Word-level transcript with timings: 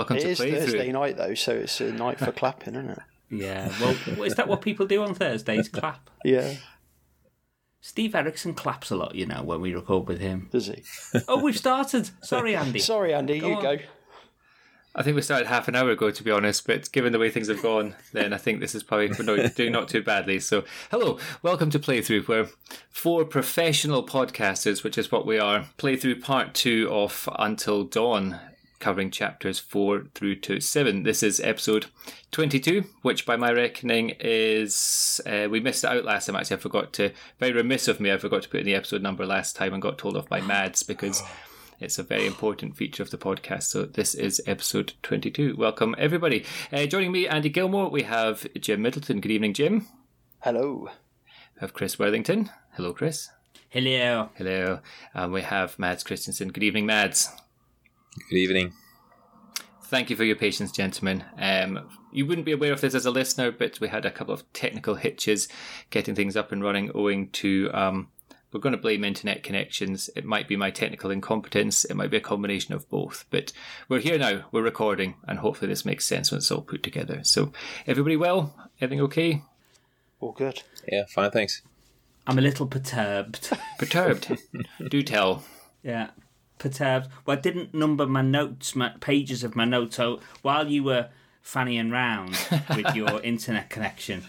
Hello, 0.00 0.16
and 0.16 0.16
welcome 0.16 0.16
It 0.16 0.20
to 0.20 0.28
is 0.30 0.38
Thursday 0.66 0.88
Playthrough. 0.88 0.92
night 0.92 1.16
though, 1.16 1.34
so 1.34 1.52
it's 1.52 1.80
a 1.80 1.92
night 1.92 2.18
for 2.18 2.32
clapping, 2.32 2.74
isn't 2.74 2.90
it? 2.90 2.98
Yeah, 3.30 3.70
well, 3.80 4.24
is 4.24 4.34
that 4.36 4.48
what 4.48 4.60
people 4.62 4.86
do 4.86 5.02
on 5.02 5.14
Thursdays? 5.14 5.68
Clap. 5.72 6.10
Yeah, 6.24 6.54
Steve 7.80 8.14
Erickson 8.14 8.54
claps 8.54 8.90
a 8.90 8.96
lot, 8.96 9.14
you 9.14 9.26
know, 9.26 9.42
when 9.42 9.60
we 9.60 9.74
record 9.74 10.08
with 10.08 10.20
him. 10.20 10.48
does 10.50 10.66
he? 10.66 10.82
Oh, 11.28 11.42
we've 11.42 11.56
started. 11.56 12.10
Sorry, 12.22 12.56
Andy. 12.56 12.78
Sorry, 12.80 13.14
Andy, 13.14 13.38
Go 13.40 13.48
you 13.48 13.54
on. 13.56 13.62
go. 13.62 13.78
I 14.92 15.04
think 15.04 15.14
we 15.14 15.22
started 15.22 15.46
half 15.46 15.68
an 15.68 15.76
hour 15.76 15.90
ago, 15.90 16.10
to 16.10 16.22
be 16.24 16.32
honest, 16.32 16.66
but 16.66 16.90
given 16.90 17.12
the 17.12 17.18
way 17.20 17.30
things 17.30 17.46
have 17.46 17.62
gone, 17.62 17.94
then 18.12 18.32
I 18.32 18.38
think 18.38 18.58
this 18.58 18.74
is 18.74 18.82
probably 18.82 19.10
we're 19.16 19.48
doing 19.50 19.70
not 19.70 19.88
too 19.88 20.02
badly. 20.02 20.40
So, 20.40 20.64
hello, 20.90 21.16
welcome 21.42 21.70
to 21.70 21.78
Playthrough, 21.78 22.26
where 22.26 22.48
four 22.90 23.24
professional 23.24 24.04
podcasters, 24.04 24.82
which 24.82 24.98
is 24.98 25.12
what 25.12 25.26
we 25.26 25.38
are, 25.38 25.66
play 25.76 25.94
through 25.94 26.20
part 26.20 26.54
two 26.54 26.88
of 26.90 27.28
Until 27.38 27.84
Dawn, 27.84 28.40
covering 28.80 29.10
chapters 29.10 29.58
four 29.58 30.06
through 30.14 30.36
to 30.36 30.58
seven. 30.58 31.04
This 31.04 31.22
is 31.22 31.38
episode 31.40 31.86
22, 32.32 32.84
which 33.02 33.26
by 33.26 33.36
my 33.36 33.52
reckoning 33.52 34.14
is. 34.18 35.20
Uh, 35.24 35.46
we 35.48 35.60
missed 35.60 35.84
it 35.84 35.90
out 35.90 36.04
last 36.04 36.26
time, 36.26 36.34
actually. 36.34 36.56
I 36.56 36.60
forgot 36.60 36.92
to. 36.94 37.12
Very 37.38 37.52
remiss 37.52 37.86
of 37.86 38.00
me, 38.00 38.10
I 38.10 38.18
forgot 38.18 38.42
to 38.42 38.48
put 38.48 38.60
in 38.60 38.66
the 38.66 38.74
episode 38.74 39.02
number 39.02 39.24
last 39.24 39.54
time 39.54 39.72
and 39.72 39.82
got 39.82 39.98
told 39.98 40.16
off 40.16 40.28
by 40.28 40.40
Mads 40.40 40.82
because. 40.82 41.22
It's 41.82 41.98
a 41.98 42.02
very 42.02 42.26
important 42.26 42.76
feature 42.76 43.02
of 43.02 43.10
the 43.10 43.16
podcast. 43.16 43.62
So 43.62 43.86
this 43.86 44.14
is 44.14 44.42
episode 44.46 44.92
22. 45.02 45.56
Welcome, 45.56 45.94
everybody. 45.96 46.44
Uh, 46.70 46.84
joining 46.84 47.10
me, 47.10 47.26
Andy 47.26 47.48
Gilmore, 47.48 47.88
we 47.88 48.02
have 48.02 48.46
Jim 48.60 48.82
Middleton. 48.82 49.22
Good 49.22 49.32
evening, 49.32 49.54
Jim. 49.54 49.86
Hello. 50.40 50.90
We 51.54 51.60
have 51.60 51.72
Chris 51.72 51.98
Worthington. 51.98 52.50
Hello, 52.72 52.92
Chris. 52.92 53.30
Hello. 53.70 54.28
Hello. 54.34 54.80
And 55.14 55.32
we 55.32 55.40
have 55.40 55.78
Mads 55.78 56.04
Christensen. 56.04 56.48
Good 56.48 56.64
evening, 56.64 56.84
Mads. 56.84 57.30
Good 58.16 58.36
evening. 58.36 58.72
Thank 59.84 60.10
you 60.10 60.16
for 60.16 60.24
your 60.24 60.36
patience, 60.36 60.72
gentlemen. 60.72 61.24
Um, 61.38 61.88
you 62.12 62.26
wouldn't 62.26 62.44
be 62.44 62.52
aware 62.52 62.72
of 62.72 62.80
this 62.80 62.94
as 62.94 63.06
a 63.06 63.10
listener, 63.10 63.50
but 63.50 63.80
we 63.80 63.88
had 63.88 64.04
a 64.04 64.10
couple 64.10 64.34
of 64.34 64.50
technical 64.52 64.96
hitches 64.96 65.48
getting 65.90 66.14
things 66.14 66.36
up 66.36 66.52
and 66.52 66.62
running 66.62 66.90
owing 66.94 67.30
to. 67.30 67.70
Um, 67.72 68.08
we're 68.52 68.60
going 68.60 68.74
to 68.74 68.78
blame 68.78 69.04
internet 69.04 69.44
connections. 69.44 70.10
It 70.16 70.24
might 70.24 70.48
be 70.48 70.56
my 70.56 70.72
technical 70.72 71.12
incompetence. 71.12 71.84
It 71.84 71.94
might 71.94 72.10
be 72.10 72.16
a 72.16 72.20
combination 72.20 72.74
of 72.74 72.88
both. 72.88 73.26
But 73.30 73.52
we're 73.88 74.00
here 74.00 74.18
now. 74.18 74.44
We're 74.50 74.62
recording, 74.62 75.14
and 75.28 75.38
hopefully 75.38 75.68
this 75.68 75.84
makes 75.84 76.04
sense 76.04 76.32
when 76.32 76.38
it's 76.38 76.50
all 76.50 76.62
put 76.62 76.82
together. 76.82 77.20
So, 77.22 77.52
everybody 77.86 78.16
well? 78.16 78.52
Everything 78.80 79.02
okay? 79.04 79.42
All 80.18 80.32
good. 80.32 80.62
Yeah, 80.90 81.04
fine, 81.08 81.30
thanks. 81.30 81.62
I'm 82.26 82.38
a 82.38 82.42
little 82.42 82.66
perturbed. 82.66 83.56
Perturbed? 83.78 84.36
Do 84.88 85.02
tell. 85.02 85.44
Yeah, 85.84 86.10
perturbed. 86.60 87.08
Well, 87.26 87.36
I 87.36 87.40
didn't 87.40 87.74
number 87.74 88.06
my 88.06 88.22
notes, 88.22 88.76
my 88.76 88.90
pages 89.00 89.42
of 89.42 89.56
my 89.56 89.64
notes. 89.64 89.96
So 89.96 90.20
while 90.42 90.68
you 90.68 90.84
were 90.84 91.08
fannying 91.44 91.90
round 91.90 92.38
with 92.76 92.94
your 92.94 93.20
internet 93.22 93.68
connection, 93.70 94.22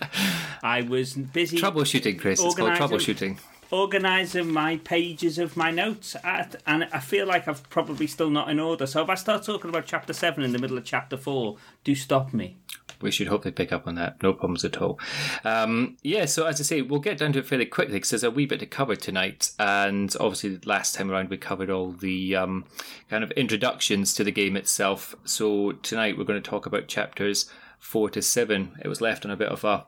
I 0.64 0.82
was 0.82 1.14
busy 1.14 1.60
Troubleshooting, 1.60 2.20
Chris. 2.20 2.42
It's 2.44 2.56
called 2.56 2.72
troubleshooting. 2.72 3.38
organising 3.70 4.52
my 4.52 4.78
pages 4.78 5.38
of 5.38 5.56
my 5.56 5.70
notes, 5.70 6.16
at, 6.24 6.56
and 6.66 6.88
I 6.92 7.00
feel 7.00 7.28
like 7.28 7.48
I've 7.48 7.70
probably 7.70 8.08
still 8.08 8.32
not 8.32 8.50
in 8.50 8.60
order. 8.60 8.88
So 8.88 9.04
if 9.04 9.10
I 9.10 9.16
start 9.16 9.44
talking 9.44 9.70
about 9.70 9.86
chapter 9.86 10.14
seven 10.14 10.44
in 10.44 10.52
the 10.52 10.60
middle 10.60 10.78
of 10.78 10.86
chapter 10.86 11.18
four, 11.18 11.58
do 11.84 11.94
stop 11.94 12.34
me. 12.34 12.58
We 13.02 13.12
should 13.12 13.28
hopefully 13.28 13.52
pick 13.52 13.72
up 13.72 13.88
on 13.88 13.96
that. 13.96 14.22
No 14.22 14.34
problems 14.34 14.66
at 14.66 14.82
all. 14.82 15.00
Um, 15.44 15.98
yeah, 16.04 16.26
so 16.26 16.46
as 16.46 16.60
I 16.60 16.64
say, 16.64 16.82
we'll 16.82 17.00
get 17.00 17.18
down 17.18 17.34
to 17.34 17.40
it 17.40 17.46
fairly 17.46 17.66
quickly 17.66 17.96
because 17.96 18.10
there's 18.12 18.24
a 18.24 18.32
wee 18.32 18.46
bit 18.46 18.60
to 18.60 18.66
cover 18.66 18.96
tonight. 18.96 19.52
And 19.60 20.16
obviously, 20.20 20.60
last 20.66 20.96
time 20.96 21.12
around, 21.12 21.30
we 21.30 21.38
covered 21.38 21.70
all 21.70 21.92
the 21.92 22.36
um, 22.36 22.66
kind 23.10 23.24
of 23.24 23.32
introductions 23.32 24.14
to 24.16 24.24
the 24.24 24.32
game 24.32 24.56
itself. 24.56 25.16
So 25.26 25.74
tonight, 25.74 26.18
we're 26.18 26.24
going 26.24 26.42
to 26.42 26.50
talk 26.50 26.66
about 26.66 26.88
chapters 26.88 27.50
four 27.82 28.10
to 28.12 28.22
seven. 28.22 28.78
It 28.82 28.88
was 28.88 29.02
left 29.02 29.26
on 29.26 29.32
a 29.32 29.36
bit 29.36 29.50
of 29.50 29.64
a 29.64 29.88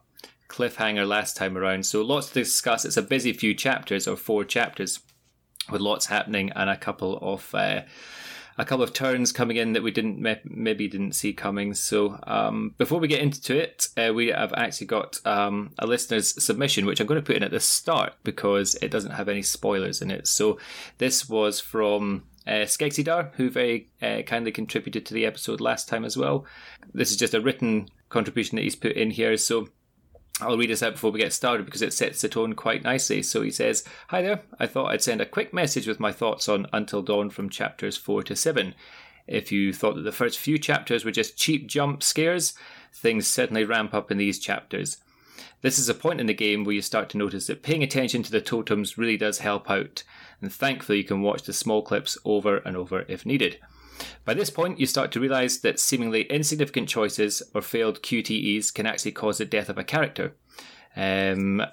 cliffhanger 0.50 1.08
last 1.08 1.38
time 1.38 1.58
around. 1.58 1.86
So 1.86 2.02
lots 2.02 2.28
to 2.30 2.34
discuss. 2.34 2.86
It's 2.86 2.98
a 2.98 3.02
busy 3.02 3.32
few 3.34 3.54
chapters, 3.54 4.08
or 4.08 4.18
four 4.18 4.44
chapters, 4.44 5.00
with 5.72 5.82
lots 5.82 6.08
happening 6.08 6.52
and 6.56 6.70
a 6.70 6.78
couple 6.78 7.18
of. 7.22 7.54
Uh, 7.54 7.82
a 8.58 8.66
couple 8.66 8.84
of 8.84 8.94
turns 8.94 9.32
coming 9.32 9.58
in 9.58 9.74
that 9.74 9.84
we 9.84 9.92
didn't 9.92 10.20
maybe 10.46 10.88
didn't 10.88 11.14
see 11.14 11.34
coming. 11.34 11.74
So 11.74 12.20
um, 12.24 12.76
before 12.78 13.00
we 13.00 13.08
get 13.08 13.22
into 13.22 13.58
it, 13.58 13.88
uh, 13.98 14.14
we 14.14 14.28
have 14.28 14.54
actually 14.54 14.88
got 14.88 15.20
um, 15.26 15.72
a 15.80 15.88
listener's 15.88 16.44
submission, 16.44 16.86
which 16.86 17.00
I'm 17.00 17.08
going 17.08 17.22
to 17.22 17.26
put 17.26 17.36
in 17.36 17.44
at 17.44 17.52
the 17.52 17.60
start 17.60 18.14
because 18.24 18.76
it 18.76 18.92
doesn't 18.92 19.12
have 19.12 19.30
any 19.30 19.42
spoilers 19.42 20.02
in 20.02 20.12
it. 20.12 20.28
So 20.28 20.60
this 20.98 21.28
was 21.30 21.60
from. 21.60 22.24
Uh, 22.46 22.66
who 23.38 23.50
very 23.50 23.88
uh, 24.02 24.22
kindly 24.24 24.52
contributed 24.52 25.06
to 25.06 25.14
the 25.14 25.26
episode 25.26 25.62
last 25.62 25.88
time 25.88 26.04
as 26.04 26.18
well. 26.18 26.46
This 26.94 27.10
is 27.10 27.16
just 27.16 27.34
a 27.34 27.40
written 27.40 27.88
contribution 28.10 28.58
that 28.58 28.64
he's 28.64 28.76
put 28.76 28.92
in 28.98 29.12
here. 29.12 29.38
So 29.38 29.70
I'll 30.42 30.58
read 30.58 30.72
this 30.72 30.82
out 30.82 30.94
before 30.94 31.12
we 31.12 31.20
get 31.20 31.32
started 31.32 31.66
because 31.66 31.84
it 31.84 31.94
sets 31.94 32.22
the 32.22 32.28
tone 32.28 32.54
quite 32.54 32.84
nicely. 32.84 33.22
So 33.22 33.44
he 33.44 33.52
says, 33.52 33.84
Hi 34.08 34.22
there, 34.24 34.42
I 34.60 34.66
thought 34.66 34.92
I'd 34.92 35.04
send 35.04 35.22
a 35.22 35.28
quick 35.28 35.54
message 35.54 35.88
with 35.88 36.00
my 36.00 36.12
thoughts 36.12 36.50
on 36.50 36.66
Until 36.74 37.04
Dawn 37.04 37.30
from 37.30 37.50
chapters 37.50 37.98
4 37.98 38.24
to 38.24 38.36
7. 38.36 38.74
If 39.28 39.52
you 39.52 39.72
thought 39.72 39.96
that 39.96 40.02
the 40.02 40.12
first 40.12 40.40
few 40.40 40.58
chapters 40.58 41.06
were 41.06 41.12
just 41.12 41.38
cheap 41.38 41.68
jump 41.68 42.02
scares, 42.02 42.56
things 42.92 43.28
certainly 43.28 43.64
ramp 43.64 43.94
up 43.94 44.12
in 44.12 44.18
these 44.18 44.40
chapters. 44.40 44.98
This 45.62 45.80
is 45.80 45.88
a 45.88 45.94
point 45.94 46.20
in 46.20 46.26
the 46.26 46.34
game 46.34 46.64
where 46.64 46.76
you 46.76 46.82
start 46.82 47.10
to 47.10 47.18
notice 47.18 47.48
that 47.48 47.64
paying 47.64 47.84
attention 47.84 48.22
to 48.24 48.32
the 48.32 48.42
totems 48.42 48.98
really 48.98 49.18
does 49.18 49.40
help 49.40 49.70
out, 49.70 50.04
and 50.42 50.52
thankfully 50.52 50.98
you 50.98 51.04
can 51.04 51.22
watch 51.22 51.44
the 51.44 51.54
small 51.54 51.82
clips 51.82 52.18
over 52.26 52.58
and 52.58 52.76
over 52.76 53.06
if 53.08 53.26
needed. 53.26 53.60
By 54.26 54.34
this 54.34 54.50
point, 54.50 54.80
you 54.80 54.86
start 54.86 55.12
to 55.14 55.20
realize 55.20 55.60
that 55.60 55.80
seemingly 55.80 56.24
insignificant 56.24 56.90
choices 56.90 57.44
or 57.54 57.62
failed 57.62 58.02
QTEs 58.02 58.74
can 58.74 58.86
actually 58.86 59.12
cause 59.12 59.38
the 59.38 59.46
death 59.46 59.70
of 59.70 59.78
a 59.78 59.84
character. 59.84 60.36
Um, 60.96 61.64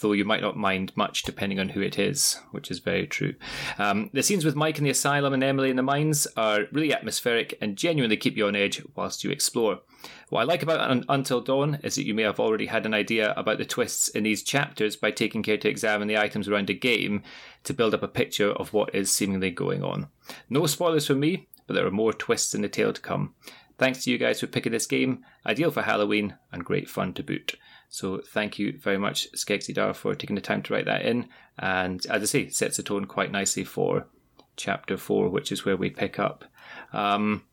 though 0.00 0.12
you 0.12 0.24
might 0.24 0.42
not 0.42 0.56
mind 0.56 0.92
much 0.96 1.22
depending 1.22 1.58
on 1.58 1.70
who 1.70 1.80
it 1.80 1.98
is, 1.98 2.40
which 2.50 2.70
is 2.70 2.78
very 2.78 3.06
true. 3.06 3.34
Um, 3.78 4.10
the 4.12 4.22
scenes 4.22 4.44
with 4.44 4.56
Mike 4.56 4.78
in 4.78 4.84
the 4.84 4.90
asylum 4.90 5.32
and 5.32 5.42
Emily 5.42 5.70
in 5.70 5.76
the 5.76 5.82
mines 5.82 6.26
are 6.36 6.66
really 6.72 6.92
atmospheric 6.92 7.56
and 7.60 7.76
genuinely 7.76 8.16
keep 8.16 8.36
you 8.36 8.46
on 8.46 8.56
edge 8.56 8.82
whilst 8.94 9.24
you 9.24 9.30
explore. 9.30 9.80
What 10.28 10.40
I 10.40 10.44
like 10.44 10.62
about 10.62 10.80
Un- 10.80 11.04
Until 11.08 11.40
Dawn 11.40 11.78
is 11.82 11.94
that 11.94 12.04
you 12.04 12.14
may 12.14 12.22
have 12.22 12.38
already 12.38 12.66
had 12.66 12.86
an 12.86 12.94
idea 12.94 13.32
about 13.36 13.58
the 13.58 13.64
twists 13.64 14.08
in 14.08 14.24
these 14.24 14.42
chapters 14.42 14.96
by 14.96 15.10
taking 15.10 15.42
care 15.42 15.58
to 15.58 15.68
examine 15.68 16.08
the 16.08 16.18
items 16.18 16.48
around 16.48 16.70
a 16.70 16.74
game 16.74 17.22
to 17.64 17.74
build 17.74 17.94
up 17.94 18.02
a 18.02 18.08
picture 18.08 18.52
of 18.52 18.72
what 18.72 18.94
is 18.94 19.10
seemingly 19.10 19.50
going 19.50 19.82
on. 19.82 20.08
No 20.48 20.66
spoilers 20.66 21.06
for 21.06 21.14
me, 21.14 21.48
but 21.68 21.74
there 21.74 21.86
are 21.86 21.92
more 21.92 22.12
twists 22.12 22.54
in 22.54 22.62
the 22.62 22.68
tale 22.68 22.92
to 22.92 23.00
come. 23.00 23.34
Thanks 23.78 24.02
to 24.02 24.10
you 24.10 24.18
guys 24.18 24.40
for 24.40 24.48
picking 24.48 24.72
this 24.72 24.86
game, 24.86 25.24
ideal 25.46 25.70
for 25.70 25.82
Halloween 25.82 26.34
and 26.50 26.64
great 26.64 26.90
fun 26.90 27.14
to 27.14 27.22
boot. 27.22 27.54
So 27.88 28.20
thank 28.26 28.58
you 28.58 28.76
very 28.76 28.98
much, 28.98 29.30
Skegsidar, 29.32 29.94
for 29.94 30.16
taking 30.16 30.34
the 30.34 30.42
time 30.42 30.62
to 30.62 30.74
write 30.74 30.86
that 30.86 31.02
in. 31.02 31.28
And 31.58 32.04
as 32.06 32.22
I 32.22 32.26
say, 32.26 32.48
sets 32.48 32.76
the 32.78 32.82
tone 32.82 33.04
quite 33.04 33.30
nicely 33.30 33.62
for 33.62 34.08
chapter 34.56 34.96
four, 34.96 35.28
which 35.28 35.52
is 35.52 35.64
where 35.64 35.76
we 35.76 35.90
pick 35.90 36.18
up. 36.18 36.44
Um, 36.92 37.44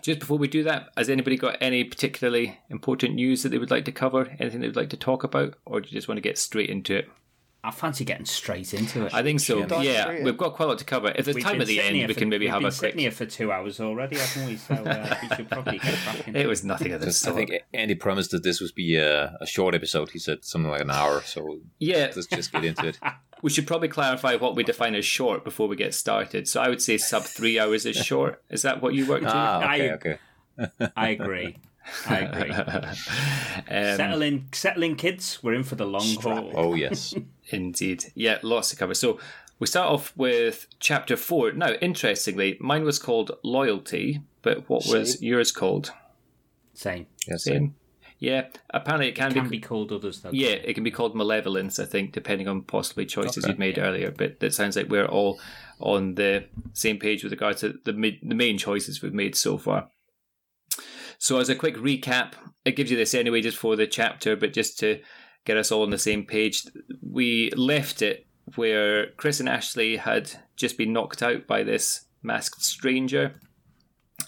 just 0.00 0.20
before 0.20 0.38
we 0.38 0.48
do 0.48 0.62
that, 0.64 0.88
has 0.96 1.10
anybody 1.10 1.36
got 1.36 1.58
any 1.60 1.84
particularly 1.84 2.58
important 2.70 3.14
news 3.14 3.42
that 3.42 3.50
they 3.50 3.58
would 3.58 3.70
like 3.70 3.84
to 3.84 3.92
cover? 3.92 4.34
Anything 4.38 4.60
they 4.60 4.68
would 4.68 4.76
like 4.76 4.90
to 4.90 4.96
talk 4.96 5.22
about? 5.22 5.54
Or 5.66 5.80
do 5.80 5.88
you 5.88 5.92
just 5.92 6.08
want 6.08 6.16
to 6.16 6.22
get 6.22 6.38
straight 6.38 6.70
into 6.70 6.96
it? 6.96 7.10
I 7.64 7.72
fancy 7.72 8.04
getting 8.04 8.24
straight 8.24 8.72
into 8.72 9.06
it. 9.06 9.12
I 9.14 9.22
think 9.22 9.40
so. 9.40 9.64
Dive 9.64 9.84
Yeah, 9.84 10.22
we've 10.22 10.36
got 10.38 10.54
quite 10.54 10.66
a 10.66 10.68
lot 10.68 10.78
to 10.78 10.84
cover. 10.84 11.12
If 11.14 11.24
there's 11.24 11.34
We've 11.34 11.42
time 11.44 11.54
been 11.54 11.62
at 11.62 11.66
the 11.66 11.76
sitting 11.76 11.88
end, 11.88 11.96
here 11.96 12.08
we 12.08 12.14
can 12.14 12.28
maybe 12.28 12.44
we've 12.46 12.50
have 12.52 12.60
been 12.60 12.66
a 12.68 12.70
quick. 12.70 12.74
sitting 12.92 13.00
here 13.00 13.10
for 13.10 13.26
two 13.26 13.50
hours 13.50 13.80
already, 13.80 14.16
haven't 14.16 14.46
we? 14.46 14.56
So 14.56 14.74
uh, 14.74 15.16
we 15.22 15.36
should 15.36 15.50
probably 15.50 15.78
get 15.78 15.94
cracking. 16.04 16.36
It 16.36 16.46
was 16.46 16.64
nothing 16.64 16.92
of 16.92 17.00
the 17.00 17.12
sort. 17.12 17.34
I 17.34 17.36
think 17.36 17.62
Andy 17.74 17.96
promised 17.96 18.30
that 18.30 18.44
this 18.44 18.60
would 18.60 18.74
be 18.76 18.94
a, 18.96 19.36
a 19.40 19.46
short 19.46 19.74
episode. 19.74 20.10
He 20.10 20.20
said 20.20 20.44
something 20.44 20.70
like 20.70 20.82
an 20.82 20.90
hour, 20.90 21.20
so 21.22 21.58
Yeah, 21.80 22.12
let's 22.14 22.26
just 22.26 22.52
get 22.52 22.64
into 22.64 22.86
it. 22.86 22.98
we 23.42 23.50
should 23.50 23.66
probably 23.66 23.88
clarify 23.88 24.36
what 24.36 24.54
we 24.54 24.62
define 24.62 24.94
as 24.94 25.04
short 25.04 25.42
before 25.44 25.66
we 25.66 25.74
get 25.74 25.94
started. 25.94 26.46
So 26.46 26.60
I 26.60 26.68
would 26.68 26.80
say 26.80 26.96
sub 26.96 27.24
three 27.24 27.58
hours 27.58 27.84
is 27.86 27.96
short. 27.96 28.40
Is 28.50 28.62
that 28.62 28.80
what 28.80 28.94
you 28.94 29.04
worked 29.06 29.24
to? 29.24 29.32
Ah, 29.34 29.58
okay, 29.74 29.90
I- 29.90 29.94
okay. 29.94 30.18
I 30.96 31.08
agree. 31.08 31.56
I 32.06 32.18
agree. 32.20 32.52
Um, 33.70 33.96
settle 33.96 34.22
in, 34.22 34.48
settle 34.52 34.82
in, 34.82 34.94
kids. 34.96 35.40
We're 35.42 35.54
in 35.54 35.64
for 35.64 35.74
the 35.74 35.84
long 35.84 36.06
haul. 36.22 36.52
Oh, 36.54 36.74
yes. 36.74 37.12
Indeed. 37.50 38.06
Yeah, 38.14 38.38
lots 38.42 38.70
to 38.70 38.76
cover. 38.76 38.94
So 38.94 39.18
we 39.58 39.66
start 39.66 39.90
off 39.90 40.12
with 40.16 40.66
chapter 40.80 41.16
four. 41.16 41.52
Now, 41.52 41.72
interestingly, 41.80 42.56
mine 42.60 42.84
was 42.84 42.98
called 42.98 43.32
Loyalty, 43.42 44.20
but 44.42 44.68
what 44.68 44.86
was 44.86 45.20
yours 45.22 45.50
called? 45.52 45.92
Same. 46.74 47.06
yes 47.26 47.44
Same. 47.44 47.74
Yeah, 48.20 48.46
apparently 48.70 49.08
it 49.08 49.14
can, 49.14 49.32
Can 49.32 49.44
be. 49.44 49.50
be 49.58 49.60
called 49.60 49.92
others 49.92 50.20
though. 50.22 50.30
Yeah, 50.32 50.48
it 50.48 50.74
can 50.74 50.82
be 50.82 50.90
called 50.90 51.14
malevolence, 51.14 51.78
I 51.78 51.84
think, 51.84 52.12
depending 52.12 52.48
on 52.48 52.62
possibly 52.62 53.06
choices 53.06 53.44
Okay. 53.44 53.50
you've 53.52 53.60
made 53.60 53.78
earlier. 53.78 54.10
But 54.10 54.38
it 54.40 54.52
sounds 54.54 54.76
like 54.76 54.88
we're 54.88 55.06
all 55.06 55.38
on 55.78 56.16
the 56.16 56.44
same 56.72 56.98
page 56.98 57.22
with 57.22 57.32
regards 57.32 57.60
to 57.60 57.78
the 57.84 57.92
the 58.22 58.34
main 58.34 58.58
choices 58.58 59.02
we've 59.02 59.14
made 59.14 59.36
so 59.36 59.56
far. 59.56 59.90
So, 61.18 61.38
as 61.38 61.48
a 61.48 61.54
quick 61.54 61.76
recap, 61.76 62.32
it 62.64 62.76
gives 62.76 62.90
you 62.90 62.96
this 62.96 63.14
anyway, 63.14 63.40
just 63.40 63.56
for 63.56 63.76
the 63.76 63.86
chapter, 63.86 64.34
but 64.36 64.52
just 64.52 64.78
to 64.80 65.00
get 65.48 65.56
us 65.56 65.72
all 65.72 65.82
on 65.82 65.88
the 65.88 65.98
same 65.98 66.26
page, 66.26 66.66
we 67.02 67.50
left 67.56 68.02
it 68.02 68.26
where 68.54 69.12
Chris 69.12 69.40
and 69.40 69.48
Ashley 69.48 69.96
had 69.96 70.30
just 70.56 70.76
been 70.76 70.92
knocked 70.92 71.22
out 71.22 71.46
by 71.46 71.62
this 71.62 72.04
masked 72.22 72.62
stranger. 72.62 73.40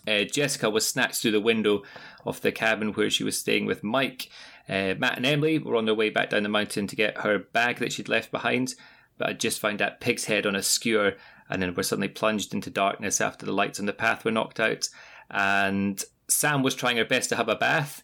Uh, 0.08 0.24
Jessica 0.24 0.70
was 0.70 0.88
snatched 0.88 1.20
through 1.20 1.32
the 1.32 1.40
window 1.40 1.82
of 2.24 2.40
the 2.40 2.50
cabin 2.50 2.94
where 2.94 3.10
she 3.10 3.22
was 3.22 3.38
staying 3.38 3.66
with 3.66 3.84
Mike. 3.84 4.30
Uh, 4.66 4.94
Matt 4.96 5.18
and 5.18 5.26
Emily 5.26 5.58
were 5.58 5.76
on 5.76 5.84
their 5.84 5.94
way 5.94 6.08
back 6.08 6.30
down 6.30 6.42
the 6.42 6.48
mountain 6.48 6.86
to 6.86 6.96
get 6.96 7.18
her 7.18 7.38
bag 7.38 7.80
that 7.80 7.92
she'd 7.92 8.08
left 8.08 8.30
behind, 8.30 8.74
but 9.18 9.28
had 9.28 9.40
just 9.40 9.60
found 9.60 9.78
that 9.80 10.00
pig's 10.00 10.24
head 10.24 10.46
on 10.46 10.56
a 10.56 10.62
skewer 10.62 11.16
and 11.50 11.60
then 11.60 11.74
were 11.74 11.82
suddenly 11.82 12.08
plunged 12.08 12.54
into 12.54 12.70
darkness 12.70 13.20
after 13.20 13.44
the 13.44 13.52
lights 13.52 13.78
on 13.78 13.84
the 13.84 13.92
path 13.92 14.24
were 14.24 14.30
knocked 14.30 14.58
out. 14.58 14.88
And 15.30 16.02
Sam 16.28 16.62
was 16.62 16.74
trying 16.74 16.96
her 16.96 17.04
best 17.04 17.28
to 17.28 17.36
have 17.36 17.50
a 17.50 17.56
bath, 17.56 18.02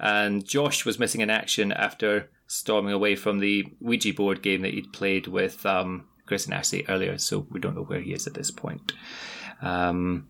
and 0.00 0.44
Josh 0.44 0.84
was 0.84 0.98
missing 0.98 1.20
in 1.20 1.30
action 1.30 1.72
after 1.72 2.30
storming 2.46 2.92
away 2.92 3.14
from 3.16 3.38
the 3.38 3.66
Ouija 3.80 4.12
board 4.14 4.42
game 4.42 4.62
that 4.62 4.74
he'd 4.74 4.92
played 4.92 5.26
with 5.26 5.64
um, 5.66 6.06
Chris 6.26 6.46
and 6.46 6.54
Ashley 6.54 6.84
earlier, 6.88 7.18
so 7.18 7.46
we 7.50 7.60
don't 7.60 7.74
know 7.74 7.84
where 7.84 8.00
he 8.00 8.12
is 8.12 8.26
at 8.26 8.34
this 8.34 8.50
point. 8.50 8.92
Um, 9.60 10.28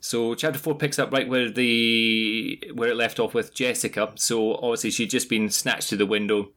so 0.00 0.34
chapter 0.34 0.58
four 0.58 0.76
picks 0.76 0.98
up 0.98 1.12
right 1.12 1.28
where 1.28 1.50
the 1.50 2.62
where 2.74 2.90
it 2.90 2.96
left 2.96 3.18
off 3.18 3.34
with 3.34 3.54
Jessica. 3.54 4.12
So 4.16 4.54
obviously 4.54 4.90
she'd 4.90 5.10
just 5.10 5.28
been 5.28 5.50
snatched 5.50 5.88
through 5.88 5.98
the 5.98 6.06
window, 6.06 6.52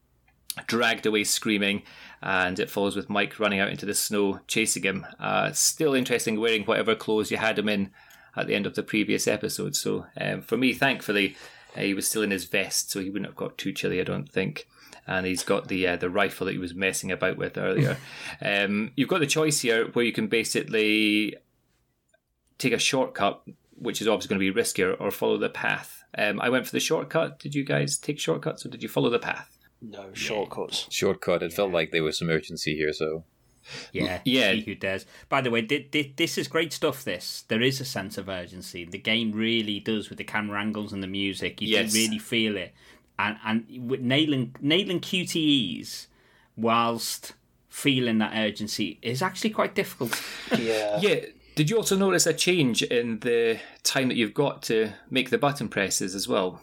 dragged 0.67 1.05
away 1.05 1.23
screaming, 1.23 1.83
and 2.21 2.59
it 2.59 2.69
follows 2.69 2.95
with 2.95 3.09
Mike 3.09 3.39
running 3.39 3.59
out 3.59 3.69
into 3.69 3.85
the 3.85 3.95
snow 3.95 4.39
chasing 4.47 4.83
him. 4.83 5.05
Uh, 5.19 5.51
still 5.51 5.93
interesting 5.93 6.39
wearing 6.39 6.63
whatever 6.63 6.95
clothes 6.95 7.31
you 7.31 7.37
had 7.37 7.57
him 7.57 7.69
in 7.69 7.91
at 8.35 8.47
the 8.47 8.55
end 8.55 8.65
of 8.65 8.75
the 8.75 8.83
previous 8.83 9.27
episode. 9.27 9.75
So 9.75 10.05
um, 10.19 10.41
for 10.41 10.57
me, 10.57 10.73
thankfully, 10.73 11.35
uh, 11.75 11.81
he 11.81 11.93
was 11.93 12.07
still 12.07 12.21
in 12.21 12.31
his 12.31 12.45
vest, 12.45 12.91
so 12.91 12.99
he 12.99 13.09
wouldn't 13.09 13.29
have 13.29 13.35
got 13.35 13.57
too 13.57 13.71
chilly, 13.71 13.99
I 13.99 14.03
don't 14.03 14.29
think. 14.29 14.67
And 15.07 15.25
he's 15.25 15.43
got 15.43 15.67
the 15.67 15.87
uh, 15.87 15.95
the 15.97 16.09
rifle 16.09 16.45
that 16.45 16.53
he 16.53 16.59
was 16.59 16.75
messing 16.75 17.11
about 17.11 17.37
with 17.37 17.57
earlier. 17.57 17.97
um, 18.41 18.91
you've 18.95 19.09
got 19.09 19.19
the 19.19 19.27
choice 19.27 19.61
here 19.61 19.87
where 19.87 20.05
you 20.05 20.11
can 20.11 20.27
basically 20.27 21.35
take 22.57 22.73
a 22.73 22.79
shortcut, 22.79 23.41
which 23.75 24.01
is 24.01 24.07
obviously 24.07 24.35
going 24.35 24.45
to 24.45 24.53
be 24.53 24.61
riskier, 24.61 24.95
or 24.99 25.11
follow 25.11 25.37
the 25.37 25.49
path. 25.49 26.03
Um, 26.17 26.39
I 26.39 26.49
went 26.49 26.65
for 26.65 26.71
the 26.71 26.79
shortcut. 26.79 27.39
Did 27.39 27.55
you 27.55 27.63
guys 27.63 27.97
take 27.97 28.19
shortcuts, 28.19 28.65
or 28.65 28.69
did 28.69 28.83
you 28.83 28.89
follow 28.89 29.09
the 29.09 29.19
path? 29.19 29.57
No 29.81 30.13
shortcuts. 30.13 30.87
Shortcut. 30.91 31.41
It 31.41 31.53
felt 31.53 31.71
like 31.71 31.91
there 31.91 32.03
was 32.03 32.19
some 32.19 32.29
urgency 32.29 32.75
here, 32.75 32.93
so 32.93 33.23
Yeah, 33.91 34.19
Yeah. 34.25 34.51
He 34.53 34.61
who 34.61 34.75
dares. 34.75 35.05
By 35.29 35.41
the 35.41 35.51
way, 35.51 35.61
thi- 35.65 35.87
thi- 35.91 36.13
this 36.15 36.37
is 36.37 36.47
great 36.47 36.73
stuff. 36.73 37.03
This 37.03 37.43
there 37.47 37.61
is 37.61 37.79
a 37.81 37.85
sense 37.85 38.17
of 38.17 38.27
urgency. 38.29 38.85
The 38.85 38.97
game 38.97 39.31
really 39.31 39.79
does 39.79 40.09
with 40.09 40.17
the 40.17 40.23
camera 40.23 40.59
angles 40.59 40.91
and 40.93 41.01
the 41.03 41.07
music. 41.07 41.61
You 41.61 41.67
Yes. 41.67 41.93
do 41.93 41.99
really 41.99 42.19
feel 42.19 42.57
it, 42.57 42.73
and 43.19 43.37
and 43.45 43.65
with 43.89 44.01
nailing 44.01 44.55
nailing 44.61 44.99
QTEs 44.99 46.07
whilst 46.57 47.33
feeling 47.69 48.17
that 48.17 48.33
urgency 48.35 48.99
is 49.01 49.21
actually 49.21 49.49
quite 49.51 49.75
difficult. 49.75 50.21
Yeah. 50.59 50.99
Yeah. 51.01 51.19
Did 51.55 51.69
you 51.69 51.77
also 51.77 51.97
notice 51.97 52.25
a 52.25 52.33
change 52.33 52.81
in 52.81 53.19
the 53.19 53.59
time 53.83 54.07
that 54.07 54.15
you've 54.15 54.33
got 54.33 54.61
to 54.63 54.91
make 55.09 55.29
the 55.29 55.37
button 55.37 55.67
presses 55.69 56.15
as 56.15 56.27
well? 56.27 56.61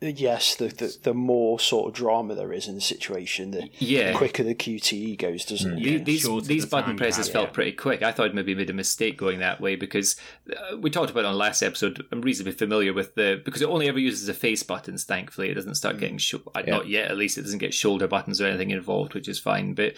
Yes, 0.00 0.54
the, 0.54 0.68
the 0.68 0.96
the 1.02 1.14
more 1.14 1.58
sort 1.58 1.88
of 1.88 1.94
drama 1.94 2.36
there 2.36 2.52
is 2.52 2.68
in 2.68 2.76
the 2.76 2.80
situation, 2.80 3.50
the 3.50 3.68
Yeah. 3.78 4.12
quicker 4.16 4.44
the 4.44 4.54
QTE 4.54 5.18
goes, 5.18 5.44
doesn't 5.44 5.78
it? 5.78 5.82
These 5.82 6.04
these, 6.04 6.20
shorter 6.22 6.46
these 6.46 6.64
the 6.64 6.70
button 6.70 6.96
presses 6.96 7.26
have, 7.26 7.32
felt 7.32 7.48
yeah. 7.48 7.52
pretty 7.54 7.72
quick. 7.72 8.02
I 8.02 8.12
thought 8.12 8.32
maybe 8.32 8.54
made 8.54 8.70
a 8.70 8.74
mistake 8.74 9.16
going 9.16 9.40
that 9.40 9.60
way 9.60 9.74
because 9.74 10.14
uh, 10.50 10.76
we 10.76 10.88
talked 10.90 11.10
about 11.10 11.20
it 11.24 11.26
on 11.26 11.32
the 11.32 11.38
last 11.38 11.62
episode. 11.62 12.06
I'm 12.12 12.20
reasonably 12.20 12.52
familiar 12.52 12.92
with 12.92 13.16
the 13.16 13.42
because 13.44 13.60
it 13.60 13.68
only 13.68 13.88
ever 13.88 13.98
uses 13.98 14.26
the 14.28 14.34
face 14.34 14.62
buttons. 14.62 15.02
Thankfully, 15.02 15.50
it 15.50 15.54
doesn't 15.54 15.74
start 15.74 15.98
getting 15.98 16.18
sho- 16.18 16.42
uh, 16.54 16.62
not 16.64 16.86
yet. 16.88 17.10
At 17.10 17.16
least 17.16 17.36
it 17.36 17.42
doesn't 17.42 17.58
get 17.58 17.74
shoulder 17.74 18.06
buttons 18.06 18.40
or 18.40 18.46
anything 18.46 18.70
involved, 18.70 19.14
which 19.14 19.26
is 19.28 19.40
fine. 19.40 19.74
But 19.74 19.94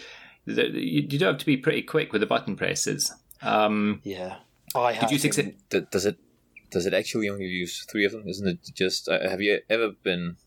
the, 0.47 0.63
you, 0.67 1.01
you 1.09 1.19
do 1.19 1.25
have 1.25 1.37
to 1.37 1.45
be 1.45 1.57
pretty 1.57 1.83
quick 1.83 2.11
with 2.11 2.21
the 2.21 2.27
button 2.27 2.55
presses. 2.55 3.13
Um, 3.43 4.01
Yeah. 4.03 4.37
I 4.73 4.93
did 4.93 5.01
you 5.03 5.07
have 5.09 5.21
succeed? 5.21 5.57
been- 5.69 5.87
does 5.91 6.07
it 6.07 6.17
does 6.71 6.85
it 6.85 6.93
actually 6.93 7.29
only 7.29 7.45
use 7.45 7.85
three 7.91 8.05
of 8.05 8.11
them? 8.11 8.27
Isn't 8.27 8.47
it 8.47 8.59
just? 8.73 9.07
Uh, 9.09 9.29
have 9.29 9.41
you 9.41 9.59
ever 9.69 9.89
been? 10.03 10.37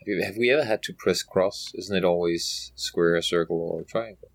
Have, 0.00 0.08
you, 0.08 0.22
have 0.22 0.36
we 0.36 0.50
ever 0.50 0.64
had 0.64 0.82
to 0.84 0.92
press 0.92 1.22
cross? 1.22 1.72
Isn't 1.74 1.96
it 1.96 2.04
always 2.04 2.72
square, 2.74 3.20
circle, 3.22 3.56
or 3.56 3.82
triangle? 3.82 4.28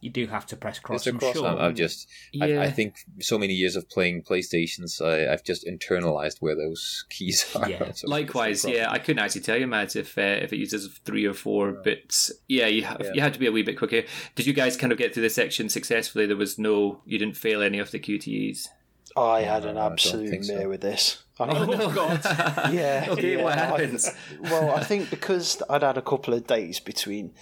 You 0.00 0.10
do 0.10 0.26
have 0.26 0.46
to 0.46 0.56
press 0.56 0.78
cross. 0.78 1.00
Is 1.00 1.06
I'm 1.14 1.18
cross? 1.18 1.34
sure. 1.34 1.46
I'm, 1.46 1.58
I've 1.58 1.74
just. 1.74 2.06
Yeah. 2.32 2.60
I 2.60 2.70
think 2.70 2.96
so 3.20 3.38
many 3.38 3.54
years 3.54 3.76
of 3.76 3.88
playing 3.88 4.22
PlayStations, 4.22 5.00
I, 5.04 5.32
I've 5.32 5.42
just 5.42 5.66
internalized 5.66 6.36
where 6.40 6.54
those 6.54 7.04
keys 7.10 7.44
are. 7.56 7.68
Yeah. 7.68 7.92
So 7.92 8.08
Likewise, 8.08 8.64
yeah, 8.64 8.90
I 8.90 8.98
couldn't 8.98 9.22
actually 9.24 9.40
tell 9.40 9.56
you, 9.56 9.66
Matt, 9.66 9.96
if 9.96 10.16
uh, 10.18 10.20
if 10.20 10.52
it 10.52 10.58
uses 10.58 11.00
three 11.04 11.24
or 11.24 11.34
four, 11.34 11.72
but 11.72 12.30
yeah, 12.46 12.66
you 12.66 12.82
have, 12.84 13.00
Yeah. 13.02 13.10
you 13.14 13.20
had 13.22 13.32
to 13.34 13.40
be 13.40 13.46
a 13.46 13.52
wee 13.52 13.62
bit 13.62 13.78
quicker. 13.78 14.02
Did 14.34 14.46
you 14.46 14.52
guys 14.52 14.76
kind 14.76 14.92
of 14.92 14.98
get 14.98 15.14
through 15.14 15.24
the 15.24 15.30
section 15.30 15.68
successfully? 15.68 16.26
There 16.26 16.36
was 16.36 16.58
no, 16.58 17.00
you 17.06 17.18
didn't 17.18 17.36
fail 17.36 17.62
any 17.62 17.78
of 17.78 17.90
the 17.90 17.98
QTEs. 17.98 18.68
I 19.16 19.42
had 19.42 19.64
an 19.64 19.74
No, 19.74 19.80
I 19.80 19.84
don't 19.84 19.92
absolute 19.92 20.30
think 20.30 20.44
so. 20.44 20.56
mare 20.56 20.68
with 20.68 20.80
this. 20.80 21.22
I 21.38 21.44
Oh, 21.48 21.66
mean, 21.66 21.78
no. 21.78 21.90
God. 21.90 22.20
yeah. 22.72 23.06
Okay, 23.10 23.36
yeah, 23.36 23.44
what 23.44 23.52
I- 23.58 23.64
happens? 23.64 24.10
well, 24.40 24.70
I 24.70 24.82
think 24.82 25.10
because 25.10 25.62
I'd 25.70 25.82
had 25.82 25.96
a 25.98 26.02
couple 26.02 26.34
of 26.34 26.46
days 26.46 26.80
between 26.80 27.32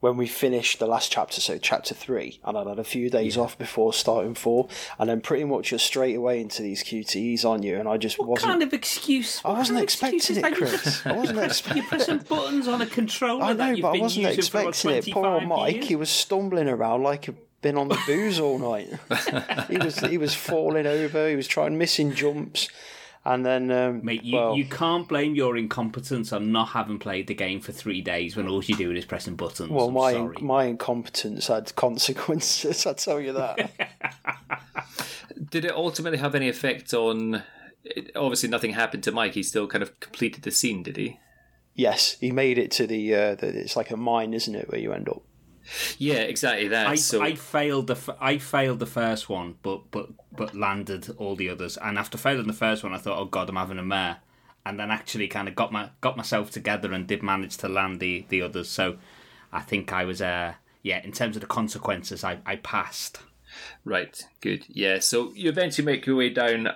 when 0.00 0.16
we 0.16 0.26
finished 0.26 0.80
the 0.80 0.86
last 0.86 1.12
chapter, 1.12 1.40
so 1.40 1.58
chapter 1.58 1.94
three, 1.94 2.40
and 2.44 2.58
I'd 2.58 2.66
had 2.66 2.80
a 2.80 2.84
few 2.84 3.08
days 3.08 3.36
off 3.36 3.56
before 3.56 3.92
starting 3.92 4.34
four, 4.34 4.66
and 4.98 5.08
then 5.08 5.20
pretty 5.20 5.44
much 5.44 5.70
you're 5.70 5.78
straight 5.78 6.16
away 6.16 6.40
into 6.40 6.60
these 6.60 6.82
QTEs 6.82 7.44
on 7.44 7.62
you, 7.62 7.78
and 7.78 7.88
I 7.88 7.98
just 7.98 8.18
What 8.18 8.26
wasn't. 8.30 8.50
kind 8.50 8.62
of 8.64 8.72
excuse? 8.72 9.40
I 9.44 9.50
wasn't 9.52 9.76
kind 9.76 9.78
of 9.78 9.82
excuse 9.84 10.30
expecting 10.30 10.36
it, 10.38 10.42
that? 10.42 10.58
You're 10.58 10.68
Chris. 10.80 11.06
I 11.06 11.12
wasn't 11.12 11.36
You're 11.36 11.44
expecting. 11.44 11.82
pressing 11.84 12.18
buttons 12.18 12.66
on 12.66 12.82
a 12.82 12.86
controller 12.86 13.44
I 13.44 13.52
that 13.52 13.64
know, 13.64 13.70
you've 13.70 13.82
but 13.82 13.88
I 13.90 13.92
been 13.92 14.00
wasn't 14.00 14.26
using 14.26 14.34
for 14.50 14.68
expecting 14.68 14.90
it. 14.90 15.02
25 15.12 15.14
Poor 15.14 15.40
Mike, 15.46 15.74
years. 15.76 15.86
he 15.86 15.94
was 15.94 16.10
stumbling 16.10 16.68
around 16.68 17.04
like 17.04 17.26
he'd 17.26 17.36
been 17.62 17.78
on 17.78 17.88
the 17.88 17.98
booze 18.06 18.38
all 18.38 18.58
night. 18.58 18.88
he 19.68 19.78
was 19.78 19.98
he 20.00 20.18
was 20.18 20.34
falling 20.34 20.86
over. 20.86 21.28
He 21.28 21.36
was 21.36 21.46
trying 21.46 21.78
missing 21.78 22.12
jumps, 22.12 22.68
and 23.24 23.46
then 23.46 23.70
um, 23.70 24.04
Mate, 24.04 24.24
you, 24.24 24.36
well, 24.36 24.56
you 24.56 24.64
can't 24.64 25.08
blame 25.08 25.34
your 25.34 25.56
incompetence 25.56 26.32
on 26.32 26.52
not 26.52 26.70
having 26.70 26.98
played 26.98 27.28
the 27.28 27.34
game 27.34 27.60
for 27.60 27.72
three 27.72 28.02
days 28.02 28.36
when 28.36 28.48
all 28.48 28.62
you're 28.62 28.76
doing 28.76 28.96
is 28.96 29.04
pressing 29.04 29.36
buttons. 29.36 29.70
well, 29.70 29.88
I'm 29.88 29.94
my 29.94 30.12
sorry. 30.12 30.36
my 30.40 30.64
incompetence 30.64 31.46
had 31.46 31.74
consequences. 31.76 32.86
I 32.86 32.92
tell 32.92 33.20
you 33.20 33.32
that. 33.32 33.70
Did 35.50 35.64
it 35.64 35.72
ultimately 35.72 36.18
have 36.18 36.34
any 36.34 36.48
effect 36.48 36.92
on? 36.92 37.42
Obviously, 38.14 38.48
nothing 38.48 38.72
happened 38.72 39.02
to 39.04 39.12
Mike. 39.12 39.34
He 39.34 39.42
still 39.42 39.66
kind 39.66 39.82
of 39.82 39.98
completed 40.00 40.42
the 40.42 40.50
scene, 40.50 40.82
did 40.82 40.96
he? 40.96 41.18
yes, 41.74 42.16
he 42.20 42.30
made 42.30 42.58
it 42.58 42.70
to 42.72 42.86
the. 42.86 43.14
Uh, 43.14 43.34
the 43.34 43.48
it's 43.48 43.76
like 43.76 43.90
a 43.90 43.96
mine, 43.96 44.34
isn't 44.34 44.54
it, 44.54 44.70
where 44.70 44.80
you 44.80 44.92
end 44.92 45.08
up? 45.08 45.22
Yeah, 45.98 46.20
exactly 46.20 46.68
that. 46.68 46.86
I, 46.86 46.94
so 46.96 47.22
I 47.22 47.34
failed 47.34 47.86
the 47.86 47.94
f- 47.94 48.16
I 48.20 48.38
failed 48.38 48.78
the 48.78 48.86
first 48.86 49.28
one, 49.28 49.56
but 49.62 49.90
but 49.90 50.08
but 50.36 50.54
landed 50.54 51.14
all 51.18 51.36
the 51.36 51.48
others. 51.48 51.76
And 51.76 51.98
after 51.98 52.18
failing 52.18 52.46
the 52.46 52.52
first 52.52 52.82
one, 52.82 52.92
I 52.92 52.98
thought, 52.98 53.18
oh 53.18 53.24
god, 53.26 53.48
I'm 53.48 53.56
having 53.56 53.78
a 53.78 53.82
mare. 53.82 54.18
And 54.64 54.78
then 54.78 54.90
actually 54.90 55.28
kind 55.28 55.48
of 55.48 55.56
got 55.56 55.72
my 55.72 55.90
got 56.00 56.16
myself 56.16 56.50
together 56.50 56.92
and 56.92 57.06
did 57.06 57.22
manage 57.22 57.56
to 57.58 57.68
land 57.68 58.00
the 58.00 58.26
the 58.28 58.42
others. 58.42 58.68
So 58.68 58.98
I 59.52 59.60
think 59.60 59.92
I 59.92 60.04
was 60.04 60.20
uh 60.22 60.54
yeah 60.82 61.02
in 61.04 61.12
terms 61.12 61.36
of 61.36 61.40
the 61.40 61.46
consequences, 61.48 62.22
I 62.24 62.38
I 62.46 62.56
passed. 62.56 63.20
Right, 63.84 64.22
good. 64.40 64.64
Yeah, 64.68 65.00
so 65.00 65.32
you 65.34 65.48
eventually 65.50 65.84
make 65.84 66.06
your 66.06 66.16
way 66.16 66.30
down, 66.30 66.68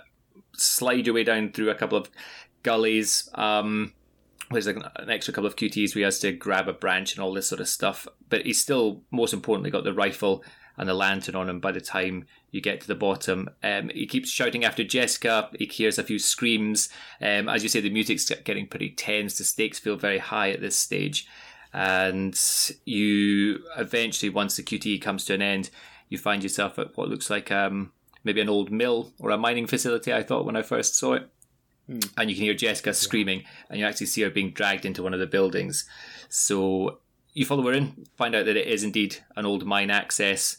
slide 0.52 1.06
your 1.06 1.14
way 1.14 1.24
down 1.24 1.52
through 1.52 1.70
a 1.70 1.74
couple 1.74 1.96
of 1.96 2.10
gullies. 2.62 3.30
Um, 3.34 3.94
there's 4.50 4.66
like 4.66 4.76
an 4.96 5.10
extra 5.10 5.34
couple 5.34 5.46
of 5.46 5.56
QTs 5.56 5.94
where 5.94 6.00
he 6.00 6.04
has 6.04 6.20
to 6.20 6.32
grab 6.32 6.68
a 6.68 6.72
branch 6.72 7.14
and 7.14 7.22
all 7.22 7.32
this 7.32 7.48
sort 7.48 7.60
of 7.60 7.68
stuff. 7.68 8.06
But 8.28 8.42
he's 8.42 8.60
still, 8.60 9.02
most 9.10 9.32
importantly, 9.32 9.70
got 9.70 9.84
the 9.84 9.92
rifle 9.92 10.44
and 10.76 10.88
the 10.88 10.94
lantern 10.94 11.34
on 11.34 11.48
him 11.48 11.58
by 11.58 11.72
the 11.72 11.80
time 11.80 12.26
you 12.50 12.60
get 12.60 12.80
to 12.80 12.86
the 12.86 12.94
bottom. 12.94 13.48
Um, 13.62 13.88
he 13.88 14.06
keeps 14.06 14.30
shouting 14.30 14.64
after 14.64 14.84
Jessica. 14.84 15.50
He 15.58 15.66
hears 15.66 15.98
a 15.98 16.04
few 16.04 16.18
screams. 16.18 16.88
Um, 17.20 17.48
as 17.48 17.62
you 17.62 17.68
say, 17.68 17.80
the 17.80 17.90
music's 17.90 18.28
getting 18.44 18.66
pretty 18.66 18.90
tense. 18.90 19.38
The 19.38 19.44
stakes 19.44 19.78
feel 19.78 19.96
very 19.96 20.18
high 20.18 20.50
at 20.50 20.60
this 20.60 20.76
stage. 20.76 21.26
And 21.72 22.38
you 22.84 23.60
eventually, 23.76 24.30
once 24.30 24.56
the 24.56 24.62
QTE 24.62 25.00
comes 25.02 25.24
to 25.26 25.34
an 25.34 25.42
end, 25.42 25.70
you 26.08 26.18
find 26.18 26.42
yourself 26.42 26.78
at 26.78 26.96
what 26.96 27.08
looks 27.08 27.30
like 27.30 27.50
um, 27.50 27.92
maybe 28.22 28.40
an 28.40 28.48
old 28.48 28.70
mill 28.70 29.12
or 29.18 29.30
a 29.30 29.38
mining 29.38 29.66
facility, 29.66 30.12
I 30.12 30.22
thought 30.22 30.44
when 30.44 30.56
I 30.56 30.62
first 30.62 30.96
saw 30.96 31.14
it. 31.14 31.30
And 31.88 32.28
you 32.28 32.35
can 32.35 32.45
hear 32.45 32.55
Jessica 32.55 32.93
screaming, 32.93 33.45
and 33.71 33.78
you 33.78 33.87
actually 33.87 34.07
see 34.07 34.23
her 34.23 34.31
being 34.31 34.50
dragged 34.50 34.85
into 34.85 35.02
one 35.02 35.14
of 35.14 35.21
the 35.21 35.26
buildings. 35.26 35.88
So 36.28 36.99
you 37.33 37.45
follow 37.45 37.62
her 37.64 37.73
in, 37.73 38.07
find 38.16 38.35
out 38.35 38.47
that 38.47 38.57
it 38.57 38.66
is 38.66 38.83
indeed 38.83 39.19
an 39.37 39.47
old 39.47 39.64
mine 39.64 39.90
access, 39.90 40.57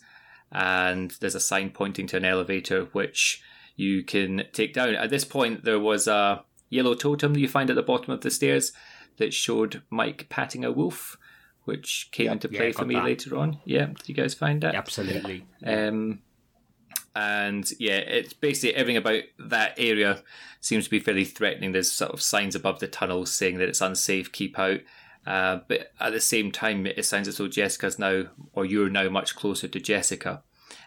and 0.52 1.12
there's 1.20 1.36
a 1.36 1.40
sign 1.40 1.72
pointing 1.72 2.08
to 2.08 2.18
an 2.18 2.26
elevator 2.26 2.84
which 2.94 3.42
you 3.76 4.04
can 4.04 4.46
take 4.54 4.74
down. 4.74 4.96
At 4.96 5.10
this 5.10 5.26
point, 5.26 5.66
there 5.66 5.80
was 5.80 6.08
a 6.08 6.44
yellow 6.70 6.94
totem 6.94 7.34
that 7.34 7.40
you 7.40 7.48
find 7.48 7.70
at 7.70 7.76
the 7.76 7.84
bottom 7.84 8.14
of 8.14 8.22
the 8.22 8.32
stairs 8.32 8.72
that 9.18 9.34
showed 9.34 9.82
Mike 9.90 10.28
patting 10.30 10.64
a 10.64 10.72
wolf, 10.72 11.18
which 11.66 12.10
came 12.12 12.32
into 12.32 12.48
play 12.48 12.70
I 12.70 12.72
for 12.72 12.86
me 12.86 12.96
that. 12.96 13.04
later 13.04 13.36
on. 13.36 13.60
Yeah, 13.66 13.88
did 13.88 14.08
you 14.08 14.16
guys 14.16 14.34
find 14.34 14.62
that? 14.62 14.76
Absolutely. 14.76 15.46
Um, 15.66 16.22
and 17.18 17.72
yeah, 17.80 17.96
it's 17.96 18.34
basically 18.34 18.76
everything 18.76 18.98
about 18.98 19.24
that 19.40 19.74
area 19.80 20.22
seems 20.62 20.84
to 20.84 20.92
be 20.92 21.00
fairly 21.00 21.26
threatening. 21.26 21.72
There's 21.72 21.92
sort 21.92 22.12
of 22.12 22.22
signs 22.22 22.54
above 22.54 22.80
the 22.80 22.88
tunnels 22.88 23.34
saying 23.34 23.58
that 23.58 23.68
it's 23.68 23.82
unsafe, 23.82 24.32
keep 24.32 24.60
out. 24.60 24.82
Uh, 25.26 25.62
but 25.68 25.92
at 26.00 26.14
the 26.14 26.22
same 26.22 26.52
time, 26.52 26.86
it 26.86 27.04
sounds 27.06 27.28
as 27.28 27.38
though 27.38 27.48
Jessica's 27.48 27.98
now, 27.98 28.26
or 28.54 28.66
you're 28.66 28.92
now 28.92 29.10
much 29.10 29.36
closer 29.36 29.68
to 29.68 29.80
Jessica. 29.80 30.44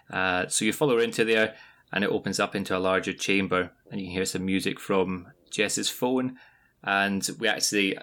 Uh, 0.09 0.47
so 0.47 0.65
you 0.65 0.73
follow 0.73 0.99
her 0.99 1.03
into 1.03 1.25
there, 1.25 1.57
and 1.93 2.05
it 2.05 2.11
opens 2.11 2.39
up 2.39 2.55
into 2.55 2.77
a 2.77 2.79
larger 2.79 3.13
chamber, 3.13 3.73
and 3.91 4.01
you 4.01 4.07
can 4.07 4.15
hear 4.15 4.25
some 4.25 4.47
music 4.47 4.79
from 4.79 5.33
Jess's 5.51 5.91
phone, 5.91 6.37
and 6.85 7.29
we 7.41 7.49
actually 7.49 7.99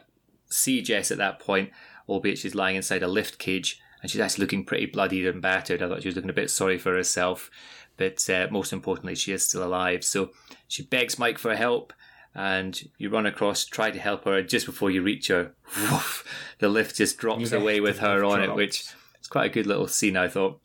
see 0.49 0.81
Jess 0.81 1.11
at 1.11 1.17
that 1.17 1.39
point, 1.39 1.71
albeit 2.09 2.39
she's 2.39 2.55
lying 2.55 2.75
inside 2.75 3.03
a 3.03 3.07
lift 3.07 3.39
cage, 3.39 3.79
and 4.01 4.11
she's 4.11 4.21
actually 4.21 4.43
looking 4.43 4.65
pretty 4.65 4.85
bloodied 4.85 5.25
and 5.25 5.41
battered. 5.41 5.81
I 5.81 5.87
thought 5.87 6.01
she 6.01 6.09
was 6.09 6.15
looking 6.15 6.29
a 6.29 6.33
bit 6.33 6.51
sorry 6.51 6.77
for 6.77 6.93
herself, 6.93 7.49
but 7.97 8.29
uh, 8.29 8.47
most 8.51 8.71
importantly, 8.73 9.15
she 9.15 9.31
is 9.33 9.47
still 9.47 9.63
alive. 9.63 10.03
So 10.03 10.31
she 10.67 10.83
begs 10.83 11.17
Mike 11.19 11.37
for 11.37 11.55
help, 11.55 11.93
and 12.35 12.79
you 12.97 13.09
run 13.09 13.25
across, 13.25 13.65
try 13.65 13.91
to 13.91 13.99
help 13.99 14.25
her. 14.25 14.41
Just 14.43 14.65
before 14.65 14.91
you 14.91 15.01
reach 15.01 15.27
her, 15.29 15.53
woof, 15.77 16.23
the 16.59 16.69
lift 16.69 16.95
just 16.97 17.17
drops 17.17 17.51
Yeah, 17.51 17.59
away 17.59 17.79
with 17.81 17.99
her 17.99 18.25
lift 18.25 18.33
on 18.33 18.41
it, 18.43 18.55
which 18.55 18.85
is 19.21 19.27
quite 19.27 19.45
a 19.45 19.53
good 19.53 19.65
little 19.65 19.87
scene, 19.87 20.15
I 20.17 20.27
thought. 20.27 20.61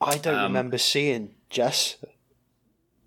I 0.00 0.18
don't 0.18 0.34
Um, 0.36 0.42
remember 0.52 0.78
seeing 0.78 1.34
Jess. 1.48 1.96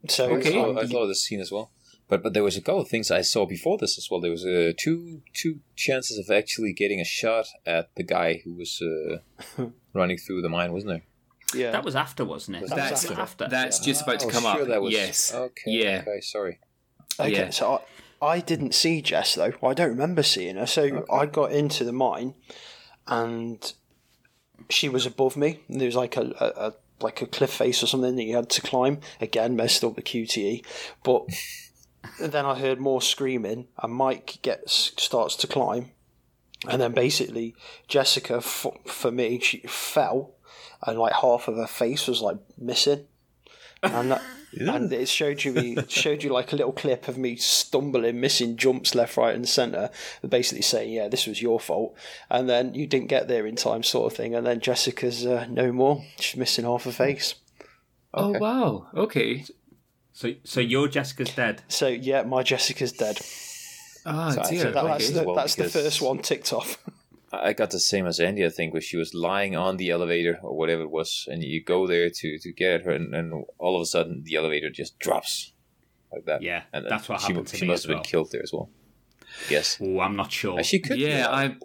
So 0.07 0.31
Okay. 0.31 0.57
I 0.57 0.63
um, 0.63 0.75
saw, 0.75 0.81
I 0.81 0.85
saw 0.85 1.07
this 1.07 1.23
scene 1.23 1.39
as 1.39 1.51
well. 1.51 1.71
But 2.07 2.23
but 2.23 2.33
there 2.33 2.43
was 2.43 2.57
a 2.57 2.61
couple 2.61 2.81
of 2.81 2.87
things 2.89 3.11
I 3.11 3.21
saw 3.21 3.45
before 3.45 3.77
this 3.77 3.95
as 3.99 4.07
well. 4.09 4.19
There 4.19 4.31
was 4.31 4.43
uh, 4.43 4.71
two 4.75 5.21
two 5.33 5.59
chances 5.75 6.17
of 6.17 6.35
actually 6.35 6.73
getting 6.73 6.99
a 6.99 7.05
shot 7.05 7.45
at 7.67 7.93
the 7.95 8.01
guy 8.03 8.41
who 8.43 8.55
was 8.55 8.81
uh, 8.81 9.65
running 9.93 10.17
through 10.17 10.41
the 10.41 10.49
mine, 10.49 10.73
wasn't 10.73 10.93
there? 10.93 11.03
Yeah, 11.53 11.71
That 11.71 11.83
was 11.83 11.95
after, 11.95 12.25
wasn't 12.25 12.57
it? 12.57 12.61
Was 12.61 12.71
That's 12.71 13.07
was 13.09 13.17
after. 13.17 13.47
that's 13.49 13.79
just 13.79 14.03
about 14.03 14.19
to 14.21 14.27
come 14.27 14.43
sure 14.43 14.61
up. 14.61 14.67
That 14.67 14.81
was, 14.81 14.93
yes. 14.93 15.33
Okay. 15.33 15.71
Yeah. 15.71 16.03
Okay. 16.07 16.21
Sorry. 16.21 16.59
Okay, 17.19 17.31
Yeah. 17.31 17.49
so 17.49 17.81
I, 18.21 18.25
I 18.35 18.39
didn't 18.39 18.73
see 18.73 19.01
Jess 19.01 19.35
though. 19.35 19.53
I 19.63 19.73
don't 19.73 19.89
remember 19.89 20.23
seeing 20.23 20.55
her. 20.57 20.65
So 20.67 21.05
I 21.11 21.25
got 21.25 21.51
into 21.51 21.83
the 21.83 21.91
mine, 21.93 22.33
and 23.07 23.73
she 24.69 24.89
was 24.89 25.05
above 25.05 25.35
me. 25.37 25.61
And 25.67 25.79
there 25.81 25.85
was 25.87 25.95
like 25.95 26.17
a, 26.17 26.21
a, 26.39 26.67
a 26.67 26.73
like 27.01 27.21
a 27.21 27.25
cliff 27.27 27.51
face 27.51 27.81
or 27.81 27.87
something 27.87 28.15
that 28.17 28.23
you 28.23 28.35
had 28.35 28.49
to 28.51 28.61
climb. 28.61 28.99
Again, 29.21 29.55
messed 29.55 29.83
up 29.83 29.95
the 29.95 30.01
QTE, 30.01 30.65
but 31.03 31.25
then 32.19 32.45
I 32.45 32.55
heard 32.59 32.79
more 32.79 33.01
screaming, 33.01 33.67
and 33.81 33.93
Mike 33.93 34.39
gets 34.41 34.91
starts 35.01 35.35
to 35.37 35.47
climb, 35.47 35.91
and 36.67 36.81
then 36.81 36.91
basically 36.93 37.55
Jessica, 37.87 38.35
f- 38.37 38.65
for 38.85 39.11
me, 39.11 39.39
she 39.39 39.59
fell, 39.59 40.35
and 40.85 40.97
like 40.99 41.13
half 41.13 41.47
of 41.47 41.55
her 41.57 41.67
face 41.67 42.07
was 42.07 42.21
like 42.21 42.37
missing, 42.57 43.05
and 43.83 44.11
that, 44.11 44.21
and 44.59 44.91
it 44.91 45.07
showed 45.09 45.43
you 45.43 45.51
me 45.53 45.77
showed 45.87 46.23
you 46.23 46.31
like 46.31 46.51
a 46.53 46.55
little 46.55 46.71
clip 46.71 47.07
of 47.07 47.17
me 47.17 47.35
stumbling, 47.35 48.19
missing 48.19 48.55
jumps 48.57 48.95
left, 48.95 49.17
right, 49.17 49.35
and 49.35 49.47
centre, 49.47 49.89
basically 50.27 50.61
saying, 50.61 50.91
"Yeah, 50.91 51.07
this 51.07 51.27
was 51.27 51.41
your 51.41 51.59
fault," 51.59 51.95
and 52.29 52.49
then 52.49 52.73
you 52.73 52.87
didn't 52.87 53.07
get 53.09 53.27
there 53.27 53.45
in 53.45 53.55
time, 53.55 53.83
sort 53.83 54.11
of 54.11 54.17
thing, 54.17 54.33
and 54.35 54.45
then 54.45 54.59
Jessica's 54.59 55.25
uh, 55.25 55.45
no 55.49 55.71
more, 55.71 56.03
she's 56.19 56.37
missing 56.37 56.65
half 56.65 56.83
her 56.85 56.91
face. 56.91 57.35
Oh 58.13 58.29
Okay. 58.31 58.39
wow. 58.39 58.87
Okay. 58.95 59.45
So, 60.13 60.33
so 60.43 60.59
your 60.59 60.87
Jessica's 60.87 61.29
dead. 61.33 61.61
So 61.67 61.87
yeah, 61.87 62.23
my 62.23 62.43
Jessica's 62.43 62.91
dead. 62.91 63.19
Oh 64.05 64.31
So 64.31 64.41
dear. 64.49 64.61
think 64.61 64.73
That, 64.73 64.83
Okay. 64.83 64.87
that's 64.91 65.09
the, 65.11 65.23
Well, 65.23 65.35
that's 65.35 65.55
the 65.55 65.65
first 65.69 66.01
one 66.01 66.17
ticked 66.19 66.51
off. 66.51 66.77
I 67.31 67.53
got 67.53 67.71
the 67.71 67.79
same 67.79 68.07
as 68.07 68.19
Andy, 68.19 68.45
I 68.45 68.49
think, 68.49 68.73
where 68.73 68.81
she 68.81 68.97
was 68.97 69.13
lying 69.13 69.55
on 69.55 69.77
the 69.77 69.89
elevator 69.91 70.39
or 70.41 70.57
whatever 70.57 70.83
it 70.83 70.91
was, 70.91 71.25
and 71.29 71.43
you 71.43 71.63
go 71.63 71.85
there 71.87 72.09
to, 72.09 72.39
to 72.39 72.51
get 72.53 72.83
her, 72.83 72.91
and, 72.91 73.13
and 73.13 73.45
all 73.57 73.75
of 73.75 73.81
a 73.81 73.85
sudden 73.85 74.23
the 74.23 74.35
elevator 74.35 74.69
just 74.69 74.97
drops 74.99 75.53
like 76.11 76.25
that. 76.25 76.41
Yeah, 76.41 76.63
and 76.73 76.85
that's 76.89 77.07
what 77.07 77.21
she, 77.21 77.27
happened 77.33 77.47
to 77.47 77.57
She 77.57 77.65
must 77.67 77.85
have 77.85 77.95
been 77.95 78.03
killed 78.03 78.31
there 78.31 78.41
as 78.43 78.51
well. 78.51 78.69
Yes, 79.49 79.77
Oh, 79.81 79.99
I'm 79.99 80.15
not 80.15 80.31
sure. 80.31 80.59
Uh, 80.59 80.63
she 80.63 80.79
could. 80.79 80.97
Yeah, 80.97 81.27
I- 81.29 81.55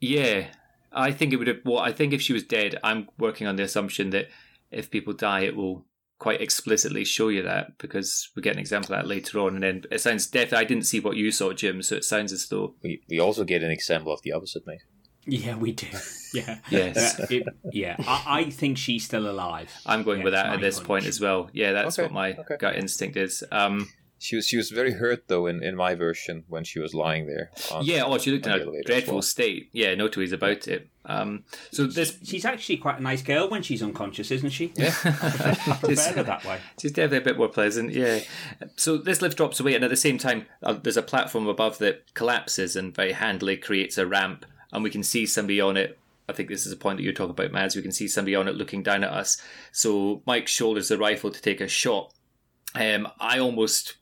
Yeah, 0.00 0.48
I 0.92 1.10
think 1.12 1.32
it 1.32 1.36
would 1.36 1.48
have. 1.48 1.60
Well, 1.64 1.78
I 1.78 1.92
think 1.92 2.12
if 2.12 2.20
she 2.20 2.32
was 2.32 2.42
dead, 2.44 2.78
I'm 2.84 3.08
working 3.18 3.46
on 3.46 3.56
the 3.56 3.62
assumption 3.62 4.10
that 4.10 4.28
if 4.70 4.90
people 4.90 5.14
die, 5.14 5.40
it 5.40 5.56
will 5.56 5.86
quite 6.18 6.40
explicitly 6.40 7.04
show 7.04 7.28
you 7.28 7.42
that 7.44 7.78
because 7.78 8.30
we 8.34 8.42
get 8.42 8.54
an 8.54 8.58
example 8.58 8.94
of 8.94 9.02
that 9.02 9.08
later 9.08 9.38
on. 9.38 9.54
And 9.54 9.62
then 9.62 9.82
it 9.90 10.00
sounds 10.00 10.26
deaf. 10.26 10.52
I 10.52 10.64
didn't 10.64 10.84
see 10.84 11.00
what 11.00 11.16
you 11.16 11.30
saw, 11.30 11.52
Jim, 11.52 11.80
so 11.82 11.96
it 11.96 12.04
sounds 12.04 12.32
as 12.32 12.48
though 12.48 12.74
We, 12.82 13.00
we 13.08 13.20
also 13.20 13.44
get 13.44 13.62
an 13.62 13.70
example 13.70 14.12
of 14.12 14.20
the 14.22 14.32
opposite, 14.32 14.66
mate. 14.66 14.82
Yeah, 15.28 15.56
we 15.56 15.72
do. 15.72 15.86
Yeah. 16.34 16.58
Yes. 16.68 17.18
Uh, 17.18 17.26
it- 17.30 17.46
yeah. 17.72 17.96
I, 18.06 18.40
I 18.40 18.50
think 18.50 18.76
she's 18.76 19.02
still 19.02 19.30
alive. 19.30 19.72
I'm 19.86 20.02
going 20.02 20.18
Yeah, 20.18 20.24
with 20.24 20.32
that 20.34 20.46
at 20.52 20.60
this 20.60 20.76
hunch. 20.76 20.86
point 20.86 21.06
as 21.06 21.20
well. 21.22 21.48
Yeah, 21.54 21.72
that's 21.72 21.98
Okay, 21.98 22.02
what 22.04 22.12
my 22.12 22.32
okay. 22.34 22.56
gut 22.58 22.76
instinct 22.76 23.16
is. 23.16 23.42
Um, 23.50 23.88
She 24.18 24.36
was 24.36 24.46
she 24.46 24.58
was 24.58 24.68
very 24.70 24.92
hurt 24.92 25.28
though 25.28 25.46
in, 25.46 25.62
in 25.62 25.74
my 25.74 25.94
version 25.94 26.44
when 26.48 26.64
she 26.64 26.80
was 26.80 26.92
lying 26.92 27.26
there. 27.26 27.50
on- 27.72 27.82
yeah, 27.86 28.02
oh, 28.04 28.18
she 28.18 28.30
looked 28.30 28.44
in 28.44 28.52
a 28.52 28.58
the 28.58 28.62
elevator 28.64 28.80
as 28.80 28.86
dreadful 28.86 29.14
well. 29.14 29.22
state. 29.22 29.70
Yeah, 29.72 29.94
no 29.94 30.06
two 30.08 30.20
ways 30.20 30.32
about 30.32 30.68
it. 30.68 30.90
Um, 31.06 31.44
so 31.72 31.86
this 31.86 32.18
She's 32.22 32.44
actually 32.44 32.76
quite 32.76 32.98
a 32.98 33.02
nice 33.02 33.22
girl 33.22 33.48
when 33.48 33.62
she's 33.62 33.82
unconscious, 33.82 34.30
isn't 34.30 34.50
she? 34.50 34.72
Yeah. 34.76 34.92
I 35.04 35.78
prefer 35.82 36.12
her 36.16 36.22
that 36.24 36.44
way. 36.44 36.58
She's 36.78 36.92
definitely 36.92 37.18
a 37.18 37.28
bit 37.32 37.38
more 37.38 37.48
pleasant, 37.48 37.92
yeah. 37.92 38.18
So 38.76 38.98
this 38.98 39.22
lift 39.22 39.38
drops 39.38 39.60
away, 39.60 39.74
and 39.74 39.82
at 39.84 39.88
the 39.88 39.96
same 39.96 40.18
time, 40.18 40.44
uh, 40.62 40.74
there's 40.74 40.98
a 40.98 41.02
platform 41.02 41.46
above 41.46 41.78
that 41.78 42.12
collapses 42.12 42.76
and 42.76 42.94
very 42.94 43.12
handily 43.12 43.56
creates 43.56 43.96
a 43.96 44.04
ramp, 44.06 44.44
and 44.72 44.82
we 44.82 44.90
can 44.90 45.02
see 45.02 45.26
somebody 45.26 45.60
on 45.60 45.76
it. 45.76 45.98
I 46.28 46.32
think 46.34 46.48
this 46.48 46.66
is 46.66 46.72
a 46.72 46.76
point 46.76 46.98
that 46.98 47.04
you're 47.04 47.14
talking 47.14 47.30
about, 47.30 47.52
Mads. 47.52 47.74
We 47.74 47.82
can 47.82 47.92
see 47.92 48.06
somebody 48.06 48.34
on 48.34 48.48
it 48.48 48.54
looking 48.54 48.82
down 48.82 49.02
at 49.02 49.10
us. 49.10 49.40
So 49.72 50.22
Mike 50.26 50.46
shoulders 50.46 50.88
the 50.88 50.98
rifle 50.98 51.30
to 51.30 51.40
take 51.40 51.60
a 51.60 51.68
shot. 51.68 52.12
Um, 52.74 53.08
I 53.18 53.38
almost 53.38 53.96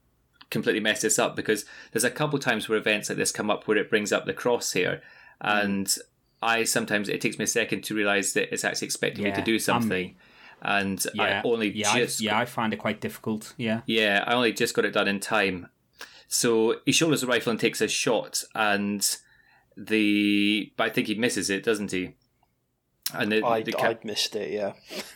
completely 0.50 0.80
messed 0.80 1.02
this 1.02 1.18
up 1.18 1.36
because 1.36 1.64
there's 1.92 2.04
a 2.04 2.10
couple 2.10 2.38
times 2.38 2.68
where 2.68 2.78
events 2.78 3.08
like 3.08 3.18
this 3.18 3.32
come 3.32 3.50
up 3.50 3.66
where 3.66 3.76
it 3.76 3.90
brings 3.90 4.12
up 4.12 4.26
the 4.26 4.34
crosshair, 4.34 5.00
and 5.40 5.94
I 6.42 6.64
sometimes 6.64 7.08
it 7.08 7.20
takes 7.20 7.38
me 7.38 7.44
a 7.44 7.48
second 7.48 7.84
to 7.84 7.94
realize 7.94 8.32
that 8.32 8.52
it's 8.52 8.64
actually 8.64 8.86
expecting 8.86 9.24
me 9.24 9.32
to 9.32 9.42
do 9.42 9.58
something, 9.58 10.16
and 10.62 11.04
Yeah. 11.14 11.42
I 11.44 11.48
only 11.48 11.70
yeah, 11.70 11.96
just 11.96 12.20
I, 12.20 12.24
yeah, 12.24 12.38
I 12.38 12.44
find 12.44 12.72
it 12.72 12.78
quite 12.78 13.00
difficult. 13.00 13.54
Yeah. 13.56 13.82
yeah, 13.86 14.24
I 14.26 14.34
only 14.34 14.52
just 14.52 14.74
got 14.74 14.84
it 14.84 14.92
done 14.92 15.08
in 15.08 15.20
time. 15.20 15.68
So 16.28 16.80
he 16.84 16.92
shoulders 16.92 17.20
the 17.20 17.28
rifle 17.28 17.52
and 17.52 17.60
takes 17.60 17.80
a 17.80 17.88
shot, 17.88 18.42
and 18.54 19.16
the 19.76 20.72
but 20.76 20.84
I 20.84 20.90
think 20.90 21.06
he 21.08 21.14
misses 21.14 21.50
it, 21.50 21.62
doesn't 21.64 21.92
he? 21.92 22.14
And 23.14 23.30
the, 23.30 23.44
I 23.46 23.62
the 23.62 23.70
ca- 23.72 23.88
I'd 23.90 24.04
missed 24.04 24.34
it. 24.34 24.50
Yeah. 24.50 24.72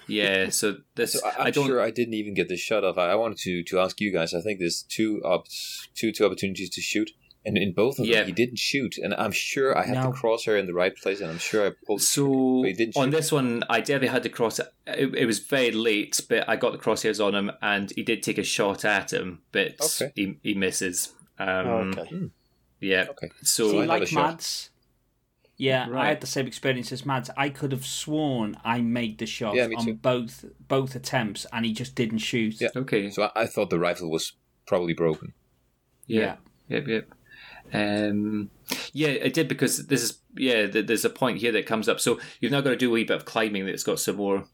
yeah, 0.06 0.48
so 0.50 0.76
this 0.94 1.14
So 1.14 1.26
I, 1.26 1.30
I 1.30 1.46
I'm 1.46 1.52
don't. 1.52 1.66
sure 1.66 1.80
I 1.82 1.90
didn't 1.90 2.14
even 2.14 2.34
get 2.34 2.48
the 2.48 2.56
shot 2.56 2.84
off. 2.84 2.96
I, 2.98 3.10
I 3.10 3.14
wanted 3.16 3.38
to, 3.38 3.64
to 3.64 3.80
ask 3.80 4.00
you 4.00 4.12
guys. 4.12 4.32
I 4.32 4.40
think 4.40 4.60
there's 4.60 4.82
two 4.88 5.20
op- 5.24 5.48
two 5.94 6.12
two 6.12 6.24
opportunities 6.24 6.70
to 6.70 6.80
shoot, 6.80 7.10
and 7.44 7.58
in 7.58 7.72
both 7.72 7.98
of 7.98 8.06
Yeah. 8.06 8.18
them 8.18 8.26
he 8.28 8.32
didn't 8.32 8.60
shoot. 8.60 8.96
And 8.96 9.12
I'm 9.14 9.32
sure 9.32 9.76
I 9.76 9.84
had 9.86 9.94
No. 9.96 10.12
the 10.12 10.16
crosshair 10.16 10.56
in 10.60 10.66
the 10.66 10.72
right 10.74 10.94
place, 10.96 11.20
and 11.20 11.30
I'm 11.30 11.38
sure 11.38 11.66
I 11.66 11.72
pulled. 11.84 12.02
So 12.02 12.60
But 12.62 12.68
he 12.68 12.72
didn't 12.74 12.96
on 12.96 13.10
this 13.10 13.32
one, 13.32 13.64
I 13.68 13.80
definitely 13.80 14.08
had 14.08 14.22
to 14.22 14.28
cross. 14.28 14.60
It, 14.60 14.68
it 14.86 15.26
was 15.26 15.40
very 15.40 15.72
late, 15.72 16.20
but 16.28 16.48
I 16.48 16.54
got 16.54 16.70
the 16.70 16.78
crosshairs 16.78 17.18
on 17.24 17.34
him, 17.34 17.50
and 17.60 17.90
he 17.96 18.04
did 18.04 18.22
take 18.22 18.38
a 18.38 18.44
shot 18.44 18.84
at 18.84 19.12
him, 19.12 19.42
but 19.50 19.74
Okay. 19.80 20.12
he 20.14 20.38
he 20.44 20.54
misses. 20.54 21.12
Um, 21.40 21.94
okay. 21.98 22.30
Yeah. 22.80 23.06
Okay. 23.10 23.30
So 23.42 23.70
See, 23.70 23.78
I 23.78 23.80
had 23.82 23.88
a 23.88 23.92
like. 23.92 24.12
Mads. 24.12 24.70
Yeah, 25.56 25.90
Right. 25.90 26.06
I 26.06 26.08
had 26.08 26.22
the 26.22 26.26
same 26.26 26.46
experience 26.46 26.90
as 26.90 27.04
Mads. 27.04 27.28
I 27.36 27.50
could 27.50 27.72
have 27.72 27.84
sworn 27.84 28.56
I 28.64 28.80
made 28.80 29.18
the 29.18 29.26
shot 29.26 29.54
Yeah, 29.54 29.68
on 29.76 29.94
both 29.96 30.46
both 30.66 30.94
attempts, 30.94 31.44
and 31.52 31.66
he 31.66 31.72
just 31.74 31.94
didn't 31.94 32.18
shoot. 32.18 32.58
Yeah. 32.60 32.68
okay. 32.74 33.10
So 33.10 33.24
I, 33.24 33.42
I 33.42 33.46
thought 33.46 33.68
the 33.68 33.78
rifle 33.78 34.10
was 34.10 34.32
probably 34.66 34.94
broken. 34.94 35.34
Yeah. 36.06 36.36
Yep. 36.68 36.88
Yep. 36.88 37.14
Um, 37.72 38.50
yeah, 38.92 39.08
it 39.08 39.34
did 39.34 39.48
because 39.48 39.86
this 39.86 40.02
is 40.02 40.18
yeah. 40.34 40.66
th- 40.66 40.86
There's 40.86 41.04
a 41.04 41.10
point 41.10 41.38
here 41.38 41.52
that 41.52 41.66
comes 41.66 41.88
up. 41.90 42.00
So 42.00 42.18
you've 42.40 42.52
now 42.52 42.62
got 42.62 42.70
to 42.70 42.76
do 42.76 42.88
a 42.88 42.92
wee 42.92 43.04
bit 43.04 43.16
of 43.16 43.26
climbing 43.26 43.66
that's 43.66 43.84
got 43.84 44.00
some 44.00 44.16
more 44.16 44.44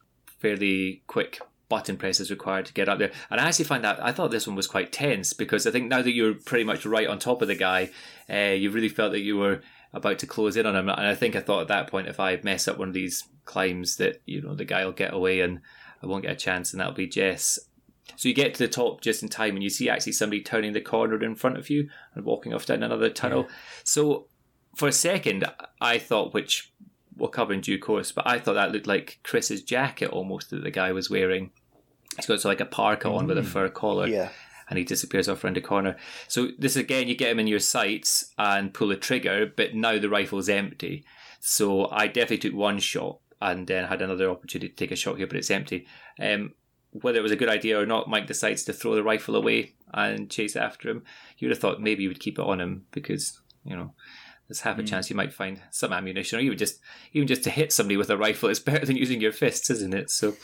fairly 0.41 1.03
quick 1.07 1.39
button 1.69 1.97
presses 1.97 2.31
required 2.31 2.67
to 2.67 2.73
get 2.73 2.89
up 2.89 2.99
there. 2.99 3.13
And 3.31 3.41
I 3.41 3.49
actually 3.49 3.65
find 3.65 3.85
that 3.85 4.03
I 4.03 4.13
thought 4.13 4.31
this 4.31 4.47
one 4.47 4.57
was 4.57 4.67
quite 4.67 4.93
tense 4.93 5.33
because 5.33 5.67
I 5.67 5.71
think 5.71 5.89
now 5.89 6.03
that 6.03 6.13
you're 6.13 6.35
pretty 6.35 6.65
much 6.65 6.87
right 6.87 7.09
on 7.09 7.19
top 7.19 7.43
of 7.43 7.49
the 7.49 7.55
guy, 7.55 7.91
uh, 8.31 8.53
you 8.53 8.71
really 8.71 8.89
felt 8.89 9.13
that 9.13 9.21
you 9.21 9.37
were 9.37 9.63
about 9.93 10.19
to 10.21 10.27
close 10.27 10.57
in 10.57 10.67
on 10.67 10.77
him. 10.77 10.89
And 10.89 11.07
I 11.07 11.15
think 11.15 11.35
I 11.35 11.41
thought 11.41 11.63
at 11.63 11.69
that 11.69 11.89
point, 11.89 12.09
if 12.09 12.21
I 12.21 12.39
mess 12.43 12.69
up 12.69 12.79
one 12.79 12.89
of 12.89 12.95
these 12.95 13.25
climbs, 13.45 13.97
that 13.97 14.23
you 14.27 14.43
know 14.43 14.55
the 14.55 14.65
guy 14.65 14.85
will 14.85 14.93
get 14.93 15.15
away 15.15 15.41
and 15.41 15.61
I 16.03 16.07
won't 16.07 16.23
get 16.23 16.33
a 16.33 16.37
chance, 16.37 16.73
and 16.73 16.81
that'll 16.81 16.93
be 16.93 17.07
Jess. 17.07 17.59
So 18.15 18.29
you 18.29 18.35
get 18.35 18.55
to 18.55 18.59
the 18.59 18.69
top 18.69 19.01
just 19.01 19.23
in 19.23 19.29
time, 19.29 19.55
and 19.55 19.63
you 19.63 19.71
see 19.71 19.89
actually 19.89 20.13
somebody 20.13 20.43
turning 20.43 20.73
the 20.73 20.81
corner 20.81 21.23
in 21.23 21.35
front 21.35 21.57
of 21.57 21.71
you 21.71 21.89
and 22.15 22.25
walking 22.25 22.55
off 22.55 22.67
down 22.67 22.83
another 22.83 23.11
tunnel. 23.11 23.49
So 23.83 24.29
for 24.77 24.87
a 24.87 24.93
second, 24.93 25.47
I 25.81 25.99
thought, 25.99 26.35
which 26.35 26.73
we'll 27.17 27.29
cover 27.31 27.53
in 27.53 27.61
due 27.61 27.79
course, 27.79 28.13
but 28.13 28.27
I 28.27 28.39
thought 28.39 28.55
that 28.55 28.73
looked 28.73 28.87
like 28.87 29.19
Chris's 29.25 29.63
jacket 29.63 30.11
almost 30.11 30.51
that 30.51 30.63
the 30.63 30.71
guy 30.71 30.93
was 30.93 31.09
wearing. 31.11 31.51
He's 32.17 32.27
got 32.27 32.45
like 32.45 32.61
a 32.61 32.67
parka 32.67 33.09
on 33.11 33.27
with 33.27 33.39
a 33.39 33.43
fur 33.43 33.69
collar, 33.69 34.07
Yeah. 34.07 34.31
and 34.69 34.79
he 34.79 34.85
disappears 34.85 35.29
off 35.29 35.45
around 35.45 35.57
the 35.57 35.61
corner. 35.61 35.97
So 36.29 36.49
this 36.59 36.77
again, 36.77 37.09
you 37.09 37.15
get 37.17 37.31
him 37.31 37.39
in 37.41 37.47
your 37.47 37.59
sights 37.61 38.33
and 38.39 38.73
pull 38.75 38.89
the 38.89 38.97
trigger, 38.97 39.51
but 39.55 39.75
now 39.75 39.99
the 39.99 40.09
rifle's 40.09 40.49
empty. 40.49 41.05
So 41.41 41.89
I 41.91 42.07
definitely 42.07 42.39
took 42.51 42.55
one 42.55 42.79
shot 42.79 43.19
and 43.41 43.67
then 43.67 43.85
had 43.89 44.01
another 44.03 44.31
opportunity 44.31 44.69
to 44.71 44.75
take 44.77 44.91
a 44.91 44.97
shot 44.97 45.19
here, 45.19 45.27
but 45.27 45.37
it's 45.37 45.51
empty. 45.51 45.87
Um, 46.19 46.53
whether 46.93 47.19
it 47.19 47.23
was 47.23 47.33
a 47.33 47.37
good 47.37 47.51
idea 47.51 47.79
or 47.79 47.85
not, 47.85 48.09
Mike 48.09 48.27
decides 48.27 48.65
to 48.65 48.73
throw 48.73 48.95
the 48.95 49.03
rifle 49.03 49.37
away 49.37 49.75
and 49.93 50.31
chase 50.31 50.57
after 50.57 50.89
him. 50.89 51.05
You 51.39 51.49
would 51.49 51.55
have 51.55 51.61
thought 51.61 51.83
maybe 51.83 52.03
you 52.03 52.09
would 52.09 52.21
keep 52.21 52.39
it 52.39 52.45
on 52.47 52.61
him 52.61 52.87
because 52.93 53.39
you 53.65 53.77
know 53.77 53.93
there's 54.49 54.61
half 54.61 54.79
a 54.79 54.83
chance 54.83 55.11
you 55.11 55.17
might 55.17 55.33
find 55.33 55.61
some 55.71 55.93
ammunition, 55.93 56.39
or 56.39 56.43
even 56.43 56.57
just 56.57 56.81
even 57.13 57.27
just 57.27 57.43
to 57.45 57.51
hit 57.51 57.73
somebody 57.73 57.97
with 57.97 58.11
a 58.11 58.17
rifle 58.17 58.49
It's 58.49 58.59
better 58.61 58.87
than 58.87 58.97
using 58.97 59.21
your 59.21 59.33
fists, 59.33 59.71
isn't 59.71 59.95
it? 59.95 60.11
So, 60.11 60.35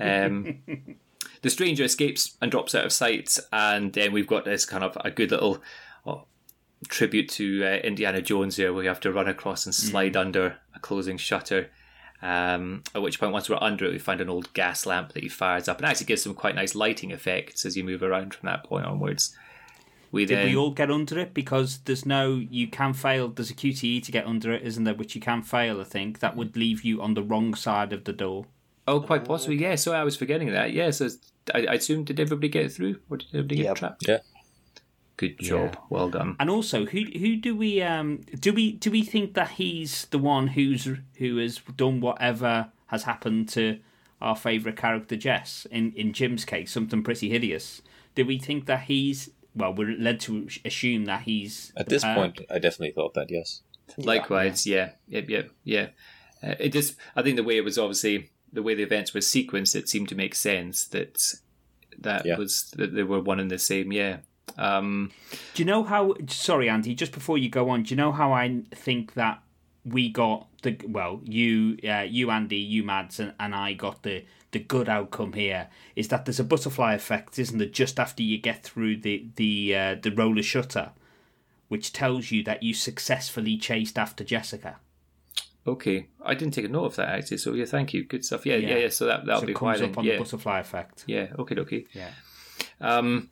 um, 0.00 0.58
the 1.42 1.50
stranger 1.50 1.84
escapes 1.84 2.36
and 2.40 2.50
drops 2.50 2.74
out 2.74 2.84
of 2.84 2.92
sight, 2.92 3.38
and 3.52 3.92
then 3.92 4.12
we've 4.12 4.26
got 4.26 4.44
this 4.44 4.64
kind 4.64 4.82
of 4.82 4.98
a 5.04 5.10
good 5.10 5.30
little 5.30 5.62
oh, 6.04 6.24
tribute 6.88 7.28
to 7.30 7.64
uh, 7.64 7.76
Indiana 7.84 8.20
Jones 8.20 8.56
here, 8.56 8.72
where 8.72 8.82
you 8.82 8.88
have 8.88 9.00
to 9.00 9.12
run 9.12 9.28
across 9.28 9.66
and 9.66 9.74
slide 9.74 10.16
under 10.16 10.56
a 10.74 10.80
closing 10.80 11.16
shutter. 11.16 11.70
Um, 12.22 12.82
at 12.94 13.02
which 13.02 13.20
point, 13.20 13.32
once 13.32 13.50
we're 13.50 13.58
under 13.60 13.84
it, 13.84 13.92
we 13.92 13.98
find 13.98 14.20
an 14.20 14.30
old 14.30 14.52
gas 14.54 14.86
lamp 14.86 15.12
that 15.12 15.22
he 15.22 15.28
fires 15.28 15.68
up, 15.68 15.78
and 15.78 15.86
actually 15.86 16.06
gives 16.06 16.22
some 16.22 16.34
quite 16.34 16.54
nice 16.56 16.74
lighting 16.74 17.12
effects 17.12 17.64
as 17.64 17.76
you 17.76 17.84
move 17.84 18.02
around 18.02 18.34
from 18.34 18.48
that 18.48 18.64
point 18.64 18.86
onwards. 18.86 19.36
We 20.14 20.26
Did 20.26 20.38
then, 20.38 20.46
we 20.46 20.56
all 20.56 20.70
get 20.70 20.92
under 20.92 21.18
it? 21.18 21.34
Because 21.34 21.78
there's 21.78 22.06
no, 22.06 22.36
you 22.36 22.68
can 22.68 22.92
fail. 22.92 23.28
There's 23.28 23.50
a 23.50 23.54
QTE 23.54 24.00
to 24.04 24.12
get 24.12 24.26
under 24.26 24.52
it, 24.52 24.62
isn't 24.62 24.84
there? 24.84 24.94
Which 24.94 25.16
you 25.16 25.20
can 25.20 25.42
fail. 25.42 25.80
I 25.80 25.84
think 25.84 26.20
that 26.20 26.36
would 26.36 26.56
leave 26.56 26.82
you 26.84 27.02
on 27.02 27.14
the 27.14 27.22
wrong 27.22 27.54
side 27.54 27.92
of 27.92 28.04
the 28.04 28.12
door. 28.12 28.46
oh, 28.86 29.00
quite 29.00 29.24
possibly, 29.24 29.56
yeah. 29.56 29.74
So 29.74 29.92
I 29.92 30.04
was 30.04 30.16
forgetting 30.16 30.52
that. 30.52 30.72
Yeah, 30.72 30.90
so 30.90 31.08
I, 31.52 31.66
I 31.66 31.74
assume 31.74 32.04
did 32.04 32.20
everybody 32.20 32.48
get 32.48 32.70
through, 32.70 33.00
or 33.10 33.16
did 33.16 33.28
everybody 33.34 33.56
get 33.62 33.76
trapped? 33.76 34.06
Yeah. 34.06 34.18
Good 35.16 35.38
job, 35.40 35.76
well 35.90 36.08
done. 36.10 36.36
And 36.38 36.50
also, 36.50 36.86
who 36.86 37.00
who 37.00 37.36
do 37.36 37.56
we 37.56 37.82
um 37.82 38.18
do 38.38 38.52
we 38.52 38.72
do 38.72 38.90
we 38.90 39.02
think 39.02 39.34
that 39.34 39.50
he's 39.52 40.06
the 40.06 40.18
one 40.18 40.48
who's 40.48 40.88
who 41.16 41.36
has 41.38 41.58
done 41.76 42.00
whatever 42.00 42.68
has 42.86 43.04
happened 43.04 43.48
to 43.50 43.78
our 44.20 44.34
favourite 44.34 44.76
character 44.76 45.16
Jess 45.16 45.66
in 45.70 45.92
in 45.92 46.12
Jim's 46.12 46.44
case, 46.44 46.72
something 46.72 47.02
pretty 47.02 47.30
hideous? 47.30 47.80
Do 48.16 48.26
we 48.26 48.38
think 48.38 48.66
that 48.66 48.82
he's 48.82 49.30
well? 49.54 49.74
We're 49.74 49.96
led 49.96 50.20
to 50.20 50.48
assume 50.64 51.04
that 51.06 51.22
he's 51.22 51.72
At 51.76 51.88
this 51.88 52.02
parent. 52.02 52.36
point, 52.36 52.48
I 52.50 52.58
definitely 52.58 52.92
thought 52.92 53.14
that. 53.14 53.30
Yes. 53.30 53.62
Likewise, 53.96 54.66
yeah, 54.66 54.90
yep, 55.08 55.28
yep, 55.28 55.50
yeah. 55.62 55.88
Uh, 56.42 56.54
it 56.58 56.72
just, 56.72 56.96
I 57.14 57.22
think 57.22 57.36
the 57.36 57.42
way 57.44 57.56
it 57.56 57.64
was 57.64 57.78
obviously 57.78 58.30
the 58.52 58.62
way 58.62 58.74
the 58.74 58.82
events 58.82 59.12
were 59.12 59.20
sequenced, 59.20 59.74
it 59.76 59.88
seemed 59.88 60.08
to 60.08 60.14
make 60.14 60.34
sense 60.34 60.84
that 60.86 61.34
that 61.98 62.24
Yeah. 62.26 62.36
was 62.36 62.70
that 62.76 62.94
they 62.94 63.02
were 63.02 63.20
one 63.20 63.40
and 63.40 63.50
the 63.50 63.58
same. 63.58 63.92
Yeah. 63.92 64.18
Um, 64.56 65.10
Do 65.54 65.62
you 65.62 65.66
know 65.66 65.82
how? 65.84 66.14
Sorry, 66.28 66.68
Andy. 66.68 66.94
Just 66.94 67.12
before 67.12 67.38
you 67.38 67.48
go 67.48 67.68
on, 67.70 67.82
do 67.82 67.90
you 67.90 67.96
know 67.96 68.12
how 68.12 68.32
I 68.32 68.62
think 68.72 69.14
that 69.14 69.42
we 69.84 70.08
got 70.08 70.46
the 70.62 70.76
well, 70.88 71.20
you, 71.24 71.76
uh, 71.88 72.06
you, 72.08 72.30
Andy, 72.30 72.56
you, 72.56 72.84
Mads, 72.84 73.20
and, 73.20 73.34
and 73.38 73.54
I 73.54 73.74
got 73.74 74.02
the 74.02 74.24
the 74.54 74.58
good 74.60 74.88
outcome 74.88 75.34
here 75.34 75.68
is 75.94 76.08
that 76.08 76.24
there's 76.24 76.40
a 76.40 76.44
butterfly 76.44 76.94
effect, 76.94 77.38
isn't 77.38 77.58
there? 77.58 77.68
Just 77.68 78.00
after 78.00 78.22
you 78.22 78.38
get 78.38 78.62
through 78.62 78.96
the 79.02 79.26
the 79.36 79.76
uh, 79.76 79.94
the 80.00 80.10
roller 80.10 80.42
shutter, 80.42 80.92
which 81.68 81.92
tells 81.92 82.30
you 82.30 82.42
that 82.44 82.62
you 82.62 82.72
successfully 82.72 83.58
chased 83.58 83.98
after 83.98 84.24
Jessica. 84.24 84.78
okay, 85.66 86.06
I 86.24 86.34
didn't 86.34 86.54
take 86.54 86.64
a 86.66 86.68
note 86.68 86.86
of 86.86 86.96
that 86.96 87.08
actually. 87.08 87.38
So 87.38 87.52
yeah, 87.54 87.64
thank 87.66 87.92
you. 87.94 88.04
Good 88.04 88.24
stuff. 88.24 88.46
Yeah, 88.46 88.56
yeah, 88.56 88.76
yeah. 88.78 88.88
so 88.88 89.06
that 89.06 89.26
that'll 89.26 89.40
so 89.42 89.46
be 89.46 89.52
it 89.52 89.58
comes 89.58 89.82
up 89.82 89.98
on 89.98 90.04
Yeah, 90.04 90.12
the 90.14 90.18
butterfly 90.18 90.60
effect. 90.60 91.04
yeah. 91.06 91.28
Okay, 91.38 91.56
okay. 91.56 91.84
Yeah. 91.92 92.10
Um, 92.80 93.30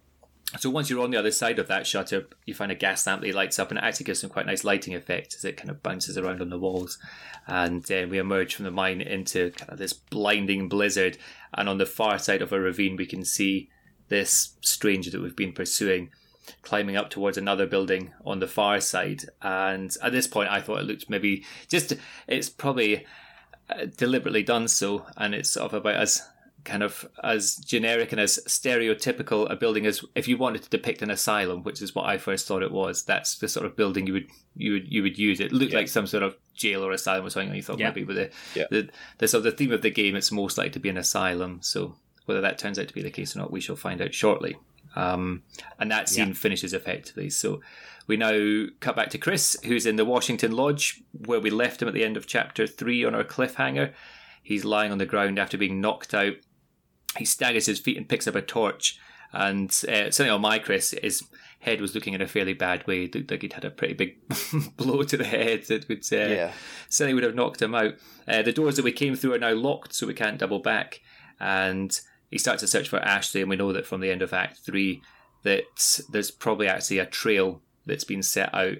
so 0.58 0.70
once 0.70 0.90
you're 0.90 1.02
on 1.02 1.10
the 1.10 1.18
other 1.18 1.30
side 1.30 1.58
of 1.58 1.68
that 1.68 1.86
shutter, 1.86 2.26
you 2.44 2.54
find 2.54 2.70
a 2.70 2.76
gas 2.76 3.06
lamp 3.06 3.22
that 3.22 3.34
lights 3.34 3.58
up, 3.58 3.70
and 3.70 3.78
it 3.78 3.84
actually 3.84 4.04
gives 4.04 4.20
some 4.20 4.30
quite 4.30 4.46
nice 4.46 4.64
lighting 4.64 4.94
effect 4.94 5.34
as 5.34 5.44
it 5.44 5.56
kind 5.56 5.70
of 5.70 5.82
bounces 5.82 6.18
around 6.18 6.40
on 6.40 6.50
the 6.50 6.58
walls. 6.58 6.98
And 7.46 7.82
then 7.84 8.10
we 8.10 8.18
emerge 8.18 8.54
from 8.54 8.64
the 8.64 8.70
mine 8.70 9.00
into 9.00 9.50
kind 9.52 9.72
of 9.72 9.78
this 9.78 9.92
blinding 9.92 10.68
blizzard, 10.68 11.18
and 11.54 11.68
on 11.68 11.78
the 11.78 11.86
far 11.86 12.18
side 12.18 12.42
of 12.42 12.52
a 12.52 12.60
ravine, 12.60 12.96
we 12.96 13.06
can 13.06 13.24
see 13.24 13.70
this 14.08 14.56
stranger 14.60 15.10
that 15.10 15.22
we've 15.22 15.36
been 15.36 15.52
pursuing 15.52 16.10
climbing 16.62 16.96
up 16.96 17.08
towards 17.08 17.38
another 17.38 17.66
building 17.66 18.12
on 18.26 18.40
the 18.40 18.48
far 18.48 18.80
side. 18.80 19.22
And 19.40 19.96
at 20.02 20.12
this 20.12 20.26
point, 20.26 20.50
I 20.50 20.60
thought 20.60 20.80
it 20.80 20.86
looked 20.86 21.08
maybe 21.08 21.44
just 21.68 21.94
it's 22.26 22.50
probably 22.50 23.06
uh, 23.70 23.86
deliberately 23.96 24.42
done 24.42 24.68
so, 24.68 25.06
and 25.16 25.34
it's 25.34 25.50
sort 25.50 25.72
of 25.72 25.74
about 25.74 25.96
as 25.96 26.22
kind 26.64 26.82
of 26.82 27.06
as 27.24 27.56
generic 27.56 28.12
and 28.12 28.20
as 28.20 28.38
stereotypical 28.46 29.50
a 29.50 29.56
building 29.56 29.84
as 29.86 30.04
if 30.14 30.28
you 30.28 30.36
wanted 30.36 30.62
to 30.62 30.70
depict 30.70 31.02
an 31.02 31.10
asylum, 31.10 31.62
which 31.62 31.82
is 31.82 31.94
what 31.94 32.06
I 32.06 32.18
first 32.18 32.46
thought 32.46 32.62
it 32.62 32.70
was. 32.72 33.02
That's 33.04 33.36
the 33.38 33.48
sort 33.48 33.66
of 33.66 33.76
building 33.76 34.06
you 34.06 34.12
would 34.12 34.28
you 34.56 34.72
would 34.74 34.92
you 34.92 35.02
would 35.02 35.18
use. 35.18 35.40
It 35.40 35.52
looked 35.52 35.72
like 35.74 35.88
some 35.88 36.06
sort 36.06 36.22
of 36.22 36.36
jail 36.54 36.84
or 36.84 36.92
asylum 36.92 37.26
or 37.26 37.30
something. 37.30 37.48
And 37.48 37.56
you 37.56 37.62
thought 37.62 37.78
Yeah. 37.80 37.88
maybe 37.88 38.04
with 38.04 38.16
the, 38.16 38.30
Yeah. 38.54 38.66
the 38.70 38.88
the 39.18 39.28
sort 39.28 39.40
of 39.40 39.44
the 39.44 39.56
theme 39.56 39.72
of 39.72 39.82
the 39.82 39.90
game, 39.90 40.14
it's 40.16 40.30
most 40.32 40.56
likely 40.58 40.70
to 40.72 40.80
be 40.80 40.88
an 40.88 40.96
asylum. 40.98 41.58
So 41.62 41.96
whether 42.26 42.40
that 42.40 42.58
turns 42.58 42.78
out 42.78 42.88
to 42.88 42.94
be 42.94 43.02
the 43.02 43.10
case 43.10 43.34
or 43.34 43.40
not, 43.40 43.50
we 43.50 43.60
shall 43.60 43.76
find 43.76 44.00
out 44.00 44.14
shortly. 44.14 44.56
Um, 44.94 45.42
and 45.78 45.90
that 45.90 46.08
scene 46.08 46.28
Yeah. 46.28 46.34
finishes 46.34 46.72
effectively. 46.74 47.30
So 47.30 47.60
we 48.06 48.16
now 48.16 48.66
cut 48.80 48.94
back 48.94 49.10
to 49.10 49.18
Chris, 49.18 49.56
who's 49.64 49.86
in 49.86 49.96
the 49.96 50.04
Washington 50.04 50.52
Lodge, 50.52 51.00
where 51.12 51.40
we 51.40 51.50
left 51.50 51.80
him 51.80 51.88
at 51.88 51.94
the 51.94 52.04
end 52.04 52.16
of 52.16 52.26
chapter 52.26 52.66
three 52.66 53.04
on 53.04 53.14
our 53.14 53.24
cliffhanger. 53.24 53.92
He's 54.42 54.64
lying 54.64 54.92
on 54.92 54.98
the 54.98 55.06
ground 55.06 55.38
after 55.38 55.56
being 55.56 55.80
knocked 55.80 56.12
out. 56.14 56.34
He 57.16 57.24
staggers 57.24 57.66
his 57.66 57.78
feet 57.80 57.96
and 57.96 58.08
picks 58.08 58.26
up 58.26 58.34
a 58.34 58.42
torch. 58.42 58.98
And 59.32 59.70
uh, 59.88 60.10
something 60.10 60.30
on 60.30 60.40
my 60.42 60.58
Chris, 60.58 60.94
his 61.02 61.22
head 61.60 61.80
was 61.80 61.94
looking 61.94 62.12
in 62.14 62.20
a 62.20 62.26
fairly 62.26 62.52
bad 62.54 62.86
way. 62.86 63.04
It 63.04 63.14
looked 63.14 63.30
like 63.30 63.42
he'd 63.42 63.52
had 63.54 63.64
a 63.64 63.70
pretty 63.70 63.94
big 63.94 64.16
blow 64.76 65.02
to 65.04 65.16
the 65.16 65.24
head 65.24 65.64
that 65.68 65.88
would 65.88 66.04
uh, 66.12 66.16
Yeah. 66.16 66.52
certainly 66.88 67.14
would 67.14 67.24
have 67.24 67.34
knocked 67.34 67.62
him 67.62 67.74
out. 67.74 67.94
Uh, 68.28 68.42
the 68.42 68.52
doors 68.52 68.76
that 68.76 68.84
we 68.84 68.92
came 68.92 69.14
through 69.14 69.34
are 69.34 69.38
now 69.38 69.52
locked, 69.54 69.94
so 69.94 70.06
we 70.06 70.14
can't 70.14 70.38
double 70.38 70.58
back. 70.58 71.00
And 71.40 71.98
he 72.30 72.38
starts 72.38 72.60
to 72.60 72.66
search 72.68 72.88
for 72.88 72.98
Ashley, 72.98 73.40
and 73.40 73.48
we 73.50 73.56
know 73.56 73.72
that 73.72 73.86
from 73.86 74.00
the 74.00 74.10
end 74.10 74.22
of 74.22 74.32
Act 74.32 74.58
Three 74.58 75.02
that 75.44 75.64
there's 76.10 76.30
probably 76.30 76.68
actually 76.68 76.98
a 76.98 77.06
trail 77.06 77.62
that's 77.84 78.04
been 78.04 78.22
set 78.22 78.54
out 78.54 78.78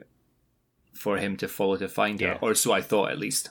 for 0.95 1.17
him 1.17 1.37
to 1.39 1.49
follow 1.49 1.77
to 1.77 1.89
find 1.89 2.21
her, 2.21 2.39
or 2.41 2.55
so 2.55 2.73
I 2.73 2.81
thought 2.83 3.11
at 3.11 3.19
least. 3.19 3.51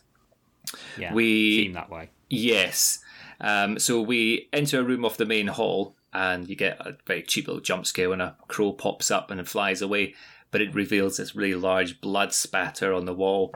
Yeah. 0.97 1.13
We- 1.13 1.63
seem 1.63 1.73
that 1.73 1.89
way. 1.89 2.09
Yes. 2.29 2.99
Um, 3.41 3.79
so 3.79 4.01
we 4.01 4.47
enter 4.53 4.79
a 4.79 4.83
room 4.83 5.03
off 5.03 5.17
the 5.17 5.25
main 5.25 5.47
hall, 5.47 5.95
and 6.13 6.47
you 6.47 6.55
get 6.55 6.79
a 6.79 6.95
very 7.05 7.23
cheap 7.23 7.47
little 7.47 7.61
jump 7.61 7.85
scare 7.85 8.09
when 8.09 8.21
a 8.21 8.37
crow 8.47 8.71
pops 8.71 9.11
up 9.11 9.31
and 9.31 9.47
flies 9.47 9.81
away. 9.81 10.15
But 10.51 10.61
it 10.61 10.75
reveals 10.75 11.17
this 11.17 11.35
really 11.35 11.55
large 11.55 12.01
blood 12.01 12.33
spatter 12.33 12.93
on 12.93 13.05
the 13.05 13.13
wall, 13.13 13.55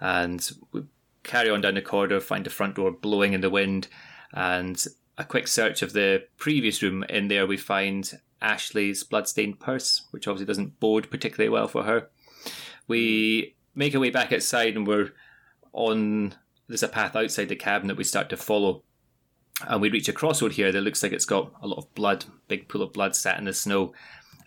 and 0.00 0.48
we 0.72 0.84
carry 1.22 1.50
on 1.50 1.62
down 1.62 1.74
the 1.74 1.82
corridor, 1.82 2.20
find 2.20 2.44
the 2.44 2.50
front 2.50 2.76
door 2.76 2.90
blowing 2.92 3.32
in 3.32 3.40
the 3.40 3.50
wind, 3.50 3.88
and 4.32 4.82
a 5.16 5.24
quick 5.24 5.48
search 5.48 5.82
of 5.82 5.92
the 5.92 6.24
previous 6.36 6.82
room. 6.82 7.02
In 7.08 7.28
there, 7.28 7.46
we 7.46 7.56
find 7.56 8.20
Ashley's 8.42 9.02
bloodstained 9.02 9.58
purse, 9.58 10.02
which 10.10 10.28
obviously 10.28 10.46
doesn't 10.46 10.78
bode 10.80 11.10
particularly 11.10 11.48
well 11.48 11.66
for 11.66 11.84
her. 11.84 12.08
We 12.86 13.54
make 13.74 13.94
our 13.94 14.00
way 14.00 14.10
back 14.10 14.32
outside, 14.32 14.76
and 14.76 14.86
we're 14.86 15.12
on. 15.72 16.34
There's 16.68 16.82
a 16.82 16.88
path 16.88 17.16
outside 17.16 17.48
the 17.48 17.56
cabin 17.56 17.88
that 17.88 17.96
we 17.96 18.04
start 18.04 18.28
to 18.30 18.36
follow 18.36 18.82
and 19.68 19.80
we 19.80 19.90
reach 19.90 20.08
a 20.08 20.12
crossroad 20.12 20.52
here 20.52 20.72
that 20.72 20.80
looks 20.80 21.02
like 21.02 21.12
it's 21.12 21.24
got 21.24 21.52
a 21.62 21.66
lot 21.66 21.78
of 21.78 21.94
blood, 21.94 22.24
big 22.48 22.68
pool 22.68 22.82
of 22.82 22.92
blood 22.92 23.14
sat 23.14 23.38
in 23.38 23.44
the 23.44 23.52
snow, 23.52 23.92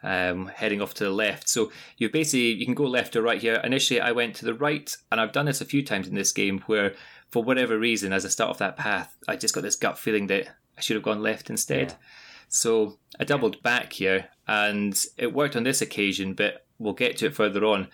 um, 0.03 0.47
heading 0.47 0.81
off 0.81 0.93
to 0.95 1.05
the 1.05 1.09
left. 1.09 1.49
So 1.49 1.71
you 1.97 2.09
basically 2.09 2.51
you 2.51 2.65
can 2.65 2.75
go 2.75 2.83
left 2.83 3.15
or 3.15 3.21
right 3.21 3.41
here. 3.41 3.61
Initially, 3.63 4.01
I 4.01 4.11
went 4.11 4.35
to 4.35 4.45
the 4.45 4.53
right, 4.53 4.95
and 5.11 5.19
I've 5.19 5.31
done 5.31 5.45
this 5.45 5.61
a 5.61 5.65
few 5.65 5.83
times 5.83 6.07
in 6.07 6.15
this 6.15 6.31
game 6.31 6.59
where, 6.67 6.93
for 7.31 7.43
whatever 7.43 7.79
reason, 7.79 8.13
as 8.13 8.25
I 8.25 8.29
start 8.29 8.49
off 8.49 8.57
that 8.59 8.77
path, 8.77 9.15
I 9.27 9.35
just 9.35 9.55
got 9.55 9.61
this 9.61 9.75
gut 9.75 9.97
feeling 9.97 10.27
that 10.27 10.47
I 10.77 10.81
should 10.81 10.95
have 10.95 11.03
gone 11.03 11.21
left 11.21 11.49
instead. 11.49 11.89
Yeah. 11.89 11.95
So 12.49 12.99
I 13.19 13.23
doubled 13.23 13.63
back 13.63 13.93
here, 13.93 14.27
and 14.47 15.01
it 15.17 15.33
worked 15.33 15.55
on 15.55 15.63
this 15.63 15.81
occasion, 15.81 16.33
but 16.33 16.65
we'll 16.79 16.93
get 16.93 17.17
to 17.17 17.27
it 17.27 17.35
further 17.35 17.65
on. 17.65 17.87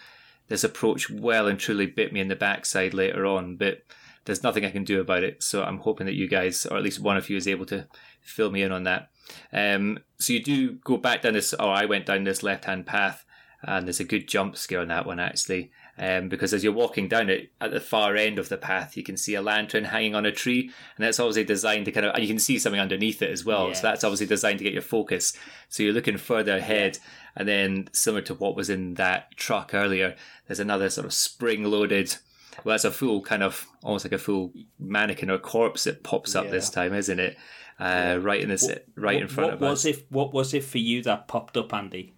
This 0.49 0.63
approach 0.63 1.09
well 1.09 1.47
and 1.47 1.57
truly 1.57 1.85
bit 1.85 2.11
me 2.11 2.19
in 2.19 2.27
the 2.27 2.35
backside 2.35 2.93
later 2.93 3.25
on, 3.25 3.55
but 3.55 3.81
there's 4.25 4.43
nothing 4.43 4.65
I 4.65 4.71
can 4.71 4.83
do 4.83 5.01
about 5.01 5.23
it. 5.23 5.43
So 5.43 5.63
I'm 5.63 5.79
hoping 5.79 6.05
that 6.05 6.15
you 6.15 6.27
guys, 6.27 6.65
or 6.65 6.77
at 6.77 6.83
least 6.83 6.99
one 6.99 7.17
of 7.17 7.29
you, 7.29 7.37
is 7.37 7.47
able 7.47 7.65
to 7.67 7.87
fill 8.21 8.51
me 8.51 8.63
in 8.63 8.71
on 8.71 8.83
that. 8.83 9.09
Um, 9.51 9.99
so 10.17 10.33
you 10.33 10.43
do 10.43 10.73
go 10.83 10.97
back 10.97 11.21
down 11.21 11.33
this, 11.33 11.53
or 11.53 11.69
I 11.69 11.85
went 11.85 12.05
down 12.05 12.23
this 12.23 12.43
left 12.43 12.65
hand 12.65 12.85
path, 12.85 13.25
and 13.61 13.87
there's 13.87 13.99
a 13.99 14.05
good 14.05 14.27
jump 14.27 14.57
scare 14.57 14.81
on 14.81 14.89
that 14.89 15.05
one 15.05 15.19
actually. 15.19 15.71
Um, 15.95 16.27
because 16.27 16.55
as 16.55 16.63
you're 16.63 16.73
walking 16.73 17.07
down 17.07 17.29
it 17.29 17.51
at 17.61 17.69
the 17.69 17.79
far 17.79 18.15
end 18.15 18.39
of 18.39 18.49
the 18.49 18.57
path, 18.57 18.97
you 18.97 19.03
can 19.03 19.15
see 19.15 19.35
a 19.35 19.43
lantern 19.43 19.83
hanging 19.85 20.15
on 20.15 20.25
a 20.25 20.31
tree, 20.31 20.71
and 20.97 21.05
that's 21.05 21.19
obviously 21.19 21.43
designed 21.43 21.85
to 21.85 21.91
kind 21.91 22.07
of, 22.07 22.15
and 22.15 22.23
you 22.23 22.27
can 22.27 22.39
see 22.39 22.57
something 22.57 22.81
underneath 22.81 23.21
it 23.21 23.29
as 23.29 23.45
well. 23.45 23.67
Yes. 23.67 23.81
So 23.81 23.87
that's 23.87 24.03
obviously 24.03 24.25
designed 24.25 24.57
to 24.57 24.63
get 24.63 24.73
your 24.73 24.81
focus. 24.81 25.33
So 25.69 25.83
you're 25.83 25.93
looking 25.93 26.17
further 26.17 26.57
ahead, 26.57 26.97
and 27.35 27.47
then 27.47 27.89
similar 27.91 28.23
to 28.23 28.33
what 28.33 28.55
was 28.55 28.71
in 28.71 28.95
that 28.95 29.35
truck 29.37 29.75
earlier, 29.75 30.15
there's 30.47 30.59
another 30.59 30.89
sort 30.89 31.05
of 31.05 31.13
spring-loaded. 31.13 32.15
Well, 32.63 32.73
that's 32.73 32.85
a 32.85 32.91
full 32.91 33.21
kind 33.21 33.43
of 33.43 33.65
almost 33.83 34.05
like 34.05 34.11
a 34.11 34.17
full 34.17 34.53
mannequin 34.79 35.29
or 35.31 35.37
corpse 35.39 35.83
that 35.85 36.03
pops 36.03 36.35
up 36.35 36.45
Yeah. 36.45 36.51
this 36.51 36.69
time, 36.69 36.93
isn't 36.93 37.19
it? 37.19 37.37
Uh, 37.79 38.19
Right 38.21 38.41
in 38.41 38.49
this, 38.49 38.69
right 38.95 39.21
in 39.21 39.27
front 39.27 39.47
what 39.47 39.53
of 39.55 39.61
was 39.61 39.79
us. 39.85 39.97
it? 39.97 40.05
What 40.09 40.33
was 40.33 40.53
it 40.53 40.63
for 40.63 40.77
you 40.77 41.01
that 41.03 41.27
popped 41.27 41.57
up, 41.57 41.73
Andy? 41.73 42.13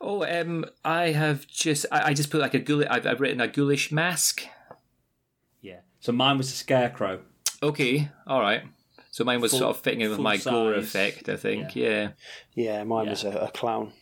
Oh, 0.00 0.24
um, 0.24 0.64
I 0.84 1.08
have 1.12 1.46
just, 1.46 1.86
I, 1.92 2.08
I 2.10 2.14
just 2.14 2.30
put 2.30 2.40
like 2.40 2.54
a 2.54 2.58
ghoulish. 2.58 2.88
I've, 2.90 3.06
I've 3.06 3.20
written 3.20 3.40
a 3.40 3.48
ghoulish 3.48 3.90
mask. 3.92 4.42
Yeah. 5.60 5.80
So 6.00 6.12
mine 6.12 6.38
was 6.38 6.48
a 6.52 6.56
scarecrow. 6.56 7.20
Okay, 7.62 8.10
all 8.26 8.40
right. 8.40 8.62
So 9.12 9.24
mine 9.24 9.40
was 9.40 9.52
Full- 9.52 9.60
sort 9.60 9.76
of 9.76 9.82
fitting 9.82 10.00
in 10.00 10.08
with 10.08 10.16
full 10.16 10.24
my 10.24 10.36
gore 10.38 10.74
effect, 10.74 11.28
I 11.28 11.36
think. 11.36 11.76
Yeah. 11.76 12.10
Yeah, 12.54 12.82
mine 12.84 13.04
Yeah. 13.06 13.10
was 13.10 13.24
a, 13.24 13.30
a 13.30 13.50
clown. 13.52 13.92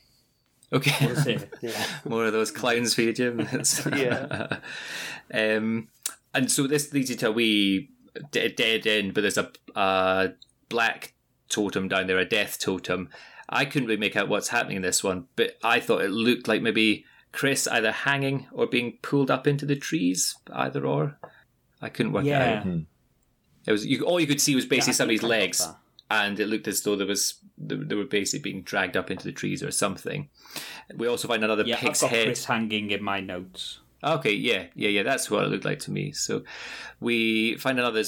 Okay. 0.73 1.07
Was 1.09 1.27
it? 1.27 1.53
Yeah. 1.61 1.85
More 2.09 2.25
of 2.27 2.33
those 2.33 2.51
clowns 2.51 2.95
for 2.95 3.03
you, 3.03 3.13
Jim. 3.13 3.47
Yeah. 3.97 4.59
um, 5.35 5.89
and 6.35 6.51
so 6.51 6.67
this 6.67 6.93
leads 6.93 7.11
you 7.11 7.17
to 7.17 7.29
a 7.29 7.33
wee 7.33 7.91
d- 8.31 8.49
dead 8.49 8.87
end, 8.87 9.15
but 9.15 9.23
there's 9.23 9.39
a 9.39 9.51
uh, 9.75 10.29
black 10.69 11.15
totem 11.49 11.89
down 11.89 12.07
there, 12.07 12.19
a 12.19 12.25
death 12.25 12.59
totem. 12.61 13.09
I 13.49 13.65
couldn't 13.65 13.89
really 13.89 13.99
make 14.01 14.15
out 14.17 14.29
what's 14.29 14.49
happening 14.49 14.77
in 14.77 14.83
this 14.83 15.03
one, 15.03 15.27
but 15.35 15.59
I 15.65 15.81
thought 15.81 16.03
it 16.03 16.11
looked 16.11 16.47
like 16.47 16.63
maybe 16.63 17.05
Chris 17.33 17.67
either 17.67 17.91
hanging 17.91 18.47
or 18.53 18.67
being 18.67 18.99
pulled 19.03 19.31
up 19.31 19.47
into 19.49 19.67
the 19.67 19.75
trees, 19.77 20.37
either 20.53 20.87
or. 20.87 21.19
I 21.83 21.89
couldn't 21.89 22.13
work 22.13 22.25
it 22.25 22.29
Yeah. 22.29 22.63
out. 22.65 22.67
It 23.67 23.73
was 23.73 23.85
you, 23.87 24.05
all 24.05 24.21
you 24.21 24.27
could 24.29 24.41
see 24.41 24.55
was 24.55 24.67
basically 24.67 24.93
I 24.93 24.95
somebody's 24.95 25.21
think 25.21 25.33
I 25.33 25.37
got 25.37 25.41
legs, 25.43 25.69
and 26.11 26.39
it 26.41 26.47
looked 26.47 26.69
as 26.69 26.83
though 26.83 26.95
there 26.97 27.07
was 27.07 27.35
they 27.61 27.95
were 27.95 28.05
basically 28.05 28.51
being 28.51 28.63
dragged 28.63 28.97
up 28.97 29.11
into 29.11 29.25
the 29.25 29.33
trees 29.33 29.63
or 29.63 29.71
something. 29.71 30.29
We 30.97 31.07
also 31.07 31.29
find 31.29 31.45
another 31.45 31.65
Yeah, 31.65 31.77
I've 31.77 32.01
got 32.01 32.11
head. 32.11 32.27
Chris 32.27 32.47
hanging 32.47 32.91
in 32.91 33.03
my 33.03 33.21
notes. 33.21 33.81
Okay, 34.03 34.33
yeah, 34.33 34.67
yeah, 34.75 34.89
yeah. 34.89 35.03
That's 35.03 35.31
what 35.31 35.45
it 35.45 35.49
looked 35.49 35.65
like 35.67 35.81
to 35.81 35.91
me. 35.91 36.13
So 36.13 36.43
we 37.01 37.57
find 37.57 37.79
another 37.79 38.03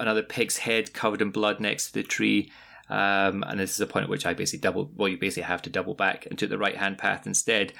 another 0.00 0.22
pig's 0.22 0.58
head 0.58 0.92
covered 0.92 1.22
in 1.22 1.30
blood 1.30 1.60
next 1.60 1.88
to 1.88 1.94
the 1.94 2.02
tree, 2.02 2.50
um, 2.90 3.44
and 3.46 3.60
this 3.60 3.72
is 3.72 3.80
a 3.80 3.86
point 3.86 4.04
at 4.04 4.10
which 4.10 4.26
I 4.26 4.34
basically 4.34 4.60
double. 4.60 4.90
Well, 4.96 5.08
you 5.08 5.18
basically 5.18 5.44
have 5.44 5.62
to 5.62 5.70
double 5.70 5.94
back 5.94 6.26
and 6.26 6.38
took 6.38 6.50
the 6.50 6.58
right 6.58 6.76
hand 6.76 6.98
path 6.98 7.26
instead. 7.26 7.72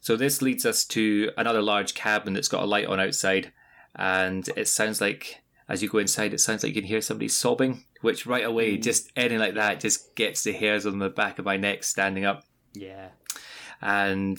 So 0.00 0.14
this 0.14 0.42
leads 0.42 0.64
us 0.64 0.84
to 0.86 1.32
another 1.36 1.60
large 1.60 1.94
cabin 1.94 2.34
that's 2.34 2.48
got 2.48 2.62
a 2.62 2.66
light 2.66 2.86
on 2.86 3.00
outside, 3.00 3.52
and 3.96 4.48
it 4.56 4.68
sounds 4.68 5.00
like 5.00 5.42
as 5.68 5.82
you 5.82 5.88
go 5.88 5.98
inside, 5.98 6.34
it 6.34 6.40
sounds 6.40 6.62
like 6.62 6.74
you 6.74 6.82
can 6.82 6.88
hear 6.88 7.00
somebody 7.00 7.28
sobbing. 7.28 7.84
Which 8.02 8.26
right 8.26 8.44
away, 8.44 8.76
just 8.76 9.10
anything 9.16 9.38
like 9.38 9.54
that, 9.54 9.80
just 9.80 10.14
gets 10.14 10.42
the 10.44 10.52
hairs 10.52 10.84
on 10.86 10.98
the 10.98 11.08
back 11.08 11.38
of 11.38 11.44
my 11.46 11.56
neck 11.56 11.82
standing 11.84 12.24
up 12.24 12.44
Yeah. 12.74 13.08
and 13.80 14.38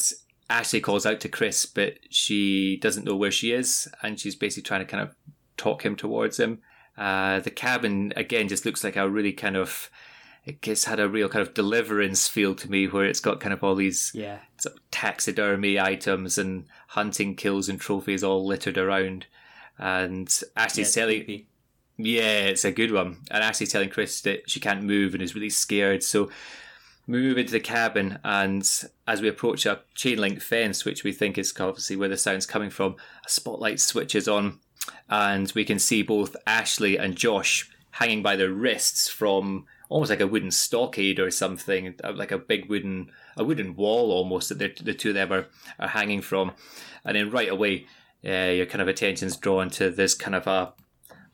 Ashley 0.50 0.82
calls 0.82 1.06
out 1.06 1.20
to 1.22 1.30
Chris, 1.30 1.66
but 1.66 1.98
she 2.10 2.78
doesn't 2.78 3.06
know 3.06 3.16
where 3.16 3.32
she 3.32 3.52
is, 3.54 3.88
and 4.04 4.20
she's 4.20 4.36
basically 4.36 4.64
trying 4.64 4.82
to 4.82 4.86
kind 4.86 5.02
of 5.02 5.16
talk 5.58 5.84
him 5.86 5.96
towards 5.96 6.40
him. 6.40 6.60
Uh, 6.98 7.40
the 7.40 7.50
cabin 7.50 8.14
again 8.16 8.48
just 8.48 8.66
looks 8.66 8.84
like 8.84 8.96
a 8.96 9.10
really 9.10 9.34
kind 9.34 9.56
of 9.58 9.90
it 10.46 10.60
gets 10.60 10.84
had 10.84 11.00
a 11.00 11.08
real 11.08 11.30
kind 11.30 11.42
of 11.48 11.54
deliverance 11.54 12.28
feel 12.28 12.54
to 12.54 12.70
me, 12.70 12.86
where 12.86 13.06
it's 13.06 13.22
got 13.22 13.40
kind 13.40 13.54
of 13.54 13.64
all 13.64 13.76
these 13.76 14.12
Yeah. 14.14 14.40
sort 14.60 14.76
of 14.76 14.82
taxidermy 14.92 15.80
items 15.80 16.38
and 16.38 16.66
hunting 16.90 17.36
kills 17.38 17.70
and 17.70 17.80
trophies 17.80 18.26
all 18.26 18.46
littered 18.46 18.78
around. 18.78 19.26
And 19.80 20.28
Ashley's 20.58 20.96
yeah, 20.96 21.02
telling 21.02 21.18
creepy. 21.24 21.48
Yeah, 21.98 22.46
it's 22.46 22.66
a 22.66 22.72
good 22.72 22.92
one. 22.92 23.18
And 23.30 23.44
Ashley's 23.44 23.72
telling 23.72 23.90
Chris 23.90 24.22
that 24.22 24.50
she 24.50 24.60
can't 24.60 24.84
move 24.84 25.14
and 25.14 25.22
is 25.22 25.36
really 25.36 25.50
scared. 25.50 26.04
So 26.04 26.30
we 27.08 27.20
move 27.20 27.38
into 27.38 27.52
the 27.52 27.60
cabin, 27.60 28.20
and 28.24 28.70
as 29.08 29.22
we 29.22 29.28
approach 29.28 29.66
a 29.66 29.82
chain 29.94 30.20
link 30.20 30.42
fence, 30.42 30.86
which 30.86 31.04
we 31.04 31.12
think 31.12 31.38
is 31.38 31.54
obviously 31.60 31.96
where 31.96 32.10
the 32.10 32.18
sound's 32.18 32.46
coming 32.46 32.70
from, 32.70 32.96
a 33.26 33.30
spotlight 33.30 33.80
switches 33.80 34.28
on, 34.28 34.60
and 35.10 35.52
we 35.54 35.66
can 35.66 35.80
see 35.80 36.02
both 36.02 36.36
Ashley 36.48 36.98
and 36.98 37.16
Josh 37.16 37.70
hanging 37.92 38.24
by 38.24 38.36
their 38.36 38.52
wrists 38.52 39.08
from 39.10 39.66
almost 39.90 40.10
like 40.10 40.22
a 40.22 40.28
wooden 40.28 40.50
stockade 40.50 41.20
or 41.20 41.30
something, 41.30 41.94
like 42.16 42.32
a 42.32 42.38
big 42.38 42.70
wooden 42.70 43.12
a 43.36 43.44
wooden 43.44 43.76
wall 43.76 44.12
almost 44.12 44.58
that 44.58 44.78
the 44.78 44.94
two 44.94 45.10
of 45.10 45.16
them 45.16 45.34
are, 45.34 45.48
are 45.80 45.90
hanging 45.90 46.22
from. 46.22 46.52
And 47.04 47.16
then 47.16 47.32
right 47.32 47.50
away, 47.50 47.88
uh, 48.26 48.52
your 48.52 48.66
kind 48.66 48.82
of 48.82 48.88
attention's 48.88 49.36
drawn 49.36 49.70
to 49.72 49.90
this 49.90 50.16
kind 50.16 50.36
of 50.36 50.48
a 50.48 50.74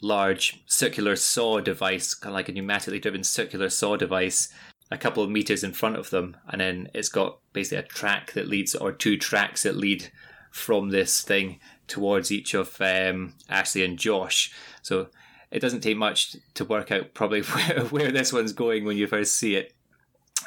large 0.01 0.61
circular 0.65 1.15
saw 1.15 1.59
device, 1.59 2.13
kind 2.13 2.31
of 2.31 2.35
like 2.35 2.49
a 2.49 2.53
pneumatically 2.53 3.01
driven 3.01 3.23
circular 3.23 3.69
saw 3.69 3.95
device, 3.97 4.49
a 4.91 4.97
couple 4.97 5.23
of 5.23 5.29
meters 5.29 5.63
in 5.63 5.73
front 5.73 5.95
of 5.97 6.09
them, 6.09 6.37
and 6.47 6.61
then 6.61 6.89
it's 6.93 7.09
got 7.09 7.39
basically 7.53 7.77
a 7.77 7.83
track 7.83 8.31
that 8.33 8.47
leads, 8.47 8.73
or 8.75 8.91
two 8.91 9.17
tracks 9.17 9.63
that 9.63 9.75
lead 9.75 10.11
from 10.51 10.89
this 10.89 11.21
thing 11.21 11.59
towards 11.87 12.31
each 12.31 12.53
of 12.53 12.79
um, 12.81 13.33
Ashley 13.49 13.83
and 13.83 13.99
Josh. 13.99 14.51
So 14.81 15.09
it 15.51 15.59
doesn't 15.59 15.81
take 15.81 15.97
much 15.97 16.35
to 16.55 16.65
work 16.65 16.91
out 16.91 17.13
probably 17.13 17.41
where, 17.43 17.81
where 17.85 18.11
this 18.11 18.33
one's 18.33 18.53
going 18.53 18.85
when 18.85 18.97
you 18.97 19.05
first 19.07 19.35
see 19.35 19.55
it. 19.55 19.73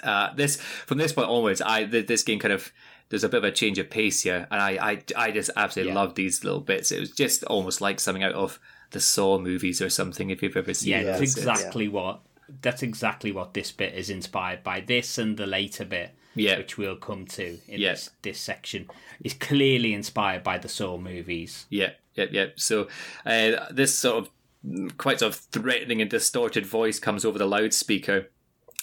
Uh, 0.02 0.32
this 0.34 0.56
from 0.60 0.98
this 0.98 1.12
point 1.12 1.28
onwards, 1.28 1.60
I 1.60 1.84
th- 1.84 2.06
this 2.08 2.22
game 2.24 2.38
kind 2.40 2.52
of 2.54 2.72
there's 3.10 3.24
a 3.24 3.28
bit 3.28 3.38
of 3.38 3.44
a 3.44 3.52
change 3.52 3.78
of 3.78 3.90
pace 3.90 4.22
here, 4.22 4.48
and 4.50 4.60
I 4.60 4.70
I, 4.90 5.02
I 5.28 5.30
just 5.30 5.50
absolutely 5.54 5.92
Yeah. 5.92 6.00
love 6.00 6.14
these 6.16 6.42
little 6.42 6.60
bits. 6.60 6.90
It 6.90 6.98
was 6.98 7.10
just 7.12 7.44
almost 7.44 7.80
like 7.80 8.00
something 8.00 8.24
out 8.24 8.32
of 8.32 8.58
the 8.92 9.00
Saw 9.00 9.38
movies 9.38 9.80
or 9.82 9.88
something. 9.90 10.30
If 10.30 10.42
you've 10.42 10.56
ever 10.56 10.74
seen, 10.74 10.90
Yeah, 10.90 11.00
it. 11.00 11.04
that's 11.04 11.22
It's- 11.22 11.36
it's- 11.38 11.58
exactly 11.58 11.88
what. 11.88 12.20
That's 12.60 12.82
exactly 12.82 13.32
what 13.32 13.54
this 13.54 13.72
bit 13.72 13.94
is 13.94 14.10
inspired 14.10 14.62
by. 14.62 14.80
This 14.80 15.16
and 15.18 15.36
the 15.36 15.46
later 15.46 15.84
bit, 15.84 16.10
Yeah. 16.34 16.58
which 16.58 16.76
we'll 16.76 16.96
come 16.96 17.24
to 17.26 17.58
in 17.68 17.80
Yeah. 17.80 17.92
this, 17.92 18.10
this 18.22 18.38
section, 18.40 18.88
is 19.24 19.32
clearly 19.34 19.94
inspired 19.94 20.42
by 20.42 20.58
the 20.58 20.68
Saw 20.68 20.98
movies. 20.98 21.66
Yeah, 21.70 21.92
yeah, 22.14 22.26
yeah. 22.30 22.46
So 22.56 22.88
uh, 23.24 23.66
this 23.70 23.94
sort 23.94 24.24
of 24.26 24.96
quite 24.98 25.18
sort 25.20 25.34
of 25.34 25.40
threatening 25.40 26.00
and 26.00 26.10
distorted 26.10 26.66
voice 26.66 26.98
comes 27.00 27.24
over 27.24 27.38
the 27.38 27.46
loudspeaker 27.48 28.28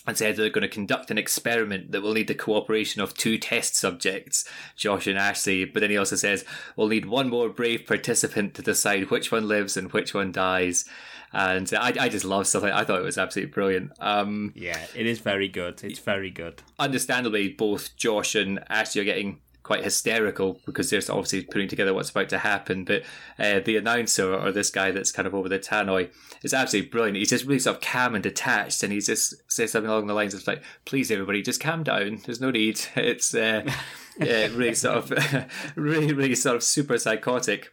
and 0.10 0.18
said 0.18 0.36
they're 0.36 0.50
going 0.50 0.64
to 0.64 0.68
conduct 0.68 1.10
an 1.12 1.18
experiment 1.18 1.92
that 1.92 2.02
will 2.02 2.14
need 2.14 2.28
the 2.28 2.36
cooperation 2.36 3.02
of 3.02 3.14
two 3.14 3.38
test 3.38 3.76
subjects, 3.76 4.44
Josh 4.76 5.08
and 5.08 5.18
Ashley. 5.18 5.64
But 5.66 5.80
then 5.80 5.90
he 5.90 5.98
also 5.98 6.16
says 6.18 6.44
we'll 6.76 6.88
need 6.88 7.06
one 7.06 7.30
more 7.30 7.48
brave 7.50 7.86
participant 7.88 8.54
to 8.56 8.62
decide 8.62 9.10
which 9.10 9.32
one 9.32 9.48
lives 9.48 9.78
and 9.78 9.92
which 9.94 10.14
one 10.14 10.32
dies. 10.32 10.86
And 11.32 11.72
I, 11.74 11.94
I 12.00 12.10
just 12.10 12.26
love 12.26 12.48
stuff 12.48 12.64
like 12.64 12.74
I 12.74 12.84
thought 12.84 13.02
it 13.02 13.06
was 13.06 13.20
absolutely 13.20 13.54
brilliant. 13.54 13.92
Um, 14.00 14.52
Yeah, 14.56 14.84
it 14.96 15.06
is 15.06 15.20
very 15.20 15.48
good. 15.48 15.84
It's 15.84 16.00
very 16.00 16.32
good. 16.32 16.64
understandably, 16.80 17.50
both 17.50 17.96
Josh 17.96 18.34
and 18.34 18.60
Ashley 18.68 19.02
are 19.02 19.06
getting 19.06 19.40
quite 19.70 19.84
hysterical 19.84 20.60
because 20.66 20.90
they're 20.90 21.00
obviously 21.12 21.44
putting 21.44 21.68
together 21.68 21.94
what's 21.94 22.10
about 22.10 22.28
to 22.28 22.40
happen. 22.40 22.84
But 22.84 23.04
uh, 23.38 23.60
the 23.60 23.78
announcer 23.78 24.34
or 24.34 24.52
this 24.52 24.72
guy 24.72 24.90
that's 24.90 25.12
kind 25.12 25.28
of 25.28 25.36
over 25.36 25.48
the 25.48 25.60
tannoy 25.60 26.10
is 26.42 26.56
absolutely 26.56 26.90
brilliant. 26.90 27.18
He's 27.18 27.30
just 27.30 27.46
really 27.46 27.60
sort 27.60 27.76
of 27.76 27.84
calm 27.84 28.16
and 28.16 28.24
detached, 28.24 28.82
and 28.82 28.92
he 28.92 29.00
just 29.00 29.36
says 29.48 29.72
something 29.72 29.92
along 29.92 30.08
the 30.08 30.16
lines 30.16 30.34
of 30.34 30.48
like, 30.48 30.64
"Please, 30.86 31.12
everybody, 31.12 31.44
just 31.44 31.62
calm 31.62 31.84
down. 31.84 32.20
There's 32.26 32.42
no 32.42 32.50
need." 32.50 32.82
It's 32.96 33.36
uh, 33.36 33.72
yeah, 34.20 34.48
really 34.48 34.74
sort 34.74 35.12
of 35.12 35.46
really, 35.76 36.14
really 36.14 36.34
sort 36.34 36.56
of 36.56 36.64
super 36.64 36.98
psychotic. 36.98 37.72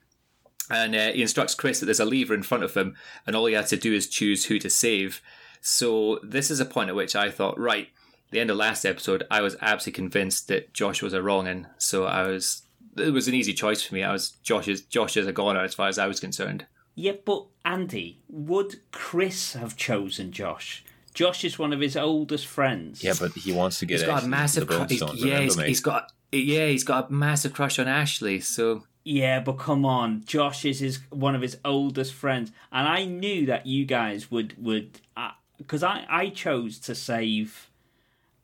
And 0.68 0.94
uh, 0.94 1.12
he 1.12 1.22
instructs 1.22 1.54
Chris 1.54 1.80
that 1.80 1.86
there's 1.86 1.98
a 1.98 2.04
lever 2.04 2.34
in 2.34 2.42
front 2.42 2.62
of 2.62 2.74
him, 2.74 2.94
and 3.26 3.34
all 3.34 3.46
he 3.46 3.54
has 3.54 3.70
to 3.70 3.78
do 3.78 3.94
is 3.94 4.06
choose 4.06 4.44
who 4.44 4.58
to 4.58 4.68
save. 4.68 5.22
So 5.62 6.20
this 6.22 6.50
is 6.50 6.60
a 6.60 6.66
point 6.66 6.90
at 6.90 6.94
which 6.94 7.16
I 7.16 7.30
thought, 7.30 7.58
right, 7.58 7.88
the 8.30 8.40
end 8.40 8.50
of 8.50 8.56
last 8.56 8.84
episode, 8.84 9.24
I 9.30 9.40
was 9.40 9.56
absolutely 9.60 9.96
convinced 9.96 10.48
that 10.48 10.72
Josh 10.72 11.02
was 11.02 11.12
a 11.12 11.22
wrong 11.22 11.48
un. 11.48 11.68
So 11.78 12.04
I 12.04 12.26
was, 12.26 12.62
it 12.96 13.12
was 13.12 13.28
an 13.28 13.34
easy 13.34 13.52
choice 13.52 13.82
for 13.82 13.94
me. 13.94 14.02
I 14.02 14.12
was 14.12 14.30
Josh 14.42 14.68
is 14.68 14.82
Josh 14.82 15.16
is 15.16 15.26
a 15.26 15.32
goner 15.32 15.60
as 15.60 15.74
far 15.74 15.88
as 15.88 15.98
I 15.98 16.06
was 16.06 16.20
concerned. 16.20 16.66
Yeah, 16.94 17.12
but 17.24 17.44
Andy, 17.64 18.20
would 18.28 18.80
Chris 18.90 19.52
have 19.52 19.76
chosen 19.76 20.32
Josh? 20.32 20.82
Josh 21.12 21.44
is 21.44 21.58
one 21.58 21.72
of 21.72 21.80
his 21.80 21.96
oldest 21.96 22.46
friends. 22.46 23.02
Yeah, 23.02 23.14
but 23.18 23.32
he 23.32 23.52
wants 23.52 23.78
to 23.78 23.86
get 23.86 24.00
He's 24.00 24.06
got 24.06 24.12
a 24.12 24.16
Ashley 24.16 24.28
massive, 24.28 24.68
to 24.68 24.76
cru- 24.76 24.86
he's, 24.86 25.24
yeah, 25.24 25.40
he's, 25.40 25.60
he's 25.60 25.80
got, 25.80 26.12
yeah, 26.32 26.66
he's 26.66 26.84
got 26.84 27.10
a 27.10 27.12
massive 27.12 27.52
crush 27.54 27.78
on 27.78 27.88
Ashley. 27.88 28.40
So 28.40 28.84
Yeah, 29.04 29.40
but 29.40 29.54
come 29.54 29.84
on, 29.84 30.24
Josh 30.24 30.64
is 30.64 30.80
his 30.80 30.98
one 31.10 31.34
of 31.34 31.40
his 31.40 31.58
oldest 31.64 32.12
friends, 32.12 32.50
and 32.72 32.88
I 32.88 33.04
knew 33.04 33.46
that 33.46 33.66
you 33.66 33.84
guys 33.84 34.30
would 34.30 34.62
would 34.62 35.00
uh, 35.16 35.30
because 35.58 35.82
I 35.82 36.04
I 36.08 36.28
chose 36.30 36.78
to 36.80 36.94
save 36.94 37.70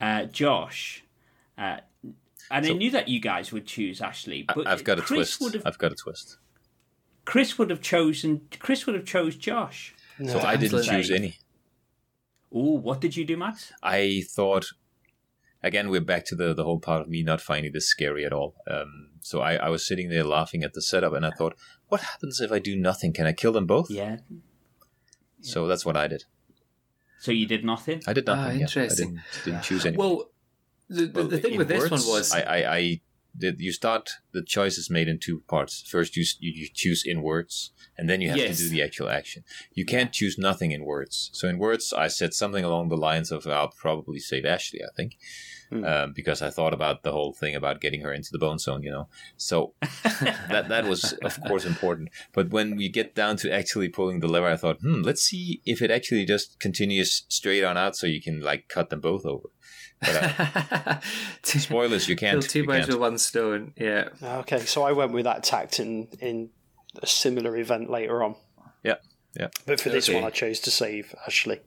uh, 0.02 0.24
Josh, 0.24 1.04
uh, 1.56 1.78
and 2.50 2.66
I 2.66 2.72
knew 2.72 2.90
that 2.90 3.08
you 3.08 3.20
guys 3.20 3.52
would 3.52 3.66
choose 3.66 4.00
Ashley. 4.02 4.42
But 4.42 4.66
I've 4.66 4.84
got 4.84 4.98
a 4.98 5.02
Chris 5.02 5.36
twist. 5.36 5.40
Would 5.40 5.54
have, 5.54 5.62
I've 5.66 5.78
got 5.78 5.92
a 5.92 5.94
twist. 5.94 6.36
Chris 7.24 7.56
would 7.56 7.70
have 7.70 7.80
chosen. 7.80 8.42
Chris 8.58 8.84
would 8.84 8.94
have 8.94 9.06
chose 9.06 9.36
Josh. 9.36 9.94
So 10.26 10.40
I 10.40 10.56
didn't 10.56 10.82
choose 10.82 11.10
any. 11.10 11.38
Oh, 12.52 12.74
what 12.74 13.00
did 13.00 13.16
you 13.16 13.24
do, 13.24 13.36
Max? 13.36 13.72
I 13.82 14.22
thought 14.28 14.66
again 15.62 15.88
we're 15.88 16.00
back 16.00 16.26
to 16.26 16.34
the 16.34 16.52
the 16.52 16.64
whole 16.64 16.80
part 16.80 17.00
of 17.00 17.08
me 17.08 17.22
not 17.22 17.40
finding 17.40 17.72
this 17.72 17.88
scary 17.88 18.26
at 18.26 18.32
all. 18.32 18.56
Um, 18.68 19.10
so 19.20 19.40
I, 19.40 19.54
I 19.54 19.68
was 19.68 19.86
sitting 19.86 20.10
there 20.10 20.24
laughing 20.24 20.62
at 20.64 20.74
the 20.74 20.82
setup, 20.82 21.14
and 21.14 21.24
I 21.24 21.30
thought, 21.30 21.56
what 21.88 22.02
happens 22.02 22.40
if 22.40 22.52
I 22.52 22.58
do 22.58 22.76
nothing? 22.76 23.12
Can 23.12 23.26
I 23.26 23.32
kill 23.32 23.52
them 23.52 23.66
both? 23.66 23.90
Yeah. 23.90 24.18
So 25.40 25.66
that's 25.66 25.86
what 25.86 25.96
I 25.96 26.08
did. 26.08 26.24
So 27.22 27.30
you 27.30 27.46
did 27.46 27.64
nothing. 27.64 28.02
I 28.08 28.12
did 28.18 28.28
Ah, 28.28 28.34
nothing. 28.34 28.58
yeah. 28.58 28.58
I 28.58 28.68
interesting. 28.68 29.10
didn't, 29.14 29.44
didn't 29.44 29.62
choose 29.62 29.86
any. 29.86 29.96
well, 29.96 30.16
the, 30.88 31.06
the, 31.06 31.12
Well, 31.14 31.28
the 31.28 31.38
thing 31.38 31.52
in 31.52 31.58
with 31.58 31.68
this 31.68 31.88
words, 31.88 32.04
one 32.06 32.14
was 32.18 32.32
I, 32.34 32.40
I, 32.40 32.58
I 32.78 33.00
you 33.38 33.72
start 33.72 34.10
the 34.32 34.42
choice 34.42 34.78
is 34.78 34.90
made 34.90 35.08
in 35.08 35.18
two 35.18 35.40
parts. 35.48 35.82
First, 35.88 36.16
you, 36.16 36.24
you 36.40 36.52
you 36.54 36.68
choose 36.72 37.02
in 37.04 37.22
words, 37.22 37.72
and 37.96 38.08
then 38.08 38.20
you 38.20 38.28
have 38.28 38.38
Yes. 38.38 38.56
to 38.58 38.64
do 38.64 38.70
the 38.70 38.82
actual 38.82 39.08
action. 39.08 39.44
You 39.74 39.84
can't 39.84 40.12
choose 40.12 40.36
nothing 40.38 40.70
in 40.72 40.84
words. 40.84 41.30
So 41.32 41.48
in 41.48 41.58
words, 41.58 41.92
I 41.92 42.08
said 42.08 42.34
something 42.34 42.64
along 42.64 42.88
the 42.88 42.96
lines 42.96 43.30
of, 43.32 43.46
"I'll 43.46 43.68
probably 43.86 44.18
save 44.18 44.44
Ashley." 44.44 44.80
I 44.84 44.92
think. 44.96 45.16
Um, 45.72 46.12
because 46.12 46.42
I 46.42 46.50
thought 46.50 46.74
about 46.74 47.02
the 47.02 47.12
whole 47.12 47.32
thing 47.32 47.54
about 47.54 47.80
getting 47.80 48.02
her 48.02 48.12
into 48.12 48.28
the 48.30 48.38
bone 48.38 48.58
zone, 48.58 48.82
you 48.82 48.90
know. 48.90 49.08
So 49.38 49.72
that 50.50 50.66
that 50.68 50.84
was 50.84 51.14
of 51.22 51.40
course 51.48 51.64
important. 51.64 52.10
But 52.34 52.50
when 52.50 52.76
we 52.76 52.90
get 52.90 53.14
down 53.14 53.38
to 53.38 53.50
actually 53.50 53.88
pulling 53.88 54.20
the 54.20 54.28
lever, 54.28 54.48
I 54.48 54.56
thought, 54.58 54.80
hmm, 54.82 55.00
let's 55.00 55.22
see 55.22 55.62
if 55.64 55.80
it 55.80 55.90
actually 55.90 56.26
just 56.26 56.60
continues 56.60 57.24
straight 57.28 57.64
on 57.64 57.78
out, 57.78 57.96
so 57.96 58.06
you 58.06 58.20
can 58.20 58.42
like 58.42 58.68
cut 58.68 58.90
them 58.90 59.00
both 59.00 59.24
over. 59.24 59.48
But 60.02 60.16
uh, 60.16 61.00
spoilers, 61.42 62.08
you 62.08 62.16
can't. 62.16 62.40
Kill 62.40 62.48
two 62.48 62.58
you 62.60 62.66
birds 62.66 62.88
with 62.88 62.96
one 62.98 63.18
stone. 63.18 63.72
Yeah. 63.76 64.08
Okay, 64.22 64.58
so 64.60 64.82
I 64.82 64.92
went 64.92 65.12
with 65.12 65.24
that 65.24 65.42
tact 65.44 65.80
in, 65.80 66.08
in 66.20 66.50
a 67.02 67.06
similar 67.06 67.56
event 67.56 67.88
later 67.88 68.22
on. 68.22 68.34
Yeah, 68.82 68.96
yeah. 69.38 69.48
But 69.66 69.80
for 69.80 69.88
this 69.90 70.08
one, 70.08 70.24
I 70.24 70.30
chose 70.30 70.60
to 70.60 70.70
save 70.70 71.14
Ashley. 71.26 71.60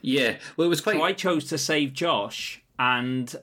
Yeah, 0.00 0.36
well, 0.56 0.66
it 0.66 0.70
was 0.70 0.80
quite. 0.80 0.96
So 0.96 1.02
I 1.02 1.12
chose 1.12 1.44
to 1.48 1.58
save 1.58 1.92
Josh, 1.92 2.62
and 2.78 3.34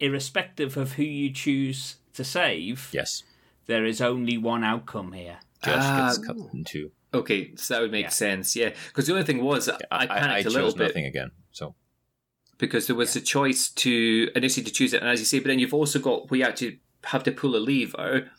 irrespective 0.00 0.76
of 0.76 0.92
who 0.94 1.02
you 1.04 1.30
choose 1.30 1.96
to 2.14 2.24
save, 2.24 2.90
Yes. 2.92 3.22
there 3.66 3.84
is 3.84 4.00
only 4.00 4.36
one 4.38 4.64
outcome 4.64 5.12
here. 5.12 5.38
Josh 5.62 5.74
Ah, 5.78 6.06
gets 6.08 6.26
cut 6.26 6.36
in 6.52 6.64
two. 6.64 6.90
Okay, 7.12 7.54
so 7.56 7.74
that 7.74 7.80
would 7.80 7.92
make 7.92 8.06
Yeah. 8.06 8.10
sense. 8.10 8.56
Yeah, 8.56 8.70
because 8.88 9.06
the 9.06 9.12
only 9.12 9.24
thing 9.24 9.42
was 9.42 9.68
I 9.68 9.78
I, 9.90 10.06
panicked 10.06 10.32
I 10.32 10.38
a 10.38 10.42
chose 10.44 10.54
little 10.54 10.74
bit 10.74 10.88
nothing 10.88 11.06
again. 11.06 11.30
So 11.52 11.74
because 12.58 12.86
there 12.86 12.96
was 12.96 13.14
a 13.16 13.20
choice 13.20 13.68
to 13.70 14.30
initially 14.34 14.64
to 14.64 14.72
choose 14.72 14.92
it, 14.94 15.00
and 15.00 15.10
as 15.10 15.18
you 15.20 15.26
say, 15.26 15.38
but 15.38 15.48
then 15.48 15.58
you've 15.58 15.74
also 15.74 15.98
got 15.98 16.30
where 16.30 16.38
you 16.40 16.46
actually 16.46 16.80
have 17.04 17.22
to 17.24 17.32
pull 17.32 17.56
a 17.56 17.58
lever. 17.58 18.30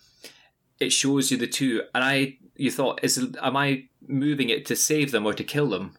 It 0.80 0.92
shows 0.92 1.32
you 1.32 1.38
the 1.38 1.48
two, 1.48 1.84
and 1.94 2.04
I 2.04 2.38
you 2.56 2.72
thought 2.72 3.00
is 3.04 3.18
am 3.42 3.58
I 3.58 3.86
moving 4.08 4.50
it 4.50 4.66
to 4.68 4.76
save 4.76 5.12
them 5.12 5.26
or 5.26 5.34
to 5.34 5.44
kill 5.44 5.68
them? 5.70 5.98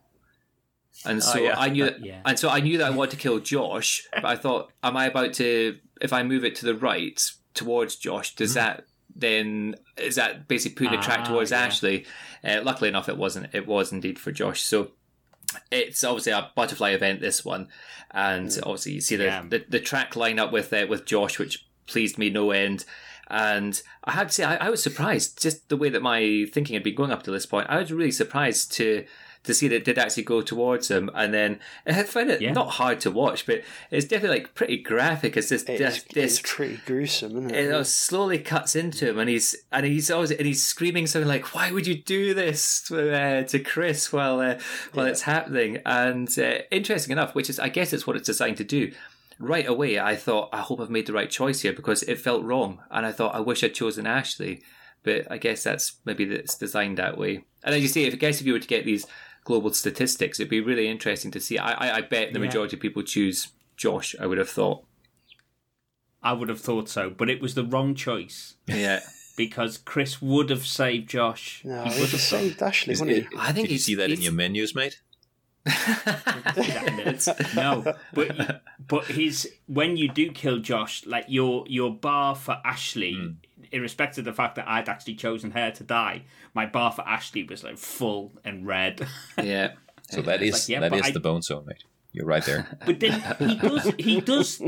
And 1.05 1.22
so 1.22 1.38
yeah. 1.38 1.55
I 1.59 1.68
knew, 1.68 1.90
Yeah. 2.00 2.22
and 2.24 2.38
so 2.38 2.48
I 2.48 2.61
knew 2.61 2.79
that 2.79 2.87
I 2.87 2.90
wanted 2.90 3.11
to 3.12 3.16
kill 3.18 3.38
Josh, 3.52 4.02
but 4.12 4.24
I 4.24 4.37
thought, 4.37 4.72
am 4.83 4.96
I 4.96 5.07
about 5.07 5.35
to? 5.35 5.79
If 6.00 6.12
I 6.12 6.22
move 6.22 6.44
it 6.44 6.55
to 6.57 6.66
the 6.66 6.74
right 6.74 7.20
towards 7.55 7.96
Josh, 7.96 8.35
does 8.35 8.55
that 8.55 8.85
then 9.14 9.76
is 9.96 10.16
that 10.16 10.46
basically 10.46 10.87
putting 10.87 10.98
a 10.98 11.02
track 11.02 11.20
Ah, 11.22 11.29
towards 11.29 11.50
yeah. 11.50 11.61
Ashley? 11.61 12.07
Uh, 12.44 12.61
luckily 12.62 12.88
enough, 12.88 13.09
it 13.09 13.16
wasn't. 13.16 13.55
It 13.55 13.66
was 13.66 13.92
indeed 13.92 14.18
for 14.18 14.31
Josh. 14.33 14.61
So 14.62 14.92
it's 15.71 16.05
obviously 16.05 16.33
a 16.33 16.51
butterfly 16.55 16.91
event. 16.91 17.21
This 17.21 17.45
one, 17.45 17.69
and 18.11 18.49
obviously 18.63 18.93
you 18.93 19.01
see 19.01 19.17
the, 19.17 19.25
Yeah. 19.25 19.45
the 19.49 19.65
the 19.69 19.81
track 19.81 20.17
line 20.17 20.39
up 20.39 20.53
with 20.53 20.73
uh, 20.73 20.87
with 20.89 21.05
Josh, 21.05 21.39
which 21.39 21.67
pleased 21.87 22.19
me 22.19 22.31
no 22.31 22.51
end. 22.51 22.85
And 23.29 23.83
I 24.05 24.13
had 24.13 24.29
to 24.29 24.35
say, 24.35 24.45
I, 24.45 24.67
I 24.67 24.71
was 24.71 24.81
surprised 24.83 25.43
just 25.43 25.69
the 25.69 25.77
way 25.77 25.89
that 25.89 26.01
my 26.03 26.47
thinking 26.53 26.75
had 26.75 26.85
been 26.85 26.95
going 26.95 27.11
up 27.11 27.25
to 27.25 27.33
this 27.33 27.45
point. 27.47 27.67
I 27.69 27.81
was 27.81 27.93
really 27.93 28.13
surprised 28.13 28.73
to 28.75 29.05
to 29.47 29.55
see 29.55 29.67
that 29.69 29.77
it 29.77 29.85
did 29.85 29.99
actually 29.99 30.23
go 30.25 30.43
towards 30.43 30.91
him, 30.91 31.11
and 31.15 31.33
then 31.33 31.59
I 31.87 32.03
found 32.03 32.31
it 32.31 32.41
Yeah. 32.43 32.53
not 32.53 32.71
hard 32.73 33.01
to 33.01 33.11
watch, 33.11 33.47
but 33.47 33.63
it's 33.91 34.05
definitely 34.07 34.39
like 34.41 34.55
pretty 34.55 34.77
graphic. 34.79 35.37
It's 35.37 35.49
just 35.49 35.69
It's, 35.69 35.79
this, 35.79 36.03
this 36.13 36.39
it's 36.41 36.55
pretty 36.55 36.81
gruesome, 36.85 37.33
isn't 37.33 37.51
it 37.55 37.65
it? 37.67 37.73
uh, 37.73 37.83
slowly 37.85 38.39
cuts 38.39 38.77
into 38.77 39.09
him, 39.09 39.19
and 39.19 39.31
he's 39.31 39.57
and 39.73 39.87
he's 39.87 40.11
always 40.11 40.31
and 40.31 40.47
he's 40.47 40.63
screaming 40.65 41.07
something 41.07 41.29
like, 41.29 41.55
"Why 41.55 41.71
would 41.73 41.87
you 41.87 41.95
do 41.97 42.35
this 42.35 42.83
to, 42.89 43.13
uh, 43.13 43.43
to 43.45 43.59
Chris 43.59 44.13
while 44.13 44.41
uh, 44.41 44.59
while 44.93 45.07
Yeah. 45.07 45.13
it's 45.13 45.23
happening?" 45.23 45.79
And 45.87 46.29
uh, 46.39 46.59
interesting 46.71 47.13
enough, 47.13 47.35
which 47.35 47.49
is 47.49 47.59
I 47.59 47.69
guess 47.71 47.93
it's 47.93 48.07
what 48.07 48.17
it's 48.17 48.27
designed 48.27 48.59
to 48.59 48.65
do. 48.65 48.93
Right 49.39 49.69
away, 49.69 49.99
I 50.01 50.17
thought, 50.17 50.49
I 50.51 50.63
hope 50.63 50.81
I've 50.81 50.89
made 50.89 51.05
the 51.07 51.13
right 51.13 51.31
choice 51.31 51.61
here 51.61 51.75
because 51.75 52.03
it 52.05 52.19
felt 52.19 52.43
wrong, 52.43 52.81
and 52.91 53.05
I 53.05 53.13
thought 53.13 53.35
I 53.35 53.41
wish 53.41 53.63
I'd 53.63 53.75
chosen 53.75 54.07
Ashley, 54.07 54.63
but 55.03 55.31
I 55.31 55.37
guess 55.37 55.63
that's 55.63 55.97
maybe 56.07 56.25
that 56.25 56.39
it's 56.41 56.57
designed 56.57 56.97
that 56.97 57.19
way. 57.19 57.45
And 57.63 57.75
as 57.75 57.83
you 57.83 57.89
say, 57.89 58.05
if 58.05 58.15
I 58.15 58.17
guess 58.17 58.41
if 58.41 58.47
you 58.47 58.55
were 58.55 58.59
to 58.59 58.67
get 58.67 58.87
these 58.87 59.07
global 59.47 59.73
statistics, 59.73 60.39
it'd 60.39 60.51
be 60.51 60.61
really 60.61 60.87
interesting 60.89 61.31
to 61.31 61.41
see. 61.41 61.57
I 61.57 61.73
I, 61.73 61.97
I 61.97 62.01
bet 62.03 62.33
the 62.35 62.39
Yeah. 62.41 62.47
majority 62.47 62.77
of 62.77 62.83
people 62.83 63.03
choose 63.03 63.49
Josh. 63.77 64.15
I 64.21 64.27
would 64.27 64.39
have 64.39 64.51
thought. 64.51 64.85
I 66.23 66.33
would 66.33 66.49
have 66.49 66.61
thought 66.61 66.89
so, 66.89 67.09
but 67.09 67.31
it 67.31 67.41
was 67.41 67.55
the 67.55 67.65
wrong 67.65 67.95
choice 67.95 68.55
Yeah. 68.67 69.01
because 69.37 69.79
Chris 69.79 70.21
would 70.21 70.51
have 70.51 70.67
saved 70.67 71.09
Josh. 71.09 71.63
No, 71.65 71.85
He 71.85 71.91
he 71.95 72.01
would 72.01 72.11
have 72.11 72.21
saved 72.21 72.63
Ashley, 72.63 72.95
wouldn't 72.99 73.31
he? 73.33 73.39
I 73.39 73.53
think 73.53 73.69
did 73.69 73.73
you 73.75 73.79
see 73.79 73.95
that 73.95 74.11
in 74.11 74.21
your 74.21 74.33
menus, 74.33 74.75
mate? 74.75 75.01
no, 77.55 77.94
but 78.12 78.62
but 78.87 79.05
his 79.07 79.50
when 79.66 79.96
you 79.96 80.09
do 80.09 80.31
kill 80.31 80.59
Josh, 80.59 81.05
like 81.07 81.24
your 81.29 81.64
your 81.68 81.92
bar 81.94 82.35
for 82.35 82.59
Ashley, 82.64 83.14
Hmm. 83.14 83.29
irrespective 83.72 84.18
of 84.22 84.24
the 84.26 84.33
fact 84.37 84.57
that 84.57 84.68
I'd 84.68 84.88
actually 84.88 85.14
chosen 85.16 85.50
her 85.52 85.70
to 85.72 85.85
die, 85.85 86.22
my 86.55 86.66
bar 86.66 86.92
for 86.92 87.02
Ashley 87.07 87.44
was 87.44 87.64
like 87.64 87.79
full 87.79 88.33
and 88.44 88.66
red. 88.66 89.07
Yeah. 89.42 89.72
So 90.09 90.22
that 90.22 90.40
is 90.40 90.52
like, 90.52 90.68
yeah, 90.68 90.79
that 90.79 90.90
but 90.90 91.00
is 91.00 91.07
I- 91.07 91.11
the 91.11 91.18
bone 91.18 91.42
zone, 91.42 91.64
mate. 91.66 91.83
You're 92.12 92.26
right 92.26 92.44
there. 92.44 92.79
But 92.87 93.00
then 93.00 93.20
he 93.40 93.57
does 93.57 93.92
he 93.98 94.20
does 94.20 94.62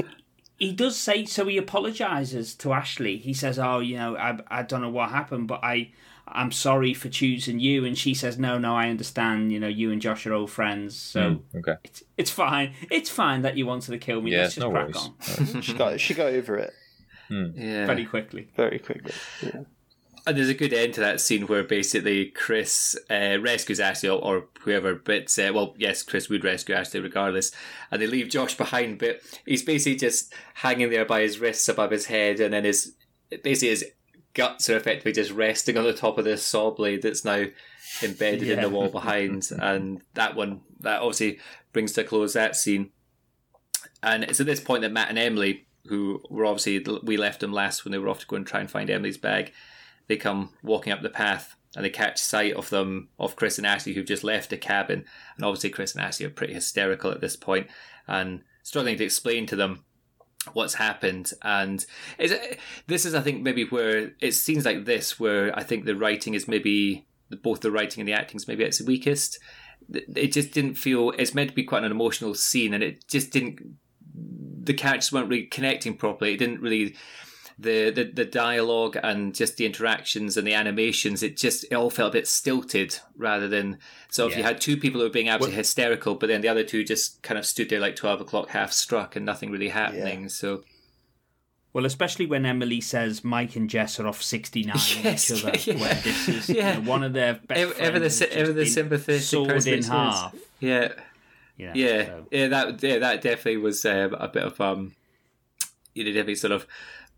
he 0.59 0.73
does 0.73 0.97
say 0.97 1.25
so 1.27 1.47
he 1.47 1.57
apologizes 1.57 2.57
to 2.57 2.73
Ashley. 2.73 3.19
He 3.19 3.33
says, 3.33 3.57
"Oh, 3.57 3.79
you 3.79 3.97
know, 3.99 4.17
I 4.17 4.37
I 4.49 4.63
don't 4.65 4.83
know 4.83 4.91
what 4.91 5.11
happened, 5.11 5.47
but 5.47 5.61
I 5.63 5.93
I'm 6.33 6.53
sorry 6.53 6.95
for 6.95 7.09
choosing 7.09 7.59
you." 7.61 7.85
And 7.85 7.97
she 7.97 8.15
says, 8.15 8.39
"No, 8.39 8.59
no, 8.59 8.75
I 8.77 8.89
understand. 8.89 9.53
You 9.53 9.61
know, 9.61 9.69
you 9.69 9.91
and 9.93 10.01
Josh 10.01 10.27
are 10.27 10.33
old 10.35 10.51
friends, 10.51 10.97
so 10.97 11.43
okay. 11.55 11.75
it's 11.85 12.03
it's 12.17 12.31
fine. 12.31 12.75
It's 12.91 13.11
fine 13.11 13.43
that 13.43 13.57
you 13.57 13.67
wanted 13.67 13.93
to 13.93 13.99
kill 13.99 14.21
me. 14.21 14.31
Yes, 14.33 14.41
Let's 14.41 14.55
just 14.57 14.67
no 14.67 14.71
crack 14.71 14.95
worries. 14.95 15.55
on 15.55 15.63
She 15.63 15.73
got 15.75 16.01
she 16.01 16.15
got 16.15 16.29
over 16.33 16.57
it 16.57 16.73
Yeah. 17.31 17.87
very 17.87 18.05
quickly." 18.07 18.49
very 18.57 18.79
quickly. 18.79 19.13
Yeah. 19.43 19.63
And 20.27 20.37
there's 20.37 20.51
a 20.51 20.55
good 20.55 20.75
end 20.75 20.93
to 20.95 21.01
that 21.01 21.23
scene 21.23 21.47
where 21.47 21.65
basically 21.65 22.27
Chris 22.27 22.95
uh, 23.09 23.39
rescues 23.41 23.81
Ashley 23.81 24.11
or, 24.11 24.21
or 24.21 24.45
whoever, 24.61 24.95
but 24.95 25.39
uh, 25.39 25.53
well, 25.55 25.75
yes, 25.79 26.03
Chris 26.03 26.29
would 26.29 26.45
rescue 26.45 26.75
Ashley 26.75 27.01
regardless, 27.01 27.51
and 27.91 28.03
they 28.03 28.07
leave 28.07 28.29
Josh 28.29 28.55
behind. 28.55 28.99
But 28.99 29.21
he's 29.47 29.63
basically 29.63 29.97
just 29.97 30.35
hanging 30.55 30.91
there 30.91 31.07
by 31.07 31.23
his 31.23 31.39
wrists 31.39 31.67
above 31.67 31.93
his 31.93 32.07
head, 32.07 32.41
and 32.41 32.53
then 32.53 32.65
his 32.65 32.93
basically 33.43 33.69
his 33.71 33.85
guts 34.35 34.69
are 34.71 34.77
effectively 34.77 35.13
just 35.13 35.31
resting 35.31 35.77
on 35.77 35.85
the 35.85 35.93
top 35.93 36.19
of 36.19 36.25
this 36.25 36.45
saw 36.45 36.71
blade 36.71 37.03
that's 37.03 37.25
now 37.25 37.47
embedded 38.03 38.49
in 38.49 38.61
the 38.61 38.69
wall 38.69 38.89
behind. 38.89 39.49
and 39.61 40.03
that 40.15 40.37
one 40.37 40.61
that 40.81 41.01
obviously 41.01 41.39
brings 41.73 41.93
to 41.93 42.03
a 42.03 42.05
close 42.05 42.35
that 42.35 42.57
scene. 42.57 42.91
And 44.03 44.25
it's 44.25 44.41
at 44.41 44.47
this 44.47 44.61
point 44.61 44.83
that 44.83 44.93
Matt 44.93 45.09
and 45.09 45.19
Emily, 45.19 45.67
who 45.87 46.23
were 46.31 46.47
obviously 46.47 46.85
we 47.03 47.17
left 47.17 47.41
them 47.41 47.53
last 47.53 47.85
when 47.85 47.93
they 47.93 47.99
were 47.99 48.09
off 48.09 48.21
to 48.21 48.27
go 48.27 48.37
and 48.37 48.47
try 48.47 48.61
and 48.61 48.71
find 48.71 48.91
Emily's 48.91 49.19
bag, 49.19 49.53
they 50.07 50.17
come 50.17 50.51
walking 50.63 50.93
up 50.93 51.03
the 51.03 51.11
path 51.11 51.57
and 51.75 51.85
they 51.85 51.91
catch 51.91 52.19
sight 52.19 52.55
of 52.55 52.71
them 52.71 53.09
of 53.19 53.37
Chris 53.37 53.59
and 53.59 53.67
Ashley 53.67 53.95
who've 53.95 54.07
just 54.07 54.25
left 54.25 54.51
the 54.51 54.57
cabin. 54.57 55.05
And 55.37 55.45
obviously 55.45 55.71
Chris 55.71 55.95
and 55.95 56.03
Ashley 56.03 56.27
are 56.27 56.31
pretty 56.31 56.55
hysterical 56.55 57.11
at 57.11 57.21
this 57.21 57.37
point 57.37 57.69
and 58.07 58.43
struggling 58.63 58.97
to 58.99 59.05
explain 59.05 59.47
to 59.47 59.57
them 59.57 59.85
what's 60.55 60.75
happened 60.75 61.33
and 61.43 61.85
is 62.19 62.35
this 62.87 63.05
is 63.05 63.15
I 63.15 63.21
think 63.21 63.43
maybe 63.43 63.65
where 63.65 64.13
it 64.21 64.33
seems 64.33 64.65
like 64.65 64.85
this 64.85 65.19
where 65.19 65.57
I 65.59 65.63
think 65.63 65.85
the 65.85 65.97
writing 65.97 66.35
is 66.35 66.49
maybe 66.49 67.07
both 67.43 67.61
the 67.61 67.71
writing 67.71 68.01
and 68.01 68.09
the 68.09 68.13
acting 68.13 68.37
is 68.37 68.49
maybe 68.49 68.65
at 68.65 68.69
its 68.69 68.83
weakest. 68.83 69.39
It 69.91 70.33
just 70.33 70.53
didn't 70.53 70.75
feel 70.75 71.13
it's 71.19 71.35
meant 71.35 71.51
to 71.51 71.55
be 71.55 71.65
quite 71.65 71.85
an 71.85 71.91
emotional 71.91 72.35
scene 72.35 72.75
and 72.75 72.83
it 72.83 73.07
just 73.09 73.31
didn't 73.31 73.61
the 74.15 74.75
characters 74.75 75.13
weren't 75.13 75.29
really 75.29 75.47
connecting 75.47 75.97
properly. 75.97 76.35
It 76.35 76.39
didn't 76.39 76.61
really 76.61 76.97
the, 77.61 77.91
the 77.91 78.05
the 78.05 78.25
dialogue 78.25 78.97
and 79.03 79.35
just 79.35 79.57
the 79.57 79.67
interactions 79.67 80.37
and 80.37 80.47
the 80.47 80.55
animations. 80.55 81.23
It 81.23 81.37
just 81.37 81.65
it 81.65 81.75
all 81.75 81.91
felt 81.91 82.11
a 82.11 82.19
bit 82.19 82.29
stilted 82.29 82.99
rather 83.17 83.49
than 83.49 83.79
so. 84.11 84.29
If 84.29 84.37
you 84.37 84.43
had 84.45 84.61
two 84.61 84.77
people 84.77 85.01
who 85.01 85.07
were 85.07 85.13
being 85.13 85.29
absolutely 85.29 85.57
hysterical, 85.57 86.15
but 86.15 86.29
then 86.29 86.41
the 86.41 86.49
other 86.49 86.63
two 86.65 86.85
just 86.85 87.21
kind 87.23 87.37
of 87.39 87.45
stood 87.45 87.69
there 87.69 87.81
like 87.81 87.97
twelve 87.97 88.21
o'clock, 88.21 88.51
half 88.51 88.73
struck, 88.73 89.17
and 89.17 89.27
nothing 89.27 89.51
really 89.51 89.71
happening. 89.71 90.29
So 90.29 90.63
Well, 91.73 91.85
especially 91.85 92.27
when 92.27 92.47
Emily 92.47 92.81
says 92.81 93.25
Mike 93.25 93.57
and 93.57 93.69
Jess 93.69 93.99
are 93.99 94.07
off 94.07 94.23
sixty 94.23 94.63
nine 94.63 94.77
Yes, 95.03 95.31
each 95.31 95.45
other, 95.45 95.59
yeah. 95.59 95.81
where 95.81 95.95
this 95.95 96.29
is 96.29 96.49
Yeah. 96.49 96.77
you 96.77 96.83
know, 96.85 96.89
one 96.89 97.03
of 97.03 97.13
their 97.13 97.35
best 97.35 97.61
ever, 97.61 97.73
friends 97.73 97.89
ever 97.89 97.99
the 97.99 98.05
has 98.07 98.19
sy- 98.19 98.25
just 98.27 98.37
ever 98.37 98.53
the 98.53 98.63
been 98.63 98.71
sympathetic 98.71 99.23
sawed 99.23 99.49
person 99.49 99.73
in 99.75 99.83
half. 99.83 100.35
Yeah, 100.61 100.93
You 101.57 101.67
know, 101.67 101.73
yeah, 101.75 102.05
so- 102.07 102.27
yeah. 102.31 102.47
That 102.49 102.83
yeah, 102.85 102.99
that 102.99 103.21
definitely 103.23 103.57
was 103.59 103.85
um, 103.85 104.15
a 104.15 104.29
bit 104.29 104.45
of 104.45 104.61
um, 104.61 104.95
you 105.95 106.05
know, 106.05 106.11
definitely 106.13 106.37
sort 106.37 106.53
of 106.53 106.67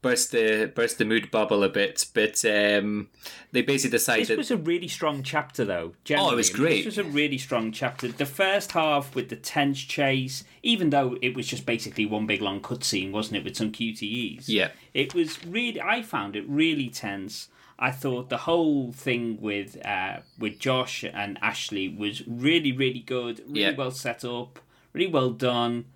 burst 0.03 0.33
the 0.33 0.71
burst 0.75 0.99
the 0.99 1.05
mood 1.05 1.31
bubble 1.31 1.63
a 1.63 1.69
bit. 1.69 2.07
But 2.15 2.45
um, 2.45 3.09
they 3.53 3.63
basically 3.63 3.97
decided 3.99 4.27
This 4.29 4.37
was 4.37 4.51
a 4.51 4.57
really 4.57 4.89
strong 4.89 5.23
chapter, 5.23 5.65
though. 5.65 5.93
Oh, 6.17 6.31
it 6.33 6.37
was 6.37 6.51
great. 6.51 6.85
This 6.85 6.97
was 6.97 6.99
a 6.99 7.09
really 7.09 7.39
strong 7.39 7.73
chapter. 7.73 8.09
The 8.09 8.27
first 8.27 8.73
half 8.73 9.15
with 9.15 9.29
the 9.29 9.37
tense 9.37 9.81
chase, 9.81 10.45
even 10.63 10.91
though 10.91 11.17
it 11.23 11.35
was 11.35 11.47
just 11.47 11.67
basically 11.67 12.07
one 12.07 12.27
big 12.27 12.41
long 12.41 12.61
cutscene, 12.61 13.13
wasn't 13.13 13.37
it, 13.39 13.45
with 13.45 13.57
some 13.57 13.73
QTEs? 13.73 14.45
Yeah. 14.47 14.71
It 14.95 15.15
was 15.15 15.45
really. 15.47 15.81
I 15.81 16.03
found 16.03 16.37
it 16.37 16.45
really 16.49 16.89
tense. 16.89 17.49
I 17.83 17.91
thought 17.91 18.29
the 18.29 18.37
whole 18.39 18.93
thing 18.93 19.39
with 19.41 19.85
uh, 19.87 20.19
with 20.39 20.59
Josh 20.59 21.03
and 21.05 21.39
Ashley 21.41 21.89
was 21.89 22.27
really, 22.27 22.73
really 22.73 23.01
good. 23.01 23.41
Really 23.47 23.63
Yeah. 23.63 23.75
well 23.75 23.91
set 23.91 24.25
up. 24.25 24.59
Really 24.93 25.11
well 25.11 25.31
done. 25.31 25.87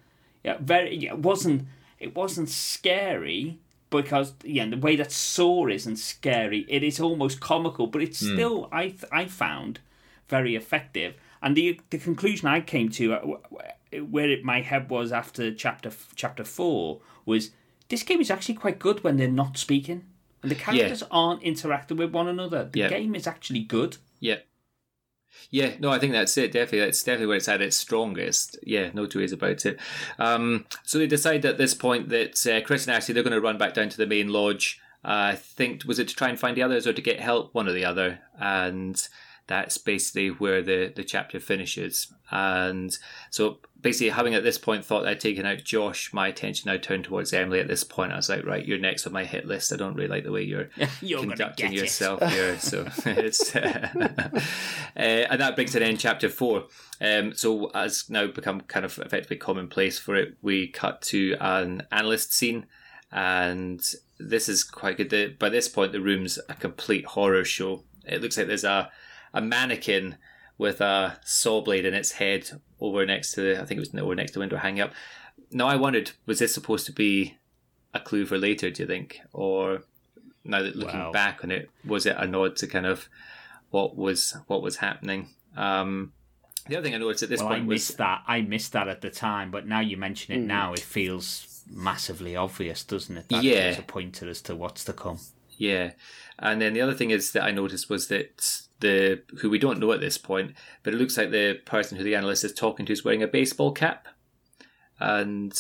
Yeah, 0.42 0.56
very. 0.60 0.96
yeah, 0.96 1.12
It 1.12 1.18
wasn't. 1.18 1.66
It 2.00 2.14
wasn't 2.14 2.48
scary 2.50 3.58
because 4.02 4.34
yeah, 4.44 4.66
the 4.66 4.76
way 4.76 4.96
that 4.96 5.12
Saw 5.12 5.66
isn't 5.68 5.96
scary, 5.96 6.64
it 6.68 6.82
is 6.82 7.00
almost 7.00 7.40
comical, 7.40 7.86
but 7.86 8.02
it's 8.02 8.18
still 8.18 8.68
I 8.72 8.88
th- 8.88 9.04
I 9.12 9.26
found 9.26 9.80
very 10.28 10.56
effective. 10.56 11.14
And 11.42 11.56
the 11.56 11.80
the 11.90 11.98
conclusion 11.98 12.48
I 12.48 12.60
came 12.60 12.88
to, 12.90 13.14
uh, 13.14 14.00
where 14.00 14.30
it, 14.30 14.44
my 14.44 14.60
head 14.62 14.90
was 14.90 15.12
after 15.12 15.52
chapter 15.54 15.90
chapter 16.14 16.44
four, 16.44 17.00
was 17.26 17.50
this 17.88 18.02
game 18.02 18.20
is 18.20 18.30
actually 18.30 18.54
quite 18.54 18.78
good 18.78 19.04
when 19.04 19.16
they're 19.16 19.28
not 19.28 19.58
speaking 19.58 20.04
and 20.42 20.50
the 20.50 20.54
characters 20.54 21.02
aren't 21.10 21.42
interacting 21.42 21.96
with 21.96 22.12
one 22.12 22.28
another. 22.28 22.68
The 22.70 22.80
Yeah. 22.80 22.88
game 22.88 23.14
is 23.14 23.26
actually 23.26 23.60
good. 23.60 23.96
Yeah. 24.20 24.38
Yeah, 25.50 25.74
no, 25.78 25.90
I 25.90 25.98
think 25.98 26.12
that's 26.12 26.36
it. 26.36 26.52
Definitely, 26.52 26.80
that's 26.80 27.02
definitely 27.02 27.26
where 27.28 27.36
it's 27.36 27.48
at 27.48 27.62
its 27.62 27.76
strongest. 27.76 28.58
Yeah, 28.62 28.90
no 28.92 29.06
two 29.06 29.20
ways 29.20 29.32
about 29.32 29.64
it. 29.66 29.78
Um, 30.18 30.66
so 30.82 30.98
they 30.98 31.06
decide 31.06 31.44
at 31.44 31.58
this 31.58 31.74
point 31.74 32.08
that 32.08 32.46
uh, 32.46 32.60
Chris 32.66 32.86
and 32.86 32.96
Ashley 32.96 33.14
they're 33.14 33.22
going 33.22 33.32
to 33.32 33.40
run 33.40 33.58
back 33.58 33.74
down 33.74 33.88
to 33.88 33.96
the 33.96 34.06
main 34.06 34.28
lodge. 34.28 34.80
Uh, 35.04 35.32
I 35.32 35.34
think 35.36 35.84
was 35.84 35.98
it 35.98 36.08
to 36.08 36.16
try 36.16 36.28
and 36.28 36.40
find 36.40 36.56
the 36.56 36.62
others 36.62 36.86
or 36.86 36.92
to 36.92 37.02
get 37.02 37.20
help, 37.20 37.54
one 37.54 37.68
or 37.68 37.72
the 37.72 37.84
other. 37.84 38.20
And 38.40 39.06
that's 39.46 39.76
basically 39.78 40.28
where 40.28 40.62
the, 40.62 40.92
the 40.94 41.04
chapter 41.04 41.38
finishes. 41.38 42.12
And 42.30 42.96
so 43.30 43.58
basically, 43.80 44.08
having 44.10 44.34
at 44.34 44.42
this 44.42 44.56
point 44.56 44.84
thought 44.84 45.06
I'd 45.06 45.20
taken 45.20 45.44
out 45.44 45.62
Josh, 45.62 46.12
my 46.12 46.28
attention 46.28 46.70
now 46.70 46.78
turned 46.78 47.04
towards 47.04 47.32
Emily 47.32 47.60
at 47.60 47.68
this 47.68 47.84
point. 47.84 48.12
I 48.12 48.16
was 48.16 48.30
like, 48.30 48.46
right, 48.46 48.64
you're 48.64 48.78
next 48.78 49.06
on 49.06 49.12
my 49.12 49.24
hit 49.24 49.46
list. 49.46 49.72
I 49.72 49.76
don't 49.76 49.94
really 49.94 50.08
like 50.08 50.24
the 50.24 50.32
way 50.32 50.42
you're, 50.42 50.70
You're 51.02 51.20
conducting 51.20 51.70
get 51.70 51.74
it. 51.74 51.80
yourself 51.80 52.22
here. 52.30 52.56
So 52.64 52.86
it's. 53.06 53.54
uh, 53.54 53.88
and 54.96 55.40
that 55.40 55.54
brings 55.54 55.74
an 55.74 55.82
end 55.82 56.00
chapter 56.00 56.28
four. 56.30 56.64
Um, 57.00 57.34
so, 57.34 57.66
as 57.74 58.08
now 58.08 58.26
become 58.28 58.62
kind 58.62 58.86
of 58.86 58.98
effectively 58.98 59.36
commonplace 59.36 59.98
for 59.98 60.14
it, 60.16 60.36
we 60.40 60.68
cut 60.68 61.02
to 61.02 61.36
an 61.40 61.82
analyst 61.92 62.32
scene. 62.32 62.66
And 63.12 63.82
this 64.18 64.48
is 64.48 64.64
quite 64.64 64.96
good. 64.96 65.10
The, 65.10 65.36
by 65.38 65.50
this 65.50 65.68
point, 65.68 65.92
the 65.92 66.00
room's 66.00 66.38
a 66.48 66.54
complete 66.54 67.04
horror 67.04 67.44
show. 67.44 67.84
It 68.06 68.22
looks 68.22 68.38
like 68.38 68.46
there's 68.46 68.64
a, 68.64 68.90
a 69.34 69.42
mannequin 69.42 70.16
with 70.56 70.80
a 70.80 71.18
saw 71.24 71.60
blade 71.60 71.84
in 71.84 71.92
its 71.92 72.12
head 72.12 72.48
over 72.80 73.04
next 73.04 73.32
to 73.32 73.40
the, 73.42 73.60
I 73.60 73.64
think 73.66 73.76
it 73.78 73.80
was 73.80 73.94
over 73.94 74.14
next 74.14 74.30
to 74.30 74.34
the 74.34 74.40
window 74.40 74.56
hanging 74.56 74.80
up. 74.80 74.92
Now, 75.50 75.66
I 75.66 75.76
wondered, 75.76 76.12
was 76.26 76.38
this 76.38 76.54
supposed 76.54 76.86
to 76.86 76.92
be 76.92 77.36
a 77.92 78.00
clue 78.00 78.24
for 78.24 78.38
later, 78.38 78.70
do 78.70 78.82
you 78.84 78.86
think? 78.86 79.20
Or 79.32 79.82
now 80.44 80.62
that 80.62 80.76
looking 80.76 81.00
Wow. 81.00 81.12
back 81.12 81.42
on 81.44 81.50
it, 81.50 81.68
was 81.84 82.06
it 82.06 82.16
a 82.18 82.26
nod 82.26 82.56
to 82.56 82.66
kind 82.66 82.86
of 82.86 83.08
what 83.70 83.96
was 83.96 84.36
what 84.46 84.62
was 84.62 84.76
happening? 84.76 85.28
Um, 85.56 86.12
the 86.68 86.76
other 86.76 86.84
thing 86.84 86.94
I 86.94 86.98
noticed 86.98 87.22
at 87.24 87.28
this 87.28 87.40
Well, 87.40 87.48
I 87.48 87.54
point 87.56 87.66
was 87.66 87.74
missed 87.88 87.98
that. 87.98 88.22
I 88.26 88.40
missed 88.40 88.72
that 88.72 88.88
at 88.88 89.00
the 89.00 89.10
time, 89.10 89.50
but 89.50 89.66
now 89.66 89.80
you 89.80 89.96
mention 89.96 90.34
it 90.34 90.46
now, 90.46 90.72
it 90.72 90.80
feels 90.80 91.62
massively 91.68 92.36
obvious, 92.36 92.84
doesn't 92.84 93.16
it? 93.16 93.28
That 93.28 93.42
Yeah. 93.42 93.54
there's 93.54 93.78
a 93.78 93.82
pointer 93.82 94.28
as 94.28 94.40
to 94.42 94.54
what's 94.56 94.84
to 94.84 94.92
come. 94.92 95.18
Yeah, 95.56 95.92
and 96.38 96.60
then 96.60 96.72
the 96.72 96.80
other 96.80 96.94
thing 96.94 97.10
is 97.10 97.32
that 97.32 97.44
I 97.44 97.50
noticed 97.50 97.88
was 97.88 98.08
that 98.08 98.62
the 98.80 99.22
who 99.40 99.50
we 99.50 99.58
don't 99.58 99.80
know 99.80 99.92
at 99.92 100.00
this 100.00 100.18
point, 100.18 100.52
but 100.82 100.94
it 100.94 100.96
looks 100.96 101.16
like 101.16 101.30
the 101.30 101.60
person 101.64 101.96
who 101.96 102.04
the 102.04 102.14
analyst 102.14 102.44
is 102.44 102.52
talking 102.52 102.86
to 102.86 102.92
is 102.92 103.04
wearing 103.04 103.22
a 103.22 103.28
baseball 103.28 103.72
cap, 103.72 104.08
and 104.98 105.52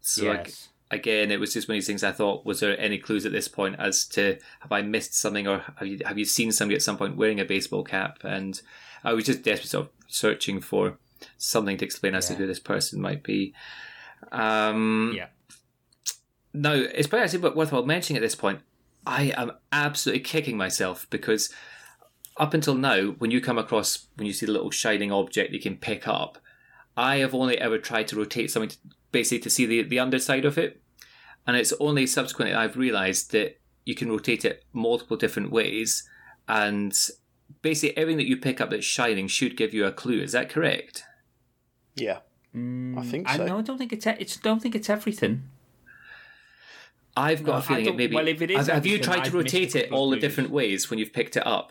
so 0.00 0.24
yes. 0.24 0.68
again, 0.90 1.30
it 1.30 1.40
was 1.40 1.52
just 1.52 1.68
one 1.68 1.74
of 1.74 1.76
these 1.76 1.86
things. 1.86 2.02
I 2.02 2.12
thought, 2.12 2.46
was 2.46 2.60
there 2.60 2.78
any 2.80 2.98
clues 2.98 3.24
at 3.26 3.32
this 3.32 3.48
point 3.48 3.76
as 3.78 4.04
to 4.08 4.38
have 4.60 4.72
I 4.72 4.82
missed 4.82 5.14
something, 5.14 5.46
or 5.46 5.64
have 5.76 5.86
you 5.86 6.00
have 6.04 6.18
you 6.18 6.24
seen 6.24 6.52
somebody 6.52 6.76
at 6.76 6.82
some 6.82 6.96
point 6.96 7.16
wearing 7.16 7.40
a 7.40 7.44
baseball 7.44 7.84
cap? 7.84 8.18
And 8.24 8.60
I 9.04 9.12
was 9.12 9.24
just 9.24 9.42
desperately 9.42 9.68
sort 9.68 9.86
of 9.86 9.92
searching 10.08 10.60
for 10.60 10.98
something 11.38 11.76
to 11.76 11.84
explain 11.84 12.14
as 12.14 12.28
to 12.28 12.34
who 12.34 12.46
this 12.46 12.58
person 12.58 13.00
might 13.00 13.22
be. 13.22 13.54
Um, 14.30 15.12
Yeah. 15.14 15.26
now, 16.52 16.72
it's 16.72 17.06
probably 17.08 17.24
actually 17.24 17.50
worthwhile 17.50 17.84
mentioning 17.84 18.16
at 18.16 18.24
this 18.24 18.34
point. 18.34 18.60
I 19.06 19.32
am 19.36 19.52
absolutely 19.72 20.20
kicking 20.22 20.56
myself 20.56 21.06
because 21.10 21.52
up 22.36 22.54
until 22.54 22.74
now, 22.74 23.08
when 23.18 23.30
you 23.30 23.40
come 23.40 23.58
across, 23.58 24.06
when 24.16 24.26
you 24.26 24.32
see 24.32 24.46
the 24.46 24.52
little 24.52 24.70
shining 24.70 25.12
object 25.12 25.52
you 25.52 25.60
can 25.60 25.76
pick 25.76 26.06
up, 26.06 26.38
I 26.96 27.16
have 27.16 27.34
only 27.34 27.58
ever 27.58 27.78
tried 27.78 28.08
to 28.08 28.16
rotate 28.16 28.50
something 28.50 28.70
to, 28.70 28.76
basically 29.10 29.40
to 29.40 29.50
see 29.50 29.66
the, 29.66 29.82
the 29.82 29.98
underside 29.98 30.44
of 30.44 30.58
it. 30.58 30.80
And 31.46 31.56
it's 31.56 31.72
only 31.80 32.06
subsequently 32.06 32.54
I've 32.54 32.76
realised 32.76 33.32
that 33.32 33.58
you 33.84 33.94
can 33.94 34.10
rotate 34.10 34.44
it 34.44 34.64
multiple 34.72 35.16
different 35.16 35.50
ways. 35.50 36.08
And 36.48 36.96
basically 37.62 37.96
everything 37.96 38.18
that 38.18 38.28
you 38.28 38.36
pick 38.36 38.60
up 38.60 38.70
that's 38.70 38.84
shining 38.84 39.26
should 39.26 39.56
give 39.56 39.74
you 39.74 39.84
a 39.84 39.92
clue. 39.92 40.20
Is 40.20 40.32
that 40.32 40.48
correct? 40.48 41.02
Yeah. 41.96 42.18
Mm, 42.54 42.98
I 42.98 43.02
think 43.02 43.28
I 43.28 43.36
so. 43.36 43.46
no, 43.46 43.58
I 43.58 43.62
don't 43.62 43.78
think 43.78 43.92
it's. 43.92 44.06
e- 44.06 44.14
It's. 44.18 44.36
Don't 44.36 44.60
think 44.60 44.74
it's 44.74 44.90
everything. 44.90 45.44
I've 47.16 47.42
got 47.42 47.52
No, 47.52 47.58
a 47.58 47.62
feeling 47.62 47.86
it 47.86 47.96
maybe. 47.96 48.14
well, 48.14 48.26
if 48.28 48.40
it 48.40 48.50
is 48.50 48.66
have, 48.66 48.68
have 48.68 48.86
you 48.86 48.98
tried 48.98 49.16
to 49.16 49.20
I've 49.20 49.34
missed 49.34 49.54
rotate 49.54 49.76
it 49.76 49.92
all 49.92 50.10
the 50.10 50.16
different 50.18 50.50
ways 50.50 50.88
when 50.88 50.98
you've 50.98 51.12
picked 51.12 51.36
it 51.36 51.46
up? 51.46 51.70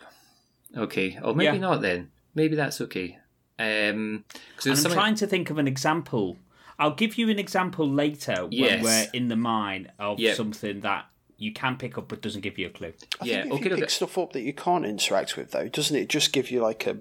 Okay, 0.76 1.18
or 1.22 1.34
maybe 1.34 1.56
Yeah. 1.56 1.60
not 1.60 1.82
then. 1.82 2.10
Maybe 2.34 2.54
that's 2.56 2.80
okay. 2.80 3.18
Um, 3.58 4.24
'cause 4.56 4.64
there's 4.64 4.78
I'm 4.78 4.82
something- 4.82 4.98
trying 4.98 5.14
to 5.16 5.26
think 5.26 5.50
of 5.50 5.58
an 5.58 5.66
example. 5.68 6.36
I'll 6.78 6.94
give 6.94 7.18
you 7.18 7.28
an 7.28 7.38
example 7.38 7.88
later 7.88 8.46
when 8.46 8.82
we're 8.82 9.08
in 9.12 9.28
the 9.28 9.36
mine 9.36 9.92
of 9.98 10.18
Yep. 10.18 10.36
something 10.36 10.80
that 10.80 11.06
you 11.36 11.52
can 11.52 11.76
pick 11.76 11.98
up 11.98 12.08
but 12.08 12.22
doesn't 12.22 12.40
give 12.40 12.58
you 12.58 12.68
a 12.68 12.70
clue. 12.70 12.94
I 13.20 13.24
Yeah, 13.24 13.42
think 13.42 13.46
if 13.46 13.52
okay, 13.52 13.64
you 13.64 13.70
pick 13.76 13.84
okay. 13.84 13.90
stuff 13.92 14.16
up 14.18 14.32
that 14.32 14.42
you 14.42 14.52
can't 14.52 14.86
interact 14.86 15.36
with, 15.36 15.50
though, 15.50 15.68
doesn't 15.68 15.96
it 15.96 16.08
just 16.08 16.32
give 16.32 16.50
you 16.50 16.60
like 16.62 16.86
a 16.86 16.98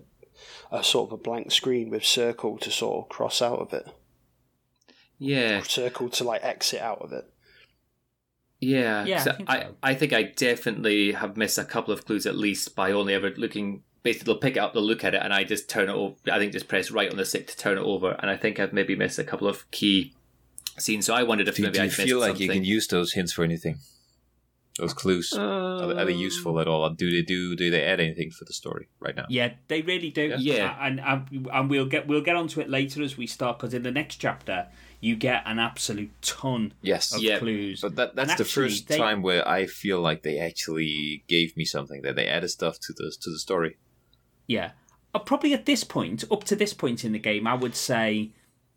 a 0.71 0.83
sort 0.83 1.09
of 1.09 1.13
a 1.13 1.17
blank 1.17 1.51
screen 1.51 1.89
with 1.91 2.03
circle 2.03 2.57
to 2.57 2.71
sort 2.71 3.03
of 3.05 3.09
cross 3.09 3.41
out 3.43 3.59
of 3.59 3.73
it, 3.73 3.87
yeah, 5.19 5.61
circle 5.61 6.09
to 6.09 6.23
like 6.23 6.43
exit 6.43 6.81
out 6.81 6.99
of 7.01 7.13
it? 7.13 7.30
Yeah, 8.61 9.03
Yeah, 9.05 9.15
I 9.21 9.23
'cause 9.25 9.35
think 9.37 9.49
I, 9.49 9.59
so. 9.63 9.75
I 9.83 9.93
think 9.95 10.13
I 10.13 10.23
definitely 10.23 11.11
have 11.11 11.35
missed 11.35 11.57
a 11.57 11.65
couple 11.65 11.93
of 11.93 12.05
clues 12.05 12.25
at 12.25 12.35
least 12.37 12.75
by 12.75 12.91
only 12.91 13.13
ever 13.13 13.31
looking. 13.35 13.83
Basically, 14.03 14.25
they'll 14.33 14.39
pick 14.41 14.55
it 14.55 14.59
up, 14.59 14.73
they'll 14.73 14.81
look 14.83 15.03
at 15.03 15.13
it, 15.13 15.21
and 15.23 15.33
I 15.33 15.43
just 15.43 15.69
turn 15.69 15.89
it 15.89 15.93
over. 15.93 16.15
I 16.31 16.39
think 16.39 16.53
just 16.53 16.67
press 16.67 16.89
right 16.91 17.11
on 17.11 17.17
the 17.17 17.25
stick 17.25 17.47
to 17.47 17.57
turn 17.57 17.77
it 17.77 17.81
over, 17.83 18.11
and 18.19 18.31
I 18.31 18.37
think 18.37 18.59
I've 18.59 18.71
maybe 18.73 18.95
missed 18.95 19.19
a 19.19 19.23
couple 19.23 19.47
of 19.47 19.69
key 19.71 20.13
scenes. 20.79 21.05
So 21.05 21.13
I 21.13 21.23
wondered 21.23 21.47
if 21.47 21.55
Do, 21.57 21.63
maybe 21.63 21.73
do 21.73 21.79
I 21.81 21.83
you 21.83 21.89
missed 21.89 22.01
feel 22.01 22.19
like 22.19 22.29
something. 22.29 22.47
you 22.47 22.53
can 22.53 22.63
use 22.63 22.87
those 22.87 23.13
hints 23.13 23.33
for 23.33 23.43
anything? 23.43 23.77
Those 24.79 24.93
clues 24.93 25.33
are, 25.33 25.85
they, 25.93 26.01
are 26.01 26.05
they 26.05 26.13
useful 26.13 26.57
at 26.59 26.67
all? 26.67 26.89
Do 26.91 27.11
they 27.11 27.21
do 27.21 27.55
do 27.57 27.69
they 27.69 27.83
add 27.83 27.99
anything 27.99 28.31
for 28.31 28.45
the 28.45 28.53
story 28.53 28.87
right 29.01 29.15
now? 29.15 29.25
Yeah, 29.29 29.53
they 29.67 29.81
really 29.81 30.09
do. 30.11 30.33
Yeah. 30.39 30.75
and 30.79 30.99
and, 31.01 31.47
and 31.51 31.69
we'll 31.69 31.85
get 31.85 32.07
we'll 32.07 32.21
get 32.21 32.35
onto 32.37 32.61
it 32.61 32.69
later 32.69 33.03
as 33.03 33.17
we 33.17 33.27
start 33.27 33.59
because 33.59 33.73
in 33.73 33.83
the 33.83 33.91
next 33.91 34.15
chapter 34.15 34.67
you 35.01 35.15
get 35.15 35.41
an 35.45 35.57
absolute 35.59 36.11
ton 36.21 36.73
Yes. 36.81 37.13
of 37.13 37.21
Yeah, 37.21 37.39
clues. 37.39 37.81
But 37.81 37.95
that, 37.95 38.15
that's 38.15 38.29
And 38.31 38.37
the 38.39 38.43
actually, 38.43 38.69
first 38.69 38.87
they- 38.87 38.97
time 38.97 39.21
where 39.23 39.45
I 39.47 39.65
feel 39.65 39.99
like 39.99 40.21
they 40.23 40.37
actually 40.39 41.23
gave 41.27 41.57
me 41.57 41.65
something 41.65 42.03
that 42.03 42.15
they 42.15 42.27
added 42.27 42.49
stuff 42.49 42.79
to 42.81 42.93
the 42.93 43.11
to 43.21 43.29
the 43.31 43.39
story. 43.39 43.77
Yeah. 44.47 44.71
Uh, 45.13 45.19
probably 45.19 45.53
at 45.53 45.65
this 45.65 45.83
point, 45.83 46.23
up 46.31 46.43
to 46.45 46.55
this 46.55 46.73
point 46.73 47.03
in 47.03 47.11
the 47.11 47.19
game, 47.19 47.45
I 47.47 47.53
would 47.55 47.75
say 47.75 48.31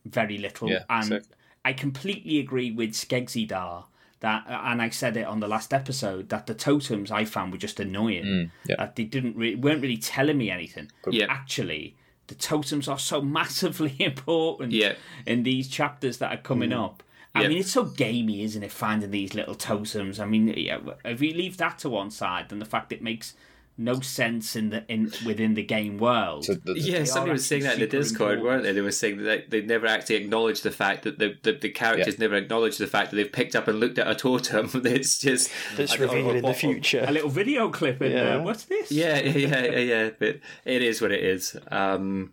very 0.05 0.37
little. 0.39 0.69
Yeah, 0.71 0.85
and 0.91 1.05
exactly. 1.05 1.37
I 1.65 1.73
completely 1.75 2.39
agree 2.41 2.71
with 2.73 2.93
Skegzidar 2.93 3.85
that, 4.21 4.45
uh, 4.49 4.61
and 4.65 4.81
I 4.83 4.89
said 4.89 5.17
it 5.17 5.27
on 5.27 5.41
the 5.41 5.47
last 5.49 5.73
episode, 5.75 6.31
that 6.31 6.47
the 6.47 6.55
totems 6.55 7.11
I 7.11 7.25
found 7.25 7.53
were 7.53 7.59
just 7.59 7.79
annoying. 7.79 8.25
Mm, 8.25 8.51
yeah. 8.69 8.77
That 8.79 8.97
they 8.97 9.05
didn't 9.05 9.37
re- 9.37 9.55
weren't 9.55 9.83
really 9.83 9.97
telling 9.99 10.39
me 10.39 10.51
anything. 10.51 10.91
Yeah. 11.11 11.27
Actually, 11.29 11.97
the 12.29 12.35
totems 12.35 12.89
are 12.89 12.99
so 12.99 13.21
massively 13.41 13.95
important 13.99 14.73
Yeah. 14.73 14.95
in 15.27 15.43
these 15.43 15.69
chapters 15.69 16.19
that 16.19 16.33
are 16.33 16.41
coming 16.43 16.71
mm. 16.71 16.85
up. 16.85 17.03
I 17.35 17.43
Yeah. 17.43 17.49
mean, 17.49 17.59
it's 17.59 17.73
so 17.73 17.85
gamey, 17.85 18.43
isn't 18.43 18.63
it? 18.63 18.71
Finding 18.71 19.11
these 19.11 19.35
little 19.35 19.57
totems. 19.57 20.21
I 20.21 20.25
mean, 20.27 20.49
yeah, 20.57 20.79
if 21.05 21.21
you 21.21 21.35
leave 21.35 21.57
that 21.57 21.79
to 21.81 21.89
one 21.91 22.11
side, 22.11 22.49
then 22.49 22.61
the 22.61 22.65
fact 22.65 22.93
it 22.93 23.03
makes 23.03 23.35
no 23.77 23.99
sense 24.01 24.55
in 24.55 24.71
the 24.71 24.85
in 24.89 25.13
within 25.27 25.55
the 25.55 25.63
game 25.63 25.99
world. 25.99 26.45
So 26.45 26.55
the, 26.55 26.75
the- 26.75 26.81
Yeah, 26.81 27.05
somebody 27.05 27.33
was 27.33 27.45
saying 27.47 27.65
that 27.65 27.75
in 27.75 27.81
the 27.81 27.87
Discord, 27.89 28.39
important. 28.39 28.45
weren't 28.45 28.63
they? 28.63 28.73
They 28.73 28.81
were 28.81 28.93
saying 28.93 29.23
that 29.25 29.51
they 29.51 29.63
never 29.63 29.87
actually 29.89 30.17
acknowledged 30.17 30.63
the 30.63 30.71
fact 30.71 31.03
that 31.03 31.19
the, 31.19 31.35
the, 31.43 31.53
the 31.53 31.71
characters 31.71 32.19
never 32.19 32.37
acknowledged 32.37 32.79
the 32.79 32.87
fact 32.87 33.11
that 33.11 33.17
they've 33.17 33.33
picked 33.33 33.57
up 33.57 33.67
and 33.67 33.81
looked 33.81 33.99
at 33.99 34.07
a 34.09 34.15
totem. 34.15 34.71
It's 34.85 35.19
just 35.19 35.51
That's 35.77 35.93
I 35.93 35.97
don't 35.97 36.07
know 36.09 36.15
revealed 36.15 36.37
in 36.37 36.45
the 36.45 36.55
future. 36.55 37.05
a 37.07 37.11
little 37.11 37.31
video 37.31 37.69
clip 37.71 38.01
in 38.01 38.13
Yeah. 38.13 38.25
there. 38.25 38.43
What's 38.43 38.65
this? 38.65 38.93
Yeah, 38.93 39.19
yeah, 39.21 39.37
yeah, 39.49 39.65
yeah, 39.65 39.79
yeah. 39.79 40.11
But 40.19 40.41
it 40.65 40.83
is 40.83 41.01
what 41.03 41.11
it 41.11 41.25
is. 41.25 41.57
Um, 41.71 42.33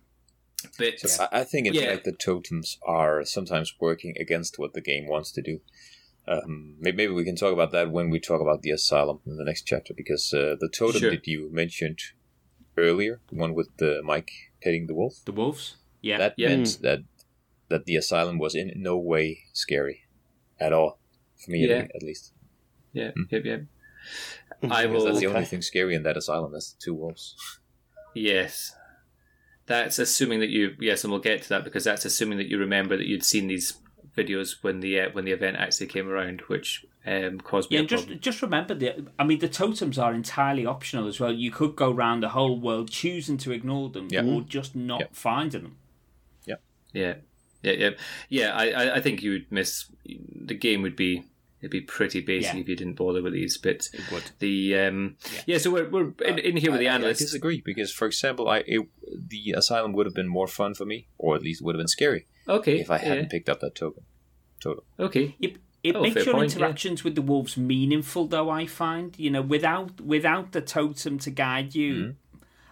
but 0.78 1.00
so 1.00 1.26
I, 1.32 1.40
I 1.40 1.44
think 1.44 1.66
it's 1.66 1.76
Yeah. 1.76 1.90
like 1.90 2.04
the 2.04 2.12
totems 2.12 2.78
are 2.86 3.24
sometimes 3.24 3.74
working 3.80 4.14
against 4.20 4.60
what 4.60 4.74
the 4.74 4.80
game 4.80 5.08
wants 5.08 5.32
to 5.32 5.42
do. 5.42 5.58
Um, 6.28 6.76
maybe, 6.78 6.96
maybe 6.98 7.12
we 7.12 7.24
can 7.24 7.34
talk 7.36 7.52
about 7.52 7.72
that 7.72 7.90
when 7.90 8.08
we 8.10 8.20
talk 8.20 8.40
about 8.40 8.62
the 8.62 8.70
asylum 8.70 9.20
in 9.26 9.36
the 9.36 9.44
next 9.44 9.62
chapter, 9.66 9.92
because 9.94 10.32
uh, 10.32 10.54
the 10.60 10.68
totem 10.68 11.00
Sure. 11.00 11.10
that 11.10 11.26
you 11.26 11.50
mentioned 11.52 11.98
earlier, 12.76 13.20
the 13.28 13.36
one 13.36 13.54
with 13.54 13.68
the 13.78 14.00
Mike 14.04 14.30
petting 14.62 14.86
the 14.86 14.94
wolf, 14.94 15.24
The 15.24 15.32
wolves. 15.32 15.76
Yeah. 16.00 16.18
that 16.18 16.34
Yeah. 16.36 16.48
meant 16.48 16.78
that 16.82 17.00
that 17.68 17.86
the 17.86 17.96
asylum 17.96 18.38
was 18.38 18.54
in 18.54 18.70
no 18.76 18.96
way 18.98 19.44
scary 19.52 20.02
at 20.60 20.72
all 20.72 20.98
for 21.42 21.50
me, 21.50 21.66
Yeah. 21.66 21.76
at, 21.76 21.96
at 21.96 22.02
least. 22.02 22.32
yeah, 22.92 23.10
Hmm. 23.12 23.22
yeah, 23.30 23.40
yeah. 23.44 23.56
I 24.62 24.86
Because 24.86 24.88
will. 24.92 25.04
that's 25.06 25.20
the 25.20 25.26
only 25.26 25.44
thing 25.46 25.62
scary 25.62 25.94
in 25.94 26.02
that 26.04 26.16
asylum. 26.16 26.52
That's 26.52 26.72
the 26.72 26.80
two 26.84 26.94
wolves. 26.94 27.34
Yes. 28.14 28.74
That's 29.66 29.98
assuming 29.98 30.40
that 30.40 30.50
you 30.50 30.76
yes, 30.80 31.02
and 31.04 31.10
we'll 31.12 31.20
get 31.20 31.42
to 31.42 31.48
that 31.50 31.64
because 31.64 31.84
that's 31.84 32.04
assuming 32.04 32.38
that 32.38 32.48
you 32.48 32.58
remember 32.58 32.96
that 32.96 33.06
you'd 33.06 33.24
seen 33.24 33.46
these 33.46 33.72
videos 34.16 34.56
when 34.62 34.80
the 34.80 35.00
uh, 35.00 35.08
when 35.12 35.24
the 35.24 35.32
event 35.32 35.56
actually 35.56 35.86
came 35.86 36.08
around, 36.08 36.42
which 36.42 36.84
um, 37.06 37.40
caused 37.40 37.70
me 37.70 37.76
Yeah, 37.76 37.80
a 37.80 37.82
and 37.82 37.88
just 37.88 38.04
problem. 38.04 38.20
just 38.20 38.42
remember 38.42 38.74
the. 38.74 39.06
I 39.18 39.24
mean, 39.24 39.38
the 39.38 39.48
totems 39.48 39.98
are 39.98 40.12
entirely 40.14 40.66
optional 40.66 41.08
as 41.08 41.18
well. 41.20 41.32
You 41.32 41.50
could 41.50 41.76
go 41.76 41.90
around 41.92 42.20
the 42.22 42.30
whole 42.30 42.60
world 42.60 42.90
choosing 42.90 43.38
to 43.38 43.52
ignore 43.52 43.88
them, 43.90 44.08
Yeah. 44.10 44.24
or 44.24 44.42
just 44.42 44.76
not 44.76 45.00
Yeah. 45.00 45.06
finding 45.12 45.62
them. 45.62 45.76
Yeah, 46.46 46.56
yeah, 46.92 47.14
yeah, 47.74 47.90
yeah. 48.28 48.54
I, 48.54 48.70
I, 48.70 48.94
I 48.96 49.00
think 49.00 49.22
you 49.22 49.30
would 49.32 49.46
miss 49.50 49.86
the 50.04 50.54
game. 50.54 50.82
Would 50.82 50.96
be 50.96 51.24
it'd 51.60 51.70
be 51.70 51.80
pretty 51.80 52.20
basic 52.20 52.54
Yeah. 52.54 52.60
if 52.60 52.68
you 52.68 52.76
didn't 52.76 52.94
bother 52.94 53.22
with 53.22 53.32
these. 53.32 53.56
But 53.56 53.88
It 53.94 54.10
would. 54.12 54.24
the 54.40 54.76
um, 54.76 55.16
yeah. 55.46 55.58
so 55.58 55.70
we're 55.70 55.88
we're 55.88 56.12
in, 56.26 56.38
in 56.38 56.56
here 56.58 56.70
with 56.70 56.80
the 56.80 56.88
I- 56.88 56.92
I- 56.92 56.94
analysts. 56.96 57.22
I 57.22 57.24
disagree 57.24 57.62
because, 57.64 57.90
for 57.92 58.06
example, 58.06 58.48
I 58.48 58.58
it, 58.66 58.86
the 59.28 59.52
asylum 59.56 59.92
would 59.94 60.06
have 60.06 60.14
been 60.14 60.28
more 60.28 60.48
fun 60.48 60.74
for 60.74 60.84
me, 60.84 61.06
or 61.18 61.34
at 61.36 61.42
least 61.42 61.62
would 61.62 61.74
have 61.74 61.80
been 61.80 61.88
scary 61.88 62.26
okay, 62.48 62.80
if 62.80 62.90
I 62.90 62.98
hadn't 62.98 63.30
picked 63.30 63.48
up 63.48 63.60
that 63.60 63.74
token. 63.74 64.04
Total. 64.60 64.84
okay, 64.98 65.34
It, 65.40 65.56
it 65.82 65.96
Oh, 65.96 66.02
makes 66.02 66.14
your 66.24 66.34
point, 66.34 66.50
yeah. 66.50 66.56
interactions 66.56 67.02
with 67.02 67.16
the 67.16 67.22
wolves 67.22 67.56
meaningful, 67.56 68.26
though. 68.28 68.48
I 68.50 68.66
find 68.66 69.18
you 69.18 69.30
know 69.30 69.42
without 69.42 70.00
without 70.00 70.52
the 70.52 70.60
totem 70.60 71.18
to 71.20 71.30
guide 71.30 71.74
you, 71.74 71.94
Mm-hmm. 71.94 72.10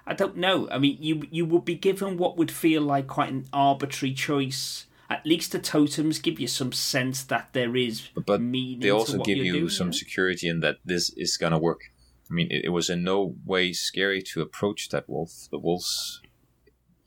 I 0.07 0.15
don't 0.15 0.37
know. 0.37 0.69
I 0.71 0.79
mean, 0.79 0.97
you 1.01 1.23
you 1.31 1.45
would 1.47 1.65
be 1.65 1.75
given 1.75 2.17
what 2.17 2.37
would 2.37 2.51
feel 2.51 2.83
like 2.83 3.07
quite 3.07 3.31
an 3.33 3.47
arbitrary 3.53 4.15
choice. 4.15 4.87
At 5.09 5.27
least 5.27 5.51
the 5.53 5.59
totems 5.59 6.21
give 6.21 6.39
you 6.39 6.47
some 6.47 6.71
sense 6.73 7.25
that 7.25 7.53
there 7.53 7.75
is 7.77 8.09
but 8.27 8.41
meaning. 8.41 8.81
they 8.81 8.89
to 8.89 8.95
also 8.97 9.19
what 9.19 9.27
give 9.27 9.39
you're 9.39 9.55
doing, 9.57 9.69
some 9.69 9.89
know? 9.89 9.93
security 9.93 10.47
in 10.49 10.61
that 10.61 10.77
this 10.85 11.11
is 11.17 11.37
gonna 11.37 11.59
work. 11.59 11.81
I 12.31 12.35
mean, 12.35 12.47
it, 12.51 12.67
it 12.67 12.69
was 12.69 12.89
in 12.89 13.03
no 13.03 13.35
way 13.45 13.73
scary 13.73 14.23
to 14.33 14.41
approach 14.41 14.89
that 14.91 15.09
wolf. 15.09 15.49
The 15.51 15.59
wolves 15.59 16.21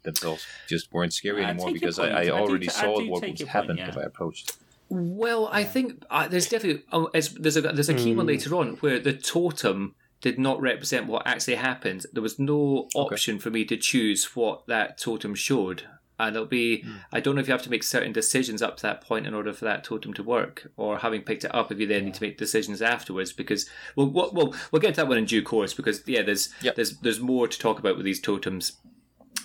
themselves 0.03 0.45
just 0.67 0.91
weren't 0.93 1.13
scary 1.13 1.43
I 1.43 1.49
anymore 1.49 1.67
take 1.67 1.81
because 1.81 1.99
I, 1.99 2.09
point. 2.09 2.17
I 2.17 2.21
I 2.21 2.25
do 2.25 2.33
already 2.33 2.69
I 2.69 2.71
saw 2.71 2.99
do 2.99 3.09
what 3.09 3.21
take 3.21 3.31
would 3.31 3.39
your 3.39 3.49
happen 3.49 3.67
point, 3.69 3.79
yeah. 3.79 3.89
if 3.89 3.97
I 3.97 4.03
approached. 4.03 4.57
Well, 4.89 5.49
I 5.51 5.63
think 5.63 6.03
uh, 6.09 6.27
there's 6.27 6.47
definitely 6.47 6.83
oh, 6.91 7.09
it's, 7.13 7.29
there's 7.29 7.57
a 7.57 7.61
there's 7.61 7.89
a 7.89 7.93
key 7.95 8.15
one 8.15 8.27
later 8.27 8.53
on 8.55 8.75
where 8.77 8.99
the 8.99 9.13
totem 9.13 9.95
did 10.21 10.39
not 10.39 10.61
represent 10.61 11.07
what 11.07 11.25
actually 11.25 11.55
happened. 11.55 12.05
There 12.13 12.23
was 12.23 12.39
no 12.39 12.87
option 12.95 13.39
for 13.39 13.49
me 13.49 13.65
to 13.65 13.75
choose 13.75 14.35
what 14.35 14.65
that 14.67 14.97
totem 14.97 15.35
showed, 15.35 15.83
and 16.19 16.35
it'll 16.35 16.47
be 16.47 16.85
I 17.11 17.19
don't 17.19 17.35
know 17.35 17.41
if 17.41 17.47
you 17.47 17.53
have 17.53 17.63
to 17.63 17.69
make 17.69 17.83
certain 17.83 18.11
decisions 18.11 18.61
up 18.61 18.77
to 18.77 18.83
that 18.83 19.01
point 19.01 19.25
in 19.25 19.33
order 19.33 19.51
for 19.51 19.65
that 19.65 19.83
totem 19.83 20.13
to 20.13 20.23
work, 20.23 20.71
or 20.77 20.99
having 20.99 21.21
picked 21.21 21.43
it 21.43 21.55
up 21.55 21.71
if 21.71 21.79
you 21.79 21.87
then 21.87 22.05
need 22.05 22.13
to 22.13 22.23
make 22.23 22.37
decisions 22.37 22.81
afterwards. 22.81 23.33
Because 23.33 23.67
well, 23.95 24.07
we'll 24.07 24.31
we'll, 24.31 24.55
we'll 24.71 24.81
get 24.81 24.95
to 24.95 25.01
that 25.01 25.07
one 25.07 25.17
in 25.17 25.25
due 25.25 25.41
course. 25.41 25.73
Because 25.73 26.03
yeah, 26.05 26.21
there's 26.21 26.53
Yep. 26.61 26.75
there's 26.75 26.97
there's 26.99 27.19
more 27.19 27.47
to 27.47 27.57
talk 27.57 27.79
about 27.79 27.95
with 27.95 28.05
these 28.05 28.21
totems 28.21 28.73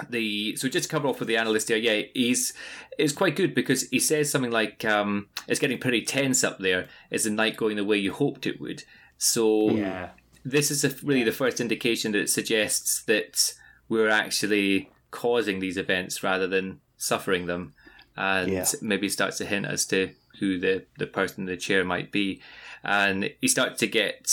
the 0.08 0.56
so 0.56 0.68
just 0.68 0.88
to 0.88 0.94
cover 0.94 1.08
off 1.08 1.18
with 1.20 1.28
the 1.28 1.36
analyst 1.36 1.68
here, 1.68 1.76
yeah, 1.76 2.02
he's 2.14 2.52
it's 2.98 3.12
quite 3.12 3.36
good 3.36 3.54
because 3.54 3.82
he 3.90 3.98
says 4.00 4.30
something 4.30 4.50
like 4.50 4.84
um, 4.84 5.28
it's 5.46 5.60
getting 5.60 5.78
pretty 5.78 6.02
tense 6.02 6.42
up 6.44 6.58
there. 6.58 6.88
Is 7.10 7.24
the 7.24 7.30
night 7.30 7.56
going 7.56 7.76
the 7.76 7.84
way 7.84 7.96
you 7.98 8.12
hoped 8.12 8.46
it 8.46 8.60
would? 8.60 8.84
So 9.18 9.70
Yeah. 9.76 10.10
this 10.44 10.70
is 10.70 10.84
a, 10.84 10.94
really 11.04 11.24
the 11.24 11.32
first 11.32 11.60
indication 11.60 12.12
that 12.12 12.20
it 12.20 12.30
suggests 12.30 13.02
that 13.04 13.52
we're 13.88 14.08
actually 14.08 14.90
causing 15.10 15.58
these 15.60 15.76
events 15.76 16.22
rather 16.22 16.46
than 16.46 16.80
suffering 16.96 17.46
them, 17.46 17.74
and 18.16 18.52
Yeah. 18.52 18.64
maybe 18.82 19.08
starts 19.08 19.38
to 19.38 19.46
hint 19.46 19.66
as 19.66 19.86
to 19.86 20.10
who 20.40 20.58
the 20.58 20.84
the 20.98 21.06
person 21.06 21.42
in 21.42 21.46
the 21.46 21.56
chair 21.56 21.84
might 21.84 22.12
be, 22.12 22.40
and 22.84 23.30
he 23.40 23.48
starts 23.48 23.80
to 23.80 23.86
get 23.86 24.30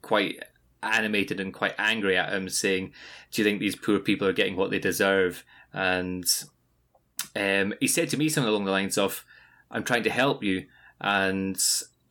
quite 0.00 0.42
animated 0.82 1.40
and 1.40 1.52
quite 1.52 1.74
angry 1.78 2.16
at 2.16 2.32
him, 2.32 2.48
saying, 2.48 2.92
"Do 3.30 3.42
you 3.42 3.44
think 3.44 3.60
these 3.60 3.76
poor 3.76 3.98
people 3.98 4.26
are 4.26 4.32
getting 4.32 4.56
what 4.56 4.70
they 4.70 4.78
deserve?" 4.78 5.44
And 5.72 6.24
um, 7.36 7.74
he 7.80 7.88
said 7.88 8.08
to 8.10 8.16
me 8.16 8.28
something 8.28 8.48
along 8.48 8.64
the 8.64 8.70
lines 8.70 8.98
of, 8.98 9.24
"I'm 9.70 9.84
trying 9.84 10.02
to 10.04 10.10
help 10.10 10.42
you, 10.42 10.66
and 11.00 11.58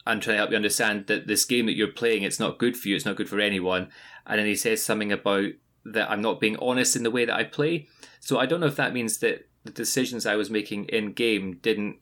I'm 0.06 0.20
trying 0.20 0.36
to 0.36 0.38
help 0.38 0.52
you 0.52 0.56
understand 0.56 1.08
that 1.08 1.28
this 1.28 1.46
game 1.46 1.66
that 1.68 1.76
you're 1.76 1.88
playing, 1.88 2.24
it's 2.24 2.40
not 2.40 2.60
good 2.60 2.78
for 2.78 2.90
you. 2.90 2.96
It's 2.96 3.06
not 3.06 3.16
good 3.16 3.30
for 3.30 3.40
anyone." 3.40 3.90
And 4.26 4.40
then 4.40 4.48
he 4.48 4.56
says 4.56 4.84
something 4.84 5.12
about 5.12 5.52
that 5.86 6.12
I'm 6.12 6.22
not 6.22 6.40
being 6.40 6.58
honest 6.58 6.96
in 6.96 7.04
the 7.04 7.12
way 7.12 7.26
that 7.26 7.36
I 7.36 7.44
play. 7.44 7.88
So 8.20 8.40
I 8.40 8.46
don't 8.46 8.60
know 8.60 8.68
if 8.68 8.76
that 8.76 8.94
means 8.94 9.18
that 9.20 9.48
the 9.64 9.72
decisions 9.72 10.26
I 10.26 10.36
was 10.36 10.50
making 10.50 10.86
in 10.86 11.14
game 11.14 11.58
didn't 11.62 11.98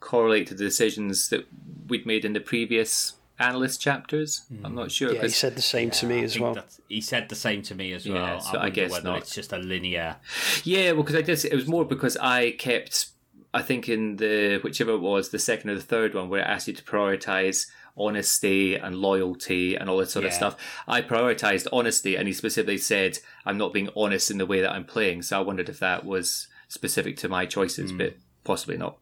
correlate 0.00 0.46
to 0.48 0.54
the 0.54 0.64
decisions 0.64 1.28
that 1.30 1.46
we'd 1.88 2.06
made 2.06 2.24
in 2.24 2.32
the 2.32 2.40
previous 2.40 3.13
analyst 3.38 3.80
chapters. 3.80 4.42
I'm 4.62 4.74
not 4.74 4.92
sure 4.92 5.08
Yeah, 5.08 5.14
he 5.14 5.20
'cause- 5.22 5.36
said 5.36 5.56
the 5.56 5.62
same 5.62 5.90
to 5.92 6.06
me 6.06 6.20
I 6.20 6.24
as 6.24 6.38
well. 6.38 6.56
He 6.88 7.00
said 7.00 7.28
the 7.28 7.34
same 7.34 7.62
to 7.62 7.74
me 7.74 7.92
as 7.92 8.06
Yeah, 8.06 8.14
well. 8.14 8.40
so 8.40 8.50
I 8.50 8.56
wonder 8.64 8.70
guess 8.70 8.90
whether 8.90 9.04
not. 9.10 9.18
it's 9.18 9.34
just 9.34 9.52
a 9.52 9.58
linear. 9.58 10.16
Yeah, 10.62 10.92
well, 10.92 11.02
because 11.02 11.16
I 11.16 11.22
did. 11.22 11.44
It 11.44 11.54
was 11.54 11.66
more 11.66 11.84
because 11.84 12.16
I 12.18 12.52
kept. 12.52 13.08
I 13.52 13.62
think 13.62 13.88
in 13.88 14.16
the 14.16 14.58
whichever 14.64 14.92
it 14.92 14.98
was, 14.98 15.28
the 15.30 15.38
second 15.38 15.70
or 15.70 15.74
the 15.76 15.80
third 15.80 16.14
one, 16.14 16.28
where 16.28 16.40
it 16.40 16.44
asked 16.46 16.66
you 16.68 16.74
to 16.74 16.82
prioritize 16.82 17.66
honesty 17.96 18.74
and 18.74 18.96
loyalty 18.96 19.76
and 19.76 19.88
all 19.88 19.98
that 19.98 20.10
sort 20.10 20.24
of 20.24 20.32
stuff. 20.32 20.56
I 20.88 21.00
prioritized 21.02 21.68
honesty, 21.72 22.16
and 22.16 22.26
he 22.26 22.34
specifically 22.34 22.78
said, 22.78 23.20
"I'm 23.46 23.56
not 23.56 23.72
being 23.72 23.88
honest 23.96 24.30
in 24.32 24.38
the 24.38 24.46
way 24.46 24.60
that 24.60 24.72
I'm 24.72 24.84
playing." 24.84 25.22
So 25.22 25.38
I 25.38 25.42
wondered 25.42 25.68
if 25.68 25.78
that 25.78 26.04
was 26.04 26.48
specific 26.68 27.16
to 27.18 27.28
my 27.28 27.46
choices, 27.46 27.92
but 27.92 28.16
possibly 28.42 28.76
not. 28.76 28.98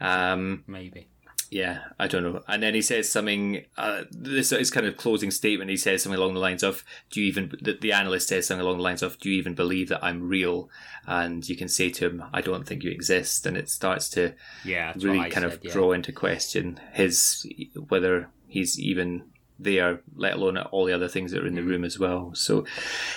Um, 0.00 0.64
Maybe. 0.66 1.08
Yeah, 1.52 1.80
I 1.98 2.06
don't 2.06 2.22
know. 2.22 2.42
And 2.48 2.62
then 2.62 2.72
he 2.72 2.80
says 2.80 3.12
something. 3.12 3.66
Uh, 3.76 4.04
this 4.10 4.52
is 4.52 4.70
kind 4.70 4.86
of 4.86 4.96
closing 4.96 5.30
statement. 5.30 5.68
He 5.68 5.76
says 5.76 6.02
something 6.02 6.18
along 6.18 6.32
the 6.32 6.40
lines 6.40 6.62
of, 6.62 6.82
"Do 7.10 7.20
you 7.20 7.26
even?" 7.26 7.52
The, 7.60 7.74
the 7.74 7.92
analyst 7.92 8.28
says 8.28 8.46
something 8.46 8.64
along 8.64 8.78
the 8.78 8.82
lines 8.82 9.02
of, 9.02 9.18
"Do 9.18 9.28
you 9.28 9.36
even 9.36 9.54
believe 9.54 9.90
that 9.90 10.02
I'm 10.02 10.26
real?" 10.26 10.70
And 11.06 11.46
you 11.46 11.54
can 11.54 11.68
say 11.68 11.90
to 11.90 12.06
him, 12.06 12.24
"I 12.32 12.40
don't 12.40 12.66
think 12.66 12.82
you 12.82 12.90
exist." 12.90 13.44
And 13.44 13.58
it 13.58 13.68
starts 13.68 14.08
to 14.10 14.32
Yeah, 14.64 14.94
really 14.96 15.18
kind 15.28 15.44
said, 15.44 15.44
of 15.44 15.60
yeah. 15.62 15.72
draw 15.72 15.92
into 15.92 16.10
question 16.10 16.80
his 16.94 17.46
whether 17.88 18.30
he's 18.48 18.80
even 18.80 19.24
there, 19.58 20.00
let 20.16 20.32
alone 20.32 20.56
all 20.56 20.86
the 20.86 20.94
other 20.94 21.06
things 21.08 21.32
that 21.32 21.44
are 21.44 21.46
in 21.46 21.54
the 21.54 21.62
room 21.62 21.84
as 21.84 21.98
well. 21.98 22.34
So 22.34 22.64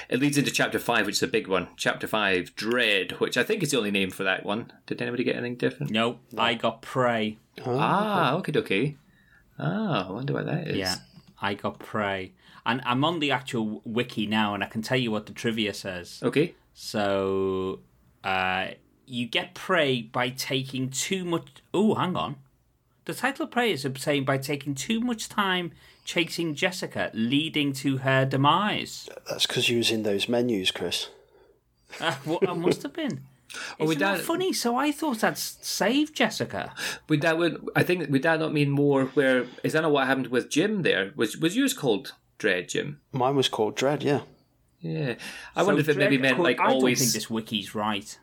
it 0.10 0.20
leads 0.20 0.38
into 0.38 0.52
chapter 0.52 0.78
five, 0.78 1.06
which 1.06 1.16
is 1.16 1.24
a 1.24 1.28
big 1.28 1.48
one. 1.48 1.70
Chapter 1.78 2.06
five, 2.06 2.54
dread, 2.56 3.14
which 3.14 3.38
I 3.38 3.44
think 3.44 3.64
is 3.64 3.72
the 3.72 3.78
only 3.78 3.92
name 3.92 4.12
for 4.12 4.24
that 4.24 4.46
one. 4.46 4.74
Did 4.88 5.02
anybody 5.02 5.24
get 5.24 5.38
anything 5.38 5.56
different? 5.56 5.92
No, 5.94 6.20
I 6.38 6.54
got 6.56 6.82
prey. 6.82 7.38
Ah, 7.66 8.36
okay, 8.36 8.58
okay. 8.58 8.98
Ah, 9.60 10.08
I 10.08 10.12
wonder 10.12 10.34
what 10.34 10.46
that 10.46 10.68
is. 10.68 10.78
Yeah, 10.78 10.96
I 11.42 11.54
got 11.54 11.80
prey. 11.80 12.34
And 12.66 12.82
I'm 12.84 13.04
on 13.06 13.20
the 13.20 13.32
actual 13.32 13.82
wiki 13.86 14.26
now, 14.26 14.54
and 14.54 14.64
I 14.64 14.68
can 14.68 14.82
tell 14.82 14.98
you 14.98 15.12
what 15.12 15.28
the 15.28 15.34
trivia 15.34 15.74
says. 15.74 16.20
Okay. 16.24 16.56
So, 16.74 17.80
uh, 18.24 18.70
you 19.06 19.28
get 19.28 19.54
prey 19.54 20.02
by 20.02 20.30
taking 20.30 20.90
too 20.90 21.24
much. 21.24 21.48
Oh, 21.74 21.94
hang 21.96 22.16
on. 22.16 22.38
The 23.06 23.14
title 23.14 23.46
of 23.46 23.52
prey 23.52 23.72
is 23.72 23.86
obtained 23.86 24.26
by 24.26 24.40
taking 24.40 24.74
too 24.74 25.00
much 25.00 25.30
time 25.30 25.72
chasing 26.06 26.56
Jessica, 26.56 27.12
leading 27.14 27.74
to 27.74 27.98
her 27.98 28.26
demise. 28.26 29.10
That's 29.30 29.46
because 29.46 29.70
you 29.70 29.78
was 29.78 29.92
in 29.92 30.04
those 30.04 30.28
menus, 30.30 30.72
Chris. 30.72 31.10
Uh, 32.02 32.14
what 32.26 32.50
I 32.50 32.54
must 32.54 32.84
have 32.84 32.92
been. 32.92 33.22
Oh, 33.80 33.86
Isn't 33.86 34.00
that 34.00 34.20
funny? 34.20 34.52
So 34.54 34.76
I 34.76 34.92
thought 34.92 35.24
I'd 35.24 35.34
s- 35.34 35.58
saved 35.62 36.16
Jessica. 36.16 36.74
Would 37.10 37.22
that 37.22 37.38
would 37.38 37.70
I 37.76 37.84
think 37.84 38.10
would 38.10 38.24
that 38.24 38.40
not 38.40 38.54
mean 38.54 38.70
more? 38.70 39.06
Where 39.06 39.46
is 39.64 39.74
that 39.74 39.82
not 39.82 39.92
what 39.92 40.08
happened 40.08 40.28
with 40.28 40.50
Jim? 40.50 40.82
There 40.82 41.12
was 41.16 41.38
was 41.38 41.56
yours 41.56 41.74
called 41.74 42.14
Dread 42.38 42.70
Jim? 42.70 43.00
Mine 43.12 43.36
was 43.36 43.48
called 43.48 43.76
Dread, 43.76 44.04
yeah. 44.04 44.22
Yeah, 44.82 45.16
I 45.56 45.64
wonder 45.64 45.80
if 45.82 45.90
it 45.90 45.98
maybe 45.98 46.18
meant 46.18 46.40
like 46.40 46.60
I 46.60 46.66
always. 46.66 47.00
don't 47.00 47.06
think 47.06 47.14
this 47.14 47.30
wiki's 47.30 47.74
right. 47.74 48.20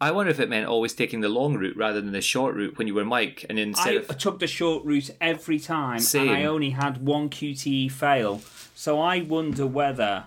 I 0.00 0.10
wonder 0.12 0.30
if 0.30 0.40
it 0.40 0.48
meant 0.50 0.66
always 0.66 0.92
taking 0.94 1.20
the 1.20 1.28
long 1.28 1.54
route 1.54 1.76
rather 1.76 2.00
than 2.00 2.12
the 2.12 2.20
short 2.20 2.54
route 2.54 2.76
when 2.78 2.86
you 2.86 2.94
were 2.94 3.04
Mike, 3.04 3.44
and 3.48 3.58
instead 3.58 3.94
I 3.94 3.96
of 3.96 4.18
took 4.18 4.38
the 4.40 4.46
short 4.46 4.84
route 4.84 5.10
every 5.20 5.58
time, 5.58 5.98
Same. 6.00 6.28
and 6.28 6.36
I 6.36 6.44
only 6.44 6.70
had 6.70 6.98
one 7.04 7.28
QTE 7.30 7.90
fail. 7.90 8.40
So 8.74 9.00
I 9.00 9.22
wonder 9.22 9.66
whether 9.66 10.26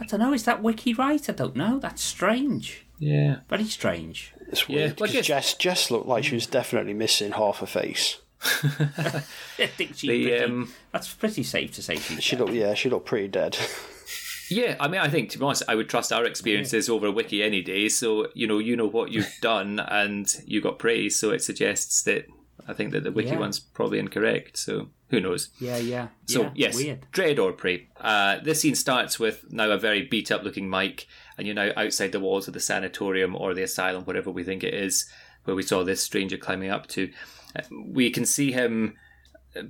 I 0.00 0.04
don't 0.04 0.20
know. 0.20 0.32
Is 0.32 0.44
that 0.44 0.62
wiki 0.62 0.94
right? 0.94 1.28
I 1.28 1.32
don't 1.32 1.56
know. 1.56 1.78
That's 1.78 2.02
strange. 2.02 2.84
Yeah, 2.98 3.36
Very 3.48 3.64
strange. 3.64 4.32
It's 4.50 4.68
Yeah, 4.68 4.76
weird 4.76 5.00
well, 5.00 5.08
I 5.08 5.12
because 5.12 5.12
guess- 5.12 5.26
Jess, 5.26 5.54
Jess 5.54 5.90
looked 5.90 6.06
like 6.06 6.24
she 6.24 6.34
was 6.34 6.46
definitely 6.46 6.94
missing 6.94 7.32
half 7.32 7.58
her 7.58 7.66
face. 7.66 8.18
I 8.42 9.66
think 9.66 9.90
she's 9.96 10.02
the 10.02 10.28
pretty, 10.28 10.44
um, 10.44 10.72
that's 10.92 11.12
pretty 11.12 11.42
safe 11.42 11.72
to 11.74 11.82
say. 11.82 11.96
She's 11.96 12.22
She 12.22 12.36
dead. 12.36 12.40
looked, 12.44 12.54
yeah, 12.54 12.74
she 12.74 12.88
looked 12.88 13.06
pretty 13.06 13.28
dead. 13.28 13.56
yeah. 14.50 14.76
I 14.80 14.88
mean, 14.88 15.00
I 15.00 15.08
think 15.08 15.30
to 15.30 15.38
be 15.38 15.44
honest, 15.44 15.64
I 15.68 15.74
would 15.74 15.88
trust 15.88 16.12
our 16.12 16.24
experiences 16.24 16.88
over 16.88 17.06
a 17.06 17.10
Wiki 17.12 17.42
any 17.42 17.62
day. 17.62 17.88
So 17.88 18.28
you 18.34 18.46
know, 18.46 18.58
you 18.58 18.76
know 18.76 18.86
what 18.88 19.10
you've 19.10 19.32
done, 19.40 19.80
and 19.80 20.32
you 20.46 20.60
got 20.60 20.78
praise. 20.78 21.18
So 21.18 21.30
it 21.30 21.42
suggests 21.42 22.02
that 22.04 22.26
I 22.66 22.72
think 22.74 22.92
that 22.92 23.02
the 23.04 23.12
Wiki 23.12 23.30
Yeah. 23.30 23.38
one's 23.38 23.58
probably 23.58 23.98
incorrect. 23.98 24.56
So 24.56 24.88
who 25.10 25.20
knows? 25.20 25.50
Yeah, 25.60 25.78
yeah. 25.78 26.08
So 26.26 26.42
yeah, 26.42 26.50
yes, 26.54 26.76
weird. 26.76 27.06
dread 27.12 27.38
or 27.38 27.52
prey. 27.52 27.88
Uh, 28.00 28.38
this 28.42 28.60
scene 28.60 28.74
starts 28.74 29.18
with 29.18 29.44
now 29.50 29.70
a 29.70 29.78
very 29.78 30.02
beat 30.02 30.30
up 30.30 30.42
looking 30.44 30.68
Mike, 30.68 31.06
and 31.38 31.46
you're 31.46 31.54
now 31.54 31.70
outside 31.76 32.12
the 32.12 32.20
walls 32.20 32.48
of 32.48 32.54
the 32.54 32.60
sanatorium 32.60 33.34
or 33.34 33.54
the 33.54 33.62
asylum, 33.62 34.04
whatever 34.04 34.30
we 34.30 34.44
think 34.44 34.62
it 34.62 34.74
is, 34.74 35.08
where 35.44 35.56
we 35.56 35.62
saw 35.62 35.84
this 35.84 36.02
stranger 36.02 36.36
climbing 36.36 36.70
up 36.70 36.86
to. 36.88 37.10
Uh, 37.56 37.62
We 37.70 38.10
can 38.10 38.26
see 38.26 38.52
him 38.52 38.96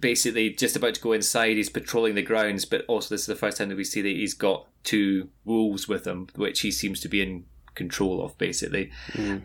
basically 0.01 0.51
just 0.51 0.77
about 0.77 0.95
to 0.95 1.01
go 1.01 1.13
inside. 1.13 1.57
He's 1.57 1.71
patrolling 1.71 2.15
the 2.15 2.23
grounds, 2.23 2.65
but 2.65 2.85
also 2.89 3.15
this 3.15 3.21
is 3.23 3.27
the 3.27 3.37
first 3.37 3.59
time 3.59 3.69
that 3.69 3.77
we 3.77 3.85
see 3.85 4.03
that 4.03 4.09
he's 4.09 4.35
got 4.35 4.67
two 4.83 5.29
wolves 5.45 5.87
with 5.87 6.07
him, 6.07 6.29
which 6.35 6.61
he 6.61 6.71
seems 6.71 7.01
to 7.01 7.09
be 7.09 7.23
in 7.23 7.45
control 7.75 8.25
of, 8.25 8.37
basically. 8.39 8.91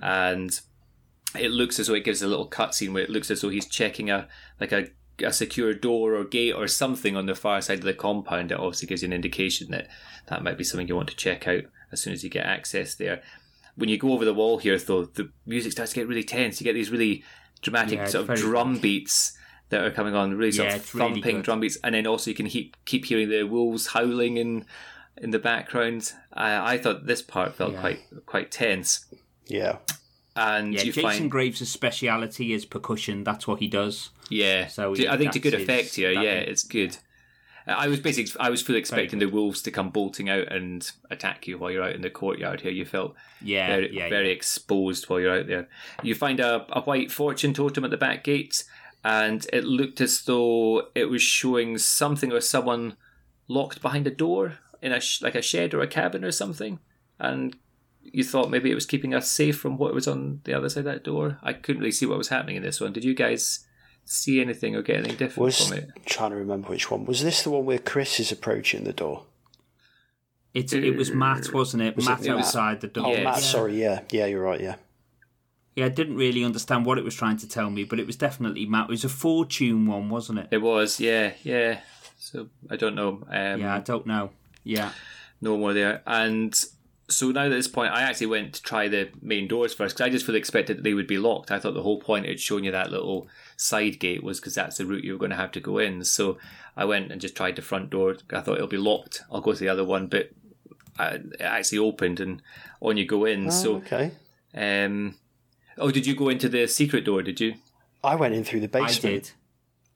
And 0.02 0.60
it 1.40 1.52
looks 1.52 1.80
as 1.80 1.88
though 1.88 1.94
it 1.94 2.04
gives 2.04 2.22
a 2.22 2.28
little 2.28 2.50
cutscene 2.50 2.94
where 2.94 3.04
it 3.04 3.10
looks 3.10 3.30
as 3.32 3.42
though 3.42 3.50
he's 3.50 3.68
checking 3.68 4.10
a 4.10 4.28
like 4.60 4.72
a, 4.72 4.88
a 5.24 5.32
secure 5.32 5.74
door 5.74 6.16
or 6.16 6.24
gate 6.24 6.54
or 6.54 6.68
something 6.68 7.16
on 7.16 7.26
the 7.26 7.36
far 7.36 7.62
side 7.62 7.80
of 7.80 7.86
the 7.86 7.94
compound. 7.94 8.52
It 8.52 8.60
obviously 8.60 8.88
gives 8.88 9.02
you 9.02 9.08
an 9.08 9.14
indication 9.14 9.72
that 9.72 9.88
that 10.28 10.44
might 10.44 10.58
be 10.58 10.64
something 10.64 10.88
you 10.88 10.96
want 10.96 11.10
to 11.10 11.16
check 11.16 11.48
out 11.48 11.64
as 11.94 12.02
soon 12.02 12.12
as 12.14 12.24
you 12.24 12.30
get 12.30 12.46
access 12.46 12.96
there. 12.96 13.22
When 13.76 13.88
you 13.90 13.98
go 13.98 14.12
over 14.12 14.26
the 14.26 14.34
wall 14.34 14.58
here, 14.58 14.78
though, 14.78 15.06
the 15.06 15.32
music 15.46 15.72
starts 15.72 15.94
to 15.94 16.00
get 16.00 16.08
really 16.08 16.24
tense. 16.24 16.60
You 16.60 16.66
get 16.66 16.74
these 16.74 16.92
really 16.92 17.24
dramatic 17.62 18.00
Yeah, 18.00 18.06
sort 18.08 18.30
of 18.30 18.36
drum 18.38 18.74
good. 18.74 18.82
beats 18.82 19.38
that 19.70 19.84
are 19.84 19.90
coming 19.92 20.14
on, 20.14 20.36
really 20.36 20.52
sort 20.52 20.68
Yeah, 20.70 20.76
of 20.76 20.82
it's 20.82 20.94
really 20.94 21.14
thumping 21.22 21.42
drum 21.42 21.60
beats, 21.62 21.78
and 21.84 21.96
then 21.96 22.06
also 22.06 22.30
you 22.30 22.36
can 22.36 22.48
keep 22.48 22.76
keep 22.86 23.06
hearing 23.06 23.30
the 23.30 23.44
wolves 23.44 23.88
howling 23.88 24.38
in 24.38 24.66
in 25.18 25.32
the 25.32 25.40
background. 25.40 26.12
I, 26.34 26.74
I 26.74 26.78
thought 26.78 27.06
this 27.08 27.22
part 27.22 27.56
felt 27.56 27.74
Yeah. 27.74 27.80
quite 27.82 28.00
quite 28.26 28.52
tense, 28.52 29.06
yeah. 29.48 29.78
and 30.36 30.74
Yeah, 30.74 30.82
you 30.82 30.92
Jason 30.92 31.04
find 31.04 31.32
Graves' 31.32 31.68
speciality 31.70 32.54
is 32.54 32.66
percussion. 32.66 33.24
That's 33.24 33.48
what 33.48 33.60
he 33.60 33.68
does. 33.68 34.10
Yeah. 34.30 34.68
So 34.68 34.94
Do- 34.94 35.08
I 35.10 35.18
think 35.18 35.32
to 35.34 35.40
good 35.40 35.54
effect 35.56 35.86
his- 35.90 35.96
here. 35.96 36.14
that 36.14 36.24
Yeah, 36.24 36.40
is- 36.42 36.50
it's 36.50 36.64
good. 36.64 36.98
Uh, 37.68 37.72
I 37.72 37.88
was 37.88 38.00
basically, 38.00 38.34
I 38.40 38.50
was 38.50 38.62
fully 38.62 38.80
expecting 38.80 39.20
the 39.20 39.26
wolves 39.26 39.62
to 39.64 39.72
come 39.72 39.90
bolting 39.90 40.30
out 40.30 40.52
and 40.52 40.90
attack 41.10 41.48
you 41.48 41.58
while 41.58 41.72
you're 41.72 41.84
out 41.84 41.96
in 41.96 42.02
the 42.02 42.10
courtyard 42.10 42.62
here. 42.62 42.72
You 42.72 42.86
felt 42.86 43.16
Yeah, 43.42 43.68
very, 43.68 43.96
yeah, 43.96 44.10
very 44.10 44.32
exposed 44.32 45.10
while 45.10 45.20
you're 45.20 45.40
out 45.40 45.48
there. 45.48 45.68
You 46.02 46.16
find 46.16 46.40
a, 46.40 46.66
a 46.72 46.82
white 46.82 47.12
fortune 47.12 47.54
totem 47.54 47.84
at 47.86 47.92
the 47.92 47.98
back 47.98 48.24
gate, 48.24 48.64
and 49.04 49.46
it 49.52 49.64
looked 49.64 50.02
as 50.02 50.22
though 50.24 50.88
it 50.96 51.06
was 51.06 51.22
showing 51.22 51.78
something 51.78 52.32
or 52.32 52.42
someone 52.42 52.96
locked 53.48 53.82
behind 53.82 54.08
a 54.08 54.12
door 54.12 54.60
in 54.82 54.92
a 54.92 55.00
sh- 55.00 55.22
like 55.22 55.36
a 55.36 55.42
shed 55.42 55.74
or 55.74 55.82
a 55.82 55.88
cabin 55.88 56.24
or 56.24 56.32
something, 56.32 56.80
and 57.20 57.56
you 58.02 58.24
thought 58.24 58.52
maybe 58.52 58.70
it 58.70 58.76
was 58.76 58.86
keeping 58.86 59.14
us 59.14 59.32
safe 59.32 59.58
from 59.58 59.78
what 59.78 59.94
was 59.94 60.08
on 60.08 60.42
the 60.44 60.54
other 60.54 60.68
side 60.68 60.80
of 60.80 60.86
that 60.86 61.04
door. 61.06 61.40
I 61.42 61.54
couldn't 61.54 61.80
really 61.80 61.92
see 61.92 62.06
what 62.06 62.18
was 62.18 62.28
happening 62.28 62.58
in 62.58 62.64
this 62.64 62.82
one. 62.82 62.92
Did 62.92 63.06
you 63.06 63.14
guys 63.14 63.66
see 64.06 64.42
anything 64.42 64.76
or 64.76 64.82
get 64.82 64.98
anything 64.98 65.18
different 65.18 65.46
Was 65.46 65.68
from 65.68 65.78
it? 65.78 65.90
trying 66.06 66.32
to 66.32 66.36
remember 66.38 66.70
which 66.70 66.90
one 66.92 67.06
was 67.06 67.24
this 67.24 67.44
the 67.44 67.50
one 67.50 67.66
where 67.66 67.80
Chris 67.80 68.20
is 68.20 68.32
approaching 68.32 68.84
the 68.84 68.94
door? 68.94 69.24
It 70.54 70.72
it 70.74 70.96
was 70.96 71.12
Matt, 71.12 71.52
wasn't 71.52 71.82
it? 71.84 71.96
Was 71.96 72.06
it 72.06 72.10
Matt 72.10 72.22
Matt? 72.22 72.38
outside 72.38 72.82
the 72.82 72.88
door. 72.88 73.08
Oh, 73.08 73.12
Yeah. 73.12 73.24
Matt, 73.24 73.40
sorry, 73.40 73.82
yeah, 73.82 74.02
yeah, 74.12 74.28
you're 74.28 74.44
right, 74.44 74.62
yeah. 74.62 74.76
Yeah, 75.76 75.86
I 75.86 75.90
didn't 75.90 76.18
really 76.18 76.44
understand 76.44 76.86
what 76.86 77.00
it 77.00 77.04
was 77.04 77.16
trying 77.16 77.38
to 77.38 77.48
tell 77.48 77.72
me, 77.72 77.84
but 77.84 78.00
it 78.00 78.06
was 78.06 78.16
definitely 78.16 78.68
Matt. 78.68 78.86
It 78.86 78.92
was 78.92 79.04
a 79.04 79.10
fortune 79.10 79.88
one, 79.88 80.10
wasn't 80.10 80.40
it? 80.40 80.48
It 80.52 80.62
was, 80.62 81.00
yeah, 81.00 81.34
yeah. 81.42 81.80
So 82.20 82.50
I 82.70 82.76
don't 82.76 82.94
know. 82.94 83.24
Um, 83.30 83.62
yeah, 83.62 83.76
I 83.76 83.80
don't 83.80 84.06
know. 84.06 84.30
Yeah. 84.64 84.92
no 85.42 85.58
more 85.58 85.74
there. 85.74 86.04
And 86.06 86.54
so 87.10 87.32
now 87.32 87.46
at 87.46 87.50
this 87.50 87.68
point, 87.68 87.92
I 87.92 88.04
actually 88.04 88.28
went 88.28 88.54
to 88.54 88.62
try 88.62 88.88
the 88.88 89.10
main 89.22 89.48
doors 89.48 89.74
first 89.74 89.96
because 89.96 90.08
I 90.08 90.12
just 90.12 90.26
fully 90.26 90.38
expected 90.38 90.78
that 90.78 90.84
they 90.84 90.94
would 90.94 91.08
be 91.08 91.18
locked. 91.18 91.50
I 91.52 91.58
thought 91.60 91.74
the 91.74 91.82
whole 91.82 92.00
point 92.00 92.28
it 92.28 92.40
showing 92.40 92.64
you 92.66 92.72
that 92.72 92.92
little 92.92 93.28
side 93.64 93.98
gate 94.00 94.24
was 94.24 94.40
because 94.40 94.56
that's 94.56 94.78
the 94.78 94.86
route 94.86 95.04
you 95.04 95.14
were 95.14 95.18
going 95.20 95.32
to 95.32 95.38
have 95.38 95.52
to 95.54 95.60
go 95.60 95.78
in. 95.78 96.04
So 96.04 96.38
I 96.76 96.86
went 96.86 97.12
and 97.12 97.22
just 97.22 97.36
tried 97.36 97.56
the 97.56 97.62
front 97.62 97.90
door. 97.90 98.18
I 98.32 98.42
thought 98.42 98.56
it'll 98.56 98.68
be 98.68 98.78
locked. 98.78 99.24
I'll 99.32 99.42
go 99.42 99.54
to 99.54 99.60
the 99.60 99.70
other 99.70 99.86
one, 99.86 100.08
but 100.08 100.32
I, 101.00 101.16
it 101.16 101.42
actually 101.42 101.80
opened 101.80 102.20
and 102.20 102.42
on 102.82 102.98
you 102.98 103.06
go 103.06 103.26
in. 103.26 103.48
Oh, 103.48 103.52
so, 103.52 103.76
okay. 103.78 104.12
um, 104.54 105.16
oh, 105.78 105.92
did 105.92 106.06
you 106.06 106.16
go 106.16 106.30
into 106.30 106.50
the 106.50 106.68
secret 106.68 107.06
door? 107.06 107.24
Did 107.24 107.40
you? 107.40 107.56
I 108.04 108.16
went 108.16 108.36
in 108.36 108.44
through 108.44 108.60
the 108.60 108.68
basement. 108.68 109.06
I 109.06 109.18
did. 109.18 109.32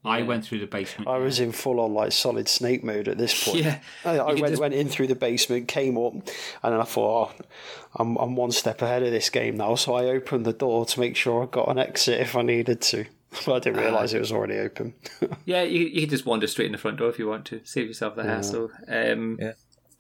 I 0.05 0.21
went 0.21 0.45
through 0.45 0.59
the 0.59 0.67
basement. 0.67 1.09
I 1.09 1.17
was 1.17 1.41
in 1.41 1.51
full 1.51 1.81
on 1.81 1.93
like 1.93 2.13
solid 2.13 2.47
snake 2.47 2.81
mode 2.83 3.09
at 3.09 3.17
this 3.17 3.43
point. 3.45 3.65
Yeah. 3.65 3.79
I, 4.05 4.17
I 4.17 4.33
went, 4.33 4.47
just- 4.47 4.61
went 4.61 4.73
in 4.73 4.87
through 4.87 5.07
the 5.07 5.15
basement, 5.15 5.67
came 5.67 5.97
up, 5.97 6.13
and 6.13 6.73
then 6.73 6.79
I 6.79 6.85
thought, 6.85 7.33
oh, 7.35 7.45
I'm, 7.97 8.15
I'm 8.15 8.37
one 8.37 8.51
step 8.51 8.81
ahead 8.81 9.03
of 9.03 9.11
this 9.11 9.29
game 9.29 9.57
now. 9.57 9.75
So 9.75 9.95
I 9.95 10.05
opened 10.05 10.45
the 10.45 10.53
door 10.53 10.85
to 10.85 10.99
make 11.01 11.17
sure 11.17 11.43
I 11.43 11.47
got 11.47 11.67
an 11.67 11.79
exit 11.79 12.21
if 12.21 12.35
I 12.37 12.43
needed 12.43 12.79
to. 12.81 13.05
But 13.45 13.55
I 13.55 13.59
didn't 13.59 13.79
realise 13.81 14.13
it 14.13 14.19
was 14.19 14.31
already 14.31 14.57
open. 14.57 14.93
Yeah, 15.45 15.63
you, 15.63 15.85
you 15.85 16.01
can 16.01 16.09
just 16.09 16.25
wander 16.25 16.47
straight 16.47 16.65
in 16.65 16.71
the 16.73 16.77
front 16.77 16.97
door 16.97 17.09
if 17.09 17.17
you 17.17 17.27
want 17.27 17.45
to. 17.45 17.61
Save 17.63 17.87
yourself 17.87 18.15
the 18.15 18.23
hassle. 18.23 18.69
Um, 18.87 19.37
Yeah. 19.39 19.53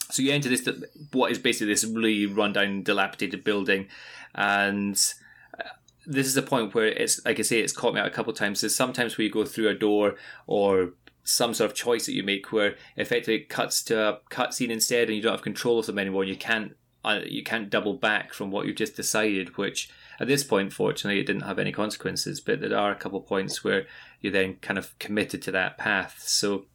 So 0.09 0.21
you 0.21 0.31
enter 0.31 0.47
this, 0.49 0.67
what 1.11 1.31
is 1.31 1.39
basically 1.39 1.67
this 1.67 1.83
really 1.83 2.25
rundown, 2.25 2.83
dilapidated 2.83 3.43
building, 3.43 3.87
and 4.33 4.97
uh, 5.59 5.63
this 6.05 6.27
is 6.27 6.37
a 6.37 6.41
point 6.41 6.73
where 6.73 6.85
it's 6.87 7.23
like 7.25 7.39
I 7.39 7.41
say, 7.41 7.59
it's 7.59 7.73
caught 7.73 7.93
me 7.93 7.99
out 7.99 8.07
a 8.07 8.11
couple 8.11 8.31
of 8.31 8.39
times. 8.39 8.61
There's 8.61 8.75
sometimes 8.75 9.17
where 9.17 9.25
you 9.25 9.31
go 9.31 9.43
through 9.43 9.67
a 9.67 9.73
door 9.73 10.15
or 10.45 10.93
some 11.25 11.53
sort 11.53 11.69
of 11.69 11.75
choice 11.75 12.05
that 12.05 12.13
you 12.13 12.23
make 12.23 12.53
where 12.53 12.75
effectively 12.95 13.35
it 13.35 13.49
cuts 13.49 13.83
to 13.83 13.99
a 13.99 14.19
cutscene 14.31 14.69
instead, 14.69 15.09
and 15.09 15.17
you 15.17 15.21
don't 15.21 15.33
have 15.33 15.41
control 15.41 15.79
of 15.79 15.87
them 15.87 15.99
anymore. 15.99 16.23
You 16.23 16.37
can't 16.37 16.77
uh, 17.03 17.19
you 17.25 17.43
can't 17.43 17.69
double 17.69 17.95
back 17.95 18.33
from 18.33 18.49
what 18.49 18.65
you've 18.65 18.77
just 18.77 18.95
decided. 18.95 19.57
Which 19.57 19.89
at 20.19 20.27
this 20.27 20.43
point, 20.43 20.73
fortunately, 20.73 21.19
it 21.19 21.27
didn't 21.27 21.43
have 21.43 21.59
any 21.59 21.71
consequences. 21.71 22.39
But 22.39 22.61
there 22.61 22.77
are 22.77 22.91
a 22.91 22.95
couple 22.95 23.19
of 23.19 23.27
points 23.27 23.63
where 23.63 23.85
you're 24.21 24.33
then 24.33 24.55
kind 24.55 24.77
of 24.77 24.97
committed 24.99 25.41
to 25.43 25.51
that 25.51 25.77
path. 25.77 26.23
So 26.25 26.65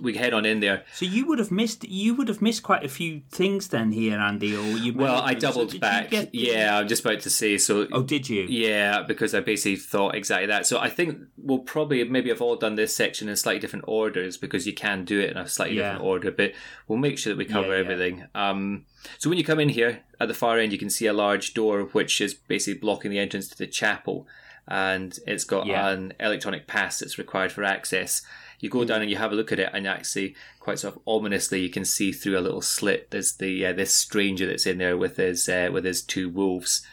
we 0.00 0.14
head 0.16 0.34
on 0.34 0.44
in 0.44 0.60
there. 0.60 0.84
So 0.94 1.06
you 1.06 1.26
would 1.26 1.38
have 1.38 1.50
missed 1.50 1.88
you 1.88 2.14
would 2.14 2.28
have 2.28 2.42
missed 2.42 2.62
quite 2.62 2.84
a 2.84 2.88
few 2.88 3.22
things 3.30 3.68
then 3.68 3.90
here, 3.90 4.18
Andy. 4.18 4.54
Or 4.54 4.62
you 4.76 4.92
Well, 4.92 5.20
I 5.22 5.34
doubled 5.34 5.72
you 5.72 5.80
back. 5.80 6.10
get- 6.10 6.34
Yeah, 6.34 6.78
I'm 6.78 6.88
just 6.88 7.04
about 7.04 7.20
to 7.20 7.30
say. 7.30 7.56
So 7.58 7.88
Oh, 7.90 8.02
did 8.02 8.28
you? 8.28 8.42
Yeah, 8.44 9.02
because 9.02 9.34
I 9.34 9.40
basically 9.40 9.76
thought 9.76 10.14
exactly 10.14 10.46
that. 10.46 10.66
So 10.66 10.78
I 10.78 10.88
think 10.90 11.18
we'll 11.38 11.60
probably 11.60 12.04
maybe 12.04 12.28
have 12.28 12.42
all 12.42 12.56
done 12.56 12.74
this 12.74 12.94
section 12.94 13.28
in 13.28 13.36
slightly 13.36 13.60
different 13.60 13.86
orders 13.88 14.36
because 14.36 14.66
you 14.66 14.74
can 14.74 15.04
do 15.04 15.18
it 15.20 15.30
in 15.30 15.36
a 15.36 15.48
slightly 15.48 15.76
Yeah. 15.78 15.84
different 15.84 16.04
order, 16.04 16.30
but 16.30 16.52
we'll 16.86 16.98
make 16.98 17.18
sure 17.18 17.32
that 17.32 17.38
we 17.38 17.46
cover 17.46 17.68
Yeah, 17.68 17.74
yeah. 17.74 17.80
everything. 17.80 18.24
Um, 18.34 18.84
so 19.18 19.30
when 19.30 19.38
you 19.38 19.44
come 19.44 19.58
in 19.58 19.70
here 19.70 20.00
at 20.20 20.28
the 20.28 20.34
far 20.34 20.58
end, 20.58 20.70
you 20.72 20.78
can 20.78 20.90
see 20.90 21.06
a 21.06 21.12
large 21.14 21.54
door 21.54 21.80
which 21.92 22.20
is 22.20 22.34
basically 22.34 22.78
blocking 22.78 23.10
the 23.10 23.18
entrance 23.18 23.48
to 23.48 23.56
the 23.58 23.66
chapel, 23.66 24.28
and 24.68 25.18
it's 25.26 25.44
got 25.44 25.66
an 25.66 26.12
electronic 26.20 26.66
pass 26.66 26.98
that's 26.98 27.16
required 27.18 27.50
for 27.52 27.64
access. 27.64 28.20
You 28.60 28.68
go 28.70 28.84
down 28.84 29.02
and 29.02 29.10
you 29.10 29.16
have 29.16 29.32
a 29.32 29.36
look 29.36 29.52
at 29.52 29.60
it, 29.60 29.70
and 29.72 29.86
actually, 29.86 30.34
quite 30.58 30.78
sort 30.80 30.96
of 30.96 31.02
ominously, 31.06 31.60
you 31.60 31.70
can 31.70 31.84
see 31.84 32.10
through 32.12 32.38
a 32.38 32.40
little 32.40 32.60
slit. 32.62 33.10
There's 33.10 33.34
the 33.34 33.66
uh, 33.66 33.72
this 33.72 33.94
stranger 33.94 34.46
that's 34.46 34.66
in 34.66 34.78
there 34.78 34.96
with 34.96 35.16
his 35.16 35.48
uh, 35.48 35.70
with 35.72 35.84
his 35.84 36.02
two 36.02 36.28
wolves. 36.28 36.86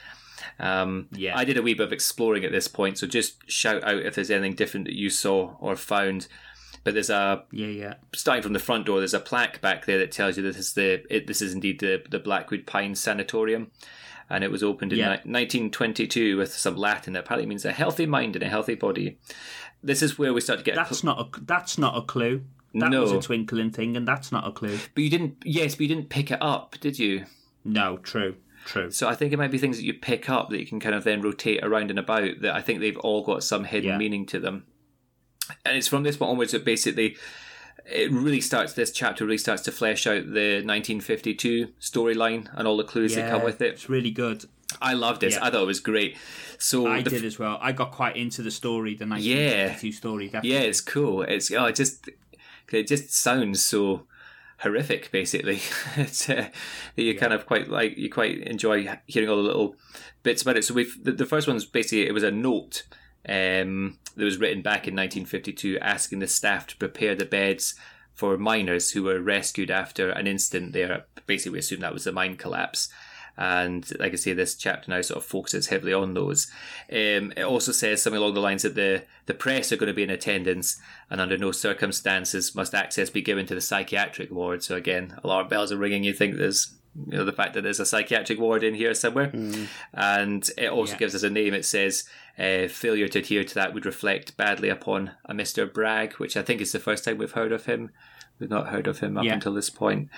Um, 0.59 1.07
Yeah. 1.11 1.37
I 1.37 1.43
did 1.43 1.57
a 1.57 1.61
wee 1.61 1.73
bit 1.73 1.87
of 1.87 1.93
exploring 1.93 2.45
at 2.45 2.51
this 2.51 2.67
point, 2.67 2.97
so 2.97 3.07
just 3.07 3.49
shout 3.49 3.83
out 3.83 4.05
if 4.05 4.15
there's 4.15 4.31
anything 4.31 4.53
different 4.55 4.85
that 4.85 4.95
you 4.95 5.09
saw 5.09 5.55
or 5.59 5.75
found. 5.75 6.27
But 6.83 6.93
there's 6.93 7.09
a 7.09 7.43
Yeah, 7.51 7.67
yeah. 7.67 7.93
starting 8.13 8.43
from 8.43 8.53
the 8.53 8.59
front 8.59 8.85
door. 8.85 8.99
There's 8.99 9.13
a 9.15 9.19
plaque 9.19 9.59
back 9.59 9.85
there 9.85 9.97
that 9.97 10.11
tells 10.11 10.37
you 10.37 10.43
this 10.43 10.57
is 10.57 10.73
the 10.73 11.03
it, 11.09 11.25
this 11.25 11.41
is 11.41 11.53
indeed 11.53 11.79
the 11.79 12.03
the 12.09 12.19
Blackwood 12.19 12.67
Pine 12.67 12.93
Sanatorium, 12.93 13.71
and 14.29 14.43
it 14.43 14.51
was 14.51 14.63
opened 14.63 14.91
in 14.93 14.99
Yeah. 14.99 15.19
ni- 15.25 15.31
1922 15.31 16.37
with 16.37 16.53
some 16.53 16.75
Latin 16.75 17.13
that 17.13 17.19
apparently 17.21 17.47
means 17.47 17.65
a 17.65 17.71
healthy 17.71 18.05
mind 18.05 18.35
and 18.35 18.43
a 18.43 18.49
healthy 18.49 18.75
body. 18.75 19.17
This 19.83 20.01
is 20.01 20.17
where 20.17 20.33
we 20.33 20.41
start 20.41 20.59
to 20.59 20.65
get. 20.65 20.75
That's 20.75 21.03
not 21.03 21.19
a 21.19 21.39
that's 21.41 21.77
not 21.77 21.97
a 21.97 22.01
clue. 22.01 22.43
That 22.73 22.91
No. 22.91 23.01
was 23.01 23.11
a 23.13 23.21
twinkling 23.21 23.71
thing, 23.71 23.95
and 23.95 24.05
that's 24.07 24.31
not 24.31 24.45
a 24.47 24.51
clue. 24.51 24.77
but 24.93 25.03
you 25.03 25.09
didn't. 25.09 25.37
Yes, 25.45 25.75
but 25.75 25.81
you 25.81 25.87
didn't 25.87 26.09
pick 26.09 26.29
it 26.31 26.39
up, 26.41 26.75
did 26.81 26.99
you? 26.99 27.25
No, 27.63 27.97
true, 27.97 28.35
true. 28.65 28.91
So 28.91 29.07
I 29.07 29.15
think 29.15 29.31
it 29.31 29.37
might 29.37 29.51
be 29.51 29.57
things 29.57 29.77
that 29.77 29.85
you 29.85 29.93
pick 29.93 30.29
up 30.29 30.49
that 30.49 30.59
you 30.59 30.65
can 30.65 30.79
kind 30.79 30.93
of 30.95 31.03
then 31.03 31.21
rotate 31.21 31.63
around 31.63 31.89
and 31.89 31.99
about. 31.99 32.41
That 32.41 32.53
I 32.55 32.61
think 32.61 32.79
they've 32.81 32.97
all 32.97 33.23
got 33.23 33.43
some 33.43 33.63
hidden 33.63 33.91
Yeah. 33.91 33.97
meaning 33.97 34.25
to 34.27 34.39
them. 34.39 34.65
And 35.63 35.77
it's 35.77 35.87
from 35.87 36.03
this 36.03 36.17
point 36.17 36.31
onwards 36.31 36.51
that 36.53 36.65
basically 36.65 37.15
it 37.85 38.11
really 38.11 38.41
starts. 38.41 38.73
This 38.73 38.91
chapter 38.91 39.25
really 39.25 39.37
starts 39.37 39.61
to 39.63 39.71
flesh 39.71 40.07
out 40.07 40.25
the 40.25 40.61
1952 40.63 41.69
storyline 41.79 42.49
and 42.53 42.67
all 42.67 42.77
the 42.77 42.83
clues 42.83 43.15
that 43.15 43.29
come 43.29 43.43
with 43.43 43.61
it. 43.61 43.73
It's 43.73 43.89
really 43.89 44.11
good. 44.11 44.45
I 44.81 44.93
loved 44.93 45.23
it. 45.23 45.33
Yeah. 45.33 45.43
I 45.43 45.51
thought 45.51 45.63
it 45.63 45.67
was 45.67 45.79
great. 45.79 46.17
So 46.57 46.87
I 46.87 47.01
did 47.01 47.23
as 47.23 47.37
well. 47.37 47.57
I 47.61 47.71
got 47.71 47.91
quite 47.91 48.15
into 48.15 48.41
the 48.41 48.51
story, 48.51 48.95
the 48.95 49.05
1952 49.05 49.91
story. 49.91 50.25
Definitely. 50.25 50.51
Yeah, 50.51 50.59
it's 50.61 50.81
cool. 50.81 51.21
It's 51.21 51.51
oh, 51.51 51.65
it 51.65 51.75
just 51.75 52.09
it 52.71 52.87
just 52.87 53.13
sounds 53.13 53.61
so 53.63 54.03
horrific. 54.59 55.11
Basically, 55.11 55.61
it's 55.95 56.29
uh, 56.29 56.49
that 56.95 57.01
you 57.01 57.17
kind 57.17 57.33
of 57.33 57.45
quite 57.45 57.69
like 57.69 57.97
you 57.97 58.09
quite 58.09 58.39
enjoy 58.39 58.97
hearing 59.05 59.29
all 59.29 59.37
the 59.37 59.43
little 59.43 59.75
bits 60.23 60.41
about 60.41 60.57
it. 60.57 60.65
So 60.65 60.73
we've 60.73 61.03
the, 61.03 61.11
the 61.11 61.25
first 61.25 61.47
one's 61.47 61.65
basically 61.65 62.07
it 62.07 62.13
was 62.13 62.23
a 62.23 62.31
note 62.31 62.83
um, 63.27 63.97
that 64.15 64.23
was 64.23 64.37
written 64.37 64.61
back 64.61 64.87
in 64.87 64.95
1952 64.95 65.79
asking 65.79 66.19
the 66.19 66.27
staff 66.27 66.67
to 66.67 66.77
prepare 66.77 67.15
the 67.15 67.25
beds 67.25 67.75
for 68.13 68.37
miners 68.37 68.91
who 68.91 69.03
were 69.03 69.19
rescued 69.19 69.69
after 69.69 70.09
an 70.09 70.27
incident 70.27 70.73
there. 70.73 71.05
Basically, 71.25 71.53
we 71.53 71.59
assume 71.59 71.81
that 71.81 71.93
was 71.93 72.05
the 72.05 72.11
mine 72.11 72.37
collapse. 72.37 72.89
And 73.37 73.85
like 73.99 74.13
I 74.13 74.15
say, 74.15 74.33
this 74.33 74.55
chapter 74.55 74.89
now 74.89 75.01
sort 75.01 75.17
of 75.17 75.25
focuses 75.25 75.67
heavily 75.67 75.93
on 75.93 76.13
those. 76.13 76.49
Um, 76.89 77.33
it 77.35 77.43
also 77.43 77.73
says 77.73 78.01
something 78.01 78.21
along 78.21 78.33
the 78.33 78.39
lines 78.39 78.63
that 78.63 78.75
the, 78.75 79.03
the 79.25 79.33
press 79.33 79.71
are 79.71 79.77
going 79.77 79.87
to 79.87 79.93
be 79.93 80.03
in 80.03 80.09
attendance 80.09 80.79
and 81.09 81.19
under 81.19 81.37
no 81.37 81.51
circumstances 81.51 82.55
must 82.55 82.73
access 82.73 83.09
be 83.09 83.21
given 83.21 83.45
to 83.47 83.55
the 83.55 83.61
psychiatric 83.61 84.31
ward. 84.31 84.63
So 84.63 84.75
again, 84.75 85.19
alarm 85.23 85.49
bells 85.49 85.71
are 85.73 85.77
ringing. 85.77 86.05
You 86.05 86.13
think 86.13 86.37
there's, 86.37 86.73
you 86.95 87.17
know, 87.17 87.25
the 87.25 87.33
fact 87.33 87.53
that 87.53 87.61
there's 87.61 87.79
a 87.79 87.85
psychiatric 87.85 88.39
ward 88.39 88.63
in 88.63 88.73
here 88.73 88.93
somewhere. 88.93 89.31
And 89.93 90.49
it 90.57 90.69
also 90.69 90.93
Yeah. 90.93 90.97
gives 90.99 91.15
us 91.15 91.23
a 91.23 91.29
name. 91.29 91.53
It 91.53 91.65
says 91.65 92.05
uh, 92.39 92.67
failure 92.67 93.07
to 93.09 93.19
adhere 93.19 93.43
to 93.43 93.55
that 93.55 93.73
would 93.73 93.85
reflect 93.85 94.35
badly 94.37 94.69
upon 94.69 95.11
a 95.25 95.33
Mr. 95.33 95.71
Bragg, 95.71 96.13
which 96.13 96.35
I 96.37 96.41
think 96.41 96.61
is 96.61 96.71
the 96.71 96.79
first 96.79 97.03
time 97.05 97.17
we've 97.17 97.31
heard 97.31 97.51
of 97.51 97.65
him. 97.65 97.91
We've 98.39 98.49
not 98.49 98.67
heard 98.67 98.87
of 98.87 98.99
him 98.99 99.17
up 99.17 99.23
Yeah. 99.23 99.33
until 99.35 99.53
this 99.53 99.69
point. 99.69 100.09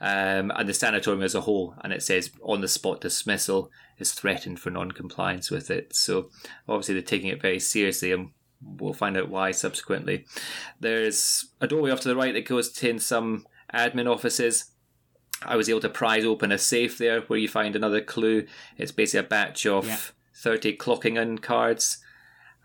Um, 0.00 0.50
and 0.54 0.68
the 0.68 0.74
sanatorium 0.74 1.22
as 1.22 1.34
a 1.34 1.40
whole, 1.42 1.74
and 1.82 1.92
it 1.92 2.02
says 2.02 2.30
on 2.42 2.60
the 2.60 2.68
spot 2.68 3.00
dismissal 3.00 3.70
is 3.98 4.12
threatened 4.12 4.60
for 4.60 4.70
non 4.70 4.90
compliance 4.92 5.50
with 5.50 5.70
it. 5.70 5.94
So 5.94 6.28
obviously 6.68 6.94
they're 6.94 7.02
taking 7.02 7.28
it 7.30 7.40
very 7.40 7.58
seriously, 7.60 8.12
and 8.12 8.30
we'll 8.60 8.92
find 8.92 9.16
out 9.16 9.28
why 9.28 9.52
subsequently. 9.52 10.26
There's 10.80 11.46
a 11.60 11.66
doorway 11.66 11.90
off 11.90 12.00
to 12.00 12.08
the 12.08 12.16
right 12.16 12.34
that 12.34 12.46
goes 12.46 12.70
to 12.72 12.88
in 12.90 12.98
some 12.98 13.46
admin 13.72 14.10
offices. 14.10 14.71
I 15.46 15.56
was 15.56 15.68
able 15.68 15.80
to 15.80 15.88
prise 15.88 16.24
open 16.24 16.52
a 16.52 16.58
safe 16.58 16.98
there 16.98 17.20
where 17.22 17.38
you 17.38 17.48
find 17.48 17.74
another 17.76 18.00
clue. 18.00 18.46
It's 18.78 18.92
basically 18.92 19.26
a 19.26 19.28
batch 19.28 19.66
of 19.66 19.86
Yeah. 19.86 19.98
30 20.34 20.76
clocking 20.76 21.20
in 21.20 21.38
cards 21.38 21.98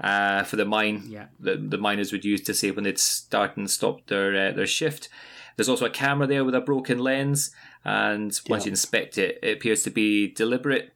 uh, 0.02 0.44
for 0.44 0.56
the 0.58 0.66
mine 0.66 1.04
Yeah. 1.08 1.28
that 1.40 1.72
the 1.72 1.78
miners 1.78 2.12
would 2.12 2.24
use 2.26 2.42
to 2.42 2.54
say 2.54 2.72
when 2.72 2.84
they'd 2.84 3.00
start 3.00 3.58
and 3.58 3.70
stop 3.70 4.06
their 4.08 4.36
uh, 4.50 4.52
their 4.52 4.68
shift. 4.68 5.10
There's 5.56 5.70
also 5.70 5.86
a 5.86 5.90
camera 5.90 6.28
there 6.28 6.46
with 6.46 6.54
a 6.54 6.62
broken 6.62 7.00
lens, 7.00 7.50
and 7.84 8.32
once 8.48 8.64
Yeah. 8.64 8.68
you 8.68 8.72
inspect 8.72 9.18
it, 9.18 9.40
it 9.42 9.58
appears 9.58 9.82
to 9.84 9.90
be 9.90 10.28
deliberate. 10.28 10.94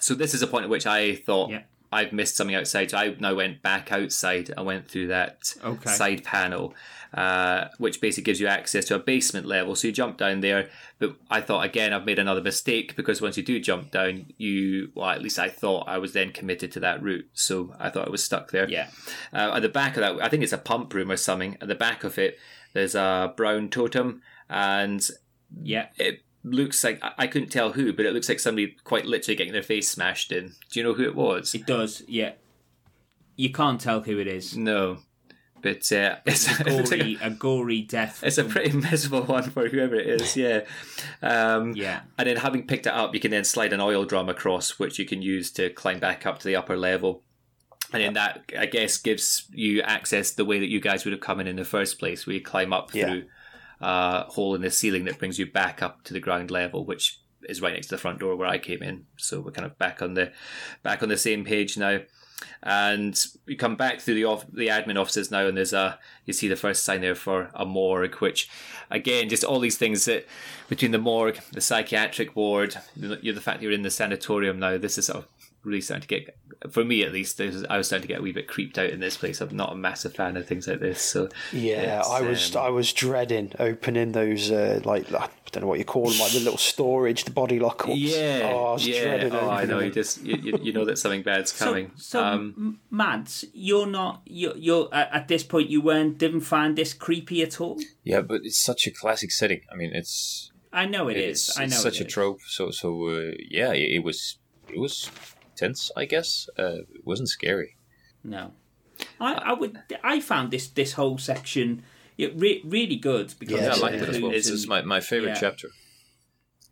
So 0.00 0.14
this 0.14 0.34
is 0.34 0.42
a 0.42 0.46
point 0.46 0.64
at 0.64 0.70
which 0.70 0.86
I 0.86 1.14
thought. 1.14 1.50
I've 1.92 2.12
missed 2.12 2.36
something 2.36 2.54
outside. 2.54 2.90
So 2.90 2.98
I 2.98 3.16
now 3.18 3.34
went 3.34 3.62
back 3.62 3.90
outside. 3.90 4.52
I 4.56 4.62
went 4.62 4.88
through 4.88 5.08
that 5.08 5.54
Okay. 5.64 5.90
side 5.90 6.22
panel, 6.24 6.72
uh, 7.12 7.64
which 7.78 8.00
basically 8.00 8.24
gives 8.24 8.40
you 8.40 8.46
access 8.46 8.84
to 8.86 8.94
a 8.94 9.00
basement 9.00 9.46
level. 9.46 9.74
So 9.74 9.88
you 9.88 9.92
jump 9.92 10.16
down 10.16 10.40
there. 10.40 10.68
But 11.00 11.16
I 11.30 11.40
thought 11.40 11.64
again, 11.64 11.92
I've 11.92 12.04
made 12.06 12.18
another 12.20 12.42
mistake 12.42 12.94
because 12.94 13.20
once 13.20 13.36
you 13.36 13.42
do 13.42 13.58
jump 13.58 13.90
down, 13.90 14.26
you 14.38 14.92
well, 14.94 15.10
at 15.10 15.20
least 15.22 15.38
I 15.38 15.48
thought 15.48 15.88
I 15.88 15.98
was 15.98 16.12
then 16.12 16.30
committed 16.30 16.70
to 16.72 16.80
that 16.80 17.02
route. 17.02 17.26
So 17.32 17.74
I 17.80 17.90
thought 17.90 18.06
I 18.06 18.10
was 18.10 18.22
stuck 18.22 18.50
there. 18.52 18.68
Yeah. 18.68 18.88
Uh, 19.32 19.52
at 19.56 19.62
the 19.62 19.68
back 19.68 19.96
of 19.96 20.02
that, 20.02 20.22
I 20.24 20.28
think 20.28 20.42
it's 20.44 20.52
a 20.52 20.58
pump 20.58 20.94
room 20.94 21.10
or 21.10 21.16
something. 21.16 21.56
At 21.60 21.68
the 21.68 21.74
back 21.74 22.04
of 22.04 22.18
it, 22.18 22.38
there's 22.72 22.94
a 22.94 23.34
brown 23.36 23.68
totem, 23.68 24.22
and 24.48 25.04
Yeah. 25.60 25.88
it 25.98 26.22
looks 26.42 26.82
like 26.84 26.98
I 27.02 27.12
I 27.18 27.26
couldn't 27.26 27.50
tell 27.50 27.72
who, 27.72 27.92
but 27.92 28.06
it 28.06 28.12
looks 28.12 28.28
like 28.28 28.40
somebody 28.40 28.76
quite 28.84 29.06
literally 29.06 29.36
getting 29.36 29.52
their 29.52 29.62
face 29.62 29.88
smashed 29.90 30.32
in. 30.32 30.52
Do 30.70 30.80
you 30.80 30.84
know 30.84 30.94
who 30.94 31.04
it 31.04 31.14
was? 31.14 31.54
It 31.54 31.66
does. 31.66 32.02
Yeah. 32.08 32.32
You 33.36 33.50
can't 33.52 33.80
tell 33.80 34.00
who 34.02 34.18
it 34.18 34.26
is. 34.26 34.56
No, 34.56 34.98
but 35.62 35.90
uh, 35.92 36.16
it's, 36.26 36.46
A 36.60 36.62
it 36.66 36.76
looks 36.76 36.90
like 36.90 37.00
gory, 37.00 37.18
a, 37.22 37.26
a 37.26 37.30
gory 37.30 37.80
death. 37.82 38.22
it's 38.24 38.38
a 38.38 38.44
pretty 38.44 38.76
miserable 38.76 39.22
one 39.22 39.44
for 39.50 39.68
whoever 39.68 39.94
it 39.94 40.06
is. 40.06 40.36
Yeah, 40.36 40.60
um, 41.22 41.72
Yeah. 41.74 42.00
And 42.18 42.28
then 42.28 42.36
having 42.36 42.66
picked 42.66 42.86
it 42.86 42.92
up, 42.92 43.14
you 43.14 43.20
can 43.20 43.30
then 43.30 43.44
slide 43.44 43.72
an 43.72 43.80
oil 43.80 44.04
drum 44.04 44.28
across, 44.28 44.78
which 44.78 44.98
you 44.98 45.04
can 45.06 45.22
use 45.22 45.50
to 45.52 45.70
climb 45.70 46.00
back 46.00 46.26
up 46.26 46.38
to 46.40 46.46
the 46.46 46.56
upper 46.56 46.76
level. 46.76 47.22
And 47.92 48.02
then 48.02 48.12
that, 48.14 48.44
I 48.58 48.66
guess, 48.66 48.96
gives 48.98 49.48
you 49.52 49.80
access 49.82 50.30
the 50.30 50.44
way 50.44 50.60
that 50.60 50.68
you 50.68 50.80
guys 50.80 51.04
would 51.04 51.12
have 51.12 51.20
come 51.20 51.40
in 51.40 51.46
in 51.48 51.56
the 51.56 51.64
first 51.64 51.98
place, 51.98 52.26
where 52.26 52.34
you 52.34 52.42
climb 52.42 52.72
up 52.72 52.94
Yeah. 52.94 53.06
through 53.06 53.24
a 53.80 54.24
hole 54.24 54.54
in 54.54 54.62
the 54.62 54.70
ceiling 54.70 55.04
that 55.04 55.18
brings 55.18 55.38
you 55.38 55.46
back 55.46 55.82
up 55.82 56.04
to 56.04 56.12
the 56.12 56.20
ground 56.20 56.50
level, 56.50 56.84
which 56.84 57.20
is 57.48 57.62
right 57.62 57.72
next 57.72 57.88
to 57.88 57.94
the 57.94 58.00
front 58.00 58.20
door 58.20 58.36
where 58.36 58.48
I 58.48 58.58
came 58.58 58.82
in. 58.82 59.06
So 59.16 59.40
we're 59.40 59.52
kind 59.52 59.66
of 59.66 59.78
back 59.78 60.02
on 60.02 60.14
the 60.14 60.32
back 60.82 61.02
on 61.02 61.08
the 61.08 61.16
same 61.16 61.44
page 61.44 61.76
now. 61.76 62.00
And 62.62 63.18
we 63.46 63.54
come 63.54 63.76
back 63.76 64.00
through 64.00 64.14
the 64.14 64.24
off- 64.24 64.50
the 64.50 64.68
admin 64.68 64.98
offices 64.98 65.30
now, 65.30 65.46
and 65.46 65.56
there's 65.56 65.74
a 65.74 65.98
you 66.24 66.32
see 66.32 66.48
the 66.48 66.56
first 66.56 66.84
sign 66.84 67.02
there 67.02 67.14
for 67.14 67.50
a 67.54 67.66
morgue, 67.66 68.14
which 68.16 68.48
again, 68.90 69.28
just 69.28 69.44
all 69.44 69.60
these 69.60 69.76
things 69.76 70.06
that 70.06 70.26
between 70.68 70.90
the 70.90 70.98
morgue, 70.98 71.38
the 71.52 71.60
psychiatric 71.60 72.34
ward, 72.34 72.76
you 72.96 73.32
the 73.32 73.40
fact 73.40 73.62
you're 73.62 73.72
in 73.72 73.82
the 73.82 73.90
sanatorium 73.90 74.58
now. 74.58 74.78
This 74.78 74.96
is 74.96 75.06
sort 75.06 75.24
of 75.24 75.28
really 75.62 75.80
starting 75.80 76.02
to 76.02 76.08
get, 76.08 76.36
for 76.72 76.84
me 76.84 77.02
at 77.02 77.12
least, 77.12 77.36
this 77.38 77.54
is- 77.54 77.64
I 77.68 77.76
was 77.76 77.86
starting 77.86 78.02
to 78.02 78.08
get 78.08 78.20
a 78.20 78.22
wee 78.22 78.32
bit 78.32 78.48
creeped 78.48 78.78
out 78.78 78.90
in 78.90 79.00
this 79.00 79.16
place. 79.16 79.40
I'm 79.40 79.54
not 79.56 79.72
a 79.72 79.76
massive 79.76 80.14
fan 80.14 80.36
of 80.36 80.46
things 80.46 80.66
like 80.66 80.80
this, 80.80 81.00
so 81.02 81.28
Yeah, 81.52 82.02
I 82.06 82.22
was 82.22 82.56
um, 82.56 82.62
I 82.62 82.68
was 82.70 82.92
dreading 82.92 83.52
opening 83.58 84.12
those 84.12 84.50
uh, 84.50 84.80
like 84.84 85.12
I 85.12 85.28
don't 85.52 85.62
know 85.62 85.68
what 85.68 85.78
you 85.80 85.84
call 85.84 86.08
them, 86.08 86.18
like 86.20 86.32
the 86.32 86.38
little 86.40 86.56
storage, 86.58 87.24
the 87.24 87.30
body 87.32 87.58
lockups. 87.58 87.96
Yeah, 87.96 88.50
oh, 88.52 88.66
I 88.66 88.72
was 88.74 88.86
yeah. 88.86 89.02
dreading 89.04 89.32
Oh, 89.32 89.50
I 89.50 89.64
know. 89.64 89.80
You 89.80 89.90
just 89.90 90.22
you, 90.22 90.36
you, 90.36 90.58
you 90.62 90.72
know 90.72 90.84
that 90.84 90.96
something 90.98 91.22
bad's 91.22 91.52
coming. 91.52 91.90
so 91.96 92.22
um, 92.24 92.80
Mads, 92.90 93.44
you're 93.52 93.86
not. 93.86 94.22
You're, 94.26 94.56
you're 94.56 94.88
at 94.92 95.12
at 95.12 95.28
this 95.28 95.42
point. 95.42 95.68
You 95.68 95.80
weren't. 95.80 96.18
Didn't 96.18 96.42
find 96.42 96.76
this 96.78 96.94
creepy 96.94 97.42
at 97.42 97.60
all. 97.60 97.78
Yeah, 98.04 98.20
but 98.22 98.42
it's 98.44 98.58
such 98.62 98.86
a 98.86 98.90
classic 98.92 99.30
setting. 99.32 99.62
I 99.72 99.74
mean, 99.76 99.90
it's 99.92 100.52
I 100.72 100.86
know 100.86 101.08
it 101.08 101.16
it's, 101.16 101.48
is. 101.50 101.56
I 101.58 101.62
know 101.62 101.66
it's 101.66 101.82
such 101.82 101.96
it 102.00 102.04
a 102.04 102.06
is. 102.06 102.12
trope. 102.12 102.38
So 102.46 102.70
so 102.70 103.08
uh, 103.08 103.32
yeah, 103.48 103.72
it, 103.72 103.96
it 103.96 104.04
was 104.04 104.38
it 104.68 104.78
was 104.78 105.10
tense. 105.60 105.90
I 106.02 106.04
guess 106.14 106.48
uh, 106.58 106.80
it 106.96 107.04
wasn't 107.04 107.28
scary. 107.28 107.70
No, 108.24 108.44
I, 109.18 109.32
I 109.50 109.52
would. 109.60 109.72
I 110.02 110.20
found 110.20 110.50
this 110.50 110.66
this 110.80 110.92
whole 110.98 111.18
section 111.18 111.82
yeah, 112.16 112.28
re- 112.44 112.62
really 112.76 112.96
good 112.96 113.28
because 113.38 113.56
Yeah, 113.60 113.66
Yeah, 113.66 113.72
I 113.72 113.72
like 113.72 113.82
liked 113.82 114.02
it 114.02 114.08
as 114.10 114.20
well. 114.22 114.30
it's- 114.32 114.44
This 114.46 114.54
is 114.60 114.66
my, 114.66 114.80
my 114.82 115.00
favorite 115.00 115.34
yeah. 115.34 115.40
chapter. 115.44 115.68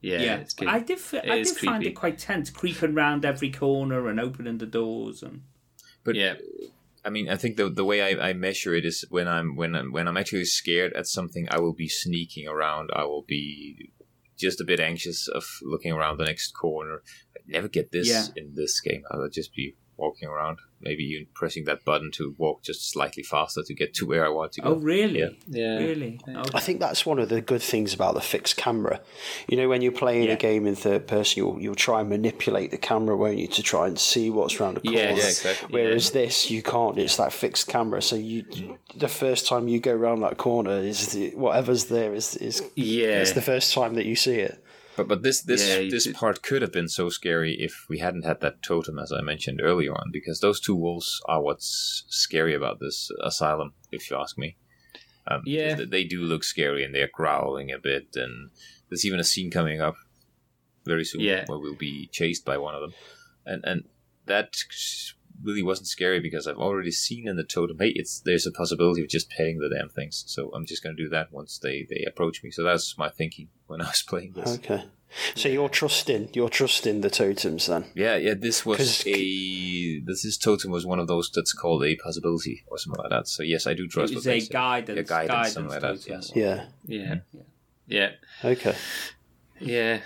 yeah, 0.00 0.20
yeah, 0.26 0.36
it's 0.42 0.54
good. 0.54 0.68
I 0.68 0.80
did. 0.80 0.98
f- 0.98 1.14
It 1.14 1.30
I 1.30 1.36
is 1.36 1.52
did 1.52 1.64
find 1.68 1.82
it 1.86 1.94
quite 2.02 2.18
tense, 2.18 2.50
creeping 2.50 2.94
around 2.96 3.24
every 3.24 3.50
corner 3.50 4.08
and 4.10 4.20
opening 4.20 4.58
the 4.58 4.66
doors 4.80 5.22
and. 5.22 5.42
But 6.04 6.14
yeah, 6.16 6.34
I 7.04 7.10
mean, 7.10 7.28
I 7.28 7.36
think 7.36 7.56
the 7.56 7.68
the 7.80 7.84
way 7.84 7.98
I, 8.08 8.30
I 8.30 8.32
measure 8.32 8.74
it 8.74 8.84
is 8.84 9.04
when 9.10 9.26
I'm 9.36 9.56
when 9.56 9.74
I'm 9.74 9.92
when 9.92 10.06
I'm 10.08 10.16
actually 10.16 10.44
scared 10.44 10.92
at 11.00 11.06
something, 11.06 11.44
I 11.50 11.58
will 11.60 11.74
be 11.74 11.88
sneaking 11.88 12.46
around. 12.48 12.90
I 12.94 13.04
will 13.04 13.24
be 13.26 13.90
just 14.44 14.60
a 14.60 14.64
bit 14.64 14.80
anxious 14.80 15.28
of 15.28 15.44
looking 15.62 15.92
around 15.92 16.18
the 16.18 16.24
next 16.24 16.52
corner. 16.52 17.02
I 17.48 17.52
never 17.52 17.68
get 17.68 17.90
this 17.92 18.08
Yeah. 18.08 18.24
in 18.36 18.54
this 18.54 18.80
game. 18.80 19.02
I 19.10 19.16
will 19.16 19.30
just 19.30 19.54
be 19.54 19.74
walking 19.96 20.28
around, 20.28 20.58
maybe 20.80 21.02
even 21.02 21.26
pressing 21.34 21.64
that 21.64 21.84
button 21.84 22.08
to 22.12 22.32
walk 22.38 22.62
just 22.62 22.88
slightly 22.88 23.20
faster 23.24 23.64
to 23.64 23.74
get 23.74 23.92
to 23.92 24.06
where 24.06 24.24
I 24.24 24.28
want 24.28 24.52
to 24.52 24.60
go. 24.60 24.68
Oh 24.68 24.74
really? 24.76 25.18
Yeah. 25.18 25.30
yeah. 25.48 25.76
Really? 25.78 26.20
I 26.54 26.60
think 26.60 26.78
that's 26.78 27.04
one 27.04 27.18
of 27.18 27.28
the 27.28 27.40
good 27.40 27.62
things 27.62 27.92
about 27.92 28.14
the 28.14 28.20
fixed 28.20 28.56
camera. 28.56 29.00
You 29.48 29.56
know, 29.56 29.68
when 29.68 29.82
you're 29.82 29.90
playing 29.90 30.28
Yeah. 30.28 30.34
a 30.34 30.36
game 30.36 30.68
in 30.68 30.76
third 30.76 31.08
person, 31.08 31.38
you'll 31.42 31.60
you'll 31.60 31.74
try 31.74 31.98
and 32.00 32.08
manipulate 32.08 32.70
the 32.70 32.78
camera, 32.78 33.16
won't 33.16 33.38
you, 33.38 33.48
to 33.48 33.62
try 33.62 33.88
and 33.88 33.98
see 33.98 34.30
what's 34.30 34.60
around 34.60 34.74
the 34.74 34.82
corner. 34.82 34.98
Yes. 34.98 35.18
Yeah, 35.18 35.50
exactly. 35.50 35.68
Whereas 35.72 36.12
this, 36.12 36.48
you 36.48 36.62
can't. 36.62 36.96
It's 36.96 37.16
that 37.16 37.32
fixed 37.32 37.66
camera. 37.66 38.00
So 38.00 38.14
you, 38.14 38.44
mm. 38.44 38.76
the 38.94 39.08
first 39.08 39.48
time 39.48 39.66
you 39.66 39.80
go 39.80 39.94
around 39.94 40.20
that 40.20 40.36
corner 40.36 40.78
is 40.78 41.08
the, 41.12 41.30
whatever's 41.30 41.86
there 41.86 42.14
is 42.14 42.36
is 42.36 42.62
Yeah. 42.76 43.20
it's 43.22 43.32
the 43.32 43.42
first 43.42 43.74
time 43.74 43.94
that 43.94 44.06
you 44.06 44.14
see 44.14 44.36
it. 44.36 44.62
But 44.98 45.08
but 45.08 45.22
this 45.22 45.42
this 45.42 45.66
Yeah, 45.66 45.88
this 45.88 46.06
part 46.08 46.42
could 46.42 46.60
have 46.60 46.72
been 46.72 46.88
so 46.88 47.08
scary 47.08 47.54
if 47.58 47.86
we 47.88 47.98
hadn't 48.00 48.24
had 48.24 48.40
that 48.40 48.62
totem, 48.62 48.98
as 48.98 49.12
I 49.12 49.20
mentioned 49.22 49.60
earlier 49.62 49.94
on, 49.94 50.10
because 50.12 50.40
those 50.40 50.60
two 50.60 50.74
wolves 50.74 51.20
are 51.26 51.40
what's 51.40 52.04
scary 52.08 52.52
about 52.54 52.80
this 52.80 53.08
asylum, 53.22 53.74
if 53.92 54.10
you 54.10 54.16
ask 54.16 54.36
me. 54.36 54.56
Um, 55.28 55.42
Yeah. 55.46 55.74
they- 55.76 55.84
they 55.84 56.04
do 56.04 56.20
look 56.22 56.42
scary 56.42 56.82
and 56.84 56.92
they're 56.94 57.10
growling 57.20 57.70
a 57.70 57.78
bit, 57.78 58.16
and 58.16 58.50
there's 58.88 59.04
even 59.06 59.20
a 59.20 59.24
scene 59.24 59.50
coming 59.52 59.80
up 59.80 59.94
very 60.84 61.04
soon 61.04 61.20
Yeah. 61.20 61.44
where 61.46 61.58
we'll 61.60 61.74
be 61.90 62.08
chased 62.08 62.44
by 62.44 62.56
one 62.58 62.74
of 62.74 62.80
them, 62.80 62.94
and 63.46 63.64
and 63.64 63.88
that 64.26 64.56
really 65.42 65.62
wasn't 65.62 65.88
scary 65.88 66.20
because 66.20 66.46
I've 66.46 66.56
already 66.58 66.90
seen 66.90 67.28
in 67.28 67.36
the 67.36 67.44
totem, 67.44 67.78
hey, 67.78 67.92
it's 67.94 68.20
there's 68.20 68.46
a 68.46 68.52
possibility 68.52 69.02
of 69.02 69.08
just 69.08 69.30
petting 69.30 69.58
the 69.58 69.68
damn 69.74 69.88
things, 69.88 70.24
so 70.26 70.50
I'm 70.54 70.66
just 70.66 70.82
going 70.82 70.96
to 70.96 71.02
do 71.02 71.08
that 71.10 71.32
once 71.32 71.58
they 71.58 71.86
they 71.88 72.04
approach 72.06 72.42
me. 72.42 72.50
So 72.50 72.62
that's 72.62 72.96
my 72.98 73.08
thinking 73.08 73.48
when 73.66 73.80
I 73.82 73.86
was 73.86 74.02
playing 74.02 74.32
this. 74.32 74.54
Okay. 74.58 74.84
So 75.34 75.48
you're 75.48 75.70
trusting 75.70 76.30
you're 76.34 76.50
trusting 76.50 77.00
the 77.00 77.08
totems 77.08 77.66
then. 77.66 77.86
Yeah, 77.94 78.16
yeah. 78.16 78.34
This 78.34 78.66
was 78.66 79.06
a 79.06 80.00
this 80.00 80.22
this 80.22 80.36
totem 80.36 80.70
was 80.70 80.84
one 80.84 80.98
of 80.98 81.06
those 81.08 81.30
that's 81.34 81.54
called 81.54 81.82
a 81.84 81.96
possibility 81.96 82.62
or 82.66 82.76
something 82.76 83.00
like 83.02 83.10
that. 83.10 83.26
So 83.26 83.42
yes, 83.42 83.66
I 83.66 83.72
do 83.72 83.88
trust. 83.88 84.14
was 84.14 84.26
what 84.26 84.30
they 84.30 84.36
a 84.38 84.40
say. 84.42 84.52
guidance, 84.52 84.96
Yeah, 84.98 85.02
guidance, 85.04 85.28
guidance 85.30 85.52
something 85.54 85.70
like 85.72 85.80
that, 85.80 85.88
totem. 86.02 86.12
yes. 86.12 86.32
Yeah. 86.34 86.64
Yeah. 86.86 87.14
Yeah. 87.86 88.10
Okay. 88.44 88.74
Yeah. 89.60 90.00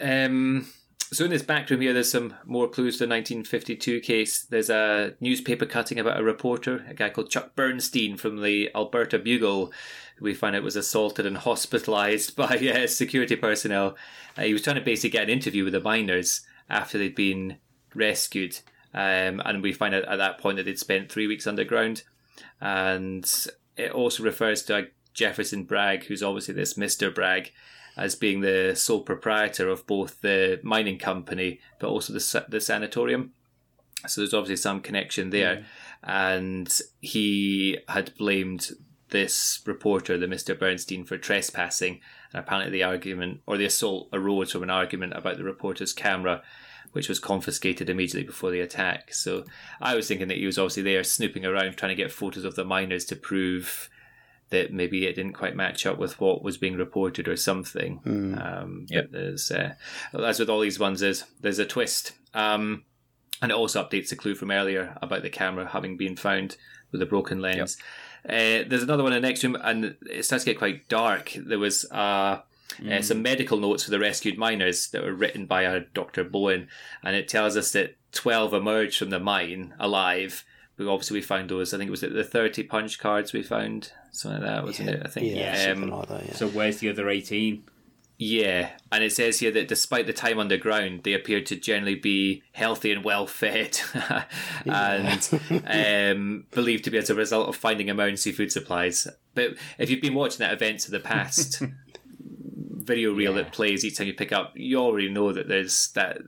Um, 0.00 0.66
so 1.14 1.24
in 1.24 1.30
this 1.30 1.42
back 1.42 1.70
room 1.70 1.80
here, 1.80 1.92
there's 1.92 2.10
some 2.10 2.34
more 2.44 2.68
clues 2.68 2.94
to 2.94 3.06
the 3.06 3.10
1952 3.10 4.00
case. 4.00 4.42
There's 4.42 4.70
a 4.70 5.14
newspaper 5.20 5.66
cutting 5.66 5.98
about 5.98 6.18
a 6.18 6.24
reporter, 6.24 6.84
a 6.88 6.94
guy 6.94 7.10
called 7.10 7.30
Chuck 7.30 7.54
Bernstein 7.54 8.16
from 8.16 8.42
the 8.42 8.70
Alberta 8.74 9.18
Bugle. 9.18 9.72
We 10.20 10.34
find 10.34 10.56
out 10.56 10.62
was 10.62 10.76
assaulted 10.76 11.26
and 11.26 11.38
hospitalized 11.38 12.36
by 12.36 12.56
uh, 12.56 12.86
security 12.86 13.36
personnel. 13.36 13.96
Uh, 14.36 14.42
he 14.42 14.52
was 14.52 14.62
trying 14.62 14.76
to 14.76 14.82
basically 14.82 15.10
get 15.10 15.24
an 15.24 15.30
interview 15.30 15.64
with 15.64 15.72
the 15.72 15.80
miners 15.80 16.42
after 16.68 16.98
they'd 16.98 17.14
been 17.14 17.58
rescued. 17.94 18.60
Um, 18.92 19.40
and 19.44 19.62
we 19.62 19.72
find 19.72 19.94
out 19.94 20.04
at 20.04 20.16
that 20.16 20.38
point 20.38 20.56
that 20.56 20.64
they'd 20.64 20.78
spent 20.78 21.10
three 21.10 21.26
weeks 21.26 21.46
underground. 21.46 22.02
And 22.60 23.30
it 23.76 23.92
also 23.92 24.22
refers 24.22 24.62
to 24.64 24.76
a 24.78 24.86
Jefferson 25.12 25.64
Bragg, 25.64 26.04
who's 26.04 26.22
obviously 26.22 26.54
this 26.54 26.74
Mr. 26.74 27.14
Bragg, 27.14 27.52
as 27.96 28.14
being 28.14 28.40
the 28.40 28.74
sole 28.74 29.02
proprietor 29.02 29.68
of 29.68 29.86
both 29.86 30.20
the 30.20 30.60
mining 30.62 30.98
company 30.98 31.60
but 31.78 31.88
also 31.88 32.12
the, 32.12 32.44
the 32.48 32.60
sanatorium. 32.60 33.32
So 34.06 34.20
there's 34.20 34.34
obviously 34.34 34.56
some 34.56 34.80
connection 34.80 35.30
there. 35.30 35.56
Mm. 35.56 35.64
And 36.02 36.80
he 37.00 37.78
had 37.88 38.14
blamed 38.16 38.72
this 39.10 39.62
reporter, 39.64 40.18
the 40.18 40.26
Mr. 40.26 40.58
Bernstein, 40.58 41.04
for 41.04 41.16
trespassing. 41.16 42.00
And 42.32 42.40
apparently 42.40 42.72
the 42.72 42.82
argument 42.82 43.40
or 43.46 43.56
the 43.56 43.64
assault 43.64 44.08
arose 44.12 44.52
from 44.52 44.62
an 44.62 44.70
argument 44.70 45.14
about 45.16 45.36
the 45.36 45.44
reporter's 45.44 45.92
camera, 45.92 46.42
which 46.92 47.08
was 47.08 47.18
confiscated 47.18 47.88
immediately 47.88 48.24
before 48.24 48.50
the 48.50 48.60
attack. 48.60 49.14
So 49.14 49.44
I 49.80 49.94
was 49.94 50.08
thinking 50.08 50.28
that 50.28 50.38
he 50.38 50.46
was 50.46 50.58
obviously 50.58 50.82
there 50.82 51.04
snooping 51.04 51.46
around 51.46 51.76
trying 51.76 51.96
to 51.96 52.02
get 52.02 52.12
photos 52.12 52.44
of 52.44 52.56
the 52.56 52.64
miners 52.64 53.04
to 53.06 53.16
prove 53.16 53.88
that 54.54 54.72
maybe 54.72 55.06
it 55.06 55.14
didn't 55.16 55.34
quite 55.34 55.54
match 55.56 55.84
up 55.86 55.98
with 55.98 56.18
what 56.20 56.42
was 56.42 56.56
being 56.56 56.76
reported 56.76 57.28
or 57.28 57.36
something. 57.36 58.00
Um, 58.38 58.86
Yep. 58.88 59.10
There's, 59.10 59.50
uh, 59.50 59.74
as 60.14 60.38
with 60.38 60.48
all 60.50 60.60
these 60.60 60.78
ones, 60.78 61.00
there's, 61.00 61.24
there's 61.40 61.58
a 61.58 61.66
twist. 61.66 62.12
Um, 62.32 62.84
and 63.42 63.50
it 63.50 63.54
also 63.56 63.82
updates 63.84 64.08
the 64.08 64.16
clue 64.16 64.34
from 64.34 64.50
earlier 64.50 64.96
about 65.02 65.22
the 65.22 65.30
camera 65.30 65.66
having 65.68 65.96
been 65.96 66.16
found 66.16 66.56
with 66.92 67.02
a 67.02 67.06
broken 67.06 67.40
lens. 67.40 67.76
Uh, 68.26 68.64
there's 68.66 68.82
another 68.82 69.02
one 69.02 69.12
in 69.12 69.20
the 69.20 69.28
next 69.28 69.44
room, 69.44 69.56
and 69.62 69.96
it 70.08 70.24
starts 70.24 70.44
to 70.44 70.50
get 70.50 70.58
quite 70.58 70.88
dark. 70.88 71.36
There 71.36 71.58
was 71.58 71.84
uh, 71.90 72.40
uh, 72.90 73.02
some 73.02 73.20
medical 73.22 73.58
notes 73.58 73.84
for 73.84 73.90
the 73.90 73.98
rescued 73.98 74.38
miners 74.38 74.88
that 74.90 75.02
were 75.02 75.12
written 75.12 75.44
by 75.46 75.62
a 75.62 75.80
Dr. 75.80 76.24
Bowen, 76.24 76.68
and 77.02 77.14
it 77.16 77.28
tells 77.28 77.56
us 77.56 77.72
that 77.72 77.96
12 78.12 78.54
emerged 78.54 78.96
from 78.98 79.10
the 79.10 79.20
mine 79.20 79.74
alive. 79.78 80.44
But 80.76 80.86
obviously, 80.88 81.18
we 81.18 81.22
found 81.22 81.50
those. 81.50 81.74
I 81.74 81.78
think 81.78 81.88
it 81.88 81.90
was 81.90 82.00
the 82.00 82.24
30 82.24 82.62
punch 82.64 82.98
cards 82.98 83.32
we 83.32 83.42
found, 83.42 83.92
something 84.14 84.42
like 84.42 84.50
that, 84.50 84.64
wasn't 84.64 84.88
it? 84.90 85.02
I 85.04 85.08
think. 85.08 85.34
Yeah, 85.34 85.72
Um, 85.72 85.88
like 85.88 86.08
that. 86.08 86.26
Yeah. 86.26 86.34
So 86.34 86.48
where's 86.48 86.78
the 86.78 86.88
other 86.90 87.08
eighteen? 87.08 87.64
Yeah, 88.16 88.70
and 88.92 89.02
it 89.02 89.12
says 89.12 89.40
here 89.40 89.50
that 89.50 89.66
despite 89.66 90.06
the 90.06 90.12
time 90.12 90.38
underground, 90.38 91.02
they 91.02 91.14
appear 91.14 91.40
to 91.42 91.56
generally 91.56 91.96
be 91.96 92.44
healthy 92.52 92.92
and 92.92 93.04
well 93.04 93.26
fed, 93.26 93.78
and 94.64 95.28
um, 95.66 96.46
believed 96.52 96.84
to 96.84 96.90
be 96.90 96.98
as 96.98 97.10
a 97.10 97.14
result 97.14 97.48
of 97.48 97.56
finding 97.56 97.88
emergency 97.88 98.30
food 98.30 98.52
supplies. 98.52 99.08
But 99.34 99.56
if 99.78 99.90
you've 99.90 100.00
been 100.00 100.14
watching 100.14 100.38
that 100.38 100.52
events 100.52 100.86
of 100.86 100.92
the 100.92 101.00
past 101.00 101.60
video 102.38 103.12
reel 103.12 103.34
that 103.34 103.52
plays 103.52 103.84
each 103.84 103.96
time 103.96 104.06
you 104.06 104.14
pick 104.14 104.30
up, 104.32 104.52
you 104.54 104.78
already 104.78 105.08
know 105.08 105.32
that 105.32 105.48
there's 105.48 105.88
that 105.94 106.18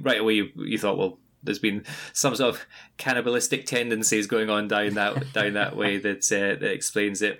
right 0.00 0.20
away. 0.20 0.34
You, 0.34 0.48
you 0.56 0.78
thought, 0.78 0.98
well, 0.98 1.20
there's 1.46 1.58
been 1.58 1.84
some 2.12 2.34
sort 2.36 2.54
of 2.54 2.66
cannibalistic 2.98 3.64
tendencies 3.64 4.26
going 4.26 4.50
on 4.50 4.68
down 4.68 4.94
that 4.94 5.32
down 5.32 5.54
that 5.54 5.76
way 5.76 5.98
that 5.98 6.30
uh, 6.32 6.60
that 6.60 6.72
explains 6.72 7.22
it. 7.22 7.38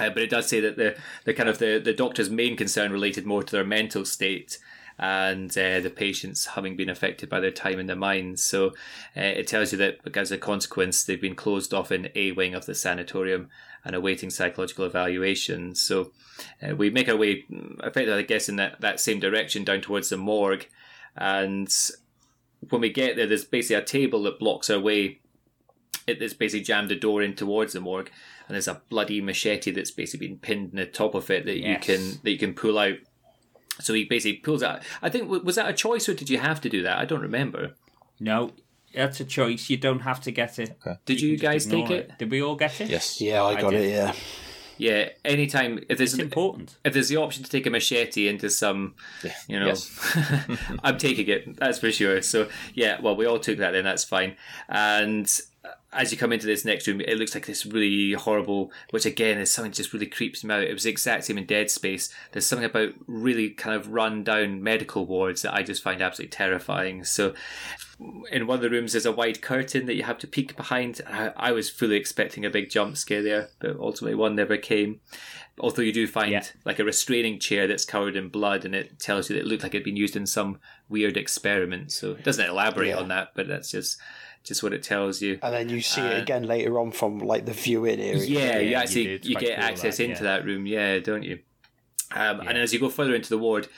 Uh, 0.00 0.10
but 0.10 0.22
it 0.22 0.30
does 0.30 0.48
say 0.48 0.58
that 0.58 0.76
the, 0.76 0.96
the 1.24 1.32
kind 1.32 1.48
of 1.48 1.58
the, 1.58 1.78
the 1.78 1.92
doctor's 1.92 2.28
main 2.28 2.56
concern 2.56 2.90
related 2.90 3.24
more 3.24 3.44
to 3.44 3.52
their 3.52 3.64
mental 3.64 4.04
state 4.04 4.58
and 4.98 5.56
uh, 5.58 5.80
the 5.80 5.90
patients 5.90 6.46
having 6.46 6.76
been 6.76 6.88
affected 6.88 7.28
by 7.28 7.40
their 7.40 7.50
time 7.50 7.78
in 7.78 7.86
the 7.86 7.96
mines. 7.96 8.44
So 8.44 8.68
uh, 9.16 9.20
it 9.20 9.46
tells 9.46 9.72
you 9.72 9.78
that 9.78 9.98
as 10.16 10.32
a 10.32 10.38
consequence, 10.38 11.04
they've 11.04 11.20
been 11.20 11.34
closed 11.34 11.74
off 11.74 11.92
in 11.92 12.10
A 12.14 12.32
wing 12.32 12.54
of 12.54 12.66
the 12.66 12.74
sanatorium 12.74 13.50
and 13.84 13.94
awaiting 13.94 14.30
psychological 14.30 14.84
evaluation. 14.84 15.74
So 15.74 16.12
uh, 16.62 16.74
we 16.74 16.90
make 16.90 17.08
our 17.08 17.16
way, 17.16 17.44
effectively, 17.82 18.14
I 18.14 18.22
guess, 18.22 18.48
in 18.48 18.56
that, 18.56 18.80
that 18.80 19.00
same 19.00 19.20
direction 19.20 19.64
down 19.64 19.80
towards 19.80 20.08
the 20.08 20.16
morgue. 20.16 20.66
And 21.16 21.68
when 22.70 22.80
we 22.80 22.90
get 22.90 23.16
there, 23.16 23.26
there's 23.26 23.44
basically 23.44 23.76
a 23.76 23.84
table 23.84 24.22
that 24.24 24.38
blocks 24.38 24.70
our 24.70 24.80
way. 24.80 25.20
It's 26.06 26.34
basically 26.34 26.64
jammed 26.64 26.90
the 26.90 26.96
door 26.96 27.22
in 27.22 27.34
towards 27.34 27.72
the 27.72 27.80
morgue 27.80 28.10
and 28.46 28.54
there's 28.54 28.68
a 28.68 28.82
bloody 28.88 29.20
machete 29.20 29.70
that's 29.70 29.90
basically 29.90 30.28
been 30.28 30.38
pinned 30.38 30.70
in 30.70 30.76
the 30.76 30.86
top 30.86 31.14
of 31.14 31.30
it 31.30 31.46
that 31.46 31.58
yes. 31.58 31.88
you 31.88 31.96
can 31.96 32.20
that 32.22 32.30
you 32.30 32.38
can 32.38 32.54
pull 32.54 32.78
out. 32.78 32.96
So 33.80 33.94
he 33.94 34.04
basically 34.04 34.38
pulls 34.38 34.62
out. 34.62 34.82
I 35.02 35.08
think 35.08 35.30
was 35.30 35.56
that 35.56 35.68
a 35.68 35.72
choice 35.72 36.08
or 36.08 36.14
did 36.14 36.30
you 36.30 36.38
have 36.38 36.60
to 36.62 36.68
do 36.68 36.82
that? 36.82 36.98
I 36.98 37.04
don't 37.04 37.22
remember. 37.22 37.74
No, 38.20 38.52
that's 38.94 39.18
a 39.20 39.24
choice. 39.24 39.68
You 39.70 39.76
don't 39.76 40.00
have 40.00 40.20
to 40.22 40.30
get 40.30 40.58
it. 40.58 40.76
Okay. 40.86 40.98
Did 41.04 41.20
you, 41.20 41.30
you 41.30 41.38
guys 41.38 41.66
take 41.66 41.90
it? 41.90 42.10
it? 42.10 42.18
Did 42.18 42.30
we 42.30 42.42
all 42.42 42.54
get 42.54 42.80
it? 42.80 42.90
Yes. 42.90 43.20
Yeah, 43.20 43.42
I 43.42 43.60
got 43.60 43.74
I 43.74 43.78
it. 43.78 43.90
Yeah. 43.90 44.12
Yeah, 44.78 45.10
anytime 45.24 45.78
if 45.88 45.98
there's 45.98 46.14
it's 46.14 46.22
important 46.22 46.76
if 46.84 46.92
there's 46.92 47.08
the 47.08 47.16
option 47.16 47.44
to 47.44 47.50
take 47.50 47.66
a 47.66 47.70
machete 47.70 48.28
into 48.28 48.50
some, 48.50 48.94
you 49.48 49.58
know, 49.58 49.66
yes. 49.66 50.48
I'm 50.82 50.98
taking 50.98 51.28
it. 51.28 51.56
That's 51.56 51.78
for 51.78 51.92
sure. 51.92 52.22
So 52.22 52.48
yeah, 52.74 53.00
well, 53.00 53.16
we 53.16 53.26
all 53.26 53.38
took 53.38 53.58
that. 53.58 53.72
Then 53.72 53.84
that's 53.84 54.04
fine. 54.04 54.36
And 54.68 55.30
as 55.94 56.10
you 56.10 56.18
come 56.18 56.32
into 56.32 56.46
this 56.46 56.64
next 56.64 56.86
room, 56.86 57.00
it 57.00 57.16
looks 57.18 57.34
like 57.34 57.46
this 57.46 57.64
really 57.64 58.12
horrible, 58.12 58.72
which 58.90 59.06
again 59.06 59.38
is 59.38 59.50
something 59.50 59.70
that 59.70 59.76
just 59.76 59.92
really 59.92 60.06
creeps 60.06 60.42
me 60.42 60.52
out. 60.52 60.64
It 60.64 60.72
was 60.72 60.82
the 60.82 60.90
exact 60.90 61.24
same 61.24 61.38
in 61.38 61.46
Dead 61.46 61.70
Space. 61.70 62.12
There's 62.32 62.46
something 62.46 62.64
about 62.64 62.94
really 63.06 63.50
kind 63.50 63.76
of 63.76 63.92
run 63.92 64.24
down 64.24 64.62
medical 64.62 65.06
wards 65.06 65.42
that 65.42 65.54
I 65.54 65.62
just 65.62 65.82
find 65.82 66.02
absolutely 66.02 66.32
terrifying. 66.32 67.04
So, 67.04 67.34
in 68.30 68.46
one 68.46 68.56
of 68.56 68.62
the 68.62 68.70
rooms, 68.70 68.92
there's 68.92 69.06
a 69.06 69.12
wide 69.12 69.40
curtain 69.40 69.86
that 69.86 69.94
you 69.94 70.02
have 70.02 70.18
to 70.18 70.26
peek 70.26 70.56
behind. 70.56 71.00
I, 71.06 71.32
I 71.36 71.52
was 71.52 71.70
fully 71.70 71.96
expecting 71.96 72.44
a 72.44 72.50
big 72.50 72.70
jump 72.70 72.96
scare 72.96 73.22
there, 73.22 73.48
but 73.60 73.78
ultimately 73.78 74.14
one 74.14 74.34
never 74.34 74.56
came. 74.56 75.00
Although 75.58 75.82
you 75.82 75.92
do 75.92 76.06
find 76.06 76.32
yeah. 76.32 76.44
like 76.64 76.80
a 76.80 76.84
restraining 76.84 77.38
chair 77.38 77.66
that's 77.68 77.84
covered 77.84 78.16
in 78.16 78.28
blood, 78.28 78.64
and 78.64 78.74
it 78.74 78.98
tells 78.98 79.30
you 79.30 79.36
that 79.36 79.42
it 79.42 79.46
looked 79.46 79.62
like 79.62 79.74
it'd 79.74 79.84
been 79.84 79.96
used 79.96 80.16
in 80.16 80.26
some 80.26 80.58
weird 80.88 81.16
experiment. 81.16 81.92
So 81.92 82.12
it 82.12 82.24
doesn't 82.24 82.44
elaborate 82.44 82.88
yeah. 82.88 82.98
on 82.98 83.08
that, 83.08 83.28
but 83.34 83.46
that's 83.46 83.70
just 83.70 83.98
just 84.42 84.62
what 84.62 84.72
it 84.72 84.82
tells 84.82 85.22
you. 85.22 85.38
And 85.42 85.54
then 85.54 85.68
you 85.68 85.80
see 85.80 86.00
uh, 86.00 86.06
it 86.06 86.22
again 86.22 86.42
later 86.44 86.78
on 86.78 86.90
from 86.90 87.18
like 87.18 87.46
the 87.46 87.52
viewing 87.52 88.00
area. 88.00 88.24
Yeah, 88.24 88.58
you 88.58 88.74
actually 88.74 89.12
you, 89.12 89.20
you 89.22 89.36
get 89.36 89.58
access 89.58 89.98
that, 89.98 90.04
into 90.04 90.24
yeah. 90.24 90.36
that 90.38 90.44
room. 90.44 90.66
Yeah, 90.66 90.98
don't 90.98 91.22
you? 91.22 91.38
Um, 92.12 92.42
yeah. 92.42 92.48
And 92.48 92.58
as 92.58 92.72
you 92.72 92.80
go 92.80 92.88
further 92.88 93.14
into 93.14 93.30
the 93.30 93.38
ward, 93.38 93.68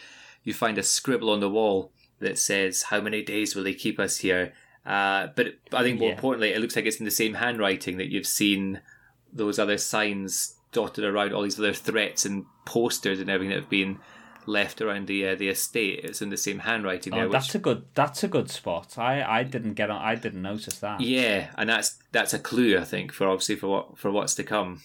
you 0.43 0.55
find 0.55 0.79
a 0.79 0.83
scribble 0.83 1.31
on 1.31 1.41
the 1.41 1.51
wall 1.51 1.93
that 2.21 2.39
says, 2.39 2.85
"How 2.85 3.01
many 3.01 3.23
days 3.23 3.55
will 3.55 3.65
they 3.65 3.75
keep 3.75 3.99
us 3.99 4.19
here?" 4.19 4.53
Uh, 4.85 5.29
but 5.35 5.55
I 5.73 5.83
think 5.83 5.99
more 5.99 6.09
yeah. 6.09 6.15
importantly, 6.15 6.51
it 6.51 6.61
looks 6.61 6.77
like 6.77 6.87
it's 6.87 6.99
in 6.99 7.05
the 7.05 7.11
same 7.11 7.35
handwriting 7.35 7.97
that 7.97 8.11
you've 8.11 8.27
seen 8.27 8.81
those 9.33 9.59
other 9.59 9.79
signs 9.79 10.55
dotted 10.73 11.05
around 11.05 11.33
all 11.33 11.43
these 11.43 11.59
other 11.59 11.73
threats 11.73 12.25
and 12.25 12.45
posters 12.65 13.21
and 13.21 13.29
everything 13.29 13.51
that 13.51 13.61
have 13.61 13.71
been 13.71 13.99
left 14.47 14.81
around 14.81 15.07
the 15.07 15.27
uh, 15.27 15.35
the 15.35 15.49
estate. 15.49 16.01
It's 16.05 16.23
in 16.23 16.31
the 16.31 16.37
same 16.37 16.61
handwriting 16.61 17.13
oh, 17.15 17.17
there. 17.17 17.29
That's 17.29 17.55
a 17.55 17.59
good. 17.59 17.85
That's 17.95 18.23
a 18.23 18.29
good 18.29 18.51
spot. 18.51 18.97
I, 18.97 19.23
I 19.23 19.43
didn't 19.43 19.75
get 19.75 19.91
on. 19.91 20.01
I 20.01 20.15
didn't 20.15 20.43
notice 20.43 20.79
that. 20.79 21.01
Yeah, 21.01 21.51
and 21.57 21.69
that's 21.69 21.99
that's 22.13 22.33
a 22.33 22.39
clue 22.39 22.79
I 22.79 22.85
think 22.85 23.13
for 23.13 23.27
obviously 23.27 23.57
for 23.57 23.69
what 23.69 23.99
for 23.99 24.11
what's 24.11 24.35
to 24.37 24.45
come. 24.45 24.83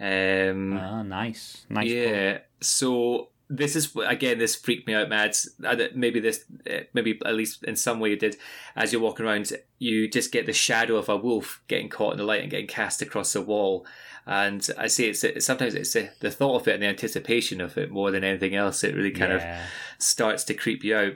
Um, 0.00 0.76
oh, 0.76 1.02
nice, 1.02 1.66
nice. 1.68 1.88
Yeah. 1.88 2.38
So 2.60 3.28
this 3.50 3.76
is 3.76 3.94
again 4.06 4.38
this 4.38 4.54
freaked 4.54 4.86
me 4.86 4.94
out, 4.94 5.08
Mads. 5.08 5.50
Maybe 5.94 6.20
this, 6.20 6.44
uh, 6.70 6.84
maybe 6.94 7.20
at 7.26 7.34
least 7.34 7.64
in 7.64 7.76
some 7.76 8.00
way, 8.00 8.10
you 8.10 8.16
did. 8.16 8.36
As 8.76 8.92
you're 8.92 9.02
walking 9.02 9.26
around, 9.26 9.52
you 9.78 10.08
just 10.08 10.32
get 10.32 10.46
the 10.46 10.52
shadow 10.52 10.96
of 10.96 11.08
a 11.08 11.16
wolf 11.16 11.60
getting 11.66 11.88
caught 11.88 12.12
in 12.12 12.18
the 12.18 12.24
light 12.24 12.42
and 12.42 12.50
getting 12.50 12.68
cast 12.68 13.02
across 13.02 13.32
the 13.32 13.42
wall, 13.42 13.84
and 14.26 14.66
I 14.78 14.86
see 14.86 15.08
it's, 15.08 15.24
sometimes 15.44 15.74
it's 15.74 15.92
the, 15.92 16.10
the, 16.20 16.30
thought 16.30 16.60
of 16.60 16.68
it 16.68 16.74
and 16.74 16.82
the 16.82 16.86
anticipation 16.86 17.60
of 17.60 17.76
it 17.78 17.90
more 17.90 18.10
than 18.10 18.22
anything 18.22 18.54
else. 18.54 18.84
It 18.84 18.94
really 18.94 19.10
kind 19.10 19.32
yeah. 19.32 19.64
of 19.64 19.70
starts 19.98 20.44
to 20.44 20.54
creep 20.54 20.84
you 20.84 20.96
out. 20.96 21.12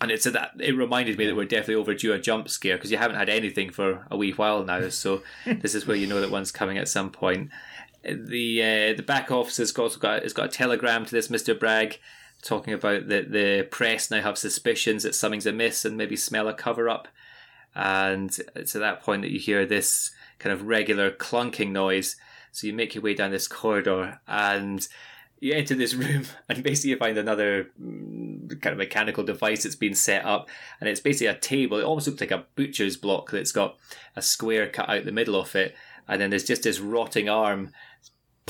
And 0.00 0.10
it's 0.10 0.24
that 0.24 0.52
it 0.58 0.74
reminded 0.74 1.18
me 1.18 1.26
that 1.26 1.36
we're 1.36 1.44
definitely 1.44 1.74
overdue 1.74 2.14
a 2.14 2.18
jump 2.18 2.48
scare 2.48 2.76
because 2.76 2.90
you 2.90 2.96
haven't 2.96 3.18
had 3.18 3.28
anything 3.28 3.70
for 3.70 4.06
a 4.10 4.16
wee 4.16 4.32
while 4.32 4.64
now. 4.64 4.88
So 4.88 5.22
this 5.46 5.74
is 5.74 5.86
where 5.86 5.96
you 5.96 6.06
know 6.06 6.22
that 6.22 6.30
one's 6.30 6.50
coming 6.50 6.78
at 6.78 6.88
some 6.88 7.10
point. 7.10 7.50
The 8.02 8.62
uh, 8.62 8.96
the 8.96 9.04
back 9.06 9.30
office 9.30 9.58
has 9.58 9.72
got, 9.72 9.98
got 10.00 10.22
has 10.22 10.32
got 10.32 10.46
a 10.46 10.48
telegram 10.48 11.04
to 11.04 11.10
this 11.10 11.30
Mister 11.30 11.54
Bragg 11.54 11.98
talking 12.42 12.72
about 12.72 13.08
that 13.08 13.32
the 13.32 13.66
press 13.70 14.10
now 14.10 14.22
have 14.22 14.38
suspicions 14.38 15.02
that 15.02 15.14
something's 15.14 15.46
amiss 15.46 15.84
and 15.84 15.96
maybe 15.96 16.16
smell 16.16 16.48
a 16.48 16.54
cover 16.54 16.88
up. 16.88 17.08
And 17.74 18.36
it's 18.56 18.74
at 18.74 18.80
that 18.80 19.02
point 19.02 19.22
that 19.22 19.30
you 19.30 19.38
hear 19.38 19.66
this 19.66 20.10
kind 20.38 20.52
of 20.52 20.66
regular 20.66 21.10
clunking 21.10 21.70
noise. 21.70 22.16
So 22.52 22.66
you 22.66 22.72
make 22.72 22.94
your 22.94 23.02
way 23.02 23.14
down 23.14 23.30
this 23.30 23.46
corridor 23.46 24.20
and 24.26 24.86
you 25.38 25.54
enter 25.54 25.74
this 25.74 25.94
room 25.94 26.24
and 26.48 26.62
basically 26.62 26.90
you 26.90 26.96
find 26.96 27.16
another 27.16 27.70
mm, 27.80 28.60
kind 28.60 28.72
of 28.72 28.78
mechanical 28.78 29.22
device 29.22 29.62
that's 29.62 29.76
been 29.76 29.94
set 29.94 30.24
up. 30.24 30.48
And 30.80 30.88
it's 30.88 31.00
basically 31.00 31.28
a 31.28 31.38
table. 31.38 31.78
It 31.78 31.84
almost 31.84 32.08
looks 32.08 32.20
like 32.20 32.30
a 32.30 32.46
butcher's 32.56 32.96
block 32.96 33.30
that's 33.30 33.52
got 33.52 33.76
a 34.16 34.22
square 34.22 34.68
cut 34.68 34.88
out 34.88 35.04
the 35.04 35.12
middle 35.12 35.36
of 35.36 35.54
it. 35.54 35.74
And 36.08 36.20
then 36.20 36.30
there's 36.30 36.44
just 36.44 36.64
this 36.64 36.80
rotting 36.80 37.28
arm 37.28 37.72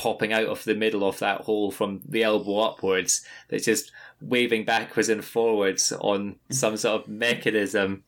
popping 0.01 0.33
out 0.33 0.47
of 0.47 0.63
the 0.63 0.73
middle 0.73 1.07
of 1.07 1.19
that 1.19 1.41
hole 1.41 1.69
from 1.69 2.01
the 2.07 2.23
elbow 2.23 2.59
upwards 2.59 3.23
that's 3.49 3.65
just 3.65 3.91
waving 4.19 4.65
backwards 4.65 5.09
and 5.09 5.23
forwards 5.23 5.91
on 6.01 6.35
some 6.49 6.75
sort 6.75 7.01
of 7.01 7.07
mechanism 7.07 8.03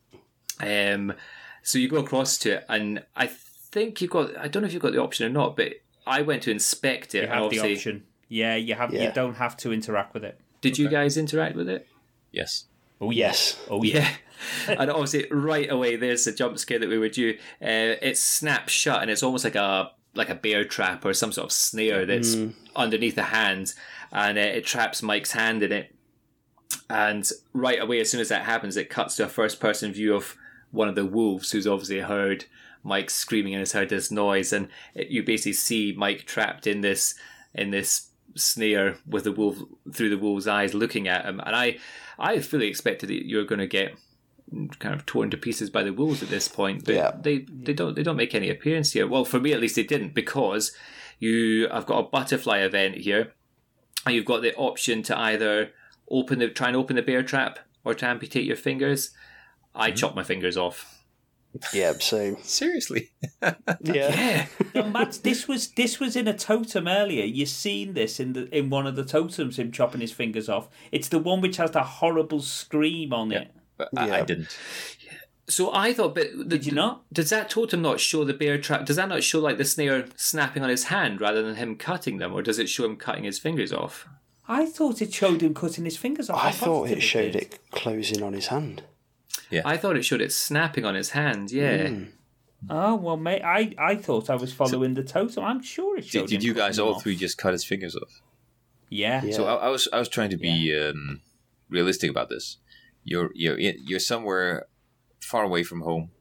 um, 0.59 1.13
so 1.61 1.77
you 1.77 1.87
go 1.87 1.97
across 1.97 2.37
to 2.37 2.53
it 2.53 2.65
and 2.67 3.03
i 3.15 3.27
think 3.27 4.01
you've 4.01 4.11
got 4.11 4.35
i 4.37 4.47
don't 4.47 4.63
know 4.63 4.67
if 4.67 4.73
you've 4.73 4.81
got 4.81 4.93
the 4.93 5.01
option 5.01 5.25
or 5.25 5.29
not 5.29 5.55
but 5.55 5.73
I 6.05 6.21
went 6.21 6.43
to 6.43 6.51
inspect 6.51 7.15
it. 7.15 7.23
You 7.23 7.29
have 7.29 7.49
the 7.49 7.59
option. 7.59 8.03
Yeah, 8.27 8.55
you 8.55 8.75
have. 8.75 8.93
Yeah. 8.93 9.03
You 9.03 9.11
don't 9.13 9.35
have 9.35 9.57
to 9.57 9.71
interact 9.71 10.13
with 10.13 10.23
it. 10.23 10.39
Did 10.61 10.73
okay. 10.73 10.83
you 10.83 10.89
guys 10.89 11.17
interact 11.17 11.55
with 11.55 11.69
it? 11.69 11.87
Yes. 12.31 12.65
Oh 12.99 13.11
yes. 13.11 13.59
Oh 13.69 13.83
yeah. 13.83 14.09
and 14.67 14.89
obviously, 14.89 15.27
right 15.29 15.69
away, 15.71 15.95
there's 15.95 16.27
a 16.27 16.33
jump 16.33 16.57
scare 16.57 16.79
that 16.79 16.89
we 16.89 16.97
were 16.97 17.09
due. 17.09 17.37
Uh, 17.61 17.95
it 18.01 18.17
snaps 18.17 18.73
shut, 18.73 19.01
and 19.01 19.11
it's 19.11 19.23
almost 19.23 19.43
like 19.43 19.55
a 19.55 19.91
like 20.15 20.29
a 20.29 20.35
bear 20.35 20.63
trap 20.63 21.05
or 21.05 21.13
some 21.13 21.31
sort 21.31 21.45
of 21.45 21.51
snare 21.51 22.05
that's 22.05 22.35
mm. 22.35 22.53
underneath 22.75 23.15
the 23.15 23.23
hand, 23.23 23.73
and 24.11 24.37
uh, 24.37 24.41
it 24.41 24.65
traps 24.65 25.01
Mike's 25.01 25.31
hand 25.31 25.63
in 25.63 25.71
it. 25.71 25.95
And 26.89 27.29
right 27.53 27.81
away, 27.81 27.99
as 27.99 28.09
soon 28.09 28.21
as 28.21 28.29
that 28.29 28.43
happens, 28.43 28.77
it 28.77 28.89
cuts 28.89 29.15
to 29.15 29.25
a 29.25 29.29
first 29.29 29.59
person 29.59 29.91
view 29.91 30.15
of 30.15 30.35
one 30.71 30.87
of 30.87 30.95
the 30.95 31.05
wolves, 31.05 31.51
who's 31.51 31.67
obviously 31.67 31.99
heard 31.99 32.45
Mike 32.83 33.09
screaming 33.09 33.53
and 33.53 33.61
has 33.61 33.71
heard 33.73 33.89
this 33.89 34.11
noise, 34.11 34.53
and 34.53 34.67
it, 34.93 35.07
you 35.07 35.23
basically 35.23 35.53
see 35.53 35.93
Mike 35.95 36.25
trapped 36.25 36.67
in 36.67 36.81
this 36.81 37.15
in 37.55 37.71
this 37.71 38.09
snare 38.35 38.97
with 39.07 39.23
the 39.23 39.31
wolf 39.31 39.57
through 39.93 40.09
the 40.09 40.17
wolf's 40.17 40.47
eyes 40.47 40.73
looking 40.73 41.07
at 41.07 41.25
him. 41.25 41.39
And 41.39 41.55
I, 41.55 41.77
I 42.17 42.39
fully 42.39 42.67
expected 42.67 43.09
that 43.09 43.27
you 43.27 43.37
were 43.37 43.43
going 43.43 43.59
to 43.59 43.67
get 43.67 43.95
kind 44.79 44.95
of 44.95 45.05
torn 45.05 45.29
to 45.29 45.37
pieces 45.37 45.69
by 45.69 45.83
the 45.83 45.93
wolves 45.93 46.23
at 46.23 46.29
this 46.29 46.47
point, 46.47 46.85
but 46.85 46.95
yeah. 46.95 47.11
they 47.19 47.39
they 47.49 47.73
don't 47.73 47.95
they 47.95 48.03
don't 48.03 48.17
make 48.17 48.35
any 48.35 48.49
appearance 48.49 48.91
here. 48.93 49.07
Well, 49.07 49.25
for 49.25 49.39
me 49.39 49.53
at 49.53 49.59
least, 49.59 49.75
they 49.75 49.83
didn't 49.83 50.13
because 50.13 50.75
you 51.19 51.67
I've 51.71 51.85
got 51.85 51.99
a 51.99 52.09
butterfly 52.09 52.59
event 52.59 52.97
here, 52.97 53.33
and 54.05 54.15
you've 54.15 54.25
got 54.25 54.41
the 54.41 54.55
option 54.55 55.03
to 55.03 55.17
either 55.17 55.71
open 56.09 56.39
the 56.39 56.49
try 56.49 56.67
and 56.67 56.77
open 56.77 56.95
the 56.95 57.01
bear 57.01 57.23
trap 57.23 57.59
or 57.83 57.93
to 57.93 58.05
amputate 58.05 58.45
your 58.45 58.55
fingers. 58.55 59.11
I 59.75 59.89
mm-hmm. 59.89 59.95
chop 59.95 60.15
my 60.15 60.23
fingers 60.23 60.57
off. 60.57 61.03
Yeah, 61.71 61.93
same. 61.93 62.37
Seriously. 62.43 63.11
yeah. 63.81 64.47
no, 64.73 64.83
Matt, 64.83 65.19
this 65.23 65.47
was 65.47 65.69
this 65.69 65.99
was 65.99 66.15
in 66.15 66.27
a 66.27 66.37
totem 66.37 66.87
earlier. 66.87 67.25
You've 67.25 67.49
seen 67.49 67.93
this 67.93 68.19
in 68.19 68.33
the 68.33 68.55
in 68.55 68.69
one 68.69 68.87
of 68.87 68.95
the 68.95 69.05
totems, 69.05 69.59
him 69.59 69.71
chopping 69.71 70.01
his 70.01 70.11
fingers 70.11 70.49
off. 70.49 70.67
It's 70.91 71.09
the 71.09 71.19
one 71.19 71.41
which 71.41 71.57
has 71.57 71.71
the 71.71 71.83
horrible 71.83 72.41
scream 72.41 73.13
on 73.13 73.31
yeah, 73.31 73.41
it. 73.41 73.51
But 73.77 73.89
I, 73.95 74.07
yeah. 74.07 74.15
I 74.15 74.21
didn't. 74.21 74.57
So 75.49 75.73
I 75.73 75.93
thought, 75.93 76.15
but 76.15 76.27
the, 76.37 76.45
did 76.45 76.65
you 76.65 76.71
not? 76.71 77.03
Does 77.11 77.29
that 77.29 77.49
totem 77.49 77.81
not 77.81 77.99
show 77.99 78.23
the 78.23 78.33
bear 78.33 78.57
trap? 78.57 78.85
Does 78.85 78.95
that 78.95 79.09
not 79.09 79.23
show 79.23 79.39
like 79.39 79.57
the 79.57 79.65
snare 79.65 80.05
snapping 80.15 80.63
on 80.63 80.69
his 80.69 80.85
hand 80.85 81.19
rather 81.19 81.41
than 81.43 81.55
him 81.55 81.75
cutting 81.75 82.17
them, 82.17 82.33
or 82.33 82.41
does 82.41 82.59
it 82.59 82.69
show 82.69 82.85
him 82.85 82.95
cutting 82.95 83.25
his 83.25 83.39
fingers 83.39 83.73
off? 83.73 84.07
I 84.47 84.65
thought 84.65 85.01
it 85.01 85.13
showed 85.13 85.41
him 85.41 85.53
cutting 85.53 85.85
his 85.85 85.97
fingers 85.97 86.29
off. 86.29 86.43
I 86.43 86.47
I'm 86.47 86.53
thought 86.53 86.89
it 86.89 87.01
showed 87.01 87.33
did. 87.33 87.41
it 87.43 87.59
closing 87.71 88.23
on 88.23 88.33
his 88.33 88.47
hand. 88.47 88.83
Yeah. 89.49 89.61
I 89.65 89.77
thought 89.77 89.97
it 89.97 90.03
showed 90.03 90.21
it 90.21 90.31
snapping 90.31 90.85
on 90.85 90.95
his 90.95 91.11
hand. 91.11 91.51
Yeah. 91.51 91.89
Hmm. 91.89 92.03
Oh 92.69 92.95
well, 92.95 93.17
mate. 93.17 93.41
I, 93.43 93.73
I 93.77 93.95
thought 93.95 94.29
I 94.29 94.35
was 94.35 94.53
following 94.53 94.93
the 94.93 95.03
totem. 95.03 95.43
I'm 95.43 95.61
sure 95.61 95.97
it 95.97 96.05
showed. 96.05 96.27
Did, 96.27 96.29
did 96.29 96.43
him 96.43 96.47
you 96.47 96.53
guys 96.53 96.79
all 96.79 96.93
them 96.93 97.01
three 97.01 97.15
just 97.15 97.37
cut 97.37 97.51
his 97.51 97.63
fingers 97.63 97.95
off? 97.95 98.21
Yeah. 98.89 99.23
Yeah. 99.23 99.35
So 99.35 99.45
I, 99.45 99.55
I 99.55 99.69
was 99.69 99.87
I 99.91 99.99
was 99.99 100.07
trying 100.07 100.29
to 100.29 100.37
be 100.37 100.73
um, 100.77 101.21
realistic 101.69 102.09
about 102.09 102.29
this. 102.29 102.57
You're 103.03 103.29
you're 103.33 103.57
in, 103.57 103.75
you're 103.85 103.99
somewhere 103.99 104.67
far 105.21 105.43
away 105.43 105.63
from 105.63 105.81
home. 105.81 106.11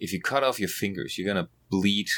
If 0.00 0.12
you 0.12 0.20
cut 0.20 0.42
off 0.44 0.58
your 0.58 0.68
fingers, 0.68 1.16
you're 1.18 1.32
gonna 1.32 1.48
bleed 1.70 2.08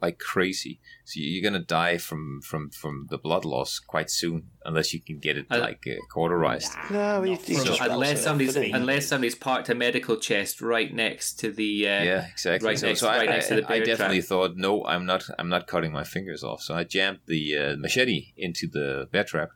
like 0.00 0.18
crazy. 0.20 0.80
So 1.04 1.14
you're 1.16 1.42
gonna 1.42 1.64
die 1.64 1.98
from 1.98 2.40
from 2.42 2.70
from 2.70 3.06
the 3.10 3.18
blood 3.18 3.44
loss 3.44 3.78
quite 3.80 4.10
soon, 4.10 4.50
unless 4.64 4.94
you 4.94 5.00
can 5.00 5.18
get 5.18 5.36
it 5.36 5.46
I- 5.50 5.58
like 5.58 5.84
uh, 5.86 5.94
cauterized. 6.12 6.72
No, 6.90 7.22
he, 7.22 7.32
not 7.32 7.42
he 7.42 7.54
for 7.54 7.64
just 7.64 7.72
us. 7.72 7.80
wraps 7.80 7.92
unless 7.92 8.22
somebody's 8.22 8.54
doesn't 8.54 8.74
unless 8.74 9.06
somebody's 9.08 9.34
parked 9.34 9.68
a 9.68 9.74
medical 9.74 10.16
chest 10.16 10.60
right 10.62 10.92
next 10.94 11.34
to 11.40 11.50
the 11.50 11.86
uh, 11.88 12.02
yeah, 12.02 12.26
exactly. 12.30 12.68
right 12.68 12.78
so 12.78 12.86
next- 12.86 13.00
so 13.00 13.08
I, 13.08 13.18
right 13.18 13.28
next 13.28 13.48
to 13.48 13.56
the 13.56 13.70
I, 13.70 13.74
I 13.74 13.78
definitely 13.80 14.18
trap. 14.20 14.28
thought, 14.28 14.56
no, 14.56 14.84
I'm 14.84 15.04
not. 15.04 15.24
I'm 15.38 15.48
not 15.48 15.66
cutting 15.66 15.92
my 15.92 16.04
fingers 16.04 16.42
off. 16.44 16.62
So 16.62 16.74
I 16.74 16.84
jammed 16.84 17.18
the 17.26 17.56
uh, 17.58 17.76
machete 17.76 18.32
into 18.36 18.66
the 18.68 19.08
bear 19.12 19.24
trap 19.24 19.48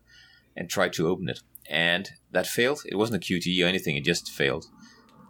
and 0.56 0.68
tried 0.68 0.92
to 0.94 1.06
open 1.08 1.28
it, 1.28 1.40
and 1.70 2.10
that 2.30 2.46
failed. 2.46 2.80
It 2.86 2.96
wasn't 2.96 3.22
a 3.22 3.26
QTE 3.26 3.64
or 3.64 3.68
anything. 3.68 3.96
It 3.96 4.04
just 4.04 4.30
failed. 4.30 4.66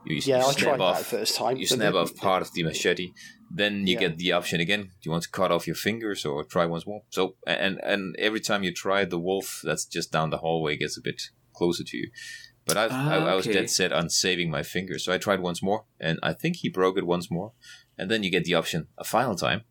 You, 0.05 0.16
Yeah, 0.24 0.39
I 0.39 0.51
snap 0.53 0.57
tried 0.57 0.80
off, 0.80 0.99
that 0.99 1.07
first 1.07 1.37
time. 1.37 1.57
You 1.57 1.66
snap 1.66 1.93
the- 1.93 1.99
off 2.01 2.16
part 2.16 2.43
of 2.43 2.53
the 2.53 2.64
machete, 2.64 3.12
then 3.51 3.87
you 3.87 3.95
Yeah. 3.95 4.01
get 4.09 4.18
the 4.18 4.33
option 4.33 4.61
again. 4.61 4.83
Do 4.83 4.91
you 5.05 5.11
want 5.12 5.22
to 5.24 5.30
cut 5.30 5.53
off 5.53 5.66
your 5.66 5.76
fingers 5.76 6.24
or 6.24 6.43
try 6.45 6.66
once 6.66 6.87
more? 6.87 7.03
So 7.11 7.37
and 7.47 7.78
and 7.85 8.16
every 8.18 8.41
time 8.41 8.64
you 8.64 8.72
try, 8.72 9.05
the 9.05 9.20
wolf 9.20 9.61
that's 9.62 9.85
just 9.85 10.11
down 10.11 10.30
the 10.30 10.39
hallway 10.39 10.76
gets 10.76 10.97
a 10.99 11.01
bit 11.01 11.22
closer 11.55 11.85
to 11.85 11.97
you. 11.97 12.11
But 12.64 12.76
I, 12.76 12.89
Ah, 12.91 13.11
I, 13.11 13.16
I 13.33 13.35
was 13.35 13.47
okay. 13.47 13.59
dead 13.61 13.70
set 13.70 13.93
on 13.93 14.09
saving 14.09 14.49
my 14.51 14.62
fingers, 14.62 15.05
so 15.05 15.12
I 15.12 15.18
tried 15.18 15.41
once 15.41 15.62
more, 15.62 15.85
and 16.01 16.18
I 16.22 16.33
think 16.33 16.57
he 16.57 16.68
broke 16.68 16.97
it 16.99 17.07
once 17.07 17.30
more. 17.30 17.53
And 17.99 18.11
then 18.11 18.22
you 18.22 18.30
get 18.30 18.45
the 18.45 18.55
option 18.55 18.87
a 18.99 19.05
final 19.05 19.35
time, 19.37 19.62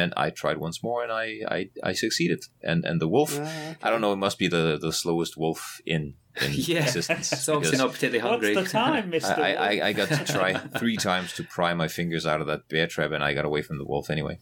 and 0.00 0.08
I 0.24 0.26
tried 0.42 0.58
once 0.66 0.78
more, 0.86 1.00
and 1.04 1.12
I 1.22 1.26
I, 1.56 1.60
I 1.90 1.92
succeeded. 2.04 2.40
And 2.70 2.80
and 2.88 2.96
the 3.04 3.08
wolf, 3.16 3.32
Ah, 3.40 3.74
I 3.84 3.86
don't 3.90 4.00
know, 4.04 4.12
it 4.16 4.22
must 4.26 4.38
be 4.44 4.48
the 4.56 4.64
the 4.86 4.92
slowest 5.02 5.32
wolf 5.42 5.60
in 5.94 6.02
in 6.44 6.50
Yeah. 6.70 6.82
existence. 6.88 7.26
It's 7.32 7.48
obviously 7.48 7.76
because- 7.78 7.84
not 7.86 7.92
particularly 7.94 8.22
What's 8.30 8.32
hungry. 8.32 8.54
the 8.64 8.70
time, 8.84 9.10
Mister? 9.16 9.40
I, 9.48 9.52
I, 9.70 9.72
I 9.88 9.90
got 10.00 10.08
to 10.18 10.24
try 10.36 10.50
three 10.80 10.96
times 11.10 11.28
to 11.36 11.42
pry 11.56 11.70
my 11.82 11.88
fingers 11.98 12.24
out 12.30 12.40
of 12.42 12.46
that 12.50 12.62
bear 12.72 12.86
trap, 12.94 13.10
and 13.16 13.22
I 13.28 13.30
got 13.38 13.44
away 13.50 13.62
from 13.62 13.78
the 13.78 13.84
wolf 13.92 14.10
anyway. 14.10 14.36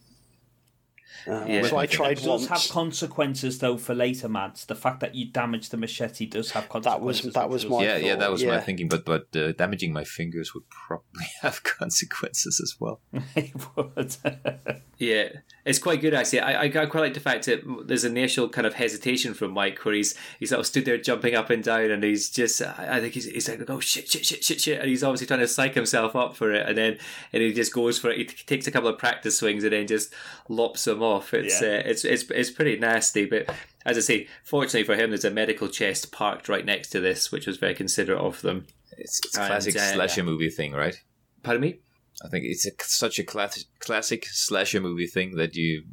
Uh, 1.27 1.45
Yeah. 1.47 1.63
So 1.67 1.77
I 1.77 1.83
It 1.83 1.91
tried 1.91 2.17
does 2.21 2.47
have 2.47 2.67
consequences 2.69 3.59
though 3.59 3.77
for 3.77 3.93
later, 3.95 4.27
Mads. 4.29 4.65
The 4.65 4.75
fact 4.75 4.99
that 5.01 5.15
you 5.15 5.25
damaged 5.31 5.71
the 5.71 5.77
machete 5.77 6.25
does 6.25 6.51
have 6.51 6.69
consequences. 6.69 6.83
That 6.91 7.01
was- 7.05 7.21
consequences. 7.21 7.33
that 7.33 7.49
was 7.49 7.63
which 7.65 7.71
my- 7.71 7.83
yeah, 7.83 7.97
yeah, 7.97 8.15
that 8.15 8.31
was 8.31 8.43
my 8.43 8.59
thinking. 8.59 8.87
But 8.89 9.05
but 9.05 9.27
uh, 9.35 9.51
damaging 9.53 9.93
my 9.93 10.03
fingers 10.03 10.53
would 10.53 10.67
probably 10.69 11.25
have 11.41 11.63
consequences 11.63 12.59
as 12.63 12.75
well. 12.79 13.01
It 13.35 13.51
would. 13.75 14.15
Yeah, 14.99 15.29
it's 15.65 15.79
quite 15.79 15.99
good 15.99 16.13
actually. 16.13 16.39
I, 16.41 16.61
I 16.65 16.69
quite 16.69 16.95
like 16.95 17.13
the 17.13 17.19
fact 17.19 17.45
that 17.47 17.61
there's 17.87 18.05
an 18.05 18.15
initial 18.15 18.47
kind 18.47 18.65
of 18.65 18.75
hesitation 18.75 19.33
from 19.33 19.51
Mike 19.51 19.83
where 19.83 19.95
he's 19.95 20.15
he's 20.39 20.49
sort 20.51 20.61
of 20.61 20.67
stood 20.67 20.85
there 20.85 20.97
jumping 20.97 21.35
up 21.35 21.49
and 21.49 21.61
down 21.63 21.91
and 21.91 22.03
he's 22.03 22.29
just 22.29 22.61
I 22.61 22.87
I 22.89 22.99
think 23.01 23.13
he's, 23.13 23.25
he's 23.25 23.49
like 23.49 23.69
oh 23.69 23.81
shit 23.81 24.07
shit 24.09 24.23
shit 24.25 24.43
shit 24.45 24.61
shit 24.61 24.79
and 24.79 24.87
he's 24.87 25.03
obviously 25.03 25.27
trying 25.27 25.41
to 25.41 25.47
psych 25.47 25.73
himself 25.73 26.15
up 26.15 26.37
for 26.37 26.53
it 26.53 26.69
and 26.69 26.77
then 26.77 26.99
and 27.33 27.41
he 27.43 27.51
just 27.51 27.73
goes 27.73 27.99
for 27.99 28.11
it. 28.11 28.17
He 28.17 28.25
t- 28.25 28.35
takes 28.45 28.67
a 28.67 28.71
couple 28.71 28.87
of 28.87 28.97
practice 28.97 29.37
swings 29.39 29.63
and 29.65 29.73
then 29.73 29.87
just 29.87 30.13
lops 30.47 30.85
them 30.85 31.01
off. 31.01 31.12
It's 31.33 31.61
Yeah. 31.61 31.67
uh, 31.67 31.81
it's 31.85 32.03
it's 32.05 32.23
it's 32.31 32.49
pretty 32.51 32.77
nasty, 32.77 33.25
but 33.25 33.49
as 33.85 33.97
I 33.97 34.01
say, 34.01 34.27
fortunately 34.43 34.83
for 34.83 34.95
him, 34.95 35.09
there's 35.11 35.25
a 35.25 35.31
medical 35.31 35.67
chest 35.67 36.11
parked 36.11 36.47
right 36.49 36.65
next 36.65 36.89
to 36.89 36.99
this, 36.99 37.31
which 37.31 37.45
was 37.47 37.57
very 37.57 37.73
considerate 37.75 38.19
of 38.19 38.41
them. 38.41 38.65
It's, 38.97 39.19
it's 39.25 39.37
And, 39.37 39.47
classic 39.47 39.75
uh, 39.75 39.93
slasher 39.93 40.23
movie 40.23 40.49
thing, 40.49 40.71
right? 40.73 40.95
Pardon 41.43 41.61
me. 41.61 41.79
I 42.23 42.27
think 42.29 42.45
it's 42.45 42.65
a, 42.65 42.71
such 42.83 43.19
a 43.19 43.23
classic 43.23 43.63
classic 43.79 44.25
slasher 44.27 44.79
movie 44.79 45.07
thing 45.07 45.35
that 45.35 45.55
you, 45.55 45.83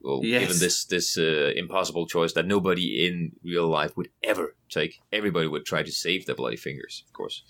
well, 0.00 0.20
Yes. 0.24 0.40
given 0.42 0.58
this 0.58 0.84
this 0.86 1.18
uh, 1.18 1.52
impossible 1.54 2.06
choice 2.06 2.32
that 2.32 2.46
nobody 2.46 3.06
in 3.06 3.32
real 3.44 3.68
life 3.68 3.96
would 3.96 4.08
ever 4.22 4.56
take, 4.70 5.00
everybody 5.12 5.46
would 5.48 5.66
try 5.66 5.82
to 5.82 5.92
save 5.92 6.24
their 6.26 6.34
bloody 6.34 6.56
fingers, 6.56 7.04
of 7.06 7.12
course. 7.12 7.42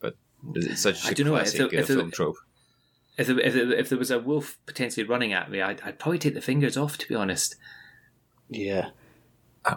But 0.00 0.16
it's 0.54 0.82
such 0.82 1.06
I 1.06 1.10
a 1.10 1.14
don't 1.14 1.26
know, 1.26 1.34
if 1.36 1.42
classic 1.42 1.58
there- 1.70 1.78
uh, 1.78 1.82
if 1.82 1.86
there- 1.88 1.96
film 1.98 2.10
trope. 2.10 2.36
If 3.18 3.26
there, 3.26 3.38
if, 3.40 3.52
there, 3.52 3.72
if 3.72 3.88
there 3.88 3.98
was 3.98 4.10
a 4.10 4.18
wolf 4.18 4.56
potentially 4.66 5.04
running 5.06 5.32
at 5.32 5.50
me, 5.50 5.60
I'd, 5.60 5.80
I'd 5.82 5.98
probably 5.98 6.18
take 6.18 6.34
the 6.34 6.40
fingers 6.40 6.76
off. 6.76 6.96
To 6.98 7.08
be 7.08 7.14
honest, 7.14 7.56
Yeah, 8.48 8.90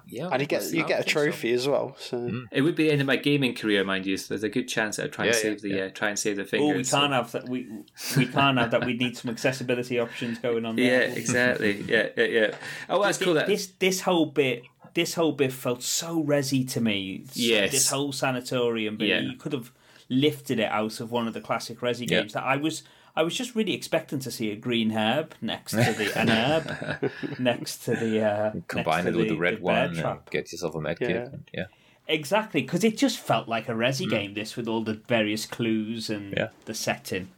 Yeah, 0.08 0.30
and 0.32 0.40
you 0.42 0.48
get 0.48 0.64
you 0.72 0.86
get 0.86 1.00
a 1.02 1.04
think 1.04 1.10
so. 1.10 1.24
trophy 1.26 1.52
as 1.54 1.68
well. 1.68 1.96
So 2.00 2.32
it 2.52 2.62
would 2.62 2.76
be 2.76 2.86
the 2.86 2.92
end 2.92 3.02
of 3.02 3.08
my 3.08 3.16
gaming 3.18 3.56
career, 3.56 3.84
mind 3.84 4.06
you. 4.06 4.16
So 4.16 4.28
there's 4.30 4.44
a 4.44 4.50
good 4.50 4.68
chance 4.68 4.98
that 4.98 5.06
I'd 5.06 5.12
try 5.14 5.26
and 5.26 5.34
Yeah, 5.36 5.42
save 5.42 5.54
yeah, 5.66 5.70
the 5.72 5.78
yeah. 5.78 5.84
Uh, 5.86 5.90
try 5.90 6.10
and 6.10 6.20
save 6.20 6.36
the 6.38 6.44
oh, 6.44 6.46
fingers. 6.46 6.78
we 6.94 6.98
can't 7.00 7.14
have 7.14 7.32
that. 7.32 7.50
We 7.50 7.68
we 8.16 8.26
can't 8.28 8.58
have 8.60 8.72
that. 8.72 8.86
We 8.86 8.94
need 8.94 9.18
some 9.18 9.32
accessibility 9.32 10.00
options 10.00 10.38
going 10.40 10.66
on. 10.66 10.76
There. 10.76 10.86
Yeah, 11.10 11.14
exactly. 11.16 11.82
Yeah, 11.82 12.10
yeah, 12.16 12.24
yeah. 12.26 12.56
Oh, 12.90 13.02
that's 13.04 13.18
cool. 13.18 13.34
That 13.34 13.48
This 13.48 13.68
this 13.80 14.02
whole 14.02 14.28
bit. 14.28 14.64
This 14.94 15.14
whole 15.14 15.32
bit 15.32 15.54
felt 15.54 15.82
so 15.84 16.22
resi 16.24 16.70
to 16.74 16.82
me. 16.82 17.24
So 17.26 17.32
Yes. 17.36 17.72
This 17.72 17.90
whole 17.90 18.12
sanatorium 18.12 18.98
bit. 18.98 19.08
Yeah. 19.08 19.20
You 19.22 19.38
could 19.38 19.54
have 19.54 19.72
lifted 20.10 20.60
it 20.60 20.70
out 20.70 21.00
of 21.00 21.12
one 21.12 21.28
of 21.28 21.34
the 21.34 21.40
classic 21.42 21.80
resi 21.80 22.02
Yeah. 22.02 22.20
games 22.20 22.34
that 22.34 22.44
I 22.44 22.58
was 22.58 22.84
I 23.16 23.24
was 23.24 23.36
just 23.36 23.56
really 23.56 23.74
expecting 23.74 24.20
to 24.20 24.32
see 24.32 24.52
a 24.52 24.56
green 24.56 24.92
herb 24.92 25.34
next 25.42 25.72
to 25.72 25.78
the 25.78 26.12
an 26.20 26.30
herb 26.30 27.12
next 27.40 27.80
to 27.86 27.96
the 27.96 28.22
uh, 28.24 28.52
Combine 28.68 29.08
it 29.08 29.16
with 29.16 29.28
the 29.30 29.36
red 29.38 29.56
bear 29.56 29.90
one 29.90 29.98
and 29.98 30.20
get 30.30 30.52
yourself 30.52 30.76
a 30.76 30.82
med 30.82 31.00
kit. 31.00 31.10
Yeah. 31.10 31.16
and- 31.26 31.50
Yeah. 31.54 31.66
Exactly, 32.08 32.62
because 32.62 32.84
it 32.84 32.98
just 32.98 33.20
felt 33.20 33.48
like 33.48 33.70
a 33.70 33.74
resi 33.74 34.10
game. 34.10 34.34
This 34.34 34.58
with 34.58 34.68
all 34.68 34.84
the 34.84 34.96
various 35.08 35.46
clues 35.46 36.10
and 36.10 36.34
Yeah. 36.36 36.50
the 36.66 36.74
setting. 36.74 37.30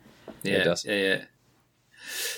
yeah, 0.42 0.54
it 0.54 0.64
does. 0.64 0.86
yeah, 0.86 0.94
yeah. 0.96 1.22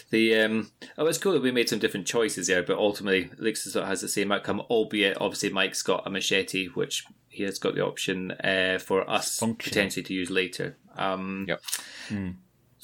The 0.09 0.35
um, 0.41 0.71
oh, 0.97 1.05
it's 1.07 1.17
cool 1.17 1.33
that 1.33 1.41
we 1.41 1.51
made 1.51 1.69
some 1.69 1.79
different 1.79 2.05
choices 2.07 2.47
there, 2.47 2.61
but 2.61 2.77
ultimately, 2.77 3.25
Lixus 3.39 3.73
has 3.83 4.01
the 4.01 4.09
same 4.09 4.31
outcome. 4.31 4.59
Albeit, 4.69 5.17
obviously, 5.21 5.49
Mike's 5.49 5.81
got 5.81 6.05
a 6.05 6.09
machete, 6.09 6.67
which 6.67 7.05
he 7.29 7.43
has 7.43 7.57
got 7.57 7.73
the 7.75 7.85
option 7.85 8.31
uh, 8.31 8.79
for 8.83 9.09
us 9.09 9.37
Functional. 9.39 9.69
potentially 9.69 10.03
to 10.03 10.13
use 10.13 10.29
later. 10.29 10.77
Um, 10.97 11.45
Yep. 11.47 11.61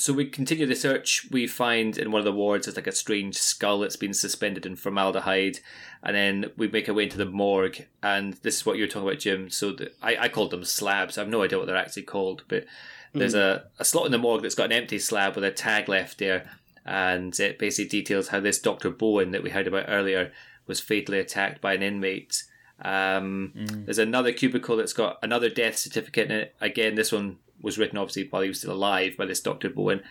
So 0.02 0.14
we 0.14 0.26
continue 0.26 0.66
the 0.66 0.76
search. 0.76 1.28
We 1.30 1.46
find 1.46 1.96
in 1.96 2.12
one 2.12 2.18
of 2.18 2.26
the 2.26 2.32
wards 2.32 2.66
there's 2.66 2.76
like 2.76 2.88
a 2.88 2.92
strange 2.92 3.38
skull 3.38 3.80
that's 3.80 3.96
been 3.96 4.16
suspended 4.16 4.66
in 4.66 4.76
formaldehyde, 4.76 5.60
and 6.02 6.16
then 6.16 6.52
we 6.58 6.68
make 6.68 6.90
our 6.90 6.96
way 6.96 7.04
into 7.04 7.20
the 7.20 7.26
morgue. 7.28 7.86
And 8.02 8.34
this 8.42 8.56
is 8.56 8.66
what 8.66 8.78
you 8.78 8.84
were 8.84 8.88
talking 8.88 9.08
about, 9.08 9.20
Jim. 9.20 9.52
So 9.52 9.74
the, 9.74 9.92
I, 10.02 10.18
I 10.22 10.30
called 10.30 10.50
them 10.50 10.66
slabs. 10.66 11.18
I 11.18 11.22
have 11.22 11.30
no 11.30 11.44
idea 11.44 11.60
what 11.60 11.68
they're 11.68 11.76
actually 11.76 12.02
called, 12.02 12.42
but 12.48 12.66
there's 13.14 13.36
a, 13.36 13.66
a 13.78 13.86
slot 13.86 14.08
in 14.08 14.12
the 14.12 14.18
morgue 14.18 14.42
that's 14.42 14.56
got 14.56 14.72
an 14.72 14.72
empty 14.72 14.98
slab 14.98 15.36
with 15.36 15.44
a 15.44 15.52
tag 15.52 15.88
left 15.88 16.18
there, 16.18 16.50
and 16.84 17.40
it 17.40 17.60
basically 17.60 17.90
details 17.90 18.30
how 18.30 18.40
this 18.40 18.58
Doctor 18.58 18.90
Bowen 18.90 19.30
that 19.32 19.44
we 19.44 19.52
heard 19.52 19.68
about 19.68 19.86
earlier 19.88 20.32
was 20.66 20.80
fatally 20.80 21.20
attacked 21.20 21.62
by 21.62 21.74
an 21.76 21.84
inmate. 21.84 22.44
Um, 22.84 23.52
There's 23.86 24.00
another 24.00 24.34
cubicle 24.34 24.78
that's 24.78 24.94
got 24.94 25.20
another 25.22 25.50
death 25.50 25.78
certificate 25.78 26.32
in 26.32 26.38
it. 26.38 26.56
Again, 26.60 26.96
this 26.96 27.12
one 27.12 27.38
was 27.62 27.78
written 27.78 27.98
obviously 27.98 28.28
while 28.30 28.42
he 28.42 28.48
was 28.50 28.60
still 28.60 28.74
alive 28.74 29.16
by 29.18 29.26
this 29.26 29.40
Dr. 29.42 29.70
Bowen. 29.70 30.02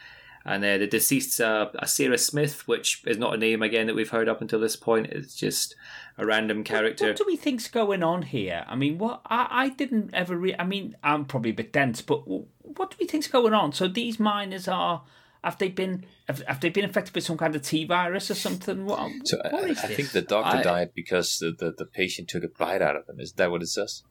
And 0.42 0.64
uh, 0.64 0.78
the 0.78 0.86
deceased 0.86 1.38
uh, 1.38 1.68
Sarah 1.84 2.16
Smith, 2.16 2.66
which 2.66 3.03
is 3.07 3.18
not 3.18 3.34
a 3.34 3.36
name 3.36 3.61
again 3.62 3.86
that 3.88 3.94
we've 3.94 4.09
heard 4.09 4.26
up 4.26 4.40
until 4.40 4.59
this 4.59 4.74
point. 4.74 5.09
It's 5.09 5.34
just 5.34 5.74
a 6.16 6.24
random 6.24 6.64
character. 6.64 7.09
What 7.09 7.18
do 7.18 7.24
we 7.26 7.36
think's 7.36 7.68
going 7.68 8.03
on 8.03 8.22
here? 8.22 8.64
I 8.66 8.74
mean, 8.74 8.96
what 8.96 9.20
I, 9.26 9.48
I 9.51 9.68
didn't 9.68 10.14
ever. 10.14 10.38
Re- 10.38 10.57
I 10.59 10.64
mean, 10.64 10.96
I'm 11.05 11.26
probably 11.26 11.51
a 11.51 11.55
bit 11.55 11.74
dense, 11.74 12.01
but 12.01 12.26
what 12.26 12.90
do 12.90 12.96
we 12.98 13.07
think's 13.07 13.28
going 13.28 13.53
on? 13.53 13.72
So 13.72 13.86
these 13.86 14.18
miners 14.18 14.66
are. 14.66 15.03
Have 15.44 15.57
they 15.59 15.68
been 15.68 16.05
have, 16.26 16.40
have 16.48 16.61
they 16.61 16.68
been 16.70 16.84
affected 16.86 17.12
by 17.14 17.20
some 17.20 17.36
kind 17.38 17.55
of 17.55 17.61
T 17.62 17.84
virus 17.86 18.30
or 18.30 18.34
something? 18.34 18.86
What, 18.86 19.11
So 19.24 19.36
what 19.51 19.64
I, 19.64 19.68
is 19.68 19.78
I 19.84 19.88
this? 19.88 19.96
think 19.96 20.12
the 20.12 20.22
doctor 20.22 20.59
I- 20.59 20.62
died 20.62 20.90
because 20.94 21.38
the, 21.38 21.53
the, 21.53 21.72
the 21.76 21.86
patient 21.86 22.28
took 22.28 22.44
a 22.44 22.48
bite 22.48 22.80
out 22.80 22.96
of 22.96 23.07
him. 23.09 23.20
Is 23.20 23.32
that 23.34 23.51
what 23.51 23.62
it 23.62 23.68
says? 23.68 24.03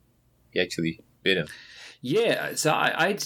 He 0.52 0.60
actually 0.60 1.00
bit 1.24 1.38
him. 1.38 1.48
Yeah, 2.02 2.56
so 2.56 2.72
I, 2.72 3.10
I, 3.10 3.18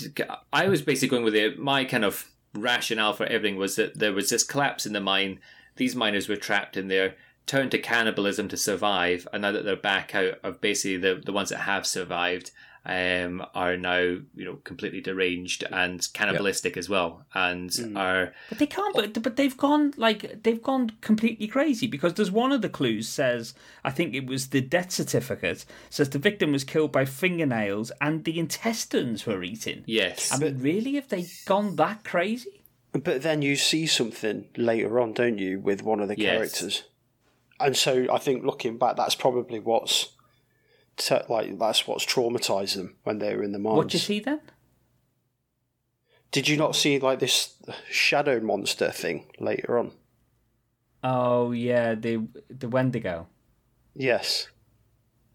I 0.51 0.67
was 0.67 0.81
basically 0.81 1.09
going 1.09 1.23
with 1.23 1.35
it. 1.35 1.59
My 1.59 1.85
kind 1.85 2.03
of 2.03 2.31
rationale 2.55 3.13
for 3.13 3.25
everything 3.25 3.57
was 3.57 3.75
that 3.75 3.99
there 3.99 4.13
was 4.13 4.29
this 4.29 4.43
collapse 4.43 4.85
in 4.85 4.93
the 4.93 4.99
mine. 4.99 5.39
These 5.75 5.95
miners 5.95 6.27
were 6.27 6.35
trapped 6.35 6.77
in 6.77 6.87
there, 6.87 7.15
turned 7.45 7.71
to 7.71 7.77
cannibalism 7.77 8.47
to 8.49 8.57
survive, 8.57 9.27
and 9.31 9.41
now 9.41 9.51
that 9.51 9.63
they're 9.63 9.75
back 9.75 10.15
out 10.15 10.39
of 10.43 10.61
basically 10.61 10.97
the 10.97 11.21
the 11.23 11.33
ones 11.33 11.49
that 11.49 11.59
have 11.59 11.85
survived, 11.85 12.51
um, 12.85 13.45
are 13.55 13.77
now 13.77 13.99
you 13.99 14.45
know 14.45 14.55
completely 14.63 14.99
deranged 15.01 15.63
and 15.71 16.05
cannibalistic 16.13 16.75
as 16.75 16.89
well, 16.89 17.25
and 17.33 17.71
are 17.95 18.33
But 18.49 18.57
they 18.57 18.65
can't. 18.67 18.93
But 18.95 19.21
but 19.23 19.35
they've 19.35 19.55
gone 19.55 19.93
like 19.97 20.43
they've 20.43 20.61
gone 20.61 20.91
completely 21.01 21.47
crazy 21.47 21.87
because 21.87 22.15
there's 22.15 22.31
one 22.31 22.51
of 22.51 22.61
the 22.61 22.69
clues 22.69 23.07
says 23.07 23.53
I 23.83 23.91
think 23.91 24.13
it 24.13 24.25
was 24.25 24.49
the 24.49 24.61
death 24.61 24.91
certificate 24.91 25.65
says 25.89 26.09
the 26.09 26.19
victim 26.19 26.51
was 26.51 26.63
killed 26.63 26.91
by 26.91 27.05
fingernails 27.05 27.91
and 28.01 28.25
the 28.25 28.37
intestines 28.39 29.25
were 29.25 29.43
eaten. 29.43 29.83
yes, 29.85 30.31
I 30.33 30.37
mean, 30.37 30.59
really, 30.59 30.95
have 30.95 31.07
they 31.09 31.25
gone 31.45 31.75
that 31.77 32.03
crazy? 32.03 32.61
But 32.91 33.23
then 33.23 33.41
you 33.41 33.55
see 33.55 33.87
something 33.87 34.49
later 34.55 34.99
on, 34.99 35.13
don't 35.13 35.39
you, 35.39 35.59
with 35.59 35.81
one 35.81 35.99
of 35.99 36.09
the 36.09 36.15
Yes. 36.17 36.35
characters? 36.35 36.83
And 37.59 37.75
so 37.75 38.05
I 38.11 38.19
think 38.19 38.43
looking 38.43 38.77
back, 38.77 38.97
that's 38.97 39.15
probably 39.15 39.59
what's 39.59 40.09
te- 40.97 41.19
like 41.29 41.57
that's 41.57 41.87
what's 41.87 42.05
traumatized 42.05 42.75
them 42.75 42.95
when 43.03 43.19
they 43.19 43.35
were 43.35 43.43
in 43.43 43.51
the 43.51 43.59
mines. 43.59 43.77
What 43.77 43.89
do 43.89 43.97
you 43.97 44.01
see 44.01 44.19
then? 44.19 44.41
Did 46.31 46.47
you 46.47 46.57
not 46.57 46.75
see 46.75 46.99
like 46.99 47.19
this 47.19 47.55
shadow 47.89 48.39
monster 48.39 48.89
thing 48.91 49.27
later 49.39 49.77
on? 49.77 49.91
Oh 51.03 51.51
yeah, 51.51 51.95
the 51.95 52.27
the 52.49 52.69
Wendigo. 52.69 53.27
Yes. 53.95 54.47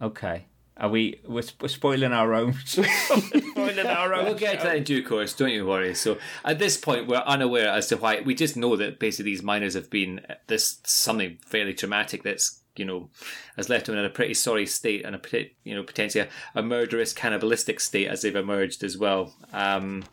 Okay. 0.00 0.46
Are 0.76 0.88
we? 0.88 1.20
We're, 1.26 1.42
we're 1.60 1.68
spoiling 1.68 2.12
our 2.12 2.32
own. 2.34 2.54
spoiling 2.64 3.86
our 3.86 4.14
own. 4.14 4.24
We'll 4.26 4.34
get 4.34 4.60
to 4.60 4.66
that 4.66 4.76
in 4.76 4.84
due 4.84 5.04
course, 5.04 5.34
don't 5.34 5.50
you 5.50 5.66
worry. 5.66 5.94
So 5.94 6.18
at 6.44 6.60
this 6.60 6.76
point, 6.76 7.08
we're 7.08 7.16
unaware 7.16 7.68
as 7.68 7.88
to 7.88 7.96
why. 7.96 8.20
We 8.20 8.34
just 8.34 8.56
know 8.56 8.76
that 8.76 9.00
basically 9.00 9.32
these 9.32 9.42
miners 9.42 9.74
have 9.74 9.90
been 9.90 10.20
this 10.46 10.78
something 10.84 11.38
fairly 11.44 11.74
traumatic 11.74 12.22
that's 12.22 12.60
you 12.78 12.84
know 12.84 13.10
has 13.56 13.68
left 13.68 13.86
them 13.86 13.96
in 13.96 14.04
a 14.04 14.10
pretty 14.10 14.34
sorry 14.34 14.66
state 14.66 15.04
and 15.04 15.14
a 15.16 15.20
you 15.64 15.74
know 15.74 15.82
potentially 15.82 16.26
a, 16.54 16.58
a 16.58 16.62
murderous 16.62 17.12
cannibalistic 17.12 17.80
state 17.80 18.08
as 18.08 18.22
they've 18.22 18.36
emerged 18.36 18.82
as 18.84 18.96
well. 18.96 19.34
Um, 19.52 20.04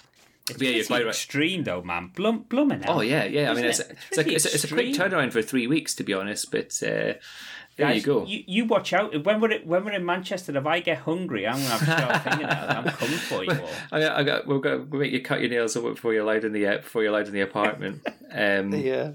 but 0.47 0.61
yeah, 0.61 0.69
you're 0.69 0.73
Pretty 0.75 0.87
quite 0.87 1.05
right. 1.05 1.09
extreme 1.09 1.63
though, 1.63 1.81
man. 1.81 2.11
Blum, 2.15 2.45
blooming 2.49 2.83
hell. 2.83 2.99
Oh 2.99 3.01
yeah, 3.01 3.23
yeah. 3.25 3.49
I 3.49 3.55
mean, 3.55 3.65
it's, 3.65 3.79
Isn't 3.79 3.91
it? 3.91 3.97
it's, 4.09 4.17
like, 4.17 4.27
it's, 4.27 4.45
a, 4.45 4.53
it's 4.53 4.63
a 4.63 4.67
quick 4.67 4.93
turnaround 4.93 5.31
for 5.33 5.41
three 5.41 5.65
weeks, 5.65 5.95
to 5.95 6.03
be 6.03 6.13
honest. 6.13 6.51
But 6.51 6.67
uh, 6.83 7.17
there 7.77 7.87
Guys, 7.87 7.95
you 7.95 8.01
go. 8.03 8.25
You, 8.25 8.43
you 8.45 8.65
watch 8.65 8.93
out. 8.93 9.25
When 9.25 9.41
we're 9.41 9.59
when 9.61 9.83
we're 9.85 9.93
in 9.93 10.05
Manchester, 10.05 10.55
if 10.55 10.65
I 10.65 10.81
get 10.81 10.99
hungry, 10.99 11.47
I'm 11.47 11.55
gonna 11.55 11.65
have 11.65 11.79
to 11.79 11.85
start 11.85 12.23
thinking 12.23 12.45
out. 12.45 12.77
I'm 12.77 12.93
coming 12.93 13.17
for 13.17 13.43
you 13.43 13.51
all. 13.51 13.69
I 13.91 13.99
got, 13.99 14.17
I 14.17 14.23
got, 14.23 14.47
we'll, 14.47 14.59
go, 14.59 14.85
we'll 14.87 15.01
make 15.01 15.11
you 15.11 15.21
cut 15.21 15.41
your 15.41 15.49
nails 15.49 15.73
before 15.73 16.13
you're 16.13 16.21
allowed 16.23 16.43
in 16.43 16.53
the 16.53 16.67
uh, 16.67 16.77
before 16.77 17.01
you're 17.01 17.11
allowed 17.11 17.27
in 17.27 17.33
the 17.33 17.41
apartment. 17.41 18.05
Um, 18.37 18.73
Yeah. 18.73 19.11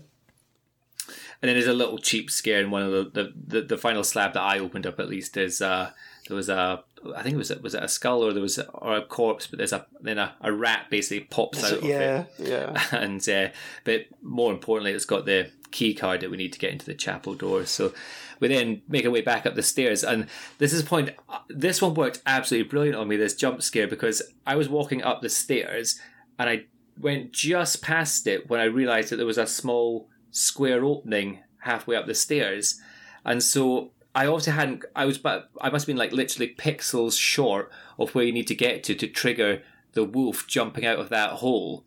And 1.42 1.48
then 1.48 1.56
there's 1.56 1.66
a 1.66 1.72
little 1.72 1.98
cheap 1.98 2.30
scare 2.30 2.60
in 2.60 2.70
one 2.70 2.82
of 2.82 2.90
the 2.90 3.04
the, 3.04 3.32
the, 3.46 3.60
the 3.62 3.78
final 3.78 4.04
slab 4.04 4.34
that 4.34 4.42
I 4.42 4.58
opened 4.58 4.86
up. 4.86 5.00
At 5.00 5.08
least 5.08 5.36
is 5.36 5.62
uh, 5.62 5.90
there 6.28 6.36
was 6.36 6.48
a 6.48 6.84
I 7.16 7.22
think 7.22 7.34
it 7.34 7.38
was 7.38 7.50
a, 7.50 7.58
was 7.60 7.74
it 7.74 7.82
a 7.82 7.88
skull 7.88 8.22
or 8.22 8.32
there 8.32 8.42
was 8.42 8.58
a, 8.58 8.68
or 8.70 8.96
a 8.96 9.04
corpse, 9.04 9.46
but 9.46 9.58
there's 9.58 9.72
a 9.72 9.86
then 10.00 10.18
a, 10.18 10.34
a 10.40 10.52
rat 10.52 10.86
basically 10.90 11.26
pops 11.26 11.64
out 11.64 11.78
of 11.78 11.84
it. 11.84 11.88
Yeah. 11.88 12.24
Yeah. 12.38 12.82
and 12.92 13.26
uh, 13.28 13.48
but 13.84 14.06
more 14.22 14.52
importantly, 14.52 14.92
it's 14.92 15.04
got 15.04 15.24
the 15.24 15.50
key 15.70 15.94
card 15.94 16.20
that 16.20 16.30
we 16.30 16.36
need 16.36 16.52
to 16.52 16.58
get 16.58 16.72
into 16.72 16.86
the 16.86 16.94
chapel 16.94 17.34
door. 17.34 17.64
So 17.64 17.92
we 18.38 18.48
then 18.48 18.82
make 18.88 19.04
our 19.04 19.10
way 19.10 19.22
back 19.22 19.46
up 19.46 19.54
the 19.54 19.62
stairs, 19.62 20.04
and 20.04 20.26
this 20.58 20.72
is 20.72 20.82
a 20.82 20.86
point. 20.86 21.10
This 21.48 21.80
one 21.80 21.94
worked 21.94 22.22
absolutely 22.26 22.68
brilliant 22.68 22.96
on 22.96 23.08
me. 23.08 23.16
This 23.16 23.34
jump 23.34 23.62
scare 23.62 23.86
because 23.86 24.22
I 24.46 24.56
was 24.56 24.68
walking 24.68 25.02
up 25.02 25.22
the 25.22 25.28
stairs 25.28 25.98
and 26.38 26.50
I 26.50 26.64
went 26.98 27.32
just 27.32 27.82
past 27.82 28.26
it 28.26 28.48
when 28.48 28.60
I 28.60 28.64
realised 28.64 29.10
that 29.10 29.16
there 29.16 29.26
was 29.26 29.38
a 29.38 29.46
small 29.46 30.08
square 30.30 30.84
opening 30.84 31.40
halfway 31.60 31.96
up 31.96 32.06
the 32.06 32.14
stairs, 32.14 32.80
and 33.24 33.42
so. 33.42 33.90
I 34.12 34.26
obviously 34.26 34.54
hadn't. 34.54 34.84
I 34.96 35.04
was, 35.04 35.18
but 35.18 35.50
I 35.60 35.70
must 35.70 35.84
have 35.84 35.86
been 35.86 35.96
like 35.96 36.10
literally 36.10 36.52
pixels 36.58 37.16
short 37.16 37.70
of 37.96 38.12
where 38.12 38.24
you 38.24 38.32
need 38.32 38.48
to 38.48 38.56
get 38.56 38.82
to 38.84 38.94
to 38.96 39.06
trigger 39.06 39.62
the 39.92 40.02
wolf 40.02 40.48
jumping 40.48 40.84
out 40.84 40.98
of 40.98 41.10
that 41.10 41.34
hole. 41.34 41.84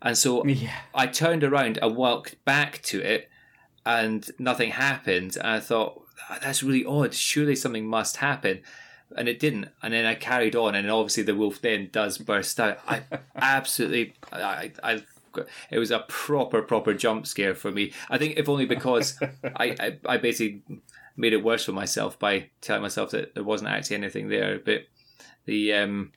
And 0.00 0.16
so 0.16 0.44
Yeah. 0.46 0.70
I 0.94 1.08
turned 1.08 1.42
around 1.42 1.78
and 1.82 1.96
walked 1.96 2.42
back 2.44 2.82
to 2.82 3.00
it, 3.00 3.28
and 3.84 4.30
nothing 4.38 4.70
happened. 4.70 5.36
And 5.36 5.46
I 5.48 5.58
thought, 5.58 6.02
"Ah, 6.30 6.38
that's 6.40 6.62
really 6.62 6.84
odd. 6.84 7.14
Surely 7.14 7.56
something 7.56 7.86
must 7.86 8.18
happen. 8.18 8.60
And 9.16 9.28
it 9.28 9.40
didn't. 9.40 9.68
And 9.82 9.92
then 9.92 10.04
I 10.04 10.14
carried 10.14 10.54
on, 10.54 10.76
and 10.76 10.88
obviously 10.88 11.24
the 11.24 11.34
wolf 11.34 11.60
then 11.60 11.88
does 11.92 12.18
burst 12.18 12.60
out. 12.60 12.78
I 12.86 13.02
absolutely, 13.34 14.14
I, 14.32 14.72
I, 14.84 15.02
it 15.70 15.78
was 15.78 15.90
a 15.90 16.04
proper, 16.08 16.62
proper 16.62 16.94
jump 16.94 17.26
scare 17.26 17.54
for 17.54 17.70
me. 17.70 17.92
I 18.10 18.18
think 18.18 18.36
if 18.36 18.48
only 18.48 18.66
because 18.66 19.18
I, 19.56 19.76
I, 19.78 19.98
I 20.06 20.16
basically 20.18 20.62
made 21.16 21.32
it 21.32 21.42
worse 21.42 21.64
for 21.64 21.72
myself 21.72 22.18
by 22.18 22.50
telling 22.60 22.82
myself 22.82 23.10
that 23.10 23.34
there 23.34 23.44
wasn't 23.44 23.70
actually 23.70 23.96
anything 23.96 24.28
there. 24.28 24.58
But 24.58 24.82
the 25.46 25.72
um, 25.74 26.12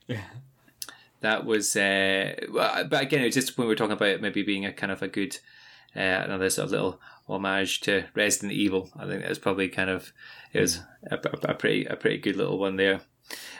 that 1.20 1.44
was 1.44 1.76
uh, 1.76 2.34
well, 2.50 2.84
but 2.84 3.02
again, 3.02 3.22
it 3.22 3.26
was 3.26 3.34
just 3.34 3.56
when 3.56 3.66
we 3.66 3.72
were 3.72 3.76
talking 3.76 3.92
about 3.92 4.08
it 4.08 4.22
maybe 4.22 4.42
being 4.42 4.66
a 4.66 4.72
kind 4.72 4.92
of 4.92 5.02
a 5.02 5.08
good 5.08 5.38
uh, 5.96 6.00
another 6.00 6.50
sort 6.50 6.66
of 6.66 6.72
little 6.72 7.00
homage 7.28 7.80
to 7.82 8.04
Resident 8.14 8.52
Evil. 8.52 8.90
I 8.96 9.06
think 9.06 9.20
that 9.22 9.28
was 9.28 9.38
probably 9.38 9.68
kind 9.68 9.90
of 9.90 10.12
it 10.52 10.60
was 10.60 10.80
a, 11.10 11.16
a, 11.16 11.50
a 11.50 11.54
pretty 11.54 11.84
a 11.86 11.96
pretty 11.96 12.18
good 12.18 12.36
little 12.36 12.58
one 12.58 12.76
there. 12.76 13.00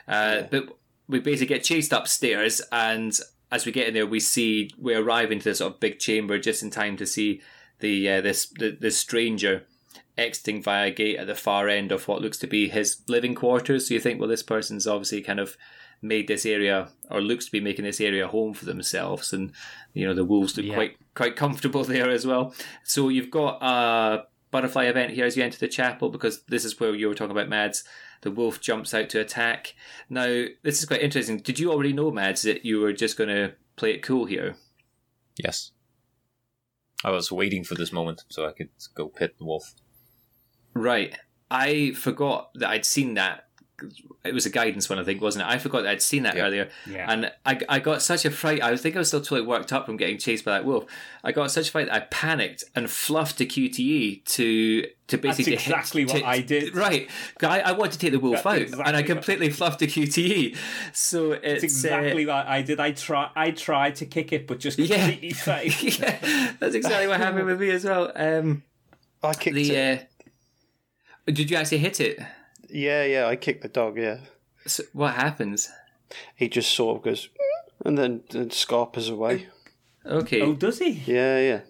Uh, 0.08 0.42
But 0.50 0.76
we 1.08 1.20
basically 1.20 1.54
get 1.54 1.64
chased 1.64 1.92
upstairs, 1.92 2.62
and 2.72 3.12
as 3.50 3.66
we 3.66 3.72
get 3.72 3.88
in 3.88 3.94
there, 3.94 4.06
we 4.06 4.20
see 4.20 4.70
we 4.78 4.94
arrive 4.94 5.32
into 5.32 5.44
this 5.44 5.58
sort 5.58 5.74
of 5.74 5.80
big 5.80 5.98
chamber 5.98 6.38
just 6.38 6.62
in 6.62 6.70
time 6.70 6.96
to 6.98 7.06
see 7.06 7.40
the 7.80 8.08
uh, 8.08 8.20
this 8.20 8.46
the, 8.46 8.70
the 8.70 8.90
stranger 8.90 9.64
exiting 10.18 10.62
via 10.62 10.88
a 10.88 10.90
gate 10.90 11.16
at 11.16 11.26
the 11.26 11.34
far 11.34 11.68
end 11.68 11.90
of 11.90 12.06
what 12.06 12.20
looks 12.20 12.36
to 12.38 12.46
be 12.46 12.68
his 12.68 13.00
living 13.08 13.34
quarters. 13.34 13.88
So 13.88 13.94
you 13.94 14.00
think, 14.00 14.20
well, 14.20 14.28
this 14.28 14.42
person's 14.42 14.86
obviously 14.86 15.22
kind 15.22 15.40
of 15.40 15.56
made 16.02 16.28
this 16.28 16.46
area 16.46 16.88
or 17.10 17.20
looks 17.20 17.46
to 17.46 17.52
be 17.52 17.60
making 17.60 17.84
this 17.84 18.00
area 18.00 18.24
a 18.24 18.28
home 18.28 18.54
for 18.54 18.64
themselves, 18.66 19.32
and 19.32 19.52
you 19.94 20.06
know 20.06 20.14
the 20.14 20.24
wolves 20.24 20.56
look 20.56 20.66
Yeah. 20.66 20.74
quite 20.74 20.96
quite 21.14 21.36
comfortable 21.36 21.84
there 21.94 22.10
as 22.10 22.26
well. 22.26 22.54
So 22.84 23.08
you've 23.08 23.30
got 23.30 23.58
a 23.62 24.26
butterfly 24.50 24.84
event 24.84 25.12
here 25.12 25.26
as 25.26 25.36
you 25.36 25.44
enter 25.44 25.58
the 25.58 25.68
chapel 25.68 26.08
because 26.08 26.42
this 26.44 26.64
is 26.64 26.78
where 26.78 26.94
you 26.94 27.08
were 27.08 27.14
talking 27.14 27.30
about 27.30 27.48
Mads. 27.48 27.84
The 28.22 28.30
wolf 28.30 28.60
jumps 28.60 28.92
out 28.92 29.08
to 29.10 29.20
attack. 29.20 29.74
Now 30.08 30.46
this 30.62 30.78
is 30.78 30.86
quite 30.86 31.02
interesting. 31.02 31.38
Did 31.38 31.58
you 31.58 31.70
already 31.70 31.92
know 31.92 32.10
Mads 32.10 32.42
that 32.42 32.64
you 32.64 32.80
were 32.80 32.92
just 32.92 33.16
going 33.16 33.30
to 33.30 33.54
play 33.76 33.92
it 33.92 34.02
cool 34.02 34.26
here? 34.26 34.56
Yes. 35.42 35.72
I 37.04 37.10
was 37.10 37.32
waiting 37.32 37.64
for 37.64 37.74
this 37.74 37.92
moment 37.92 38.24
so 38.28 38.46
I 38.46 38.52
could 38.52 38.68
go 38.94 39.08
pit 39.08 39.36
the 39.38 39.46
wolf. 39.46 39.74
Right. 40.74 41.16
I 41.50 41.92
forgot 41.92 42.50
that 42.54 42.70
I'd 42.70 42.84
seen 42.84 43.14
that. 43.14 43.48
It 44.24 44.34
was 44.34 44.46
a 44.46 44.50
guidance 44.50 44.88
one, 44.88 44.98
I 44.98 45.04
think, 45.04 45.20
wasn't 45.22 45.44
it? 45.46 45.48
I 45.48 45.58
forgot 45.58 45.82
that 45.82 45.90
I'd 45.90 46.02
seen 46.02 46.24
that 46.24 46.36
Yeah. 46.36 46.42
earlier. 46.44 46.70
Yeah. 46.88 47.06
And 47.10 47.32
I, 47.46 47.60
I 47.68 47.78
got 47.78 48.02
such 48.02 48.24
a 48.24 48.30
fright. 48.30 48.62
I 48.62 48.76
think 48.76 48.96
I 48.96 48.98
was 48.98 49.08
still 49.08 49.20
totally 49.20 49.42
worked 49.46 49.72
up 49.72 49.86
from 49.86 49.96
getting 49.96 50.18
chased 50.18 50.44
by 50.44 50.52
that 50.52 50.64
wolf. 50.64 50.84
I 51.24 51.32
got 51.32 51.50
such 51.50 51.68
a 51.68 51.70
fright 51.70 51.86
that 51.86 51.94
I 51.94 52.00
panicked 52.00 52.64
and 52.74 52.90
fluffed 52.90 53.38
the 53.38 53.46
QTE 53.46 54.24
to 54.24 54.86
to 55.08 55.18
basically 55.18 55.52
hit- 55.56 55.62
exactly 55.66 56.04
what 56.04 56.18
to- 56.18 56.24
I 56.24 56.40
did. 56.40 56.76
Right. 56.76 57.10
I, 57.42 57.60
I 57.62 57.72
wanted 57.72 57.92
to 57.94 57.98
take 57.98 58.12
the 58.12 58.20
wolf 58.20 58.36
That's 58.44 58.46
out, 58.46 58.58
exactly 58.62 58.84
and 58.86 58.96
I 58.96 59.00
what- 59.00 59.06
completely 59.06 59.50
fluffed 59.50 59.80
the 59.80 59.86
QTE. 59.88 60.56
So 60.92 61.32
it's 61.32 61.42
That's 61.42 61.64
exactly 61.64 62.26
what 62.26 62.46
I 62.46 62.62
did. 62.62 62.78
I 62.78 62.92
try. 62.92 63.30
I 63.34 63.50
tried 63.50 63.96
to 63.96 64.06
kick 64.06 64.32
it, 64.32 64.46
but 64.46 64.60
just 64.60 64.78
Yeah. 64.78 64.98
completely 65.08 65.30
failed. 65.32 65.72
Uh, 65.72 66.06
yeah, 66.06 66.52
that's 66.60 66.74
exactly 66.76 67.08
what 67.08 67.18
happened 67.18 67.46
with 67.46 67.60
me 67.60 67.70
as 67.70 67.84
well. 67.84 68.12
Um, 68.14 68.62
I 69.22 69.34
kicked 69.34 69.56
the 69.56 69.70
it. 69.74 70.08
uh, 71.28 71.32
did 71.32 71.50
you 71.50 71.56
actually 71.56 71.78
hit 71.78 72.00
it? 72.00 72.20
Yeah, 72.72 73.04
yeah, 73.04 73.26
I 73.26 73.36
kicked 73.36 73.62
the 73.62 73.68
dog, 73.68 73.96
yeah. 73.98 74.18
So 74.66 74.82
what 74.92 75.14
happens? 75.14 75.68
He 76.34 76.48
just 76.48 76.72
sort 76.72 76.96
of 76.98 77.02
goes, 77.02 77.28
and 77.84 77.96
then, 77.96 78.22
then 78.30 78.50
scarpers 78.50 79.08
away. 79.08 79.46
Okay. 80.04 80.40
Oh, 80.42 80.54
does 80.54 80.78
he? 80.78 80.90
Yeah, 81.06 81.38
yeah. 81.38 81.60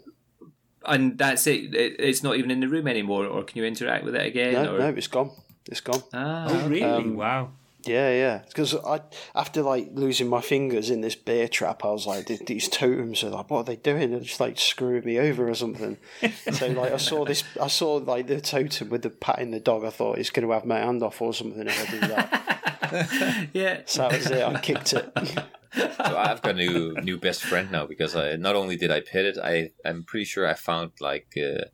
and 0.84 1.18
that's 1.18 1.46
it. 1.46 1.74
it. 1.74 1.96
It's 1.98 2.22
not 2.22 2.36
even 2.36 2.50
in 2.50 2.60
the 2.60 2.68
room 2.68 2.86
anymore, 2.88 3.26
or 3.26 3.42
can 3.44 3.58
you 3.58 3.64
interact 3.64 4.04
with 4.04 4.14
it 4.14 4.26
again? 4.26 4.54
No, 4.54 4.76
or? 4.76 4.78
no, 4.78 4.88
it's 4.88 5.06
gone. 5.08 5.30
It's 5.66 5.80
gone. 5.80 6.02
Ah, 6.12 6.46
Oh, 6.48 6.68
really? 6.68 6.82
Um, 6.82 7.16
wow. 7.16 7.50
Yeah, 7.86 8.10
yeah. 8.10 8.42
Because 8.46 8.74
I, 8.74 9.00
after 9.34 9.62
like 9.62 9.90
losing 9.92 10.28
my 10.28 10.40
fingers 10.40 10.90
in 10.90 11.00
this 11.00 11.14
bear 11.14 11.48
trap, 11.48 11.84
I 11.84 11.88
was 11.88 12.06
like, 12.06 12.26
these 12.26 12.68
totems 12.68 13.24
are 13.24 13.30
like, 13.30 13.50
what 13.50 13.58
are 13.58 13.64
they 13.64 13.76
doing? 13.76 14.10
They're 14.10 14.20
just 14.20 14.40
like 14.40 14.58
screwing 14.58 15.04
me 15.04 15.18
over 15.18 15.48
or 15.48 15.54
something. 15.54 15.96
so 16.52 16.68
like, 16.68 16.92
I 16.92 16.96
saw 16.96 17.24
this, 17.24 17.44
I 17.60 17.68
saw 17.68 17.94
like 17.94 18.26
the 18.26 18.40
totem 18.40 18.90
with 18.90 19.02
the 19.02 19.10
patting 19.10 19.50
the 19.50 19.60
dog. 19.60 19.84
I 19.84 19.90
thought 19.90 20.18
he's 20.18 20.30
going 20.30 20.46
to 20.46 20.52
have 20.52 20.64
my 20.64 20.78
hand 20.78 21.02
off 21.02 21.20
or 21.20 21.32
something 21.32 21.66
if 21.66 21.88
I 21.88 21.90
do 21.90 22.00
that. 22.00 23.48
yeah. 23.52 23.80
so 23.86 24.02
that 24.02 24.12
was 24.12 24.30
it. 24.30 24.42
I 24.42 24.60
kicked 24.60 24.92
it. 24.92 25.12
So 25.72 26.16
I've 26.18 26.42
got 26.42 26.50
a 26.50 26.54
new 26.54 26.94
new 27.00 27.16
best 27.16 27.44
friend 27.44 27.70
now 27.70 27.86
because 27.86 28.16
I 28.16 28.34
not 28.34 28.56
only 28.56 28.74
did 28.76 28.90
I 28.90 29.02
pet 29.02 29.24
it, 29.24 29.38
I 29.38 29.70
I'm 29.84 30.02
pretty 30.02 30.24
sure 30.24 30.44
I 30.44 30.54
found 30.54 30.90
like 31.00 31.28
uh, 31.36 31.66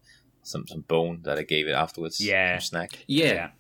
some 0.43 0.67
some 0.67 0.83
bone 0.83 1.21
that 1.23 1.39
I 1.39 1.43
gave 1.45 1.67
it 1.67 1.73
afterwards. 1.73 2.21
Yeah. 2.21 2.59
some 2.59 2.67
snack. 2.67 3.05
Yeah. 3.07 3.51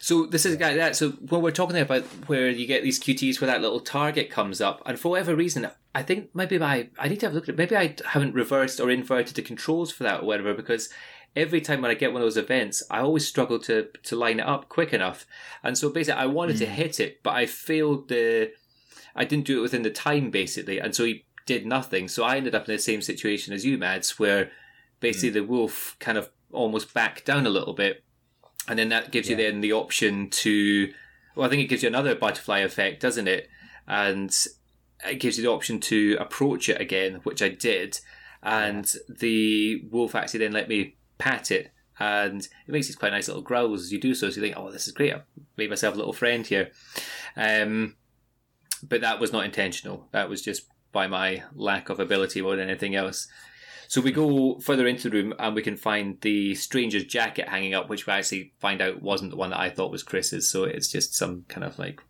So 0.00 0.26
this 0.26 0.46
is 0.46 0.54
a 0.54 0.56
guy 0.56 0.74
that. 0.74 0.96
So 0.96 1.10
when 1.10 1.42
we're 1.42 1.50
talking 1.50 1.76
about 1.76 2.04
where 2.26 2.48
you 2.48 2.66
get 2.66 2.82
these 2.82 3.00
QTs 3.00 3.40
where 3.40 3.48
that 3.48 3.60
little 3.60 3.80
target 3.80 4.30
comes 4.30 4.60
up, 4.60 4.82
and 4.86 4.98
for 4.98 5.10
whatever 5.10 5.34
reason, 5.34 5.70
I 5.94 6.02
think 6.02 6.30
maybe 6.34 6.60
I 6.60 6.88
I 6.98 7.08
need 7.08 7.20
to 7.20 7.26
have 7.26 7.32
a 7.32 7.34
look 7.34 7.44
at 7.44 7.54
it. 7.54 7.58
Maybe 7.58 7.76
I 7.76 7.96
haven't 8.06 8.34
reversed 8.34 8.80
or 8.80 8.90
inverted 8.90 9.34
the 9.34 9.42
controls 9.42 9.92
for 9.92 10.04
that 10.04 10.22
or 10.22 10.26
whatever 10.26 10.54
because 10.54 10.88
every 11.36 11.60
time 11.60 11.82
when 11.82 11.90
I 11.90 11.94
get 11.94 12.12
one 12.12 12.22
of 12.22 12.26
those 12.26 12.36
events, 12.36 12.82
I 12.90 13.00
always 13.00 13.28
struggle 13.28 13.58
to 13.60 13.88
to 14.02 14.16
line 14.16 14.40
it 14.40 14.46
up 14.46 14.68
quick 14.68 14.92
enough. 14.92 15.26
And 15.62 15.76
so 15.76 15.90
basically, 15.90 16.20
I 16.20 16.26
wanted 16.26 16.56
to 16.58 16.66
hmm. 16.66 16.72
hit 16.72 16.98
it, 16.98 17.22
but 17.22 17.34
I 17.34 17.46
failed 17.46 18.08
the. 18.08 18.52
I 19.14 19.24
didn't 19.24 19.46
do 19.46 19.58
it 19.58 19.62
within 19.62 19.82
the 19.82 19.90
time 19.90 20.30
basically, 20.30 20.78
and 20.78 20.94
so 20.94 21.04
he 21.04 21.24
did 21.46 21.66
nothing. 21.66 22.08
So 22.08 22.24
I 22.24 22.36
ended 22.36 22.54
up 22.54 22.68
in 22.68 22.74
the 22.74 22.82
same 22.82 23.00
situation 23.00 23.54
as 23.54 23.64
you, 23.64 23.78
Mads, 23.78 24.18
where 24.18 24.50
basically 25.00 25.28
hmm. 25.28 25.46
the 25.46 25.52
wolf 25.52 25.96
kind 26.00 26.18
of 26.18 26.30
almost 26.52 26.94
backed 26.94 27.24
down 27.24 27.46
a 27.46 27.50
little 27.50 27.74
bit, 27.74 28.02
and 28.68 28.78
then 28.78 28.88
that 28.90 29.12
gives 29.12 29.28
you 29.28 29.36
then 29.36 29.60
the 29.60 29.72
option 29.72 30.30
to. 30.30 30.92
Well, 31.34 31.46
I 31.46 31.50
think 31.50 31.62
it 31.62 31.68
gives 31.68 31.82
you 31.82 31.88
another 31.88 32.14
butterfly 32.14 32.60
effect, 32.60 33.00
doesn't 33.00 33.28
it? 33.28 33.48
And 33.86 34.34
it 35.06 35.16
gives 35.16 35.36
you 35.36 35.44
the 35.44 35.50
option 35.50 35.80
to 35.80 36.16
approach 36.18 36.68
it 36.68 36.80
again, 36.80 37.20
which 37.24 37.42
I 37.42 37.50
did, 37.50 38.00
and 38.42 38.90
the 39.08 39.84
wolf 39.90 40.14
actually 40.14 40.40
then 40.40 40.52
let 40.52 40.68
me 40.68 40.96
pat 41.18 41.50
it 41.50 41.72
and 41.98 42.42
it 42.66 42.72
makes 42.72 42.86
these 42.86 42.96
quite 42.96 43.12
nice 43.12 43.28
little 43.28 43.42
growls 43.42 43.82
as 43.82 43.92
you 43.92 44.00
do 44.00 44.14
so. 44.14 44.28
So 44.28 44.36
you 44.36 44.42
think, 44.42 44.56
oh, 44.56 44.70
this 44.70 44.86
is 44.86 44.92
great. 44.92 45.14
I've 45.14 45.22
made 45.56 45.70
myself 45.70 45.94
a 45.94 45.98
little 45.98 46.12
friend 46.12 46.46
here. 46.46 46.70
Um, 47.36 47.96
but 48.86 49.00
that 49.00 49.18
was 49.18 49.32
not 49.32 49.44
intentional. 49.44 50.06
That 50.12 50.28
was 50.28 50.42
just 50.42 50.66
by 50.92 51.06
my 51.06 51.42
lack 51.54 51.88
of 51.88 51.98
ability 51.98 52.42
more 52.42 52.56
than 52.56 52.68
anything 52.68 52.94
else. 52.94 53.28
So 53.88 54.00
we 54.00 54.10
go 54.12 54.58
further 54.58 54.86
into 54.86 55.08
the 55.08 55.16
room 55.16 55.34
and 55.38 55.54
we 55.54 55.62
can 55.62 55.76
find 55.76 56.20
the 56.20 56.54
stranger's 56.54 57.04
jacket 57.04 57.48
hanging 57.48 57.74
up, 57.74 57.88
which 57.88 58.06
we 58.06 58.12
actually 58.12 58.52
find 58.58 58.80
out 58.80 59.02
wasn't 59.02 59.30
the 59.30 59.36
one 59.36 59.50
that 59.50 59.60
I 59.60 59.70
thought 59.70 59.90
was 59.92 60.02
Chris's. 60.02 60.48
So 60.50 60.64
it's 60.64 60.88
just 60.88 61.14
some 61.14 61.44
kind 61.48 61.64
of 61.64 61.78
like 61.78 62.00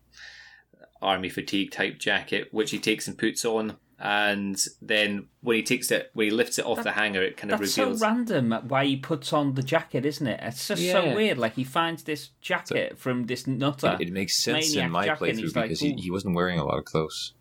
army 1.02 1.28
fatigue 1.28 1.70
type 1.70 1.98
jacket, 1.98 2.48
which 2.52 2.70
he 2.70 2.78
takes 2.78 3.06
and 3.08 3.18
puts 3.18 3.44
on. 3.44 3.76
And 3.98 4.62
then 4.82 5.28
when 5.40 5.56
he 5.56 5.62
takes 5.62 5.90
it, 5.90 6.10
when 6.12 6.26
he 6.26 6.30
lifts 6.30 6.58
it 6.58 6.66
off 6.66 6.82
the 6.82 6.92
hanger, 6.92 7.22
it 7.22 7.38
kind 7.38 7.50
of 7.50 7.60
That's 7.60 7.78
reveals. 7.78 8.00
so 8.00 8.06
random 8.06 8.52
why 8.68 8.84
he 8.84 8.96
puts 8.96 9.32
on 9.32 9.54
the 9.54 9.62
jacket, 9.62 10.04
isn't 10.04 10.26
it? 10.26 10.38
It's 10.42 10.68
just 10.68 10.82
so 10.90 11.14
weird. 11.14 11.38
Like 11.38 11.54
he 11.54 11.64
finds 11.64 12.02
this 12.02 12.28
jacket 12.42 12.98
from 12.98 13.24
this 13.24 13.46
nutter. 13.46 13.96
It 13.98 14.12
makes 14.12 14.36
sense 14.42 14.74
in 14.74 14.90
my 14.90 15.06
jacket, 15.06 15.30
and 15.30 15.38
playthrough 15.38 15.40
he's 15.40 15.56
like, 15.56 15.64
because 15.64 15.80
he, 15.80 15.94
he 15.94 16.10
wasn't 16.10 16.34
wearing 16.36 16.58
a 16.58 16.64
lot 16.64 16.76
of 16.78 16.84
clothes. 16.84 17.32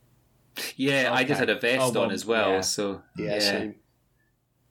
yeah, 0.77 1.09
I 1.11 1.25
just 1.25 1.39
had 1.41 1.49
a 1.49 1.59
vest 1.59 1.93
Oh, 1.93 2.03
on 2.03 2.11
as 2.11 2.25
well. 2.25 2.51
yeah. 2.51 2.61
So 2.61 3.01
Yeah, 3.17 3.39
same. 3.39 3.75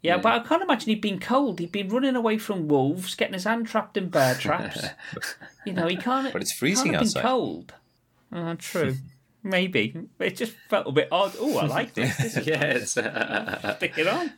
Yeah, 0.05 0.17
Yeah. 0.17 0.21
but 0.21 0.33
I 0.33 0.39
can't 0.41 0.63
imagine 0.63 0.91
he'd 0.91 1.01
been 1.01 1.19
cold. 1.19 1.59
He'd 1.59 1.73
been 1.73 1.89
running 1.89 2.15
away 2.15 2.37
from 2.39 2.69
wolves, 2.69 3.15
getting 3.15 3.33
his 3.33 3.45
hand 3.45 3.67
trapped 3.67 3.97
in 3.97 4.11
bear 4.11 4.35
traps. 4.35 4.85
you 5.67 5.73
know, 5.73 5.87
he 5.89 5.97
can't. 5.97 6.31
But 6.33 6.43
it's 6.43 6.53
freezing 6.53 6.93
can't 6.93 6.97
have 6.97 7.03
outside. 7.05 7.23
Been 7.23 7.29
cold. 7.29 7.75
Uh, 8.31 8.55
true. 8.59 8.97
Maybe 9.43 9.95
it 10.19 10.37
just 10.37 10.53
felt 10.69 10.87
a 10.87 10.93
bit 10.93 11.09
odd. 11.11 11.33
Oh, 11.39 11.59
I 11.59 11.67
like 11.67 11.95
this. 11.95 12.17
This 12.19 12.37
is 12.37 12.47
yes. 12.47 12.91
stick 12.93 13.99
it 13.99 14.07
on. 14.07 14.33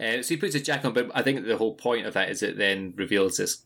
Uh, 0.00 0.22
so 0.22 0.28
he 0.28 0.36
puts 0.36 0.54
his 0.54 0.62
jacket 0.62 0.86
on, 0.86 0.92
but 0.92 1.10
I 1.14 1.22
think 1.22 1.44
the 1.44 1.56
whole 1.56 1.74
point 1.74 2.06
of 2.06 2.14
that 2.14 2.30
is 2.30 2.42
it 2.42 2.56
then 2.56 2.94
reveals 2.96 3.36
this 3.36 3.62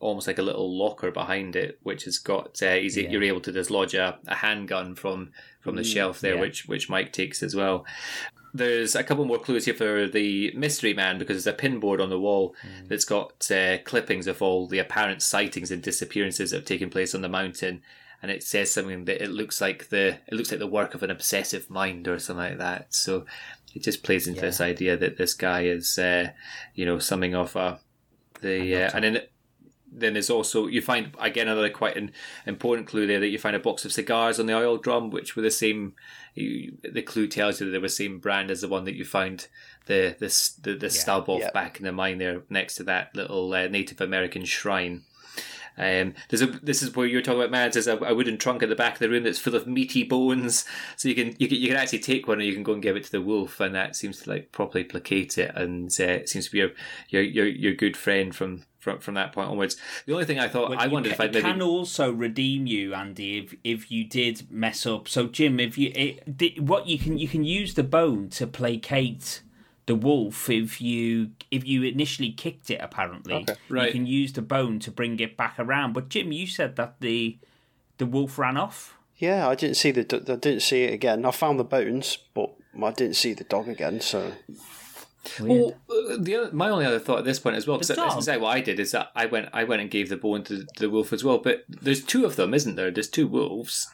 almost 0.00 0.26
like 0.26 0.38
a 0.38 0.42
little 0.42 0.76
locker 0.78 1.10
behind 1.10 1.56
it, 1.56 1.78
which 1.82 2.04
has 2.04 2.18
got 2.18 2.62
uh, 2.62 2.74
he's, 2.74 2.96
Yeah. 2.96 3.10
you're 3.10 3.22
able 3.22 3.40
to 3.42 3.52
dislodge 3.52 3.94
a, 3.94 4.18
a 4.26 4.34
handgun 4.36 4.94
from 4.94 5.30
from 5.60 5.76
the 5.76 5.84
shelf 5.84 6.20
there, 6.20 6.34
yeah. 6.36 6.40
which 6.40 6.66
which 6.66 6.88
Mike 6.88 7.12
takes 7.12 7.42
as 7.42 7.54
well. 7.54 7.84
There's 8.58 8.94
a 8.94 9.04
couple 9.04 9.24
more 9.24 9.38
clues 9.38 9.64
here 9.64 9.74
for 9.74 10.06
the 10.06 10.52
mystery 10.54 10.94
man 10.94 11.18
because 11.18 11.42
there's 11.42 11.54
a 11.54 11.58
pinboard 11.58 12.02
on 12.02 12.10
the 12.10 12.20
wall 12.20 12.54
that's 12.88 13.04
got 13.04 13.50
uh, 13.50 13.78
clippings 13.84 14.26
of 14.26 14.42
all 14.42 14.66
the 14.66 14.78
apparent 14.78 15.22
sightings 15.22 15.70
and 15.70 15.82
disappearances 15.82 16.50
that 16.50 16.58
have 16.58 16.64
taken 16.64 16.90
place 16.90 17.14
on 17.14 17.22
the 17.22 17.28
mountain, 17.28 17.82
and 18.20 18.30
it 18.30 18.42
says 18.42 18.72
something 18.72 19.04
that 19.06 19.22
it 19.22 19.30
looks 19.30 19.60
like 19.60 19.88
the 19.90 20.18
it 20.26 20.34
looks 20.34 20.50
like 20.50 20.60
the 20.60 20.66
work 20.66 20.94
of 20.94 21.02
an 21.02 21.10
obsessive 21.10 21.70
mind 21.70 22.06
or 22.08 22.18
something 22.18 22.44
like 22.50 22.58
that. 22.58 22.92
So 22.94 23.24
it 23.74 23.82
just 23.82 24.02
plays 24.02 24.26
into 24.26 24.40
Yeah. 24.40 24.46
this 24.46 24.60
idea 24.60 24.96
that 24.96 25.18
this 25.18 25.34
guy 25.34 25.62
is, 25.62 25.98
uh, 25.98 26.30
you 26.74 26.84
know, 26.84 26.98
something 26.98 27.34
of 27.34 27.54
a 27.56 27.78
the 28.40 28.74
uh, 28.84 28.90
and 28.94 29.04
then 29.04 29.22
then 29.90 30.12
there's 30.12 30.30
also 30.30 30.66
you 30.66 30.82
find 30.82 31.14
again 31.18 31.48
another 31.48 31.70
quite 31.70 31.96
an 31.96 32.12
important 32.46 32.86
clue 32.86 33.06
there 33.06 33.20
that 33.20 33.28
you 33.28 33.38
find 33.38 33.56
a 33.56 33.58
box 33.58 33.84
of 33.84 33.92
cigars 33.92 34.38
on 34.38 34.46
the 34.46 34.52
oil 34.54 34.76
drum, 34.76 35.10
which 35.10 35.34
were 35.36 35.42
the 35.42 35.50
same. 35.50 35.94
You, 36.38 36.78
the 36.82 37.02
clue 37.02 37.26
tells 37.26 37.60
you 37.60 37.66
that 37.66 37.72
they 37.72 37.78
were 37.78 37.88
the 37.88 37.90
same 37.90 38.18
brand 38.18 38.50
as 38.50 38.60
the 38.60 38.68
one 38.68 38.84
that 38.84 38.94
you 38.94 39.04
found 39.04 39.48
the 39.86 40.16
the 40.18 40.28
the, 40.62 40.76
the 40.76 40.90
stub 40.90 41.28
of 41.28 41.40
yeah. 41.40 41.50
back 41.52 41.78
in 41.78 41.84
the 41.84 41.92
mine 41.92 42.18
there 42.18 42.42
next 42.48 42.76
to 42.76 42.84
that 42.84 43.14
little 43.14 43.52
uh, 43.52 43.68
Native 43.68 44.00
American 44.00 44.44
shrine. 44.44 45.02
Um, 45.78 46.14
there's 46.28 46.42
a 46.42 46.46
this 46.46 46.82
is 46.82 46.94
where 46.96 47.06
you're 47.06 47.22
talking 47.22 47.40
about 47.40 47.52
man. 47.52 47.70
There's 47.70 47.86
a, 47.86 47.96
a 47.98 48.14
wooden 48.14 48.36
trunk 48.36 48.62
at 48.62 48.68
the 48.68 48.74
back 48.74 48.94
of 48.94 48.98
the 48.98 49.08
room 49.08 49.22
that's 49.22 49.38
full 49.38 49.54
of 49.54 49.68
meaty 49.68 50.02
bones, 50.02 50.64
so 50.96 51.08
you 51.08 51.14
can 51.14 51.34
you 51.38 51.48
can 51.48 51.58
you 51.58 51.68
can 51.68 51.76
actually 51.76 52.00
take 52.00 52.26
one 52.26 52.38
and 52.38 52.46
you 52.46 52.54
can 52.54 52.64
go 52.64 52.72
and 52.72 52.82
give 52.82 52.96
it 52.96 53.04
to 53.04 53.12
the 53.12 53.22
wolf, 53.22 53.60
and 53.60 53.74
that 53.76 53.94
seems 53.94 54.22
to 54.22 54.30
like 54.30 54.50
properly 54.50 54.82
placate 54.82 55.38
it, 55.38 55.52
and 55.54 55.88
uh, 56.00 56.04
it 56.04 56.28
seems 56.28 56.46
to 56.46 56.50
be 56.50 56.58
your 56.58 56.70
your 57.10 57.22
your, 57.22 57.46
your 57.46 57.74
good 57.74 57.96
friend 57.96 58.34
from, 58.34 58.64
from 58.90 59.00
from 59.00 59.14
that 59.14 59.32
point 59.32 59.48
onwards. 59.48 59.76
The 60.06 60.12
only 60.12 60.24
thing 60.24 60.38
I 60.38 60.48
thought 60.48 60.70
Well, 60.70 60.78
I 60.78 60.86
wondered 60.86 61.10
ca- 61.10 61.14
if 61.14 61.20
I'd 61.20 61.32
maybe 61.34 61.42
can 61.42 61.62
also 61.62 62.10
redeem 62.10 62.66
you, 62.66 62.94
Andy, 62.94 63.38
if 63.38 63.54
if 63.64 63.90
you 63.90 64.04
did 64.04 64.50
mess 64.50 64.86
up. 64.86 65.08
So, 65.08 65.26
Jim, 65.26 65.60
if 65.60 65.76
you 65.78 65.92
it, 65.94 66.36
di- 66.36 66.58
what 66.60 66.86
you 66.86 66.98
can 66.98 67.18
you 67.18 67.28
can 67.28 67.44
use 67.44 67.74
the 67.74 67.82
bone 67.82 68.28
to 68.30 68.46
placate 68.46 69.42
the 69.86 69.94
wolf 69.94 70.50
if 70.50 70.80
you 70.80 71.30
if 71.50 71.66
you 71.66 71.82
initially 71.82 72.30
kicked 72.32 72.70
it. 72.70 72.80
Apparently, 72.82 73.34
Okay. 73.34 73.54
Right. 73.68 73.86
You 73.86 73.92
can 73.92 74.06
use 74.06 74.32
the 74.32 74.42
bone 74.42 74.78
to 74.80 74.90
bring 74.90 75.18
it 75.20 75.36
back 75.36 75.54
around. 75.58 75.92
But 75.94 76.08
Jim, 76.08 76.32
you 76.32 76.46
said 76.46 76.76
that 76.76 76.96
the 77.00 77.38
the 77.98 78.06
wolf 78.06 78.38
ran 78.38 78.56
off. 78.56 78.94
Yeah, 79.16 79.48
I 79.48 79.54
didn't 79.54 79.76
see 79.76 79.90
the 79.90 80.02
I 80.02 80.36
didn't 80.36 80.60
see 80.62 80.84
it 80.84 80.92
again. 80.94 81.24
I 81.24 81.30
found 81.32 81.58
the 81.58 81.64
bones, 81.64 82.18
but 82.34 82.50
I 82.82 82.92
didn't 82.92 83.16
see 83.16 83.32
the 83.32 83.44
dog 83.44 83.66
again. 83.68 84.00
So 84.00 84.32
Weird. 85.40 85.74
Well, 85.88 86.12
uh, 86.12 86.16
the 86.18 86.36
other, 86.36 86.52
my 86.52 86.68
only 86.70 86.84
other 86.86 86.98
thought 86.98 87.18
at 87.18 87.24
this 87.24 87.38
point 87.38 87.56
as 87.56 87.66
well, 87.66 87.76
because 87.76 87.88
The 87.88 87.94
that's 87.94 88.08
dog? 88.14 88.18
exactly 88.18 88.42
what 88.42 88.56
I 88.56 88.60
did, 88.60 88.78
is 88.80 88.92
that 88.92 89.08
I 89.14 89.26
went 89.26 89.48
I 89.52 89.64
went 89.64 89.82
and 89.82 89.90
gave 89.90 90.08
the 90.08 90.16
bone 90.16 90.44
to 90.44 90.64
the 90.78 90.90
wolf 90.90 91.12
as 91.12 91.24
well. 91.24 91.38
But 91.38 91.64
there's 91.68 92.02
two 92.04 92.24
of 92.24 92.36
them, 92.36 92.54
isn't 92.54 92.76
there? 92.76 92.90
There's 92.90 93.08
two 93.08 93.26
wolves. 93.26 93.88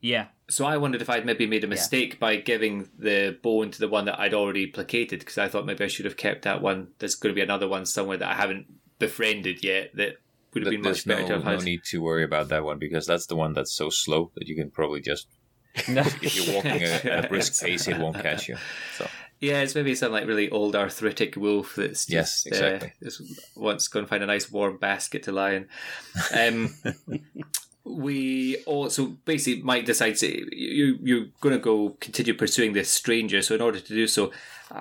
yeah. 0.00 0.26
So 0.50 0.66
I 0.66 0.76
wondered 0.76 1.00
if 1.00 1.08
I'd 1.08 1.24
maybe 1.24 1.46
made 1.46 1.64
a 1.64 1.68
mistake 1.68 2.20
by 2.20 2.36
giving 2.36 2.90
the 2.98 3.38
bone 3.42 3.70
to 3.70 3.78
the 3.80 3.88
one 3.88 4.04
that 4.04 4.20
I'd 4.20 4.34
already 4.34 4.66
placated, 4.66 5.20
because 5.20 5.38
I 5.38 5.48
thought 5.48 5.64
maybe 5.64 5.82
I 5.84 5.86
should 5.88 6.04
have 6.04 6.18
kept 6.18 6.42
that 6.42 6.60
one. 6.60 6.88
There's 6.98 7.14
going 7.14 7.34
to 7.34 7.38
be 7.38 7.40
another 7.42 7.66
one 7.68 7.86
somewhere 7.86 8.18
that 8.18 8.28
I 8.28 8.34
haven't 8.34 8.66
befriended 8.98 9.64
yet 9.64 9.96
that 9.96 10.16
would 10.52 10.64
have 10.64 10.70
been 10.70 10.82
much 10.82 11.06
better 11.06 11.22
to 11.22 11.28
no, 11.28 11.34
have 11.36 11.44
no 11.46 11.50
had. 11.52 11.62
need 11.64 11.80
to 11.84 12.02
worry 12.02 12.22
about 12.24 12.48
that 12.50 12.64
one 12.64 12.78
because 12.78 13.06
that's 13.06 13.24
the 13.26 13.36
one 13.36 13.54
that's 13.54 13.72
so 13.72 13.88
slow 13.88 14.30
that 14.34 14.46
you 14.46 14.54
can 14.54 14.70
probably 14.70 15.00
just 15.00 15.26
if 15.74 16.36
you're 16.36 16.54
walking 16.54 16.82
at 16.82 17.04
a, 17.06 17.24
a 17.24 17.28
brisk 17.28 17.62
pace, 17.64 17.88
it 17.88 17.96
won't 17.98 18.20
catch 18.20 18.48
you. 18.48 18.56
So 18.98 19.08
Yeah, 19.42 19.60
it's 19.62 19.74
maybe 19.74 19.96
some 19.96 20.12
like 20.12 20.28
really 20.28 20.48
old 20.50 20.76
arthritic 20.76 21.34
wolf 21.36 21.74
that's 21.74 22.08
Yes, 22.08 22.44
just, 22.44 22.46
exactly. 22.46 22.88
uh, 22.90 23.04
just 23.04 23.22
wants 23.56 23.86
to 23.86 23.90
go 23.90 23.98
and 23.98 24.08
find 24.08 24.22
a 24.22 24.26
nice 24.26 24.48
warm 24.52 24.76
basket 24.76 25.24
to 25.24 25.32
lie 25.32 25.54
in. 25.54 25.68
Um, 26.32 26.74
we 27.84 28.62
also 28.64 29.06
basically 29.24 29.60
Mike 29.64 29.84
decides 29.84 30.22
you 30.22 30.96
you're 31.02 31.26
going 31.40 31.54
to 31.54 31.58
go 31.58 31.96
continue 32.00 32.34
pursuing 32.34 32.72
this 32.72 32.92
stranger. 32.92 33.42
So 33.42 33.56
in 33.56 33.60
order 33.60 33.80
to 33.80 33.88
do 33.88 34.06
so, 34.06 34.30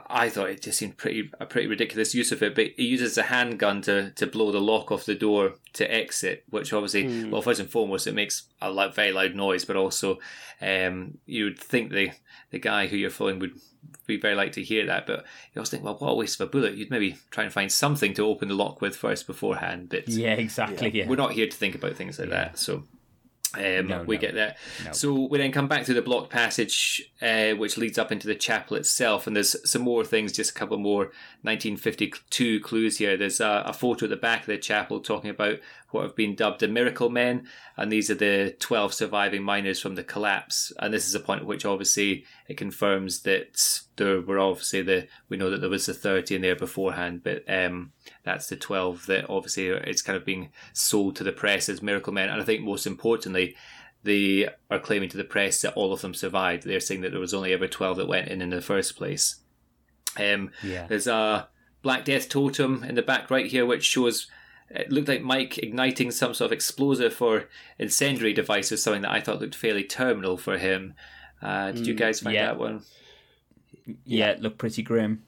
I 0.08 0.30
thought 0.30 0.52
it 0.52 0.62
just 0.62 0.78
seemed 0.78 0.96
pretty 0.98 1.32
a 1.40 1.48
pretty 1.48 1.68
ridiculous 1.68 2.14
use 2.14 2.32
of 2.32 2.44
it. 2.44 2.54
But 2.54 2.68
he 2.78 2.86
uses 2.86 3.18
a 3.18 3.24
handgun 3.24 3.82
to 3.82 4.12
to 4.12 4.28
blow 4.28 4.52
the 4.52 4.62
lock 4.62 4.92
off 4.92 5.06
the 5.06 5.16
door 5.16 5.54
to 5.74 5.92
exit, 5.92 6.44
which 6.52 6.72
obviously, 6.72 7.30
well, 7.30 7.42
first 7.42 7.60
and 7.60 7.70
foremost, 7.70 8.06
it 8.06 8.14
makes 8.14 8.44
a 8.62 8.70
loud, 8.70 8.94
very 8.94 9.12
loud 9.12 9.34
noise. 9.34 9.66
But 9.66 9.76
also, 9.76 10.20
um, 10.62 11.18
you 11.26 11.46
would 11.46 11.58
think 11.58 11.92
the 11.92 12.12
the 12.52 12.60
guy 12.60 12.86
who 12.86 12.98
you're 12.98 13.10
following 13.10 13.40
would 13.40 13.60
be 14.08 14.18
very 14.18 14.36
likely 14.36 14.54
to 14.54 14.64
hear 14.64 14.86
that. 14.88 15.08
But 15.08 15.26
you 15.54 15.60
also 15.60 15.72
think, 15.72 15.84
well, 15.84 15.96
what 15.96 16.12
a 16.12 16.16
waste 16.16 16.40
of 16.40 16.48
a 16.48 16.52
bullet. 16.52 16.76
You'd 16.76 16.92
maybe 16.92 17.18
try 17.30 17.44
and 17.44 17.54
find 17.54 17.72
something 17.72 18.14
to 18.16 18.26
open 18.26 18.48
the 18.48 18.56
lock 18.56 18.82
with 18.82 18.96
first 18.96 19.28
beforehand. 19.28 19.90
But 19.90 20.08
Yeah, 20.08 20.34
exactly. 20.34 20.90
Yeah. 20.92 21.08
we're 21.08 21.16
not 21.16 21.34
here 21.34 21.48
to 21.48 21.56
think 21.56 21.76
about 21.76 21.96
things 21.96 22.20
like 22.20 22.30
that. 22.30 22.58
So 22.58 22.84
um, 23.56 23.88
No, 23.88 24.04
we 24.04 24.16
no. 24.16 24.22
get 24.22 24.36
that. 24.36 24.58
No. 24.86 24.92
So 24.92 25.28
we 25.28 25.38
then 25.38 25.52
come 25.52 25.68
back 25.68 25.86
to 25.86 25.94
the 25.94 26.02
blocked 26.02 26.30
passage, 26.32 27.04
uh, 27.22 27.52
which 27.52 27.78
leads 27.78 27.98
up 27.98 28.12
into 28.12 28.28
the 28.28 28.36
chapel 28.36 28.78
itself, 28.78 29.28
and 29.28 29.36
there's 29.36 29.56
some 29.70 29.82
more 29.82 30.04
things, 30.06 30.32
just 30.32 30.52
a 30.52 30.54
couple 30.54 30.78
more 30.78 31.12
1952 31.44 32.60
clues 32.62 32.98
here. 32.98 33.18
There's 33.18 33.40
a, 33.40 33.64
a 33.66 33.74
photo 33.74 34.06
at 34.06 34.10
the 34.10 34.16
back 34.18 34.42
of 34.42 34.48
the 34.48 34.58
chapel 34.58 35.00
talking 35.00 35.30
about 35.30 35.60
what 35.92 36.04
have 36.04 36.16
been 36.16 36.36
dubbed 36.36 36.62
the 36.62 36.68
Miracle 36.68 37.10
Men, 37.10 37.48
and 37.76 37.92
these 37.92 38.10
are 38.10 38.16
the 38.16 38.56
12 38.60 38.94
surviving 38.94 39.44
miners 39.44 39.80
from 39.80 39.96
the 39.96 40.04
collapse. 40.04 40.72
And 40.80 40.94
this 40.94 41.08
is 41.08 41.16
a 41.16 41.20
point 41.20 41.42
at 41.42 41.48
which 41.48 41.66
obviously 41.66 42.24
it 42.48 42.56
confirms 42.58 43.24
that 43.24 43.82
there 43.98 44.22
were 44.22 44.40
obviously 44.40 44.82
the 44.82 45.08
we 45.30 45.38
know 45.38 45.50
that 45.50 45.60
there 45.62 45.70
was 45.70 45.86
the 45.88 45.94
30 45.94 46.36
in 46.36 46.42
there 46.42 46.56
beforehand, 46.56 47.22
but 47.24 47.44
um, 47.48 47.92
that's 48.24 48.48
the 48.48 48.56
12 48.56 49.08
that 49.08 49.30
obviously 49.30 49.68
it's 49.68 50.02
kind 50.02 50.18
of 50.18 50.26
being 50.26 50.50
sold 50.74 51.16
to 51.16 51.24
the 51.24 51.32
press 51.32 51.70
as 51.70 51.82
Miracle 51.82 52.14
Men. 52.14 52.30
And 52.30 52.42
I 52.42 52.44
think 52.44 52.62
most 52.62 52.86
importantly, 52.86 53.56
they 54.04 54.48
are 54.70 54.80
claiming 54.80 55.10
to 55.10 55.18
the 55.18 55.24
press 55.24 55.62
that 55.62 55.74
all 55.74 55.94
of 55.94 56.02
them 56.02 56.14
survived. 56.14 56.64
They're 56.64 56.80
saying 56.80 57.02
that 57.02 57.12
there 57.12 57.20
was 57.20 57.34
only 57.34 57.54
ever 57.54 57.68
12 57.68 57.98
that 57.98 58.08
went 58.08 58.28
in 58.28 58.42
in 58.42 58.50
the 58.50 58.62
first 58.62 58.96
place. 58.96 59.38
Um, 60.18 60.52
Yeah. 60.64 60.88
There's 60.88 61.08
a 61.08 61.48
Black 61.82 62.06
Death 62.06 62.30
totem 62.30 62.84
in 62.84 62.96
the 62.96 63.02
back 63.02 63.32
right 63.32 63.48
here, 63.48 63.66
which 63.66 63.84
shows 63.84 64.28
it 64.70 64.92
looked 64.92 65.08
like 65.08 65.22
Mike 65.22 65.58
igniting 65.58 66.12
some 66.12 66.34
sort 66.34 66.48
of 66.48 66.54
explosive 66.54 67.22
or 67.22 67.50
incendiary 67.78 68.34
device 68.34 68.72
or 68.72 68.78
something 68.78 69.02
that 69.02 69.12
I 69.12 69.20
thought 69.20 69.42
looked 69.42 69.56
fairly 69.56 69.84
terminal 69.84 70.38
for 70.38 70.58
him. 70.58 70.94
Uh, 71.42 71.72
did 71.72 71.88
you 71.88 71.94
guys 71.94 72.20
find 72.20 72.36
yeah. 72.36 72.46
that 72.48 72.60
one? 72.60 72.84
Yeah, 74.06 74.32
it 74.32 74.42
looked 74.42 74.58
pretty 74.58 74.82
grim. 74.82 75.24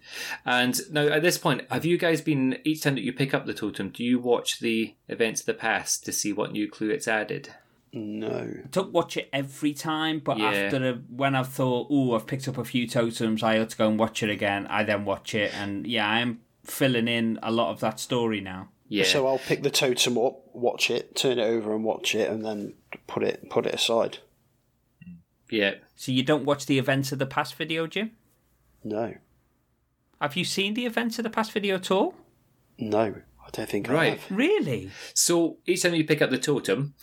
And 0.45 0.79
now 0.91 1.07
at 1.07 1.21
this 1.21 1.37
point, 1.37 1.63
have 1.71 1.85
you 1.85 1.97
guys 1.97 2.21
been 2.21 2.57
each 2.63 2.81
time 2.81 2.95
that 2.95 3.03
you 3.03 3.13
pick 3.13 3.33
up 3.33 3.45
the 3.45 3.53
totem? 3.53 3.89
Do 3.89 4.03
you 4.03 4.19
watch 4.19 4.59
the 4.59 4.95
events 5.07 5.41
of 5.41 5.45
the 5.47 5.53
past 5.53 6.05
to 6.05 6.11
see 6.11 6.33
what 6.33 6.51
new 6.51 6.69
clue 6.69 6.89
it's 6.89 7.07
added? 7.07 7.49
no. 7.95 8.51
don't 8.71 8.91
watch 8.91 9.17
it 9.17 9.29
every 9.31 9.71
time, 9.71 10.17
but 10.19 10.37
Yeah. 10.39 10.49
after 10.49 10.89
a, 10.89 10.93
when 11.15 11.35
I've 11.35 11.49
thought, 11.49 11.87
oh, 11.91 12.15
I've 12.15 12.25
picked 12.25 12.47
up 12.47 12.57
a 12.57 12.65
few 12.65 12.87
totems, 12.87 13.43
I 13.43 13.59
ought 13.59 13.69
to 13.69 13.77
go 13.77 13.87
and 13.87 13.99
watch 13.99 14.23
it 14.23 14.31
again. 14.31 14.65
I 14.67 14.81
then 14.83 15.05
watch 15.05 15.35
it, 15.35 15.53
and 15.53 15.85
yeah, 15.85 16.09
I'm 16.09 16.39
filling 16.63 17.07
in 17.07 17.37
a 17.43 17.51
lot 17.51 17.69
of 17.71 17.81
that 17.81 17.99
story 17.99 18.41
now. 18.41 18.69
Yeah. 18.87 19.03
So 19.03 19.27
I'll 19.27 19.37
pick 19.37 19.61
the 19.61 19.69
totem 19.69 20.17
up, 20.17 20.39
watch 20.55 20.89
it, 20.89 21.15
turn 21.15 21.37
it 21.37 21.43
over, 21.43 21.75
and 21.75 21.83
watch 21.83 22.15
it, 22.15 22.31
and 22.31 22.43
then 22.43 22.73
put 23.05 23.21
it 23.23 23.47
put 23.51 23.65
it 23.67 23.75
aside. 23.75 24.17
yeah. 25.51 25.75
So 25.95 26.11
you 26.11 26.23
don't 26.23 26.45
watch 26.45 26.65
the 26.65 26.79
events 26.79 27.11
of 27.11 27.19
the 27.19 27.25
past 27.27 27.53
video, 27.55 27.85
Jim? 27.87 28.11
No. 28.83 29.15
Have 30.21 30.35
you 30.35 30.45
seen 30.45 30.73
the 30.73 30.85
events 30.85 31.17
of 31.19 31.23
the 31.23 31.29
past 31.29 31.51
video 31.51 31.75
at 31.75 31.91
all? 31.91 32.15
No, 32.77 32.99
I 33.45 33.49
don't 33.51 33.69
think 33.69 33.89
I 33.89 33.93
Right. 33.93 34.19
have. 34.19 34.31
Really? 34.37 34.89
So 35.13 35.57
each 35.65 35.83
time 35.83 35.93
you 35.95 36.03
pick 36.05 36.21
up 36.21 36.29
the 36.29 36.37
totem 36.37 36.93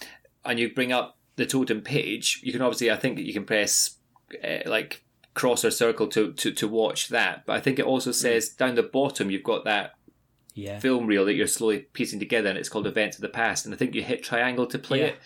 and 0.44 0.58
you 0.58 0.72
bring 0.72 0.92
up 0.92 1.18
the 1.36 1.46
totem 1.46 1.82
page, 1.82 2.40
you 2.42 2.52
can 2.52 2.62
obviously, 2.62 2.90
I 2.90 2.96
think 2.96 3.18
you 3.18 3.32
can 3.32 3.44
press 3.44 3.96
uh, 4.44 4.58
like 4.66 5.04
cross 5.34 5.64
or 5.64 5.70
circle 5.70 6.06
to, 6.08 6.32
to, 6.34 6.52
to 6.52 6.68
watch 6.68 7.08
that. 7.08 7.44
But 7.46 7.56
I 7.56 7.60
think 7.60 7.78
it 7.78 7.84
also 7.84 8.12
says 8.12 8.48
down 8.50 8.74
the 8.74 8.82
bottom 8.82 9.30
you've 9.30 9.42
got 9.42 9.64
that 9.64 9.94
Yeah. 10.54 10.78
film 10.80 11.06
reel 11.06 11.24
that 11.26 11.34
you're 11.34 11.46
slowly 11.46 11.80
piecing 11.92 12.18
together 12.20 12.48
and 12.48 12.58
it's 12.58 12.68
called 12.68 12.86
Events 12.86 13.16
of 13.16 13.22
the 13.22 13.28
Past. 13.28 13.64
And 13.64 13.74
I 13.74 13.78
think 13.78 13.94
you 13.94 14.02
hit 14.02 14.22
triangle 14.22 14.66
to 14.66 14.78
play 14.78 15.00
Yeah. 15.00 15.06
it 15.06 15.16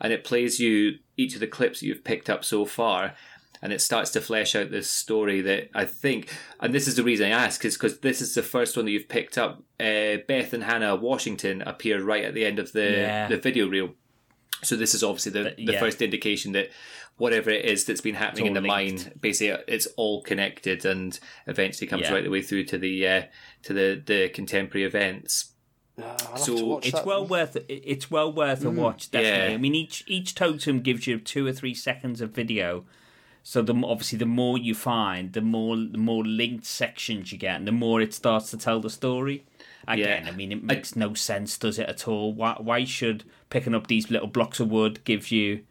and 0.00 0.12
it 0.12 0.24
plays 0.24 0.58
you 0.60 0.98
each 1.16 1.34
of 1.34 1.40
the 1.40 1.46
clips 1.46 1.80
that 1.80 1.86
you've 1.86 2.04
picked 2.04 2.30
up 2.30 2.44
so 2.44 2.64
far. 2.64 3.14
And 3.62 3.72
it 3.74 3.82
starts 3.82 4.10
to 4.12 4.22
flesh 4.22 4.54
out 4.56 4.70
this 4.70 4.88
story 4.88 5.42
that 5.42 5.68
I 5.74 5.84
think, 5.84 6.32
and 6.60 6.72
this 6.74 6.88
is 6.88 6.96
the 6.96 7.02
reason 7.04 7.26
I 7.26 7.30
ask, 7.44 7.62
is 7.64 7.76
because 7.76 7.98
this 8.00 8.22
is 8.22 8.34
the 8.34 8.42
first 8.42 8.74
one 8.76 8.86
that 8.86 8.90
you've 8.92 9.08
picked 9.08 9.36
up. 9.36 9.62
Uh, 9.78 10.16
Beth 10.26 10.54
and 10.54 10.64
Hannah 10.64 10.96
Washington 10.96 11.60
appear 11.62 12.02
right 12.02 12.24
at 12.24 12.32
the 12.32 12.46
end 12.46 12.58
of 12.58 12.72
the 12.72 12.90
Yeah. 12.90 13.28
the 13.28 13.36
video 13.36 13.68
reel. 13.68 13.90
So 14.62 14.76
this 14.76 14.94
is 14.94 15.02
obviously 15.02 15.32
the, 15.32 15.42
But, 15.44 15.56
the 15.56 15.72
yeah. 15.74 15.80
first 15.80 16.00
indication 16.00 16.52
that 16.52 16.70
whatever 17.16 17.50
it 17.50 17.66
is 17.66 17.84
that's 17.84 18.00
been 18.00 18.14
happening 18.14 18.46
in 18.46 18.54
the 18.54 18.60
linked. 18.62 19.04
mind, 19.06 19.20
basically 19.20 19.62
it's 19.68 19.86
all 19.98 20.22
connected 20.22 20.86
and 20.86 21.18
eventually 21.46 21.86
comes 21.86 22.02
Yeah. 22.04 22.12
right 22.14 22.24
the 22.24 22.30
way 22.30 22.40
through 22.40 22.64
to 22.64 22.78
the 22.78 23.06
uh, 23.06 23.22
to 23.64 23.72
the 23.74 24.02
the 24.04 24.28
contemporary 24.30 24.84
events. 24.86 25.52
Uh, 26.02 26.16
So 26.36 26.78
It's 26.82 27.04
well 27.04 27.20
then. 27.24 27.28
worth 27.30 27.56
it. 27.56 27.66
It's 27.68 28.10
well 28.10 28.32
worth 28.32 28.64
a 28.64 28.70
watch. 28.70 29.10
Definitely. 29.10 29.48
Yeah. 29.48 29.54
I 29.54 29.58
mean, 29.58 29.74
each 29.74 30.02
each 30.06 30.34
totem 30.34 30.80
gives 30.80 31.06
you 31.06 31.18
two 31.18 31.46
or 31.46 31.52
three 31.52 31.74
seconds 31.74 32.22
of 32.22 32.30
video. 32.30 32.86
So 33.42 33.62
the 33.62 33.74
obviously 33.74 34.18
the 34.18 34.26
more 34.26 34.58
you 34.58 34.74
find, 34.74 35.32
the 35.32 35.40
more 35.40 35.76
the 35.76 35.98
more 35.98 36.24
linked 36.24 36.66
sections 36.66 37.32
you 37.32 37.38
get, 37.38 37.56
and 37.56 37.66
the 37.66 37.72
more 37.72 38.00
it 38.00 38.14
starts 38.14 38.50
to 38.50 38.56
tell 38.58 38.80
the 38.80 38.90
story. 38.90 39.44
Again, 39.88 40.24
Yeah. 40.24 40.30
I 40.30 40.36
mean, 40.36 40.52
it 40.52 40.62
makes 40.62 40.94
no 40.94 41.14
sense, 41.14 41.56
does 41.58 41.78
it 41.78 41.88
at 41.88 42.06
all? 42.06 42.32
Why 42.32 42.54
why 42.58 42.84
should 42.84 43.24
picking 43.48 43.74
up 43.74 43.86
these 43.86 44.10
little 44.10 44.28
blocks 44.28 44.60
of 44.60 44.70
wood 44.70 45.02
give 45.04 45.30
you? 45.30 45.64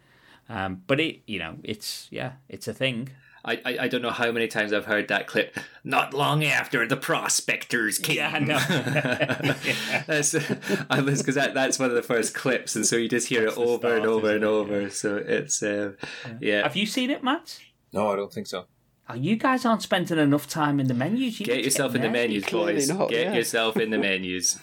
Um, 0.49 0.81
but 0.87 0.99
it, 0.99 1.21
you 1.27 1.37
know, 1.39 1.57
it's 1.63 2.07
yeah, 2.11 2.33
it's 2.49 2.67
a 2.67 2.73
thing. 2.73 3.09
I, 3.45 3.53
I 3.65 3.77
I 3.83 3.87
don't 3.87 4.01
know 4.01 4.09
how 4.11 4.31
many 4.31 4.47
times 4.47 4.73
I've 4.73 4.85
heard 4.85 5.07
that 5.07 5.27
clip. 5.27 5.57
Not 5.83 6.13
long 6.13 6.43
after 6.43 6.85
the 6.87 6.97
prospectors 6.97 7.97
came. 7.97 8.17
Yeah, 8.17 8.31
I 8.33 8.39
know. 8.39 8.59
that's 10.07 10.31
because 10.33 11.35
that, 11.35 11.51
that's 11.53 11.79
one 11.79 11.89
of 11.89 11.95
the 11.95 12.03
first 12.03 12.33
clips, 12.35 12.75
and 12.75 12.85
so 12.85 12.95
you 12.95 13.07
just 13.09 13.27
hear 13.27 13.47
it 13.47 13.55
the 13.55 13.61
over 13.61 13.95
and 13.95 14.05
over 14.05 14.29
and 14.35 14.43
it? 14.43 14.47
over. 14.47 14.89
So 14.89 15.17
it's 15.17 15.63
uh, 15.63 15.93
yeah. 16.39 16.63
Have 16.63 16.75
you 16.75 16.85
seen 16.85 17.09
it, 17.09 17.23
Matt? 17.23 17.59
No, 17.93 18.11
I 18.11 18.15
don't 18.15 18.31
think 18.31 18.47
so. 18.47 18.65
Oh, 19.11 19.15
you 19.15 19.35
guys 19.37 19.65
aren't 19.65 19.81
spending 19.81 20.19
enough 20.19 20.47
time 20.47 20.79
in 20.79 20.87
the 20.87 20.93
menus. 20.93 21.39
You 21.39 21.45
Get 21.47 21.53
need 21.55 21.61
to 21.61 21.65
yourself 21.65 21.95
in 21.95 22.01
the 22.01 22.09
menus, 22.09 22.45
boys. 22.45 22.89
not, 22.89 23.09
Get 23.09 23.25
yeah. 23.27 23.33
yourself 23.33 23.77
in 23.77 23.89
the 23.89 23.97
menus. 24.09 24.59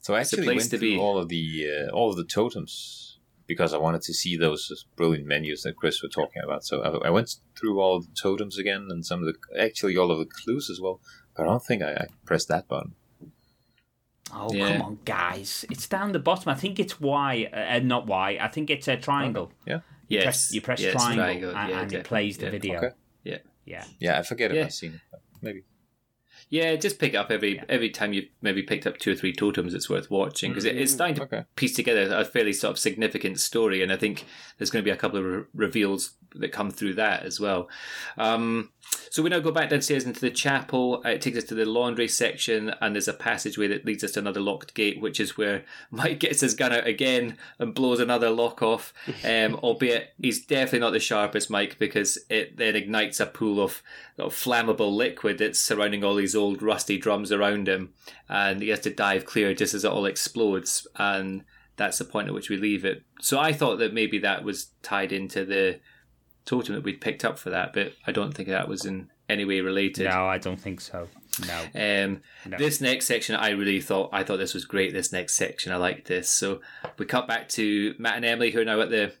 So 0.00 0.14
I 0.14 0.20
It's 0.20 0.32
a 0.32 0.36
actually 0.36 0.46
place 0.46 0.56
went 0.62 0.70
to 0.70 0.78
through 0.78 0.88
be. 0.90 0.98
all 0.98 1.18
of 1.18 1.28
the 1.28 1.68
uh, 1.88 1.90
all 1.92 2.10
of 2.10 2.16
the 2.16 2.24
totems 2.24 2.99
because 3.50 3.74
I 3.74 3.78
wanted 3.78 4.02
to 4.02 4.14
see 4.14 4.36
those 4.36 4.86
brilliant 4.96 5.26
menus 5.26 5.62
that 5.62 5.76
Chris 5.76 6.02
were 6.02 6.08
talking 6.08 6.40
about. 6.44 6.64
So 6.64 6.80
I, 6.82 7.08
I 7.08 7.10
went 7.10 7.28
through 7.58 7.80
all 7.80 8.00
the 8.00 8.14
totems 8.22 8.56
again 8.58 8.86
and 8.90 9.04
some 9.04 9.20
of 9.22 9.26
the 9.26 9.34
actually 9.60 9.96
all 9.96 10.12
of 10.12 10.18
the 10.20 10.26
clues 10.26 10.70
as 10.70 10.80
well. 10.80 11.00
But 11.36 11.42
I 11.42 11.46
don't 11.46 11.64
think 11.64 11.82
I, 11.82 11.92
I 11.92 12.06
pressed 12.24 12.48
that 12.48 12.68
button. 12.68 12.94
Oh 14.32 14.52
Yeah. 14.54 14.68
come 14.68 14.82
on, 14.82 14.98
guys! 15.04 15.64
It's 15.70 15.88
down 15.88 16.12
the 16.12 16.20
bottom. 16.20 16.48
I 16.50 16.54
think 16.54 16.78
it's 16.78 17.00
Y, 17.00 17.48
uh, 17.52 17.80
not 17.80 18.06
Y. 18.06 18.38
I 18.40 18.46
think 18.48 18.70
it's 18.70 18.86
a 18.86 18.96
triangle. 18.96 19.50
Yeah. 19.66 19.80
You 20.06 20.18
Yes, 20.18 20.24
press, 20.24 20.52
you 20.54 20.60
press 20.60 20.80
yes, 20.80 20.92
triangle, 20.92 21.24
triangle, 21.24 21.50
and, 21.56 21.70
yeah, 21.70 21.80
and 21.80 21.92
yeah, 21.92 21.98
it 21.98 22.04
plays 22.04 22.38
the 22.38 22.44
yeah. 22.46 22.50
video. 22.50 22.76
Okay. 22.78 22.90
Yeah. 23.24 23.38
Yeah, 23.64 23.84
Yeah, 23.98 24.18
I 24.18 24.22
forget 24.22 24.50
if 24.50 24.56
Yeah. 24.56 24.64
I've 24.64 24.72
seen 24.72 24.94
it. 24.94 25.00
Maybe. 25.42 25.64
Yeah, 26.50 26.74
just 26.76 26.98
pick 26.98 27.14
it 27.14 27.16
up 27.16 27.30
every 27.30 27.54
Yeah. 27.56 27.64
every 27.68 27.90
time 27.90 28.12
you 28.12 28.26
maybe 28.42 28.62
picked 28.62 28.86
up 28.86 28.98
two 28.98 29.12
or 29.12 29.14
three 29.14 29.32
totems. 29.32 29.72
It's 29.72 29.88
worth 29.88 30.10
watching 30.10 30.50
because 30.50 30.64
it, 30.64 30.76
it's 30.76 30.90
mm, 30.90 30.94
starting 30.96 31.16
to 31.16 31.22
Okay. 31.22 31.44
piece 31.56 31.74
together 31.74 32.12
a 32.14 32.24
fairly 32.24 32.52
sort 32.52 32.72
of 32.72 32.78
significant 32.78 33.38
story, 33.38 33.82
and 33.82 33.92
I 33.92 33.96
think 33.96 34.24
there's 34.58 34.70
going 34.70 34.82
to 34.84 34.88
be 34.88 34.92
a 34.92 34.96
couple 34.96 35.18
of 35.20 35.24
re- 35.24 35.42
reveals 35.54 36.14
that 36.34 36.52
come 36.52 36.70
through 36.70 36.94
that 36.94 37.24
as 37.24 37.40
well. 37.40 37.68
Um, 38.16 38.70
so 39.10 39.22
we 39.22 39.30
now 39.30 39.40
go 39.40 39.50
back 39.50 39.70
downstairs 39.70 40.04
into 40.04 40.20
the 40.20 40.30
chapel. 40.30 41.02
It 41.02 41.20
takes 41.20 41.38
us 41.38 41.44
to 41.44 41.54
the 41.54 41.64
laundry 41.64 42.08
section, 42.08 42.72
and 42.80 42.94
there's 42.94 43.08
a 43.08 43.12
passageway 43.12 43.66
that 43.68 43.84
leads 43.84 44.04
us 44.04 44.12
to 44.12 44.20
another 44.20 44.40
locked 44.40 44.74
gate, 44.74 45.00
which 45.00 45.18
is 45.18 45.36
where 45.36 45.64
Mike 45.90 46.20
gets 46.20 46.40
his 46.40 46.54
gun 46.54 46.72
out 46.72 46.86
again 46.86 47.36
and 47.58 47.74
blows 47.74 48.00
another 48.00 48.30
lock 48.30 48.62
off. 48.62 48.92
Um, 49.24 49.54
albeit 49.62 50.14
he's 50.20 50.44
definitely 50.44 50.80
not 50.80 50.92
the 50.92 51.00
sharpest 51.00 51.50
Mike 51.50 51.78
because 51.78 52.18
it 52.28 52.56
then 52.56 52.76
ignites 52.76 53.20
a 53.20 53.26
pool 53.26 53.60
of, 53.60 53.82
of 54.18 54.32
flammable 54.32 54.94
liquid 54.94 55.38
that's 55.38 55.60
surrounding 55.60 56.04
all 56.04 56.14
these 56.14 56.36
old 56.36 56.62
rusty 56.62 56.98
drums 56.98 57.32
around 57.32 57.68
him, 57.68 57.92
and 58.28 58.62
he 58.62 58.68
has 58.68 58.80
to 58.80 58.94
dive 58.94 59.24
clear 59.24 59.54
just 59.54 59.74
as 59.74 59.84
it 59.84 59.90
all 59.90 60.06
explodes. 60.06 60.86
And 60.96 61.44
that's 61.76 61.98
the 61.98 62.04
point 62.04 62.28
at 62.28 62.34
which 62.34 62.50
we 62.50 62.56
leave 62.56 62.84
it. 62.84 63.02
So 63.20 63.38
I 63.38 63.52
thought 63.52 63.78
that 63.78 63.94
maybe 63.94 64.18
that 64.18 64.44
was 64.44 64.68
tied 64.82 65.12
into 65.12 65.44
the 65.44 65.80
totem 66.44 66.74
that 66.74 66.84
we'd 66.84 67.00
picked 67.00 67.24
up 67.24 67.38
for 67.38 67.50
that, 67.50 67.72
but 67.72 67.92
I 68.06 68.12
don't 68.12 68.32
think 68.32 68.48
that 68.48 68.68
was 68.68 68.84
in 68.84 69.10
any 69.28 69.44
way 69.44 69.60
related. 69.60 70.04
no, 70.08 70.26
I 70.26 70.38
don't 70.38 70.60
think 70.60 70.80
so. 70.80 71.08
No, 71.46 71.60
Um, 71.74 72.22
No. 72.46 72.58
This 72.58 72.80
next 72.80 73.06
section, 73.06 73.36
I 73.36 73.50
really 73.50 73.80
thought 73.80 74.10
I 74.12 74.24
thought 74.24 74.38
this 74.38 74.52
was 74.54 74.64
great. 74.64 74.92
This 74.92 75.12
next 75.12 75.34
section, 75.34 75.72
I 75.72 75.76
liked 75.76 76.08
this. 76.08 76.28
So 76.28 76.60
we 76.98 77.06
cut 77.06 77.28
back 77.28 77.48
to 77.50 77.94
Matt 77.98 78.16
and 78.16 78.24
Emily, 78.24 78.50
who 78.50 78.60
are 78.60 78.64
now 78.64 78.80
at 78.80 78.90
the 78.90 79.12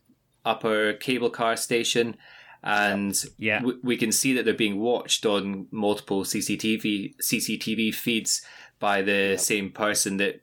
upper 0.44 0.94
cable 0.94 1.30
car 1.30 1.56
station, 1.56 2.16
and 2.64 3.14
Yeah. 3.38 3.62
we, 3.62 3.74
we 3.82 3.96
can 3.96 4.10
see 4.12 4.32
that 4.34 4.44
they're 4.44 4.54
being 4.54 4.80
watched 4.80 5.24
on 5.24 5.68
multiple 5.70 6.24
CCTV 6.24 7.14
CCTV 7.22 7.94
feeds 7.94 8.42
by 8.80 9.02
the 9.02 9.36
same 9.38 9.70
person 9.70 10.16
that 10.16 10.40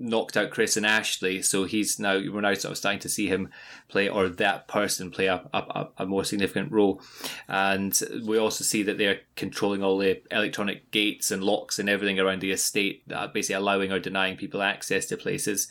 knocked 0.00 0.36
out 0.36 0.50
Chris 0.50 0.76
and 0.76 0.86
Ashley. 0.86 1.42
So 1.42 1.64
he's 1.64 1.98
now 1.98 2.14
we're 2.14 2.40
now 2.40 2.54
sort 2.54 2.72
of 2.72 2.78
starting 2.78 3.00
to 3.00 3.08
see 3.08 3.26
him 3.26 3.50
play, 3.88 4.08
or 4.08 4.28
that 4.28 4.68
person 4.68 5.10
play 5.10 5.26
a, 5.26 5.42
a, 5.52 5.88
a- 5.98 6.06
more 6.06 6.24
significant 6.24 6.70
role. 6.70 7.02
And 7.48 7.98
we 8.24 8.38
also 8.38 8.64
see 8.64 8.82
that 8.84 8.98
they're 8.98 9.20
controlling 9.36 9.82
all 9.82 9.98
the 9.98 10.22
electronic 10.30 10.90
gates 10.90 11.30
and 11.30 11.42
locks 11.42 11.78
and 11.78 11.88
everything 11.88 12.18
around 12.18 12.40
the 12.40 12.52
estate, 12.52 13.02
that 13.08 13.34
basically 13.34 13.56
allowing 13.56 13.92
or 13.92 13.98
denying 13.98 14.36
people 14.36 14.62
access 14.62 15.06
to 15.06 15.16
places. 15.16 15.68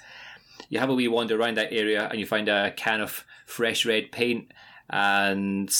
You 0.69 0.79
have 0.79 0.89
a 0.89 0.95
wee 0.95 1.07
wander 1.07 1.39
around 1.39 1.55
that 1.57 1.71
area 1.71 2.07
and 2.09 2.19
you 2.19 2.25
find 2.25 2.49
a 2.49 2.71
can 2.71 3.01
of 3.01 3.23
fresh 3.45 3.85
red 3.85 4.11
paint, 4.11 4.51
and 4.89 5.73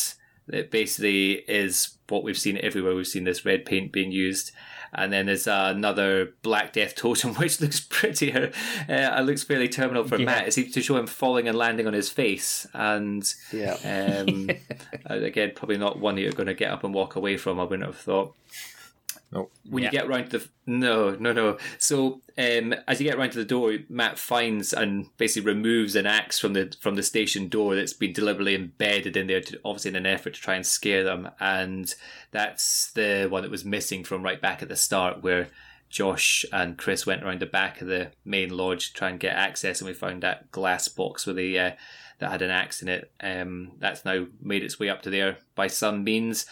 it 0.48 0.72
basically 0.72 1.34
is 1.48 1.98
what 2.08 2.24
we've 2.24 2.38
seen 2.38 2.58
everywhere. 2.64 2.96
We've 2.96 3.06
seen 3.06 3.26
this 3.26 3.44
red 3.44 3.66
paint 3.66 3.92
being 3.92 4.12
used. 4.12 4.52
And 4.98 5.14
then 5.14 5.28
there's 5.28 5.46
another 5.48 6.34
Black 6.42 6.74
Death 6.74 6.96
totem, 6.96 7.36
which 7.36 7.62
looks 7.62 7.80
prettier. 7.80 8.52
Uh, 8.90 9.16
it 9.20 9.26
looks 9.26 9.44
fairly 9.44 9.70
terminal 9.70 10.04
for 10.04 10.18
Yeah. 10.18 10.26
Matt. 10.26 10.48
It 10.48 10.54
seems 10.54 10.74
to 10.74 10.82
show 10.82 10.98
him 10.98 11.06
falling 11.08 11.48
and 11.48 11.58
landing 11.58 11.86
on 11.88 11.94
his 11.94 12.10
face. 12.10 12.66
And 12.74 13.32
Yeah. 13.54 13.76
um, 14.28 14.50
again, 15.06 15.52
probably 15.56 15.78
not 15.78 16.00
one 16.00 16.16
that 16.16 16.22
you're 16.22 16.32
going 16.32 16.48
to 16.48 16.54
get 16.56 16.72
up 16.72 16.84
and 16.84 16.94
walk 16.94 17.16
away 17.16 17.38
from. 17.38 17.60
I 17.60 17.64
wouldn't 17.64 17.86
have 17.86 17.98
thought. 17.98 18.34
Nope. 19.32 19.52
When 19.70 19.84
Yeah. 19.84 19.90
you 19.90 19.92
get 19.92 20.08
around 20.08 20.30
to 20.30 20.38
the 20.40 20.50
no, 20.66 21.12
no, 21.20 21.34
no. 21.34 21.58
So 21.78 22.22
um, 22.38 22.74
as 22.88 23.00
you 23.00 23.10
get 23.10 23.18
around 23.18 23.32
to 23.32 23.38
the 23.38 23.46
door, 23.46 23.78
Matt 23.90 24.18
finds 24.18 24.72
and 24.74 25.08
basically 25.18 25.52
removes 25.52 25.96
an 25.96 26.06
axe 26.06 26.40
from 26.40 26.54
the 26.54 26.74
from 26.82 26.96
the 26.96 27.04
station 27.04 27.50
door 27.50 27.76
that's 27.76 27.94
been 27.94 28.14
deliberately 28.14 28.56
embedded 28.56 29.18
in 29.18 29.28
there, 29.28 29.42
to, 29.42 29.60
obviously 29.66 29.90
in 29.90 29.96
an 29.98 30.06
effort 30.06 30.34
to 30.36 30.42
try 30.42 30.56
and 30.56 30.66
scare 30.66 31.04
them. 31.04 31.30
And 31.40 31.94
that's 32.32 32.92
the 32.94 33.28
one 33.30 33.42
that 33.44 33.52
was 33.52 33.66
missing 33.66 34.04
from 34.06 34.24
right 34.24 34.42
back 34.42 34.62
at 34.62 34.70
the 34.70 34.76
start, 34.78 35.22
where 35.24 35.50
Josh 35.90 36.46
and 36.52 36.78
Chris 36.78 37.06
went 37.06 37.24
around 37.24 37.40
the 37.40 37.46
back 37.46 37.82
of 37.82 37.88
the 37.88 38.12
main 38.26 38.50
lodge 38.56 38.88
to 38.90 38.94
try 38.94 39.10
and 39.10 39.20
get 39.20 39.36
access, 39.36 39.82
and 39.82 39.88
we 39.88 39.94
found 39.94 40.24
that 40.24 40.52
glass 40.52 40.88
box 40.88 41.26
with 41.26 41.36
the 41.36 41.60
uh, 41.60 41.72
that 42.20 42.32
had 42.32 42.42
an 42.42 42.50
axe 42.50 42.82
in 42.82 42.88
it. 42.88 43.12
Um, 43.22 43.74
that's 43.80 44.04
now 44.04 44.26
made 44.42 44.64
its 44.64 44.80
way 44.80 44.90
up 44.90 45.02
to 45.04 45.10
there 45.10 45.38
by 45.56 45.68
some 45.68 46.04
means. 46.04 46.46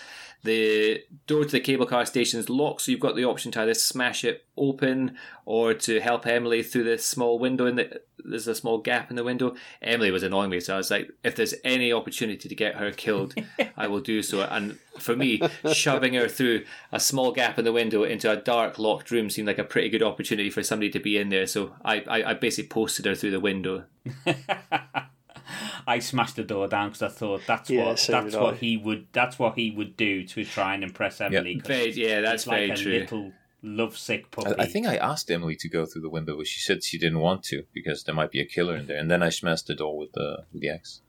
The 0.45 1.03
door 1.25 1.43
to 1.43 1.51
the 1.51 1.59
cable 1.59 1.87
car 1.87 2.05
station 2.05 2.39
is 2.39 2.49
locked, 2.49 2.81
so 2.81 2.91
you've 2.91 2.99
got 2.99 3.15
the 3.15 3.25
option 3.25 3.51
to 3.53 3.61
either 3.61 3.73
smash 3.73 4.23
it 4.23 4.45
open 4.55 5.17
or 5.43 5.73
to 5.73 5.99
help 5.99 6.27
Emily 6.27 6.61
through 6.61 6.83
this 6.83 7.03
small 7.03 7.39
window. 7.39 7.65
In 7.65 7.77
the 7.77 8.01
there's 8.23 8.47
a 8.47 8.53
small 8.53 8.77
gap 8.77 9.09
in 9.09 9.15
the 9.15 9.23
window. 9.23 9.55
Emily 9.81 10.11
was 10.11 10.21
annoying 10.21 10.51
me, 10.51 10.59
so 10.59 10.75
I 10.75 10.77
was 10.77 10.91
like, 10.91 11.09
if 11.23 11.35
there's 11.35 11.55
any 11.63 11.91
opportunity 11.91 12.47
to 12.47 12.55
get 12.55 12.75
her 12.75 12.91
killed, 12.91 13.33
I 13.77 13.87
will 13.87 14.01
do 14.01 14.21
so. 14.21 14.41
And 14.41 14.77
for 14.99 15.15
me, 15.15 15.41
shoving 15.73 16.13
her 16.13 16.27
through 16.27 16.65
a 16.91 16.99
small 16.99 17.31
gap 17.31 17.57
in 17.57 17.65
the 17.65 17.73
window 17.73 18.03
into 18.03 18.29
a 18.29 18.35
dark 18.35 18.77
locked 18.77 19.09
room 19.09 19.31
seemed 19.31 19.47
like 19.47 19.57
a 19.57 19.63
pretty 19.63 19.89
good 19.89 20.03
opportunity 20.03 20.51
for 20.51 20.63
somebody 20.63 20.91
to 20.91 20.99
be 20.99 21.17
in 21.17 21.29
there. 21.29 21.47
So 21.47 21.73
I, 21.83 22.03
I, 22.07 22.23
I 22.23 22.33
basically 22.35 22.69
posted 22.69 23.05
her 23.05 23.15
through 23.15 23.31
the 23.31 23.39
window. 23.39 23.85
I 25.87 25.99
smashed 25.99 26.35
the 26.35 26.43
door 26.43 26.67
down 26.67 26.89
because 26.89 27.01
I 27.01 27.07
thought 27.09 27.41
that's 27.47 27.69
Yeah, 27.69 27.85
what 27.85 27.99
so 27.99 28.11
that's 28.11 28.35
what 28.35 28.53
I. 28.55 28.57
he 28.57 28.77
would 28.77 29.07
that's 29.11 29.37
what 29.39 29.55
he 29.55 29.71
would 29.71 29.95
do 29.97 30.23
to 30.27 30.45
try 30.45 30.73
and 30.75 30.83
impress 30.83 31.21
Emily. 31.21 31.55
'cause 31.55 31.67
Very, 31.67 31.91
yeah, 31.91 32.21
that's 32.21 32.43
he's 32.43 32.47
like 32.47 32.59
very 32.59 32.71
a 32.71 32.75
true. 32.75 32.91
little 32.99 33.33
lovesick 33.63 34.29
puppy. 34.31 34.51
I, 34.59 34.63
I 34.63 34.65
think 34.67 34.85
I 34.85 34.95
asked 34.97 35.31
Emily 35.31 35.55
to 35.57 35.69
go 35.69 35.85
through 35.85 36.03
the 36.03 36.09
window, 36.09 36.37
but 36.37 36.47
she 36.47 36.59
said 36.59 36.83
she 36.83 36.97
didn't 36.99 37.19
want 37.19 37.43
to 37.45 37.63
because 37.73 38.03
there 38.03 38.13
might 38.15 38.31
be 38.31 38.39
a 38.39 38.45
killer 38.45 38.75
in 38.77 38.87
there. 38.87 38.97
And 38.99 39.09
then 39.09 39.23
I 39.23 39.29
smashed 39.29 39.67
the 39.67 39.75
door 39.75 39.97
with 39.97 40.11
the 40.13 40.45
with 40.53 40.61
the 40.61 40.69
axe. 40.69 41.01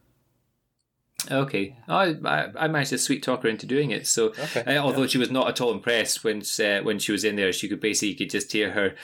Okay, 1.31 1.77
I, 1.89 2.15
I, 2.25 2.49
I 2.57 2.69
managed 2.69 2.91
to 2.91 2.99
sweet 2.99 3.23
talk 3.23 3.43
her 3.43 3.49
into 3.49 3.67
doing 3.67 3.91
it. 3.91 4.07
So, 4.07 4.33
Okay, 4.39 4.77
uh, 4.77 4.79
although 4.79 5.07
she 5.09 5.19
was 5.19 5.31
not 5.31 5.49
at 5.49 5.61
all 5.61 5.73
impressed 5.73 6.23
when 6.23 6.43
uh, 6.61 6.81
when 6.83 6.99
she 7.01 7.11
was 7.11 7.25
in 7.25 7.37
there, 7.37 7.53
she 7.53 7.69
could 7.69 7.81
basically 7.81 8.11
you 8.11 8.17
could 8.17 8.31
just 8.31 8.53
hear 8.53 8.73
her 8.73 8.95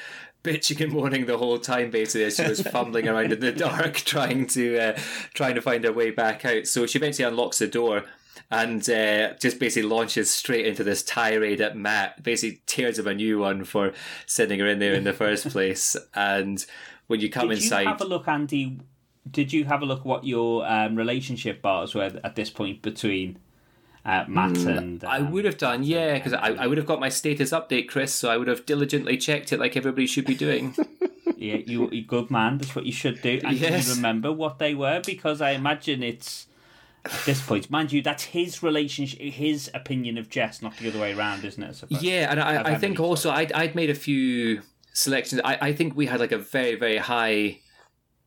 bitching 0.42 0.82
and 0.82 0.92
moaning 0.92 1.26
the 1.26 1.38
whole 1.38 1.58
time, 1.58 1.90
basically 1.90 2.24
as 2.24 2.36
she 2.36 2.48
was 2.48 2.62
fumbling 2.62 3.08
around 3.08 3.32
in 3.32 3.40
the 3.40 3.52
dark 3.52 3.96
trying 3.96 4.46
to 4.48 4.78
uh, 4.78 4.98
trying 5.34 5.54
to 5.54 5.62
find 5.62 5.84
her 5.84 5.92
way 5.92 6.10
back 6.10 6.44
out. 6.44 6.66
So 6.66 6.86
she 6.86 6.98
eventually 6.98 7.28
unlocks 7.28 7.58
the 7.58 7.68
door 7.68 8.04
and 8.50 8.88
uh, 8.90 9.32
just 9.40 9.58
basically 9.58 9.88
launches 9.88 10.30
straight 10.30 10.66
into 10.66 10.84
this 10.84 11.02
tirade 11.02 11.60
at 11.60 11.76
Matt. 11.76 12.22
Basically 12.22 12.60
tears 12.66 12.98
him 12.98 13.06
a 13.06 13.14
new 13.14 13.38
one 13.38 13.64
for 13.64 13.92
sending 14.26 14.60
her 14.60 14.66
in 14.66 14.78
there 14.78 14.94
in 14.94 15.04
the 15.04 15.12
first 15.12 15.48
place. 15.50 15.96
And 16.14 16.64
when 17.06 17.20
you 17.20 17.30
come 17.30 17.48
Did 17.48 17.62
inside, 17.62 17.82
you 17.82 17.88
have 17.88 18.00
a 18.00 18.06
look, 18.06 18.28
Andy? 18.28 18.80
Did 19.30 19.52
you 19.52 19.64
have 19.64 19.82
a 19.82 19.86
look 19.86 20.04
what 20.04 20.24
your 20.24 20.66
um, 20.66 20.96
relationship 20.96 21.62
bars 21.62 21.94
were 21.94 22.10
at 22.24 22.34
this 22.34 22.50
point 22.50 22.82
between 22.82 23.38
uh, 24.04 24.24
Matt 24.28 24.56
and? 24.58 25.00
Mm, 25.00 25.04
I 25.08 25.18
um, 25.18 25.30
would 25.32 25.44
have 25.44 25.58
done, 25.58 25.82
yeah, 25.82 26.14
because 26.14 26.32
I, 26.32 26.48
I 26.50 26.66
would 26.66 26.78
have 26.78 26.86
got 26.86 27.00
my 27.00 27.08
status 27.08 27.50
update, 27.50 27.88
Chris. 27.88 28.14
So 28.14 28.30
I 28.30 28.36
would 28.36 28.48
have 28.48 28.66
diligently 28.66 29.16
checked 29.16 29.52
it 29.52 29.60
like 29.60 29.76
everybody 29.76 30.06
should 30.06 30.26
be 30.26 30.34
doing. 30.34 30.74
Yeah, 31.36 31.56
you 31.56 31.90
you 31.90 32.04
good 32.04 32.30
man. 32.30 32.58
That's 32.58 32.76
what 32.76 32.86
you 32.86 32.92
should 32.92 33.20
do. 33.20 33.40
And 33.42 33.58
can 33.58 33.82
you 33.82 33.94
remember 33.94 34.30
what 34.30 34.60
they 34.60 34.74
were? 34.74 35.02
Because 35.04 35.40
I 35.40 35.50
imagine 35.50 36.00
it's 36.00 36.46
at 37.04 37.24
this 37.26 37.44
point, 37.44 37.68
mind 37.68 37.90
you, 37.90 38.00
that's 38.00 38.24
his 38.24 38.62
relationship, 38.62 39.18
his 39.18 39.68
opinion 39.74 40.18
of 40.18 40.30
Jess, 40.30 40.62
not 40.62 40.76
the 40.76 40.88
other 40.88 41.00
way 41.00 41.12
around, 41.12 41.44
isn't 41.44 41.62
it? 41.62 41.82
Yeah, 41.88 42.30
and 42.30 42.40
I, 42.40 42.74
I 42.74 42.74
think 42.76 43.00
also 43.00 43.30
I'd, 43.30 43.50
I'd 43.52 43.74
made 43.74 43.90
a 43.90 43.94
few 43.94 44.62
selections. 44.92 45.40
I, 45.44 45.58
I 45.60 45.72
think 45.72 45.96
we 45.96 46.06
had 46.06 46.20
like 46.20 46.32
a 46.32 46.38
very, 46.38 46.76
very 46.76 46.98
high 46.98 47.58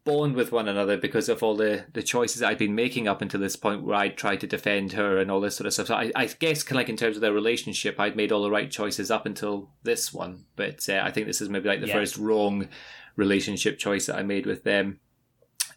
bond 0.06 0.36
with 0.36 0.52
one 0.52 0.68
another 0.68 0.96
because 0.96 1.28
of 1.28 1.42
all 1.44 1.56
the, 1.56 1.86
the 1.94 2.04
choices 2.04 2.42
I'd 2.44 2.60
been 2.60 2.76
making 2.76 3.08
up 3.08 3.22
until 3.22 3.40
this 3.40 3.56
point 3.56 3.84
where 3.84 3.96
I'd 3.96 4.16
tried 4.18 4.40
to 4.42 4.48
defend 4.48 4.94
her 4.94 5.18
and 5.18 5.30
all 5.32 5.42
this 5.42 5.56
sort 5.58 5.66
of 5.66 5.74
stuff. 5.74 5.88
So 5.88 5.96
I, 5.96 6.12
I 6.16 6.28
guess 6.28 6.64
kind 6.64 6.78
of 6.78 6.82
like 6.82 6.90
in 6.90 6.96
terms 6.96 7.18
of 7.18 7.22
their 7.22 7.34
relationship, 7.34 8.00
I'd 8.00 8.16
made 8.16 8.32
all 8.32 8.44
the 8.44 8.52
right 8.52 8.70
choices 8.70 9.10
up 9.12 9.26
until 9.26 9.70
this 9.84 10.14
one. 10.14 10.46
But 10.56 10.88
uh, 10.88 11.02
I 11.04 11.12
think 11.12 11.26
this 11.28 11.42
is 11.42 11.50
maybe 11.50 11.68
like 11.68 11.82
the 11.82 11.88
Yeah. 11.88 11.96
first 11.96 12.18
wrong 12.18 12.70
relationship 13.16 13.80
choice 13.80 14.06
that 14.06 14.18
I 14.18 14.24
made 14.24 14.46
with 14.46 14.64
them. 14.64 15.00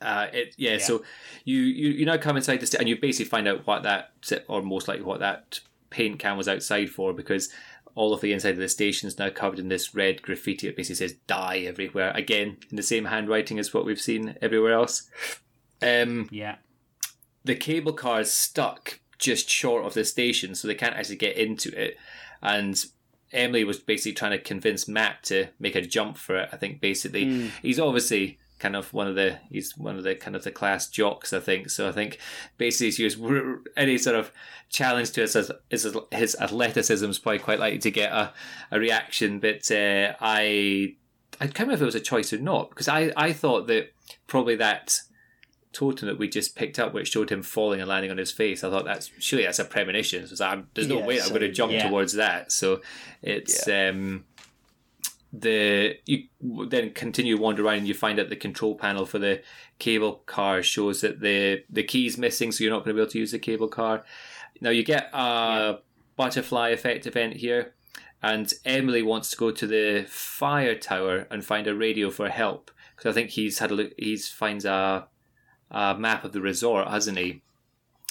Uh, 0.00 0.28
it, 0.32 0.54
yeah, 0.56 0.78
so 0.78 1.02
you, 1.44 1.58
you 1.58 1.88
you 1.90 2.06
now 2.06 2.16
come 2.16 2.36
inside 2.36 2.60
this 2.60 2.72
and 2.74 2.88
you 2.88 2.96
basically 3.00 3.28
find 3.28 3.48
out 3.48 3.66
what 3.66 3.82
that 3.82 4.12
or 4.46 4.62
most 4.62 4.86
likely 4.86 5.02
what 5.02 5.18
that 5.18 5.58
paint 5.90 6.20
can 6.20 6.36
was 6.36 6.46
outside 6.46 6.88
for 6.88 7.12
because 7.12 7.48
all 7.98 8.12
of 8.14 8.20
the 8.20 8.32
inside 8.32 8.50
of 8.54 8.58
the 8.58 8.68
station 8.68 9.08
is 9.08 9.18
now 9.18 9.28
covered 9.28 9.58
in 9.58 9.68
this 9.68 9.92
red 9.92 10.22
graffiti. 10.22 10.68
It 10.68 10.76
basically 10.76 10.94
says 11.08 11.16
"die" 11.26 11.58
everywhere. 11.66 12.12
Again, 12.14 12.58
in 12.70 12.76
the 12.76 12.82
same 12.82 13.06
handwriting 13.06 13.58
as 13.58 13.74
what 13.74 13.84
we've 13.84 14.00
seen 14.00 14.36
everywhere 14.40 14.72
else. 14.72 15.10
Um, 15.82 16.28
Yeah. 16.30 16.56
the 17.44 17.56
cable 17.56 17.92
car 17.92 18.20
is 18.20 18.32
stuck 18.32 19.00
just 19.18 19.50
short 19.50 19.84
of 19.84 19.94
the 19.94 20.04
station, 20.04 20.54
so 20.54 20.68
they 20.68 20.74
can't 20.76 20.94
actually 20.94 21.16
get 21.16 21.36
into 21.36 21.70
it. 21.76 21.96
And 22.40 22.84
Emily 23.32 23.64
was 23.64 23.80
basically 23.80 24.12
trying 24.12 24.30
to 24.30 24.38
convince 24.38 24.86
Matt 24.86 25.24
to 25.24 25.48
make 25.58 25.74
a 25.74 25.82
jump 25.82 26.18
for 26.18 26.36
it. 26.36 26.48
I 26.52 26.56
think 26.56 26.80
basically 26.80 27.50
he's 27.62 27.80
obviously 27.80 28.38
kind 28.58 28.74
of 28.76 28.92
one 28.92 29.06
of 29.06 29.14
the 29.14 29.38
he's 29.50 29.76
one 29.76 29.96
of 29.96 30.04
the 30.04 30.14
kind 30.14 30.34
of 30.36 30.44
the 30.44 30.50
class 30.50 30.88
jocks. 30.88 31.32
I 31.32 31.40
think 31.40 31.70
so. 31.70 31.88
I 31.88 31.92
think 31.92 32.18
basically 32.56 32.90
he's 33.04 33.16
was 33.16 33.60
any 33.76 33.98
sort 33.98 34.16
of 34.16 34.32
challenge 34.70 35.12
to 35.12 35.24
us 35.24 35.34
as 35.36 35.50
his, 35.70 35.96
his 36.10 36.36
athleticism 36.40 37.08
is 37.08 37.18
probably 37.18 37.38
quite 37.38 37.58
likely 37.58 37.78
to 37.78 37.90
get 37.90 38.12
a, 38.12 38.32
a 38.70 38.78
reaction. 38.78 39.38
But 39.40 39.70
uh, 39.70 40.14
I 40.20 40.94
I 41.40 41.46
can't 41.46 41.60
remember 41.60 41.74
if 41.74 41.82
it 41.82 41.86
was 41.86 41.94
a 41.94 42.00
choice 42.00 42.32
or 42.32 42.38
not 42.38 42.70
because 42.70 42.88
I 42.88 43.12
I 43.16 43.32
thought 43.32 43.66
that 43.68 43.92
probably 44.26 44.56
that 44.56 45.00
totem 45.72 46.08
that 46.08 46.18
we 46.18 46.26
just 46.28 46.56
picked 46.56 46.78
up, 46.78 46.94
which 46.94 47.08
showed 47.12 47.30
him 47.30 47.42
falling 47.42 47.78
and 47.78 47.88
landing 47.88 48.10
on 48.10 48.16
his 48.16 48.32
face. 48.32 48.64
I 48.64 48.70
thought 48.70 48.86
that's 48.86 49.10
surely 49.18 49.44
that's 49.44 49.58
a 49.58 49.64
premonition. 49.66 50.26
So 50.26 50.44
I'm, 50.44 50.66
there's 50.74 50.88
no 50.88 50.98
Yeah, 51.00 51.06
way 51.06 51.20
I'm 51.20 51.28
going 51.28 51.42
to 51.42 51.52
jump 51.52 51.72
Yeah. 51.72 51.88
towards 51.88 52.14
that. 52.14 52.50
So 52.52 52.80
it's 53.22 53.68
um, 53.68 54.24
the 55.32 55.96
you 56.06 56.24
then 56.40 56.90
continue 56.90 57.36
to 57.36 57.42
wander 57.42 57.64
around 57.64 57.78
and 57.78 57.88
you 57.88 57.94
find 57.94 58.18
out 58.18 58.30
the 58.30 58.36
control 58.36 58.74
panel 58.74 59.04
for 59.04 59.18
the 59.18 59.42
cable 59.78 60.22
car 60.26 60.62
shows 60.62 61.02
that 61.02 61.20
the 61.20 61.64
the 61.68 61.82
key's 61.82 62.16
missing, 62.16 62.52
so 62.52 62.64
you're 62.64 62.72
not 62.72 62.84
going 62.84 62.94
to 62.94 62.94
be 62.94 63.02
able 63.02 63.10
to 63.12 63.18
use 63.18 63.32
the 63.32 63.38
cable 63.38 63.68
car. 63.68 64.04
Now 64.60 64.70
you 64.70 64.84
get 64.84 65.10
a 65.12 65.78
butterfly 66.16 66.70
effect 66.70 67.06
event 67.06 67.34
here. 67.36 67.74
And 68.20 68.52
Emily 68.64 69.00
wants 69.00 69.30
to 69.30 69.36
go 69.36 69.52
to 69.52 69.64
the 69.64 70.04
fire 70.08 70.74
tower 70.74 71.28
and 71.30 71.44
find 71.44 71.68
a 71.68 71.74
radio 71.74 72.10
for 72.10 72.28
help 72.28 72.72
because 72.96 73.08
I 73.08 73.14
think 73.14 73.30
he's 73.30 73.60
had 73.60 73.70
a 73.70 73.74
look. 73.74 73.92
He's 73.96 74.28
finds 74.28 74.64
a 74.64 75.06
a 75.70 75.96
map 75.96 76.24
of 76.24 76.32
the 76.32 76.40
resort, 76.40 76.88
hasn't 76.88 77.18
he? 77.18 77.42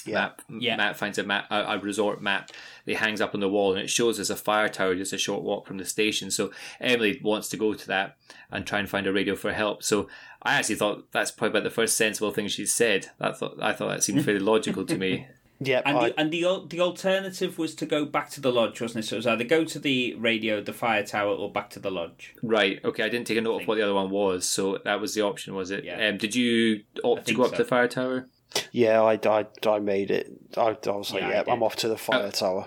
Yeah. 0.08 0.14
Map, 0.14 0.42
Yeah. 0.48 0.76
Matt 0.76 0.96
finds 0.96 1.18
a 1.18 1.24
map, 1.24 1.46
a, 1.50 1.62
a 1.62 1.78
resort 1.78 2.22
map. 2.22 2.48
That 2.84 2.92
he 2.92 2.94
hangs 2.94 3.20
up 3.20 3.34
on 3.34 3.40
the 3.40 3.48
wall, 3.48 3.72
and 3.72 3.82
it 3.82 3.90
shows 3.90 4.18
us 4.18 4.30
a 4.30 4.36
fire 4.36 4.68
tower 4.68 4.94
just 4.94 5.12
a 5.12 5.18
short 5.18 5.42
walk 5.42 5.66
from 5.66 5.78
the 5.78 5.84
station. 5.84 6.30
So 6.30 6.50
Emily 6.80 7.20
wants 7.22 7.48
to 7.50 7.56
go 7.56 7.74
to 7.74 7.86
that 7.88 8.16
and 8.50 8.66
try 8.66 8.78
and 8.78 8.88
find 8.88 9.06
a 9.06 9.12
radio 9.12 9.36
for 9.36 9.52
help. 9.52 9.82
So 9.82 10.08
I 10.42 10.54
actually 10.54 10.76
thought 10.76 11.10
that's 11.12 11.30
probably 11.30 11.58
about 11.58 11.64
the 11.64 11.74
first 11.74 11.96
sensible 11.96 12.30
thing 12.30 12.48
she 12.48 12.66
said. 12.66 13.08
I 13.20 13.32
thought 13.32 13.58
I 13.60 13.72
thought 13.72 13.88
that 13.90 14.02
seemed 14.02 14.24
fairly 14.24 14.40
logical 14.40 14.84
to 14.86 14.96
me. 14.98 15.26
Yeah, 15.60 15.82
And 15.84 15.98
I, 15.98 16.08
the, 16.10 16.20
and 16.20 16.30
the 16.30 16.66
the 16.68 16.80
alternative 16.80 17.58
was 17.58 17.74
to 17.76 17.86
go 17.86 18.04
back 18.04 18.30
to 18.30 18.40
the 18.40 18.52
lodge, 18.52 18.80
wasn't 18.80 19.04
it? 19.04 19.08
So 19.08 19.16
it 19.16 19.18
was 19.18 19.26
either 19.26 19.42
go 19.42 19.64
to 19.64 19.78
the 19.80 20.14
radio, 20.14 20.60
the 20.60 20.72
fire 20.72 21.02
tower, 21.02 21.34
or 21.34 21.50
back 21.50 21.70
to 21.70 21.80
the 21.80 21.90
lodge. 21.90 22.34
Right. 22.44 22.78
Okay. 22.84 23.02
I 23.02 23.08
didn't 23.08 23.26
take 23.26 23.38
a 23.38 23.40
note 23.40 23.62
of 23.62 23.68
what 23.68 23.74
the 23.74 23.82
other 23.82 23.94
one 23.94 24.10
was, 24.10 24.48
so 24.48 24.78
that 24.84 25.00
was 25.00 25.14
the 25.14 25.22
option, 25.22 25.54
was 25.56 25.72
it? 25.72 25.84
Yeah. 25.84 26.08
Um, 26.08 26.16
did 26.16 26.36
you 26.36 26.82
opt 27.02 27.22
to 27.22 27.24
think 27.24 27.38
go 27.38 27.42
up 27.42 27.50
so. 27.50 27.56
to 27.56 27.62
the 27.64 27.68
fire 27.68 27.88
tower? 27.88 28.28
Yeah, 28.72 29.02
I, 29.02 29.18
I, 29.24 29.46
I 29.68 29.78
made 29.78 30.10
it. 30.10 30.30
I, 30.56 30.76
I 30.86 30.90
was 30.90 31.12
like, 31.12 31.22
Yeah, 31.22 31.28
I 31.28 31.32
yeah, 31.32 31.42
did. 31.44 31.52
I'm 31.52 31.62
off 31.62 31.76
to 31.76 31.88
the 31.88 31.96
fire 31.98 32.30
tower. 32.30 32.66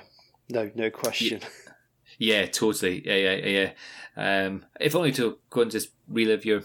No, 0.50 0.70
no 0.76 0.90
question. 0.90 1.42
Yeah, 2.18 2.46
totally. 2.46 3.02
Yeah, 3.06 3.16
yeah, 3.16 3.36
yeah. 3.48 3.70
yeah. 4.18 4.46
Um, 4.48 4.66
if 4.80 4.96
only 4.96 5.12
to 5.14 5.38
go 5.50 5.62
and 5.62 5.72
just 5.72 5.90
relive 6.08 6.46
your 6.46 6.62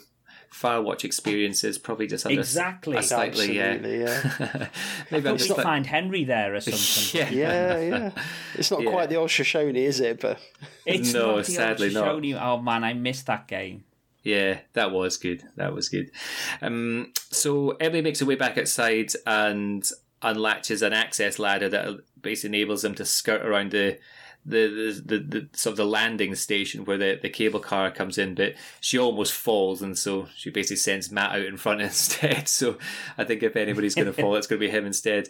Firewatch 0.52 1.04
experiences, 1.04 1.76
probably 1.78 2.06
just 2.06 2.24
under 2.26 2.40
Exactly. 2.40 2.96
a 2.96 3.02
slightly, 3.02 3.60
Absolutely, 3.60 4.00
yeah. 4.00 4.68
Maybe 5.10 5.28
I'm 5.28 5.34
You'll 5.34 5.36
just 5.36 5.50
like, 5.50 5.62
find 5.62 5.86
Henry 5.86 6.24
there 6.24 6.54
or 6.54 6.60
something. 6.60 7.20
yeah, 7.20 7.30
Yeah, 7.30 7.80
yeah. 7.80 8.10
It's 8.54 8.70
not 8.70 8.82
Yeah. 8.82 8.90
quite 8.90 9.08
the 9.08 9.16
old 9.16 9.30
Shoshone, 9.30 9.76
is 9.76 10.00
it? 10.00 10.20
But 10.20 10.38
It's 10.84 11.12
No, 11.12 11.20
not 11.20 11.26
the 11.26 11.34
old 11.36 11.46
sadly 11.46 11.90
not. 11.92 12.24
Oh 12.42 12.60
man, 12.60 12.84
I 12.84 12.92
missed 12.94 13.26
that 13.26 13.48
game. 13.48 13.84
Yeah, 14.26 14.58
that 14.72 14.90
was 14.90 15.18
good. 15.18 15.44
That 15.54 15.72
was 15.72 15.88
good. 15.88 16.10
Um, 16.60 17.12
so 17.30 17.76
Emily 17.78 18.02
makes 18.02 18.18
her 18.18 18.26
way 18.26 18.34
back 18.34 18.58
outside 18.58 19.12
and 19.24 19.88
unlatches 20.20 20.82
an 20.82 20.92
access 20.92 21.38
ladder 21.38 21.68
that 21.68 22.00
basically 22.20 22.58
enables 22.58 22.82
them 22.82 22.96
to 22.96 23.04
skirt 23.04 23.46
around 23.46 23.70
the 23.70 23.98
the, 24.44 24.66
the, 24.68 25.18
the, 25.18 25.18
the 25.18 25.48
sort 25.52 25.74
of 25.74 25.76
the 25.76 25.86
landing 25.86 26.34
station 26.34 26.84
where 26.84 26.98
the, 26.98 27.20
the 27.22 27.28
cable 27.28 27.60
car 27.60 27.92
comes 27.92 28.18
in, 28.18 28.34
but 28.34 28.54
she 28.80 28.98
almost 28.98 29.32
falls, 29.32 29.80
and 29.80 29.96
so 29.96 30.26
she 30.34 30.50
basically 30.50 30.76
sends 30.76 31.12
Matt 31.12 31.30
out 31.30 31.46
in 31.46 31.56
front 31.56 31.80
instead. 31.82 32.48
So 32.48 32.78
I 33.16 33.22
think 33.22 33.44
if 33.44 33.54
anybody's 33.54 33.94
going 33.94 34.06
to 34.06 34.12
fall, 34.12 34.34
it's 34.34 34.48
going 34.48 34.60
to 34.60 34.66
be 34.66 34.72
him 34.72 34.86
instead. 34.86 35.28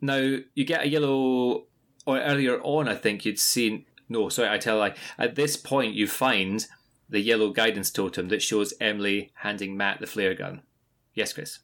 Now 0.00 0.38
you 0.54 0.64
get 0.64 0.82
a 0.82 0.88
yellow, 0.88 1.66
or 2.06 2.18
earlier 2.18 2.60
on, 2.60 2.88
I 2.88 2.96
think 2.96 3.24
you'd 3.24 3.38
seen. 3.38 3.84
No, 4.08 4.28
sorry, 4.30 4.48
I 4.48 4.58
tell 4.58 4.78
a 4.78 4.80
lie. 4.80 4.94
At 5.16 5.36
this 5.36 5.56
point, 5.56 5.94
you 5.94 6.08
find 6.08 6.66
the 7.12 7.20
yellow 7.20 7.50
guidance 7.50 7.90
totem 7.90 8.28
that 8.28 8.42
shows 8.42 8.74
Emily 8.80 9.30
handing 9.36 9.76
Matt 9.76 10.00
the 10.00 10.06
flare 10.06 10.34
gun. 10.34 10.62
Yes, 11.14 11.32
Chris. 11.32 11.60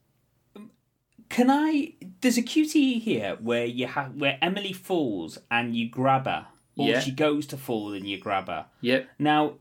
Can 1.29 1.51
I? 1.51 1.95
There's 2.21 2.39
a 2.39 2.43
QTE 2.43 3.01
here 3.03 3.37
where 3.41 3.65
you 3.67 3.87
have 3.87 4.15
where 4.15 4.39
Emily 4.41 4.73
falls 4.73 5.39
and 5.51 5.75
you 5.75 5.89
grab 5.91 6.27
her, 6.27 6.47
or 6.77 6.89
Yeah. 6.89 7.01
she 7.01 7.11
goes 7.11 7.47
to 7.49 7.57
fall 7.57 7.93
and 7.93 8.07
you 8.09 8.19
grab 8.19 8.49
her. 8.49 8.67
Yep. 8.81 9.09
Now, 9.19 9.55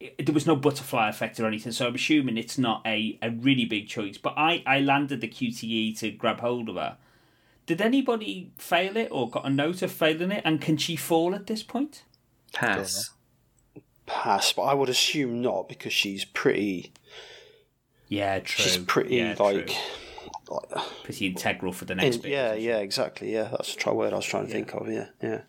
there 0.00 0.34
was 0.34 0.46
no 0.46 0.56
butterfly 0.56 1.08
effect 1.08 1.40
or 1.40 1.46
anything, 1.46 1.72
so 1.72 1.86
I'm 1.86 1.94
assuming 1.94 2.36
it's 2.36 2.58
not 2.58 2.82
a, 2.86 3.18
a 3.22 3.30
really 3.30 3.64
big 3.64 3.88
choice. 3.88 4.18
But 4.18 4.34
I, 4.36 4.62
I 4.66 4.80
landed 4.80 5.20
the 5.22 5.28
QTE 5.28 5.98
to 6.00 6.10
grab 6.10 6.40
hold 6.40 6.68
of 6.68 6.76
her. 6.76 6.98
Did 7.64 7.80
anybody 7.80 8.52
fail 8.58 8.96
it 8.96 9.08
or 9.10 9.30
got 9.30 9.46
a 9.46 9.50
note 9.50 9.80
of 9.82 9.90
failing 9.90 10.32
it? 10.32 10.42
And 10.44 10.60
can 10.60 10.76
she 10.76 10.96
fall 10.96 11.34
at 11.34 11.46
this 11.46 11.62
point? 11.62 12.04
Pass. 12.52 13.10
Pass. 14.06 14.52
But 14.52 14.62
I 14.62 14.74
would 14.74 14.88
assume 14.88 15.42
not 15.42 15.68
because 15.68 15.92
she's 15.92 16.24
pretty. 16.24 16.92
Yeah, 18.08 18.38
true. 18.40 18.64
She's 18.64 18.78
pretty 18.78 19.16
Yeah, 19.16 19.34
like. 19.38 19.66
true. 19.68 19.76
pretty 21.02 21.26
integral 21.26 21.72
for 21.72 21.84
the 21.86 21.92
in- 21.92 21.98
next 21.98 22.18
bit. 22.18 22.30
yeah, 22.30 22.54
yeah, 22.54 22.78
exactly. 22.78 23.32
Yeah, 23.32 23.48
that's 23.50 23.74
the 23.74 23.80
try 23.80 23.92
word 23.92 24.12
I 24.12 24.16
was 24.16 24.26
trying 24.26 24.46
to 24.46 24.52
think 24.52 24.72
of. 24.74 24.88
Yeah, 24.88 25.06
yeah. 25.20 25.40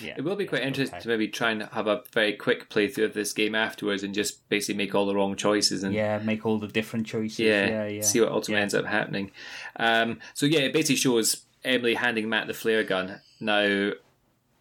yeah. 0.00 0.14
It 0.16 0.24
will 0.24 0.36
be 0.36 0.46
quite 0.46 0.62
interesting 0.62 0.94
Okay. 0.96 1.02
to 1.02 1.08
maybe 1.08 1.28
try 1.28 1.50
and 1.50 1.64
have 1.64 1.86
a 1.86 2.02
very 2.12 2.32
quick 2.32 2.70
playthrough 2.70 3.04
of 3.04 3.12
this 3.14 3.34
game 3.34 3.54
afterwards 3.54 4.02
and 4.02 4.14
just 4.14 4.48
basically 4.48 4.76
make 4.78 4.94
all 4.94 5.04
the 5.04 5.14
wrong 5.14 5.36
choices 5.36 5.82
and 5.82 5.92
Yeah, 5.94 6.18
make 6.18 6.46
all 6.46 6.58
the 6.58 6.68
different 6.68 7.06
choices. 7.06 7.38
yeah, 7.40 7.66
Yeah, 7.68 7.86
yeah. 7.86 8.02
see 8.02 8.20
what 8.20 8.30
ultimately 8.30 8.54
Yeah. 8.60 8.62
ends 8.62 8.74
up 8.74 8.86
happening. 8.86 9.30
Um, 9.76 10.20
so 10.32 10.46
yeah, 10.46 10.60
it 10.60 10.72
basically 10.72 10.96
shows 10.96 11.42
Emily 11.62 11.94
handing 11.96 12.28
Matt 12.30 12.46
the 12.46 12.54
flare 12.54 12.82
gun. 12.82 13.20
Now, 13.40 13.90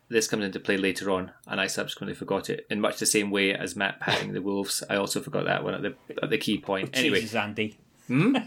this 0.09 0.27
comes 0.27 0.43
into 0.43 0.59
play 0.59 0.77
later 0.77 1.11
on, 1.11 1.31
and 1.47 1.61
I 1.61 1.67
subsequently 1.67 2.15
forgot 2.15 2.49
it 2.49 2.65
in 2.69 2.81
much 2.81 2.97
the 2.99 3.05
same 3.05 3.31
way 3.31 3.53
as 3.53 3.75
Matt 3.75 3.99
patting 3.99 4.33
the 4.33 4.41
wolves. 4.41 4.83
I 4.89 4.95
also 4.95 5.21
forgot 5.21 5.45
that 5.45 5.63
one 5.63 5.73
at 5.75 5.81
the 5.81 5.95
at 6.21 6.29
the 6.29 6.37
key 6.37 6.57
point. 6.57 6.89
Anyway, 6.93 7.21
Jesus, 7.21 7.35
Andy. 7.35 7.77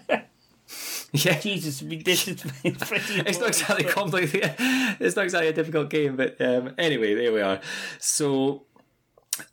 Yeah. 1.13 1.39
Jesus, 1.39 1.81
this 1.81 2.27
is 2.29 2.41
pretty 2.81 3.21
it's 3.21 3.39
not 3.39 3.49
exactly 3.49 3.85
complicated. 3.85 4.55
It's 4.59 5.15
not 5.15 5.25
exactly 5.25 5.49
a 5.49 5.53
difficult 5.53 5.91
game, 5.91 6.17
but 6.17 6.41
um, 6.41 6.75
anyway, 6.79 7.15
there 7.15 7.33
we 7.33 7.43
are. 7.43 7.61
So 7.99 8.65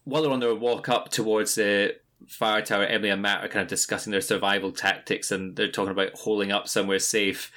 while 0.06 0.22
they're 0.22 0.32
on 0.32 0.40
their 0.40 0.56
walk 0.56 0.88
up 0.88 1.10
towards 1.10 1.56
the 1.56 1.96
fire 2.28 2.62
tower, 2.62 2.86
Emily 2.86 3.10
and 3.10 3.22
Matt 3.22 3.44
are 3.44 3.50
kind 3.50 3.64
of 3.64 3.68
discussing 3.68 4.12
their 4.12 4.22
survival 4.22 4.72
tactics, 4.72 5.32
and 5.32 5.56
they're 5.56 5.72
talking 5.72 5.92
about 5.92 6.14
holing 6.14 6.52
up 6.52 6.68
somewhere 6.68 7.00
safe. 7.00 7.52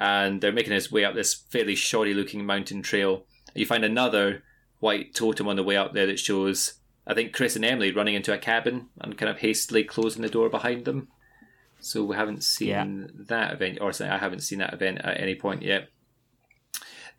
And 0.00 0.40
they're 0.40 0.52
making 0.52 0.74
his 0.74 0.92
way 0.92 1.04
up 1.04 1.16
this 1.16 1.34
fairly 1.34 1.74
shoddy-looking 1.74 2.46
mountain 2.46 2.82
trail. 2.82 3.24
You 3.54 3.66
find 3.66 3.84
another 3.84 4.42
white 4.80 5.14
totem 5.14 5.48
on 5.48 5.56
the 5.56 5.62
way 5.62 5.76
up 5.76 5.92
there 5.92 6.06
that 6.06 6.18
shows, 6.18 6.74
I 7.06 7.14
think, 7.14 7.32
Chris 7.32 7.56
and 7.56 7.64
Emily 7.64 7.90
running 7.92 8.14
into 8.14 8.32
a 8.32 8.38
cabin 8.38 8.88
and 9.00 9.18
kind 9.18 9.30
of 9.30 9.38
hastily 9.38 9.84
closing 9.84 10.22
the 10.22 10.28
door 10.28 10.48
behind 10.48 10.84
them. 10.84 11.08
So 11.80 12.04
we 12.04 12.16
haven't 12.16 12.44
seen 12.44 12.68
Yeah. 12.68 13.06
that 13.28 13.52
event, 13.54 13.78
or 13.80 13.92
sorry, 13.92 14.10
I 14.10 14.18
haven't 14.18 14.40
seen 14.40 14.58
that 14.58 14.74
event 14.74 14.98
at 15.02 15.20
any 15.20 15.34
point 15.34 15.62
yet. 15.62 15.88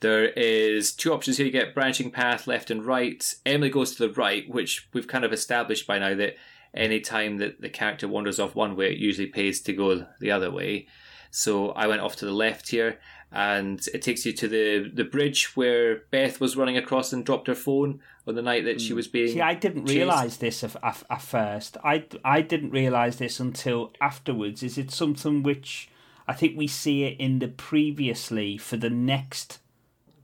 There 0.02 0.30
is 0.30 0.94
two 0.94 1.14
options 1.14 1.38
here. 1.38 1.46
You 1.46 1.52
get 1.52 1.76
branching 1.76 2.12
path 2.12 2.48
left 2.48 2.72
and 2.72 2.86
right. 2.86 3.34
Emily 3.46 3.70
goes 3.70 3.96
to 3.96 4.08
the 4.08 4.14
right, 4.14 4.48
which 4.50 4.88
we've 4.94 5.08
kind 5.08 5.26
of 5.26 5.34
established 5.34 5.86
by 5.88 6.00
now 6.00 6.16
that 6.16 6.36
any 6.74 7.02
time 7.02 7.38
that 7.38 7.60
the 7.60 7.70
character 7.70 8.08
wanders 8.08 8.40
off 8.40 8.56
one 8.56 8.76
way, 8.76 8.94
it 8.94 8.98
usually 8.98 9.28
pays 9.28 9.60
to 9.62 9.74
go 9.74 10.06
the 10.22 10.32
other 10.32 10.52
way. 10.52 10.88
So 11.32 11.72
I 11.72 11.88
went 11.88 12.02
off 12.02 12.16
to 12.18 12.26
the 12.26 12.32
left 12.32 12.70
here, 12.70 13.00
and 13.32 13.88
it 13.94 14.02
takes 14.02 14.26
you 14.26 14.34
to 14.34 14.48
the, 14.48 14.90
the 14.94 15.04
bridge 15.04 15.56
where 15.56 16.04
Beth 16.12 16.40
was 16.40 16.58
running 16.58 16.78
across 16.78 17.14
and 17.14 17.26
dropped 17.26 17.48
her 17.48 17.56
phone 17.56 18.00
on 18.28 18.36
the 18.36 18.42
night 18.42 18.66
that 18.66 18.82
she 18.82 18.94
mm. 18.94 18.96
was 18.96 19.08
being. 19.08 19.34
See, 19.34 19.42
I 19.42 19.54
didn't 19.54 19.86
chased. 19.86 19.98
realise 19.98 20.38
this 20.38 20.64
at, 20.64 20.76
at, 20.84 21.04
at 21.10 21.22
first. 21.22 21.78
I, 21.84 22.06
I 22.26 22.42
didn't 22.42 22.72
realise 22.72 23.18
this 23.18 23.40
until 23.40 23.94
afterwards. 24.02 24.64
Is 24.64 24.78
it 24.78 24.92
something 24.92 25.44
which 25.44 25.90
I 26.28 26.34
think 26.34 26.58
we 26.58 26.68
see 26.68 27.04
it 27.04 27.20
in 27.20 27.40
the 27.40 27.48
previously 27.48 28.58
for 28.58 28.78
the 28.78 28.90
next 28.90 29.60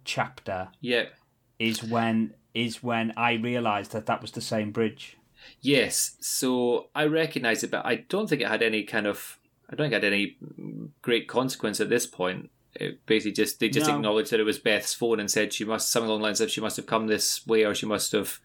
chapter? 0.04 0.70
Yeah. 0.82 1.06
Is 1.60 1.84
when 1.84 2.34
is 2.56 2.82
when 2.82 3.14
I 3.18 3.34
realised 3.34 3.92
that 3.92 4.08
that 4.08 4.22
was 4.22 4.32
the 4.32 4.42
same 4.42 4.72
bridge. 4.72 5.18
Yes, 5.62 6.16
so 6.22 6.88
I 6.96 7.06
recognise 7.06 7.64
it, 7.64 7.70
but 7.70 7.86
I 7.86 8.06
don't 8.10 8.28
think 8.28 8.42
it 8.42 8.48
had 8.48 8.64
any 8.64 8.84
kind 8.84 9.06
of. 9.06 9.38
I 9.70 9.76
don't 9.76 9.86
think 9.86 9.94
it 9.94 10.04
had 10.04 10.14
any 10.14 10.38
great 11.02 11.28
consequence 11.28 11.80
at 11.80 11.90
this 11.90 12.08
point. 12.08 12.50
It 12.76 13.06
basically 13.06 13.32
just 13.32 13.60
they 13.60 13.70
just 13.70 13.88
No. 13.90 13.96
acknowledged 13.96 14.32
that 14.32 14.40
it 14.40 14.44
was 14.44 14.60
Beth's 14.60 14.94
phone 14.94 15.20
and 15.20 15.32
said 15.32 15.54
she 15.54 15.64
must 15.66 15.90
something 15.90 16.10
along 16.10 16.20
the 16.22 16.26
lines 16.26 16.42
of 16.42 16.52
she 16.52 16.60
must 16.62 16.76
have 16.78 16.86
come 16.86 17.08
this 17.08 17.46
way 17.48 17.64
or 17.64 17.74
she 17.74 17.86
must 17.86 18.12
have 18.12 18.40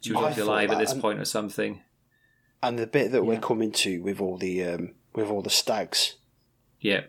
she 0.00 0.12
was 0.12 0.18
obviously 0.22 0.42
alive 0.42 0.70
at 0.70 0.78
this 0.78 0.92
and- 0.92 1.02
point 1.02 1.18
or 1.20 1.24
something. 1.24 1.82
And 2.62 2.78
the 2.78 2.86
bit 2.86 3.12
that 3.12 3.24
we're 3.26 3.40
coming 3.40 3.72
to 3.72 3.98
with 4.02 4.20
all 4.22 4.38
the 4.38 4.64
um, 4.64 4.94
with 5.14 5.28
all 5.28 5.42
the 5.42 5.50
stags 5.50 6.14
Yeah, 6.80 7.02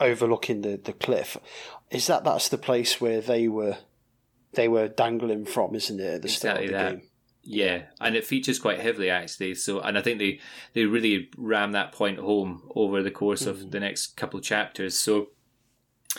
overlooking 0.00 0.60
the, 0.62 0.76
the 0.76 0.92
cliff, 0.92 1.38
is 1.90 2.06
that 2.08 2.24
that's 2.24 2.48
the 2.50 2.58
place 2.58 3.00
where 3.00 3.20
they 3.22 3.48
were 3.48 3.78
they 4.52 4.68
were 4.68 4.88
dangling 4.88 5.46
from, 5.46 5.74
isn't 5.74 5.98
it? 6.00 6.14
At 6.16 6.22
the 6.22 6.28
start 6.28 6.58
of 6.62 6.66
the 6.66 6.72
that. 6.72 6.92
game. 6.98 7.02
yeah, 7.42 7.82
and 8.02 8.16
it 8.16 8.26
features 8.26 8.58
quite 8.58 8.80
heavily 8.80 9.08
actually. 9.08 9.54
So, 9.54 9.80
and 9.80 9.96
I 9.96 10.02
think 10.02 10.18
they 10.18 10.40
they 10.74 10.84
really 10.84 11.30
ram 11.38 11.72
that 11.72 11.92
point 11.92 12.18
home 12.18 12.68
over 12.74 13.02
the 13.02 13.10
course 13.10 13.44
Hmm. 13.44 13.50
of 13.50 13.70
the 13.70 13.80
next 13.80 14.16
couple 14.16 14.38
of 14.38 14.44
chapters. 14.44 14.98
So 14.98 15.28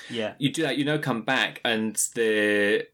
Yeah. 0.09 0.33
you 0.37 0.51
do 0.51 0.63
that. 0.63 0.77
You 0.77 0.85
now 0.85 0.97
come 0.97 1.21
back, 1.23 1.61
and 1.63 1.95
the 2.15 2.87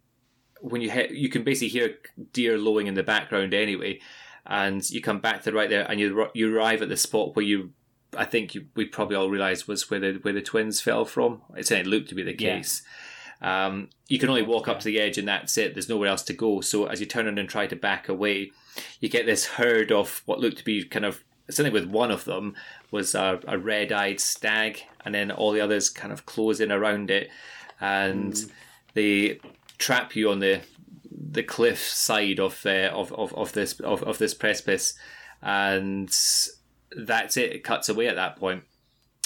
when 0.62 0.82
you 0.82 0.90
hit, 0.90 1.12
you 1.12 1.30
can 1.30 1.44
basically 1.44 1.68
hear 1.70 1.98
deer 2.34 2.58
lowing 2.58 2.88
in 2.88 2.94
the 2.96 3.04
background 3.04 3.54
anyway, 3.54 4.00
and 4.46 4.88
you 4.90 5.02
come 5.02 5.20
back 5.20 5.44
to 5.44 5.52
right 5.52 5.70
there, 5.70 5.90
and 5.90 6.00
you 6.00 6.28
you 6.34 6.56
arrive 6.56 6.82
at 6.82 6.90
the 6.90 6.98
spot 6.98 7.36
where 7.36 7.46
you, 7.46 7.72
I 8.18 8.26
think 8.26 8.56
you, 8.56 8.66
we 8.76 8.86
probably 8.86 9.16
all 9.18 9.30
realised 9.30 9.68
was 9.68 9.90
where 9.90 10.00
the 10.00 10.14
where 10.22 10.34
the 10.34 10.42
twins 10.42 10.82
fell 10.82 11.06
from. 11.06 11.42
It 11.56 11.68
certainly 11.68 11.90
looked 11.92 12.10
to 12.10 12.16
be 12.16 12.24
the 12.24 12.32
Yeah. 12.40 12.58
case. 12.58 12.82
Um, 13.42 13.90
you 14.08 14.18
can 14.18 14.30
only 14.30 14.42
walk 14.44 14.68
up 14.70 14.80
to 14.80 14.86
the 14.86 15.00
edge, 15.00 15.18
and 15.18 15.28
that's 15.28 15.58
it. 15.58 15.76
There's 15.76 15.90
nowhere 15.90 16.10
else 16.10 16.24
to 16.24 16.34
go. 16.34 16.62
So 16.62 16.86
as 16.86 17.00
you 17.02 17.06
turn 17.06 17.26
around 17.26 17.38
and 17.38 17.50
try 17.50 17.68
to 17.68 17.76
back 17.76 18.08
away, 18.08 18.52
you 19.02 19.10
get 19.10 19.26
this 19.26 19.46
herd 19.46 19.92
of 19.92 20.22
what 20.26 20.40
looked 20.40 20.60
to 20.60 20.64
be 20.64 20.86
kind 20.86 21.06
of 21.06 21.24
something 21.50 21.74
with 21.74 21.86
one 21.86 22.10
of 22.10 22.24
them 22.26 22.56
was 22.96 23.14
a, 23.14 23.40
a 23.48 23.58
red-eyed 23.58 24.20
stag, 24.20 24.82
and 25.04 25.14
then 25.14 25.30
all 25.30 25.52
the 25.52 25.62
others 25.62 25.90
kind 25.90 26.14
of 26.14 26.26
close 26.26 26.60
in 26.64 26.72
around 26.72 27.12
it, 27.12 27.30
and 27.80 28.34
they 28.94 29.40
trap 29.78 30.16
you 30.16 30.32
on 30.32 30.40
the 30.40 30.62
the 31.12 31.44
cliff 31.44 31.80
side 31.80 32.40
of 32.40 32.66
uh, 32.66 32.90
of, 32.94 33.12
of 33.14 33.34
of 33.34 33.52
this 33.52 33.80
of, 33.82 34.02
of 34.04 34.18
this 34.18 34.34
precipice, 34.34 34.94
and 35.42 36.10
that's 36.98 37.38
it. 37.38 37.54
It 37.54 37.64
cuts 37.64 37.90
away 37.90 38.08
at 38.08 38.16
that 38.16 38.38
point. 38.38 38.64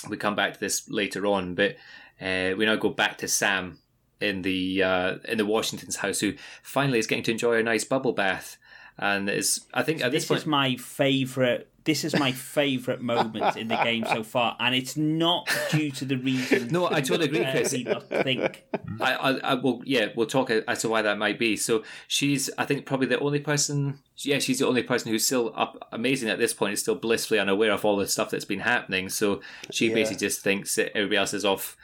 We 0.10 0.18
come 0.18 0.36
back 0.36 0.54
to 0.54 0.60
this 0.60 0.90
later 0.90 1.26
on, 1.26 1.56
but 1.56 1.72
uh, 2.20 2.58
we 2.58 2.66
now 2.66 2.76
go 2.78 2.90
back 2.90 3.18
to 3.20 3.28
Sam 3.28 3.80
in 4.20 4.42
the 4.42 4.84
uh, 4.84 5.16
in 5.26 5.38
the 5.38 5.46
Washington's 5.46 5.98
house, 5.98 6.20
who 6.20 6.34
finally 6.64 7.00
is 7.00 7.08
getting 7.08 7.26
to 7.26 7.32
enjoy 7.32 7.60
a 7.60 7.64
nice 7.64 7.86
bubble 7.86 8.14
bath, 8.14 8.58
and 8.98 9.30
is 9.30 9.68
I 9.74 9.84
think 9.84 10.02
at 10.02 10.12
this, 10.12 10.24
This 10.24 10.30
point 10.30 10.42
is 10.42 10.48
my 10.48 10.76
favourite. 10.76 11.68
This 11.86 12.04
is 12.04 12.18
my 12.18 12.32
favourite 12.32 13.02
moment 13.02 13.56
in 13.58 13.68
the 13.68 13.78
game 13.84 14.06
so 14.06 14.24
far, 14.36 14.56
and 14.60 14.76
it's 14.76 14.98
not 14.98 15.50
due 15.72 15.92
to 15.92 16.06
the 16.06 16.18
reason. 16.18 16.68
No, 16.70 16.88
I 16.88 17.02
totally 17.02 17.26
agree, 17.26 17.46
Chris. 17.52 17.72
we 17.74 17.84
not 17.84 18.08
think. 18.10 18.64
I, 19.00 19.14
I, 19.16 19.32
I 19.38 19.54
will, 19.56 19.82
yeah, 19.86 20.08
we'll 20.16 20.28
talk 20.28 20.50
as 20.52 20.82
to 20.82 20.90
why 20.90 21.02
that 21.02 21.18
might 21.18 21.40
be. 21.40 21.56
So 21.56 21.84
she's, 22.08 22.50
I 22.58 22.66
think, 22.66 22.86
probably 22.86 23.08
the 23.08 23.20
only 23.20 23.40
person. 23.40 24.00
Yeah, 24.18 24.40
she's 24.40 24.60
the 24.60 24.68
only 24.68 24.84
person 24.84 25.12
who's 25.12 25.26
still 25.26 25.54
up. 25.56 25.88
Amazing 25.92 26.30
at 26.30 26.38
this 26.40 26.54
point 26.54 26.74
is 26.74 26.82
still 26.82 26.96
blissfully 26.96 27.40
unaware 27.40 27.72
of 27.72 27.86
all 27.86 27.98
the 27.98 28.08
stuff 28.08 28.30
that's 28.30 28.46
been 28.46 28.60
happening. 28.60 29.10
So 29.10 29.42
she 29.72 29.88
Yeah. 29.88 29.94
basically 29.96 30.20
just 30.28 30.42
thinks 30.42 30.76
that 30.76 30.96
everybody 30.96 31.18
else 31.18 31.34
is 31.34 31.46
off 31.46 31.78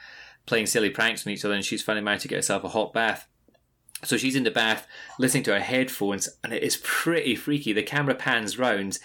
playing 0.46 0.66
silly 0.68 0.90
pranks 0.90 1.26
on 1.26 1.34
each 1.34 1.44
other, 1.46 1.54
and 1.54 1.64
she's 1.66 1.82
finally 1.82 2.04
managed 2.04 2.24
to 2.24 2.28
get 2.28 2.36
herself 2.38 2.64
a 2.64 2.70
hot 2.70 2.94
bath. 2.94 3.28
So 4.04 4.18
she's 4.18 4.36
in 4.36 4.44
the 4.44 4.52
bath 4.52 4.86
listening 5.18 5.44
to 5.44 5.54
her 5.54 5.60
headphones, 5.62 6.28
and 6.44 6.54
it 6.54 6.62
is 6.62 6.80
pretty 6.84 7.36
freaky. 7.36 7.72
The 7.74 7.82
camera 7.82 8.14
pans 8.14 8.60
round, 8.60 9.00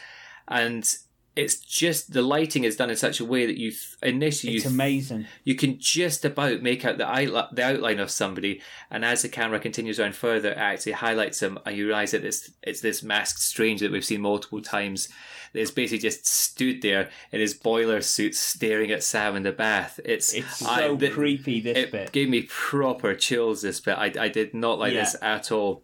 and 0.50 0.92
it's 1.36 1.54
just 1.56 2.12
the 2.12 2.22
lighting 2.22 2.64
is 2.64 2.74
done 2.76 2.90
in 2.90 2.96
such 2.96 3.20
a 3.20 3.24
way 3.24 3.46
that 3.46 3.56
you 3.56 3.70
th- 3.70 3.94
initially 4.02 4.56
It's 4.56 4.64
you 4.64 4.70
amazing. 4.70 5.26
you 5.44 5.54
can 5.54 5.78
just 5.78 6.24
about 6.24 6.60
make 6.60 6.84
out 6.84 6.98
the 6.98 7.04
outli- 7.04 7.54
the 7.54 7.62
outline 7.64 8.00
of 8.00 8.10
somebody, 8.10 8.60
and 8.90 9.04
as 9.04 9.22
the 9.22 9.28
camera 9.28 9.60
continues 9.60 10.00
around 10.00 10.16
further, 10.16 10.50
it 10.50 10.58
actually 10.58 10.92
highlights 10.92 11.38
them, 11.40 11.58
and 11.64 11.76
you 11.76 11.86
realise 11.86 12.10
that 12.10 12.24
it's 12.24 12.50
it's 12.62 12.80
this 12.80 13.02
masked 13.02 13.40
stranger 13.40 13.86
that 13.86 13.92
we've 13.92 14.04
seen 14.04 14.20
multiple 14.20 14.60
times. 14.60 15.08
That 15.52 15.60
is 15.60 15.70
basically 15.72 15.98
just 15.98 16.26
stood 16.26 16.80
there 16.80 17.10
in 17.32 17.40
his 17.40 17.54
boiler 17.54 18.00
suit, 18.02 18.36
staring 18.36 18.92
at 18.92 19.02
Sam 19.02 19.34
in 19.34 19.42
the 19.42 19.50
bath. 19.50 19.98
It's 20.04 20.32
It's 20.32 20.62
I- 20.62 20.80
so 20.80 20.96
the- 20.96 21.10
creepy. 21.10 21.60
This 21.60 21.76
It 21.78 21.90
bit. 21.92 22.12
gave 22.12 22.28
me 22.28 22.42
proper 22.42 23.14
chills. 23.14 23.62
This 23.62 23.80
bit, 23.80 23.96
I 23.98 24.12
I 24.18 24.28
did 24.28 24.52
not 24.54 24.78
like 24.78 24.92
Yeah. 24.94 25.00
this 25.00 25.16
at 25.22 25.50
all. 25.50 25.82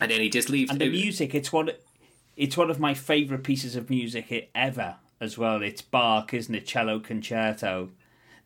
And 0.00 0.10
then 0.10 0.20
he 0.20 0.28
just 0.30 0.48
leaves. 0.50 0.70
and 0.70 0.78
the 0.80 0.86
it- 0.86 0.92
music 0.92 1.34
it's 1.34 1.50
one 1.52 1.70
it's 2.36 2.56
one 2.56 2.70
of 2.70 2.78
my 2.80 2.94
favorite 2.94 3.44
pieces 3.44 3.76
of 3.76 3.88
music 3.90 4.50
ever 4.54 4.96
as 5.20 5.38
well. 5.38 5.62
It's 5.62 5.82
Bach 5.82 6.32
isn't 6.34 6.54
it? 6.54 6.66
Cello 6.66 7.00
concerto. 7.00 7.90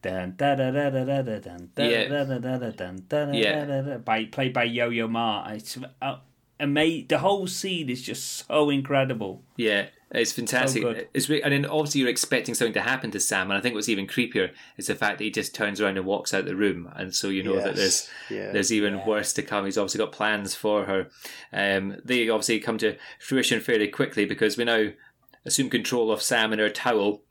Dun, 0.03 0.35
da, 0.39 0.55
da, 0.55 0.71
da, 0.71 0.89
da, 0.89 1.05
da, 1.05 1.23
da, 1.23 1.39
dun, 1.41 1.71
da, 1.75 1.83
Yeah. 1.85 2.09
da, 2.09 2.25
da, 2.25 2.39
da, 2.39 2.57
da, 2.59 2.71
dun, 2.71 3.05
da, 3.09 3.25
da, 3.27 3.33
Yeah. 3.33 3.65
da, 3.67 3.83
da, 3.83 3.99
by 3.99 4.25
played 4.25 4.55
by 4.55 4.65
Yo-Yo 4.65 5.09
Ma. 5.09 5.47
It's 5.51 5.77
uh, 6.01 6.17
ama- 6.61 7.05
the 7.09 7.19
whole 7.19 7.47
scene 7.47 7.89
is 7.89 8.03
just 8.03 8.47
so 8.47 8.71
incredible 8.71 9.43
Yeah, 9.57 9.87
it's 10.11 10.33
fantastic. 10.33 10.83
good. 10.83 11.09
it's 11.15 11.29
re- 11.29 11.43
and 11.43 11.53
then 11.53 11.67
obviously 11.67 12.01
you're 12.01 12.11
expecting 12.11 12.55
something 12.55 12.75
to 12.75 12.81
happen 12.81 13.11
to 13.13 13.21
Sam, 13.21 13.51
and 13.51 13.59
I 13.59 13.61
think 13.61 13.75
what's 13.75 13.89
even 13.89 14.07
creepier 14.07 14.51
is 14.77 14.87
the 14.89 14.95
fact 14.95 15.19
that 15.19 15.25
he 15.25 15.31
just 15.31 15.55
turns 15.55 15.81
around 15.81 15.97
and 15.99 16.07
walks 16.07 16.35
out 16.35 16.45
the 16.45 16.57
room, 16.57 16.91
and 16.97 17.15
so 17.15 17.29
you 17.29 17.43
know 17.43 17.57
that 17.61 17.77
there's 17.77 18.09
yeah. 18.29 18.53
there's 18.53 18.73
even 18.73 19.05
worse 19.07 19.33
to 19.35 19.43
come. 19.43 19.65
He's 19.65 19.79
obviously 19.79 19.99
got 19.99 20.13
plans 20.13 20.55
for 20.55 20.85
her. 20.87 21.09
Um, 21.53 21.97
they 22.05 22.29
obviously 22.29 22.61
come 22.61 22.79
to 22.79 22.97
fruition 23.19 23.61
fairly 23.61 23.89
quickly 23.89 24.25
because 24.25 24.57
we 24.57 24.65
now 24.65 24.89
assume 25.45 25.71
control 25.71 26.11
of 26.13 26.23
Sam 26.23 26.53
and 26.53 26.61
her 26.61 26.69
towel. 26.71 27.23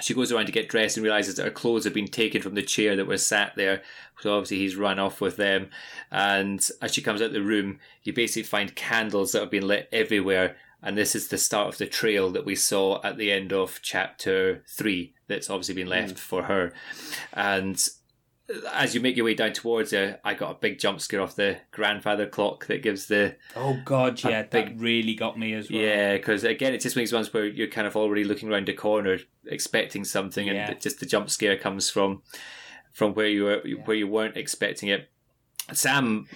She 0.00 0.14
goes 0.14 0.32
around 0.32 0.46
to 0.46 0.52
get 0.52 0.68
dressed 0.68 0.96
and 0.96 1.04
realizes 1.04 1.36
that 1.36 1.44
her 1.44 1.50
clothes 1.50 1.84
have 1.84 1.92
been 1.92 2.08
taken 2.08 2.40
from 2.40 2.54
the 2.54 2.62
chair 2.62 2.96
that 2.96 3.06
was 3.06 3.24
sat 3.24 3.54
there. 3.56 3.82
So 4.20 4.34
obviously 4.34 4.58
he's 4.58 4.74
run 4.74 4.98
off 4.98 5.20
with 5.20 5.36
them. 5.36 5.68
And 6.10 6.66
as 6.80 6.94
she 6.94 7.02
comes 7.02 7.20
out 7.20 7.32
the 7.32 7.42
room, 7.42 7.78
you 8.02 8.12
basically 8.12 8.44
find 8.44 8.74
candles 8.74 9.32
that 9.32 9.40
have 9.40 9.50
been 9.50 9.66
lit 9.66 9.88
everywhere. 9.92 10.56
And 10.82 10.96
this 10.96 11.14
is 11.14 11.28
the 11.28 11.38
start 11.38 11.68
of 11.68 11.78
the 11.78 11.86
trail 11.86 12.30
that 12.30 12.46
we 12.46 12.56
saw 12.56 13.00
at 13.04 13.18
the 13.18 13.30
end 13.30 13.52
of 13.52 13.80
chapter 13.82 14.64
three. 14.66 15.14
That's 15.28 15.50
obviously 15.50 15.74
been 15.74 15.88
left 15.88 16.12
hmm. 16.12 16.16
for 16.16 16.44
her. 16.44 16.72
And 17.32 17.86
as 18.72 18.94
you 18.94 19.00
make 19.00 19.16
your 19.16 19.24
way 19.24 19.34
down 19.34 19.52
towards 19.52 19.92
her, 19.92 20.18
I 20.24 20.34
got 20.34 20.50
a 20.50 20.54
big 20.54 20.78
jump 20.78 21.00
scare 21.00 21.20
off 21.20 21.36
the 21.36 21.58
grandfather 21.70 22.26
clock 22.26 22.66
that 22.66 22.82
gives 22.82 23.06
the 23.06 23.36
oh 23.56 23.78
god 23.84 24.22
yeah 24.24 24.42
big- 24.42 24.76
that 24.76 24.82
really 24.82 25.14
got 25.14 25.38
me 25.38 25.54
as 25.54 25.70
well 25.70 25.80
yeah, 25.80 26.16
because 26.16 26.44
again, 26.44 26.74
it's 26.74 26.82
just 26.82 26.96
one 26.96 27.02
of 27.02 27.08
these 27.08 27.12
ones 27.14 27.32
where 27.32 27.46
you're 27.46 27.68
kind 27.68 27.86
of 27.86 27.96
already 27.96 28.24
looking 28.24 28.50
around 28.50 28.66
the 28.66 28.72
corner, 28.74 29.18
expecting 29.46 30.04
something, 30.04 30.46
Yeah. 30.48 30.70
and 30.72 30.80
just 30.80 31.00
the 31.00 31.06
jump 31.06 31.30
scare 31.30 31.56
comes 31.56 31.88
from 31.88 32.22
from 32.92 33.14
where 33.14 33.28
you 33.28 33.44
were 33.44 33.62
where 33.84 33.96
you 33.96 34.08
weren't 34.08 34.36
expecting 34.36 34.88
it. 34.88 35.08
Sam, 35.72 36.26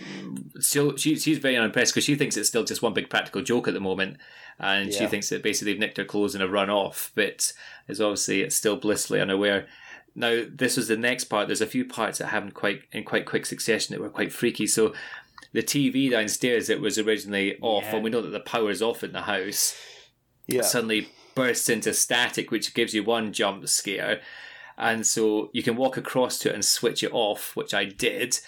still, 0.60 0.96
she, 0.96 1.16
she's 1.16 1.38
very 1.38 1.56
unimpressed 1.56 1.92
because 1.92 2.04
she 2.04 2.14
thinks 2.14 2.36
it's 2.36 2.48
still 2.48 2.62
just 2.64 2.80
one 2.80 2.94
big 2.94 3.10
practical 3.10 3.42
joke 3.42 3.66
at 3.66 3.74
the 3.74 3.80
moment, 3.80 4.18
and 4.58 4.92
she 4.94 5.06
thinks 5.08 5.28
that 5.30 5.42
basically 5.42 5.72
they've 5.72 5.80
nicked 5.80 5.96
her 5.96 6.04
clothes 6.04 6.34
and 6.34 6.42
have 6.42 6.52
run 6.52 6.70
off. 6.70 7.10
But 7.16 7.52
is 7.88 8.00
obviously 8.00 8.42
it's 8.42 8.54
still 8.56 8.76
blissfully 8.76 9.20
unaware. 9.20 9.66
Now 10.16 10.42
this 10.48 10.76
was 10.76 10.88
the 10.88 10.96
next 10.96 11.24
part. 11.24 11.46
There's 11.46 11.60
a 11.60 11.66
few 11.66 11.84
parts 11.84 12.18
that 12.18 12.28
happened 12.28 12.54
quite 12.54 12.82
in 12.90 13.04
quite 13.04 13.26
quick 13.26 13.46
succession 13.46 13.94
that 13.94 14.00
were 14.02 14.08
quite 14.10 14.32
freaky. 14.32 14.66
So 14.66 14.92
the 15.52 15.62
TV 15.62 16.10
downstairs 16.10 16.66
that 16.66 16.80
was 16.80 16.98
originally 16.98 17.56
off, 17.60 17.84
Yeah. 17.84 17.94
and 17.96 18.04
we 18.04 18.10
know 18.10 18.22
that 18.22 18.30
the 18.30 18.40
power's 18.40 18.82
off 18.82 19.04
in 19.04 19.12
the 19.12 19.22
house, 19.22 19.76
Yeah. 20.48 20.62
suddenly 20.62 21.08
bursts 21.34 21.68
into 21.68 21.92
static, 21.92 22.50
which 22.50 22.74
gives 22.74 22.94
you 22.94 23.04
one 23.04 23.32
jump 23.32 23.68
scare. 23.68 24.20
And 24.78 25.06
so 25.06 25.50
you 25.52 25.62
can 25.62 25.76
walk 25.76 25.96
across 25.96 26.38
to 26.40 26.48
it 26.50 26.54
and 26.54 26.64
switch 26.64 27.02
it 27.02 27.12
off, 27.12 27.54
which 27.54 27.72
I 27.74 27.84
did. 27.84 28.38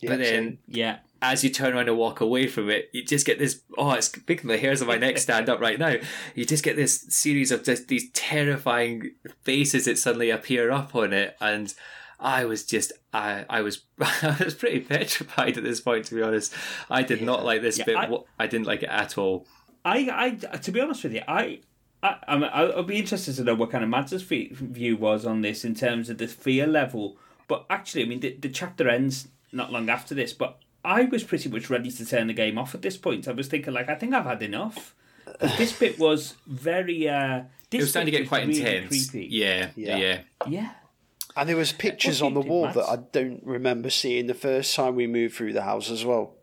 yeah, 0.00 0.10
but 0.10 0.18
then. 0.20 0.58
Yeah. 0.68 0.98
As 1.22 1.42
you 1.42 1.50
turn 1.50 1.74
around 1.74 1.88
and 1.88 1.96
walk 1.98 2.20
away 2.20 2.46
from 2.46 2.68
it, 2.70 2.88
you 2.92 3.04
just 3.04 3.24
get 3.26 3.38
this. 3.38 3.62
Oh, 3.78 3.92
it's 3.92 4.12
making 4.28 4.48
the 4.48 4.58
hairs 4.58 4.82
on 4.82 4.88
my 4.88 4.96
neck 4.98 5.18
stand 5.18 5.48
up 5.48 5.60
right 5.60 5.78
now. 5.78 5.94
You 6.34 6.44
just 6.44 6.64
get 6.64 6.76
this 6.76 7.06
series 7.08 7.50
of 7.50 7.64
just 7.64 7.88
these 7.88 8.10
terrifying 8.12 9.12
faces 9.42 9.86
that 9.86 9.98
suddenly 9.98 10.30
appear 10.30 10.70
up 10.70 10.94
on 10.94 11.12
it, 11.12 11.36
and 11.40 11.72
I 12.20 12.44
was 12.44 12.64
just, 12.64 12.92
I, 13.12 13.44
I 13.48 13.60
was, 13.62 13.82
I 14.00 14.36
was 14.42 14.54
pretty 14.54 14.80
petrified 14.80 15.56
at 15.56 15.64
this 15.64 15.80
point. 15.80 16.04
To 16.06 16.14
be 16.14 16.22
honest, 16.22 16.52
I 16.90 17.02
did 17.02 17.22
not 17.22 17.44
like 17.44 17.62
this 17.62 17.78
Yeah, 17.78 17.84
bit. 17.84 17.96
I- 17.96 18.18
I 18.38 18.46
didn't 18.46 18.66
like 18.66 18.82
it 18.82 18.88
at 18.90 19.16
all. 19.18 19.46
I, 19.84 20.08
I, 20.52 20.56
to 20.56 20.72
be 20.72 20.80
honest 20.80 21.04
with 21.04 21.14
you, 21.14 21.22
I, 21.28 21.60
I, 22.02 22.16
I'll 22.26 22.82
be 22.82 22.98
interested 22.98 23.36
to 23.36 23.44
know 23.44 23.54
what 23.54 23.70
kind 23.70 23.84
of 23.84 24.22
fe- 24.22 24.48
view 24.52 24.96
was 24.96 25.24
on 25.24 25.42
this 25.42 25.64
in 25.64 25.74
terms 25.74 26.10
of 26.10 26.18
the 26.18 26.26
fear 26.26 26.66
level. 26.66 27.16
But 27.48 27.66
actually, 27.70 28.02
I 28.02 28.06
mean, 28.06 28.20
the, 28.20 28.36
the 28.36 28.48
chapter 28.48 28.88
ends 28.88 29.28
not 29.52 29.70
long 29.72 29.88
after 29.88 30.14
this, 30.14 30.32
but 30.32 30.58
I 30.86 31.02
was 31.04 31.24
pretty 31.24 31.48
much 31.48 31.68
ready 31.68 31.90
to 31.90 32.06
turn 32.06 32.28
the 32.28 32.32
game 32.32 32.56
off 32.58 32.74
at 32.74 32.82
this 32.82 32.96
point. 32.96 33.26
I 33.28 33.32
was 33.32 33.48
thinking, 33.48 33.74
like, 33.74 33.88
I 33.88 33.96
think 33.96 34.14
I've 34.14 34.24
had 34.24 34.42
enough. 34.42 34.94
'Cause 35.40 35.58
this 35.58 35.72
bit 35.78 35.98
was 35.98 36.34
very. 36.46 37.08
Uh, 37.08 37.42
this 37.70 37.80
It 37.80 37.82
was 37.82 37.90
starting 37.90 38.12
to 38.12 38.18
get 38.18 38.28
quite 38.28 38.46
really 38.46 38.60
intense. 38.60 39.10
Creepy. 39.10 39.26
Yeah, 39.26 39.70
yeah, 39.74 39.96
Yeah. 39.96 39.98
yeah. 39.98 40.48
Yeah. 40.48 40.70
And 41.36 41.48
there 41.48 41.56
was 41.56 41.72
pictures 41.72 42.22
on 42.22 42.32
the 42.34 42.40
you 42.40 42.44
did, 42.44 42.50
wall 42.50 42.68
that 42.72 42.88
I 42.88 42.96
don't 43.12 43.42
remember 43.44 43.90
seeing 43.90 44.26
the 44.28 44.34
first 44.34 44.74
time 44.74 44.94
we 44.94 45.06
moved 45.06 45.34
through 45.34 45.52
the 45.52 45.62
house 45.62 45.90
as 45.90 46.04
well. 46.04 46.34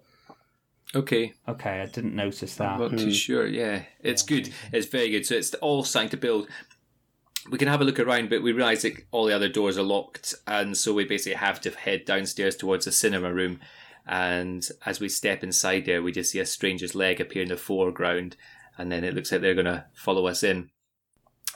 Okay. 0.94 1.34
Okay, 1.48 1.82
I 1.82 1.86
didn't 1.88 2.14
notice 2.16 2.56
that. 2.58 2.74
I'm 2.74 2.80
not 2.80 3.00
too 3.00 3.12
sure. 3.14 3.48
Yeah, 3.48 3.84
it's 4.02 4.22
good. 4.22 4.50
It's 4.72 4.86
very 4.86 5.10
good. 5.10 5.26
So 5.26 5.34
it's 5.36 5.54
all 5.56 5.84
starting 5.84 6.12
to 6.12 6.18
build. 6.18 6.48
We 7.50 7.58
can 7.58 7.68
have 7.68 7.82
a 7.82 7.84
look 7.84 8.00
around, 8.00 8.30
but 8.30 8.44
we 8.44 8.52
realise 8.52 8.84
that 8.84 8.94
all 9.12 9.26
the 9.26 9.34
other 9.34 9.50
doors 9.50 9.78
are 9.78 9.84
locked, 9.84 10.36
and 10.46 10.78
so 10.78 10.94
we 10.94 11.06
basically 11.06 11.38
have 11.38 11.60
to 11.62 11.72
head 11.72 12.06
downstairs 12.06 12.56
towards 12.56 12.86
the 12.86 12.92
cinema 12.92 13.34
room. 13.34 13.60
And 14.06 14.68
as 14.86 15.00
we 15.00 15.08
step 15.10 15.44
inside 15.44 15.86
there, 15.86 16.02
we 16.04 16.12
just 16.12 16.32
see 16.32 16.40
a 16.40 16.46
stranger's 16.46 16.96
leg 16.96 17.22
appear 17.22 17.44
in 17.44 17.50
the 17.50 17.58
foreground, 17.58 18.36
and 18.78 18.92
then 18.92 19.04
it 19.04 19.14
looks 19.14 19.32
like 19.32 19.42
they're 19.42 19.54
going 19.54 19.66
to 19.66 19.86
follow 19.94 20.28
us 20.28 20.44
in. 20.44 20.70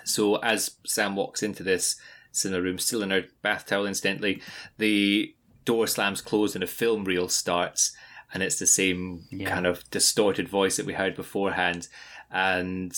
So 0.05 0.37
as 0.37 0.71
Sam 0.85 1.15
walks 1.15 1.43
into 1.43 1.63
this 1.63 1.95
cinema 2.31 2.61
room, 2.61 2.79
still 2.79 3.03
in 3.03 3.09
her 3.11 3.25
bath 3.41 3.65
towel, 3.65 3.85
incidentally, 3.85 4.41
the 4.77 5.35
door 5.65 5.87
slams 5.87 6.21
closed 6.21 6.55
and 6.55 6.63
a 6.63 6.67
film 6.67 7.03
reel 7.03 7.27
starts, 7.27 7.95
and 8.33 8.41
it's 8.41 8.59
the 8.59 8.67
same 8.67 9.25
Yeah. 9.29 9.49
kind 9.49 9.65
of 9.67 9.89
distorted 9.89 10.47
voice 10.47 10.77
that 10.77 10.85
we 10.85 10.93
heard 10.93 11.15
beforehand, 11.15 11.89
and 12.31 12.93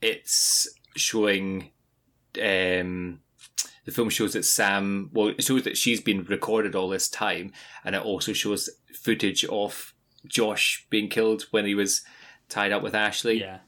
it's 0.00 0.68
showing. 0.96 1.72
Um, 2.42 3.20
the 3.86 3.92
film 3.92 4.10
shows 4.10 4.32
that 4.34 4.44
Sam, 4.44 5.10
well, 5.12 5.28
it 5.28 5.44
shows 5.44 5.62
that 5.62 5.78
she's 5.78 6.00
been 6.00 6.24
recorded 6.24 6.74
all 6.74 6.88
this 6.88 7.08
time, 7.08 7.52
and 7.84 7.94
it 7.94 8.02
also 8.02 8.32
shows 8.32 8.68
footage 9.06 9.44
of 9.44 9.94
Josh 10.26 10.84
being 10.90 11.08
killed 11.08 11.42
when 11.52 11.64
he 11.64 11.76
was 11.76 12.02
tied 12.48 12.72
up 12.72 12.82
with 12.82 12.94
Ashley. 12.94 13.38
Yeah. 13.40 13.58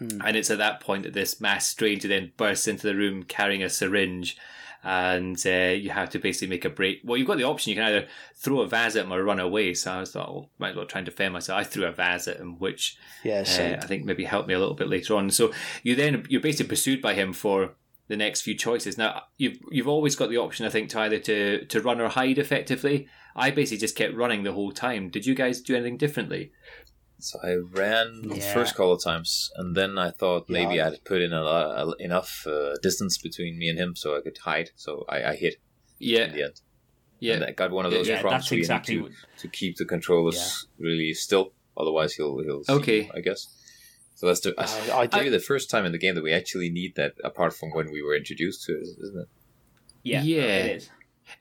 And 0.00 0.36
it's 0.36 0.50
at 0.50 0.58
that 0.58 0.80
point 0.80 1.04
that 1.04 1.12
this 1.12 1.40
masked 1.40 1.70
stranger 1.70 2.08
then 2.08 2.32
bursts 2.36 2.66
into 2.66 2.86
the 2.86 2.96
room 2.96 3.22
carrying 3.22 3.62
a 3.62 3.68
syringe. 3.68 4.36
And 4.82 5.36
uh, 5.46 5.74
you 5.74 5.90
have 5.90 6.10
to 6.10 6.18
basically 6.18 6.48
make 6.48 6.64
a 6.64 6.70
break. 6.70 7.00
Well, 7.04 7.16
you've 7.16 7.26
got 7.26 7.38
the 7.38 7.44
option. 7.44 7.70
You 7.70 7.76
can 7.76 7.84
either 7.84 8.06
throw 8.36 8.60
a 8.60 8.68
vase 8.68 8.96
at 8.96 9.04
him 9.04 9.12
or 9.12 9.22
run 9.22 9.40
away. 9.40 9.74
So 9.74 9.92
I 9.92 10.00
was 10.00 10.12
thought, 10.12 10.32
well, 10.32 10.50
might 10.58 10.70
as 10.70 10.76
well 10.76 10.86
try 10.86 11.00
and 11.00 11.06
defend 11.06 11.34
myself. 11.34 11.58
I 11.58 11.64
threw 11.64 11.84
a 11.84 11.92
vase 11.92 12.28
at 12.28 12.38
him, 12.38 12.58
which 12.58 12.96
Yeah, 13.24 13.40
uh. 13.40 13.82
I 13.82 13.86
think 13.86 14.04
maybe 14.04 14.24
helped 14.24 14.48
me 14.48 14.54
a 14.54 14.58
little 14.58 14.74
bit 14.74 14.88
later 14.88 15.16
on. 15.16 15.30
So 15.30 15.52
you 15.82 15.94
then 15.94 16.24
you're 16.28 16.40
basically 16.40 16.68
pursued 16.68 17.02
by 17.02 17.14
him 17.14 17.32
for 17.32 17.74
the 18.08 18.16
next 18.16 18.42
few 18.42 18.54
choices. 18.56 18.96
Now 18.98 19.22
you've 19.36 19.58
you've 19.70 19.88
always 19.88 20.16
got 20.16 20.28
the 20.30 20.36
option, 20.38 20.66
I 20.66 20.70
think, 20.70 20.90
to 20.90 21.00
either 21.00 21.18
to 21.20 21.64
to 21.66 21.80
run 21.80 22.00
or 22.00 22.08
hide 22.08 22.38
effectively. 22.38 23.08
I 23.34 23.50
basically 23.50 23.78
just 23.78 23.96
kept 23.96 24.14
running 24.14 24.44
the 24.44 24.52
whole 24.52 24.72
time. 24.72 25.10
Did 25.10 25.26
you 25.26 25.34
guys 25.34 25.60
do 25.60 25.74
anything 25.74 25.96
differently? 25.98 26.52
So 27.18 27.38
I 27.42 27.54
ran 27.54 28.22
the 28.28 28.36
Yeah. 28.36 28.52
first 28.54 28.74
couple 28.74 28.92
of 28.92 29.02
times, 29.02 29.50
and 29.56 29.74
then 29.76 29.98
I 29.98 30.10
thought 30.10 30.48
maybe 30.50 30.74
Yeah. 30.76 30.88
I'd 30.88 31.04
put 31.04 31.20
in 31.22 31.32
a, 31.32 31.42
a, 31.42 31.94
enough 31.98 32.46
uh, 32.46 32.76
distance 32.82 33.16
between 33.18 33.58
me 33.58 33.68
and 33.70 33.78
him 33.78 33.96
so 33.96 34.16
I 34.16 34.20
could 34.20 34.36
hide. 34.38 34.70
So 34.76 35.04
I, 35.08 35.24
I 35.24 35.34
hit 35.36 35.54
Yeah, 35.98 36.24
in 36.24 36.32
the 36.34 36.42
end. 36.44 36.60
yeah. 37.20 37.34
And 37.36 37.44
I 37.44 37.52
got 37.52 37.70
one 37.70 37.86
of 37.86 37.92
those 37.92 38.06
Yeah, 38.08 38.20
prompts 38.20 38.44
that's 38.44 38.50
where 38.50 38.58
you 38.58 38.62
exactly 38.62 38.94
need 38.96 39.02
what- 39.04 39.12
to, 39.12 39.42
to 39.42 39.48
keep 39.48 39.76
the 39.76 39.86
controllers 39.86 40.66
really 40.78 41.14
still, 41.14 41.52
otherwise 41.76 42.12
he'll 42.14 42.38
he'll 42.42 42.64
see 42.64 42.72
Okay. 42.74 43.02
you, 43.04 43.10
I 43.14 43.20
guess. 43.20 43.55
So 44.16 44.26
that's 44.26 44.40
the 44.40 44.52
Uh, 44.58 44.66
I 44.92 45.08
maybe 45.12 45.30
did. 45.30 45.34
the 45.40 45.44
first 45.44 45.70
time 45.70 45.84
in 45.86 45.92
the 45.92 45.98
game 45.98 46.14
that 46.16 46.24
we 46.24 46.32
actually 46.32 46.68
need 46.70 46.96
that, 46.96 47.14
apart 47.22 47.52
from 47.54 47.70
when 47.70 47.92
we 47.92 48.02
were 48.02 48.16
introduced 48.16 48.64
to 48.64 48.72
it, 48.72 48.82
isn't 48.82 49.20
it? 49.20 49.28
Yeah. 50.02 50.22
Yeah. 50.22 50.42
It 50.42 50.76
is. 50.76 50.90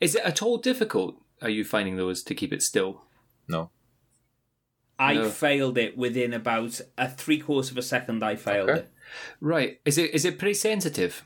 Is 0.02 0.16
it 0.16 0.24
at 0.24 0.42
all 0.44 0.58
difficult? 0.58 1.16
Are 1.42 1.50
you 1.50 1.64
finding 1.64 1.96
those 1.98 2.22
to 2.24 2.36
keep 2.36 2.52
it 2.54 2.62
still? 2.62 3.02
No. 3.48 3.72
I 5.00 5.14
No. 5.16 5.30
failed 5.30 5.78
it 5.78 5.98
within 5.98 6.34
about 6.34 6.80
a 6.98 7.10
three 7.10 7.40
quarters 7.40 7.72
of 7.72 7.78
a 7.78 7.82
second. 7.82 8.24
I 8.24 8.36
failed 8.36 8.70
Okay. 8.70 8.80
it. 8.82 8.90
Right. 9.42 9.80
Is 9.86 9.98
it 9.98 10.14
is 10.14 10.24
it 10.26 10.38
pretty 10.40 10.54
sensitive? 10.54 11.24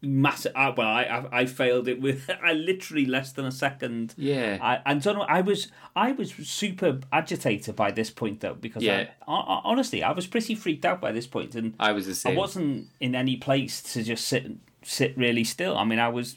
Massive. 0.00 0.52
Uh, 0.54 0.72
well, 0.76 0.86
I, 0.86 1.02
I 1.02 1.40
I 1.40 1.46
failed 1.46 1.88
it 1.88 2.00
with 2.00 2.30
I 2.42 2.52
literally 2.52 3.04
less 3.04 3.32
than 3.32 3.44
a 3.46 3.50
second. 3.50 4.14
Yeah. 4.16 4.58
I 4.60 4.80
and 4.86 5.02
don't 5.02 5.16
know. 5.16 5.22
I 5.22 5.40
was 5.40 5.72
I 5.96 6.12
was 6.12 6.32
super 6.32 7.00
agitated 7.12 7.74
by 7.74 7.90
this 7.90 8.08
point 8.10 8.40
though 8.40 8.54
because 8.54 8.82
Yeah. 8.84 9.08
I, 9.26 9.32
I, 9.32 9.60
honestly 9.64 10.04
I 10.04 10.12
was 10.12 10.26
pretty 10.28 10.54
freaked 10.54 10.84
out 10.84 11.00
by 11.00 11.10
this 11.10 11.26
point 11.26 11.56
and 11.56 11.74
I 11.80 11.90
was 11.92 12.04
the 12.06 12.12
I 12.12 12.14
same. 12.14 12.36
wasn't 12.36 12.88
in 13.00 13.16
any 13.16 13.36
place 13.38 13.82
to 13.94 14.04
just 14.04 14.28
sit 14.28 14.46
sit 14.82 15.18
really 15.18 15.42
still. 15.44 15.76
I 15.76 15.84
mean 15.84 15.98
I 15.98 16.08
was. 16.08 16.36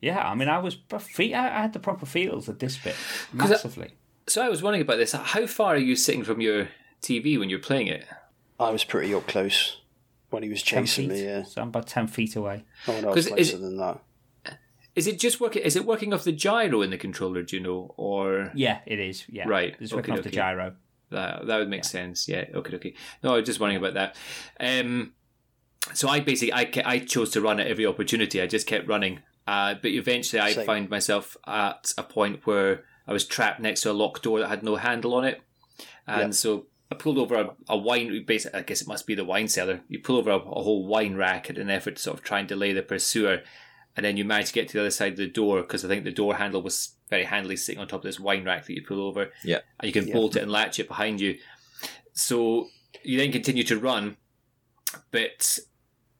Yeah, 0.00 0.18
I 0.18 0.34
mean, 0.34 0.48
I 0.48 0.58
was 0.58 0.78
fe- 0.98 1.32
I 1.34 1.58
I 1.58 1.62
had 1.62 1.72
the 1.72 1.78
proper 1.78 2.06
feels 2.06 2.48
at 2.48 2.58
this 2.58 2.76
bit 2.76 2.94
I- 3.34 3.36
massively. 3.36 3.90
So 4.28 4.42
I 4.44 4.48
was 4.48 4.62
wondering 4.62 4.82
about 4.82 4.96
this. 4.98 5.12
How 5.12 5.46
far 5.46 5.74
are 5.74 5.76
you 5.76 5.94
sitting 5.96 6.22
from 6.24 6.40
your 6.40 6.68
TV 7.02 7.38
when 7.38 7.50
you're 7.50 7.58
playing 7.60 7.86
it? 7.88 8.04
I 8.60 8.70
was 8.70 8.84
pretty 8.84 9.12
up 9.14 9.26
close 9.28 9.78
when 10.32 10.42
he 10.42 10.48
was 10.48 10.62
chasing 10.62 11.08
me. 11.08 11.24
Yeah, 11.24 11.42
So 11.44 11.62
I'm 11.62 11.68
about 11.68 11.86
ten 11.86 12.06
feet 12.06 12.36
away. 12.36 12.64
oh 12.88 13.00
no, 13.00 13.12
'Cause 13.14 13.26
closer 13.28 13.40
is- 13.40 13.60
than 13.60 13.76
that. 13.78 14.00
Is 14.94 15.06
it 15.06 15.18
just 15.18 15.40
working? 15.40 15.62
Is 15.62 15.74
it 15.74 15.86
working 15.86 16.12
off 16.12 16.22
the 16.24 16.32
gyro 16.32 16.82
in 16.82 16.90
the 16.90 16.98
controller? 16.98 17.42
Do 17.42 17.56
you 17.56 17.62
know, 17.62 17.94
or 17.96 18.50
Yeah, 18.54 18.80
it 18.84 18.98
is. 18.98 19.24
Yeah, 19.28 19.48
Right, 19.48 19.74
It's 19.80 19.90
working 19.92 20.12
okay, 20.12 20.18
off 20.20 20.24
the 20.24 20.30
gyro. 20.30 20.74
that 21.10 21.46
that 21.46 21.58
would 21.58 21.70
make 21.70 21.84
sense? 21.84 22.28
Yeah. 22.28 22.44
Okay. 22.54 22.76
Okay. 22.76 22.94
No, 23.22 23.32
I 23.32 23.36
was 23.38 23.46
just 23.46 23.58
wondering 23.58 23.82
about 23.82 23.94
that. 23.94 24.16
Um, 24.60 25.14
so 25.94 26.08
I 26.08 26.20
basically 26.20 26.52
I 26.52 26.70
I 26.84 26.98
chose 26.98 27.30
to 27.30 27.40
run 27.40 27.58
at 27.58 27.66
every 27.68 27.86
opportunity. 27.86 28.40
I 28.42 28.46
just 28.46 28.66
kept 28.66 28.86
running. 28.86 29.20
Uh, 29.46 29.74
but 29.80 29.90
eventually 29.92 30.40
I 30.40 30.52
Same. 30.52 30.66
found 30.66 30.90
myself 30.90 31.36
at 31.46 31.92
a 31.98 32.02
point 32.02 32.46
where 32.46 32.84
I 33.08 33.12
was 33.14 33.24
trapped 33.26 33.60
next 33.60 33.80
to 33.82 33.90
a 33.90 33.92
locked 33.94 34.22
door 34.24 34.38
that 34.40 34.48
had 34.48 34.62
no 34.62 34.76
handle 34.76 35.14
on 35.14 35.24
it, 35.24 35.40
and 36.06 36.28
Yeah. 36.28 36.30
so 36.32 36.66
I 36.92 36.94
pulled 36.94 37.16
over 37.18 37.34
a, 37.36 37.50
a 37.70 37.76
wine. 37.76 38.24
Basically, 38.26 38.60
I 38.60 38.62
guess 38.62 38.82
it 38.82 38.88
must 38.88 39.06
be 39.06 39.14
the 39.14 39.24
wine 39.24 39.48
cellar. 39.48 39.80
You 39.88 39.98
pull 40.00 40.16
over 40.18 40.30
a, 40.30 40.36
a 40.36 40.62
whole 40.62 40.86
wine 40.86 41.16
rack 41.16 41.48
in 41.48 41.56
an 41.56 41.70
effort 41.70 41.96
to 41.96 42.02
sort 42.02 42.18
of 42.18 42.22
try 42.24 42.38
and 42.38 42.46
delay 42.48 42.72
the 42.72 42.82
pursuer, 42.82 43.40
and 43.96 44.04
then 44.04 44.16
you 44.18 44.24
manage 44.24 44.48
to 44.48 44.52
get 44.52 44.68
to 44.68 44.74
the 44.74 44.80
other 44.80 44.90
side 44.90 45.12
of 45.12 45.18
the 45.18 45.26
door 45.26 45.62
because 45.62 45.84
I 45.84 45.88
think 45.88 46.04
the 46.04 46.10
door 46.12 46.34
handle 46.36 46.60
was 46.62 46.94
very 47.08 47.24
handily 47.24 47.56
sitting 47.56 47.80
on 47.80 47.88
top 47.88 48.00
of 48.00 48.04
this 48.04 48.20
wine 48.20 48.44
rack 48.44 48.66
that 48.66 48.74
you 48.74 48.82
pull 48.86 49.00
over. 49.00 49.30
Yeah. 49.44 49.60
and 49.80 49.86
you 49.86 49.92
can 49.92 50.06
Yeah. 50.08 50.14
bolt 50.14 50.36
it 50.36 50.42
and 50.42 50.50
latch 50.52 50.78
it 50.78 50.88
behind 50.88 51.20
you. 51.20 51.38
So 52.12 52.68
you 53.02 53.18
then 53.18 53.32
continue 53.32 53.64
to 53.64 53.78
run, 53.78 54.16
but 55.10 55.58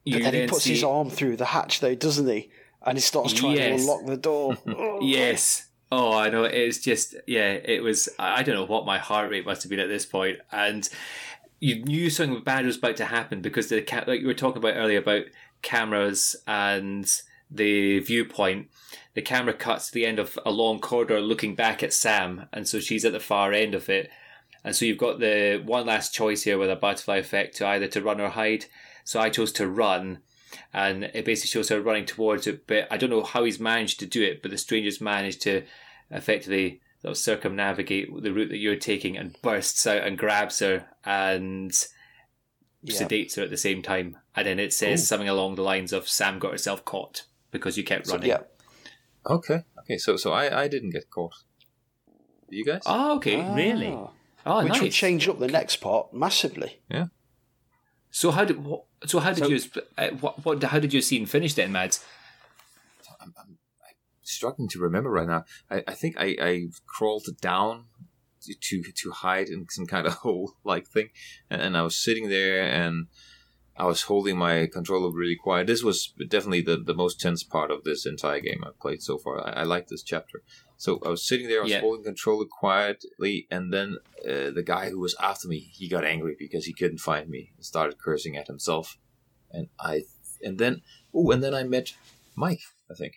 you 0.04 0.14
But 0.16 0.22
then 0.24 0.32
he 0.34 0.40
then 0.40 0.48
puts 0.48 0.64
see 0.64 0.72
his 0.74 0.84
arm 0.84 1.10
through 1.10 1.36
the 1.36 1.44
hatch, 1.46 1.80
though, 1.80 1.94
doesn't 1.94 2.28
he? 2.28 2.50
And 2.84 2.96
he 2.98 3.02
starts 3.02 3.32
trying 3.32 3.56
Yes. 3.56 3.76
to 3.84 3.92
unlock 3.92 4.06
the 4.06 4.16
door. 4.16 4.56
Oh. 4.66 5.00
Yes. 5.02 5.68
Oh, 5.94 6.14
I 6.14 6.30
know. 6.30 6.44
It's 6.44 6.78
just, 6.78 7.14
yeah, 7.26 7.52
it 7.52 7.82
was, 7.82 8.08
I 8.18 8.42
don't 8.42 8.54
know 8.54 8.64
what 8.64 8.86
my 8.86 8.96
heart 8.96 9.30
rate 9.30 9.44
must 9.44 9.62
have 9.62 9.68
been 9.68 9.78
at 9.78 9.90
this 9.90 10.06
point. 10.06 10.38
And 10.50 10.88
you 11.60 11.84
knew 11.84 12.08
something 12.08 12.42
bad 12.42 12.64
was 12.64 12.78
about 12.78 12.96
to 12.96 13.04
happen 13.04 13.42
because 13.42 13.68
the, 13.68 13.84
like 14.06 14.22
you 14.22 14.26
were 14.26 14.32
talking 14.32 14.56
about 14.56 14.78
earlier 14.78 15.00
about 15.00 15.24
cameras 15.60 16.34
and 16.46 17.06
the 17.50 17.98
viewpoint. 17.98 18.70
The 19.12 19.20
camera 19.20 19.52
cuts 19.52 19.88
to 19.88 19.92
the 19.92 20.06
end 20.06 20.18
of 20.18 20.38
a 20.46 20.50
long 20.50 20.78
corridor 20.78 21.20
looking 21.20 21.54
back 21.54 21.82
at 21.82 21.92
Sam. 21.92 22.46
And 22.54 22.66
so 22.66 22.80
she's 22.80 23.04
at 23.04 23.12
the 23.12 23.20
far 23.20 23.52
end 23.52 23.74
of 23.74 23.90
it. 23.90 24.08
And 24.64 24.74
so 24.74 24.86
you've 24.86 24.96
got 24.96 25.20
the 25.20 25.60
one 25.62 25.84
last 25.84 26.14
choice 26.14 26.44
here 26.44 26.56
with 26.56 26.70
a 26.70 26.76
butterfly 26.76 27.18
effect 27.18 27.56
to 27.56 27.66
either 27.66 27.88
to 27.88 28.00
run 28.00 28.18
or 28.18 28.30
hide. 28.30 28.64
So 29.04 29.20
I 29.20 29.28
chose 29.28 29.52
to 29.52 29.68
run 29.68 30.20
and 30.72 31.04
it 31.04 31.24
basically 31.24 31.48
shows 31.48 31.68
her 31.68 31.80
running 31.80 32.04
towards 32.06 32.46
it. 32.46 32.66
But 32.66 32.88
I 32.90 32.96
don't 32.96 33.10
know 33.10 33.22
how 33.22 33.44
he's 33.44 33.60
managed 33.60 33.98
to 34.00 34.06
do 34.06 34.22
it, 34.22 34.42
but 34.42 34.50
the 34.50 34.58
stranger's 34.58 35.00
managed 35.00 35.42
to 35.42 35.62
effectively 36.10 36.80
sort 37.00 37.12
of 37.12 37.18
circumnavigate 37.18 38.08
the 38.22 38.32
route 38.32 38.48
that 38.50 38.58
you're 38.58 38.76
taking 38.76 39.16
and 39.16 39.36
bursts 39.42 39.86
out 39.86 40.06
and 40.06 40.16
grabs 40.18 40.58
her 40.60 40.86
and 41.04 41.72
Yeah. 42.82 43.00
sedates 43.02 43.36
her 43.36 43.42
at 43.42 43.50
the 43.50 43.56
same 43.56 43.82
time. 43.82 44.18
And 44.36 44.46
then 44.46 44.58
it 44.58 44.72
says 44.72 45.06
something 45.06 45.28
along 45.28 45.54
the 45.56 45.62
lines 45.62 45.92
of 45.92 46.08
Sam 46.08 46.38
got 46.38 46.52
herself 46.52 46.84
caught. 46.84 47.24
because 47.50 47.76
you 47.76 47.84
kept 47.84 48.06
So, 48.06 48.14
running. 48.14 48.30
yeah. 48.30 48.38
Okay. 49.26 49.62
Okay. 49.80 49.98
So 49.98 50.16
so 50.16 50.32
I 50.32 50.62
I 50.62 50.68
didn't 50.68 50.88
get 50.90 51.10
caught. 51.10 51.34
You 52.48 52.64
guys? 52.64 52.80
Oh, 52.86 53.16
okay. 53.16 53.36
Really? 53.54 53.88
Ah. 53.92 54.10
Oh, 54.46 54.62
Which 54.64 54.72
nice. 54.72 54.80
would 54.82 54.92
change 54.92 55.28
up 55.28 55.38
the 55.38 55.48
next 55.48 55.76
part 55.76 56.14
massively. 56.14 56.80
So 58.14 58.30
how 58.30 58.44
did 58.44 58.62
what, 58.64 58.84
so 59.06 59.18
how 59.20 59.32
did 59.32 59.44
So- 59.44 59.48
you 59.48 59.60
uh, 59.98 60.08
what, 60.20 60.44
what 60.44 60.62
how 60.62 60.78
did 60.78 60.92
your 60.92 61.02
scene 61.02 61.24
finish 61.26 61.54
then, 61.54 61.72
Mads? 61.72 62.04
I'm, 63.20 63.32
I'm, 63.38 63.58
I'm 63.88 63.96
struggling 64.22 64.68
to 64.68 64.78
remember 64.78 65.10
right 65.10 65.26
now. 65.26 65.44
I, 65.70 65.82
I 65.88 65.94
think 65.94 66.16
I, 66.18 66.36
I 66.40 66.66
crawled 66.86 67.26
down 67.40 67.86
to, 68.42 68.54
to 68.54 68.92
to 68.92 69.10
hide 69.10 69.48
in 69.48 69.66
some 69.70 69.86
kind 69.86 70.06
of 70.06 70.12
hole 70.24 70.52
like 70.62 70.86
thing, 70.86 71.08
and, 71.50 71.62
and 71.62 71.76
I 71.76 71.82
was 71.82 71.96
sitting 71.96 72.28
there 72.28 72.62
and 72.62 73.06
I 73.78 73.86
was 73.86 74.02
holding 74.02 74.36
my 74.36 74.68
controller 74.70 75.10
really 75.10 75.36
quiet. 75.36 75.66
This 75.66 75.82
was 75.82 76.12
definitely 76.28 76.60
the, 76.60 76.76
the 76.76 76.92
most 76.94 77.18
tense 77.18 77.42
part 77.42 77.70
of 77.70 77.84
this 77.84 78.04
entire 78.04 78.40
game 78.40 78.62
I've 78.66 78.78
played 78.78 79.00
so 79.02 79.16
far. 79.16 79.40
I, 79.40 79.60
I 79.60 79.62
like 79.62 79.88
this 79.88 80.02
chapter. 80.02 80.42
So 80.82 80.98
I 81.06 81.10
was 81.10 81.24
sitting 81.24 81.46
there, 81.46 81.60
I 81.60 81.62
was 81.62 81.70
Yeah. 81.70 81.80
holding 81.80 82.02
controller 82.02 82.44
quietly, 82.44 83.46
and 83.52 83.72
then 83.72 83.98
uh, 84.28 84.50
the 84.50 84.64
guy 84.66 84.90
who 84.90 84.98
was 84.98 85.14
after 85.22 85.46
me, 85.46 85.70
he 85.72 85.88
got 85.88 86.04
angry 86.04 86.34
because 86.36 86.64
he 86.64 86.72
couldn't 86.72 86.98
find 86.98 87.30
me 87.30 87.52
and 87.54 87.64
started 87.64 87.98
cursing 87.98 88.36
at 88.36 88.48
himself. 88.48 88.98
And 89.52 89.68
I, 89.78 90.02
and 90.42 90.58
then, 90.58 90.82
oh, 91.14 91.30
and 91.30 91.40
then 91.40 91.54
I 91.54 91.62
met 91.62 91.92
Mike, 92.34 92.62
I 92.90 92.94
think. 92.94 93.14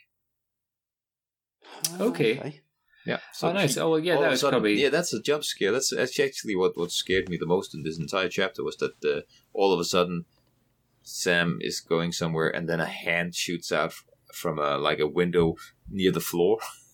Okay. 2.00 2.62
Yeah. 3.04 3.18
oh, 3.42 3.52
nice. 3.52 3.78
Oh, 3.78 3.90
well, 3.90 4.00
yeah, 4.00 4.20
that 4.22 4.30
was 4.30 4.42
sudden- 4.42 4.60
probably 4.60 4.80
yeah, 4.80 4.90
that's 4.90 5.12
a 5.12 5.20
jump 5.20 5.44
scare. 5.44 5.72
That's, 5.72 5.90
that's 5.90 6.20
actually 6.20 6.56
what, 6.56 6.78
what 6.78 6.92
scared 6.92 7.30
me 7.30 7.38
the 7.38 7.48
most 7.48 7.74
in 7.74 7.82
this 7.82 7.98
entire 7.98 8.30
chapter 8.30 8.64
was 8.64 8.78
that 8.78 9.04
uh, 9.04 9.22
all 9.54 9.74
of 9.74 9.80
a 9.80 9.86
sudden 9.86 10.26
Sam 11.02 11.58
is 11.62 11.80
going 11.80 12.12
somewhere 12.12 12.50
and 12.56 12.70
then 12.70 12.80
a 12.80 12.86
hand 12.86 13.34
shoots 13.34 13.72
out 13.72 13.96
from 14.36 14.60
a 14.60 14.78
like 14.78 15.00
a 15.00 15.08
window 15.08 15.56
near 15.90 16.12
the 16.12 16.20
floor 16.20 16.60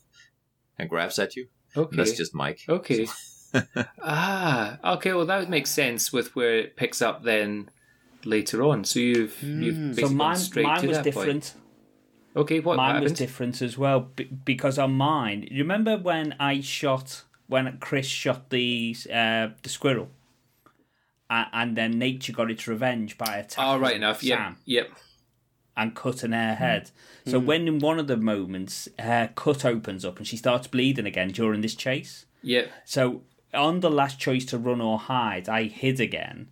and 0.77 0.89
grabs 0.89 1.19
at 1.19 1.35
you. 1.35 1.47
okay. 1.75 1.95
That's 1.95 2.17
just 2.17 2.33
Mike. 2.35 2.61
Okay. 2.67 3.07
ah, 4.03 4.77
okay. 4.95 5.13
Well, 5.13 5.25
that 5.25 5.39
would 5.39 5.49
make 5.49 5.67
sense 5.67 6.11
with 6.13 6.35
where 6.35 6.55
it 6.57 6.75
picks 6.75 7.01
up 7.01 7.23
then 7.23 7.69
later 8.25 8.63
on. 8.63 8.83
So 8.83 8.99
you've 8.99 9.41
you've 9.41 9.75
Hmm. 9.75 9.89
basically 9.89 10.03
So 10.03 10.07
gone 10.09 10.17
mine, 10.17 10.35
straight 10.37 10.63
mine 10.65 10.81
to 10.81 10.87
was 10.87 10.97
that 10.97 11.03
different. 11.03 11.53
Point. 11.53 11.55
Okay, 12.33 12.59
what 12.61 12.77
mine 12.77 13.01
was 13.03 13.11
different 13.11 13.61
as 13.61 13.77
well 13.77 13.99
b- 14.15 14.23
because 14.45 14.79
on 14.79 14.93
mine, 14.93 15.45
you 15.51 15.63
remember 15.63 15.97
when 15.97 16.33
I 16.39 16.61
shot 16.61 17.23
when 17.47 17.77
Chris 17.79 18.05
shot 18.05 18.49
the 18.51 18.95
uh, 19.13 19.49
the 19.63 19.67
squirrel, 19.69 20.07
A 21.29 21.47
and 21.51 21.75
then 21.75 21.99
nature 21.99 22.31
got 22.31 22.49
its 22.49 22.67
revenge 22.69 23.17
by 23.17 23.35
attacking 23.37 23.73
Oh, 23.73 23.77
right 23.77 23.95
enough. 23.97 24.23
Yep. 24.23 24.39
Yep. 24.65 24.91
And 25.77 25.95
cutting 25.95 26.31
her 26.33 26.55
head. 26.55 26.91
So 27.25 27.39
when 27.39 27.67
in 27.67 27.79
one 27.79 27.99
of 27.99 28.07
the 28.07 28.17
moments 28.17 28.89
her 28.99 29.31
cut 29.35 29.63
opens 29.65 30.03
up 30.03 30.17
and 30.17 30.27
she 30.27 30.37
starts 30.37 30.67
bleeding 30.67 31.05
again 31.05 31.29
during 31.29 31.61
this 31.61 31.75
chase. 31.75 32.25
Yeah. 32.43 32.65
So 32.85 33.21
on 33.53 33.79
the 33.81 33.91
last 33.91 34.19
choice 34.19 34.45
to 34.45 34.57
run 34.57 34.81
or 34.81 34.97
hide, 34.99 35.47
I 35.49 35.63
hid 35.63 35.99
again, 35.99 36.49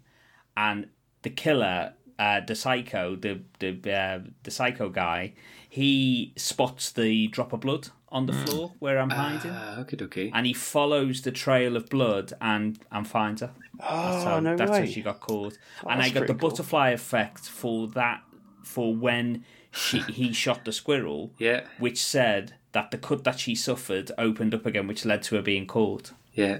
and 0.55 0.87
the 1.23 1.29
killer, 1.29 1.93
uh, 2.17 2.41
the 2.45 2.55
psycho, 2.55 3.15
the 3.15 3.41
the 3.59 3.91
uh, 3.91 4.19
the 4.43 4.51
psycho 4.51 4.89
guy, 4.89 5.33
he 5.67 6.33
spots 6.35 6.91
the 6.91 7.27
drop 7.27 7.51
of 7.53 7.61
blood 7.61 7.89
on 8.11 8.25
the 8.25 8.33
floor 8.33 8.73
where 8.79 8.97
I'm 8.99 9.11
hiding, 9.11 9.51
Ah, 9.53 9.79
okay, 9.81 9.97
okay. 10.03 10.31
and 10.33 10.45
he 10.47 10.53
follows 10.53 11.21
the 11.21 11.31
trail 11.31 11.75
of 11.75 11.89
blood 11.89 12.33
and 12.41 12.79
and 12.91 13.07
finds 13.07 13.41
her. 13.41 13.51
That's 13.77 13.89
Oh, 13.91 14.29
how, 14.29 14.39
no 14.39 14.55
that's 14.57 14.71
way. 14.71 14.79
how 14.81 14.85
she 14.85 15.01
got 15.01 15.19
caught. 15.19 15.57
and 15.87 16.01
I 16.01 16.09
got 16.09 16.27
the 16.27 16.33
cool. 16.33 16.49
butterfly 16.49 16.89
effect 16.89 17.41
for 17.47 17.87
that 17.89 18.21
for 18.63 18.95
when 18.95 19.45
she 19.71 19.99
he 19.99 20.33
shot 20.43 20.65
the 20.65 20.71
squirrel, 20.71 21.31
Yeah. 21.37 21.61
which 21.77 22.01
said 22.01 22.55
that 22.71 22.91
the 22.91 22.97
cut 22.97 23.23
that 23.23 23.39
she 23.39 23.55
suffered 23.55 24.11
opened 24.17 24.53
up 24.53 24.65
again, 24.65 24.87
which 24.87 25.05
led 25.05 25.23
to 25.23 25.35
her 25.35 25.41
being 25.41 25.65
caught. 25.67 26.11
Yeah. 26.33 26.59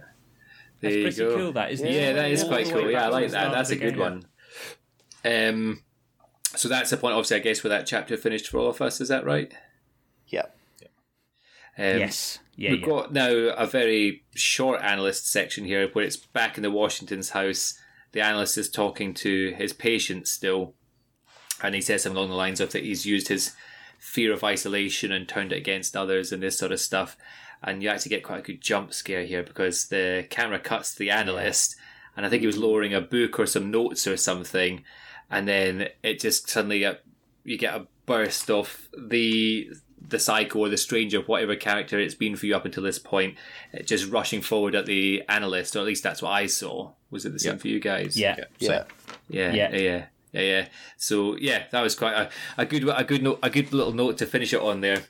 There 0.81 0.91
That's 0.91 1.17
pretty 1.17 1.17
go. 1.17 1.35
cool, 1.37 1.51
that 1.53 1.71
isn't 1.71 1.85
it? 1.85 1.93
Yeah, 1.93 2.13
that 2.13 2.31
is 2.31 2.43
quite 2.43 2.69
cool. 2.69 2.89
Yeah, 2.89 3.05
I 3.05 3.09
like 3.09 3.31
that. 3.31 3.51
That's 3.51 3.69
a 3.69 3.75
good 3.75 3.95
game. 3.95 3.99
one. 3.99 4.25
Um, 5.25 5.83
so 6.55 6.69
that's 6.69 6.89
the 6.89 6.97
point. 6.97 7.13
Obviously, 7.13 7.37
I 7.37 7.39
guess 7.41 7.63
where 7.63 7.69
that 7.69 7.85
chapter 7.85 8.15
finished 8.17 8.47
for 8.47 8.59
all 8.59 8.69
of 8.69 8.81
us. 8.81 9.01
Is 9.01 9.09
that 9.09 9.25
right? 9.25 9.53
Yeah. 10.27 10.45
Um, 11.77 11.99
yes. 11.99 12.39
Yeah. 12.55 12.71
We've 12.71 12.81
yeah. 12.81 12.85
got 12.87 13.13
now 13.13 13.29
a 13.29 13.65
very 13.65 14.23
short 14.35 14.81
analyst 14.81 15.29
section 15.29 15.65
here 15.65 15.87
where 15.91 16.05
it's 16.05 16.17
back 16.17 16.57
in 16.57 16.63
the 16.63 16.71
Washington's 16.71 17.31
house. 17.31 17.77
The 18.11 18.21
analyst 18.21 18.57
is 18.57 18.69
talking 18.69 19.13
to 19.15 19.53
his 19.57 19.71
patient 19.73 20.27
still, 20.27 20.73
and 21.61 21.75
he 21.75 21.81
says 21.81 22.03
something 22.03 22.17
along 22.17 22.29
the 22.29 22.35
lines 22.35 22.59
of 22.59 22.71
that 22.71 22.83
he's 22.83 23.05
used 23.05 23.27
his 23.27 23.55
fear 23.97 24.31
of 24.31 24.43
isolation 24.43 25.11
and 25.11 25.27
turned 25.27 25.51
it 25.51 25.57
against 25.57 25.95
others 25.97 26.31
and 26.31 26.41
this 26.41 26.57
sort 26.57 26.71
of 26.71 26.79
stuff. 26.79 27.17
And 27.61 27.83
you 27.83 27.89
actually 27.89 28.09
get 28.11 28.23
quite 28.23 28.39
a 28.39 28.43
good 28.43 28.61
jump 28.61 28.93
scare 28.93 29.25
here 29.25 29.43
because 29.43 29.87
the 29.89 30.25
camera 30.29 30.59
cuts 30.59 30.93
to 30.93 30.99
the 30.99 31.09
analyst, 31.09 31.75
and 32.15 32.25
I 32.25 32.29
think 32.29 32.41
he 32.41 32.47
was 32.47 32.57
lowering 32.57 32.93
a 32.93 33.01
book 33.01 33.37
or 33.39 33.45
some 33.45 33.69
notes 33.71 34.07
or 34.07 34.15
something, 34.15 34.83
and 35.29 35.47
then 35.47 35.89
it 36.01 36.19
just 36.21 36.49
suddenly 36.49 36.85
uh, 36.85 36.95
you 37.43 37.57
get 37.57 37.75
a 37.75 37.87
burst 38.05 38.49
of 38.49 38.87
the 38.97 39.69
the 40.01 40.17
psycho 40.17 40.59
or 40.59 40.69
the 40.69 40.77
stranger, 40.77 41.19
whatever 41.19 41.55
character 41.57 41.99
it's 41.99 42.15
been 42.15 42.35
for 42.37 42.45
you 42.45 42.55
up 42.55 42.63
until 42.65 42.81
this 42.81 42.97
point, 42.97 43.35
uh, 43.77 43.83
just 43.83 44.09
rushing 44.09 44.41
forward 44.41 44.73
at 44.73 44.85
the 44.85 45.21
analyst, 45.27 45.75
or 45.75 45.79
at 45.79 45.85
least 45.85 46.01
that's 46.03 46.21
what 46.21 46.31
I 46.31 46.45
saw. 46.47 46.91
Was 47.11 47.25
it 47.25 47.33
the 47.33 47.39
same 47.39 47.55
Yeah. 47.55 47.59
for 47.59 47.67
you 47.67 47.79
guys? 47.81 48.17
Yeah. 48.17 48.37
Yeah. 48.59 48.85
yeah, 49.27 49.51
Yeah. 49.51 49.53
yeah, 49.53 49.75
yeah, 49.77 50.05
yeah, 50.31 50.41
yeah. 50.41 50.67
So 50.97 51.35
yeah, 51.37 51.63
that 51.71 51.81
was 51.81 51.95
quite 51.95 52.13
a, 52.13 52.29
a 52.57 52.65
good 52.65 52.87
a 52.87 53.03
good 53.03 53.23
note, 53.23 53.39
a 53.43 53.49
good 53.49 53.73
little 53.73 53.93
note 53.93 54.17
to 54.19 54.25
finish 54.25 54.53
it 54.53 54.61
on 54.61 54.81
there. 54.81 55.03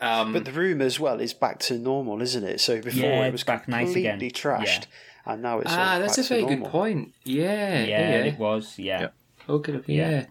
Um, 0.00 0.32
But 0.32 0.44
the 0.46 0.52
room 0.52 0.80
as 0.80 0.98
well 0.98 1.20
is 1.20 1.34
back 1.34 1.58
to 1.60 1.78
normal, 1.78 2.22
isn't 2.22 2.44
it? 2.44 2.60
So 2.60 2.80
before 2.80 3.02
Yeah, 3.02 3.26
it 3.26 3.32
was 3.32 3.42
it's 3.42 3.46
back 3.46 3.68
nice 3.68 3.86
completely 3.92 4.08
again. 4.28 4.30
trashed, 4.30 4.86
and 5.26 5.42
now 5.42 5.60
it's 5.60 5.70
ah, 5.72 5.98
that's 5.98 6.16
back 6.16 6.24
a 6.24 6.28
very 6.28 6.42
to 6.42 6.56
good 6.56 6.64
point. 6.70 7.12
Yeah, 7.24 7.80
Yeah, 7.80 7.84
yeah, 7.84 8.10
yeah. 8.10 8.24
it 8.24 8.38
was. 8.38 8.78
Yeah. 8.78 9.00
Yeah. 9.00 9.08
Okay, 9.48 9.72
okay, 9.72 9.92
Yeah. 9.94 10.10
yeah. 10.10 10.26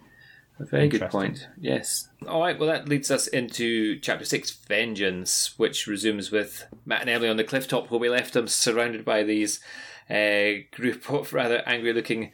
A 0.61 0.65
very 0.65 0.89
good 0.89 1.09
point. 1.09 1.47
Yes. 1.57 2.09
All 2.27 2.41
right. 2.41 2.59
Well, 2.59 2.67
that 2.67 2.89
leads 2.89 3.09
us 3.09 3.27
into 3.27 3.97
chapter 3.99 4.25
six, 4.25 4.51
vengeance, 4.51 5.53
which 5.57 5.87
resumes 5.87 6.31
with 6.31 6.65
Matt 6.85 7.01
and 7.01 7.09
Emily 7.09 7.29
on 7.29 7.37
the 7.37 7.45
cliff 7.45 7.65
top, 7.67 7.89
where 7.89 7.99
we 7.99 8.09
left 8.09 8.33
them, 8.33 8.45
surrounded 8.49 9.05
by 9.05 9.23
these 9.23 9.61
uh, 10.09 10.65
group 10.71 11.09
of 11.09 11.31
rather 11.39 11.63
angry-looking 11.65 12.25
s- 12.25 12.31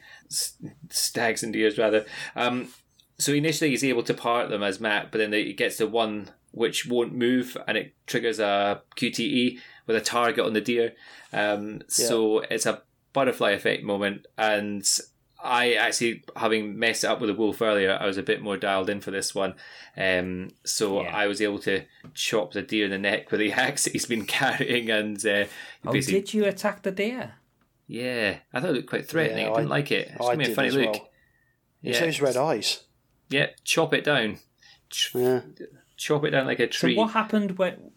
stags 0.90 1.42
and 1.42 1.52
deers, 1.52 1.78
rather. 1.78 2.04
Um, 2.34 2.68
so 3.18 3.32
initially, 3.32 3.70
he's 3.70 3.84
able 3.84 4.02
to 4.04 4.14
part 4.14 4.50
them 4.50 4.62
as 4.62 4.80
Matt, 4.80 5.10
but 5.10 5.18
then 5.18 5.32
he 5.32 5.52
gets 5.52 5.76
to 5.78 5.86
one 5.86 6.30
which 6.52 6.86
won't 6.86 7.14
move, 7.14 7.56
and 7.68 7.76
it 7.76 7.94
triggers 8.06 8.38
a 8.38 8.80
QTE 8.96 9.58
with 9.86 9.96
a 9.96 10.00
target 10.00 10.44
on 10.44 10.54
the 10.54 10.60
deer. 10.60 10.94
Um, 11.32 11.82
So 11.86 12.40
it's 12.40 12.64
a 12.66 12.82
butterfly 13.12 13.50
effect 13.50 13.82
moment, 13.82 14.26
and 14.38 14.82
I 15.42 15.74
actually, 15.74 16.24
having 16.34 16.78
messed 16.78 17.04
it 17.04 17.08
up 17.08 17.20
with 17.20 17.28
the 17.28 17.34
wolf 17.34 17.60
earlier, 17.60 17.96
I 18.00 18.06
was 18.06 18.16
a 18.16 18.22
bit 18.22 18.40
more 18.42 18.56
dialed 18.56 18.88
in 18.88 19.00
for 19.00 19.10
this 19.10 19.34
one. 19.34 19.54
Um, 19.96 20.50
so 20.64 21.02
Yeah. 21.02 21.14
I 21.14 21.26
was 21.26 21.42
able 21.42 21.58
to 21.60 21.82
chop 22.14 22.52
the 22.54 22.62
deer 22.62 22.86
in 22.86 22.90
the 22.90 22.98
neck 22.98 23.30
with 23.30 23.40
the 23.40 23.52
axe 23.66 23.84
that 23.84 23.92
he's 23.92 24.06
been 24.06 24.24
carrying, 24.40 24.90
and 24.90 25.24
uh, 25.26 25.44
Oh, 25.84 25.92
did 25.92 26.32
you 26.32 26.46
attack 26.46 26.82
the 26.82 26.90
deer? 26.90 27.34
Yeah, 27.86 28.38
I 28.52 28.60
thought 28.60 28.70
it 28.70 28.74
looked 28.74 28.88
quite 28.88 29.08
threatening. 29.08 29.46
Yeah, 29.46 29.52
I 29.52 29.56
didn't 29.56 29.72
I- 29.72 29.76
like 29.76 29.90
it. 29.92 30.08
It's 30.14 30.20
I 30.26 30.30
giving 30.36 30.46
me 30.46 30.52
a 30.52 30.54
funny 30.54 30.70
look. 30.70 30.92
well. 30.94 31.08
Yeah, 31.82 31.90
It's 31.90 32.00
those 32.00 32.20
red 32.20 32.36
eyes. 32.36 32.80
yeah, 33.28 33.46
chop 33.64 33.94
it 33.94 34.04
down, 34.04 34.38
Ch- 34.90 35.14
Yeah. 35.14 35.42
chop 35.96 36.24
it 36.24 36.30
down 36.30 36.46
like 36.46 36.58
a 36.60 36.66
tree. 36.66 36.72
So 36.76 36.86
tree. 36.88 36.96
what 36.96 37.12
happened 37.12 37.58
when? 37.58 37.92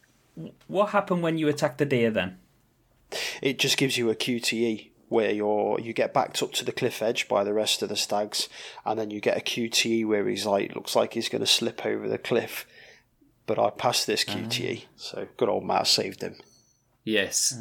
What 0.68 0.90
happened 0.90 1.22
when 1.24 1.38
you 1.38 1.48
attacked 1.50 1.80
the 1.80 1.86
deer 1.86 2.12
then? 2.12 2.38
It 3.42 3.60
just 3.60 3.78
gives 3.78 3.98
you 3.98 4.10
a 4.10 4.16
QTE 4.16 4.92
where 5.10 5.32
you're 5.32 5.80
you 5.80 5.92
get 5.94 6.14
backed 6.14 6.44
up 6.44 6.54
to 6.54 6.64
the 6.64 6.72
cliff 6.72 7.02
edge 7.02 7.28
by 7.28 7.44
the 7.44 7.54
rest 7.54 7.82
of 7.82 7.90
the 7.90 7.96
stags, 7.96 8.48
and 8.86 9.00
then 9.00 9.10
you 9.10 9.20
get 9.20 9.38
a 9.38 9.42
QTE 9.42 10.06
where 10.06 10.28
he's 10.28 10.46
like 10.46 10.76
looks 10.76 10.96
like 10.96 11.14
he's 11.14 11.30
going 11.30 11.42
to 11.42 11.48
slip 11.48 11.86
over 11.86 12.08
the 12.08 12.18
cliff. 12.20 12.66
But 13.48 13.58
I 13.58 13.72
passed 13.72 14.06
this 14.06 14.24
ah. 14.30 14.34
QTE, 14.34 14.84
so 14.96 15.28
good 15.36 15.50
old 15.50 15.66
Matt 15.66 15.88
saved 15.88 16.22
him. 16.22 16.36
Yes, 17.04 17.58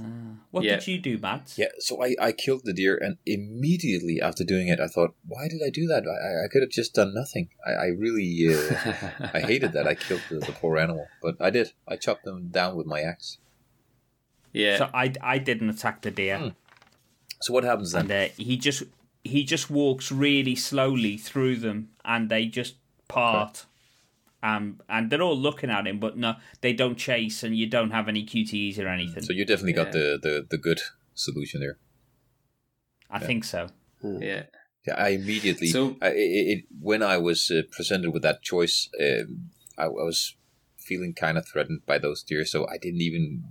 What 0.50 0.64
Yeah. 0.64 0.76
did 0.76 0.86
you 0.86 0.98
do, 0.98 1.18
Matt? 1.18 1.54
Yeah, 1.56 1.68
so 1.78 2.02
I, 2.02 2.14
I 2.20 2.32
killed 2.32 2.62
the 2.64 2.72
deer, 2.72 2.96
and 3.00 3.16
immediately 3.26 4.20
after 4.20 4.44
doing 4.44 4.68
it, 4.68 4.80
I 4.80 4.86
thought, 4.88 5.14
why 5.26 5.48
did 5.48 5.60
I 5.64 5.70
do 5.70 5.86
that? 5.86 6.04
I, 6.06 6.44
I 6.44 6.48
could 6.48 6.62
have 6.62 6.70
just 6.70 6.94
done 6.94 7.14
nothing. 7.14 7.48
I, 7.66 7.70
I 7.72 7.86
really, 7.86 8.46
uh, 8.50 9.28
I 9.34 9.40
hated 9.40 9.72
that 9.72 9.86
I 9.86 9.94
killed 9.94 10.22
the, 10.30 10.36
the 10.40 10.52
poor 10.52 10.78
animal, 10.78 11.06
but 11.22 11.36
I 11.40 11.50
did. 11.50 11.72
I 11.86 11.96
chopped 11.96 12.24
them 12.24 12.48
down 12.48 12.76
with 12.76 12.86
my 12.86 13.00
axe. 13.00 13.38
yeah. 14.52 14.78
So 14.78 14.90
I, 14.94 15.12
I 15.22 15.38
didn't 15.38 15.70
attack 15.70 16.02
the 16.02 16.10
deer, 16.10 16.38
Hmm. 16.38 16.48
So 17.40 17.52
what 17.52 17.62
happens 17.64 17.92
then? 17.92 18.10
and 18.10 18.30
uh, 18.30 18.32
he 18.36 18.56
just 18.56 18.82
he 19.22 19.44
just 19.44 19.70
walks 19.70 20.10
really 20.10 20.56
slowly 20.56 21.16
through 21.16 21.56
them, 21.56 21.90
and 22.04 22.28
they 22.28 22.46
just 22.46 22.74
part. 23.06 23.64
Um, 24.42 24.80
and 24.88 25.10
they're 25.10 25.22
all 25.22 25.36
looking 25.36 25.68
at 25.70 25.86
him, 25.86 25.98
but 25.98 26.16
no, 26.16 26.36
they 26.60 26.72
don't 26.72 26.96
chase, 26.96 27.42
and 27.42 27.56
you 27.56 27.66
don't 27.66 27.90
have 27.90 28.08
any 28.08 28.24
QTEs 28.24 28.78
or 28.78 28.86
anything. 28.86 29.24
So 29.24 29.32
you 29.32 29.44
definitely 29.44 29.72
got 29.72 29.90
the, 29.92 30.18
the, 30.22 30.46
the 30.48 30.58
good 30.58 30.80
solution 31.14 31.60
there. 31.60 31.78
I 33.10 33.18
think 33.18 33.44
so. 33.44 33.68
yeah. 34.02 34.44
Yeah, 34.86 34.94
I 34.96 35.08
immediately. 35.10 35.68
So- 35.68 35.96
I, 36.00 36.08
it, 36.10 36.14
it, 36.14 36.64
when 36.80 37.02
I 37.02 37.16
was 37.18 37.50
uh, 37.50 37.62
presented 37.72 38.12
with 38.12 38.22
that 38.22 38.42
choice, 38.42 38.88
um, 39.00 39.50
I, 39.76 39.84
I 39.84 39.88
was 39.88 40.36
feeling 40.78 41.14
kind 41.14 41.36
of 41.36 41.46
threatened 41.46 41.80
by 41.84 41.98
those 41.98 42.22
deer, 42.22 42.44
so 42.44 42.66
I 42.68 42.78
didn't 42.78 43.00
even 43.02 43.42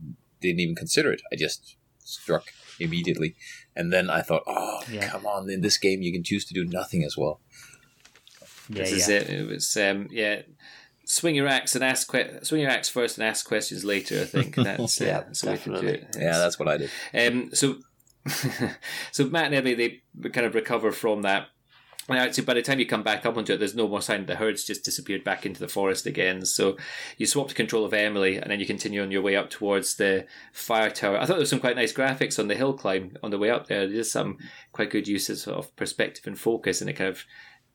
didn't 0.41 0.59
even 0.61 0.75
consider 0.75 1.11
it. 1.11 1.21
I 1.31 1.35
just 1.35 1.75
struck 1.99 2.45
immediately, 2.79 3.35
and 3.75 3.91
then 3.91 4.09
I 4.09 4.21
thought, 4.21 4.43
oh 4.47 4.81
Yeah. 4.91 5.09
come 5.09 5.25
on! 5.25 5.49
In 5.49 5.61
this 5.61 5.77
game, 5.77 6.01
you 6.01 6.11
can 6.13 6.23
choose 6.23 6.45
to 6.45 6.53
do 6.53 6.63
nothing 6.65 7.03
as 7.03 7.17
well. 7.17 7.41
Yeah, 8.69 8.83
this 8.83 8.91
is 8.91 9.09
yeah. 9.09 9.15
it. 9.17 9.29
It 9.29 9.47
was 9.47 9.77
um, 9.77 10.07
yeah. 10.11 10.41
Swing 11.09 11.35
your 11.35 11.47
axe 11.47 11.73
and 11.73 11.85
ask 11.85 12.11
que- 12.11 12.43
swing 12.43 12.61
your 12.61 12.69
axe 12.69 12.89
first 12.89 13.17
and 13.17 13.25
ask 13.25 13.47
questions 13.47 13.85
later. 13.85 14.19
I 14.19 14.25
think 14.25 14.55
that's 14.57 14.99
uh, 14.99 15.05
Yeah, 15.05 15.19
that's 15.21 15.39
to 15.39 15.45
do 15.47 15.51
definitely. 15.53 15.93
it. 15.93 16.15
Yeah, 16.19 16.37
that's 16.37 16.59
what 16.59 16.67
I 16.67 16.77
did. 16.77 16.89
Um, 17.13 17.49
so, 17.53 17.77
so 19.11 19.25
Matt 19.29 19.45
and 19.45 19.55
Emily 19.55 20.01
they 20.15 20.29
kind 20.29 20.45
of 20.45 20.53
recover 20.55 20.91
from 20.91 21.21
that. 21.21 21.47
And 22.09 22.17
actually, 22.17 22.45
by 22.45 22.53
the 22.53 22.61
time 22.61 22.79
you 22.79 22.85
come 22.85 23.03
back 23.03 23.25
up 23.25 23.35
onto 23.35 23.51
it, 23.53 23.57
there's 23.57 23.75
no 23.75 23.87
more 23.87 24.01
sign. 24.01 24.25
The 24.27 24.35
herd's 24.37 24.63
just 24.63 24.85
disappeared 24.85 25.25
back 25.25 25.45
into 25.45 25.59
the 25.59 25.67
forest 25.67 26.05
again. 26.05 26.45
So 26.45 26.77
you 27.17 27.25
swap 27.25 27.49
to 27.49 27.53
control 27.55 27.83
of 27.83 27.93
Emily, 27.93 28.37
and 28.37 28.49
then 28.49 28.61
you 28.61 28.65
continue 28.65 29.01
on 29.01 29.11
your 29.11 29.21
way 29.21 29.35
up 29.35 29.49
towards 29.49 29.95
the 29.95 30.25
fire 30.53 30.89
tower. 30.89 31.17
I 31.17 31.21
thought 31.21 31.33
there 31.33 31.39
was 31.39 31.49
some 31.49 31.59
quite 31.59 31.75
nice 31.75 31.91
graphics 31.91 32.39
on 32.39 32.47
the 32.47 32.55
hill 32.55 32.73
climb 32.73 33.17
on 33.21 33.31
the 33.31 33.37
way 33.37 33.49
up 33.49 33.67
there. 33.67 33.87
There's 33.87 34.09
some 34.11 34.37
quite 34.71 34.89
good 34.89 35.07
uses 35.07 35.47
of 35.49 35.75
perspective 35.75 36.25
and 36.27 36.39
focus, 36.39 36.79
and 36.79 36.89
it 36.89 36.93
kind 36.93 37.09
of 37.09 37.25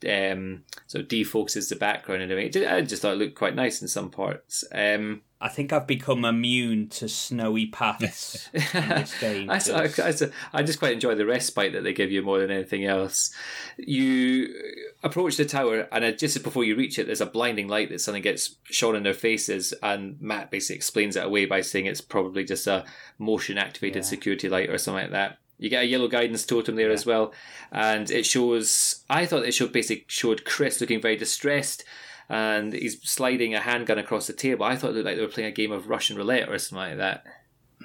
um, 0.08 0.64
sort 0.86 1.02
of 1.02 1.08
defocuses 1.08 1.68
the 1.68 1.76
background 1.76 2.22
and 2.22 2.32
everything. 2.32 2.66
I 2.66 2.80
just 2.82 3.02
thought 3.02 3.14
it 3.14 3.18
looked 3.18 3.34
quite 3.34 3.54
nice 3.54 3.82
in 3.82 3.88
some 3.88 4.10
parts. 4.10 4.64
Um, 4.72 5.22
I 5.40 5.48
think 5.48 5.72
I've 5.72 5.88
become 5.88 6.24
immune 6.24 6.88
to 6.90 7.08
snowy 7.08 7.66
paths 7.66 8.48
in 8.54 8.88
this 8.88 9.20
game. 9.20 9.50
I, 9.50 9.54
I, 9.54 10.30
I, 10.52 10.62
just 10.62 10.78
quite 10.78 10.92
enjoy 10.92 11.16
the 11.16 11.26
respite 11.26 11.72
that 11.72 11.82
they 11.82 11.92
give 11.92 12.12
you 12.12 12.22
more 12.22 12.38
than 12.38 12.52
anything 12.52 12.84
else. 12.84 13.34
You 13.76 14.54
approach 15.02 15.36
the 15.36 15.44
tower, 15.44 15.88
and 15.90 16.16
just 16.16 16.42
before 16.44 16.62
you 16.62 16.76
reach 16.76 16.96
it, 16.98 17.06
there's 17.06 17.20
a 17.20 17.26
blinding 17.26 17.66
light 17.66 17.90
that 17.90 18.00
suddenly 18.00 18.20
gets 18.20 18.54
shone 18.64 18.94
in 18.94 19.02
their 19.02 19.14
faces, 19.14 19.74
and 19.82 20.20
Matt 20.20 20.52
basically 20.52 20.76
explains 20.76 21.16
it 21.16 21.24
away 21.24 21.46
by 21.46 21.60
saying 21.60 21.86
it's 21.86 22.00
probably 22.00 22.44
just 22.44 22.68
a 22.68 22.84
motion 23.18 23.58
activated 23.58 24.04
Yeah. 24.04 24.08
security 24.08 24.48
light 24.48 24.70
or 24.70 24.78
something 24.78 25.02
like 25.02 25.10
that. 25.10 25.38
You 25.62 25.70
get 25.70 25.84
a 25.84 25.86
yellow 25.86 26.09
guidance 26.09 26.44
totem 26.44 26.74
there 26.74 26.90
as 26.90 27.06
well, 27.06 27.32
and 27.70 28.10
it 28.10 28.26
shows. 28.26 29.05
I 29.09 29.26
thought 29.26 29.44
it 29.44 29.55
showed 29.55 29.72
basically 29.72 30.05
showed 30.09 30.44
Chris 30.44 30.80
looking 30.80 31.01
very 31.01 31.14
distressed, 31.14 31.84
and 32.28 32.72
he's 32.72 33.01
sliding 33.02 33.55
a 33.55 33.60
handgun 33.60 33.97
across 33.97 34.26
the 34.26 34.32
table. 34.32 34.64
I 34.64 34.74
thought 34.74 34.90
it 34.90 34.94
looked 34.94 35.06
like 35.06 35.16
they 35.16 35.22
were 35.22 35.28
playing 35.28 35.51
a 35.51 35.55
game 35.55 35.70
of 35.70 35.89
Russian 35.89 36.16
roulette 36.16 36.48
or 36.48 36.59
something 36.59 36.98
like 36.98 36.98
that. 36.98 37.24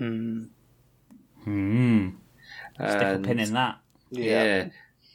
Mm, 0.02 0.50
Hmm. 1.44 2.10
Stick 2.74 3.02
a 3.02 3.20
pin 3.24 3.40
in 3.40 3.54
that. 3.54 3.78
Yeah. 4.10 4.70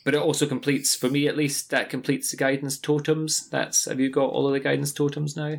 But 0.05 0.15
it 0.15 0.21
also 0.23 0.47
completes, 0.47 0.95
for 0.95 1.09
me 1.09 1.27
at 1.27 1.37
least, 1.37 1.71
that 1.71 1.91
completes 1.91 2.31
the 2.31 2.37
guidance 2.37 2.79
totems. 2.79 3.49
That's 3.49 3.87
have 3.87 3.99
you 3.99 4.09
got 4.09 4.31
all 4.31 4.47
of 4.47 4.53
the 4.53 4.61
guidance 4.61 4.93
totems 4.93 5.37
now? 5.37 5.57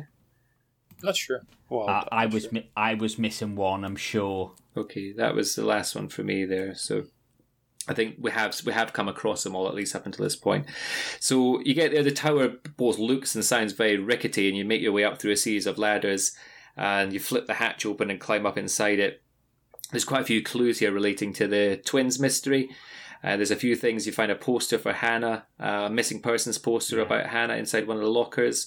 Not 1.04 1.16
sure. 1.16 1.42
Well, 1.68 1.88
I, 1.88 2.08
I 2.10 2.26
was 2.26 2.50
mi- 2.50 2.70
I 2.76 2.94
was 2.94 3.18
missing 3.18 3.56
one. 3.56 3.84
I'm 3.84 3.96
sure. 3.96 4.52
Okay, 4.76 5.12
that 5.12 5.34
was 5.34 5.54
the 5.54 5.64
last 5.64 5.94
one 5.94 6.08
for 6.08 6.22
me 6.22 6.44
there. 6.44 6.74
So 6.74 7.04
I 7.86 7.92
think 7.92 8.16
we 8.18 8.30
have 8.30 8.58
we 8.64 8.72
have 8.72 8.94
come 8.94 9.08
across 9.08 9.44
them 9.44 9.54
all 9.54 9.68
at 9.68 9.74
least 9.74 9.94
up 9.94 10.06
until 10.06 10.24
this 10.24 10.36
point. 10.36 10.66
So 11.20 11.60
you 11.60 11.74
get 11.74 11.92
there, 11.92 12.02
the 12.02 12.10
tower 12.10 12.54
both 12.76 12.98
looks 12.98 13.34
and 13.34 13.44
sounds 13.44 13.72
very 13.74 13.98
rickety, 13.98 14.48
and 14.48 14.56
you 14.56 14.64
make 14.64 14.80
your 14.80 14.92
way 14.92 15.04
up 15.04 15.18
through 15.18 15.32
a 15.32 15.36
series 15.36 15.66
of 15.66 15.78
ladders, 15.78 16.32
and 16.76 17.12
you 17.12 17.20
flip 17.20 17.46
the 17.46 17.54
hatch 17.54 17.84
open 17.84 18.10
and 18.10 18.18
climb 18.18 18.46
up 18.46 18.56
inside 18.56 18.98
it. 18.98 19.22
There's 19.90 20.06
quite 20.06 20.22
a 20.22 20.26
few 20.26 20.42
clues 20.42 20.78
here 20.78 20.90
relating 20.90 21.34
to 21.34 21.46
the 21.46 21.80
twins 21.84 22.18
mystery. 22.18 22.70
Uh, 23.22 23.36
there's 23.36 23.50
a 23.50 23.56
few 23.56 23.76
things. 23.76 24.06
You 24.06 24.12
find 24.12 24.32
a 24.32 24.34
poster 24.34 24.78
for 24.78 24.92
Hannah, 24.92 25.46
a 25.58 25.88
missing 25.90 26.20
persons 26.20 26.58
poster 26.58 27.00
about 27.00 27.26
Hannah 27.26 27.56
inside 27.56 27.86
one 27.86 27.98
of 27.98 28.02
the 28.02 28.10
lockers. 28.10 28.66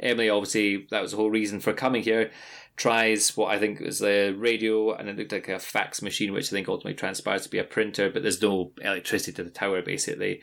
Emily, 0.00 0.28
obviously, 0.28 0.86
that 0.90 1.02
was 1.02 1.10
the 1.12 1.16
whole 1.16 1.30
reason 1.30 1.60
for 1.60 1.72
coming 1.72 2.02
here. 2.02 2.30
Tries 2.76 3.36
what 3.36 3.54
I 3.54 3.58
think 3.58 3.80
was 3.80 4.00
the 4.00 4.34
radio, 4.36 4.92
and 4.92 5.08
it 5.08 5.16
looked 5.16 5.32
like 5.32 5.48
a 5.48 5.58
fax 5.58 6.02
machine, 6.02 6.32
which 6.32 6.48
I 6.48 6.56
think 6.56 6.68
ultimately 6.68 6.94
transpires 6.94 7.42
to 7.42 7.48
be 7.50 7.58
a 7.58 7.64
printer. 7.64 8.10
But 8.10 8.22
there's 8.22 8.42
no 8.42 8.72
electricity 8.82 9.32
to 9.34 9.44
the 9.44 9.50
tower, 9.50 9.80
basically. 9.82 10.40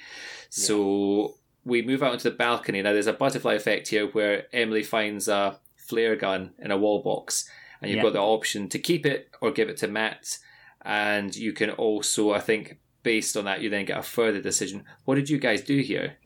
So 0.49 1.35
we 1.65 1.81
move 1.81 2.01
out 2.01 2.13
onto 2.13 2.30
the 2.30 2.35
balcony. 2.35 2.81
Now 2.81 2.93
there's 2.93 3.07
a 3.07 3.13
butterfly 3.13 3.55
effect 3.55 3.89
here, 3.89 4.07
where 4.07 4.45
Emily 4.53 4.84
finds 4.84 5.27
a 5.27 5.59
flare 5.76 6.15
gun 6.15 6.53
in 6.59 6.72
a 6.72 6.77
wall 6.77 7.01
box, 7.03 7.49
and 7.81 7.89
you've 7.89 7.97
Yeah. 7.97 8.03
got 8.03 8.13
the 8.13 8.19
option 8.19 8.69
to 8.69 8.80
keep 8.80 9.05
it 9.05 9.30
or 9.41 9.51
give 9.51 9.68
it 9.68 9.77
to 9.77 9.88
Matt. 9.88 10.38
And 10.84 11.35
you 11.35 11.51
can 11.51 11.69
also, 11.69 12.31
I 12.31 12.39
think, 12.39 12.80
based 13.03 13.35
on 13.35 13.45
that, 13.45 13.61
you 13.61 13.69
then 13.69 13.85
get 13.85 13.97
a 13.97 14.03
further 14.03 14.41
decision. 14.41 14.85
What 15.05 15.15
did 15.15 15.30
you 15.30 15.38
guys 15.38 15.61
do 15.61 15.80
here? 15.81 16.18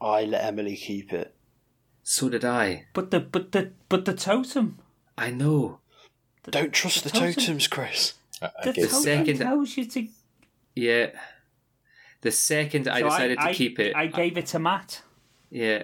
I 0.00 0.24
let 0.24 0.44
Emily 0.44 0.76
keep 0.76 1.12
it. 1.12 1.34
So 2.10 2.30
did 2.30 2.42
I. 2.42 2.86
But 2.94 3.10
the 3.10 3.20
but 3.20 3.52
the 3.52 3.72
but 3.90 4.06
the 4.06 4.14
totem. 4.14 4.78
I 5.18 5.30
know. 5.30 5.80
Don't 6.50 6.72
trust 6.72 7.04
the 7.04 7.10
totem- 7.10 7.34
totems, 7.34 7.68
Chris. 7.68 8.14
I, 8.40 8.46
I 8.46 8.64
The 8.64 8.72
guess 8.72 8.90
totem 8.92 9.02
second- 9.04 9.38
tells 9.40 9.76
you 9.76 9.84
to. 9.84 10.08
Yeah. 10.74 11.10
The 12.22 12.30
second 12.30 12.88
I 12.88 13.00
So 13.00 13.10
decided 13.10 13.38
to 13.38 13.44
I- 13.44 13.52
keep 13.52 13.78
it, 13.78 13.94
I 13.94 14.06
gave 14.06 14.38
it 14.38 14.46
to 14.46 14.58
Matt. 14.58 15.02
yeah, 15.50 15.82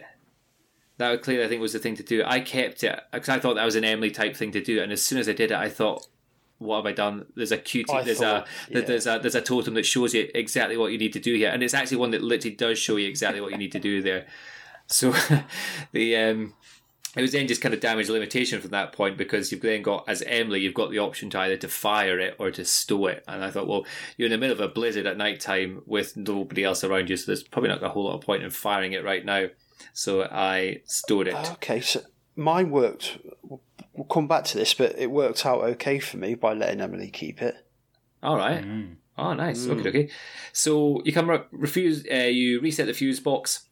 that 0.96 1.10
would 1.10 1.20
clearly 1.22 1.44
I 1.44 1.48
think 1.48 1.60
was 1.60 1.74
the 1.74 1.78
thing 1.78 1.94
to 1.96 2.02
do. 2.02 2.22
I 2.24 2.40
kept 2.40 2.82
it 2.84 2.98
because 3.12 3.28
I 3.28 3.38
thought 3.38 3.54
that 3.56 3.64
was 3.66 3.76
an 3.76 3.84
Emily 3.84 4.10
type 4.10 4.34
thing 4.34 4.50
to 4.52 4.62
do, 4.62 4.80
and 4.80 4.90
as 4.92 5.02
soon 5.02 5.18
as 5.18 5.28
I 5.28 5.32
did 5.34 5.50
it, 5.50 5.56
I 5.58 5.68
thought, 5.68 6.06
"What 6.58 6.76
have 6.78 6.86
I 6.86 6.92
done?" 6.92 7.26
There's 7.36 7.52
a 7.52 7.58
QT, 7.58 7.92
I 7.92 8.02
there's 8.02 8.18
thought, 8.20 8.48
a 8.70 8.72
yeah. 8.72 8.80
there's 8.80 9.06
a 9.06 9.18
there's 9.20 9.34
a 9.34 9.42
totem 9.42 9.74
that 9.74 9.84
shows 9.84 10.14
you 10.14 10.28
exactly 10.34 10.78
what 10.78 10.90
you 10.90 10.96
need 10.98 11.12
to 11.12 11.20
do 11.20 11.34
here, 11.36 11.50
and 11.50 11.62
it's 11.62 11.74
actually 11.74 11.98
one 11.98 12.12
that 12.12 12.22
literally 12.22 12.56
does 12.56 12.78
show 12.78 12.96
you 12.96 13.06
exactly 13.08 13.40
what 13.42 13.52
you 13.52 13.58
need 13.58 13.72
to 13.72 13.78
do 13.80 14.00
there. 14.00 14.26
So 14.86 15.14
the 15.92 16.16
um. 16.16 16.54
It 17.16 17.22
was 17.22 17.30
then 17.30 17.46
just 17.46 17.62
kind 17.62 17.72
of 17.72 17.78
damage 17.78 18.08
limitation 18.08 18.60
from 18.60 18.72
that 18.72 18.92
point 18.92 19.16
because 19.16 19.52
you've 19.52 19.60
then 19.60 19.82
got, 19.82 20.02
as 20.08 20.20
Emily, 20.22 20.58
you've 20.58 20.74
got 20.74 20.90
the 20.90 20.98
option 20.98 21.30
to 21.30 21.38
either 21.38 21.56
to 21.58 21.68
fire 21.68 22.18
it 22.18 22.34
or 22.40 22.50
to 22.50 22.64
stow 22.64 23.06
it. 23.06 23.22
And 23.28 23.44
I 23.44 23.52
thought, 23.52 23.68
well, 23.68 23.86
you're 24.16 24.26
in 24.26 24.32
the 24.32 24.38
middle 24.38 24.56
of 24.56 24.60
a 24.60 24.66
blizzard 24.66 25.06
at 25.06 25.16
night 25.16 25.38
time 25.38 25.82
with 25.86 26.16
nobody 26.16 26.64
else 26.64 26.82
around 26.82 27.08
you, 27.08 27.16
so 27.16 27.26
there's 27.26 27.44
probably 27.44 27.68
not 27.68 27.84
a 27.84 27.88
whole 27.90 28.06
lot 28.06 28.16
of 28.16 28.22
point 28.22 28.42
in 28.42 28.50
firing 28.50 28.94
it 28.94 29.04
right 29.04 29.24
now. 29.24 29.46
So 29.92 30.24
I 30.24 30.80
stowed 30.86 31.28
it. 31.28 31.34
Okay, 31.52 31.80
so 31.80 32.00
mine 32.34 32.70
worked. 32.70 33.18
We'll 33.42 34.06
come 34.10 34.26
back 34.26 34.44
to 34.46 34.58
this, 34.58 34.74
but 34.74 34.98
it 34.98 35.10
worked 35.10 35.46
out 35.46 35.62
okay 35.62 36.00
for 36.00 36.16
me 36.16 36.34
by 36.34 36.52
letting 36.52 36.80
Emily 36.80 37.10
keep 37.10 37.40
it. 37.40 37.54
All 38.22 38.36
right. 38.36 38.64
Mm. 38.64 38.96
Oh, 39.16 39.34
nice. 39.34 39.66
Okay, 39.68 39.88
okay. 39.88 40.10
So 40.52 41.00
you 41.04 41.12
come 41.12 41.30
up, 41.30 41.48
refuse. 41.52 42.04
Uh, 42.10 42.16
you 42.16 42.60
reset 42.60 42.86
the 42.86 42.92
fuse 42.92 43.20
box, 43.20 43.68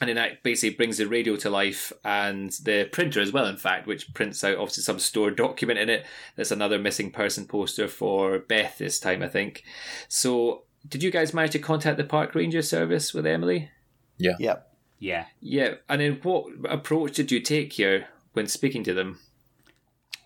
and 0.00 0.08
then 0.08 0.16
that 0.16 0.42
basically 0.42 0.76
brings 0.76 0.98
the 0.98 1.06
radio 1.06 1.36
to 1.36 1.50
life 1.50 1.92
and 2.04 2.52
the 2.62 2.88
printer 2.92 3.20
as 3.20 3.32
well. 3.32 3.46
In 3.46 3.56
fact, 3.56 3.86
which 3.86 4.12
prints 4.14 4.44
out 4.44 4.58
obviously 4.58 4.82
some 4.82 4.98
stored 4.98 5.36
document 5.36 5.78
in 5.78 5.88
it. 5.88 6.06
There's 6.36 6.52
another 6.52 6.78
missing 6.78 7.10
person 7.10 7.46
poster 7.46 7.88
for 7.88 8.38
Beth 8.38 8.78
this 8.78 9.00
time, 9.00 9.22
I 9.22 9.28
think. 9.28 9.64
So, 10.06 10.64
did 10.86 11.02
you 11.02 11.10
guys 11.10 11.34
manage 11.34 11.52
to 11.52 11.58
contact 11.58 11.96
the 11.96 12.04
park 12.04 12.34
ranger 12.34 12.62
service 12.62 13.12
with 13.12 13.26
Emily? 13.26 13.70
Yeah. 14.18 14.36
Yep. 14.38 14.72
Yeah. 15.00 15.26
Yeah. 15.40 15.74
And 15.88 16.00
then 16.00 16.20
what 16.22 16.46
approach 16.68 17.16
did 17.16 17.32
you 17.32 17.40
take 17.40 17.72
here 17.72 18.06
when 18.32 18.46
speaking 18.46 18.84
to 18.84 18.94
them? 18.94 19.18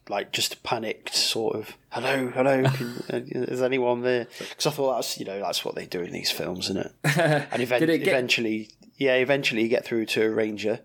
Like 0.09 0.33
just 0.33 0.55
a 0.55 0.57
panicked 0.59 1.15
sort 1.15 1.55
of 1.57 1.77
hello, 1.91 2.29
hello. 2.29 2.63
Can, 2.75 2.89
uh, 3.13 3.21
is 3.25 3.63
anyone 3.63 4.03
there? 4.03 4.27
Because 4.39 4.67
I 4.67 4.71
thought 4.71 4.97
that's 4.97 5.19
you 5.19 5.25
know 5.25 5.39
that's 5.41 5.65
what 5.65 5.75
they 5.77 5.87
do 5.87 6.01
in 6.01 6.13
these 6.13 6.31
films, 6.31 6.69
isn't 6.71 6.79
it? 6.87 6.93
And 7.53 7.63
even- 7.63 7.79
Did 7.81 7.89
it 7.91 7.99
get- 7.99 8.09
eventually, 8.09 8.71
yeah, 8.97 9.15
eventually 9.15 9.63
you 9.63 9.69
get 9.69 9.85
through 9.85 10.07
to 10.07 10.25
a 10.27 10.31
ranger, 10.31 10.81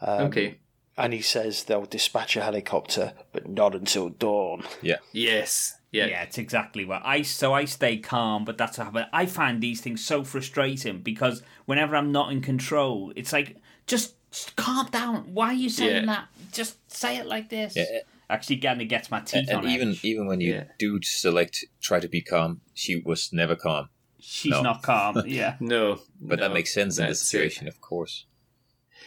um, 0.00 0.26
okay. 0.26 0.58
and 0.98 1.12
he 1.12 1.20
says 1.22 1.64
they'll 1.64 1.84
dispatch 1.86 2.36
a 2.36 2.42
helicopter, 2.42 3.12
but 3.32 3.48
not 3.48 3.74
until 3.74 4.08
dawn. 4.08 4.64
Yeah 4.82 4.96
yes. 5.12 5.74
Yeah. 5.92 6.06
Yeah. 6.06 6.22
it's 6.24 6.36
exactly 6.36 6.84
what 6.84 7.02
I. 7.04 7.22
So 7.22 7.54
I 7.54 7.64
stay 7.66 7.96
calm, 7.98 8.44
but 8.44 8.58
that's 8.58 8.76
what 8.78 8.84
happened. 8.88 9.06
I 9.12 9.26
find 9.26 9.62
these 9.62 9.80
things 9.80 10.04
so 10.04 10.24
frustrating 10.24 11.00
because 11.00 11.42
whenever 11.66 11.94
I'm 11.96 12.10
not 12.12 12.32
in 12.32 12.40
control, 12.42 13.12
it's 13.16 13.32
like 13.32 13.56
just, 13.86 14.14
just 14.32 14.56
calm 14.56 14.88
down. 14.90 15.32
Why 15.32 15.46
are 15.46 15.52
you 15.54 15.70
saying 15.70 16.04
Yeah. 16.04 16.06
that? 16.06 16.28
Just 16.52 16.76
say 16.92 17.16
it 17.16 17.26
like 17.26 17.48
this. 17.48 17.74
Yeah, 17.76 18.00
Actually, 18.28 18.56
getting 18.56 18.80
it 18.80 18.86
gets 18.86 19.10
my 19.10 19.20
teeth 19.20 19.48
and 19.48 19.58
on 19.58 19.68
even 19.68 19.90
edge. 19.90 20.04
even 20.04 20.26
when 20.26 20.40
you 20.40 20.54
Yeah. 20.54 20.64
do 20.78 20.98
select 21.02 21.64
try 21.80 22.00
to 22.00 22.08
be 22.08 22.20
calm, 22.22 22.60
she 22.74 22.96
was 22.96 23.32
never 23.32 23.54
calm. 23.56 23.88
She's 24.20 24.50
no. 24.50 24.62
not 24.62 24.82
calm. 24.82 25.22
Yeah, 25.26 25.56
No. 25.60 26.00
But 26.20 26.40
no, 26.40 26.48
that 26.48 26.54
makes 26.54 26.74
sense 26.74 26.98
in 26.98 27.06
this 27.06 27.20
that's 27.20 27.22
it. 27.22 27.30
situation, 27.30 27.68
of 27.68 27.80
course. 27.80 28.26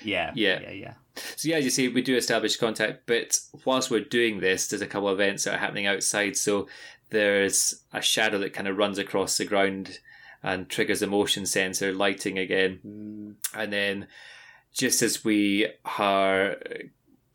yeah, 0.01 0.31
Yeah. 0.35 0.61
yeah, 0.61 0.71
yeah. 0.71 0.93
So 1.35 1.49
yeah, 1.49 1.57
as 1.57 1.65
you 1.65 1.69
see, 1.69 1.89
we 1.89 2.01
do 2.01 2.15
establish 2.15 2.55
contact, 2.55 3.05
but 3.05 3.37
whilst 3.65 3.91
we're 3.91 3.99
doing 4.05 4.39
this, 4.39 4.67
there's 4.67 4.81
a 4.81 4.87
couple 4.87 5.09
of 5.09 5.19
events 5.19 5.43
that 5.43 5.55
are 5.55 5.57
happening 5.57 5.85
outside. 5.87 6.37
So 6.37 6.69
there's 7.09 7.83
a 7.91 8.01
shadow 8.01 8.37
that 8.37 8.53
kind 8.53 8.69
of 8.69 8.77
runs 8.77 8.97
across 8.97 9.37
the 9.37 9.43
ground 9.43 9.99
and 10.41 10.69
triggers 10.69 11.01
the 11.01 11.07
motion 11.07 11.45
sensor 11.45 11.91
lighting 11.91 12.37
again. 12.39 12.79
Mm. 12.87 13.33
And 13.53 13.73
then 13.73 14.07
just 14.71 15.01
as 15.01 15.25
we 15.25 15.67
are 15.97 16.55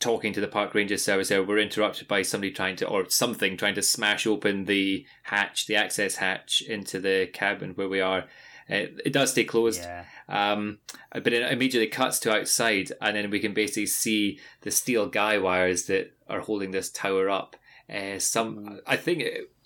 talking 0.01 0.33
to 0.33 0.41
the 0.41 0.49
park 0.49 0.75
ranger 0.75 0.97
service 0.97 1.29
there, 1.29 1.43
we're 1.43 1.59
interrupted 1.59 2.09
by 2.09 2.23
somebody 2.23 2.51
trying 2.53 2.77
to, 2.77 2.87
or 2.87 3.09
something 3.09 3.57
trying 3.57 3.75
to 3.75 3.83
smash 3.83 4.27
open 4.27 4.65
the 4.65 5.07
hatch, 5.25 5.67
the 5.67 5.77
access 5.77 6.17
hatch 6.17 6.63
into 6.63 7.01
the 7.01 7.29
cabin 7.33 7.73
where 7.73 7.89
we 7.89 8.01
are. 8.01 8.25
It, 8.69 9.01
it 9.05 9.13
does 9.13 9.33
stay 9.33 9.45
closed. 9.45 9.83
Yeah. 9.83 10.05
Um, 10.29 10.79
but 11.13 11.33
it 11.33 11.53
immediately 11.53 11.89
cuts 11.89 12.19
to 12.21 12.35
outside, 12.35 12.93
and 13.01 13.17
then 13.17 13.31
we 13.31 13.41
can 13.41 13.55
basically 13.55 13.87
see 13.87 14.39
the 14.63 14.71
steel 14.71 15.07
guy 15.07 15.39
wires 15.39 15.85
that 15.87 16.13
are 16.29 16.41
holding 16.41 16.71
this 16.71 16.91
tower 16.91 17.29
up. 17.29 17.57
Uh, 17.93 18.19
some, 18.19 18.81
I 18.87 18.97
think, 18.97 19.23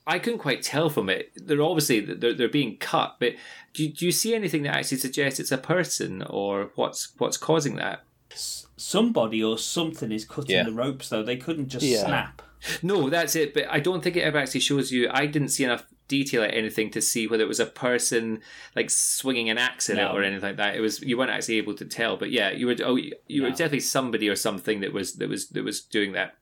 I 0.09 0.19
couldn't 0.19 0.41
quite 0.41 0.63
tell 0.63 0.89
from 0.89 1.11
it. 1.11 1.33
They're 1.37 1.63
obviously 1.63 2.01
they're, 2.01 2.35
they're 2.35 2.49
being 2.49 2.79
cut, 2.79 3.17
but 3.21 3.35
do, 3.75 3.89
do 3.89 4.07
you 4.07 4.13
see 4.13 4.35
anything 4.35 4.63
that 4.63 4.75
actually 4.75 4.99
suggests 4.99 5.39
it's 5.39 5.53
a 5.53 5.59
person 5.59 6.23
or 6.23 6.73
what's 6.75 7.13
what's 7.19 7.37
causing 7.37 7.77
that? 7.77 8.05
Somebody 8.81 9.43
or 9.43 9.59
something 9.59 10.11
is 10.13 10.25
cutting 10.25 10.57
Yeah. 10.57 10.63
the 10.65 10.73
ropes, 10.73 11.09
though. 11.09 11.23
They 11.23 11.37
couldn't 11.37 11.69
just 11.69 11.85
Yeah. 11.85 12.05
snap. 12.05 12.43
No, 12.83 13.09
that's 13.11 13.37
it. 13.37 13.55
But 13.55 13.67
I 13.71 13.79
don't 13.81 14.03
think 14.03 14.17
it 14.17 14.21
ever 14.23 14.39
actually 14.39 14.61
shows 14.61 14.91
you. 14.91 15.09
I 15.13 15.27
didn't 15.27 15.51
see 15.51 15.65
enough 15.65 15.85
detail 16.09 16.43
at 16.43 16.55
anything 16.55 16.91
to 16.91 17.01
see 17.03 17.27
whether 17.27 17.43
it 17.45 17.49
was 17.49 17.61
a 17.61 17.67
person 17.67 18.41
like 18.75 18.89
swinging 18.91 19.49
an 19.51 19.59
axe 19.59 19.89
in 19.91 19.99
it 19.99 20.03
No. 20.03 20.13
or 20.13 20.23
anything 20.23 20.43
like 20.43 20.57
that. 20.57 20.75
It 20.75 20.81
was 20.81 21.01
you 21.03 21.17
weren't 21.19 21.31
actually 21.31 21.59
able 21.59 21.75
to 21.75 21.85
tell. 21.85 22.17
But 22.17 22.31
yeah, 22.31 22.51
you 22.51 22.67
were. 22.67 22.77
Oh, 22.85 22.97
you 22.97 23.13
you 23.29 23.43
were 23.43 23.51
definitely 23.51 23.81
somebody 23.81 24.29
or 24.29 24.35
something 24.37 24.81
that 24.81 24.93
was 24.93 25.15
that 25.15 25.29
was 25.29 25.49
that 25.51 25.63
was 25.65 25.81
doing 25.83 26.13
that. 26.13 26.35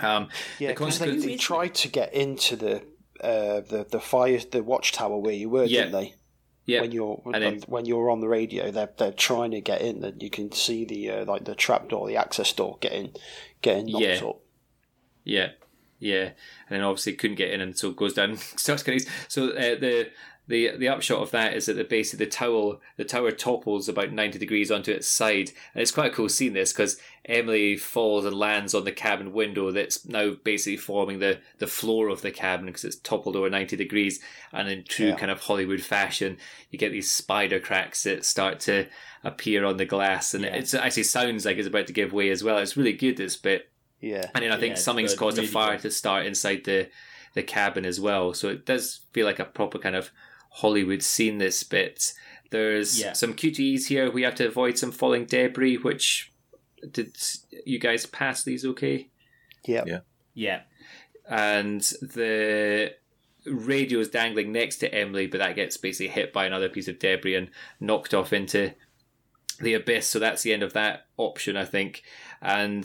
Um, 0.00 0.28
Yeah, 0.58 0.68
the 0.68 0.74
because 0.74 0.98
they, 0.98 1.06
consequence- 1.06 1.24
they 1.26 1.36
tried 1.36 1.74
to 1.74 1.88
get 1.88 2.14
into 2.14 2.56
the 2.56 2.76
uh, 3.22 3.60
the 3.60 3.86
the 3.90 4.00
fire 4.00 4.40
the 4.50 4.62
watchtower 4.62 5.18
where 5.18 5.34
you 5.34 5.50
were, 5.50 5.64
Yeah. 5.64 5.82
didn't 5.84 5.92
they? 6.00 6.14
Yeah, 6.64 6.80
When 6.80 6.92
you're 6.92 7.20
then- 7.32 7.60
when 7.66 7.84
you're 7.86 8.10
on 8.10 8.20
the 8.20 8.28
radio, 8.28 8.70
they're 8.70 8.90
they're 8.96 9.12
trying 9.12 9.50
to 9.52 9.60
get 9.60 9.80
in, 9.82 10.04
and 10.04 10.22
you 10.22 10.30
can 10.30 10.52
see 10.52 10.84
the 10.84 11.10
uh, 11.10 11.24
like 11.24 11.44
the 11.44 11.54
trap 11.54 11.88
door, 11.88 12.06
the 12.06 12.16
access 12.16 12.52
door 12.52 12.78
getting 12.80 13.12
getting 13.62 13.86
knocked 13.86 14.04
Yeah. 14.04 14.20
up. 14.28 14.40
Yeah, 15.24 15.50
yeah, 15.98 16.22
and 16.68 16.70
then 16.70 16.82
obviously 16.82 17.14
couldn't 17.14 17.36
get 17.36 17.50
in, 17.50 17.60
and 17.60 17.76
so 17.78 17.90
it 17.90 17.96
goes 17.96 18.14
down. 18.14 18.36
starts 18.56 18.82
getting 18.82 19.00
so 19.28 19.50
uh, 19.50 19.76
the 19.78 20.10
the 20.48 20.76
the 20.76 20.88
upshot 20.88 21.22
of 21.22 21.30
that 21.30 21.54
is 21.54 21.66
that 21.66 21.74
the 21.74 21.84
base 21.84 22.12
of 22.12 22.18
the 22.18 22.26
tower 22.26 22.78
the 22.96 23.04
tower 23.04 23.30
topples 23.30 23.88
about 23.88 24.12
ninety 24.12 24.38
degrees 24.38 24.70
onto 24.70 24.90
its 24.92 25.06
side, 25.08 25.50
and 25.72 25.80
it's 25.82 25.92
quite 25.92 26.10
a 26.12 26.14
cool 26.14 26.28
seeing 26.28 26.52
this 26.52 26.72
because 26.72 26.98
Emily 27.24 27.76
falls 27.76 28.24
and 28.24 28.34
lands 28.36 28.74
on 28.74 28.84
the 28.84 28.90
cabin 28.90 29.32
window 29.32 29.70
that's 29.70 30.04
now 30.06 30.32
basically 30.42 30.76
forming 30.76 31.20
the 31.20 31.38
the 31.58 31.66
floor 31.68 32.08
of 32.08 32.22
the 32.22 32.32
cabin 32.32 32.66
because 32.66 32.84
it's 32.84 32.96
toppled 32.96 33.36
over 33.36 33.48
ninety 33.48 33.76
degrees, 33.76 34.20
and 34.52 34.68
in 34.68 34.82
true 34.84 35.08
Yeah. 35.08 35.16
kind 35.16 35.30
of 35.30 35.40
Hollywood 35.40 35.80
fashion, 35.82 36.38
you 36.70 36.78
get 36.78 36.90
these 36.90 37.10
spider 37.10 37.60
cracks 37.60 38.02
that 38.02 38.24
start 38.24 38.58
to 38.60 38.86
appear 39.22 39.64
on 39.64 39.76
the 39.76 39.84
glass, 39.86 40.34
and 40.34 40.44
Yeah. 40.44 40.56
it 40.56 40.74
actually 40.74 41.04
sounds 41.04 41.44
like 41.46 41.56
it's 41.58 41.68
about 41.68 41.86
to 41.86 41.92
give 41.92 42.12
way 42.12 42.30
as 42.30 42.42
well. 42.42 42.58
It's 42.58 42.76
really 42.76 42.92
good 42.94 43.16
this 43.16 43.36
bit. 43.36 43.68
Yeah, 44.00 44.28
And 44.34 44.42
then 44.42 44.50
I 44.50 44.58
think 44.58 44.74
Yeah, 44.74 44.80
something's 44.82 45.12
good, 45.12 45.18
caused 45.20 45.38
a 45.38 45.46
fire 45.46 45.76
good. 45.76 45.82
to 45.82 45.90
start 45.92 46.26
inside 46.26 46.64
the 46.64 46.88
the 47.34 47.42
cabin 47.44 47.86
as 47.86 47.98
well. 47.98 48.34
So 48.34 48.48
it 48.50 48.66
does 48.66 49.00
feel 49.14 49.24
like 49.24 49.38
a 49.38 49.44
proper 49.46 49.78
kind 49.78 49.96
of 49.96 50.10
Hollywood 50.54 51.02
scene. 51.02 51.38
This 51.38 51.62
bit. 51.62 52.12
There's 52.50 53.00
Yeah. 53.00 53.12
some 53.14 53.34
QTEs 53.34 53.86
here. 53.86 54.10
We 54.10 54.22
have 54.22 54.34
to 54.36 54.46
avoid 54.46 54.78
some 54.78 54.92
falling 54.92 55.24
debris. 55.24 55.76
Which 55.76 56.30
did 56.90 57.16
you 57.64 57.78
guys 57.78 58.06
pass 58.06 58.42
these 58.44 58.64
okay? 58.64 59.08
yeah, 59.64 59.84
Yeah. 59.86 60.00
Yeah. 60.34 60.62
And 61.28 61.80
the 62.02 62.94
radio 63.46 64.00
is 64.00 64.08
dangling 64.08 64.52
next 64.52 64.76
to 64.78 64.92
Emily, 64.94 65.26
but 65.26 65.38
that 65.38 65.56
gets 65.56 65.76
basically 65.76 66.08
hit 66.08 66.32
by 66.32 66.44
another 66.46 66.68
piece 66.68 66.88
of 66.88 66.98
debris 66.98 67.34
and 67.36 67.48
knocked 67.80 68.12
off 68.12 68.32
into 68.32 68.72
the 69.60 69.74
abyss. 69.74 70.08
So 70.08 70.18
that's 70.18 70.42
the 70.42 70.52
end 70.52 70.62
of 70.62 70.72
that 70.74 71.06
option, 71.16 71.56
I 71.56 71.64
think. 71.64 72.02
And 72.40 72.84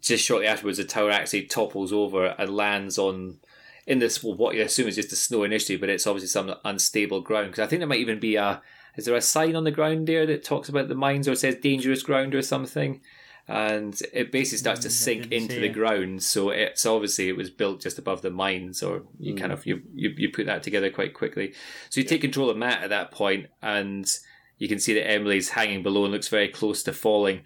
just 0.00 0.24
shortly 0.24 0.46
afterwards, 0.46 0.78
the 0.78 0.84
tower 0.84 1.10
actually 1.10 1.42
topples 1.46 1.92
over 1.92 2.26
and 2.38 2.54
lands 2.56 2.98
on 2.98 3.38
in 3.86 3.98
this 3.98 4.22
well, 4.22 4.34
what 4.34 4.54
you 4.54 4.62
assume 4.62 4.88
is 4.88 4.96
just 4.96 5.12
a 5.12 5.16
snow 5.16 5.42
initially, 5.44 5.76
but 5.76 5.88
it's 5.88 6.06
obviously 6.06 6.28
some 6.28 6.54
unstable 6.64 7.20
ground. 7.20 7.50
Because 7.50 7.64
I 7.64 7.66
think 7.66 7.80
there 7.80 7.88
might 7.88 8.00
even 8.00 8.20
be 8.20 8.36
a 8.36 8.62
is 8.96 9.06
there 9.06 9.16
a 9.16 9.20
sign 9.20 9.56
on 9.56 9.64
the 9.64 9.70
ground 9.70 10.06
there 10.06 10.26
that 10.26 10.44
talks 10.44 10.68
about 10.68 10.88
the 10.88 10.94
mines 10.94 11.26
or 11.28 11.34
says 11.34 11.56
dangerous 11.56 12.02
ground 12.02 12.34
or 12.34 12.42
something? 12.42 13.00
And 13.46 14.00
it 14.12 14.32
basically 14.32 14.58
starts 14.58 14.80
to 14.80 14.88
Mm, 14.88 14.90
I 14.90 14.94
sink 14.94 15.32
into 15.32 15.60
the 15.60 15.66
it. 15.66 15.74
ground. 15.74 16.22
So 16.22 16.48
it's 16.50 16.86
obviously 16.86 17.28
it 17.28 17.36
was 17.36 17.50
built 17.50 17.82
just 17.82 17.98
above 17.98 18.22
the 18.22 18.30
mines, 18.30 18.82
or 18.82 19.02
you 19.18 19.34
kind 19.34 19.52
of 19.52 19.66
you, 19.66 19.82
you 19.94 20.14
you 20.16 20.30
put 20.32 20.46
that 20.46 20.62
together 20.62 20.90
quite 20.90 21.12
quickly. 21.12 21.52
So 21.90 22.00
you 22.00 22.06
take 22.06 22.22
control 22.22 22.48
of 22.48 22.56
Matt 22.56 22.82
at 22.82 22.90
that 22.90 23.10
point, 23.10 23.48
and 23.60 24.10
you 24.56 24.66
can 24.66 24.78
see 24.78 24.94
that 24.94 25.10
Emily's 25.10 25.50
hanging 25.50 25.82
below 25.82 26.04
and 26.04 26.12
looks 26.12 26.28
very 26.28 26.48
close 26.48 26.82
to 26.84 26.92
falling. 26.94 27.42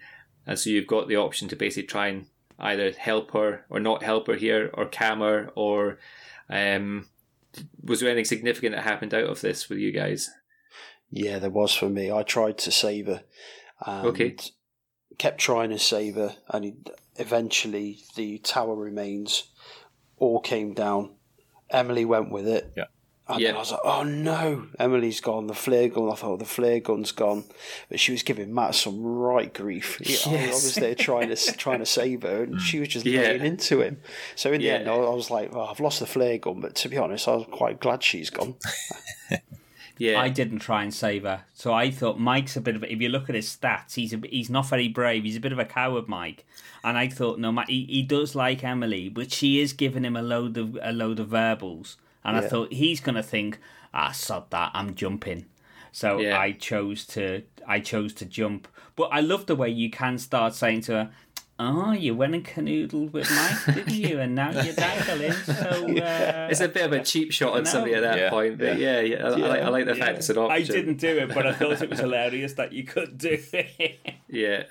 And 0.47 0.57
so 0.57 0.69
you've 0.69 0.87
got 0.87 1.09
the 1.09 1.17
option 1.17 1.49
to 1.49 1.55
basically 1.57 1.87
try 1.87 2.07
and 2.07 2.27
either 2.59 2.91
help 2.91 3.31
her 3.31 3.65
or 3.69 3.79
not 3.81 4.03
help 4.03 4.27
her 4.27 4.35
here, 4.35 4.69
or 4.73 4.85
calm 4.85 5.19
her, 5.19 5.49
or 5.55 5.97
um, 6.49 7.07
was 7.83 7.99
there 7.99 8.09
anything 8.09 8.25
significant 8.25 8.75
that 8.75 8.83
happened 8.83 9.13
out 9.13 9.25
of 9.25 9.41
this 9.41 9.69
with 9.69 9.79
you 9.79 9.91
guys? 9.91 10.29
yeah. 11.11 11.39
There 11.39 11.49
was 11.49 11.73
for 11.73 11.89
me. 11.89 12.11
I 12.11 12.23
tried 12.23 12.57
to 12.59 12.71
save 12.71 13.07
her, 13.07 13.23
and 13.85 14.07
Okay. 14.07 14.35
kept 15.17 15.39
trying 15.39 15.69
to 15.71 15.79
save 15.79 16.15
her, 16.15 16.35
and 16.49 16.89
eventually 17.15 17.99
the 18.15 18.37
tower 18.39 18.75
remains 18.75 19.51
all 20.17 20.39
came 20.39 20.73
down. 20.73 21.15
Emily 21.69 22.05
went 22.05 22.31
with 22.31 22.47
it. 22.47 22.71
Yeah. 22.77 22.85
And 23.29 23.39
Yeah. 23.39 23.49
then 23.49 23.55
I 23.55 23.59
was 23.59 23.71
like, 23.71 23.79
oh 23.83 24.03
no, 24.03 24.67
Emily's 24.79 25.21
gone. 25.21 25.47
The 25.47 25.53
flare 25.53 25.87
gun. 25.87 26.09
I 26.11 26.15
thought 26.15 26.39
the 26.39 26.45
flare 26.45 26.79
gun's 26.79 27.11
gone, 27.11 27.43
but 27.89 27.99
she 27.99 28.11
was 28.11 28.23
giving 28.23 28.53
Matt 28.53 28.73
some 28.75 29.01
right 29.03 29.53
grief. 29.53 30.01
I- 30.27 30.29
I, 30.35 30.47
was 30.47 30.75
there 30.75 30.95
trying 30.95 31.29
to 31.29 31.35
trying 31.57 31.79
to 31.79 31.85
save 31.85 32.23
her, 32.23 32.43
and 32.43 32.59
she 32.59 32.79
was 32.79 32.89
just 32.89 33.05
Yeah. 33.05 33.21
laying 33.21 33.45
into 33.45 33.81
him. 33.81 34.01
So 34.35 34.51
in 34.51 34.61
the 34.61 34.67
Yeah. 34.67 34.73
end, 34.75 34.89
I 34.89 34.95
I 34.95 35.13
was 35.13 35.29
like, 35.29 35.51
oh, 35.53 35.65
I've 35.65 35.79
lost 35.79 35.99
the 35.99 36.07
flare 36.07 36.37
gun, 36.39 36.59
but 36.61 36.75
to 36.75 36.89
be 36.89 36.97
honest, 36.97 37.27
I 37.27 37.35
was 37.35 37.45
quite 37.51 37.79
glad 37.79 38.03
she's 38.03 38.29
gone. 38.29 38.55
Yeah, 39.97 40.21
I 40.21 40.29
didn't 40.29 40.59
try 40.59 40.83
and 40.83 40.93
save 40.93 41.23
her, 41.23 41.43
so 41.53 41.73
I 41.73 41.91
thought 41.91 42.17
Mike's 42.21 42.55
a 42.55 42.61
bit 42.61 42.77
of. 42.77 42.83
A, 42.83 42.93
if 42.93 43.01
you 43.01 43.09
look 43.09 43.27
at 43.27 43.35
his 43.35 43.47
stats, 43.53 43.95
he's 43.95 44.13
a, 44.13 44.21
he's 44.29 44.49
not 44.49 44.69
very 44.69 44.87
brave. 44.87 45.25
He's 45.25 45.35
a 45.35 45.41
bit 45.41 45.51
of 45.51 45.59
a 45.59 45.65
coward, 45.65 46.07
Mike. 46.07 46.45
And 46.85 46.97
I 46.97 47.09
thought, 47.09 47.37
no, 47.37 47.51
Ma- 47.51 47.65
he, 47.67 47.83
he 47.83 48.01
does 48.03 48.33
like 48.33 48.63
Emily, 48.63 49.09
but 49.09 49.29
she 49.33 49.59
is 49.59 49.73
giving 49.73 50.05
him 50.05 50.15
a 50.15 50.21
load 50.21 50.55
of 50.55 50.77
a 50.81 50.93
load 50.93 51.19
of 51.19 51.27
verbals, 51.27 51.97
and 52.23 52.37
I 52.37 52.41
thought 52.41 52.73
he's 52.73 52.99
gonna 52.99 53.23
think, 53.23 53.59
ah, 53.93 54.11
sod 54.11 54.49
that, 54.51 54.71
I'm 54.73 54.95
jumping. 54.95 55.45
So 55.91 56.19
Yeah. 56.19 56.39
I 56.39 56.51
chose 56.51 57.05
to 57.07 57.43
I 57.67 57.79
chose 57.79 58.13
to 58.15 58.25
jump. 58.25 58.67
But 58.95 59.09
I 59.11 59.19
love 59.21 59.45
the 59.45 59.55
way 59.55 59.69
you 59.69 59.89
can 59.89 60.17
start 60.17 60.53
saying 60.55 60.81
to 60.81 60.91
her. 60.93 61.11
Oh, 61.61 61.91
you 61.91 62.15
went 62.15 62.33
and 62.35 62.45
canoodled 62.45 63.11
with 63.11 63.29
Mike, 63.29 63.75
didn't 63.75 63.93
you? 63.93 64.19
And 64.21 64.33
now 64.33 64.51
you're 64.51 64.73
dangling. 64.73 65.33
So 65.43 65.53
uh, 65.55 66.47
it's 66.49 66.61
a 66.61 66.69
bit 66.69 66.85
of 66.85 66.93
a 66.93 67.03
cheap 67.03 67.33
shot 67.33 67.53
on 67.53 67.63
No. 67.63 67.69
somebody 67.69 67.95
at 67.95 68.01
that 68.01 68.17
Yeah. 68.17 68.29
point, 68.29 68.57
but 68.59 68.77
yeah, 68.77 69.01
yeah, 69.01 69.17
I, 69.25 69.27
I 69.27 69.35
like, 69.35 69.61
I 69.63 69.67
like 69.69 69.85
the 69.85 69.95
fact 69.95 70.11
yeah. 70.11 70.17
it's 70.17 70.29
an 70.29 70.37
option. 70.37 70.51
I 70.55 70.61
didn't 70.63 70.97
do 70.99 71.17
it, 71.17 71.33
but 71.33 71.45
I 71.45 71.51
thought 71.53 71.81
it 71.81 71.89
was 71.89 71.99
hilarious 72.07 72.53
that 72.53 72.71
you 72.71 72.83
could 72.85 73.17
do 73.17 73.37
it. 73.53 73.99
Yeah. 74.29 74.63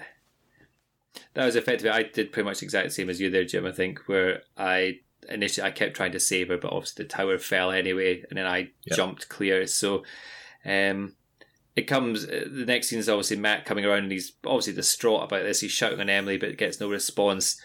That 1.35 1.45
was 1.45 1.57
effectively 1.57 1.91
I 1.91 2.05
did 2.05 2.33
pretty 2.33 2.47
much 2.47 2.61
the 2.61 2.65
exact 2.65 2.93
same 2.93 3.11
as 3.11 3.21
you 3.21 3.29
there, 3.29 3.45
Jim, 3.45 3.67
I 3.67 3.73
think, 3.73 4.01
where 4.07 4.43
I 4.57 5.01
initially 5.29 5.67
I 5.67 5.71
kept 5.71 5.95
trying 5.97 6.13
to 6.13 6.21
save 6.21 6.49
her, 6.49 6.59
but 6.59 6.73
obviously 6.73 7.05
the 7.05 7.09
tower 7.09 7.39
fell 7.39 7.71
anyway, 7.71 8.25
and 8.29 8.39
then 8.39 8.47
I 8.47 8.71
Yep. 8.87 8.97
jumped 8.97 9.29
clear. 9.29 9.67
So 9.67 10.05
um 10.65 11.15
it 11.77 11.83
comes 11.83 12.27
the 12.27 12.65
next 12.67 12.89
scene 12.89 12.99
is 12.99 13.09
obviously 13.09 13.37
Matt 13.37 13.65
coming 13.65 13.85
around 13.85 14.05
and 14.05 14.13
he's 14.13 14.33
obviously 14.45 14.73
distraught 14.73 15.25
about 15.25 15.45
this. 15.45 15.61
He's 15.61 15.71
shouting 15.71 16.01
on 16.01 16.11
Emily 16.11 16.37
but 16.37 16.57
gets 16.57 16.81
no 16.81 16.91
response. 16.91 17.61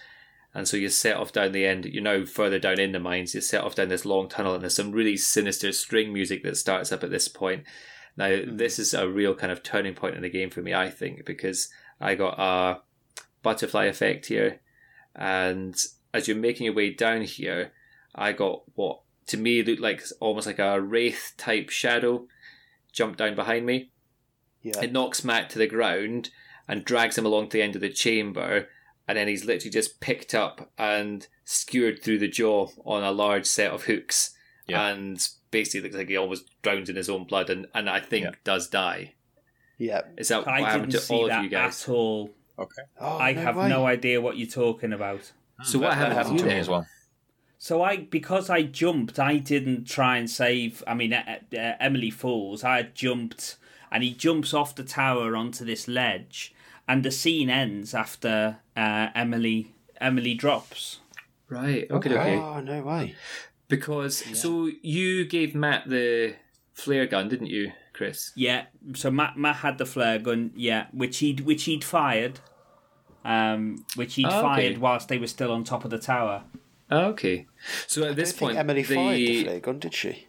And 0.56 0.68
so 0.68 0.78
you 0.78 0.90
set 0.90 1.18
off 1.18 1.32
down 1.32 1.52
the 1.52 1.66
end. 1.66 1.86
You're 1.86 2.04
now 2.04 2.26
further 2.26 2.60
down 2.60 2.80
in 2.80 2.92
the 2.92 3.00
mines. 3.00 3.34
You 3.34 3.42
set 3.42 3.64
off 3.64 3.74
down 3.74 3.88
this 3.88 4.06
long 4.06 4.30
tunnel, 4.30 4.54
and 4.54 4.62
there's 4.62 4.76
some 4.76 4.92
really 4.92 5.18
sinister 5.18 5.72
string 5.72 6.14
music 6.14 6.44
that 6.44 6.58
starts 6.58 6.92
up 6.92 7.04
at 7.04 7.10
this 7.10 7.28
point. 7.28 7.64
Now, 8.16 8.40
this 8.48 8.78
is 8.78 8.94
a 8.94 9.10
real 9.10 9.34
kind 9.34 9.52
of 9.52 9.64
turning 9.64 9.96
point 9.96 10.16
in 10.16 10.22
the 10.22 10.30
game 10.30 10.52
for 10.52 10.62
me, 10.62 10.72
I 10.72 10.92
think, 10.92 11.26
because 11.26 11.70
I 12.00 12.14
got 12.14 12.38
a 12.38 12.82
butterfly 13.42 13.86
effect 13.86 14.28
here, 14.28 14.60
and 15.16 15.76
as 16.14 16.28
you're 16.28 16.38
making 16.38 16.66
your 16.66 16.74
way 16.76 16.92
down 16.92 17.22
here, 17.22 17.72
I 18.16 18.32
got 18.34 18.64
what 18.76 19.00
to 19.28 19.38
me 19.38 19.64
looked 19.64 19.82
like 19.82 20.04
almost 20.20 20.48
like 20.48 20.60
a 20.60 20.80
wraith 20.82 21.34
type 21.38 21.70
shadow 21.70 22.28
jump 22.92 23.18
down 23.18 23.36
behind 23.36 23.66
me. 23.66 23.90
Yeah, 24.62 24.82
It 24.82 24.92
knocks 24.92 25.24
Matt 25.24 25.50
to 25.52 25.60
the 25.60 25.68
ground 25.68 26.30
and 26.68 26.86
drags 26.86 27.18
him 27.18 27.26
along 27.26 27.50
to 27.50 27.58
the 27.58 27.64
end 27.64 27.76
of 27.76 27.82
the 27.82 27.90
chamber, 27.90 28.68
and 29.08 29.18
then 29.18 29.28
he's 29.28 29.44
literally 29.46 29.72
just 29.72 30.00
picked 30.00 30.34
up 30.34 30.72
and 30.78 31.28
skewered 31.44 32.02
through 32.02 32.20
the 32.20 32.28
jaw 32.28 32.68
on 32.86 33.04
a 33.04 33.12
large 33.12 33.46
set 33.46 33.72
of 33.72 33.84
hooks, 33.86 34.36
Yeah. 34.68 34.88
and 34.90 35.28
basically 35.52 35.82
looks 35.82 35.96
like 35.98 36.08
he 36.08 36.16
almost 36.18 36.50
drowns 36.62 36.90
in 36.90 36.96
his 36.96 37.10
own 37.10 37.26
blood, 37.26 37.50
and, 37.50 37.68
and 37.74 37.90
I 37.90 38.00
think 38.00 38.26
Yeah. 38.26 38.32
does 38.44 38.68
die. 38.70 39.16
yeah. 39.78 40.04
Is 40.18 40.30
that 40.30 40.46
what 40.46 40.48
I 40.54 40.62
happened 40.62 40.92
didn't 40.92 41.02
to 41.02 41.08
see 41.08 41.14
all 41.16 41.30
of 41.32 41.44
you 41.44 41.50
guys? 41.50 41.84
at 41.84 41.90
all. 41.90 42.30
Okay. 42.58 42.84
Oh, 43.00 43.18
I 43.18 43.34
no 43.34 43.42
have 43.42 43.56
way. 43.58 43.68
no 43.70 43.86
idea 43.86 44.22
what 44.22 44.38
you're 44.38 44.48
talking 44.48 44.94
about. 44.94 45.32
So 45.64 45.80
what 45.80 45.90
That- 45.92 45.96
that 45.96 45.98
happened, 46.00 46.16
happened 46.18 46.38
to 46.40 46.44
to 46.46 46.50
me 46.52 46.60
as 46.60 46.70
well. 46.70 46.88
So 47.58 47.82
I, 47.82 47.98
because 47.98 48.50
I 48.50 48.64
jumped, 48.64 49.20
I 49.20 49.38
didn't 49.38 49.86
try 49.86 50.18
and 50.18 50.30
save. 50.30 50.84
I 50.86 50.94
mean, 50.94 51.14
uh, 51.14 51.40
uh, 51.54 51.58
Emily 51.80 52.12
falls. 52.12 52.64
I 52.64 52.82
jumped, 52.84 53.56
and 53.90 54.04
he 54.04 54.14
jumps 54.14 54.54
off 54.54 54.76
the 54.76 54.84
tower 54.84 55.36
onto 55.38 55.64
this 55.64 55.88
ledge, 55.88 56.54
and 56.90 57.04
the 57.04 57.12
scene 57.12 57.50
ends 57.50 57.94
after 57.94 58.58
uh, 58.76 59.08
Emily 59.16 59.72
Emily 60.02 60.34
drops. 60.34 61.00
Right. 61.48 61.90
Okay. 61.90 62.10
Okay. 62.14 62.36
Oh 62.36 62.60
no 62.60 62.82
way. 62.82 63.16
Because 63.70 64.24
so 64.38 64.70
you 64.82 65.24
gave 65.26 65.56
Matt 65.56 65.88
the 65.88 66.36
flare 66.74 67.08
gun, 67.08 67.30
didn't 67.30 67.48
you, 67.48 67.72
Chris? 67.94 68.34
Yeah. 68.36 68.66
So 68.94 69.10
Matt 69.10 69.38
Matt 69.38 69.58
had 69.58 69.78
the 69.78 69.86
flare 69.86 70.20
gun. 70.20 70.52
Yeah, 70.56 70.88
which 70.92 71.20
he'd 71.20 71.40
which 71.42 71.64
he'd 71.64 71.84
fired. 71.86 72.42
Um, 73.26 73.86
which 73.96 74.16
he'd 74.16 74.26
Oh, 74.26 74.30
okay. 74.30 74.42
fired 74.42 74.78
whilst 74.80 75.08
they 75.08 75.18
were 75.18 75.28
still 75.28 75.52
on 75.52 75.64
top 75.64 75.86
of 75.86 75.92
the 75.92 75.98
tower. 76.00 76.44
Oh, 76.92 77.06
okay. 77.12 77.48
So 77.88 78.04
at 78.04 78.16
this 78.18 78.30
I 78.30 78.32
think 78.32 78.40
point, 78.40 78.58
Emily 78.58 78.82
the, 78.84 78.96
fired 78.96 79.16
the 79.18 79.44
flare 79.44 79.60
gun, 79.62 79.80
did 79.80 79.94
she? 79.94 80.28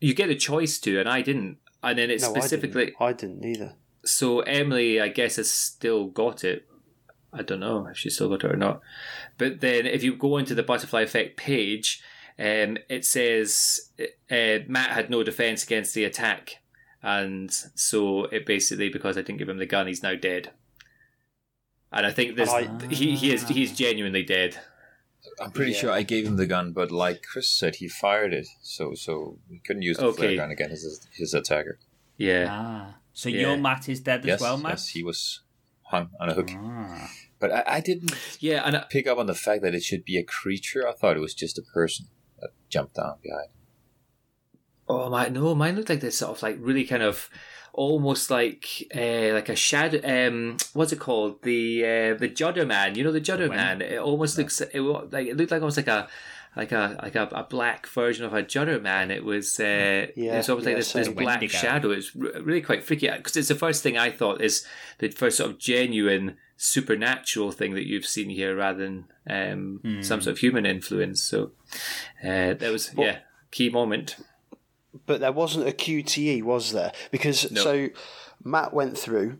you 0.00 0.14
get 0.14 0.30
a 0.30 0.34
choice 0.34 0.78
to, 0.80 0.98
and 1.00 1.08
I 1.08 1.22
didn't. 1.22 1.58
And 1.82 1.98
then 1.98 2.10
it's 2.10 2.22
No, 2.24 2.30
specifically 2.30 2.92
I 3.00 3.12
didn't. 3.12 3.38
I 3.40 3.42
didn't 3.44 3.44
either. 3.44 3.74
so 4.04 4.40
Emily, 4.40 5.00
I 5.00 5.08
guess, 5.08 5.36
has 5.36 5.50
still 5.50 6.06
got 6.06 6.44
it. 6.44 6.66
I 7.32 7.42
don't 7.42 7.60
know 7.60 7.86
if 7.86 7.96
she's 7.96 8.14
still 8.16 8.28
got 8.28 8.44
it 8.44 8.52
or 8.52 8.56
not. 8.56 8.80
But 9.38 9.60
then 9.60 9.86
if 9.86 10.02
you 10.02 10.14
go 10.14 10.36
into 10.36 10.54
the 10.54 10.62
butterfly 10.62 11.00
effect 11.02 11.36
page, 11.38 12.02
um, 12.38 12.76
it 12.90 13.04
says 13.06 13.90
uh, 14.30 14.58
Matt 14.68 14.90
had 14.90 15.08
no 15.08 15.22
defense 15.22 15.64
against 15.64 15.94
the 15.94 16.04
attack, 16.04 16.56
and 17.02 17.50
so 17.74 18.24
it 18.26 18.44
basically 18.44 18.90
because 18.90 19.16
I 19.16 19.22
didn't 19.22 19.38
give 19.38 19.48
him 19.48 19.58
the 19.58 19.66
gun, 19.66 19.86
he's 19.86 20.02
now 20.02 20.14
dead. 20.14 20.50
And 21.92 22.06
I 22.06 22.10
think 22.10 22.36
this 22.36 22.48
I- 22.48 22.68
he 22.88 23.14
he 23.16 23.32
is 23.32 23.46
he's 23.48 23.72
genuinely 23.76 24.22
dead. 24.22 24.58
I'm 25.40 25.52
pretty 25.52 25.72
Yeah. 25.72 25.78
sure 25.78 25.90
I 25.90 26.02
gave 26.02 26.26
him 26.26 26.36
the 26.36 26.46
gun, 26.46 26.72
but 26.72 26.90
like 26.90 27.22
Chris 27.22 27.48
said, 27.48 27.76
he 27.76 27.88
fired 27.88 28.32
it, 28.32 28.46
so 28.60 28.94
so 28.94 29.38
he 29.48 29.58
couldn't 29.60 29.82
use 29.82 29.98
the 29.98 30.06
Okay. 30.06 30.16
flare 30.16 30.36
gun 30.36 30.50
against 30.50 30.72
his, 30.82 31.06
his 31.12 31.34
attacker. 31.34 31.78
Yeah. 32.16 32.46
Ah. 32.50 32.98
So 33.12 33.28
Yeah. 33.28 33.40
your 33.42 33.56
Matt 33.56 33.88
is 33.88 34.00
dead 34.00 34.24
yes, 34.24 34.36
as 34.36 34.40
well, 34.40 34.56
Matt. 34.56 34.72
yes, 34.72 34.88
he 34.88 35.02
was 35.02 35.42
hung 35.84 36.10
on 36.20 36.28
a 36.30 36.34
hook. 36.34 36.48
Ah. 36.52 37.10
But 37.38 37.52
I, 37.52 37.62
I 37.76 37.80
didn't 37.80 38.12
Yeah, 38.40 38.62
and 38.64 38.76
I, 38.76 38.84
pick 38.90 39.06
up 39.06 39.18
on 39.18 39.26
the 39.26 39.34
fact 39.34 39.62
that 39.62 39.74
it 39.74 39.82
should 39.82 40.04
be 40.04 40.16
a 40.16 40.24
creature. 40.24 40.86
I 40.88 40.92
thought 40.92 41.16
it 41.16 41.20
was 41.20 41.34
just 41.34 41.58
a 41.58 41.62
person 41.62 42.06
that 42.40 42.50
jumped 42.68 42.94
down 42.94 43.18
behind. 43.22 43.48
Oh 44.88 45.08
my 45.10 45.28
no, 45.28 45.54
mine 45.54 45.76
looked 45.76 45.88
like 45.88 46.00
this 46.00 46.18
sort 46.18 46.36
of 46.36 46.42
like 46.42 46.56
really 46.60 46.84
kind 46.84 47.02
of 47.02 47.30
almost 47.72 48.30
like 48.30 48.66
uh, 48.94 49.32
like 49.32 49.48
a 49.48 49.56
shadow. 49.56 50.00
Um, 50.04 50.56
what's 50.72 50.92
it 50.92 51.00
called? 51.00 51.42
The 51.42 51.84
uh, 51.84 52.14
the 52.14 52.28
Judder 52.28 52.66
Man. 52.66 52.94
You 52.94 53.04
know 53.04 53.12
the 53.12 53.20
Judder 53.20 53.48
Man. 53.48 53.80
It 53.82 53.98
almost 53.98 54.38
looks 54.38 54.60
it 54.60 54.80
like 54.80 55.26
it 55.26 55.36
looked 55.36 55.50
like 55.50 55.62
almost 55.62 55.76
like 55.76 55.88
a 55.88 56.08
like 56.54 56.70
a 56.72 56.98
like 57.02 57.14
a, 57.14 57.28
a 57.32 57.44
black 57.44 57.86
version 57.86 58.24
of 58.24 58.34
a 58.34 58.42
Judder 58.42 58.78
Man. 58.78 59.10
It 59.10 59.24
was 59.24 59.58
uh, 59.58 60.06
Yeah, 60.16 60.38
it's 60.38 60.48
almost 60.48 60.66
like 60.66 60.72
yeah, 60.72 60.78
this, 60.78 60.92
this 60.92 61.08
black 61.08 61.40
Wendigo. 61.40 61.56
shadow. 61.56 61.90
It's 61.90 62.14
re- 62.14 62.40
really 62.40 62.60
quite 62.62 62.84
freaky 62.84 63.08
because 63.10 63.36
it's 63.36 63.48
the 63.48 63.54
first 63.54 63.82
thing 63.82 63.96
I 63.96 64.10
thought 64.10 64.40
is 64.42 64.66
the 64.98 65.08
first 65.08 65.38
sort 65.38 65.50
of 65.50 65.58
genuine 65.58 66.36
supernatural 66.58 67.50
thing 67.50 67.74
that 67.74 67.86
you've 67.88 68.06
seen 68.06 68.30
here 68.30 68.54
rather 68.54 68.78
than 68.78 69.04
um, 69.28 69.80
some 70.02 70.20
sort 70.20 70.32
of 70.32 70.38
human 70.38 70.64
influence. 70.66 71.22
So 71.22 71.52
uh, 72.22 72.54
that 72.54 72.70
was 72.70 72.92
yeah 72.96 73.18
key 73.50 73.68
moment. 73.70 74.16
But 75.06 75.20
there 75.20 75.32
wasn't 75.32 75.68
a 75.68 75.72
QTE, 75.72 76.42
was 76.42 76.72
there? 76.72 76.92
Because 77.10 77.50
No. 77.50 77.62
so 77.62 77.88
Matt 78.44 78.74
went 78.74 78.98
through, 78.98 79.38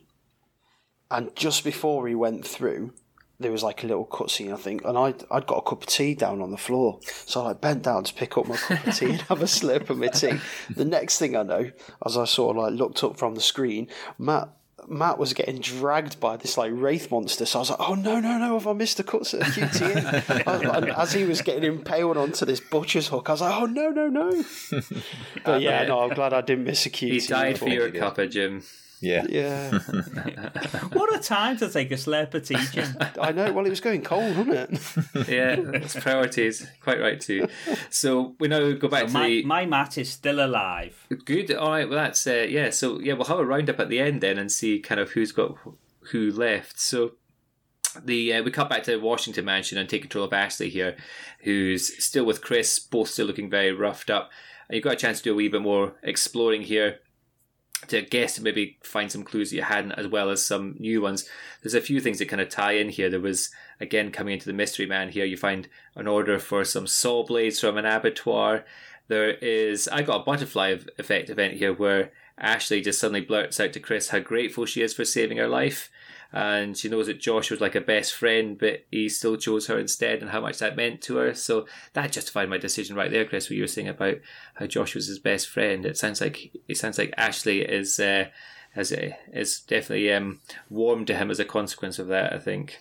and 1.10 1.34
just 1.36 1.62
before 1.64 2.08
he 2.08 2.14
went 2.14 2.46
through, 2.46 2.92
there 3.38 3.52
was 3.52 3.62
like 3.62 3.82
a 3.82 3.86
little 3.86 4.06
cutscene, 4.06 4.52
I 4.52 4.56
think, 4.56 4.84
and 4.84 4.96
I'd, 4.96 5.24
I'd 5.30 5.46
got 5.46 5.58
a 5.58 5.62
cup 5.68 5.82
of 5.82 5.86
tea 5.88 6.14
down 6.14 6.40
on 6.40 6.52
the 6.52 6.56
floor. 6.56 7.00
So 7.02 7.40
I 7.42 7.44
like, 7.48 7.60
bent 7.60 7.82
down 7.82 8.04
to 8.04 8.14
pick 8.14 8.38
up 8.38 8.46
my 8.46 8.56
cup 8.56 8.86
of 8.86 8.96
tea 8.96 9.10
and 9.10 9.20
have 9.22 9.42
a 9.42 9.46
slip 9.46 9.90
of 9.90 9.98
my 9.98 10.08
tea. 10.08 10.38
The 10.74 10.84
next 10.84 11.18
thing 11.18 11.36
I 11.36 11.42
know, 11.42 11.70
as 12.06 12.16
I 12.16 12.24
sort 12.24 12.56
of 12.56 12.62
like 12.62 12.72
looked 12.74 13.02
up 13.04 13.18
from 13.18 13.34
the 13.34 13.40
screen, 13.40 13.88
Matt 14.18 14.48
Matt 14.88 15.18
was 15.18 15.32
getting 15.32 15.58
dragged 15.60 16.18
by 16.20 16.36
this 16.36 16.56
like 16.58 16.72
wraith 16.74 17.10
monster. 17.10 17.46
So 17.46 17.58
I 17.58 17.60
was 17.60 17.70
like, 17.70 17.80
"Oh 17.80 17.94
no, 17.94 18.20
no, 18.20 18.38
no! 18.38 18.54
Have 18.54 18.66
I 18.66 18.72
missed 18.72 18.98
a 19.00 19.04
cut 19.04 19.32
a 19.32 19.38
QTE?" 19.38 20.46
I 20.46 20.56
like- 20.56 20.76
and 20.76 20.90
as 20.90 21.12
he 21.12 21.24
was 21.24 21.40
getting 21.42 21.64
impaled 21.64 22.16
onto 22.16 22.44
this 22.44 22.60
butcher's 22.60 23.08
hook, 23.08 23.28
I 23.28 23.32
was 23.32 23.40
like, 23.40 23.54
"Oh 23.60 23.66
no, 23.66 23.90
no, 23.90 24.08
no!" 24.08 24.44
But 25.44 25.62
yeah, 25.62 25.84
no, 25.86 26.00
I'm 26.00 26.10
glad 26.14 26.32
I 26.32 26.40
didn't 26.40 26.64
miss 26.64 26.86
a 26.86 26.90
QTE. 26.90 27.12
He 27.12 27.20
died 27.20 27.58
for 27.58 27.64
before. 27.66 27.88
your 27.88 27.90
cuppa, 27.90 28.30
Jim. 28.30 28.62
Yeah. 29.02 29.26
Yeah, 29.32 29.78
What 30.92 31.14
a 31.14 31.18
time 31.18 31.56
to 31.58 31.68
take 31.68 31.90
a 31.90 31.94
slurp 31.94 32.34
of 32.34 32.46
tea, 32.46 32.56
Jim. 32.70 32.96
I 33.20 33.32
know. 33.32 33.52
Well, 33.52 33.66
it 33.66 33.70
was 33.70 33.80
going 33.80 34.02
cold, 34.02 34.36
wasn't 34.36 34.54
it? 34.54 34.80
yeah, 35.28 35.56
it's 35.74 35.98
priorities. 35.98 36.66
Quite 36.80 37.00
right 37.00 37.20
too. 37.20 37.48
So 37.90 38.36
we 38.38 38.48
now 38.48 38.72
go 38.72 38.88
back 38.88 39.06
to 39.06 39.12
my, 39.12 39.28
the 39.28 39.42
my 39.44 39.66
Matt 39.66 39.98
is 39.98 40.10
still 40.10 40.44
alive. 40.44 41.06
good. 41.24 41.52
All 41.52 41.70
right, 41.70 41.88
well 41.88 41.98
that's 41.98 42.26
uh, 42.26 42.46
yeah. 42.48 42.70
So 42.70 43.00
yeah, 43.00 43.14
we'll 43.14 43.24
have 43.24 43.38
a 43.38 43.44
roundup 43.44 43.80
at 43.80 43.88
the 43.88 44.00
end 44.00 44.20
then 44.20 44.38
and 44.38 44.50
see 44.52 44.78
kind 44.78 45.00
of 45.00 45.10
who's 45.10 45.32
got 45.32 45.56
who 46.10 46.30
left. 46.30 46.78
So 46.78 47.12
the 48.04 48.34
uh, 48.34 48.42
we 48.42 48.50
cut 48.50 48.70
back 48.70 48.84
to 48.84 48.96
Washington 48.98 49.44
Mansion 49.44 49.78
and 49.78 49.88
take 49.88 50.02
control 50.02 50.24
of 50.24 50.32
Ashley 50.32 50.70
here, 50.70 50.96
who's 51.40 52.02
still 52.04 52.24
with 52.24 52.42
Chris, 52.42 52.78
both 52.78 53.08
still 53.08 53.26
looking 53.26 53.50
very 53.50 53.72
roughed 53.72 54.10
up. 54.10 54.30
And 54.68 54.76
you've 54.76 54.84
got 54.84 54.94
a 54.94 54.96
chance 54.96 55.18
to 55.18 55.24
do 55.24 55.32
a 55.32 55.36
wee 55.36 55.48
bit 55.48 55.62
more 55.62 55.94
exploring 56.02 56.62
here 56.62 57.00
to 57.88 58.02
guess 58.02 58.38
maybe 58.40 58.78
find 58.82 59.10
some 59.10 59.24
clues 59.24 59.50
that 59.50 59.56
you 59.56 59.62
hadn't, 59.62 59.92
as 59.92 60.06
well 60.06 60.30
as 60.30 60.44
some 60.44 60.76
new 60.78 61.00
ones. 61.00 61.28
There's 61.62 61.74
a 61.74 61.80
few 61.80 62.00
things 62.00 62.18
that 62.18 62.28
kind 62.28 62.40
of 62.40 62.48
tie 62.48 62.72
in 62.72 62.88
here. 62.88 63.10
There 63.10 63.20
was 63.20 63.50
again 63.80 64.10
coming 64.10 64.34
into 64.34 64.46
the 64.46 64.52
mystery 64.52 64.86
man 64.86 65.10
here. 65.10 65.24
You 65.24 65.36
find 65.36 65.68
an 65.94 66.06
order 66.06 66.38
for 66.38 66.64
some 66.64 66.86
saw 66.86 67.24
blades 67.24 67.60
from 67.60 67.76
an 67.76 67.86
abattoir. 67.86 68.64
There 69.08 69.30
is 69.30 69.88
I 69.88 70.02
got 70.02 70.22
a 70.22 70.24
butterfly 70.24 70.76
effect 70.98 71.30
event 71.30 71.54
here 71.54 71.72
where 71.72 72.12
Ashley 72.38 72.80
just 72.80 73.00
suddenly 73.00 73.20
blurts 73.20 73.60
out 73.60 73.72
to 73.74 73.80
Chris 73.80 74.08
how 74.08 74.20
grateful 74.20 74.64
she 74.64 74.82
is 74.82 74.94
for 74.94 75.04
saving 75.04 75.38
her 75.38 75.48
life. 75.48 75.90
And 76.32 76.76
she 76.76 76.88
knows 76.88 77.06
that 77.06 77.20
Josh 77.20 77.50
was 77.50 77.60
like 77.60 77.74
a 77.74 77.80
best 77.80 78.14
friend, 78.14 78.58
but 78.58 78.86
he 78.90 79.08
still 79.08 79.36
chose 79.36 79.66
her 79.66 79.78
instead, 79.78 80.22
and 80.22 80.30
how 80.30 80.40
much 80.40 80.58
that 80.58 80.76
meant 80.76 81.02
to 81.02 81.16
her. 81.16 81.34
So 81.34 81.66
that 81.92 82.12
justified 82.12 82.48
my 82.48 82.58
decision 82.58 82.96
right 82.96 83.10
there, 83.10 83.24
Chris. 83.26 83.50
What 83.50 83.56
you 83.56 83.62
were 83.62 83.68
saying 83.68 83.88
about 83.88 84.16
how 84.54 84.66
Josh 84.66 84.94
was 84.94 85.08
his 85.08 85.18
best 85.18 85.48
friend. 85.48 85.84
It 85.84 85.98
sounds 85.98 86.20
like 86.20 86.52
it 86.68 86.76
sounds 86.78 86.98
like 86.98 87.12
Ashley 87.16 87.60
is 87.60 88.00
uh, 88.00 88.28
has 88.74 88.92
is 88.92 89.60
definitely 89.60 90.12
um, 90.12 90.40
warm 90.70 91.04
to 91.06 91.14
him 91.14 91.30
as 91.30 91.38
a 91.38 91.44
consequence 91.44 91.98
of 91.98 92.08
that. 92.08 92.32
I 92.32 92.38
think. 92.38 92.78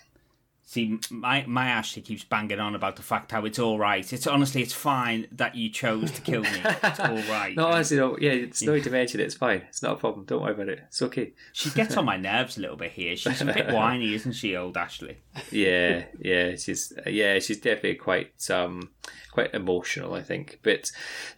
See, 0.72 0.98
my 1.10 1.44
my 1.50 1.68
Ashley 1.68 2.02
keeps 2.02 2.24
banging 2.24 2.62
on 2.62 2.76
about 2.76 2.96
the 2.96 3.02
fact 3.02 3.34
how 3.34 3.44
it's 3.44 3.60
all 3.60 3.78
right. 3.78 4.14
It's 4.14 4.26
honestly, 4.26 4.62
it's 4.62 4.72
fine 4.72 5.28
that 5.34 5.54
you 5.54 5.70
chose 5.70 6.12
to 6.12 6.22
kill 6.22 6.44
me. 6.44 6.62
It's 6.64 6.98
all 6.98 7.18
right. 7.30 7.54
No, 7.58 7.68
honestly, 7.68 7.98
no. 7.98 8.18
Yeah, 8.18 8.32
it's 8.32 8.62
no 8.62 8.76
need 8.76 8.86
to 8.86 8.90
mention 8.90 9.20
it. 9.20 9.26
It's 9.26 9.36
fine. 9.36 9.64
It's 9.68 9.84
not 9.84 9.92
a 9.92 9.96
problem. 9.98 10.24
Don't 10.24 10.42
worry 10.42 10.54
about 10.54 10.70
it. 10.70 10.80
It's 10.88 11.02
okay. 11.02 11.34
She 11.52 11.72
gets 11.72 11.98
on 11.98 12.06
my 12.06 12.16
nerves 12.16 12.56
a 12.58 12.62
little 12.62 12.78
bit 12.78 12.94
here. 12.94 13.18
She's 13.18 13.42
a 13.42 13.46
bit 13.48 13.68
whiny, 13.74 14.14
isn't 14.14 14.32
she, 14.32 14.56
old 14.56 14.78
Ashley? 14.78 15.18
yeah, 15.52 16.06
yeah, 16.22 16.56
she's 16.56 16.94
yeah, 17.06 17.40
she's 17.40 17.60
definitely 17.60 17.96
quite 17.96 18.50
um 18.50 18.92
quite 19.34 19.54
emotional, 19.54 20.14
I 20.14 20.22
think. 20.22 20.62
But 20.64 20.90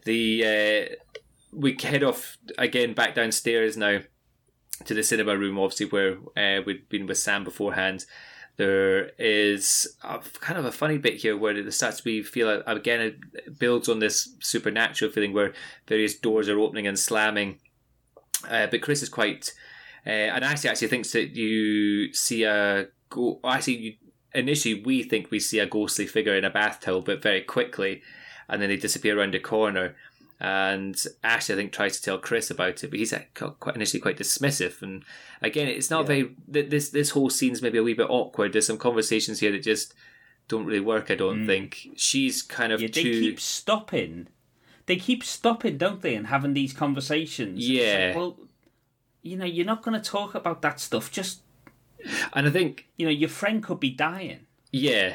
the 0.06 0.44
uh, 0.46 0.96
we 1.52 1.76
head 1.82 2.04
off 2.04 2.38
again 2.60 2.94
back 2.94 3.16
downstairs 3.16 3.78
now 3.78 4.02
to 4.86 4.94
the 4.94 5.02
cinema 5.02 5.36
room, 5.36 5.58
obviously 5.58 5.88
where 5.88 6.18
uh, 6.38 6.62
we'd 6.64 6.88
been 6.88 7.08
with 7.08 7.18
Sam 7.18 7.44
beforehand. 7.44 8.06
There 8.56 9.10
is 9.18 9.98
a, 10.04 10.20
kind 10.40 10.60
of 10.60 10.66
a 10.66 10.72
funny 10.72 11.00
bit 11.00 11.16
here 11.16 11.36
where 11.36 11.58
it 11.58 11.74
starts 11.74 11.98
to 11.98 12.04
be 12.04 12.22
feel 12.22 12.62
again 12.68 13.02
it 13.02 13.60
builds 13.60 13.90
on 13.90 14.00
this 14.00 14.36
supernatural 14.40 15.12
feeling 15.12 15.34
where 15.34 15.54
various 15.88 16.16
doors 16.16 16.48
are 16.50 16.60
opening 16.60 16.86
and 16.86 16.98
slamming. 16.98 17.60
Uh, 18.48 18.68
but 18.68 18.82
Chris 18.82 19.02
is 19.02 19.10
quite, 19.10 19.54
uh, 20.06 20.10
and 20.10 20.44
actually 20.44 20.70
actually 20.70 20.90
thinks 20.90 21.12
that 21.14 21.36
you 21.36 22.14
see 22.14 22.44
a 22.44 22.88
go. 23.10 23.40
Actually, 23.44 23.78
you, 23.78 23.94
initially 24.36 24.84
we 24.84 25.02
think 25.02 25.32
we 25.32 25.40
see 25.40 25.60
a 25.60 25.66
ghostly 25.66 26.06
figure 26.06 26.36
in 26.36 26.46
a 26.46 26.50
bath 26.50 26.80
towel, 26.82 27.02
but 27.02 27.24
very 27.24 27.42
quickly, 27.42 28.02
and 28.48 28.62
then 28.62 28.70
they 28.70 28.78
disappear 28.78 29.18
around 29.18 29.34
a 29.34 29.40
corner. 29.40 29.96
And 30.44 31.02
Ashley, 31.24 31.56
I 31.56 31.58
think, 31.58 31.72
tries 31.72 31.96
to 31.96 32.04
tell 32.04 32.18
Chris 32.18 32.52
about 32.52 32.84
it, 32.84 32.90
but 32.90 33.00
he's 33.00 33.14
uh, 33.14 33.22
quite 33.34 33.78
initially 33.78 34.02
quite 34.02 34.18
dismissive. 34.18 34.82
And 34.82 35.06
again, 35.42 35.70
it's 35.70 35.90
not 35.90 36.06
very. 36.06 36.36
This 36.46 36.90
this 36.90 37.12
whole 37.12 37.30
scene's 37.30 37.62
maybe 37.62 37.78
a 37.78 37.84
wee 37.84 37.94
bit 37.94 38.10
awkward. 38.10 38.52
There's 38.52 38.68
some 38.68 38.78
conversations 38.78 39.40
here 39.40 39.54
that 39.54 39.64
just 39.64 39.94
don't 40.50 40.66
really 40.66 40.82
work. 40.82 41.10
I 41.10 41.16
don't 41.16 41.44
mm. 41.44 41.48
think 41.48 41.92
she's 41.96 42.42
kind 42.42 42.74
of 42.74 42.82
Yeah, 42.82 42.90
they 42.94 43.04
too. 43.04 43.22
keep 43.22 43.40
stopping. 43.40 44.28
They 44.86 44.98
keep 44.98 45.24
stopping, 45.24 45.78
don't 45.78 46.02
they, 46.02 46.14
and 46.14 46.28
having 46.28 46.54
these 46.54 46.74
conversations. 46.74 47.66
Yeah. 47.66 48.08
like, 48.08 48.18
well, 48.18 48.38
you 49.22 49.38
know, 49.38 49.46
you're 49.46 49.66
not 49.66 49.82
going 49.82 50.00
to 50.00 50.10
talk 50.10 50.36
about 50.36 50.62
that 50.64 50.82
stuff. 50.82 51.10
Just, 51.10 51.40
and 52.34 52.46
I 52.46 52.50
think 52.50 52.90
you 52.98 53.06
know, 53.06 53.14
your 53.14 53.30
friend 53.30 53.64
could 53.64 53.80
be 53.80 53.92
dying. 53.92 54.42
Yeah. 54.74 55.14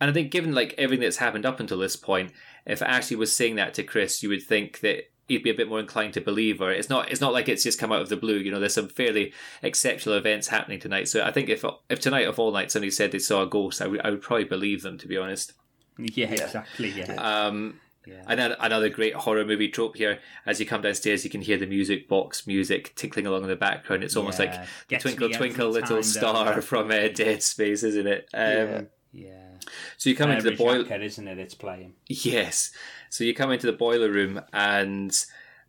And 0.00 0.08
I 0.08 0.12
think 0.14 0.30
given 0.30 0.54
like 0.54 0.76
everything 0.78 1.02
that's 1.02 1.16
happened 1.16 1.44
up 1.44 1.58
until 1.58 1.78
this 1.78 1.96
point, 1.96 2.30
if 2.66 2.82
Ashley 2.82 3.16
was 3.16 3.34
saying 3.34 3.56
that 3.56 3.74
to 3.74 3.82
Chris, 3.82 4.22
you 4.22 4.28
would 4.28 4.42
think 4.42 4.80
that 4.80 5.04
he'd 5.28 5.42
be 5.44 5.50
a 5.50 5.54
bit 5.54 5.68
more 5.68 5.78
inclined 5.78 6.12
to 6.14 6.20
believe 6.20 6.58
her. 6.58 6.70
It's 6.72 6.88
not 6.90 7.10
it's 7.10 7.20
not 7.20 7.32
like 7.32 7.48
it's 7.48 7.62
just 7.62 7.78
come 7.78 7.92
out 7.92 8.02
of 8.02 8.08
the 8.08 8.16
blue, 8.16 8.36
you 8.38 8.50
know, 8.50 8.58
there's 8.60 8.74
some 8.74 8.88
fairly 8.88 9.32
exceptional 9.62 10.16
events 10.16 10.48
happening 10.48 10.80
tonight. 10.80 11.08
So 11.08 11.22
I 11.22 11.30
think 11.30 11.48
if 11.48 11.64
if 11.88 12.00
tonight 12.00 12.26
of 12.26 12.38
all 12.38 12.50
nights 12.52 12.72
somebody 12.72 12.90
said 12.90 13.12
they 13.12 13.18
saw 13.20 13.42
a 13.42 13.46
ghost, 13.46 13.80
I 13.80 13.86
would 13.86 14.00
I 14.02 14.10
would 14.10 14.22
probably 14.22 14.44
believe 14.44 14.82
them 14.82 14.98
to 14.98 15.08
be 15.08 15.16
honest. 15.16 15.52
Yeah, 15.98 16.28
exactly. 16.30 16.88
Yeah. 16.90 17.12
Um 17.14 17.78
Yeah. 18.06 18.22
Another, 18.26 18.56
another 18.58 18.88
great 18.88 19.14
horror 19.14 19.44
movie 19.44 19.68
trope 19.68 19.96
here. 19.96 20.18
As 20.46 20.58
you 20.58 20.64
come 20.64 20.80
downstairs, 20.80 21.24
you 21.24 21.30
can 21.30 21.42
hear 21.42 21.58
the 21.58 21.66
music 21.66 22.08
box 22.08 22.46
music 22.46 22.94
tinkling 22.96 23.26
along 23.26 23.42
in 23.42 23.48
the 23.50 23.56
background. 23.56 24.02
It's 24.02 24.16
almost 24.16 24.38
Yeah. 24.40 24.46
like 24.46 24.54
the 24.62 24.66
Gets 24.88 25.02
Twinkle 25.02 25.28
Twinkle 25.30 25.68
Little 25.68 26.02
Star 26.02 26.62
from 26.62 26.90
uh, 26.90 27.08
Dead 27.08 27.42
Space, 27.42 27.82
isn't 27.82 28.06
it? 28.06 28.28
Um, 28.32 28.42
Yeah. 28.42 28.80
Yeah. 29.12 29.54
So 29.96 30.10
you 30.10 30.16
come 30.16 30.30
into 30.30 30.50
the 30.50 30.56
boiler. 30.56 30.84
Jacket, 30.84 31.02
isn't 31.02 31.28
it? 31.28 31.38
It's 31.38 31.54
playing. 31.54 31.94
Yes. 32.06 32.72
So 33.08 33.24
you 33.24 33.34
come 33.34 33.52
into 33.52 33.66
the 33.66 33.72
boiler 33.72 34.10
room 34.10 34.40
and 34.52 35.12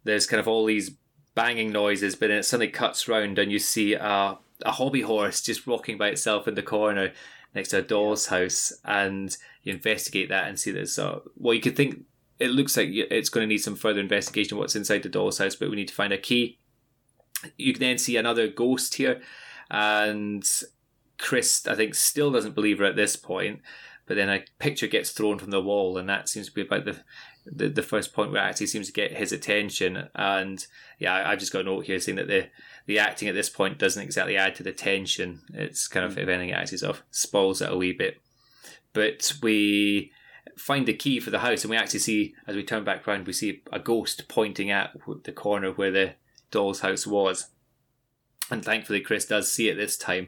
there's 0.04 0.28
kind 0.28 0.40
of 0.40 0.48
all 0.48 0.66
these 0.66 0.92
banging 1.34 1.72
noises, 1.72 2.16
but 2.16 2.28
then 2.28 2.40
it 2.40 2.44
suddenly 2.44 2.68
cuts 2.68 3.08
round 3.08 3.40
and 3.40 3.52
you 3.52 3.60
see 3.60 3.94
a, 3.94 4.38
a 4.66 4.72
hobby 4.72 5.02
horse 5.02 5.42
just 5.42 5.66
walking 5.66 5.98
by 5.98 6.10
itself 6.10 6.48
in 6.48 6.56
the 6.56 6.64
corner 6.64 7.12
next 7.54 7.70
to 7.70 7.80
a 7.80 7.82
doll's 7.82 8.28
house, 8.28 8.72
and 8.86 9.36
you 9.64 9.74
investigate 9.74 10.30
that 10.30 10.48
and 10.48 10.58
see 10.58 10.72
that 10.72 10.88
so 10.88 11.30
well 11.36 11.54
you 11.54 11.60
could 11.60 11.76
think 11.76 12.06
it 12.40 12.50
looks 12.50 12.78
like 12.78 12.88
it's 12.90 13.30
going 13.30 13.44
to 13.44 13.48
need 13.48 13.60
some 13.60 13.76
further 13.76 14.00
investigation 14.00 14.58
what's 14.58 14.76
inside 14.76 15.04
the 15.04 15.10
doll's 15.10 15.38
house, 15.38 15.56
but 15.56 15.70
we 15.70 15.76
need 15.76 15.90
to 15.90 15.94
find 15.94 16.12
a 16.12 16.18
key. 16.18 16.58
You 17.58 17.74
can 17.74 17.82
then 17.82 17.98
see 17.98 18.18
another 18.18 18.48
ghost 18.48 18.96
here, 18.96 19.22
and 19.70 20.44
Chris, 21.22 21.66
I 21.68 21.76
think, 21.76 21.96
still 21.96 22.32
doesn't 22.32 22.56
believe 22.56 22.80
her 22.80 22.86
at 22.86 22.96
this 22.96 23.16
point. 23.16 23.62
But 24.08 24.18
then 24.18 24.30
a 24.30 24.44
picture 24.60 24.88
gets 24.88 25.12
thrown 25.12 25.38
from 25.40 25.52
the 25.52 25.62
wall, 25.62 25.98
and 25.98 26.10
that 26.10 26.28
seems 26.28 26.48
to 26.48 26.54
be 26.54 26.62
about 26.62 26.86
the 26.86 27.00
the, 27.46 27.70
the 27.70 27.84
first 27.84 28.14
point 28.14 28.32
where 28.32 28.44
it 28.44 28.50
actually 28.50 28.68
seems 28.68 28.88
to 28.88 28.94
get 28.94 29.14
his 29.14 29.32
attention. 29.32 30.10
And 30.14 30.66
yeah, 31.00 31.28
I've 31.28 31.40
just 31.40 31.54
got 31.54 31.62
a 31.62 31.64
note 31.64 31.86
here 31.86 32.00
saying 32.00 32.18
that 32.18 32.28
the 32.28 32.50
the 32.88 33.00
acting 33.00 33.30
at 33.30 33.36
this 33.36 33.50
point 33.50 33.78
doesn't 33.78 34.02
exactly 34.02 34.36
add 34.36 34.56
to 34.56 34.64
the 34.64 34.74
tension. 34.74 35.42
It's 35.54 35.88
kind 35.88 36.06
of, 36.06 36.16
hmm. 36.16 36.20
if 36.20 36.28
anything, 36.28 36.50
it 36.50 36.54
actually 36.58 36.80
sort 36.80 36.98
of 36.98 37.04
spoils 37.12 37.62
it 37.62 37.72
a 37.72 37.78
wee 37.78 37.94
bit. 37.94 38.20
But 38.94 39.34
we 39.42 40.12
find 40.58 40.86
the 40.86 40.94
key 40.94 41.20
for 41.20 41.30
the 41.30 41.40
house, 41.40 41.64
and 41.64 41.72
we 41.72 41.78
actually 41.78 42.00
see, 42.00 42.36
as 42.48 42.56
we 42.56 42.64
turn 42.64 42.84
back 42.84 43.08
around, 43.08 43.28
we 43.28 43.34
see 43.34 43.62
a 43.72 43.80
ghost 43.80 44.28
pointing 44.28 44.72
at 44.72 44.96
the 45.24 45.32
corner 45.32 45.72
where 45.72 45.92
the 45.92 46.14
doll's 46.50 46.82
house 46.82 47.08
was. 47.08 47.48
And 48.50 48.66
thankfully, 48.66 49.00
Chris 49.00 49.26
does 49.26 49.50
see 49.50 49.70
it 49.70 49.76
this 49.76 49.98
time. 49.98 50.28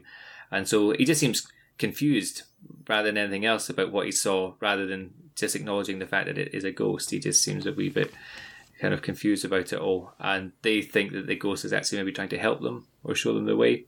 And 0.50 0.68
so 0.68 0.92
he 0.92 1.04
just 1.04 1.20
seems 1.20 1.46
confused 1.78 2.42
rather 2.88 3.08
than 3.08 3.18
anything 3.18 3.44
else 3.44 3.68
about 3.68 3.92
what 3.92 4.06
he 4.06 4.12
saw, 4.12 4.54
rather 4.60 4.86
than 4.86 5.12
just 5.34 5.56
acknowledging 5.56 5.98
the 5.98 6.06
fact 6.06 6.26
that 6.26 6.38
it 6.38 6.54
is 6.54 6.64
a 6.64 6.70
ghost. 6.70 7.10
He 7.10 7.18
just 7.18 7.42
seems 7.42 7.66
a 7.66 7.72
wee 7.72 7.88
bit 7.88 8.12
kind 8.80 8.94
of 8.94 9.02
confused 9.02 9.44
about 9.44 9.72
it 9.72 9.78
all. 9.78 10.12
And 10.18 10.52
they 10.62 10.82
think 10.82 11.12
that 11.12 11.26
the 11.26 11.36
ghost 11.36 11.64
is 11.64 11.72
actually 11.72 11.98
maybe 11.98 12.12
trying 12.12 12.28
to 12.30 12.38
help 12.38 12.60
them 12.60 12.86
or 13.02 13.14
show 13.14 13.34
them 13.34 13.46
the 13.46 13.56
way. 13.56 13.86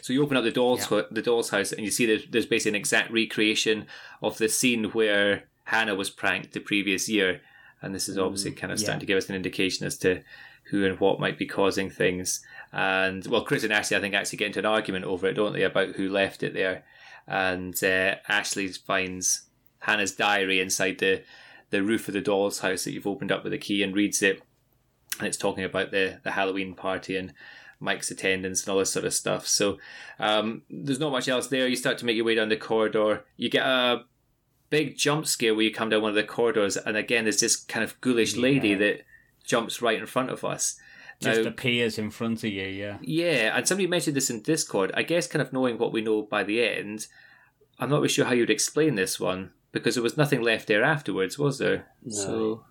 So 0.00 0.12
you 0.12 0.22
open 0.22 0.36
up 0.36 0.44
the 0.44 0.50
doll's 0.50 0.90
yeah. 0.90 1.02
the 1.10 1.22
doll's 1.22 1.50
house 1.50 1.72
and 1.72 1.84
you 1.84 1.90
see 1.90 2.06
that 2.06 2.30
there's 2.30 2.46
basically 2.46 2.70
an 2.70 2.80
exact 2.80 3.10
recreation 3.10 3.86
of 4.22 4.36
the 4.38 4.48
scene 4.48 4.84
where 4.84 5.44
Hannah 5.64 5.94
was 5.94 6.10
pranked 6.10 6.52
the 6.52 6.60
previous 6.60 7.08
year, 7.08 7.40
and 7.80 7.94
this 7.94 8.08
is 8.08 8.18
obviously 8.18 8.52
mm, 8.52 8.56
kind 8.56 8.72
of 8.72 8.78
starting 8.78 8.96
yeah. 8.96 9.00
to 9.00 9.06
give 9.06 9.18
us 9.18 9.28
an 9.28 9.34
indication 9.34 9.86
as 9.86 9.96
to 9.98 10.22
who 10.64 10.84
and 10.84 11.00
what 11.00 11.20
might 11.20 11.38
be 11.38 11.46
causing 11.46 11.88
things. 11.88 12.44
And 12.72 13.26
well, 13.26 13.44
Chris 13.44 13.64
and 13.64 13.72
Ashley, 13.72 13.96
I 13.96 14.00
think, 14.00 14.14
actually 14.14 14.38
get 14.38 14.46
into 14.46 14.60
an 14.60 14.66
argument 14.66 15.04
over 15.04 15.26
it, 15.26 15.34
don't 15.34 15.52
they, 15.52 15.62
about 15.62 15.96
who 15.96 16.08
left 16.08 16.42
it 16.42 16.54
there? 16.54 16.84
And 17.26 17.74
uh, 17.84 18.16
Ashley 18.28 18.68
finds 18.68 19.42
Hannah's 19.80 20.12
diary 20.12 20.60
inside 20.60 20.98
the 20.98 21.22
the 21.70 21.82
roof 21.82 22.06
of 22.06 22.14
the 22.14 22.20
doll's 22.20 22.60
house 22.60 22.84
that 22.84 22.92
you've 22.92 23.06
opened 23.06 23.32
up 23.32 23.44
with 23.44 23.52
a 23.52 23.58
key 23.58 23.82
and 23.82 23.94
reads 23.94 24.22
it, 24.22 24.42
and 25.18 25.28
it's 25.28 25.36
talking 25.36 25.64
about 25.64 25.90
the 25.90 26.20
the 26.24 26.32
Halloween 26.32 26.74
party 26.74 27.16
and 27.16 27.34
Mike's 27.78 28.10
attendance 28.10 28.62
and 28.62 28.72
all 28.72 28.78
this 28.78 28.92
sort 28.92 29.04
of 29.04 29.12
stuff. 29.12 29.46
So 29.46 29.78
um, 30.18 30.62
there's 30.70 31.00
not 31.00 31.12
much 31.12 31.28
else 31.28 31.48
there. 31.48 31.68
You 31.68 31.76
start 31.76 31.98
to 31.98 32.06
make 32.06 32.16
your 32.16 32.24
way 32.24 32.36
down 32.36 32.48
the 32.48 32.56
corridor. 32.56 33.24
You 33.36 33.50
get 33.50 33.66
a 33.66 34.04
big 34.70 34.96
jump 34.96 35.26
scare 35.26 35.54
where 35.54 35.64
you 35.64 35.72
come 35.72 35.90
down 35.90 36.02
one 36.02 36.10
of 36.10 36.14
the 36.14 36.24
corridors, 36.24 36.76
and 36.76 36.96
again, 36.96 37.24
there's 37.24 37.40
this 37.40 37.56
kind 37.56 37.84
of 37.84 38.00
ghoulish 38.00 38.34
yeah. 38.34 38.42
lady 38.42 38.74
that 38.74 39.02
jumps 39.44 39.82
right 39.82 39.98
in 39.98 40.06
front 40.06 40.30
of 40.30 40.44
us. 40.44 40.78
Just 41.22 41.42
now, 41.42 41.48
appears 41.48 41.98
in 41.98 42.10
front 42.10 42.44
of 42.44 42.50
you, 42.50 42.66
yeah. 42.66 42.98
Yeah, 43.00 43.56
and 43.56 43.66
somebody 43.66 43.86
mentioned 43.86 44.16
this 44.16 44.30
in 44.30 44.42
Discord. 44.42 44.92
I 44.94 45.02
guess, 45.02 45.26
kind 45.26 45.42
of 45.42 45.52
knowing 45.52 45.78
what 45.78 45.92
we 45.92 46.00
know 46.00 46.22
by 46.22 46.44
the 46.44 46.64
end, 46.64 47.06
I'm 47.78 47.90
not 47.90 47.96
really 47.96 48.08
sure 48.08 48.24
how 48.24 48.32
you'd 48.32 48.50
explain 48.50 48.94
this 48.94 49.18
one 49.18 49.52
because 49.72 49.94
there 49.94 50.02
was 50.02 50.16
nothing 50.16 50.42
left 50.42 50.68
there 50.68 50.82
afterwards, 50.82 51.38
was 51.38 51.58
there? 51.58 51.86
No. 52.04 52.12
So 52.12 52.64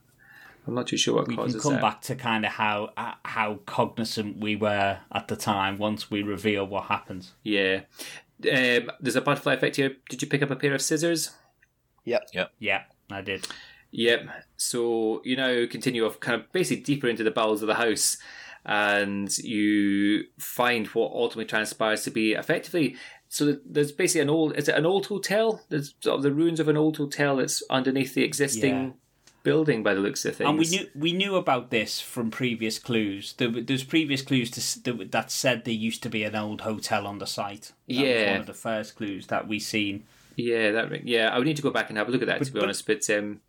I'm 0.67 0.75
not 0.75 0.87
too 0.87 0.97
sure 0.97 1.15
what 1.15 1.27
we 1.27 1.35
can 1.35 1.59
come 1.59 1.73
that. 1.73 1.81
back 1.81 2.01
to 2.03 2.15
kind 2.15 2.45
of 2.45 2.51
how 2.51 2.91
uh, 2.95 3.13
how 3.25 3.59
cognizant 3.65 4.37
we 4.37 4.55
were 4.55 4.99
at 5.11 5.27
the 5.27 5.35
time 5.35 5.77
once 5.77 6.11
we 6.11 6.21
reveal 6.21 6.65
what 6.65 6.85
happens. 6.85 7.33
Yeah, 7.43 7.81
um, 8.43 8.91
there's 8.99 9.15
a 9.15 9.21
butterfly 9.21 9.53
effect 9.53 9.75
here. 9.75 9.95
Did 10.09 10.21
you 10.21 10.27
pick 10.27 10.43
up 10.43 10.51
a 10.51 10.55
pair 10.55 10.73
of 10.73 10.81
scissors? 10.81 11.31
Yep. 12.05 12.29
Yep. 12.33 12.51
Yeah, 12.59 12.83
I 13.11 13.21
did. 13.21 13.47
Yep. 13.91 14.27
So 14.57 15.21
you 15.25 15.35
now 15.35 15.65
continue 15.69 16.05
off, 16.05 16.19
kind 16.19 16.41
of 16.41 16.51
basically 16.51 16.83
deeper 16.83 17.07
into 17.07 17.23
the 17.23 17.31
bowels 17.31 17.61
of 17.61 17.67
the 17.67 17.75
house, 17.75 18.17
and 18.65 19.35
you 19.39 20.25
find 20.39 20.87
what 20.87 21.11
ultimately 21.11 21.45
transpires 21.45 22.03
to 22.03 22.11
be 22.11 22.33
effectively. 22.33 22.95
So 23.29 23.57
there's 23.65 23.91
basically 23.91 24.21
an 24.21 24.29
old. 24.29 24.57
Is 24.57 24.67
it 24.67 24.75
an 24.75 24.85
old 24.85 25.07
hotel? 25.07 25.61
There's 25.69 25.95
sort 26.01 26.17
of 26.17 26.23
the 26.23 26.33
ruins 26.33 26.59
of 26.59 26.67
an 26.67 26.77
old 26.77 26.97
hotel 26.97 27.37
that's 27.37 27.63
underneath 27.69 28.13
the 28.13 28.23
existing. 28.23 28.75
Yeah 28.75 28.91
building 29.43 29.83
by 29.83 29.93
the 29.93 29.99
looks 29.99 30.25
of 30.25 30.35
things. 30.35 30.49
And 30.49 30.59
we 30.59 30.67
knew 30.67 30.87
we 30.95 31.13
knew 31.13 31.35
about 31.35 31.69
this 31.69 31.99
from 31.99 32.31
previous 32.31 32.79
clues. 32.79 33.33
There, 33.33 33.49
there's 33.49 33.83
previous 33.83 34.21
clues 34.21 34.51
to, 34.51 34.93
that 35.05 35.31
said 35.31 35.65
there 35.65 35.73
used 35.73 36.03
to 36.03 36.09
be 36.09 36.23
an 36.23 36.35
old 36.35 36.61
hotel 36.61 37.07
on 37.07 37.19
the 37.19 37.27
site. 37.27 37.71
That 37.87 37.93
yeah, 37.93 38.31
one 38.31 38.41
of 38.41 38.47
the 38.47 38.53
first 38.53 38.95
clues 38.95 39.27
that 39.27 39.47
we 39.47 39.59
seen. 39.59 40.05
Yeah, 40.35 40.71
that 40.71 41.07
yeah. 41.07 41.29
I 41.29 41.37
would 41.37 41.47
need 41.47 41.57
to 41.57 41.61
go 41.61 41.71
back 41.71 41.89
and 41.89 41.97
have 41.97 42.07
a 42.07 42.11
look 42.11 42.21
at 42.21 42.27
that 42.27 42.39
but, 42.39 42.45
to 42.45 42.53
be 42.53 42.59
but, 42.59 42.65
honest. 42.65 42.85
But 42.85 43.09
um, 43.09 43.41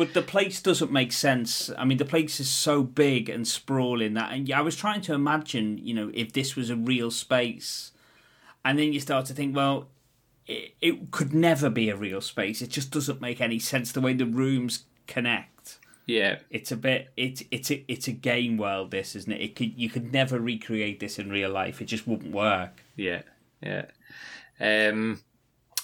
but 0.00 0.14
the 0.14 0.22
place 0.22 0.62
doesn't 0.62 0.90
make 0.90 1.12
sense. 1.12 1.70
I 1.76 1.84
mean, 1.84 1.98
the 1.98 2.06
place 2.06 2.40
is 2.40 2.48
so 2.48 2.82
big 2.82 3.28
and 3.28 3.46
sprawling 3.46 4.14
that, 4.14 4.32
and 4.32 4.50
I 4.50 4.62
was 4.62 4.74
trying 4.74 5.02
to 5.02 5.12
imagine, 5.12 5.76
you 5.76 5.92
know, 5.92 6.10
if 6.14 6.32
this 6.32 6.56
was 6.56 6.70
a 6.70 6.74
real 6.74 7.10
space, 7.10 7.92
and 8.64 8.78
then 8.78 8.94
you 8.94 9.00
start 9.00 9.26
to 9.26 9.34
think, 9.34 9.54
well, 9.54 9.88
it, 10.46 10.72
it 10.80 11.10
could 11.10 11.34
never 11.34 11.68
be 11.68 11.90
a 11.90 11.96
real 11.96 12.22
space. 12.22 12.62
It 12.62 12.70
just 12.70 12.90
doesn't 12.90 13.20
make 13.20 13.42
any 13.42 13.58
sense 13.58 13.92
the 13.92 14.00
way 14.00 14.14
the 14.14 14.24
rooms 14.24 14.84
connect. 15.06 15.78
Yeah, 16.06 16.38
it's 16.48 16.72
a 16.72 16.78
bit 16.78 17.10
it's 17.18 17.42
it's 17.50 17.70
a 17.70 17.84
it's 17.86 18.08
a 18.08 18.12
game 18.12 18.56
world. 18.56 18.92
This 18.92 19.14
isn't 19.14 19.30
it? 19.30 19.42
It 19.42 19.54
could 19.54 19.78
you 19.78 19.90
could 19.90 20.14
never 20.14 20.40
recreate 20.40 21.00
this 21.00 21.18
in 21.18 21.28
real 21.28 21.50
life. 21.50 21.82
It 21.82 21.84
just 21.84 22.06
wouldn't 22.06 22.32
work. 22.32 22.82
Yeah, 22.96 23.20
yeah. 23.62 23.84
Um, 24.58 25.20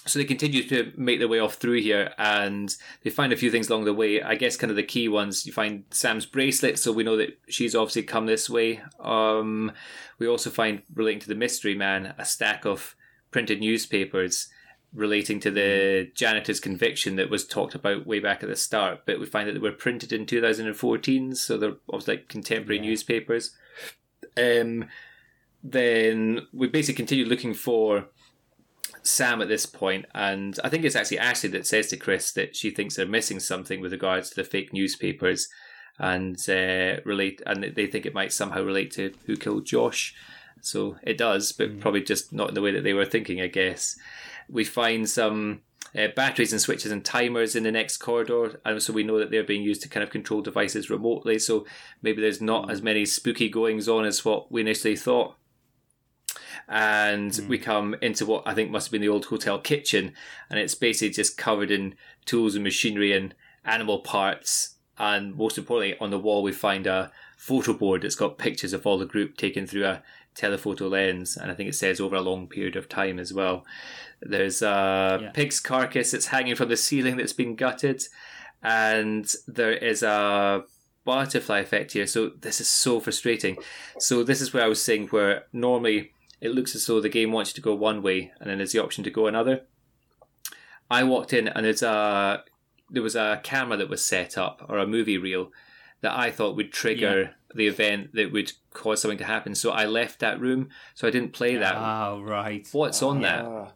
so 0.07 0.19
they 0.19 0.25
continue 0.25 0.63
to 0.63 0.91
make 0.95 1.19
their 1.19 1.27
way 1.27 1.39
off 1.39 1.55
through 1.55 1.81
here, 1.81 2.13
and 2.17 2.75
they 3.03 3.09
find 3.09 3.31
a 3.31 3.37
few 3.37 3.51
things 3.51 3.69
along 3.69 3.85
the 3.85 3.93
way. 3.93 4.21
I 4.21 4.35
guess 4.35 4.57
kind 4.57 4.71
of 4.71 4.77
the 4.77 4.83
key 4.83 5.07
ones. 5.07 5.45
You 5.45 5.53
find 5.53 5.83
Sam's 5.91 6.25
bracelet, 6.25 6.79
so 6.79 6.91
we 6.91 7.03
know 7.03 7.17
that 7.17 7.39
she's 7.47 7.75
obviously 7.75 8.03
come 8.03 8.25
this 8.25 8.49
way. 8.49 8.81
Um, 8.99 9.71
we 10.19 10.27
also 10.27 10.49
find 10.49 10.81
relating 10.93 11.19
to 11.21 11.27
the 11.27 11.35
mystery 11.35 11.75
man 11.75 12.13
a 12.17 12.25
stack 12.25 12.65
of 12.65 12.95
printed 13.31 13.59
newspapers 13.59 14.49
relating 14.93 15.39
to 15.41 15.51
the 15.51 16.09
janitor's 16.15 16.59
conviction 16.59 17.17
that 17.17 17.29
was 17.29 17.45
talked 17.45 17.75
about 17.75 18.07
way 18.07 18.19
back 18.19 18.41
at 18.41 18.49
the 18.49 18.55
start, 18.55 19.01
but 19.05 19.19
we 19.19 19.25
find 19.25 19.47
that 19.47 19.53
they 19.53 19.59
were 19.59 19.71
printed 19.71 20.11
in 20.11 20.25
2014, 20.25 21.35
so 21.35 21.57
they're 21.57 21.75
obviously 21.89 22.15
like 22.15 22.27
contemporary 22.27 22.77
yeah. 22.77 22.89
newspapers. 22.89 23.55
Um, 24.37 24.85
then 25.63 26.47
we 26.53 26.67
basically 26.67 26.95
continue 26.95 27.25
looking 27.25 27.53
for 27.53 28.07
Sam 29.07 29.41
at 29.41 29.47
this 29.47 29.65
point, 29.65 30.05
and 30.13 30.59
I 30.63 30.69
think 30.69 30.83
it's 30.83 30.95
actually 30.95 31.19
Ashley 31.19 31.49
that 31.49 31.67
says 31.67 31.87
to 31.87 31.97
Chris 31.97 32.31
that 32.33 32.55
she 32.55 32.71
thinks 32.71 32.95
they're 32.95 33.07
missing 33.07 33.39
something 33.39 33.81
with 33.81 33.91
regards 33.91 34.29
to 34.29 34.35
the 34.35 34.43
fake 34.43 34.73
newspapers, 34.73 35.47
and 35.99 36.37
uh, 36.49 37.01
relate, 37.05 37.41
and 37.45 37.63
they 37.63 37.87
think 37.87 38.05
it 38.05 38.13
might 38.13 38.31
somehow 38.31 38.61
relate 38.61 38.91
to 38.91 39.13
who 39.25 39.35
killed 39.35 39.65
Josh. 39.65 40.13
So 40.61 40.97
it 41.03 41.17
does, 41.17 41.51
but 41.51 41.71
mm. 41.71 41.79
probably 41.79 42.01
just 42.01 42.33
not 42.33 42.49
in 42.49 42.55
the 42.55 42.61
way 42.61 42.71
that 42.71 42.83
they 42.83 42.93
were 42.93 43.05
thinking, 43.05 43.41
I 43.41 43.47
guess. 43.47 43.97
We 44.49 44.63
find 44.63 45.09
some 45.09 45.61
uh, 45.97 46.07
batteries 46.15 46.51
and 46.51 46.61
switches 46.61 46.91
and 46.91 47.03
timers 47.03 47.55
in 47.55 47.63
the 47.63 47.71
next 47.71 47.97
corridor, 47.97 48.59
and 48.65 48.81
so 48.81 48.93
we 48.93 49.03
know 49.03 49.19
that 49.19 49.31
they're 49.31 49.43
being 49.43 49.63
used 49.63 49.81
to 49.83 49.89
kind 49.89 50.03
of 50.03 50.09
control 50.09 50.41
devices 50.41 50.89
remotely. 50.89 51.39
So 51.39 51.65
maybe 52.01 52.21
there's 52.21 52.41
not 52.41 52.69
as 52.69 52.81
many 52.81 53.05
spooky 53.05 53.49
goings 53.49 53.87
on 53.87 54.05
as 54.05 54.25
what 54.25 54.51
we 54.51 54.61
initially 54.61 54.95
thought. 54.95 55.35
And 56.67 57.31
mm. 57.31 57.47
we 57.47 57.57
come 57.57 57.95
into 58.01 58.25
what 58.25 58.43
I 58.45 58.53
think 58.53 58.69
must 58.69 58.87
have 58.87 58.91
been 58.91 59.01
the 59.01 59.09
old 59.09 59.25
hotel 59.25 59.59
kitchen, 59.59 60.13
and 60.49 60.59
it's 60.59 60.75
basically 60.75 61.13
just 61.13 61.37
covered 61.37 61.71
in 61.71 61.95
tools 62.25 62.55
and 62.55 62.63
machinery 62.63 63.13
and 63.13 63.33
animal 63.63 63.99
parts. 63.99 64.75
And 64.97 65.35
most 65.35 65.57
importantly, 65.57 65.97
on 65.99 66.09
the 66.09 66.19
wall 66.19 66.43
we 66.43 66.51
find 66.51 66.87
a 66.87 67.11
photo 67.37 67.73
board 67.73 68.01
that's 68.01 68.15
got 68.15 68.37
pictures 68.37 68.73
of 68.73 68.85
all 68.85 68.97
the 68.97 69.05
group 69.05 69.37
taken 69.37 69.67
through 69.67 69.85
a 69.85 70.01
telephoto 70.35 70.87
lens, 70.87 71.37
and 71.37 71.51
I 71.51 71.53
think 71.53 71.69
it 71.69 71.75
says 71.75 71.99
over 71.99 72.15
a 72.15 72.21
long 72.21 72.47
period 72.47 72.75
of 72.75 72.89
time 72.89 73.19
as 73.19 73.33
well. 73.33 73.65
There's 74.19 74.61
a 74.61 75.19
yeah. 75.21 75.31
pig's 75.31 75.59
carcass 75.59 76.11
that's 76.11 76.27
hanging 76.27 76.55
from 76.55 76.69
the 76.69 76.77
ceiling 76.77 77.17
that's 77.17 77.33
been 77.33 77.55
gutted, 77.55 78.03
and 78.61 79.31
there 79.47 79.73
is 79.73 80.03
a 80.03 80.63
butterfly 81.05 81.59
effect 81.59 81.93
here. 81.93 82.07
So 82.07 82.29
this 82.29 82.59
is 82.59 82.67
so 82.67 82.99
frustrating. 82.99 83.57
So 83.99 84.23
this 84.23 84.41
is 84.41 84.53
where 84.53 84.63
I 84.63 84.67
was 84.67 84.83
saying 84.83 85.07
where 85.07 85.45
normally 85.53 86.11
it 86.41 86.51
looks 86.51 86.75
as 86.75 86.85
though 86.85 87.01
the 87.01 87.09
game 87.09 87.31
wants 87.31 87.51
you 87.51 87.55
to 87.55 87.61
go 87.61 87.73
one 87.73 88.01
way, 88.01 88.31
and 88.39 88.49
then 88.49 88.57
there's 88.57 88.73
the 88.73 88.83
option 88.83 89.03
to 89.03 89.11
go 89.11 89.27
another. 89.27 89.61
I 90.89 91.03
walked 91.03 91.33
in 91.33 91.47
and 91.47 91.65
there's 91.65 91.83
a 91.83 92.43
there 92.89 93.03
was 93.03 93.15
a 93.15 93.41
camera 93.43 93.77
that 93.77 93.89
was 93.89 94.05
set 94.05 94.37
up 94.37 94.65
or 94.69 94.77
a 94.77 94.87
movie 94.87 95.17
reel 95.17 95.51
that 96.01 96.17
I 96.17 96.31
thought 96.31 96.55
would 96.55 96.71
trigger 96.71 97.21
yeah. 97.21 97.29
the 97.53 97.67
event 97.67 98.13
that 98.13 98.31
would 98.31 98.53
cause 98.71 99.01
something 99.01 99.17
to 99.17 99.25
happen. 99.25 99.55
So 99.55 99.71
I 99.71 99.85
left 99.85 100.19
that 100.19 100.39
room, 100.39 100.69
so 100.93 101.07
I 101.07 101.11
didn't 101.11 101.33
play 101.33 101.57
that. 101.57 101.75
Oh, 101.75 102.21
right. 102.21 102.67
What's 102.71 103.03
on 103.03 103.21
that? 103.21 103.43
Ah. 103.43 103.71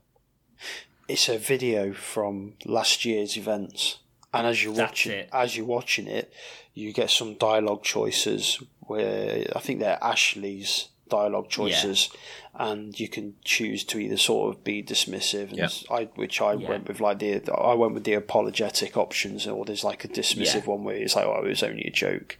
It's 1.09 1.27
a 1.27 1.37
video 1.37 1.91
from 1.93 2.53
last 2.63 3.03
year's 3.03 3.35
events. 3.35 3.97
and 4.33 4.47
as 4.47 4.63
you're 4.63 4.73
That's 4.73 4.91
watching 4.91 5.11
it. 5.11 5.29
as 5.33 5.57
you're 5.57 5.65
watching 5.65 6.07
it, 6.07 6.31
you 6.73 6.93
get 6.93 7.09
some 7.09 7.35
dialogue 7.35 7.83
choices 7.83 8.63
where 8.81 9.45
I 9.53 9.59
think 9.59 9.79
they're 9.79 10.01
Ashley's 10.01 10.87
dialogue 11.11 11.49
choices, 11.49 12.09
and 12.55 12.99
you 12.99 13.07
can 13.07 13.35
choose 13.45 13.83
to 13.83 13.99
either 13.99 14.17
sort 14.17 14.55
of 14.55 14.63
be 14.63 14.81
dismissive, 14.81 15.49
and 15.49 15.57
Yeah. 15.57 15.69
I, 15.91 16.05
which 16.15 16.41
I 16.41 16.53
Yeah. 16.53 16.69
went 16.69 16.87
with 16.87 16.99
like 16.99 17.19
the 17.19 17.33
I 17.53 17.75
went 17.75 17.93
with 17.93 18.03
the 18.05 18.13
apologetic 18.15 18.97
options, 18.97 19.45
or 19.45 19.63
there's 19.65 19.83
like 19.83 20.03
a 20.03 20.07
dismissive 20.07 20.63
Yeah. 20.65 20.71
one 20.73 20.83
where 20.83 20.95
it's 20.95 21.15
like 21.15 21.25
oh 21.25 21.43
it 21.45 21.49
was 21.49 21.61
only 21.63 21.83
a 21.83 21.91
joke. 21.91 22.37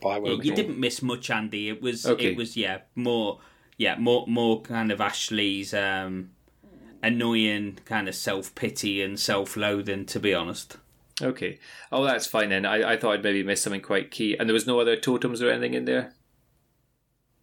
But 0.00 0.08
I 0.08 0.16
Yeah, 0.18 0.28
you 0.42 0.50
all- 0.52 0.56
didn't 0.56 0.78
miss 0.78 1.02
much, 1.02 1.30
Andy. 1.30 1.68
It 1.68 1.82
was 1.82 2.06
Okay. 2.06 2.30
it 2.32 2.36
was 2.36 2.56
yeah 2.56 2.78
more 2.94 3.40
yeah 3.76 3.96
more 3.98 4.24
more 4.28 4.60
kind 4.62 4.92
of 4.92 5.00
Ashley's 5.00 5.72
um, 5.74 6.30
annoying 7.02 7.78
kind 7.84 8.08
of 8.08 8.14
self 8.14 8.54
pity 8.54 9.02
and 9.02 9.18
self 9.18 9.56
loathing. 9.56 10.04
To 10.06 10.20
be 10.20 10.34
honest, 10.34 10.76
Okay. 11.20 11.58
Oh, 11.92 12.04
that's 12.04 12.26
fine 12.26 12.48
then. 12.48 12.64
I, 12.66 12.92
I 12.92 12.96
thought 12.96 13.12
I'd 13.12 13.22
maybe 13.22 13.42
missed 13.44 13.62
something 13.64 13.80
quite 13.82 14.10
key. 14.10 14.36
And 14.36 14.48
there 14.48 14.54
was 14.54 14.66
no 14.66 14.80
other 14.80 14.96
totems 14.96 15.40
or 15.42 15.50
anything 15.50 15.74
in 15.74 15.84
there? 15.84 16.14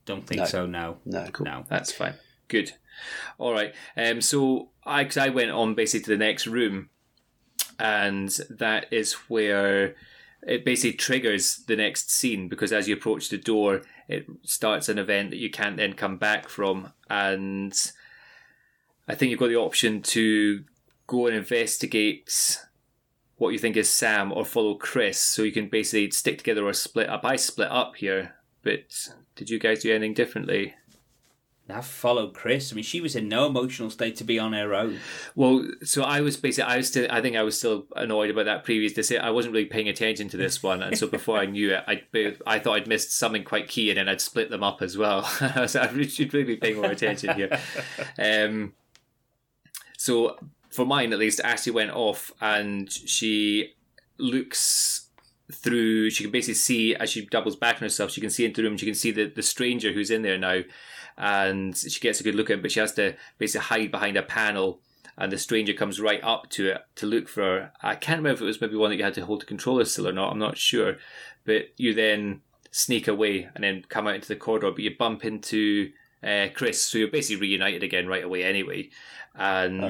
Don't 0.10 0.27
think 0.27 0.40
No. 0.40 0.45
so. 0.45 0.65
No, 0.65 0.98
no 1.06 1.27
no. 1.40 1.65
That's 1.69 1.91
fine. 1.91 2.15
Good. 2.48 2.73
All 3.38 3.53
right. 3.53 3.73
Um, 3.95 4.22
so 4.22 4.69
I, 4.86 5.03
cause 5.06 5.18
I 5.18 5.30
went 5.30 5.52
on 5.52 5.76
basically 5.76 6.03
to 6.06 6.10
the 6.11 6.26
next 6.26 6.48
room, 6.48 6.90
and 7.80 8.30
that 8.49 8.88
is 8.91 9.14
where 9.30 9.95
it 10.44 10.65
basically 10.65 10.98
triggers 10.98 11.64
the 11.68 11.76
next 11.76 12.11
scene 12.11 12.48
because 12.49 12.72
as 12.73 12.88
you 12.88 12.95
approach 12.95 13.30
the 13.30 13.38
door, 13.38 13.81
it 14.07 14.26
starts 14.44 14.90
an 14.90 14.98
event 14.98 15.30
that 15.30 15.38
you 15.38 15.49
can't 15.49 15.77
then 15.77 15.94
come 15.94 16.18
back 16.18 16.49
from, 16.49 16.91
and 17.10 17.73
I 19.07 19.15
think 19.15 19.30
you've 19.31 19.40
got 19.40 19.48
the 19.49 19.56
option 19.57 20.02
to 20.02 20.64
go 21.07 21.27
and 21.27 21.36
investigate 21.36 22.60
what 23.38 23.49
you 23.49 23.60
think 23.60 23.77
is 23.77 23.91
Sam 23.94 24.31
or 24.34 24.44
follow 24.44 24.76
Chris, 24.76 25.18
so 25.19 25.44
you 25.44 25.52
can 25.52 25.69
basically 25.69 26.11
stick 26.11 26.38
together 26.40 26.65
or 26.65 26.73
split 26.73 27.10
up. 27.10 27.23
I 27.23 27.36
split 27.38 27.69
up 27.72 27.95
here, 27.98 28.36
but 28.64 29.10
did 29.36 29.49
you 29.49 29.60
guys 29.60 29.81
do 29.81 29.91
anything 29.91 30.14
differently? 30.14 30.76
I 31.72 31.81
followed 31.81 32.34
Chris. 32.34 32.72
I 32.72 32.76
mean, 32.76 32.84
she 32.84 33.02
was 33.02 33.15
in 33.15 33.30
no 33.30 33.45
emotional 33.45 33.90
state 33.90 34.15
to 34.18 34.23
be 34.23 34.40
on 34.40 34.53
her 34.53 34.73
own. 34.73 34.99
Well, 35.36 35.68
so 35.84 36.03
I 36.03 36.22
was 36.22 36.36
basically, 36.36 36.72
I 36.72 36.77
was 36.77 36.88
still, 36.88 37.07
I 37.10 37.22
think 37.22 37.36
I 37.36 37.44
was 37.44 37.57
still 37.57 37.86
annoyed 37.95 38.31
about 38.31 38.45
that 38.45 38.64
previous 38.64 38.94
decision. 38.94 39.23
I 39.23 39.30
wasn't 39.30 39.53
really 39.53 39.68
paying 39.68 39.88
attention 39.88 40.30
to 40.30 40.38
this 40.38 40.64
one, 40.64 40.81
and 40.81 40.98
so 40.98 41.07
before 41.11 41.38
I 41.38 41.45
knew 41.45 41.73
it, 41.73 41.84
I, 41.88 42.03
I 42.48 42.60
thought 42.60 42.76
I'd 42.76 42.88
missed 42.88 43.11
something 43.18 43.44
quite 43.44 43.68
key, 43.68 43.90
and 43.90 43.98
then 43.98 44.10
I'd 44.10 44.22
split 44.22 44.49
them 44.49 44.64
up 44.64 44.81
as 44.81 44.98
well. 44.98 45.23
so 45.68 45.81
I 45.81 46.03
should 46.07 46.34
really 46.34 46.45
be 46.45 46.57
paying 46.57 46.77
more 46.77 46.91
attention 46.91 47.36
here. 47.36 47.60
Um, 48.18 48.73
so 49.98 50.38
for 50.69 50.86
mine, 50.86 51.14
at 51.14 51.19
least, 51.19 51.40
Ashley 51.41 51.72
went 51.72 51.91
off, 51.91 52.31
and 52.41 52.91
she 52.91 53.73
looks 54.18 55.09
through. 55.51 56.09
She 56.09 56.23
can 56.23 56.31
basically 56.31 56.55
see 56.55 56.95
as 56.95 57.09
she 57.09 57.26
doubles 57.26 57.55
back 57.55 57.76
on 57.76 57.81
herself. 57.81 58.11
She 58.11 58.21
can 58.21 58.30
see 58.30 58.45
into 58.45 58.61
the 58.61 58.67
room. 58.67 58.77
She 58.77 58.85
can 58.85 58.95
see 58.95 59.11
the 59.11 59.26
the 59.26 59.43
stranger 59.43 59.91
who's 59.91 60.11
in 60.11 60.21
there 60.21 60.38
now, 60.38 60.61
and 61.17 61.76
she 61.77 61.99
gets 61.99 62.19
a 62.19 62.23
good 62.23 62.35
look 62.35 62.49
at 62.49 62.55
him. 62.55 62.61
But 62.61 62.71
she 62.71 62.80
has 62.80 62.93
to 62.93 63.15
basically 63.38 63.65
hide 63.65 63.91
behind 63.91 64.17
a 64.17 64.23
panel 64.23 64.81
and 65.19 65.34
the 65.34 65.38
stranger 65.38 65.73
comes 65.73 65.99
right 65.99 66.23
up 66.23 66.49
to 66.49 66.69
it 66.69 66.81
to 66.95 67.05
look 67.05 67.27
for 67.27 67.41
her. 67.41 67.71
I 67.81 67.95
can't 67.95 68.19
remember 68.19 68.35
if 68.35 68.41
it 68.41 68.45
was 68.45 68.61
maybe 68.61 68.77
one 68.77 68.89
that 68.89 68.95
you 68.95 69.03
had 69.03 69.13
to 69.15 69.26
hold 69.26 69.41
the 69.41 69.45
controller 69.45 69.84
still 69.84 70.07
or 70.07 70.13
not. 70.13 70.31
I'm 70.31 70.39
not 70.39 70.57
sure. 70.57 70.95
But 71.43 71.65
you 71.76 71.93
then 71.93 72.41
sneak 72.71 73.07
away 73.07 73.49
and 73.53 73.63
then 73.63 73.84
come 73.89 74.07
out 74.07 74.15
into 74.15 74.30
the 74.30 74.38
corridor, 74.38 74.71
but 74.71 74.80
you 74.80 74.95
bump 74.97 75.26
into 75.26 75.91
uh, 76.23 76.47
Chris, 76.53 76.81
so 76.81 76.97
you're 76.97 77.09
basically 77.09 77.41
reunited 77.41 77.84
again 77.84 78.07
right 78.07 78.23
away 78.23 78.43
anyway. 78.43 78.89
And 79.35 79.84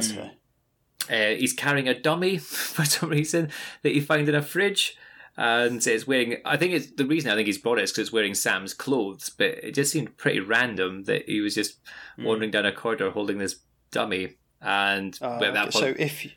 uh, 1.09 1.35
he's 1.37 1.53
carrying 1.53 1.87
a 1.87 1.99
dummy 1.99 2.37
for 2.39 2.85
some 2.85 3.09
reason 3.09 3.49
that 3.83 3.93
he 3.93 3.99
found 3.99 4.29
in 4.29 4.35
a 4.35 4.41
fridge. 4.41 4.97
And 5.37 5.85
it's 5.85 6.05
wearing, 6.05 6.37
I 6.43 6.57
think 6.57 6.73
it's 6.73 6.91
the 6.91 7.05
reason 7.05 7.31
I 7.31 7.35
think 7.35 7.47
he's 7.47 7.57
brought 7.57 7.79
it 7.79 7.83
is 7.83 7.91
because 7.91 8.07
it's 8.07 8.13
wearing 8.13 8.33
Sam's 8.35 8.73
clothes, 8.73 9.29
but 9.29 9.47
it 9.63 9.73
just 9.73 9.91
seemed 9.91 10.17
pretty 10.17 10.41
random 10.41 11.05
that 11.05 11.29
he 11.29 11.39
was 11.39 11.55
just 11.55 11.77
wandering 12.17 12.51
down 12.51 12.65
a 12.65 12.71
corridor 12.73 13.09
holding 13.11 13.37
this 13.37 13.55
dummy. 13.91 14.35
And 14.61 15.17
Uh, 15.21 15.39
okay, 15.41 15.71
so 15.71 15.95
if 15.97 16.27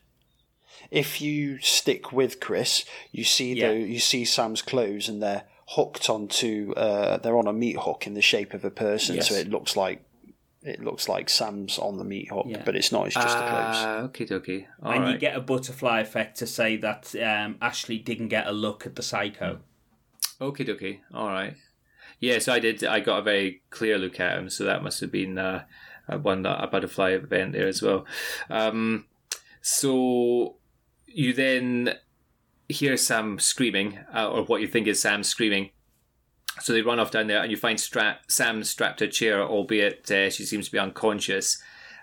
if 0.91 1.21
you 1.21 1.59
stick 1.61 2.13
with 2.13 2.39
Chris, 2.41 2.85
you 3.11 3.25
see 3.25 3.55
Yeah. 3.55 3.73
the 3.73 3.81
you 3.81 3.99
see 3.99 4.25
Sam's 4.25 4.63
clothes 4.63 5.09
and 5.09 5.23
they're 5.23 5.45
hooked 5.71 6.09
onto 6.11 6.73
uh, 6.77 7.17
they're 7.19 7.37
on 7.39 7.47
a 7.49 7.53
meat 7.53 7.79
hook 7.79 8.07
in 8.07 8.15
the 8.15 8.23
shape 8.23 8.55
of 8.55 8.65
a 8.65 8.71
person, 8.71 9.17
so 9.23 9.35
it 9.35 9.49
looks 9.49 9.77
like 9.77 10.05
it 10.65 10.81
looks 10.81 11.09
like 11.09 11.29
Sam's 11.29 11.79
on 11.79 11.99
the 11.99 12.05
meat 12.05 12.31
hook, 12.31 12.47
Yeah. 12.49 12.63
but 12.65 12.77
it's 12.77 12.93
not. 12.93 13.07
It's 13.07 13.15
just 13.17 13.37
the 13.37 13.43
clothes. 13.43 13.77
Ah, 13.77 13.99
okay, 14.03 14.27
okay. 14.31 14.69
All 14.83 14.93
and 14.93 15.05
right. 15.05 15.13
you 15.13 15.19
get 15.19 15.37
a 15.37 15.41
butterfly 15.41 16.01
effect 16.01 16.39
to 16.39 16.47
say 16.47 16.77
that 16.77 17.15
um, 17.17 17.57
Ashley 17.61 17.99
didn't 17.99 18.29
get 18.29 18.47
a 18.47 18.53
look 18.53 18.87
at 18.87 18.95
the 18.97 19.03
psycho. 19.03 19.61
Okay, 20.41 20.71
okay. 20.71 21.01
All 21.13 21.29
right. 21.29 21.57
Yes, 22.21 22.47
I 22.47 22.61
did. 22.61 22.85
I 22.85 23.01
got 23.01 23.19
a 23.19 23.23
very 23.23 23.63
clear 23.71 23.99
look 23.99 24.21
at 24.21 24.39
him, 24.39 24.49
so 24.51 24.65
that 24.65 24.83
must 24.85 25.01
have 25.01 25.11
been 25.11 25.39
uh, 25.39 25.65
one 26.21 26.43
that 26.43 26.63
a 26.63 26.67
butterfly 26.69 27.11
event 27.11 27.53
there 27.53 27.67
as 27.67 27.83
well. 27.83 28.07
Um, 28.49 29.07
so 29.61 30.57
you 31.07 31.33
then 31.33 31.95
hear 32.69 32.97
Sam 32.97 33.39
screaming, 33.39 33.99
uh, 34.15 34.31
or 34.31 34.45
what 34.45 34.61
you 34.61 34.69
think 34.69 34.87
is 34.87 35.01
Sam 35.01 35.25
screaming. 35.25 35.71
So 36.61 36.73
they 36.73 36.83
run 36.83 37.01
off 37.01 37.11
down 37.11 37.27
there, 37.29 37.41
and 37.43 37.51
you 37.51 37.57
find 37.57 37.81
Stra- 37.81 38.19
Sam 38.29 38.63
strapped 38.65 38.99
to 38.99 39.07
a 39.07 39.09
chair, 39.09 39.43
albeit 39.43 40.11
uh, 40.11 40.29
she 40.31 40.45
seems 40.45 40.67
to 40.67 40.73
be 40.73 40.79
unconscious. 40.79 41.61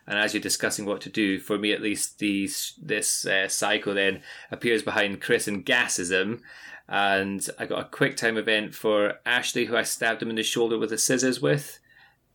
And 0.07 0.17
as 0.17 0.33
you're 0.33 0.41
discussing 0.41 0.85
what 0.85 1.01
to 1.01 1.09
do, 1.09 1.39
for 1.39 1.59
me 1.59 1.71
at 1.71 1.81
least, 1.83 2.17
these 2.17 2.73
this 2.81 3.25
uh, 3.27 3.47
psycho 3.47 3.93
then 3.93 4.21
appears 4.49 4.81
behind 4.81 5.21
Chris 5.21 5.47
and 5.47 5.63
gasses 5.63 6.09
him. 6.11 6.41
And 6.87 7.47
I 7.59 7.67
got 7.67 7.81
a 7.81 7.89
quick 7.89 8.17
time 8.17 8.35
event 8.37 8.73
for 8.73 9.19
Ashley, 9.23 9.65
who 9.65 9.77
I 9.77 9.83
stabbed 9.83 10.23
him 10.23 10.31
in 10.31 10.35
the 10.35 10.41
shoulder 10.41 10.79
with 10.79 10.89
the 10.89 10.97
scissors 10.97 11.39
with. 11.39 11.79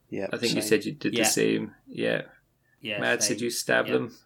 Yeah, 0.08 0.28
I 0.32 0.36
think 0.36 0.54
you 0.54 0.62
said 0.62 0.84
you 0.84 0.92
did 0.92 1.14
Yeah. 1.14 1.24
the 1.24 1.28
same. 1.30 1.74
Yeah. 1.88 2.22
Yeah, 2.80 3.00
Mads, 3.00 3.26
same. 3.26 3.36
did 3.38 3.42
you 3.42 3.50
stab 3.50 3.86
Yeah. 3.88 3.94
them? 3.94 4.16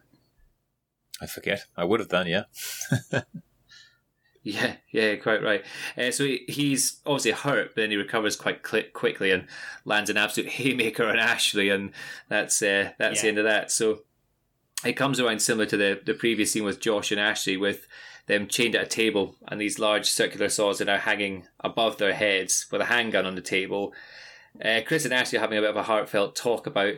I 1.19 1.25
forget. 1.25 1.65
I 1.75 1.85
would 1.85 1.99
have 2.01 2.09
done, 2.09 2.27
yeah. 2.27 2.43
Yeah, 4.41 4.75
yeah, 4.91 5.15
quite 5.17 5.43
right. 5.43 5.63
Uh, 5.97 6.11
so 6.11 6.23
he, 6.23 6.45
he's 6.47 7.01
obviously 7.05 7.31
hurt, 7.31 7.75
but 7.75 7.81
then 7.81 7.91
he 7.91 7.97
recovers 7.97 8.35
quite 8.35 8.63
cli 8.63 8.83
quickly 8.83 9.31
and 9.31 9.47
lands 9.85 10.09
an 10.09 10.17
absolute 10.17 10.49
haymaker 10.53 11.05
on 11.05 11.19
Ashley, 11.19 11.69
and 11.69 11.91
that's 12.29 12.61
uh, 12.61 12.91
that's 12.97 13.21
the 13.21 13.27
end 13.27 13.37
of 13.37 13.43
that. 13.43 13.71
So 13.71 14.03
it 14.85 14.93
comes 14.93 15.19
around 15.19 15.41
similar 15.41 15.65
to 15.65 15.77
the 15.77 16.01
the 16.05 16.13
previous 16.13 16.51
scene 16.51 16.63
with 16.63 16.79
Josh 16.79 17.11
and 17.11 17.19
Ashley, 17.19 17.57
with 17.57 17.85
them 18.29 18.47
chained 18.47 18.75
at 18.75 18.83
a 18.83 18.87
table 18.87 19.35
and 19.47 19.59
these 19.59 19.79
large 19.79 20.05
circular 20.05 20.49
saws 20.49 20.77
that 20.77 20.87
are 20.87 20.93
now 20.93 20.99
hanging 20.99 21.47
above 21.61 21.97
their 21.97 22.13
heads 22.13 22.67
with 22.71 22.79
a 22.79 22.85
handgun 22.85 23.25
on 23.25 23.33
the 23.33 23.41
table. 23.41 23.91
Uh, 24.63 24.81
Chris 24.85 25.03
and 25.03 25.13
Ashley 25.13 25.39
are 25.39 25.41
having 25.41 25.57
a 25.57 25.61
bit 25.61 25.71
of 25.71 25.75
a 25.75 25.83
heartfelt 25.83 26.35
talk 26.35 26.67
about 26.67 26.93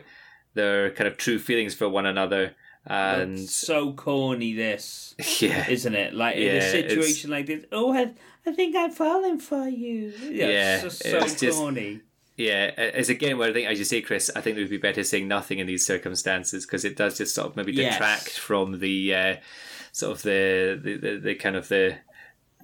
their 0.52 0.90
kind 0.90 1.08
of 1.08 1.16
true 1.16 1.38
feelings 1.38 1.74
for 1.74 1.88
one 1.88 2.04
another, 2.04 2.54
and 2.86 3.38
It's 3.38 3.54
so 3.54 3.92
corny, 3.92 4.54
this, 4.54 5.14
yeah, 5.40 5.68
isn't 5.68 5.94
it? 5.94 6.14
Like 6.14 6.36
in 6.36 6.42
Yeah, 6.42 6.52
a 6.52 6.56
it's- 6.56 6.72
situation 6.72 7.30
like 7.30 7.46
this, 7.46 7.64
oh, 7.72 7.92
I, 7.94 8.12
I 8.46 8.52
think 8.52 8.74
I'm 8.76 8.90
falling 8.90 9.38
for 9.38 9.68
you. 9.68 10.12
Yeah, 10.22 10.46
Yeah, 10.48 10.74
it's 10.74 10.82
just 10.84 11.02
so 11.04 11.18
it's 11.18 11.40
just- 11.40 11.58
corny. 11.58 12.00
Yeah, 12.34 12.70
it's 12.76 13.10
again 13.10 13.36
where 13.36 13.50
I 13.50 13.52
think, 13.52 13.68
as 13.68 13.78
you 13.78 13.84
say, 13.84 14.00
Chris, 14.00 14.30
I 14.34 14.40
think 14.40 14.56
it 14.56 14.60
would 14.60 14.70
be 14.70 14.78
better 14.78 15.04
saying 15.04 15.28
nothing 15.28 15.58
in 15.58 15.66
these 15.66 15.86
circumstances 15.86 16.64
because 16.64 16.84
it 16.84 16.96
does 16.96 17.18
just 17.18 17.34
sort 17.34 17.48
of 17.48 17.56
maybe 17.56 17.72
Yes. 17.72 17.92
detract 17.94 18.30
from 18.38 18.80
the 18.80 19.14
uh, 19.14 19.36
sort 19.92 20.16
of 20.16 20.22
the, 20.22 20.80
the, 20.82 20.96
the, 20.96 21.16
the 21.18 21.34
kind 21.34 21.56
of 21.56 21.68
the 21.68 21.98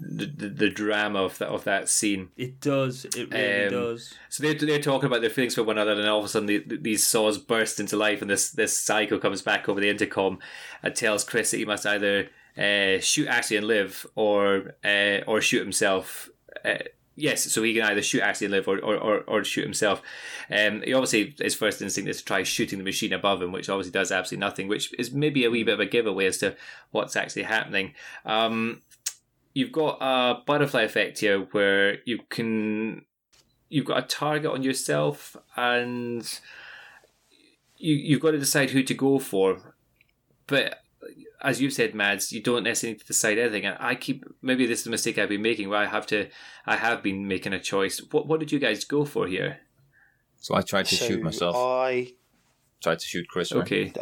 the, 0.00 0.26
the, 0.26 0.48
the 0.48 0.70
drama 0.70 1.22
of 1.22 1.38
that 1.38 1.48
of 1.48 1.64
that 1.64 1.88
scene. 1.88 2.28
It 2.36 2.60
does. 2.60 3.04
It 3.04 3.30
really 3.32 3.66
Um, 3.66 3.72
does. 3.72 4.14
So 4.28 4.42
they're, 4.42 4.54
they're 4.54 4.80
talking 4.80 5.06
about 5.06 5.20
their 5.20 5.30
feelings 5.30 5.54
for 5.54 5.62
one 5.62 5.78
another, 5.78 6.00
and 6.00 6.08
all 6.08 6.20
of 6.20 6.24
a 6.24 6.28
sudden 6.28 6.46
the, 6.46 6.64
these 6.80 7.06
saws 7.06 7.38
burst 7.38 7.80
into 7.80 7.96
life, 7.96 8.22
and 8.22 8.30
this 8.30 8.50
this 8.50 8.76
psycho 8.76 9.18
comes 9.18 9.42
back 9.42 9.68
over 9.68 9.80
the 9.80 9.90
intercom 9.90 10.38
and 10.82 10.94
tells 10.94 11.24
Chris 11.24 11.50
that 11.50 11.58
he 11.58 11.64
must 11.64 11.86
either 11.86 12.28
uh, 12.56 13.00
shoot 13.00 13.28
Ashley 13.28 13.56
and 13.56 13.66
live, 13.66 14.06
or 14.14 14.74
uh, 14.84 15.18
or 15.26 15.40
shoot 15.40 15.62
himself. 15.62 16.30
Uh, 16.64 16.78
yes, 17.14 17.50
so 17.50 17.62
he 17.62 17.74
can 17.74 17.82
either 17.82 18.02
shoot 18.02 18.22
Ashley 18.22 18.46
and 18.46 18.54
live, 18.54 18.68
or 18.68 18.78
or, 18.78 18.96
or, 18.96 19.20
or 19.26 19.44
shoot 19.44 19.64
himself. 19.64 20.02
Um, 20.50 20.82
he 20.82 20.94
obviously 20.94 21.34
his 21.38 21.54
first 21.54 21.82
instinct 21.82 22.10
is 22.10 22.18
to 22.18 22.24
try 22.24 22.42
shooting 22.42 22.78
the 22.78 22.84
machine 22.84 23.12
above 23.12 23.42
him, 23.42 23.52
which 23.52 23.68
obviously 23.68 23.92
does 23.92 24.10
absolutely 24.12 24.46
nothing, 24.46 24.68
which 24.68 24.94
is 24.98 25.12
maybe 25.12 25.44
a 25.44 25.50
wee 25.50 25.64
bit 25.64 25.74
of 25.74 25.80
a 25.80 25.86
giveaway 25.86 26.26
as 26.26 26.38
to 26.38 26.56
what's 26.90 27.16
actually 27.16 27.42
happening. 27.42 27.94
Um, 28.24 28.82
you've 29.54 29.72
got 29.72 29.98
a 30.00 30.42
butterfly 30.46 30.82
effect 30.82 31.18
here 31.20 31.40
where 31.52 31.98
you 32.04 32.20
can 32.28 33.04
you've 33.68 33.86
got 33.86 33.98
a 33.98 34.06
target 34.06 34.50
on 34.50 34.62
yourself 34.62 35.36
and 35.56 36.40
you 37.76 37.94
you've 37.94 38.20
got 38.20 38.32
to 38.32 38.38
decide 38.38 38.70
who 38.70 38.82
to 38.82 38.94
go 38.94 39.18
for 39.18 39.74
but 40.46 40.78
as 41.42 41.60
you've 41.60 41.72
said 41.72 41.94
mads 41.94 42.32
you 42.32 42.42
don't 42.42 42.64
necessarily 42.64 42.94
need 42.94 43.00
to 43.00 43.06
decide 43.06 43.38
anything 43.38 43.64
and 43.64 43.76
i 43.80 43.94
keep 43.94 44.24
maybe 44.42 44.66
this 44.66 44.80
is 44.80 44.86
a 44.86 44.90
mistake 44.90 45.18
i've 45.18 45.28
been 45.28 45.42
making 45.42 45.68
where 45.68 45.78
i 45.80 45.86
have 45.86 46.06
to 46.06 46.28
i 46.66 46.76
have 46.76 47.02
been 47.02 47.26
making 47.28 47.52
a 47.52 47.60
choice 47.60 48.00
what 48.10 48.26
what 48.26 48.40
did 48.40 48.50
you 48.50 48.58
guys 48.58 48.84
go 48.84 49.04
for 49.04 49.26
here 49.26 49.58
So 50.40 50.54
I 50.54 50.62
tried 50.62 50.86
to 50.86 50.94
So 50.96 51.06
shoot 51.06 51.22
myself. 51.22 51.56
I 51.56 52.12
tried 52.82 52.98
to 53.00 53.06
shoot 53.06 53.26
Chris. 53.28 53.48
sorry. 53.48 53.62
okay 53.62 53.92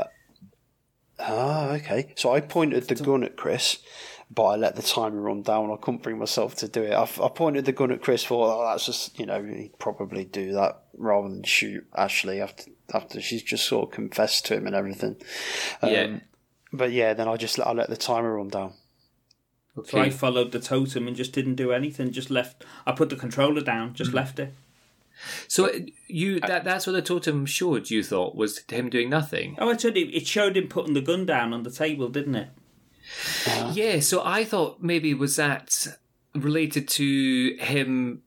Ah, 1.18 1.70
okay. 1.72 2.12
So 2.16 2.34
I 2.34 2.40
pointed 2.40 2.84
the 2.88 2.94
gun 2.94 3.24
at 3.24 3.36
Chris, 3.36 3.78
but 4.30 4.44
I 4.44 4.56
let 4.56 4.76
the 4.76 4.82
timer 4.82 5.20
run 5.20 5.42
down. 5.42 5.70
I 5.70 5.76
couldn't 5.76 6.02
bring 6.02 6.18
myself 6.18 6.56
to 6.56 6.68
do 6.68 6.82
it. 6.82 6.92
I, 6.92 7.02
I 7.02 7.28
pointed 7.28 7.64
the 7.64 7.72
gun 7.72 7.92
at 7.92 8.02
Chris. 8.02 8.24
Thought 8.24 8.58
oh, 8.58 8.70
that's 8.70 8.86
just 8.86 9.18
you 9.18 9.26
know 9.26 9.42
he'd 9.42 9.78
probably 9.78 10.24
do 10.24 10.52
that 10.52 10.82
rather 10.96 11.28
than 11.28 11.42
shoot 11.44 11.86
Ashley 11.96 12.40
after 12.40 12.70
after 12.92 13.20
she's 13.20 13.42
just 13.42 13.66
sort 13.66 13.88
of 13.88 13.94
confessed 13.94 14.46
to 14.46 14.54
him 14.54 14.66
and 14.66 14.74
everything. 14.74 15.16
Um, 15.82 15.90
Yeah. 15.90 16.18
But 16.72 16.92
yeah, 16.92 17.14
then 17.14 17.28
I 17.28 17.36
just 17.36 17.58
let, 17.58 17.68
I 17.68 17.72
let 17.72 17.88
the 17.88 17.96
timer 17.96 18.36
run 18.36 18.48
down. 18.48 18.74
Okay. 19.78 19.90
So 19.90 19.98
I 19.98 20.10
followed 20.10 20.52
the 20.52 20.60
totem 20.60 21.06
and 21.06 21.16
just 21.16 21.32
didn't 21.32 21.54
do 21.54 21.72
anything. 21.72 22.10
Just 22.10 22.30
left. 22.30 22.64
I 22.86 22.92
put 22.92 23.08
the 23.08 23.16
controller 23.16 23.60
down. 23.60 23.94
Just 23.94 24.12
left 24.12 24.38
it. 24.38 24.54
So 25.48 25.70
you 26.08 26.40
that 26.40 26.64
that's 26.64 26.86
what 26.86 26.92
the 26.92 27.02
totem 27.02 27.46
showed. 27.46 27.90
You 27.90 28.02
thought 28.02 28.34
was 28.34 28.58
him 28.68 28.90
doing 28.90 29.08
nothing. 29.08 29.56
Oh, 29.58 29.70
I 29.70 29.74
told 29.74 29.96
you. 29.96 30.10
It 30.12 30.26
showed 30.26 30.56
him 30.56 30.68
putting 30.68 30.94
the 30.94 31.00
gun 31.00 31.24
down 31.24 31.52
on 31.52 31.62
the 31.62 31.70
table, 31.70 32.08
didn't 32.08 32.34
it? 32.34 32.48
Yeah. 33.72 34.00
So 34.00 34.22
I 34.24 34.44
thought 34.44 34.82
maybe 34.82 35.14
was 35.14 35.36
that 35.36 35.86
related 36.34 36.88
to 36.88 37.56
him. 37.60 38.22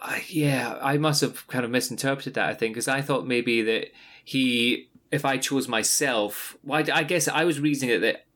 Uh, 0.00 0.18
yeah, 0.28 0.78
I 0.80 0.96
must 0.96 1.20
have 1.22 1.46
kind 1.48 1.64
of 1.64 1.70
misinterpreted 1.70 2.34
that. 2.34 2.48
I 2.48 2.54
think 2.54 2.74
because 2.74 2.88
I 2.88 3.00
thought 3.00 3.26
maybe 3.26 3.62
that 3.62 3.88
he, 4.24 4.88
if 5.10 5.24
I 5.24 5.38
chose 5.38 5.66
myself, 5.68 6.56
well, 6.62 6.84
I, 6.88 6.98
I 6.98 7.02
guess 7.02 7.26
I 7.28 7.44
was 7.44 7.60
reasoning 7.60 7.96
it 7.96 7.98
that 8.00 8.26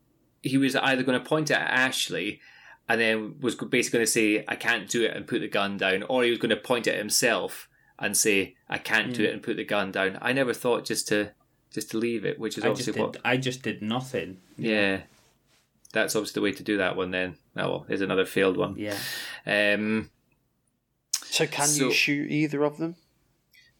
he 0.42 0.58
was 0.58 0.74
either 0.74 1.02
going 1.02 1.20
to 1.20 1.28
point 1.28 1.50
at 1.50 1.60
Ashley. 1.60 2.40
And 2.88 3.00
then 3.00 3.36
was 3.40 3.54
basically 3.54 3.98
going 3.98 4.06
to 4.06 4.10
say, 4.10 4.44
"I 4.48 4.56
can't 4.56 4.88
do 4.88 5.04
it," 5.04 5.16
and 5.16 5.26
put 5.26 5.40
the 5.40 5.48
gun 5.48 5.78
down, 5.78 6.02
or 6.02 6.24
he 6.24 6.30
was 6.30 6.40
going 6.40 6.50
to 6.50 6.56
point 6.56 6.88
at 6.88 6.98
himself 6.98 7.68
and 7.96 8.16
say, 8.16 8.56
"I 8.68 8.76
can't 8.76 9.14
do 9.14 9.22
it," 9.22 9.32
and 9.32 9.40
put 9.42 9.56
the 9.56 9.64
gun 9.64 9.92
down. 9.92 10.18
I 10.20 10.32
never 10.32 10.52
thought 10.52 10.84
just 10.84 11.06
to 11.08 11.30
just 11.72 11.92
to 11.92 11.98
leave 11.98 12.24
it, 12.24 12.38
which 12.38 12.58
is 12.58 12.64
I 12.64 12.68
just 12.68 12.80
obviously 12.88 12.92
did. 12.94 13.02
what 13.02 13.16
I 13.24 13.36
just 13.36 13.62
did 13.62 13.82
nothing. 13.82 14.38
yeah. 14.58 15.02
That's 15.92 16.16
obviously 16.16 16.40
the 16.40 16.44
way 16.44 16.52
to 16.52 16.62
do 16.62 16.78
that 16.78 16.96
one 16.96 17.10
then. 17.10 17.36
Oh 17.56 17.70
well, 17.70 17.84
here's 17.88 18.00
another 18.00 18.24
failed 18.24 18.56
one. 18.56 18.76
Yeah. 18.76 18.96
Um 19.46 20.10
So 21.24 21.46
can 21.46 21.66
So- 21.68 21.86
you 21.86 21.92
shoot 21.92 22.30
either 22.30 22.62
of 22.64 22.78
them? 22.78 22.96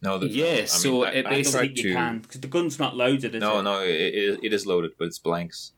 No, 0.05 0.19
the, 0.19 0.27
Yeah, 0.27 0.47
I 0.47 0.55
mean, 0.57 0.67
so 0.67 1.05
I, 1.05 1.11
it 1.11 1.15
I 1.15 1.19
I 1.19 1.23
don't 1.23 1.31
basically- 1.33 1.67
think 1.69 1.77
you 1.79 1.83
to. 1.91 1.95
can 1.95 2.19
because 2.21 2.41
the 2.41 2.49
gun's 2.49 2.79
not 2.79 2.97
loaded. 2.97 3.35
Is 3.37 3.41
No, 3.41 3.61
it? 3.61 3.63
no, 3.63 3.81
it, 3.83 3.89
it, 3.91 4.41
it 4.43 4.53
is 4.53 4.67
loaded, 4.67 4.93
but 4.99 5.07
it's 5.07 5.19
blanks. 5.21 5.73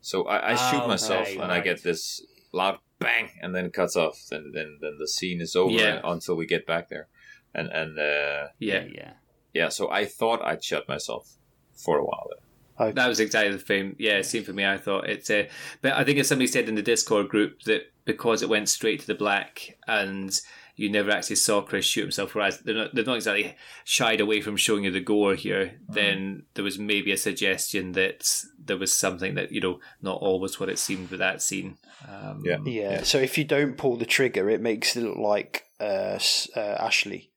So 0.00 0.24
I, 0.26 0.52
I 0.52 0.54
shoot 0.56 0.82
Oh, 0.82 0.88
myself, 0.88 1.26
right, 1.28 1.38
and 1.40 1.52
I 1.52 1.60
get 1.60 1.82
this 1.84 2.24
loud 2.52 2.78
bang, 2.98 3.30
and 3.42 3.54
then 3.54 3.64
it 3.66 3.72
cuts 3.72 3.94
off. 3.96 4.20
Then, 4.30 4.50
then, 4.52 4.78
then 4.80 4.96
the 4.98 5.06
scene 5.08 5.40
is 5.40 5.54
over 5.56 5.72
Yeah. 5.72 6.00
until 6.04 6.34
we 6.36 6.46
get 6.46 6.66
back 6.66 6.88
there, 6.88 7.06
and 7.54 7.68
and 7.68 7.98
uh, 7.98 8.48
yeah. 8.58 8.84
yeah. 8.92 9.12
yeah. 9.54 9.68
So 9.68 9.90
I 9.90 10.06
thought 10.06 10.42
I'd 10.42 10.62
shut 10.64 10.88
myself 10.88 11.36
for 11.72 11.98
a 11.98 12.04
while. 12.04 12.28
There. 12.30 12.45
That 12.78 13.08
was 13.08 13.20
exactly 13.20 13.52
the 13.56 13.64
same. 13.64 13.96
Yeah, 13.98 14.22
same 14.22 14.44
for 14.44 14.52
me. 14.52 14.66
I 14.66 14.78
thought 14.78 15.08
it's 15.08 15.30
uh, 15.30 15.44
but 15.82 15.92
I 15.92 16.04
think 16.04 16.18
as 16.18 16.28
somebody 16.28 16.46
said 16.46 16.68
in 16.68 16.74
the 16.74 16.82
Discord 16.82 17.28
group 17.28 17.62
that 17.62 17.92
because 18.04 18.42
it 18.42 18.48
went 18.48 18.68
straight 18.68 19.00
to 19.00 19.06
the 19.06 19.14
black 19.14 19.78
and 19.86 20.38
you 20.76 20.90
never 20.90 21.10
actually 21.10 21.36
saw 21.36 21.62
Chris 21.62 21.86
shoot 21.86 22.02
himself, 22.02 22.34
whereas 22.34 22.60
they're 22.60 22.74
not, 22.74 22.94
they're 22.94 23.04
not 23.04 23.16
exactly 23.16 23.56
shied 23.84 24.20
away 24.20 24.42
from 24.42 24.58
showing 24.58 24.84
you 24.84 24.90
the 24.90 25.00
gore 25.00 25.34
here. 25.34 25.80
Then 25.88 26.44
there 26.54 26.64
was 26.64 26.78
maybe 26.78 27.12
a 27.12 27.16
suggestion 27.16 27.92
that 27.92 28.44
there 28.62 28.76
was 28.76 28.94
something 28.94 29.34
that 29.36 29.50
you 29.50 29.60
know 29.60 29.80
not 30.02 30.20
always 30.20 30.60
what 30.60 30.68
it 30.68 30.78
seemed 30.78 31.10
with 31.10 31.20
that 31.20 31.40
scene. 31.40 31.78
Um, 32.06 32.42
Yeah. 32.44 32.58
Yeah. 32.64 33.02
So 33.04 33.18
if 33.18 33.38
you 33.38 33.44
don't 33.44 33.78
pull 33.78 33.96
the 33.96 34.04
trigger, 34.04 34.50
it 34.50 34.60
makes 34.60 34.96
it 34.96 35.02
look 35.02 35.16
like 35.16 35.64
uh, 35.80 36.18
uh, 36.54 36.76
Ashley 36.78 37.32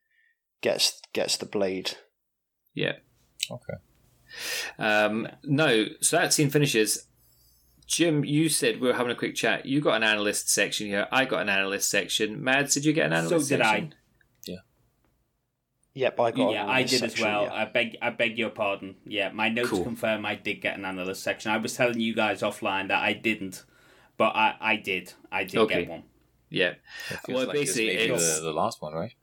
gets 0.62 1.02
gets 1.14 1.38
the 1.38 1.46
blade. 1.46 1.98
yeah. 2.74 2.98
Okay. 3.50 3.74
Um, 4.78 5.28
no, 5.44 5.86
so 6.02 6.18
that 6.18 6.34
scene 6.34 6.50
finishes. 6.50 7.06
Jim, 7.88 8.24
you 8.24 8.50
said 8.50 8.80
we 8.80 8.88
were 8.88 8.94
having 8.94 9.12
a 9.12 9.16
quick 9.16 9.34
chat. 9.36 9.66
You 9.66 9.82
got 9.82 9.96
an 9.96 10.04
analyst 10.04 10.50
section 10.50 10.88
here. 10.88 11.08
I 11.12 11.26
got 11.26 11.42
an 11.42 11.50
analyst 11.50 11.90
section. 11.90 12.44
Mads, 12.44 12.74
did 12.76 12.86
you 12.86 12.94
get 12.94 13.08
an 13.08 13.14
analyst 13.14 13.48
So 13.50 13.56
did 13.58 13.62
I. 13.66 13.72
section? 13.72 13.94
Yep, 15.96 16.20
I 16.20 16.32
got. 16.32 16.52
yeah, 16.52 16.64
an 16.64 16.70
I 16.70 16.74
analyst 16.82 16.94
did 16.94 17.04
as 17.04 17.20
well. 17.20 17.44
yeah. 17.44 17.54
I 17.54 17.66
beg, 17.66 17.98
I 18.02 18.10
beg 18.12 18.38
your 18.38 18.52
pardon. 18.52 18.96
Yeah, 19.06 19.32
my 19.32 19.50
notes 19.50 19.70
Cool. 19.72 19.84
confirm 19.84 20.24
I 20.26 20.36
did 20.36 20.62
get 20.62 20.78
an 20.78 20.86
analyst 20.86 21.24
section. 21.24 21.52
I 21.52 21.58
was 21.58 21.74
telling 21.76 22.00
you 22.00 22.14
guys 22.14 22.42
offline 22.42 22.88
that 22.90 23.02
I 23.02 23.14
didn't, 23.14 23.66
but 24.16 24.36
I, 24.36 24.56
I 24.62 24.76
did. 24.76 25.14
I 25.32 25.44
did 25.46 25.58
Okay. 25.58 25.80
get 25.82 25.90
one. 25.90 26.04
Yeah. 26.50 26.74
It 27.10 27.34
Well, 27.34 27.48
like 27.48 27.54
basically, 27.54 27.88
may 27.88 27.96
be 27.98 28.04
it's- 28.14 28.38
the, 28.38 28.44
the 28.46 28.54
last 28.54 28.82
one, 28.82 28.94
right? 28.94 29.14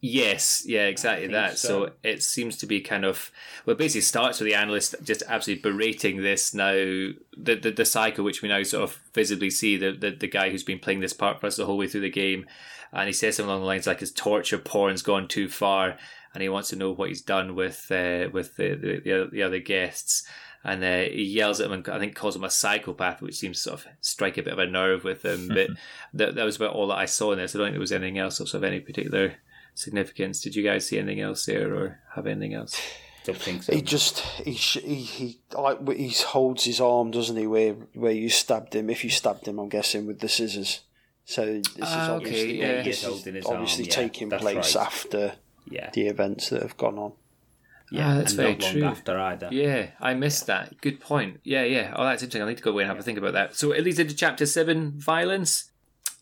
Yes, 0.00 0.62
yeah, 0.66 0.86
exactly 0.86 1.28
that. 1.28 1.58
So. 1.58 1.86
so. 1.86 1.92
it 2.02 2.22
seems 2.22 2.56
to 2.58 2.66
be 2.66 2.80
kind 2.80 3.04
of 3.04 3.30
well, 3.64 3.74
it 3.74 3.78
basically 3.78 4.02
starts 4.02 4.38
with 4.38 4.46
the 4.46 4.54
analyst 4.54 4.94
just 5.02 5.22
absolutely 5.26 5.68
berating 5.70 6.22
this 6.22 6.52
now 6.52 6.72
the 6.72 7.14
the, 7.36 7.72
the 7.74 7.84
psycho, 7.84 8.22
which 8.22 8.42
we 8.42 8.48
now 8.48 8.62
sort 8.62 8.84
of 8.84 9.00
visibly 9.14 9.50
see 9.50 9.76
the, 9.76 9.92
the 9.92 10.10
the 10.10 10.28
guy 10.28 10.50
who's 10.50 10.62
been 10.62 10.78
playing 10.78 11.00
this 11.00 11.14
part 11.14 11.40
for 11.40 11.46
us 11.46 11.56
the 11.56 11.66
whole 11.66 11.78
way 11.78 11.88
through 11.88 12.02
the 12.02 12.10
game, 12.10 12.46
and 12.92 13.06
he 13.06 13.12
says 13.12 13.36
something 13.36 13.50
along 13.50 13.62
the 13.62 13.66
lines 13.66 13.86
like 13.86 14.00
his 14.00 14.12
torture 14.12 14.58
porn's 14.58 15.02
gone 15.02 15.28
too 15.28 15.48
far, 15.48 15.96
and 16.34 16.42
he 16.42 16.48
wants 16.48 16.68
to 16.68 16.76
know 16.76 16.92
what 16.92 17.08
he's 17.08 17.22
done 17.22 17.54
with 17.54 17.90
uh, 17.90 18.28
with 18.32 18.56
the, 18.56 18.74
the 18.74 19.00
the 19.02 19.12
other- 19.12 19.30
the 19.30 19.42
other 19.42 19.58
guests. 19.58 20.26
And 20.64 20.82
uh, 20.82 21.02
he 21.02 21.22
yells 21.22 21.60
at 21.60 21.66
him 21.66 21.74
and 21.74 21.88
I 21.88 22.00
think 22.00 22.16
calls 22.16 22.34
him 22.34 22.42
a 22.42 22.50
psychopath, 22.50 23.22
which 23.22 23.36
seems 23.36 23.58
to 23.58 23.62
sort 23.62 23.80
of 23.80 23.86
strike 24.00 24.36
a 24.36 24.42
bit 24.42 24.52
of 24.52 24.58
a 24.58 24.66
nerve 24.66 25.04
with 25.04 25.24
him. 25.24 25.46
But 25.46 25.68
that, 26.14 26.34
that 26.34 26.44
was 26.44 26.56
about 26.56 26.72
all 26.72 26.88
that 26.88 26.98
I 26.98 27.04
saw 27.04 27.30
in 27.30 27.38
this. 27.38 27.54
I 27.54 27.58
don't 27.58 27.66
think 27.66 27.74
there 27.74 27.80
was 27.80 27.92
anything 27.92 28.18
else 28.18 28.40
of 28.40 28.48
sort 28.48 28.64
of 28.64 28.68
any 28.68 28.80
particular 28.80 29.34
significance. 29.76 30.40
Did 30.40 30.56
you 30.56 30.62
guys 30.64 30.86
see 30.86 30.98
anything 30.98 31.20
else 31.20 31.46
there 31.46 31.72
or 31.74 32.00
have 32.14 32.26
anything 32.26 32.54
else? 32.54 32.80
Don't 33.24 33.38
think 33.38 33.62
so. 33.64 33.72
He 33.74 33.82
just 33.82 34.20
he 34.20 34.52
he 34.52 34.94
he 35.02 35.40
like 35.56 35.78
he 35.92 36.10
holds 36.10 36.64
his 36.64 36.80
arm, 36.80 37.10
doesn't 37.10 37.36
he? 37.36 37.46
Where 37.46 37.74
where 37.94 38.12
you 38.12 38.28
stabbed 38.28 38.74
him. 38.74 38.88
If 38.90 39.02
you 39.04 39.10
stabbed 39.10 39.46
him, 39.48 39.58
I'm 39.58 39.68
guessing 39.68 40.06
with 40.06 40.20
the 40.20 40.28
scissors. 40.28 40.80
So 41.24 41.44
this 41.44 41.66
is 41.76 41.82
Ah, 41.82 42.12
okay, 42.12 42.14
obviously 42.14 42.60
yeah. 42.60 42.82
this 42.82 43.02
is 43.04 43.24
his 43.24 43.46
obviously 43.46 43.84
arm, 43.86 43.90
taking 43.90 44.28
that's 44.28 44.42
place 44.42 44.76
right. 44.76 44.86
after 44.86 45.32
yeah, 45.68 45.90
the 45.92 46.06
events 46.06 46.50
that 46.50 46.62
have 46.62 46.76
gone 46.76 46.98
on. 46.98 47.12
yeah, 47.90 48.10
Ah, 48.12 48.14
that's 48.18 48.32
and 48.32 48.36
very 48.36 48.52
not 48.52 48.62
long 48.62 48.72
true. 48.72 48.84
after 48.84 49.18
either. 49.18 49.48
Yeah, 49.50 49.86
I 50.00 50.14
missed 50.14 50.46
that. 50.46 50.80
Good 50.80 51.00
point. 51.00 51.40
Yeah, 51.42 51.64
yeah. 51.64 51.92
Oh, 51.96 52.04
that's 52.04 52.22
interesting. 52.22 52.42
I 52.42 52.48
need 52.48 52.58
to 52.58 52.62
go 52.62 52.70
away 52.70 52.84
and 52.84 52.90
have 52.90 53.00
a 53.00 53.02
think 53.02 53.18
about 53.18 53.32
that. 53.32 53.56
So 53.56 53.72
it 53.72 53.82
leads 53.82 53.98
into 53.98 54.14
chapter 54.14 54.46
seven, 54.46 54.92
violence. 54.96 55.72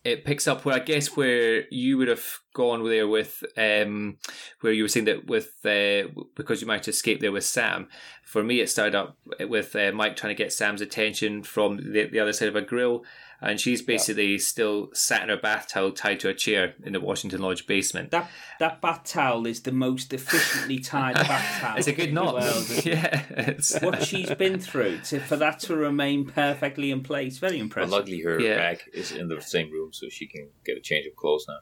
It 0.05 0.23
picks 0.23 0.47
up 0.47 0.63
where 0.63 0.75
I 0.75 0.79
guess 0.79 1.17
where 1.17 1.67
you 1.69 1.97
would 1.97 2.07
have 2.07 2.39
gone 2.53 2.87
there 2.87 3.07
with, 3.07 3.43
um, 3.57 4.17
where 4.61 4.71
you 4.71 4.83
were 4.83 4.87
saying 4.87 5.07
that 5.07 5.25
with 5.25 5.55
uh, 5.65 6.07
because 6.35 6.61
you 6.61 6.67
might 6.67 6.87
escape 6.87 7.21
there 7.21 7.31
with 7.31 7.43
Sam. 7.43 7.89
For 8.23 8.43
me, 8.43 8.61
it 8.61 8.69
started 8.69 8.93
up 8.93 9.17
with 9.39 9.75
uh, 9.75 9.91
Mike 9.93 10.15
trying 10.15 10.35
to 10.35 10.43
get 10.43 10.53
Sam's 10.53 10.81
attention 10.81 11.41
from 11.41 11.77
the, 11.77 12.05
the 12.05 12.19
other 12.19 12.33
side 12.33 12.49
of 12.49 12.55
a 12.55 12.61
grill, 12.61 13.03
and 13.41 13.59
she's 13.59 13.81
basically 13.81 14.37
still 14.39 14.89
sat 14.93 15.23
in 15.23 15.29
her 15.29 15.37
bath 15.37 15.67
towel 15.67 15.91
tied 15.91 16.19
to 16.21 16.29
a 16.29 16.33
chair 16.33 16.73
in 16.83 16.93
the 16.93 16.99
Washington 16.99 17.41
Lodge 17.41 17.67
basement. 17.67 18.11
That 18.11 18.29
that 18.59 18.81
bath 18.81 19.03
towel 19.03 19.45
is 19.45 19.61
the 19.61 19.71
most 19.71 20.13
efficiently 20.13 20.79
tied 20.79 21.15
bath 21.15 21.57
towel. 21.61 21.77
It's 21.77 21.87
a 21.87 21.93
good 21.93 22.13
knot. 22.13 22.33
world. 22.35 22.65
yeah, 22.85 23.53
what 23.81 24.03
she's 24.03 24.33
been 24.35 24.59
through 24.59 24.99
to, 25.05 25.19
for 25.19 25.35
that 25.37 25.59
to 25.61 25.75
remain 25.75 26.25
perfectly 26.25 26.91
in 26.91 27.01
place. 27.03 27.37
Very 27.37 27.57
But 27.57 27.61
impressive. 27.61 27.91
luckily, 27.91 28.21
her 28.21 28.39
Yeah. 28.39 28.55
bag 28.57 28.81
is 28.93 29.11
in 29.11 29.27
the 29.27 29.41
same 29.41 29.71
room, 29.71 29.91
so 29.93 30.07
she 30.09 30.27
can 30.27 30.49
get 30.65 30.77
a 30.77 30.81
change 30.81 31.05
of 31.07 31.15
clothes 31.15 31.45
now. 31.47 31.59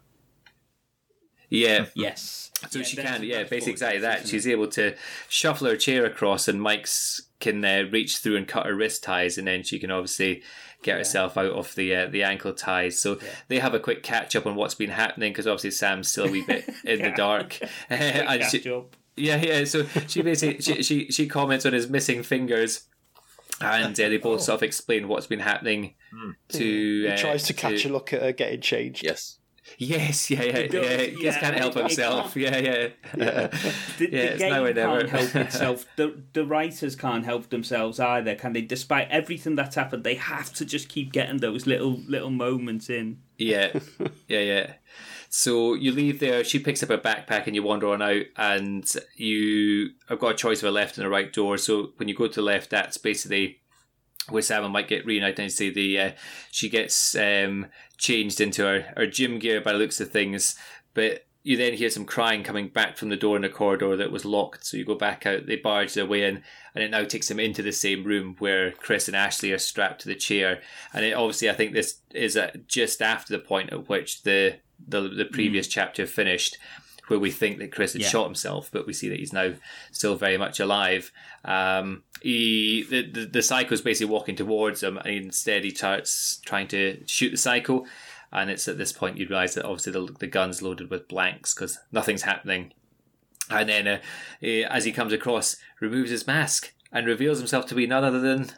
yeah. 1.49 1.85
Yes. 1.95 2.51
So 2.69 2.79
Yeah, 2.79 2.85
she 2.85 2.95
can, 2.97 3.23
yeah, 3.23 3.43
basically 3.43 3.57
gorgeous, 3.59 3.67
exactly 3.67 3.99
that. 4.01 4.17
isn't 4.19 4.29
She's 4.29 4.45
it? 4.45 4.51
able 4.51 4.67
to 4.69 4.95
shuffle 5.27 5.67
her 5.67 5.75
chair 5.75 6.05
across, 6.05 6.47
and 6.47 6.61
Mike's 6.61 7.23
can 7.39 7.63
uh, 7.65 7.83
reach 7.91 8.17
through 8.19 8.37
and 8.37 8.47
cut 8.47 8.65
her 8.65 8.73
wrist 8.75 9.03
ties, 9.03 9.37
and 9.37 9.47
then 9.47 9.63
she 9.63 9.79
can 9.79 9.91
obviously 9.91 10.41
get 10.83 10.97
herself 10.97 11.37
out 11.37 11.51
of 11.51 11.73
the 11.75 11.95
uh, 11.95 12.07
the 12.07 12.23
ankle 12.23 12.53
ties. 12.53 12.99
So 12.99 13.19
they 13.47 13.59
have 13.59 13.73
a 13.73 13.79
quick 13.79 14.03
catch 14.03 14.35
up 14.35 14.45
on 14.45 14.55
what's 14.55 14.75
been 14.75 14.89
happening 14.91 15.31
because 15.31 15.47
obviously 15.47 15.71
Sam's 15.71 16.11
still 16.11 16.25
a 16.25 16.31
wee 16.31 16.43
bit 16.45 16.69
in 16.83 17.01
the 17.01 17.11
dark, 17.11 17.59
and 17.89 18.43
she, 18.43 18.59
yeah, 19.15 19.41
yeah. 19.41 19.63
So 19.65 19.85
she 20.07 20.21
basically 20.21 20.61
she, 20.61 20.83
she 20.83 21.11
she 21.11 21.27
comments 21.27 21.65
on 21.65 21.73
his 21.73 21.89
missing 21.89 22.23
fingers. 22.23 22.87
And 23.61 23.97
uh, 23.97 24.09
they 24.09 24.17
both 24.17 24.41
sort 24.41 24.57
of 24.57 24.63
explain 24.63 25.07
what's 25.07 25.27
been 25.27 25.39
happening 25.39 25.93
to. 26.49 26.57
He 26.57 27.07
uh, 27.07 27.15
tries 27.15 27.43
to 27.43 27.53
catch 27.53 27.85
a 27.85 27.89
look 27.89 28.11
at 28.11 28.21
her 28.21 28.33
getting 28.33 28.59
changed. 28.59 29.03
Yes. 29.03 29.37
Yes, 29.77 30.29
yeah, 30.29 30.43
yeah, 30.43 30.67
does, 30.67 30.85
yeah. 30.85 30.97
He 30.97 31.11
just 31.11 31.23
yeah. 31.23 31.39
can't 31.39 31.55
help 31.55 31.73
He 31.73 31.79
himself. 31.79 32.35
Yeah, 32.35 32.57
yeah. 32.57 32.87
The, 33.97 34.09
Yeah, 34.11 34.25
the 34.25 34.33
it's 34.33 34.41
now 34.41 34.63
or 34.63 34.73
game 34.73 34.75
never. 34.75 35.07
can't 35.07 35.09
help 35.09 35.35
itself. 35.47 35.85
The 35.95 36.21
the 36.33 36.45
writers 36.45 36.95
can't 36.95 37.25
help 37.25 37.49
themselves 37.49 37.99
either, 37.99 38.35
can 38.35 38.53
they? 38.53 38.61
Despite 38.61 39.09
everything 39.09 39.55
that's 39.55 39.75
happened, 39.75 40.03
they 40.03 40.15
have 40.15 40.53
to 40.53 40.65
just 40.65 40.89
keep 40.89 41.11
getting 41.13 41.37
those 41.37 41.65
little 41.65 41.99
little 42.07 42.29
moments 42.29 42.89
in. 42.89 43.19
Yeah, 43.37 43.79
yeah, 44.27 44.39
yeah. 44.39 44.73
So 45.29 45.73
you 45.73 45.91
leave 45.91 46.19
there. 46.19 46.43
She 46.43 46.59
picks 46.59 46.83
up 46.83 46.89
her 46.89 46.97
backpack, 46.97 47.47
and 47.47 47.55
you 47.55 47.63
wander 47.63 47.87
on 47.89 48.01
out. 48.01 48.25
And 48.37 48.85
you 49.15 49.89
have 50.09 50.19
got 50.19 50.33
a 50.33 50.37
choice 50.37 50.61
of 50.61 50.69
a 50.69 50.71
left 50.71 50.97
and 50.97 51.07
a 51.07 51.09
right 51.09 51.31
door. 51.33 51.57
So 51.57 51.93
when 51.97 52.07
you 52.07 52.15
go 52.15 52.27
to 52.27 52.35
the 52.35 52.41
left, 52.41 52.69
that's 52.69 52.97
basically 52.97 53.59
where 54.29 54.41
Sam 54.43 54.63
and 54.63 54.71
Mike 54.73 54.87
get 54.87 55.05
reunited. 55.05 55.39
And 55.39 55.51
say 55.51 55.69
the 55.71 55.99
uh, 55.99 56.11
she 56.51 56.69
gets 56.69 57.15
um, 57.15 57.67
changed 58.03 58.41
into 58.41 58.67
our, 58.67 58.81
her 58.97 59.07
gym 59.07 59.39
gear 59.39 59.61
by 59.61 59.71
the 59.71 59.79
looks 59.79 60.01
of 60.01 60.11
things, 60.11 60.55
but 60.93 61.25
you 61.41 61.55
then 61.57 61.73
hear 61.73 61.89
some 61.89 62.05
crying 62.05 62.43
coming 62.43 62.67
back 62.67 62.97
from 62.97 63.09
the 63.09 63.15
door 63.15 63.37
in 63.37 63.41
the 63.41 63.49
corridor 63.49 63.95
that 63.95 64.11
was 64.11 64.25
locked. 64.25 64.65
So 64.65 64.77
you 64.77 64.85
go 64.85 64.95
back 64.95 65.25
out, 65.25 65.45
they 65.45 65.55
barge 65.55 65.93
their 65.93 66.05
way 66.05 66.23
in, 66.23 66.43
and 66.75 66.83
it 66.83 66.91
now 66.91 67.05
takes 67.05 67.29
them 67.29 67.39
into 67.39 67.61
the 67.61 67.71
same 67.71 68.03
room 68.03 68.35
where 68.39 68.71
Chris 68.71 69.07
and 69.07 69.15
Ashley 69.15 69.51
are 69.53 69.57
strapped 69.57 70.01
to 70.01 70.09
the 70.09 70.15
chair. 70.15 70.61
And 70.93 71.05
it, 71.05 71.13
obviously, 71.13 71.49
I 71.49 71.53
think 71.53 71.73
this 71.73 71.99
is 72.13 72.35
at 72.35 72.67
just 72.67 73.01
after 73.01 73.33
the 73.33 73.43
point 73.43 73.71
at 73.71 73.89
which 73.89 74.23
the 74.23 74.55
the, 74.85 75.01
the 75.01 75.25
previous 75.25 75.67
mm. 75.67 75.71
chapter 75.71 76.05
finished, 76.05 76.57
where 77.07 77.19
we 77.19 77.31
think 77.31 77.59
that 77.59 77.71
Chris 77.71 77.93
had 77.93 78.01
Yeah. 78.01 78.07
shot 78.09 78.25
himself, 78.25 78.69
but 78.71 78.87
we 78.87 78.93
see 78.93 79.09
that 79.09 79.19
he's 79.19 79.33
now 79.33 79.53
still 79.91 80.15
very 80.15 80.37
much 80.37 80.59
alive. 80.59 81.11
Um, 81.43 82.03
he 82.21 82.83
the, 82.89 83.01
the 83.09 83.25
the 83.25 83.41
psycho's 83.41 83.81
basically 83.81 84.11
walking 84.11 84.35
towards 84.35 84.81
him, 84.83 84.97
and 84.97 85.07
instead 85.13 85.63
he 85.63 85.71
starts 85.71 86.37
trying 86.45 86.67
to 86.69 87.03
shoot 87.05 87.31
the 87.31 87.37
psycho. 87.37 87.85
And 88.31 88.49
it's 88.49 88.67
at 88.67 88.77
this 88.79 88.91
point 88.91 89.17
you 89.17 89.27
realise 89.27 89.53
that 89.55 89.65
obviously 89.65 89.91
the, 89.91 90.11
the 90.19 90.27
gun's 90.27 90.61
loaded 90.61 90.89
with 90.89 91.07
blanks 91.07 91.53
because 91.53 91.77
nothing's 91.91 92.23
happening. 92.23 92.73
And 93.49 93.67
then 93.69 93.87
uh, 93.87 93.99
as 94.41 94.85
he 94.85 94.91
comes 94.91 95.11
across, 95.13 95.57
removes 95.81 96.09
his 96.09 96.25
mask 96.25 96.73
and 96.91 97.05
reveals 97.05 97.37
himself 97.39 97.65
to 97.67 97.75
be 97.75 97.85
none 97.85 98.03
other 98.03 98.19
than 98.21 98.51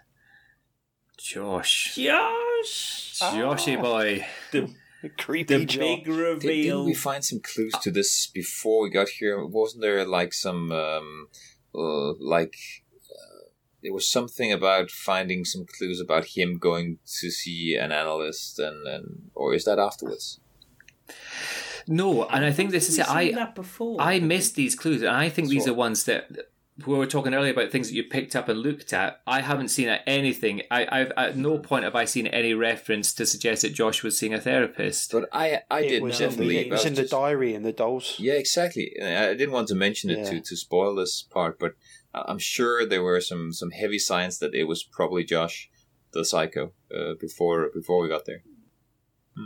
Josh. 1.18 1.96
Josh, 1.96 3.20
Joshy 3.20 3.82
boy. 3.82 4.26
the, 4.52 4.74
Creepy 5.10 5.58
the 5.58 5.66
Josh. 5.66 5.80
big 5.80 6.06
Did, 6.06 6.12
didn't 6.12 6.24
reveal. 6.24 6.86
we 6.86 6.94
find 6.94 7.24
some 7.24 7.40
clues 7.40 7.74
to 7.82 7.92
this 7.92 8.28
before 8.28 8.84
we 8.84 8.90
got 8.90 9.10
here? 9.10 9.46
Wasn't 9.46 9.82
there 9.82 10.06
like 10.06 10.34
some, 10.34 10.72
um, 10.72 11.28
uh, 11.74 12.14
like, 12.14 12.56
uh, 13.10 13.50
there 13.84 13.94
was 13.94 14.10
something 14.10 14.52
about 14.52 14.92
finding 14.92 15.46
some 15.46 15.66
clues 15.78 16.00
about 16.00 16.26
him 16.38 16.58
going 16.58 17.00
to 17.20 17.30
see 17.30 17.76
an 17.76 17.92
analyst, 17.92 18.60
and, 18.60 18.88
and 18.88 19.32
or 19.34 19.54
is 19.54 19.66
that 19.66 19.80
afterwards? 19.80 20.40
No, 21.88 22.26
and 22.26 22.44
I 22.44 22.52
think 22.52 22.72
this 22.72 22.90
is 22.90 22.98
it. 22.98 23.08
I 23.10 23.32
that 23.34 23.54
before. 23.54 23.98
I 24.00 24.20
missed 24.20 24.56
these 24.56 24.76
clues, 24.76 25.02
and 25.02 25.12
I 25.12 25.30
think 25.30 25.50
these 25.50 25.68
are 25.68 25.74
ones 25.74 26.06
that 26.06 26.30
we 26.86 26.94
were 26.98 27.06
talking 27.06 27.34
earlier 27.34 27.54
about 27.54 27.72
things 27.72 27.88
that 27.88 27.96
you 27.96 28.04
picked 28.04 28.36
up 28.36 28.50
and 28.50 28.60
looked 28.60 28.92
at. 28.92 29.22
I 29.26 29.40
haven't 29.42 29.70
seen 29.70 29.88
anything. 30.06 30.62
I, 30.70 30.86
I've 30.92 31.12
at 31.16 31.38
no 31.38 31.58
point 31.58 31.86
have 31.86 31.96
I 31.96 32.04
seen 32.04 32.28
any 32.28 32.54
reference 32.54 33.14
to 33.14 33.26
suggest 33.26 33.62
that 33.62 33.74
Josh 33.74 34.04
was 34.04 34.18
seeing 34.18 34.34
a 34.34 34.42
therapist. 34.42 35.12
But 35.14 35.30
I, 35.32 35.62
I 35.72 35.82
It 35.82 35.90
did 35.90 36.04
was 36.04 36.20
in 36.20 36.30
definitely. 36.30 36.58
it 36.58 36.72
was 36.72 36.84
I 36.86 36.90
in 36.90 36.96
the 36.96 37.02
just- 37.04 37.12
diary 37.12 37.54
in 37.54 37.64
the 37.64 37.72
dolls. 37.72 38.16
Yeah, 38.20 38.34
exactly. 38.34 38.92
I 39.02 39.34
didn't 39.36 39.52
want 39.54 39.70
to 39.70 39.76
mention 39.76 40.10
it 40.10 40.26
to, 40.26 40.36
Yeah. 40.36 40.42
to 40.44 40.58
spoil 40.58 40.96
this 40.96 41.22
part, 41.22 41.60
but 41.60 41.76
I'm 42.14 42.40
sure 42.40 42.86
there 42.86 43.04
were 43.04 43.22
some, 43.22 43.54
some 43.54 43.72
heavy 43.72 44.00
signs 44.00 44.40
that 44.40 44.54
it 44.54 44.66
was 44.66 44.84
probably 44.84 45.24
Josh, 45.24 45.70
the 46.12 46.26
psycho, 46.26 46.74
uh, 46.94 47.14
before 47.20 47.70
before 47.74 48.02
we 48.02 48.10
got 48.10 48.26
there. 48.26 48.44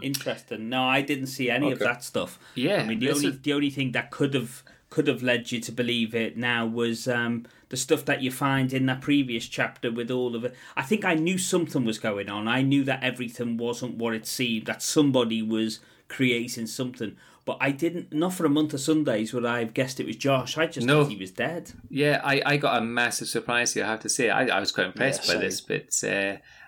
Interesting. 0.04 0.70
No, 0.70 0.84
I 0.84 1.02
didn't 1.02 1.28
see 1.28 1.50
any 1.50 1.72
of 1.72 1.80
that 1.80 2.04
stuff. 2.04 2.38
Yeah, 2.56 2.78
I 2.82 2.86
mean 2.86 3.00
the 3.00 3.10
only 3.12 3.28
is- 3.28 3.42
the 3.42 3.54
only 3.54 3.70
thing 3.72 3.92
that 3.94 4.12
could 4.12 4.34
have 4.36 4.64
could 4.90 5.07
have 5.07 5.22
led 5.22 5.52
you 5.52 5.60
to 5.61 5.72
believe 5.72 6.16
it 6.16 6.36
now 6.38 6.66
was 6.66 7.07
um, 7.07 7.45
the 7.70 7.78
stuff 7.78 8.06
that 8.06 8.22
you 8.24 8.32
find 8.32 8.74
in 8.74 8.86
that 8.88 9.02
previous 9.02 9.45
chapter 9.48 9.91
with 9.91 10.10
all 10.10 10.36
of 10.36 10.44
it. 10.44 10.56
I 10.76 10.82
think 10.82 11.06
I 11.06 11.14
knew 11.14 11.38
something 11.38 11.86
was 11.86 11.99
going 11.99 12.30
on. 12.30 12.48
I 12.48 12.61
knew 12.64 12.84
that 12.86 13.03
everything 13.03 13.57
wasn't 13.57 13.95
what 13.98 14.16
it 14.16 14.26
seemed. 14.26 14.66
That 14.66 14.82
somebody 14.82 15.41
was 15.41 15.80
creating 16.07 16.68
something. 16.68 17.16
But 17.45 17.57
I 17.61 17.72
didn't. 17.72 18.11
Not 18.14 18.34
for 18.34 18.45
a 18.45 18.49
month 18.49 18.74
of 18.74 18.80
Sundays 18.80 19.34
would 19.34 19.45
I 19.45 19.60
have 19.60 19.74
guessed 19.74 19.99
it 19.99 20.06
was 20.07 20.16
Josh. 20.16 20.57
I 20.57 20.66
just 20.68 20.86
No. 20.86 21.03
thought 21.03 21.11
he 21.11 21.18
was 21.18 21.32
dead. 21.32 21.72
Yeah, 21.90 22.22
I, 22.24 22.41
I 22.45 22.57
got 22.57 22.82
a 22.82 22.86
massive 22.86 23.28
surprise 23.28 23.74
here. 23.74 23.86
I 23.86 23.90
have 23.90 24.02
to 24.02 24.10
say, 24.10 24.30
I, 24.30 24.45
I 24.48 24.60
was 24.60 24.72
quite 24.72 24.88
impressed 24.88 25.28
Yeah, 25.28 25.36
by 25.36 25.40
this, 25.41 25.61
but 25.61 25.88
uh, 26.03 26.07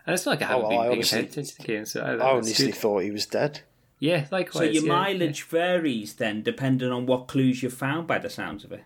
and 0.05 0.13
it's 0.15 0.25
not 0.25 0.33
like 0.33 0.41
I 0.41 0.45
haven't 0.47 0.65
Oh, 0.65 0.69
been 0.69 0.79
I 0.79 0.87
paying 0.89 1.01
attention 1.01 1.43
to 1.45 1.57
the 1.57 1.63
game. 1.63 1.85
So 1.85 2.01
I, 2.01 2.13
I 2.13 2.31
honestly 2.33 2.67
good. 2.67 2.75
thought 2.75 3.03
he 3.03 3.11
was 3.11 3.25
dead. 3.27 3.61
Yeah, 4.01 4.25
likewise. 4.31 4.53
So 4.53 4.63
your 4.71 4.83
yeah, 4.83 4.89
mileage 4.89 5.43
varies 5.43 6.15
then, 6.15 6.41
depending 6.43 6.91
on 6.91 7.05
what 7.05 7.27
clues 7.29 7.63
you've 7.63 7.73
found. 7.73 8.07
By 8.07 8.17
the 8.19 8.29
sounds 8.29 8.65
of 8.65 8.71
it. 8.73 8.83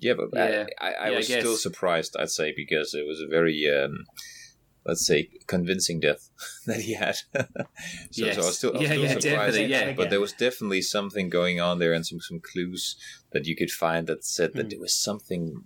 Yeah, 0.00 0.14
but 0.14 0.28
Yeah. 0.32 0.66
I, 0.80 0.88
I, 0.88 0.92
I 0.92 1.06
Yeah, 1.06 1.12
I 1.12 1.16
was 1.16 1.26
still 1.26 1.56
surprised, 1.56 2.16
I'd 2.18 2.30
say, 2.30 2.52
because 2.56 2.94
it 2.94 3.06
was 3.06 3.20
a 3.20 3.28
very, 3.28 3.64
um, 3.70 4.04
let's 4.84 5.06
say, 5.06 5.28
convincing 5.46 6.00
death 6.00 6.30
that 6.66 6.80
he 6.80 6.94
had. 6.94 7.16
so, 7.34 7.44
Yes. 8.12 8.34
so 8.36 8.42
I 8.42 8.46
was 8.46 8.56
still, 8.58 8.70
I 8.70 8.78
was 8.78 8.82
Yeah, 8.82 8.92
still 8.92 9.04
yeah, 9.04 9.12
surprised. 9.12 9.56
definitely, 9.56 9.70
yeah. 9.70 9.92
But 9.94 10.10
there 10.10 10.20
was 10.20 10.32
definitely 10.32 10.82
something 10.82 11.28
going 11.28 11.60
on 11.60 11.78
there 11.78 11.92
and 11.92 12.06
some, 12.06 12.20
some 12.20 12.40
clues 12.40 12.96
that 13.32 13.46
you 13.46 13.54
could 13.56 13.70
find 13.70 14.06
that 14.06 14.24
said 14.24 14.50
Hmm. 14.52 14.56
that 14.58 14.70
there 14.70 14.80
was 14.80 14.94
something 14.94 15.62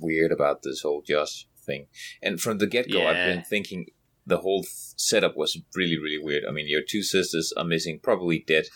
weird 0.00 0.32
about 0.32 0.62
this 0.62 0.80
whole 0.82 1.02
Josh 1.06 1.46
thing. 1.66 1.86
And 2.22 2.40
from 2.40 2.58
the 2.58 2.66
get 2.66 2.90
go, 2.90 3.06
I've 3.06 3.24
been 3.26 3.44
thinking 3.44 3.86
the 4.30 4.38
whole 4.44 4.62
th- 4.62 4.72
setup 5.10 5.34
was 5.36 5.52
really, 5.74 5.98
really 6.04 6.22
weird. 6.28 6.44
I 6.48 6.52
mean, 6.56 6.68
your 6.74 6.82
two 6.92 7.02
sisters 7.02 7.52
are 7.58 7.64
missing, 7.74 8.00
probably 8.08 8.38
dead, 8.54 8.66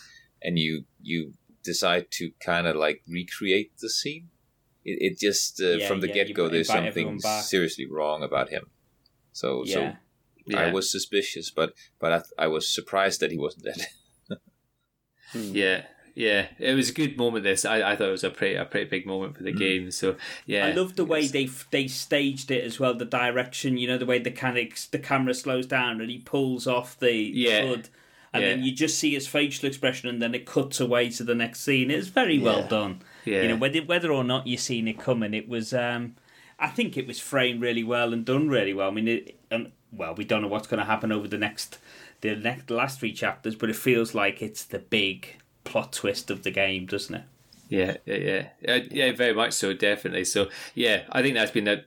and 0.45 0.59
you 0.59 0.73
you 1.01 1.19
decide 1.63 2.05
to 2.19 2.31
kind 2.49 2.65
of 2.67 2.75
like 2.85 3.01
recreate 3.19 3.71
the 3.81 3.89
scene. 3.89 4.25
It, 4.83 4.97
it 5.07 5.13
just 5.27 5.59
uh, 5.61 5.77
Yeah, 5.79 5.87
from 5.87 5.99
the 6.01 6.07
yeah, 6.09 6.25
get 6.25 6.35
go, 6.35 6.47
there's 6.49 6.67
something 6.67 7.19
seriously 7.19 7.87
wrong 7.95 8.19
about 8.29 8.49
him. 8.55 8.65
So 9.31 9.47
Yeah. 9.65 9.73
so 9.73 9.81
yeah. 10.47 10.59
I 10.63 10.71
was 10.71 10.91
suspicious, 10.91 11.47
but 11.59 11.69
but 12.01 12.11
I, 12.17 12.45
I 12.45 12.47
was 12.55 12.63
surprised 12.79 13.19
that 13.21 13.31
he 13.31 13.39
wasn't 13.45 13.65
dead. 13.69 13.81
Yeah, 15.33 15.79
yeah, 16.15 16.47
it 16.59 16.73
was 16.73 16.89
a 16.89 16.93
good 16.93 17.17
moment. 17.17 17.43
This 17.43 17.65
I, 17.65 17.91
I 17.91 17.95
thought 17.95 18.07
it 18.07 18.11
was 18.11 18.23
a 18.23 18.29
pretty 18.29 18.55
a 18.55 18.65
pretty 18.65 18.89
big 18.89 19.05
moment 19.05 19.35
for 19.37 19.43
the 19.43 19.51
game. 19.51 19.91
So 19.91 20.15
yeah, 20.45 20.65
I 20.65 20.71
love 20.71 20.95
the 20.95 21.05
way 21.05 21.27
they 21.27 21.49
they 21.71 21.87
staged 21.87 22.49
it 22.51 22.63
as 22.63 22.79
well. 22.79 22.93
The 22.93 23.05
direction, 23.05 23.77
you 23.77 23.87
know, 23.87 23.97
the 23.97 24.05
way 24.05 24.17
the 24.19 24.29
mechanics, 24.31 24.87
the 24.87 24.99
camera 24.99 25.33
slows 25.33 25.65
down 25.67 26.01
and 26.01 26.09
he 26.09 26.19
pulls 26.19 26.65
off 26.67 26.97
the 26.97 27.13
Yeah. 27.13 27.61
hood, 27.67 27.89
and 28.33 28.43
Yeah. 28.43 28.49
then 28.51 28.63
you 28.63 28.71
just 28.71 28.97
see 28.97 29.13
his 29.13 29.27
facial 29.27 29.67
expression, 29.67 30.09
and 30.09 30.21
then 30.21 30.33
it 30.33 30.45
cuts 30.45 30.79
away 30.79 31.09
to 31.09 31.23
the 31.23 31.35
next 31.35 31.61
scene. 31.61 31.91
It's 31.91 32.07
very 32.07 32.39
well 32.39 32.61
Yeah. 32.61 32.67
done. 32.67 33.01
Yeah. 33.25 33.41
You 33.43 33.47
know, 33.49 33.55
whether 33.57 33.79
whether 33.83 34.11
or 34.11 34.23
not 34.23 34.47
you've 34.47 34.61
seen 34.61 34.87
it 34.87 34.97
coming, 34.97 35.33
it 35.33 35.47
was. 35.49 35.73
Um, 35.73 36.15
I 36.57 36.69
think 36.69 36.95
it 36.95 37.05
was 37.05 37.19
framed 37.19 37.61
really 37.61 37.83
well 37.83 38.13
and 38.13 38.23
done 38.23 38.47
really 38.47 38.73
well. 38.73 38.87
I 38.89 38.93
mean, 38.93 39.09
it, 39.09 39.37
and 39.51 39.73
well, 39.91 40.15
we 40.15 40.23
don't 40.23 40.41
know 40.41 40.47
what's 40.47 40.67
going 40.67 40.79
to 40.79 40.85
happen 40.85 41.11
over 41.11 41.27
the 41.27 41.37
next 41.37 41.77
the 42.21 42.33
next 42.37 42.67
the 42.67 42.75
last 42.75 43.01
three 43.01 43.11
chapters, 43.11 43.55
but 43.55 43.69
it 43.69 43.75
feels 43.75 44.15
like 44.15 44.41
it's 44.41 44.63
the 44.63 44.79
big 44.79 45.35
plot 45.65 45.91
twist 45.91 46.31
of 46.31 46.43
the 46.43 46.51
game, 46.51 46.85
doesn't 46.85 47.15
it? 47.15 47.23
Yeah, 47.67 47.97
yeah, 48.05 48.15
yeah, 48.15 48.75
uh, 48.75 48.79
yeah, 48.91 49.11
very 49.11 49.33
much 49.33 49.53
so, 49.53 49.73
definitely. 49.73 50.23
So, 50.25 50.49
yeah, 50.75 51.01
I 51.11 51.21
think 51.23 51.33
that's 51.33 51.51
been 51.51 51.65
the 51.65 51.83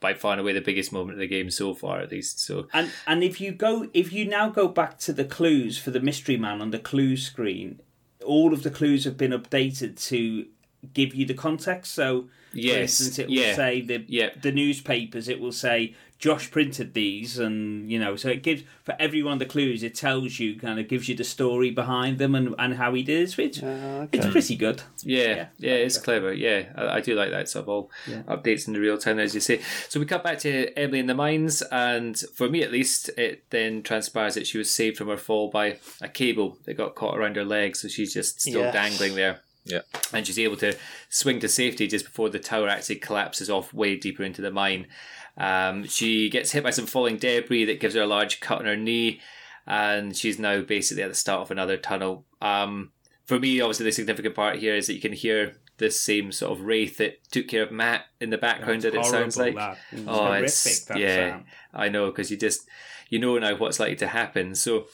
by 0.00 0.14
far 0.14 0.32
and 0.32 0.40
away 0.40 0.54
the 0.54 0.62
biggest 0.62 0.92
moment 0.92 1.12
of 1.12 1.18
the 1.18 1.26
game 1.26 1.50
so 1.50 1.74
far, 1.74 2.00
at 2.00 2.10
least. 2.10 2.40
So, 2.40 2.68
And 2.72 2.90
and 3.06 3.22
if 3.22 3.38
you 3.40 3.52
go 3.52 3.88
if 3.92 4.12
you 4.14 4.24
now 4.24 4.48
go 4.48 4.66
back 4.66 4.98
to 5.00 5.12
the 5.12 5.26
clues 5.26 5.76
for 5.78 5.90
the 5.90 6.00
mystery 6.00 6.38
man 6.38 6.62
on 6.62 6.70
the 6.70 6.78
clues 6.78 7.26
screen, 7.26 7.80
all 8.24 8.54
of 8.54 8.62
the 8.62 8.70
clues 8.70 9.04
have 9.04 9.18
been 9.18 9.32
updated 9.32 10.02
to 10.08 10.46
give 10.94 11.14
you 11.14 11.26
the 11.26 11.34
context. 11.34 11.92
So 11.92 12.22
for 12.22 12.28
Yes, 12.56 12.80
instance 12.80 13.18
it 13.18 13.28
will 13.28 13.34
yeah, 13.34 13.54
say 13.54 13.82
the 13.82 14.04
yeah. 14.08 14.30
the 14.40 14.52
newspapers 14.52 15.28
it 15.28 15.38
will 15.38 15.52
say 15.52 15.94
Josh 16.20 16.50
printed 16.50 16.92
these 16.92 17.38
and 17.38 17.90
you 17.90 17.98
know, 17.98 18.14
so 18.14 18.28
it 18.28 18.42
gives 18.42 18.62
for 18.84 18.94
every 19.00 19.22
one 19.22 19.32
of 19.32 19.38
the 19.38 19.46
clues 19.46 19.82
it 19.82 19.94
tells 19.94 20.38
you 20.38 20.54
kind 20.54 20.78
of 20.78 20.86
gives 20.86 21.08
you 21.08 21.14
the 21.16 21.24
story 21.24 21.70
behind 21.70 22.18
them 22.18 22.34
and, 22.34 22.54
and 22.58 22.74
how 22.74 22.92
he 22.92 23.02
did 23.02 23.22
it. 23.22 23.30
So 23.30 23.40
it's 23.42 23.62
Uh, 23.62 24.06
it's 24.12 24.26
pretty 24.26 24.54
good. 24.56 24.82
yeah, 25.02 25.24
Yeah. 25.24 25.46
yeah, 25.58 25.72
it's 25.86 25.96
clever. 25.96 26.32
Yeah, 26.34 26.64
I, 26.76 26.96
I 26.96 27.00
do 27.00 27.14
like 27.14 27.30
that 27.30 27.48
sort 27.48 27.62
of 27.64 27.68
all 27.70 27.90
updates 28.28 28.66
in 28.66 28.74
the 28.74 28.80
real 28.80 28.98
time, 28.98 29.18
as 29.18 29.34
you 29.34 29.40
say. 29.40 29.62
So 29.88 29.98
we 29.98 30.04
cut 30.04 30.22
back 30.22 30.38
to 30.40 30.50
Emily 30.78 30.98
in 30.98 31.06
the 31.06 31.14
mines, 31.14 31.62
and 31.72 32.18
for 32.34 32.50
me 32.50 32.62
at 32.62 32.70
least, 32.70 33.08
it 33.16 33.44
then 33.48 33.82
transpires 33.82 34.34
that 34.34 34.46
she 34.46 34.58
was 34.58 34.70
saved 34.70 34.98
from 34.98 35.08
her 35.08 35.16
fall 35.16 35.48
by 35.48 35.78
a 36.02 36.08
cable 36.08 36.58
that 36.66 36.74
got 36.74 36.94
caught 36.94 37.16
around 37.16 37.36
her 37.36 37.44
leg, 37.46 37.76
so 37.76 37.88
she's 37.88 38.12
just 38.12 38.42
still 38.42 38.60
Yes. 38.60 38.74
dangling 38.74 39.14
there. 39.14 39.40
Yeah. 39.64 39.80
and 40.14 40.26
she's 40.26 40.38
able 40.38 40.56
to 40.56 40.74
swing 41.10 41.38
to 41.40 41.48
safety 41.48 41.86
just 41.86 42.06
before 42.06 42.30
the 42.30 42.38
tower 42.38 42.66
actually 42.68 42.96
collapses 42.96 43.50
off 43.50 43.74
way 43.74 43.94
deeper 43.94 44.24
into 44.24 44.40
the 44.42 44.50
mine. 44.50 44.86
Um, 45.40 45.86
she 45.86 46.28
gets 46.28 46.52
hit 46.52 46.62
by 46.62 46.70
some 46.70 46.84
falling 46.86 47.16
debris 47.16 47.64
that 47.64 47.80
gives 47.80 47.94
her 47.94 48.02
a 48.02 48.06
large 48.06 48.40
cut 48.40 48.58
on 48.58 48.66
her 48.66 48.76
knee, 48.76 49.20
and 49.66 50.14
she's 50.14 50.38
now 50.38 50.60
basically 50.60 51.02
at 51.02 51.08
the 51.08 51.14
start 51.14 51.40
of 51.40 51.50
another 51.50 51.78
tunnel. 51.78 52.26
Um, 52.42 52.92
for 53.24 53.38
me, 53.40 53.58
obviously, 53.60 53.84
the 53.84 53.92
significant 53.92 54.34
part 54.34 54.58
here 54.58 54.74
is 54.74 54.86
that 54.86 54.94
you 54.94 55.00
can 55.00 55.14
hear 55.14 55.56
the 55.78 55.90
same 55.90 56.30
sort 56.30 56.52
of 56.52 56.66
wraith 56.66 56.98
that 56.98 57.24
took 57.30 57.48
care 57.48 57.62
of 57.62 57.72
Matt 57.72 58.04
in 58.20 58.28
the 58.28 58.36
background. 58.36 58.82
that 58.82 58.94
it 58.94 59.04
sounds 59.06 59.38
like. 59.38 59.54
That. 59.54 59.78
It's 59.90 60.02
Oh, 60.06 60.26
horrific, 60.26 60.44
it's 60.44 60.84
that 60.84 60.98
yeah, 60.98 61.30
sound. 61.30 61.44
I 61.72 61.88
know 61.88 62.10
because 62.10 62.30
you 62.30 62.36
just 62.36 62.68
you 63.08 63.18
know 63.18 63.38
now 63.38 63.56
what's 63.56 63.80
likely 63.80 63.96
to 63.96 64.08
happen. 64.08 64.54
So 64.54 64.88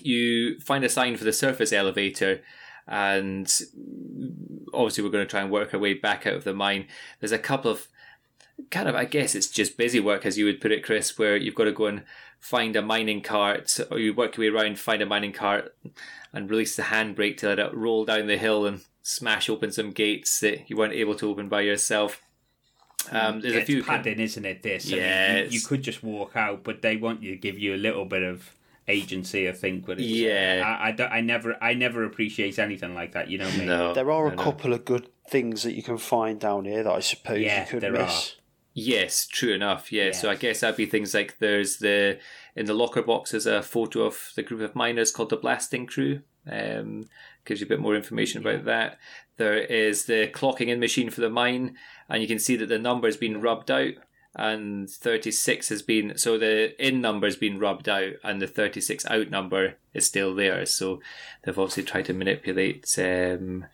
you 0.00 0.60
find 0.60 0.84
a 0.84 0.88
sign 0.90 1.16
for 1.16 1.24
the 1.24 1.32
surface 1.32 1.72
elevator, 1.72 2.42
and 2.86 3.50
obviously 4.74 5.02
we're 5.04 5.10
going 5.10 5.24
to 5.24 5.30
try 5.30 5.40
and 5.40 5.50
work 5.50 5.72
our 5.72 5.80
way 5.80 5.94
back 5.94 6.26
out 6.26 6.34
of 6.34 6.44
the 6.44 6.52
mine. 6.54 6.88
There's 7.20 7.32
a 7.32 7.38
couple 7.38 7.70
of 7.70 7.88
kind 8.70 8.88
of 8.88 8.94
I 8.94 9.04
guess 9.04 9.34
it's 9.34 9.48
just 9.48 9.76
busy 9.76 10.00
work 10.00 10.24
as 10.26 10.38
you 10.38 10.44
would 10.46 10.60
put 10.60 10.72
it, 10.72 10.84
Chris, 10.84 11.18
where 11.18 11.36
you've 11.36 11.54
got 11.54 11.64
to 11.64 11.72
go 11.72 11.86
and 11.86 12.02
find 12.40 12.74
a 12.76 12.82
mining 12.82 13.22
cart, 13.22 13.78
or 13.90 13.98
you 13.98 14.12
work 14.14 14.36
your 14.36 14.52
way 14.52 14.58
around, 14.62 14.78
find 14.78 15.00
a 15.02 15.06
mining 15.06 15.32
cart, 15.32 15.74
and 16.32 16.50
release 16.50 16.74
the 16.76 16.82
handbrake 16.84 17.36
to 17.38 17.48
let 17.48 17.58
it 17.58 17.74
roll 17.74 18.04
down 18.04 18.26
the 18.26 18.36
hill 18.36 18.66
and 18.66 18.80
smash 19.02 19.48
open 19.48 19.70
some 19.72 19.90
gates 19.90 20.40
that 20.40 20.68
you 20.70 20.76
weren't 20.76 20.92
able 20.92 21.14
to 21.14 21.28
open 21.30 21.48
by 21.48 21.60
yourself. 21.60 22.20
Um, 23.10 23.40
there's 23.40 23.54
a 23.54 23.58
it's 23.58 23.66
few 23.66 23.82
padding, 23.82 24.20
isn't 24.20 24.44
it? 24.44 24.62
This, 24.62 24.86
I 24.88 24.90
mean, 24.90 24.98
Yeah, 25.00 25.36
you, 25.42 25.48
you 25.50 25.60
could 25.60 25.82
just 25.82 26.02
walk 26.04 26.36
out, 26.36 26.62
but 26.62 26.82
they 26.82 26.96
want 26.96 27.22
you 27.22 27.32
to 27.32 27.36
give 27.36 27.58
you 27.58 27.74
a 27.74 27.76
little 27.76 28.04
bit 28.04 28.22
of 28.22 28.54
agency. 28.86 29.48
I 29.48 29.52
think, 29.52 29.86
but 29.86 29.98
it's, 30.00 30.02
uh, 30.02 30.14
Yeah. 30.14 30.62
I, 30.80 30.88
I, 30.88 30.92
don't- 30.92 31.12
I 31.12 31.20
never 31.20 31.56
I 31.60 31.74
never 31.74 32.04
appreciate 32.04 32.58
anything 32.60 32.94
like 32.94 33.12
that. 33.12 33.28
You 33.28 33.38
know 33.38 33.50
me. 33.52 33.66
No, 33.66 33.92
There 33.92 34.10
are 34.10 34.26
no, 34.28 34.32
a 34.32 34.36
no. 34.36 34.42
couple 34.42 34.72
of 34.72 34.84
good 34.84 35.08
things 35.28 35.64
that 35.64 35.74
you 35.74 35.82
can 35.82 35.98
find 35.98 36.38
down 36.38 36.64
here 36.64 36.82
that 36.84 36.92
I 36.92 37.00
suppose 37.00 37.40
Yeah, 37.40 37.64
you 37.64 37.70
could 37.70 37.80
there 37.80 37.92
miss. 37.92 38.36
Yes, 38.74 39.26
true 39.26 39.52
enough. 39.52 39.92
Yeah, 39.92 40.12
so 40.12 40.30
I 40.30 40.34
guess 40.34 40.60
that'd 40.60 40.76
be 40.76 40.86
things 40.86 41.12
like 41.12 41.38
there's 41.38 41.76
the 41.76 42.18
in 42.56 42.66
the 42.66 42.74
locker 42.74 43.02
box 43.02 43.34
is 43.34 43.46
a 43.46 43.62
photo 43.62 44.02
of 44.02 44.32
the 44.34 44.42
group 44.42 44.62
of 44.62 44.74
miners 44.74 45.10
called 45.10 45.30
the 45.30 45.36
Blasting 45.36 45.86
Crew. 45.86 46.22
Um, 46.50 47.08
gives 47.44 47.60
you 47.60 47.66
a 47.66 47.68
bit 47.68 47.80
more 47.80 47.94
information 47.94 48.40
about 48.40 48.64
that. 48.64 48.98
There 49.36 49.58
is 49.58 50.06
the 50.06 50.28
clocking 50.28 50.68
in 50.68 50.80
machine 50.80 51.10
for 51.10 51.20
the 51.20 51.30
mine, 51.30 51.76
and 52.08 52.22
you 52.22 52.28
can 52.28 52.38
see 52.38 52.56
that 52.56 52.66
the 52.66 52.78
number's 52.78 53.16
been 53.16 53.40
rubbed 53.40 53.70
out, 53.70 53.92
and 54.34 54.88
36 54.88 55.68
has 55.68 55.82
been 55.82 56.16
so 56.16 56.38
the 56.38 56.74
in 56.84 57.00
number's 57.02 57.36
been 57.36 57.58
rubbed 57.58 57.88
out, 57.88 58.14
and 58.24 58.40
the 58.40 58.46
36 58.46 59.04
out 59.06 59.28
number 59.28 59.74
is 59.92 60.06
still 60.06 60.34
there. 60.34 60.64
So 60.64 61.00
they've 61.42 61.58
obviously 61.58 61.82
tried 61.82 62.06
to 62.06 62.14
manipulate 62.14 62.86
um, 62.98 63.66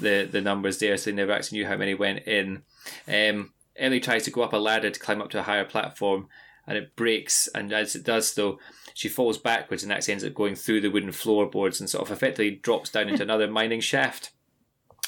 the 0.00 0.28
the 0.30 0.40
numbers 0.40 0.78
there, 0.78 0.96
so 0.96 1.10
they 1.10 1.16
never 1.16 1.32
actually 1.32 1.58
knew 1.58 1.66
how 1.66 1.76
many 1.76 1.94
went 1.94 2.26
in. 2.26 2.62
Um, 3.06 3.52
Ellie 3.78 4.00
tries 4.00 4.24
to 4.24 4.30
go 4.30 4.42
up 4.42 4.52
a 4.52 4.56
ladder 4.56 4.90
to 4.90 5.00
climb 5.00 5.22
up 5.22 5.30
to 5.30 5.40
a 5.40 5.42
higher 5.42 5.64
platform, 5.64 6.28
and 6.66 6.76
it 6.76 6.96
breaks. 6.96 7.48
And 7.54 7.72
as 7.72 7.94
it 7.94 8.04
does, 8.04 8.34
though, 8.34 8.58
she 8.94 9.08
falls 9.08 9.38
backwards 9.38 9.82
and 9.82 9.92
actually 9.92 10.12
ends 10.12 10.24
up 10.24 10.34
going 10.34 10.54
through 10.54 10.80
the 10.80 10.90
wooden 10.90 11.12
floorboards 11.12 11.80
and 11.80 11.88
sort 11.88 12.04
of 12.04 12.12
effectively 12.12 12.50
drops 12.50 12.90
down 12.90 13.08
into 13.08 13.22
another 13.24 13.48
mining 13.48 13.80
shaft. 13.80 14.32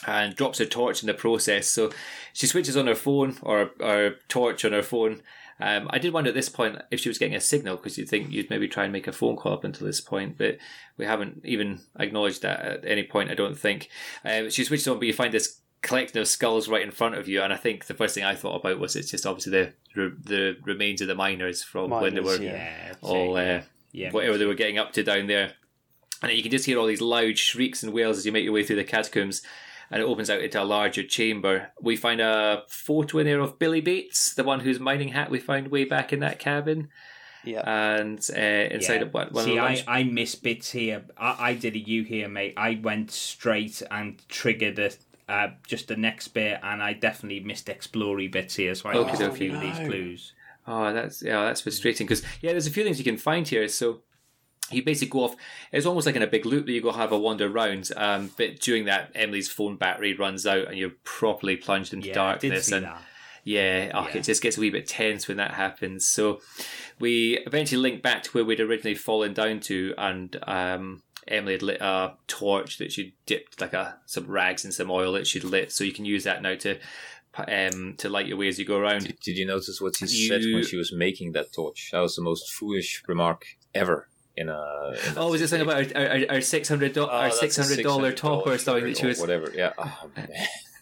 And 0.07 0.35
drops 0.35 0.59
her 0.59 0.65
torch 0.65 1.03
in 1.03 1.09
the 1.09 1.15
process. 1.15 1.69
So 1.69 1.93
she 2.33 2.47
switches 2.47 2.75
on 2.75 2.87
her 2.87 2.95
phone 2.95 3.37
or 3.43 3.73
her 3.81 4.15
torch 4.29 4.65
on 4.65 4.73
her 4.73 4.83
phone. 4.83 5.21
Um, 5.61 5.89
I 5.91 5.99
did 5.99 6.15
wonder 6.15 6.29
at 6.29 6.35
this 6.35 6.49
point 6.49 6.81
if 6.91 7.01
she 7.01 7.11
was 7.11 7.19
getting 7.19 7.37
a 7.37 7.41
signal 7.41 7.77
because 7.77 7.99
you'd 7.99 8.09
think 8.09 8.31
you'd 8.31 8.49
maybe 8.49 8.67
try 8.67 8.85
and 8.85 8.93
make 8.95 9.07
a 9.07 9.13
phone 9.13 9.37
call 9.37 9.53
up 9.53 9.65
until 9.65 9.87
this 9.87 10.01
point, 10.01 10.39
but 10.39 10.57
we 10.97 11.05
haven't 11.05 11.43
even 11.45 11.81
acknowledged 11.99 12.41
that 12.43 12.61
at 12.61 12.85
any 12.87 13.03
point. 13.03 13.31
I 13.31 13.35
don't 13.35 13.59
think. 13.59 13.91
Um, 14.25 14.49
she 14.49 14.65
switches 14.65 14.89
on, 14.89 14.99
but 14.99 15.07
you 15.07 15.13
find 15.13 15.35
this 15.35 15.61
collection 15.83 16.19
of 16.19 16.29
skulls 16.29 16.69
right 16.69 16.83
in 16.83 16.91
front 16.91 17.15
of 17.15 17.29
you, 17.29 17.43
and 17.43 17.53
I 17.53 17.57
think 17.57 17.87
the 17.87 17.95
first 17.95 18.15
thing 18.15 18.25
I 18.25 18.35
thought 18.35 18.57
about 18.61 18.79
was 18.79 18.97
it's 18.97 19.11
just 19.11 19.27
obviously 19.27 19.53
the 19.53 19.73
the 19.95 20.57
remains 20.65 21.01
of 21.01 21.09
the 21.09 21.15
miners 21.15 21.63
from 21.63 21.91
when 21.91 22.15
they 22.15 22.21
were 22.21 22.37
yeah. 22.41 22.53
Yeah, 22.91 22.95
all 23.01 23.37
it, 23.37 23.49
uh, 23.59 23.63
yeah. 23.93 24.11
whatever 24.13 24.39
they 24.39 24.47
were 24.47 24.55
getting 24.55 24.79
up 24.79 24.93
to 24.93 25.03
down 25.03 25.27
there. 25.27 25.53
And 26.23 26.31
you 26.33 26.43
can 26.43 26.51
just 26.51 26.67
hear 26.67 26.79
all 26.79 26.87
these 26.87 27.01
loud 27.01 27.39
shrieks 27.39 27.83
and 27.83 27.93
wails 27.95 28.19
as 28.19 28.27
you 28.27 28.33
make 28.33 28.45
your 28.45 28.53
way 28.53 28.63
through 28.63 28.77
the 28.77 28.85
catacombs, 28.85 29.43
and 29.91 30.03
it 30.03 30.05
opens 30.05 30.29
out 30.29 30.43
into 30.43 30.63
a 30.63 30.65
larger 30.65 31.03
chamber. 31.03 31.71
We 31.81 31.97
find 31.97 32.21
a 32.21 32.63
photo 32.69 33.19
in 33.19 33.27
there 33.27 33.41
of 33.41 33.59
Billy 33.59 33.81
Bates, 33.81 34.35
the 34.35 34.45
one 34.45 34.61
whose 34.61 34.79
mining 34.79 35.09
hat 35.09 35.31
we 35.31 35.39
found 35.41 35.69
way 35.69 35.85
back 35.85 36.13
in 36.13 36.21
that 36.21 36.39
cabin, 36.39 36.89
Yeah. 37.43 37.63
and 37.65 38.19
uh, 38.37 38.39
inside 38.39 38.97
Yeah. 38.97 39.03
of 39.03 39.15
what 39.15 39.33
one 39.33 39.45
See, 39.47 39.53
of 39.53 39.57
the 39.57 39.63
I, 39.63 39.69
lunch- 39.69 39.85
I 39.89 40.03
miss 40.05 40.35
bits 40.35 40.71
here. 40.73 41.05
I, 41.17 41.37
I 41.51 41.55
did 41.55 41.75
a 41.75 41.79
U 41.79 42.03
here, 42.05 42.29
mate. 42.29 42.53
I 42.59 42.79
went 42.83 43.11
straight 43.11 43.83
and 43.91 44.21
triggered 44.29 44.79
a, 44.79 44.91
uh, 45.31 45.49
just 45.67 45.89
the 45.89 45.97
next 45.97 46.29
bit, 46.29 46.59
and 46.63 46.83
I 46.83 46.93
definitely 46.93 47.41
missed 47.41 47.69
explory 47.69 48.29
bits 48.29 48.57
here, 48.57 48.75
so 48.75 48.89
I 48.89 48.95
Okay, 48.97 49.11
missed 49.11 49.23
a 49.23 49.27
okay. 49.29 49.37
few 49.39 49.55
of 49.55 49.61
these 49.61 49.79
clues. 49.89 50.33
Oh, 50.67 50.93
that's 50.93 51.23
yeah, 51.23 51.45
that's 51.45 51.61
frustrating 51.63 52.07
because 52.07 52.23
yeah, 52.43 52.51
there's 52.53 52.67
a 52.67 52.71
few 52.71 52.85
things 52.85 52.99
you 52.99 53.05
can 53.05 53.17
find 53.17 53.47
here. 53.49 53.67
So 53.69 54.03
you 54.71 54.85
basically 54.85 55.11
go 55.11 55.25
off. 55.25 55.37
It's 55.73 55.87
almost 55.87 56.07
like 56.07 56.17
in 56.17 56.23
a 56.23 56.27
big 56.29 56.45
loop 56.47 56.67
that 56.67 56.73
you 56.73 56.83
go 56.83 56.93
have 56.93 57.13
a 57.13 57.19
wander 57.19 57.49
round. 57.49 57.91
Um, 57.97 58.31
but 58.37 58.61
during 58.61 58.85
that, 58.85 59.11
Emily's 59.15 59.49
phone 59.51 59.77
battery 59.77 60.15
runs 60.15 60.47
out, 60.47 60.69
and 60.69 60.77
you're 60.79 60.93
properly 61.05 61.57
plunged 61.57 61.93
into 61.95 62.09
Yeah, 62.09 62.23
I 62.23 62.33
did 62.37 62.49
darkness. 62.51 62.67
see 62.67 62.77
and 62.77 62.87
that. 62.87 63.03
yeah, 63.43 63.91
oh, 63.95 64.03
Yeah. 64.09 64.19
it 64.19 64.25
just 64.25 64.43
gets 64.43 64.59
a 64.59 64.61
wee 64.61 64.71
bit 64.71 64.87
tense 64.87 65.27
when 65.27 65.39
that 65.39 65.55
happens. 65.55 66.07
So 66.07 66.41
we 67.01 67.39
eventually 67.47 67.81
link 67.81 68.03
back 68.03 68.23
to 68.25 68.31
where 68.31 68.45
we'd 68.45 68.61
originally 68.61 68.95
fallen 68.95 69.33
down 69.33 69.61
to, 69.61 69.95
and 69.99 70.37
um, 70.47 71.03
Emily 71.31 71.53
had 71.55 71.63
lit 71.63 71.81
a 71.81 72.15
torch 72.27 72.79
that 72.79 72.93
she 72.93 73.15
dipped 73.27 73.61
like 73.61 73.73
a 73.73 73.99
some 74.07 74.27
rags 74.27 74.65
and 74.65 74.75
some 74.75 74.91
oil 74.91 75.13
that 75.13 75.27
she'd 75.27 75.45
lit, 75.45 75.73
so 75.73 75.85
you 75.85 75.93
can 75.93 76.05
use 76.05 76.25
that 76.25 76.43
now 76.43 76.55
to 76.57 76.79
um 77.47 77.95
to 77.99 78.09
light 78.09 78.27
your 78.27 78.37
way 78.37 78.49
as 78.49 78.59
you 78.59 78.65
go 78.65 78.79
around. 78.79 79.03
Did, 79.07 79.21
did 79.21 79.37
you 79.39 79.47
notice 79.47 79.81
what 79.81 79.97
she 79.97 80.07
You- 80.07 80.29
said 80.29 80.43
when 80.53 80.65
she 80.65 80.77
was 80.77 80.93
making 80.93 81.33
that 81.33 81.53
torch? 81.53 81.91
That 81.93 82.01
was 82.01 82.17
the 82.17 82.23
most 82.23 82.53
foolish 82.53 83.03
remark 83.07 83.45
ever 83.75 84.09
in 84.37 84.49
a. 84.49 84.93
In 85.09 85.17
Oh, 85.17 85.31
was 85.31 85.41
it 85.41 85.49
something 85.49 85.69
about 85.69 85.95
our, 85.97 86.35
our 86.37 86.41
six 86.41 86.69
hundred 86.69 86.97
Oh, 86.99 87.07
our 87.07 87.31
six 87.31 87.57
hundred 87.57 87.83
dollar 87.83 88.13
top 88.13 88.47
or 88.47 88.59
something 88.59 88.85
that 88.85 88.97
she 88.97 89.07
was? 89.07 89.21
whatever. 89.21 89.53
Yeah. 89.55 89.73
Oh, 89.79 90.11
man. 90.17 90.29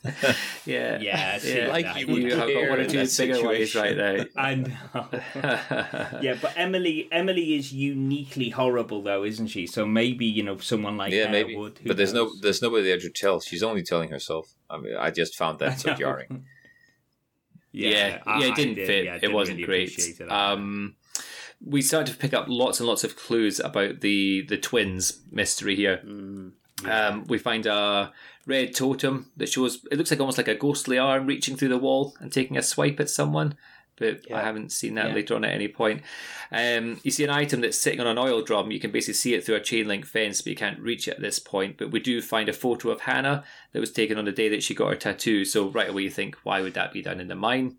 Yeah, 0.64 0.98
Yeah, 1.00 1.38
I 1.42 1.46
yeah. 1.46 1.68
Like 1.68 1.96
you 1.98 2.06
you 2.06 2.12
would 2.12 2.22
have 2.32 2.38
got 2.40 2.46
care 2.48 2.70
one 2.70 2.78
or 2.78 2.82
in 2.82 2.88
two 2.90 2.98
that 2.98 3.16
bigger 3.18 3.48
ways 3.48 3.72
situation. 3.72 3.98
right 3.98 4.28
I 4.36 4.54
know. 4.54 6.20
yeah, 6.20 6.36
but 6.40 6.52
Emily, 6.56 7.08
Emily 7.10 7.54
is 7.56 7.72
uniquely 7.72 8.50
horrible, 8.50 9.02
though, 9.02 9.24
isn't 9.24 9.48
she? 9.48 9.66
So 9.66 9.84
maybe 9.86 10.26
you 10.26 10.42
know 10.42 10.58
someone 10.58 10.96
like 10.96 11.12
yeah, 11.12 11.30
maybe. 11.30 11.56
would. 11.56 11.80
But 11.84 11.96
there's 11.96 12.12
no, 12.12 12.30
there's 12.42 12.62
nobody 12.62 12.84
there 12.84 12.98
to 12.98 13.10
tell. 13.10 13.40
She's 13.40 13.62
only 13.62 13.82
telling 13.82 14.10
herself. 14.10 14.54
I 14.70 14.78
mean, 14.78 14.94
I 14.96 15.10
just 15.10 15.36
found 15.36 15.58
that 15.60 15.80
so 15.80 15.94
jarring. 15.94 16.44
yeah, 17.72 17.90
yeah, 17.90 18.22
I- 18.26 18.44
it 18.44 18.54
didn't 18.54 18.74
did, 18.76 18.86
fit. 18.86 19.04
yeah, 19.04 19.14
it 19.16 19.20
didn't 19.20 19.34
wasn't 19.34 19.66
really 19.66 19.86
great. 19.86 20.20
Um, 20.30 20.96
we 21.64 21.82
started 21.82 22.12
to 22.12 22.18
pick 22.18 22.32
up 22.34 22.46
lots 22.48 22.78
and 22.78 22.88
lots 22.88 23.02
of 23.04 23.16
clues 23.16 23.58
about 23.58 24.00
the 24.00 24.42
the 24.48 24.56
twins 24.58 25.20
mystery 25.30 25.74
here. 25.74 26.00
Mm. 26.04 26.52
Um, 26.84 27.24
we 27.26 27.38
find 27.38 27.66
a 27.66 28.12
red 28.46 28.74
totem 28.74 29.30
that 29.36 29.48
shows 29.48 29.84
it 29.90 29.98
looks 29.98 30.10
like 30.10 30.20
almost 30.20 30.38
like 30.38 30.48
a 30.48 30.54
ghostly 30.54 30.98
arm 30.98 31.26
reaching 31.26 31.56
through 31.56 31.68
the 31.68 31.78
wall 31.78 32.14
and 32.20 32.32
taking 32.32 32.56
a 32.56 32.62
swipe 32.62 33.00
at 33.00 33.10
someone, 33.10 33.56
but 33.96 34.20
I 34.32 34.42
haven't 34.42 34.70
seen 34.70 34.94
that 34.94 35.08
Yeah. 35.08 35.14
later 35.14 35.34
on 35.34 35.44
at 35.44 35.52
any 35.52 35.66
point. 35.68 36.02
Um, 36.52 37.00
you 37.02 37.10
see 37.10 37.24
an 37.24 37.30
item 37.30 37.60
that's 37.60 37.76
sitting 37.78 38.00
on 38.00 38.06
an 38.06 38.16
oil 38.16 38.42
drum. 38.42 38.70
You 38.70 38.78
can 38.80 38.92
basically 38.92 39.14
see 39.14 39.34
it 39.34 39.44
through 39.44 39.56
a 39.56 39.60
chain 39.60 39.88
link 39.88 40.06
fence, 40.06 40.40
but 40.40 40.50
you 40.50 40.56
can't 40.56 40.78
reach 40.78 41.08
it 41.08 41.14
at 41.16 41.20
this 41.20 41.38
point. 41.40 41.76
But 41.78 41.90
we 41.90 41.98
do 42.00 42.22
find 42.22 42.48
a 42.48 42.52
photo 42.52 42.90
of 42.90 43.00
Hannah 43.02 43.42
that 43.72 43.80
was 43.80 43.90
taken 43.90 44.16
on 44.16 44.24
the 44.24 44.32
day 44.32 44.48
that 44.48 44.62
she 44.62 44.74
got 44.74 44.88
her 44.90 44.96
tattoo. 44.96 45.44
So 45.44 45.68
right 45.68 45.90
away 45.90 46.02
you 46.02 46.10
think, 46.10 46.36
why 46.44 46.60
would 46.62 46.74
that 46.74 46.92
be 46.92 47.02
done 47.02 47.20
in 47.20 47.28
the 47.28 47.34
mine? 47.34 47.76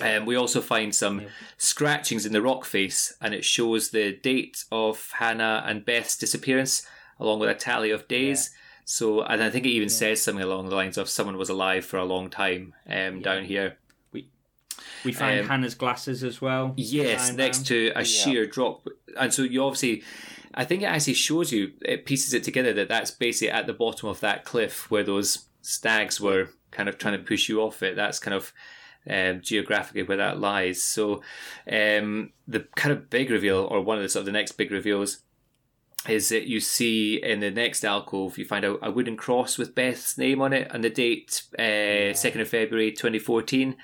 Um, 0.00 0.24
we 0.26 0.34
also 0.34 0.60
find 0.60 0.92
some 0.92 1.20
Yeah. 1.20 1.28
scratchings 1.56 2.26
in 2.26 2.32
the 2.32 2.42
rock 2.42 2.64
face, 2.64 3.14
and 3.20 3.32
it 3.32 3.44
shows 3.44 3.90
the 3.90 4.12
date 4.12 4.64
of 4.72 5.12
Hannah 5.12 5.62
and 5.66 5.84
Beth's 5.84 6.16
disappearance, 6.16 6.84
along 7.18 7.40
with 7.40 7.50
a 7.50 7.54
tally 7.54 7.90
of 7.90 8.08
days. 8.08 8.50
So, 8.84 9.22
and 9.22 9.42
I 9.42 9.50
think 9.50 9.64
it 9.64 9.70
even 9.70 9.88
says 9.88 10.22
something 10.22 10.44
along 10.44 10.68
the 10.68 10.74
lines 10.74 10.98
of 10.98 11.08
someone 11.08 11.38
was 11.38 11.48
alive 11.48 11.84
for 11.84 11.96
a 11.96 12.04
long 12.04 12.28
time 12.28 12.74
um, 12.88 13.20
down 13.20 13.44
here. 13.44 13.78
We 15.04 15.12
find 15.12 15.40
um, 15.40 15.46
Hannah's 15.46 15.74
glasses 15.74 16.24
as 16.24 16.40
well. 16.40 16.72
Yes, 16.76 17.32
next 17.32 17.58
around. 17.58 17.66
to 17.66 17.92
a 17.96 18.04
sheer 18.04 18.46
drop, 18.46 18.86
and 19.18 19.32
so 19.32 19.42
you 19.42 19.62
obviously, 19.62 20.02
I 20.54 20.64
think 20.64 20.82
it 20.82 20.86
actually 20.86 21.14
shows 21.14 21.52
you, 21.52 21.72
it 21.82 22.06
pieces 22.06 22.34
it 22.34 22.42
together 22.42 22.72
that 22.74 22.88
that's 22.88 23.10
basically 23.10 23.50
at 23.50 23.66
the 23.66 23.72
bottom 23.72 24.08
of 24.08 24.20
that 24.20 24.44
cliff 24.44 24.90
where 24.90 25.04
those 25.04 25.46
stags 25.62 26.20
were 26.20 26.50
kind 26.70 26.88
of 26.88 26.98
trying 26.98 27.18
to 27.18 27.24
push 27.24 27.48
you 27.48 27.60
off 27.60 27.82
it. 27.82 27.96
That's 27.96 28.18
kind 28.18 28.34
of 28.34 28.52
um, 29.08 29.40
geographically 29.42 30.02
where 30.02 30.16
that 30.16 30.40
lies. 30.40 30.82
So, 30.82 31.22
um, 31.70 32.32
the 32.48 32.66
kind 32.74 32.92
of 32.92 33.10
big 33.10 33.30
reveal, 33.30 33.58
or 33.70 33.80
one 33.80 33.98
of 33.98 34.02
the 34.02 34.08
sort 34.08 34.22
of 34.22 34.26
the 34.26 34.32
next 34.32 34.52
big 34.52 34.70
reveals, 34.70 35.18
is 36.08 36.28
that 36.28 36.46
you 36.46 36.60
see 36.60 37.22
in 37.22 37.40
the 37.40 37.50
next 37.50 37.84
alcove, 37.84 38.36
you 38.38 38.44
find 38.44 38.64
out 38.64 38.78
a 38.82 38.90
wooden 38.90 39.16
cross 39.16 39.56
with 39.58 39.74
Beth's 39.74 40.18
name 40.18 40.40
on 40.42 40.52
it 40.52 40.68
and 40.70 40.84
the 40.84 40.90
date, 40.90 41.42
second 41.56 42.40
of 42.40 42.48
February, 42.48 42.92
twenty 42.92 43.18
fourteen. 43.18 43.76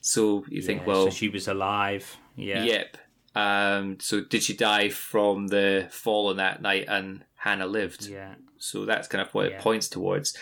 So 0.00 0.44
you 0.48 0.62
think, 0.62 0.80
Yeah, 0.82 0.86
well, 0.86 1.04
so 1.06 1.10
she 1.10 1.28
was 1.28 1.48
alive. 1.48 2.16
Yeah. 2.36 2.62
Yep. 2.64 2.96
Um, 3.34 3.98
so 4.00 4.20
did 4.22 4.42
she 4.42 4.54
die 4.54 4.88
from 4.88 5.48
the 5.48 5.88
fall 5.90 6.28
on 6.28 6.36
that 6.38 6.62
night 6.62 6.86
and 6.88 7.24
Hannah 7.36 7.66
lived? 7.66 8.06
Yeah. 8.06 8.34
So 8.58 8.84
that's 8.84 9.06
kind 9.06 9.22
of 9.22 9.32
what 9.34 9.50
Yeah. 9.50 9.56
it 9.56 9.60
points 9.60 9.88
towards. 9.88 10.36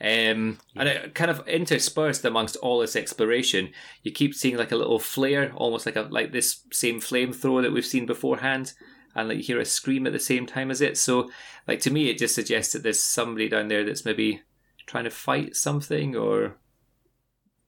Um, 0.00 0.58
And 0.76 0.88
it 0.88 1.14
kind 1.14 1.30
of 1.30 1.46
interspersed 1.48 2.24
amongst 2.24 2.56
all 2.56 2.80
this 2.80 2.96
exploration, 2.96 3.70
you 4.02 4.12
keep 4.12 4.34
seeing 4.34 4.56
like 4.56 4.72
a 4.72 4.76
little 4.76 4.98
flare, 4.98 5.52
almost 5.54 5.86
like 5.86 5.96
a 5.96 6.02
like 6.02 6.32
this 6.32 6.60
same 6.72 7.00
flamethrower 7.00 7.62
that 7.62 7.72
we've 7.72 7.86
seen 7.86 8.04
beforehand, 8.06 8.74
and 9.14 9.28
like 9.28 9.38
you 9.38 9.44
hear 9.44 9.60
a 9.60 9.64
scream 9.64 10.06
at 10.06 10.12
the 10.12 10.18
same 10.18 10.46
time 10.46 10.70
as 10.70 10.80
it. 10.80 10.96
So, 10.98 11.30
like 11.68 11.80
to 11.80 11.90
me, 11.90 12.08
it 12.10 12.18
just 12.18 12.34
suggests 12.34 12.72
that 12.72 12.82
there's 12.82 13.02
somebody 13.02 13.48
down 13.48 13.68
there 13.68 13.84
that's 13.84 14.04
maybe 14.04 14.42
trying 14.86 15.04
to 15.04 15.10
fight 15.10 15.56
something, 15.56 16.14
or 16.16 16.56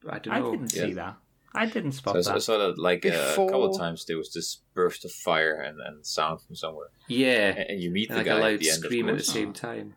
I 0.09 0.19
don't 0.19 0.35
know. 0.41 0.49
I 0.49 0.51
didn't 0.53 0.75
Yeah. 0.75 0.85
see 0.87 0.93
that. 0.95 1.17
I 1.55 1.65
didn't 1.67 1.93
spot 1.93 2.15
So 2.15 2.19
I 2.19 2.23
saw- 2.23 2.31
I 2.31 2.35
that. 2.35 2.41
saw 2.43 2.59
that 2.59 2.79
like 2.79 3.07
uh, 3.07 3.09
a 3.11 3.35
couple 3.35 3.65
of 3.71 3.79
times 3.79 4.05
there 4.05 4.19
was 4.19 4.31
this 4.33 4.61
burst 4.75 5.05
of 5.07 5.13
fire 5.13 5.55
and, 5.59 5.81
and 5.81 6.05
sound 6.05 6.43
from 6.43 6.55
somewhere, 6.55 6.89
Yeah, 7.09 7.49
and, 7.57 7.71
and 7.71 7.81
you 7.83 7.91
meet 7.91 8.11
the 8.11 8.17
like 8.17 8.27
guy 8.27 8.33
a 8.33 8.37
at 8.37 8.43
loud 8.43 8.61
the 8.61 8.69
end. 8.71 8.83
scream 8.83 9.09
of 9.09 9.13
at 9.15 9.19
the 9.19 9.25
same 9.25 9.53
time. 9.67 9.95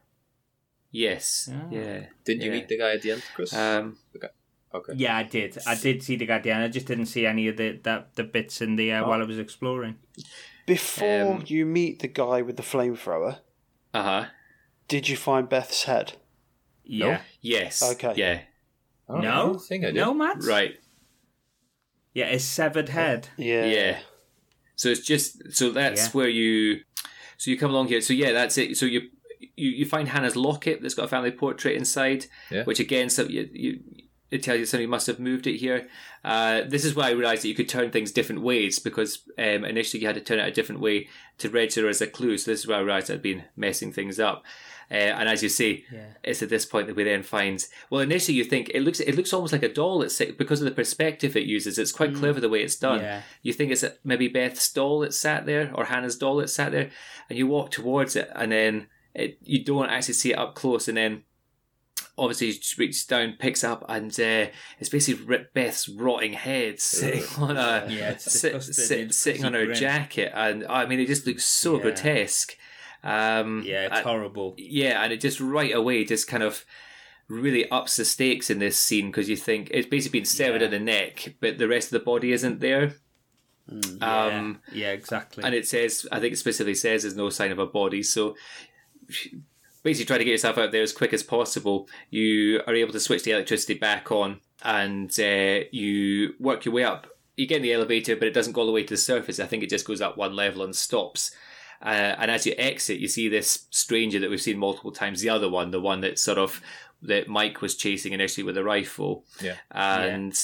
Yes. 0.92 1.50
Ah. 1.54 1.68
Yeah. 1.70 2.06
Didn't 2.24 2.44
you 2.44 2.52
Yeah. 2.52 2.58
meet 2.58 2.68
the 2.70 2.78
guy 2.78 2.92
at 2.94 3.02
the 3.02 3.12
end, 3.12 3.24
Chris? 3.36 3.54
Um, 3.54 3.98
okay. 4.74 4.94
Yeah, 4.96 5.18
I 5.18 5.24
did. 5.24 5.58
I 5.68 5.76
did 5.76 6.02
see 6.04 6.16
the 6.16 6.26
guy. 6.26 6.36
Guardian. 6.38 6.62
I 6.62 6.68
just 6.68 6.86
didn't 6.88 7.08
see 7.08 7.26
any 7.26 7.48
of 7.48 7.58
the 7.58 7.80
that 7.84 8.16
the 8.16 8.24
bits 8.24 8.62
in 8.62 8.76
the 8.76 8.94
uh, 8.94 9.04
Oh. 9.04 9.10
while 9.10 9.22
I 9.22 9.26
was 9.26 9.38
exploring. 9.40 9.98
Before 10.70 11.34
Um, 11.36 11.44
you 11.48 11.66
meet 11.66 12.00
the 12.00 12.08
guy 12.08 12.42
with 12.44 12.56
the 12.58 12.64
flamethrower, 12.64 13.40
uh 13.94 14.04
huh. 14.04 14.26
did 14.88 15.10
you 15.10 15.18
find 15.18 15.50
Beth's 15.50 15.84
head? 15.86 16.14
Yeah. 16.84 17.22
Yes. 17.42 17.82
Okay. 17.82 18.14
Yeah. 18.16 18.42
Oh, 19.08 19.16
I 19.18 19.22
No. 19.22 19.46
don't 19.48 19.60
think 19.70 19.84
I 19.84 19.88
did. 19.88 19.96
No, 19.96 20.14
Matt. 20.14 20.44
Right. 20.44 20.76
Yeah, 22.14 22.28
his 22.28 22.44
severed 22.46 22.90
head. 22.90 23.30
Yeah. 23.38 23.66
Yeah. 23.66 24.00
So 24.76 24.90
it's 24.90 25.06
just 25.06 25.52
so 25.54 25.72
that's 25.72 26.06
Yeah. 26.06 26.12
where 26.12 26.30
you 26.30 26.82
So 27.38 27.50
you 27.52 27.58
come 27.58 27.72
along 27.72 27.88
here. 27.88 28.02
So 28.02 28.14
yeah, 28.14 28.32
that's 28.32 28.58
it. 28.58 28.78
So 28.78 28.86
you 28.86 29.02
you, 29.56 29.70
you 29.80 29.86
find 29.86 30.08
Hannah's 30.10 30.36
locket 30.36 30.82
that's 30.82 30.94
got 30.94 31.06
a 31.06 31.08
family 31.08 31.32
portrait 31.32 31.76
inside, 31.78 32.26
Yeah. 32.52 32.64
which 32.66 32.80
again, 32.80 33.10
so 33.10 33.24
you, 33.24 33.50
you 33.54 33.80
it 34.32 34.44
tells 34.44 34.60
you 34.60 34.66
somebody 34.66 34.88
must 34.88 35.08
have 35.08 35.20
moved 35.20 35.48
it 35.48 35.58
here. 35.58 35.88
Uh, 36.24 36.62
this 36.68 36.86
is 36.86 36.96
why 36.96 37.08
I 37.08 37.12
realised 37.12 37.44
that 37.44 37.48
you 37.48 37.56
could 37.56 37.70
turn 37.70 37.92
things 37.92 38.12
different 38.12 38.42
ways 38.42 38.80
because 38.80 39.20
um, 39.38 39.66
initially 39.66 40.02
you 40.02 40.08
had 40.08 40.16
to 40.16 40.22
turn 40.22 40.40
it 40.40 40.48
a 40.48 40.52
different 40.52 40.82
way 40.82 41.08
to 41.40 41.50
register 41.50 41.88
as 41.90 42.02
a 42.02 42.08
clue. 42.08 42.38
So 42.38 42.52
this 42.52 42.60
is 42.62 42.68
why 42.68 42.76
I 42.76 42.80
realised 42.80 43.10
I'd 43.10 43.22
been 43.22 43.46
messing 43.56 43.92
things 43.94 44.20
up. 44.20 44.44
Uh, 44.92 44.96
and 44.96 45.30
as 45.30 45.44
you 45.44 45.50
say, 45.50 45.86
Yeah. 45.94 46.14
it's 46.24 46.42
at 46.42 46.50
this 46.50 46.66
point 46.66 46.88
that 46.88 46.96
we 46.96 47.04
then 47.04 47.22
find. 47.22 47.64
Well, 47.92 48.02
initially 48.02 48.36
you 48.36 48.44
think 48.44 48.72
it 48.74 48.82
looks 48.82 49.00
it 49.00 49.16
looks 49.16 49.32
almost 49.34 49.54
like 49.54 49.62
a 49.62 49.72
doll. 49.72 50.02
It's 50.02 50.18
because 50.18 50.62
of 50.62 50.66
the 50.66 50.72
perspective 50.72 51.36
it 51.36 51.44
uses. 51.46 51.78
It's 51.78 51.92
quite 51.92 52.16
clever 52.16 52.40
the 52.40 52.50
way 52.50 52.64
it's 52.64 52.76
done. 52.76 53.00
Yeah. 53.02 53.22
You 53.44 53.54
think 53.54 53.72
it's 53.72 53.86
maybe 54.04 54.28
Beth's 54.28 54.72
doll 54.74 55.00
that 55.02 55.14
sat 55.14 55.46
there 55.46 55.72
or 55.76 55.86
Hannah's 55.86 56.18
doll 56.18 56.38
that 56.38 56.50
sat 56.50 56.72
there, 56.72 56.90
and 57.30 57.38
you 57.38 57.46
walk 57.46 57.70
towards 57.70 58.16
it, 58.16 58.32
and 58.36 58.52
then 58.52 58.88
it, 59.14 59.38
you 59.44 59.64
don't 59.64 59.90
actually 59.90 60.16
see 60.16 60.32
it 60.32 60.40
up 60.40 60.56
close, 60.56 60.88
and 60.88 60.98
then 60.98 61.24
obviously 62.20 62.52
she 62.52 62.80
reaches 62.80 63.06
down, 63.06 63.36
picks 63.40 63.64
up, 63.64 63.84
and 63.90 64.12
uh, 64.20 64.48
it's 64.80 64.90
basically 64.90 65.38
Beth's 65.54 65.88
rotting 65.90 66.34
head 66.34 66.80
sitting 66.82 67.24
on 67.38 67.58
a 67.58 67.88
Yeah, 67.90 68.12
it's 68.12 68.32
sit- 68.32 68.62
sit- 68.64 69.14
sitting 69.14 69.46
on 69.46 69.54
her 69.54 69.66
grim. 69.66 69.78
jacket, 69.78 70.32
and 70.36 70.66
I 70.68 70.86
mean 70.86 71.00
it 71.00 71.08
just 71.08 71.26
looks 71.26 71.46
so 71.46 71.78
Yeah. 71.78 71.82
grotesque. 71.84 72.56
Um, 73.04 73.64
Yeah, 73.66 73.86
it's 73.86 73.96
and- 73.98 74.06
horrible. 74.06 74.56
yeah, 74.58 75.04
and 75.04 75.14
it 75.14 75.22
just 75.22 75.40
right 75.40 75.74
away 75.74 76.04
just 76.06 76.28
kind 76.28 76.44
of 76.44 76.66
really 77.28 77.70
ups 77.70 77.96
the 77.96 78.04
stakes 78.06 78.50
in 78.50 78.60
this 78.60 78.78
scene 78.78 79.08
because 79.12 79.30
you 79.30 79.36
think 79.36 79.70
it's 79.72 79.88
basically 79.88 80.20
been 80.20 80.26
severed 80.26 80.62
Yeah. 80.62 80.66
at 80.66 80.72
the 80.72 80.80
neck, 80.80 81.36
but 81.40 81.58
the 81.60 81.68
rest 81.68 81.88
of 81.88 81.92
the 82.00 82.06
body 82.06 82.32
isn't 82.34 82.60
there. 82.60 82.96
Um, 84.02 84.62
yeah, 84.74 84.88
yeah, 84.88 84.92
exactly. 84.94 85.44
and 85.44 85.54
it 85.54 85.68
says, 85.68 86.08
I 86.12 86.20
think 86.20 86.34
it 86.34 86.38
specifically 86.38 86.74
says 86.74 87.04
there's 87.04 87.16
no 87.16 87.30
sign 87.30 87.52
of 87.52 87.60
a 87.60 87.68
body. 87.68 88.02
So 88.02 88.36
basically, 89.84 90.06
try 90.06 90.18
to 90.18 90.24
get 90.24 90.32
yourself 90.32 90.58
out 90.58 90.72
there 90.72 90.82
as 90.82 90.94
quick 90.94 91.14
as 91.14 91.24
possible. 91.24 91.88
You 92.10 92.62
are 92.68 92.74
able 92.76 92.94
to 92.94 93.00
switch 93.00 93.24
the 93.24 93.32
electricity 93.32 93.74
back 93.76 94.12
on 94.12 94.42
and 94.64 95.10
uh, 95.20 95.66
you 95.72 96.34
work 96.40 96.66
your 96.66 96.74
way 96.74 96.84
up. 96.84 97.08
You 97.36 97.48
get 97.48 97.58
in 97.58 97.62
the 97.64 97.74
elevator, 97.74 98.16
but 98.16 98.28
it 98.28 98.34
doesn't 98.34 98.54
go 98.54 98.62
all 98.62 98.68
the 98.68 98.74
way 98.74 98.84
to 98.84 98.94
the 98.94 98.98
surface. 98.98 99.40
I 99.40 99.46
think 99.46 99.64
it 99.64 99.70
just 99.70 99.88
goes 99.88 100.02
up 100.02 100.18
one 100.18 100.36
level 100.36 100.64
and 100.64 100.76
stops. 100.76 101.32
Uh, 101.82 102.14
and 102.20 102.30
as 102.30 102.46
you 102.46 102.54
exit, 102.58 103.00
you 103.00 103.08
see 103.08 103.30
this 103.30 103.68
stranger 103.70 104.20
that 104.20 104.30
we've 104.30 104.42
seen 104.42 104.58
multiple 104.58 104.92
times. 104.92 105.22
The 105.22 105.30
other 105.30 105.50
one, 105.50 105.72
the 105.72 105.80
one 105.80 106.02
that 106.02 106.20
sort 106.20 106.38
of 106.38 106.62
that 107.02 107.30
Mike 107.30 107.62
was 107.62 107.76
chasing 107.78 108.12
initially 108.12 108.44
with 108.44 108.58
a 108.58 108.64
rifle, 108.64 109.24
Yeah. 109.42 109.56
and 109.72 110.38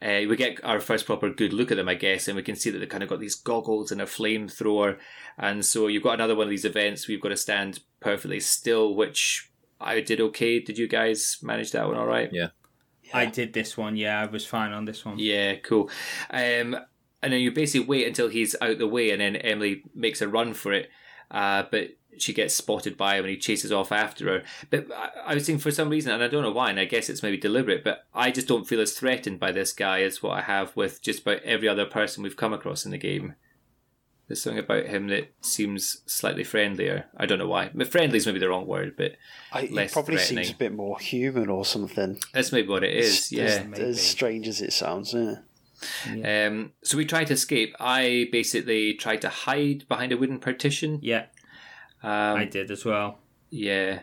uh, 0.00 0.20
we 0.28 0.36
get 0.36 0.62
our 0.64 0.80
first 0.80 1.06
proper 1.06 1.30
good 1.30 1.52
look 1.52 1.70
at 1.70 1.76
them, 1.76 1.88
I 1.88 1.94
guess, 1.94 2.28
and 2.28 2.36
we 2.36 2.42
can 2.42 2.56
see 2.56 2.70
that 2.70 2.78
they've 2.78 2.88
kind 2.88 3.02
of 3.02 3.08
got 3.08 3.20
these 3.20 3.34
goggles 3.34 3.90
and 3.90 4.00
a 4.00 4.06
flamethrower, 4.06 4.98
and 5.36 5.64
so 5.64 5.86
you've 5.86 6.02
got 6.02 6.14
another 6.14 6.36
one 6.36 6.46
of 6.46 6.50
these 6.50 6.64
events. 6.64 7.08
We've 7.08 7.20
got 7.20 7.30
to 7.30 7.36
stand 7.36 7.80
perfectly 8.00 8.40
still, 8.40 8.94
which 8.94 9.50
I 9.80 10.00
did 10.00 10.20
okay. 10.20 10.60
Did 10.60 10.78
you 10.78 10.88
guys 10.88 11.38
manage 11.42 11.72
that 11.72 11.86
one 11.86 11.96
all 11.96 12.06
right? 12.06 12.30
Yeah. 12.32 12.48
I 13.12 13.26
did 13.26 13.52
this 13.54 13.76
one. 13.76 13.96
Yeah, 13.96 14.20
I 14.20 14.26
was 14.26 14.44
fine 14.44 14.72
on 14.72 14.84
this 14.84 15.04
one. 15.04 15.18
Yeah, 15.18 15.56
cool. 15.56 15.90
Um, 16.30 16.76
and 17.22 17.32
then 17.32 17.40
you 17.40 17.50
basically 17.50 17.86
wait 17.86 18.06
until 18.06 18.28
he's 18.28 18.54
out 18.60 18.78
the 18.78 18.86
way, 18.86 19.10
and 19.10 19.20
then 19.20 19.36
Emily 19.36 19.82
makes 19.94 20.20
a 20.20 20.28
run 20.28 20.54
for 20.54 20.72
it. 20.72 20.90
Uh, 21.30 21.64
but 21.70 21.88
she 22.20 22.32
gets 22.32 22.54
spotted 22.54 22.96
by 22.96 23.16
him, 23.16 23.24
and 23.24 23.30
he 23.30 23.36
chases 23.36 23.72
off 23.72 23.92
after 23.92 24.26
her. 24.26 24.42
But 24.70 24.86
I, 24.92 25.10
I 25.26 25.34
was 25.34 25.46
thinking 25.46 25.60
for 25.60 25.70
some 25.70 25.88
reason, 25.90 26.12
and 26.12 26.22
I 26.22 26.28
don't 26.28 26.42
know 26.42 26.52
why, 26.52 26.70
and 26.70 26.80
I 26.80 26.84
guess 26.84 27.08
it's 27.08 27.22
maybe 27.22 27.36
deliberate, 27.36 27.84
but 27.84 28.06
I 28.14 28.30
just 28.30 28.48
don't 28.48 28.66
feel 28.68 28.80
as 28.80 28.92
threatened 28.92 29.40
by 29.40 29.52
this 29.52 29.72
guy 29.72 30.02
as 30.02 30.22
what 30.22 30.32
I 30.38 30.42
have 30.42 30.74
with 30.76 31.02
just 31.02 31.22
about 31.22 31.42
every 31.42 31.68
other 31.68 31.86
person 31.86 32.22
we've 32.22 32.36
come 32.36 32.52
across 32.52 32.84
in 32.84 32.90
the 32.90 32.98
game. 32.98 33.34
There's 34.26 34.42
something 34.42 34.58
about 34.62 34.84
him 34.84 35.06
that 35.08 35.32
seems 35.40 36.02
slightly 36.04 36.44
friendlier. 36.44 37.06
I 37.16 37.24
don't 37.24 37.38
know 37.38 37.48
why. 37.48 37.70
Friendly 37.88 38.18
is 38.18 38.26
maybe 38.26 38.38
the 38.38 38.50
wrong 38.50 38.66
word, 38.66 38.94
but 38.94 39.12
I, 39.52 39.62
he 39.62 39.74
less 39.74 39.92
probably 39.94 40.18
seems 40.18 40.50
a 40.50 40.54
bit 40.54 40.74
more 40.74 40.98
human 40.98 41.48
or 41.48 41.64
something. 41.64 42.20
that's 42.34 42.52
maybe 42.52 42.68
what 42.68 42.84
it 42.84 42.94
is. 42.94 43.20
As- 43.20 43.32
Yeah. 43.32 43.44
as, 43.44 43.64
maybe. 43.64 43.82
as 43.84 44.02
strange 44.02 44.46
as 44.46 44.60
it 44.60 44.74
sounds. 44.74 45.14
Yeah. 45.14 46.46
Um, 46.48 46.72
so 46.82 46.98
we 46.98 47.06
tried 47.06 47.28
to 47.28 47.34
escape. 47.34 47.74
I 47.80 48.28
basically 48.30 48.94
tried 48.94 49.22
to 49.22 49.28
hide 49.28 49.86
behind 49.88 50.12
a 50.12 50.16
wooden 50.18 50.40
partition. 50.40 50.98
Yeah, 51.02 51.26
Um, 52.02 52.36
I 52.36 52.44
did 52.44 52.70
as 52.70 52.84
well. 52.84 53.18
yeah, 53.50 54.00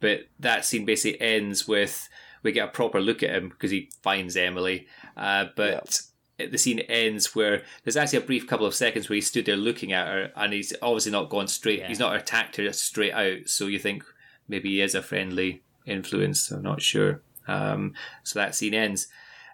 but 0.00 0.26
that 0.40 0.64
scene 0.64 0.84
basically 0.84 1.20
ends 1.20 1.66
with 1.68 2.08
we 2.42 2.52
get 2.52 2.68
a 2.68 2.72
proper 2.72 3.00
look 3.00 3.22
at 3.22 3.30
him 3.30 3.48
because 3.48 3.70
he 3.70 3.90
finds 4.02 4.36
Emily. 4.36 4.86
Uh, 5.16 5.46
but 5.56 6.00
the 6.38 6.58
scene 6.58 6.80
ends 6.80 7.34
where 7.34 7.62
there's 7.82 7.96
actually 7.96 8.18
a 8.18 8.22
brief 8.26 8.46
couple 8.46 8.66
of 8.66 8.74
seconds 8.74 9.08
where 9.08 9.14
he 9.14 9.20
stood 9.20 9.46
there 9.46 9.56
looking 9.56 9.92
at 9.92 10.06
her, 10.06 10.32
and 10.36 10.52
he's 10.52 10.72
obviously 10.82 11.12
not 11.12 11.30
gone 11.30 11.48
straight. 11.48 11.80
Yeah. 11.80 11.88
He's 11.88 11.98
not 11.98 12.14
attacked 12.14 12.56
her 12.56 12.72
straight 12.72 13.12
out. 13.12 13.48
So 13.48 13.66
you 13.66 13.78
think 13.78 14.04
maybe 14.48 14.70
he 14.70 14.80
is 14.80 14.94
a 14.94 15.02
friendly 15.02 15.62
influence. 15.86 16.50
I'm 16.50 16.62
not 16.62 16.82
sure. 16.82 17.22
Um, 17.48 17.94
so 18.22 18.38
that 18.38 18.54
scene 18.54 18.74
ends. 18.74 19.08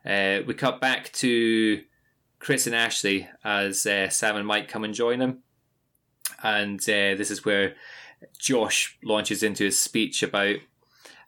Uh, 0.05 0.41
we 0.47 0.55
cut 0.55 0.81
back 0.81 1.13
to 1.13 1.83
Chris 2.41 2.67
and 2.67 2.75
Ashley 2.75 3.29
as 3.45 3.87
uh, 3.87 4.09
Sam 4.09 4.37
and 4.37 4.47
Mike 4.47 4.69
come 4.69 4.83
and 4.83 4.95
join 4.95 5.21
them, 5.21 5.39
and 6.43 6.81
uh, 6.83 7.15
this 7.17 7.31
is 7.31 7.45
where 7.45 7.75
Josh 8.39 8.99
launches 9.05 9.43
into 9.43 9.65
his 9.65 9.79
speech 9.79 10.23
about 10.23 10.57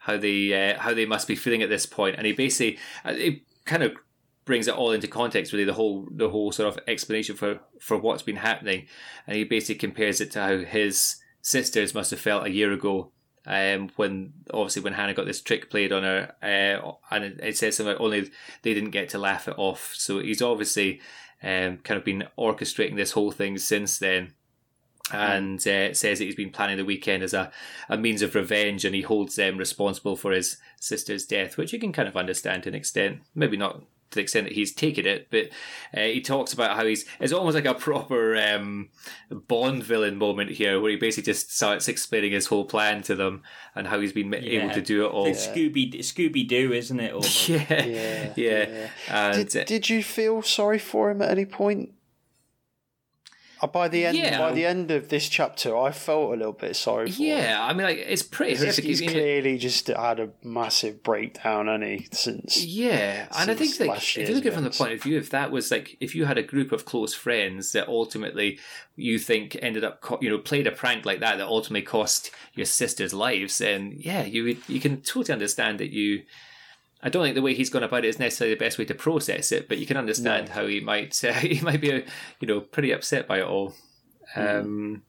how 0.01 0.17
they 0.17 0.71
uh, 0.73 0.79
how 0.79 0.93
they 0.93 1.07
must 1.07 1.27
be 1.27 1.37
feeling 1.37 1.63
at 1.63 1.69
this 1.69 1.87
point, 1.87 2.17
and 2.17 2.27
he 2.27 2.33
basically 2.33 2.79
uh, 3.05 3.15
it 3.17 3.41
kind 3.65 3.83
of 3.83 3.93
brings 4.45 4.69
it 4.69 4.75
all 4.75 4.93
into 4.93 5.09
context, 5.09 5.53
really 5.53 5.65
the 5.65 5.73
whole 5.73 6.07
the 6.11 6.29
whole 6.29 6.53
sort 6.53 6.73
of 6.73 6.83
explanation 6.87 7.37
for 7.37 7.61
for 7.81 7.99
what's 7.99 8.23
been 8.23 8.37
happening, 8.37 8.87
and 9.27 9.37
he 9.37 9.45
basically 9.45 9.77
compares 9.77 10.21
it 10.21 10.31
to 10.33 10.41
how 10.41 10.59
his 10.59 11.17
sisters 11.41 11.95
must 11.95 12.11
have 12.11 12.21
felt 12.21 12.47
a 12.47 12.51
year 12.51 12.73
ago. 12.73 13.11
Um, 13.47 13.91
when 13.97 14.33
obviously 14.55 14.81
when 14.81 14.95
Hannah 14.95 15.13
got 15.13 15.27
this 15.27 15.43
trick 15.43 15.71
played 15.71 15.93
on 15.93 16.03
her, 16.03 16.35
uh, 16.43 16.93
and 17.11 17.25
it, 17.25 17.41
it 17.43 17.57
says 17.59 17.77
something 17.77 17.97
only 17.99 18.31
they 18.63 18.73
didn't 18.73 18.91
get 18.91 19.11
to 19.11 19.19
laugh 19.19 19.49
it 19.49 19.55
off. 19.59 19.93
So 19.95 20.19
he's 20.21 20.41
obviously 20.41 21.01
um, 21.43 21.79
kind 21.79 21.99
of 21.99 22.05
been 22.05 22.25
orchestrating 22.39 22.97
this 22.97 23.13
whole 23.13 23.31
thing 23.31 23.59
since 23.59 23.99
then 23.99 24.33
and 25.13 25.59
uh, 25.67 25.93
says 25.93 26.19
that 26.19 26.25
he's 26.25 26.35
been 26.35 26.51
planning 26.51 26.77
the 26.77 26.85
weekend 26.85 27.23
as 27.23 27.35
a, 27.35 27.51
a 27.89 27.99
means 27.99 28.23
of 28.23 28.35
revenge 28.35 28.85
and 28.85 28.95
he 28.95 29.03
holds 29.03 29.37
them 29.37 29.59
responsible 29.59 30.17
for 30.17 30.33
his 30.33 30.57
sister's 30.81 31.27
death, 31.27 31.57
which 31.57 31.73
you 31.73 31.79
can 31.79 31.93
kind 31.93 32.09
of 32.09 32.17
understand 32.17 32.63
to 32.63 32.71
an 32.71 32.75
extent. 32.75 33.21
Maybe 33.35 33.57
not 33.57 33.83
to 34.11 34.17
the 34.17 34.23
extent 34.23 34.47
that 34.47 34.55
he's 34.55 34.73
taken 34.73 35.07
it, 35.07 35.29
but 35.31 35.49
uh, 35.95 36.05
he 36.05 36.21
talks 36.21 36.53
about 36.53 36.77
how 36.77 36.87
he's 36.87 37.05
it's 37.21 37.33
almost 37.33 37.55
like 37.55 37.65
a 37.65 37.75
proper 37.75 38.37
um, 38.37 38.89
Bond 39.31 39.83
villain 39.83 40.17
moment 40.17 40.51
here 40.51 40.81
where 40.81 40.91
he 40.91 40.97
basically 40.97 41.33
just 41.33 41.55
starts 41.55 41.89
explaining 41.89 42.33
his 42.33 42.47
whole 42.47 42.65
plan 42.65 43.03
to 43.03 43.15
them 43.15 43.43
and 43.75 43.89
how 43.89 44.01
he's 44.01 44.13
been 44.13 44.33
able 44.33 44.73
to 44.73 44.83
do 44.83 45.05
it 45.05 45.09
all. 45.09 45.27
It's 45.27 45.47
Scooby 45.47 45.99
Scooby 45.99 46.47
Doo, 46.47 46.73
isn't 46.73 47.01
it? 47.01 47.13
Almost. 47.13 47.49
Yeah, 47.49 47.85
Yeah, 47.85 48.33
yeah. 48.37 48.89
And, 49.09 49.49
Did, 49.49 49.63
uh, 49.63 49.65
did 49.65 49.89
you 49.91 50.03
feel 50.03 50.43
sorry 50.43 50.79
for 50.79 51.11
him 51.11 51.21
at 51.21 51.31
any 51.31 51.45
point? 51.45 51.94
Uh, 53.65 53.67
By 53.67 53.89
the 53.89 54.05
end, 54.07 54.19
Yeah. 54.19 54.39
by 54.39 54.53
the 54.53 54.67
end 54.67 54.91
of 54.91 55.09
this 55.09 55.29
chapter, 55.29 55.77
I 55.77 55.91
felt 55.91 56.35
a 56.35 56.37
little 56.37 56.53
bit 56.53 56.77
sorry 56.77 57.11
for 57.11 57.17
him. 57.23 57.27
yeah, 57.29 57.59
I 57.61 57.73
mean, 57.73 57.85
like 57.87 57.99
it's 57.99 58.23
pretty 58.23 58.53
He's, 58.53 58.61
horrific. 58.61 58.85
he's 58.85 59.01
clearly 59.01 59.57
just 59.59 59.87
had 59.89 60.21
a 60.21 60.29
massive 60.43 61.03
breakdown, 61.03 61.69
and 61.69 61.83
he 61.83 62.07
since 62.13 62.63
Yeah, 62.65 63.27
and 63.39 63.51
I 63.51 63.55
think 63.55 63.79
like 63.81 63.99
if 64.17 64.29
you 64.29 64.35
look 64.35 64.45
at 64.47 64.53
it 64.53 64.55
from 64.55 64.65
the 64.65 64.71
point 64.71 64.93
of 64.93 65.03
view, 65.03 65.17
if 65.19 65.31
that 65.31 65.51
was 65.51 65.71
like 65.71 65.97
if 66.01 66.15
you 66.15 66.27
had 66.27 66.37
a 66.39 66.43
group 66.43 66.73
of 66.73 66.85
close 66.85 67.15
friends 67.15 67.73
that 67.73 67.89
ultimately 67.89 68.59
you 68.97 69.19
think 69.19 69.57
ended 69.63 69.83
up 69.85 70.01
co- 70.01 70.19
you 70.21 70.29
know 70.31 70.39
played 70.39 70.67
a 70.67 70.71
prank 70.73 71.05
like 71.07 71.21
that 71.21 71.39
that 71.39 71.47
ultimately 71.47 71.83
cost 71.83 72.31
your 72.55 72.67
sisters' 72.67 73.15
lives, 73.15 73.59
then 73.59 73.95
yeah, 73.99 74.25
you 74.25 74.45
would 74.45 74.59
you 74.69 74.81
can 74.81 75.01
totally 75.01 75.33
understand 75.33 75.81
that 75.81 75.91
you. 75.91 76.23
I 77.05 77.11
don't 77.11 77.23
think 77.23 77.35
the 77.35 77.43
way 77.43 77.55
he's 77.55 77.71
gone 77.71 77.83
about 77.83 78.07
it 78.07 78.09
is 78.09 78.19
necessarily 78.19 78.55
the 78.55 78.65
best 78.65 78.79
way 78.79 78.87
to 78.87 78.95
process 78.95 79.53
it, 79.53 79.69
but 79.69 79.77
you 79.77 79.87
can 79.87 79.99
understand 79.99 80.49
how 80.49 80.67
he 80.67 80.81
might 80.81 81.23
uh, 81.25 81.35
he 81.35 81.61
might 81.61 81.81
be 81.81 82.05
you 82.41 82.49
know 82.49 82.61
pretty 82.61 82.93
upset 82.93 83.29
by 83.29 83.39
it 83.39 83.47
all. 83.47 83.75
Um, 84.35 85.03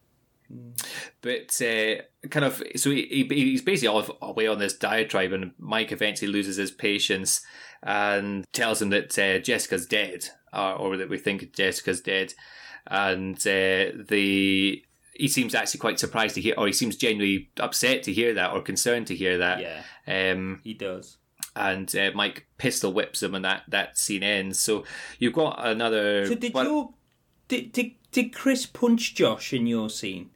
but 1.22 1.60
uh, 1.60 2.02
kind 2.28 2.44
of, 2.44 2.62
so 2.76 2.90
he, 2.90 3.26
he, 3.28 3.34
he's 3.34 3.62
basically 3.62 3.88
all 3.88 4.16
away 4.22 4.46
on 4.46 4.58
this 4.58 4.76
diatribe, 4.76 5.32
and 5.32 5.52
Mike 5.58 5.90
eventually 5.90 6.30
loses 6.30 6.56
his 6.56 6.70
patience 6.70 7.40
and 7.82 8.44
tells 8.52 8.80
him 8.80 8.90
that 8.90 9.18
uh, 9.18 9.38
Jessica's 9.38 9.86
dead, 9.86 10.28
or, 10.52 10.74
or 10.74 10.96
that 10.98 11.08
we 11.08 11.18
think 11.18 11.52
Jessica's 11.54 12.00
dead, 12.00 12.34
and 12.86 13.38
uh, 13.38 13.90
the 14.08 14.82
he 15.14 15.28
seems 15.28 15.54
actually 15.54 15.80
quite 15.80 15.98
surprised 15.98 16.34
to 16.34 16.42
hear, 16.42 16.54
or 16.58 16.66
he 16.66 16.74
seems 16.74 16.94
genuinely 16.94 17.50
upset 17.58 18.02
to 18.02 18.12
hear 18.12 18.34
that, 18.34 18.52
or 18.52 18.60
concerned 18.60 19.06
to 19.06 19.16
hear 19.16 19.38
that. 19.38 19.60
Yeah, 19.60 20.32
Um, 20.32 20.60
he 20.62 20.74
does. 20.74 21.16
And 21.56 21.94
uh, 21.96 22.10
Mike 22.14 22.46
pistol 22.58 22.92
whips 22.92 23.22
him, 23.22 23.34
and 23.34 23.44
that 23.44 23.62
that 23.68 23.98
scene 23.98 24.22
ends. 24.22 24.58
So 24.58 24.84
you've 25.18 25.32
got 25.32 25.58
another. 25.66 26.26
So 26.26 26.34
did 26.34 26.54
well, 26.54 26.64
your 26.64 26.90
did, 27.48 27.72
did 27.72 27.92
did 28.12 28.34
Chris 28.34 28.66
punch 28.66 29.14
Josh 29.14 29.52
in 29.52 29.66
your 29.66 29.90
scene? 29.90 30.30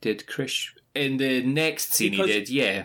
Did 0.00 0.26
Chris 0.26 0.68
in 0.94 1.18
the 1.18 1.42
next 1.42 1.92
scene 1.94 2.12
Because- 2.12 2.26
he 2.28 2.32
did? 2.32 2.48
Yeah. 2.48 2.84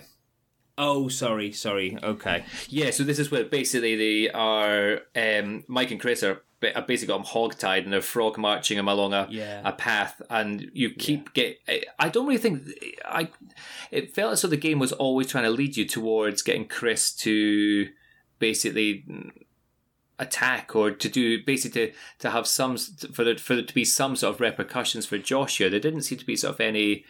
Oh, 0.77 1.07
sorry, 1.07 1.53
sorry. 1.53 1.97
Okay. 2.03 2.43
Yeah, 2.67 2.91
so 2.91 3.03
this 3.03 3.17
is 3.17 3.31
where 3.31 3.45
basically 3.45 3.95
they 3.95 4.29
are. 4.29 4.99
Um, 5.15 5.63
Mike 5.69 5.91
and 5.91 6.01
Chris 6.01 6.21
are, 6.21 6.41
ba- 6.59 6.75
are 6.75 6.81
basically 6.81 7.13
got 7.13 7.19
him 7.21 7.25
hogtied 7.25 7.83
and 7.83 7.93
they're 7.93 8.01
frog 8.01 8.37
marching 8.37 8.77
him 8.77 8.87
along 8.87 9.13
a, 9.13 9.27
Yeah. 9.29 9.61
a 9.65 9.71
path, 9.71 10.21
and 10.29 10.69
you 10.73 10.89
keep 10.91 11.33
get. 11.33 11.59
I- 11.67 11.83
I 11.99 12.09
don't 12.09 12.25
really 12.27 12.39
think 12.39 12.63
I. 13.05 13.29
It 13.91 14.13
felt 14.15 14.33
as 14.33 14.41
though 14.41 14.47
the 14.49 14.57
game 14.57 14.79
was 14.79 14.91
always 14.91 15.27
trying 15.27 15.43
to 15.45 15.49
lead 15.49 15.77
you 15.77 15.85
towards 15.85 16.41
getting 16.41 16.67
Chris 16.67 17.11
to 17.17 17.87
basically 18.39 19.05
attack 20.17 20.73
or 20.75 20.91
to 20.91 21.09
do 21.09 21.43
basically 21.43 21.87
to, 21.87 21.93
to 22.19 22.29
have 22.31 22.47
some 22.47 22.77
for 22.77 23.23
there, 23.25 23.37
for 23.37 23.55
there 23.55 23.65
to 23.65 23.73
be 23.73 23.83
some 23.83 24.15
sort 24.15 24.33
of 24.35 24.39
repercussions 24.41 25.05
for 25.05 25.17
Joshua. 25.17 25.69
There 25.69 25.79
didn't 25.79 26.03
seem 26.03 26.17
to 26.19 26.25
be 26.25 26.37
sort 26.37 26.53
of 26.55 26.61
any 26.61 27.03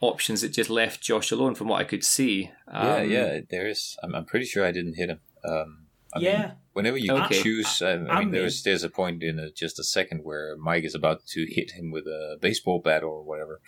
options 0.00 0.42
that 0.42 0.50
just 0.52 0.70
left 0.70 1.00
Josh 1.00 1.32
alone 1.32 1.54
from 1.54 1.68
what 1.68 1.80
I 1.80 1.84
could 1.84 2.04
see. 2.04 2.50
yeah, 2.72 2.94
Um, 2.96 3.10
yeah. 3.10 3.40
There 3.50 3.66
is. 3.66 3.96
I'm, 4.02 4.14
I'm 4.14 4.24
pretty 4.26 4.46
sure 4.46 4.64
I 4.64 4.70
didn't 4.70 4.94
hit 4.94 5.08
him. 5.10 5.20
Um, 5.44 5.86
I 6.14 6.20
Yeah. 6.20 6.42
Mean, 6.42 6.52
whenever 6.76 6.98
you 6.98 7.12
Okay. 7.12 7.42
choose, 7.42 7.80
I, 7.80 7.88
I 7.88 7.92
I 7.92 7.96
mean, 7.96 8.06
mean- 8.18 8.30
there's 8.32 8.62
there's 8.62 8.84
a 8.84 8.90
point 8.90 9.22
in 9.22 9.38
a, 9.38 9.50
just 9.50 9.78
a 9.78 9.84
second 9.84 10.20
where 10.22 10.56
Mike 10.58 10.84
is 10.84 10.94
about 10.94 11.26
to 11.28 11.46
hit 11.48 11.70
him 11.72 11.90
with 11.90 12.06
a 12.06 12.36
baseball 12.40 12.80
bat 12.80 13.02
or 13.02 13.22
whatever, 13.22 13.62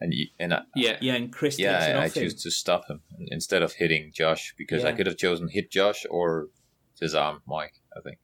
and 0.00 0.14
you, 0.14 0.26
and 0.38 0.54
I, 0.54 0.62
Yeah, 0.76 0.96
Yeah, 1.00 1.14
and 1.14 1.32
Chris 1.32 1.56
takes 1.56 1.64
yeah, 1.64 1.98
I, 2.00 2.04
I 2.04 2.08
choose 2.08 2.40
to 2.44 2.50
stop 2.50 2.88
him 2.88 3.00
instead 3.28 3.62
of 3.62 3.72
hitting 3.74 4.12
Josh 4.14 4.54
because 4.56 4.84
I 4.84 4.92
could 4.92 5.06
have 5.06 5.16
chosen 5.16 5.48
hit 5.48 5.70
Josh 5.70 6.06
or 6.08 6.48
disarm 7.00 7.42
Mike. 7.46 7.74
I 7.96 8.00
think. 8.00 8.18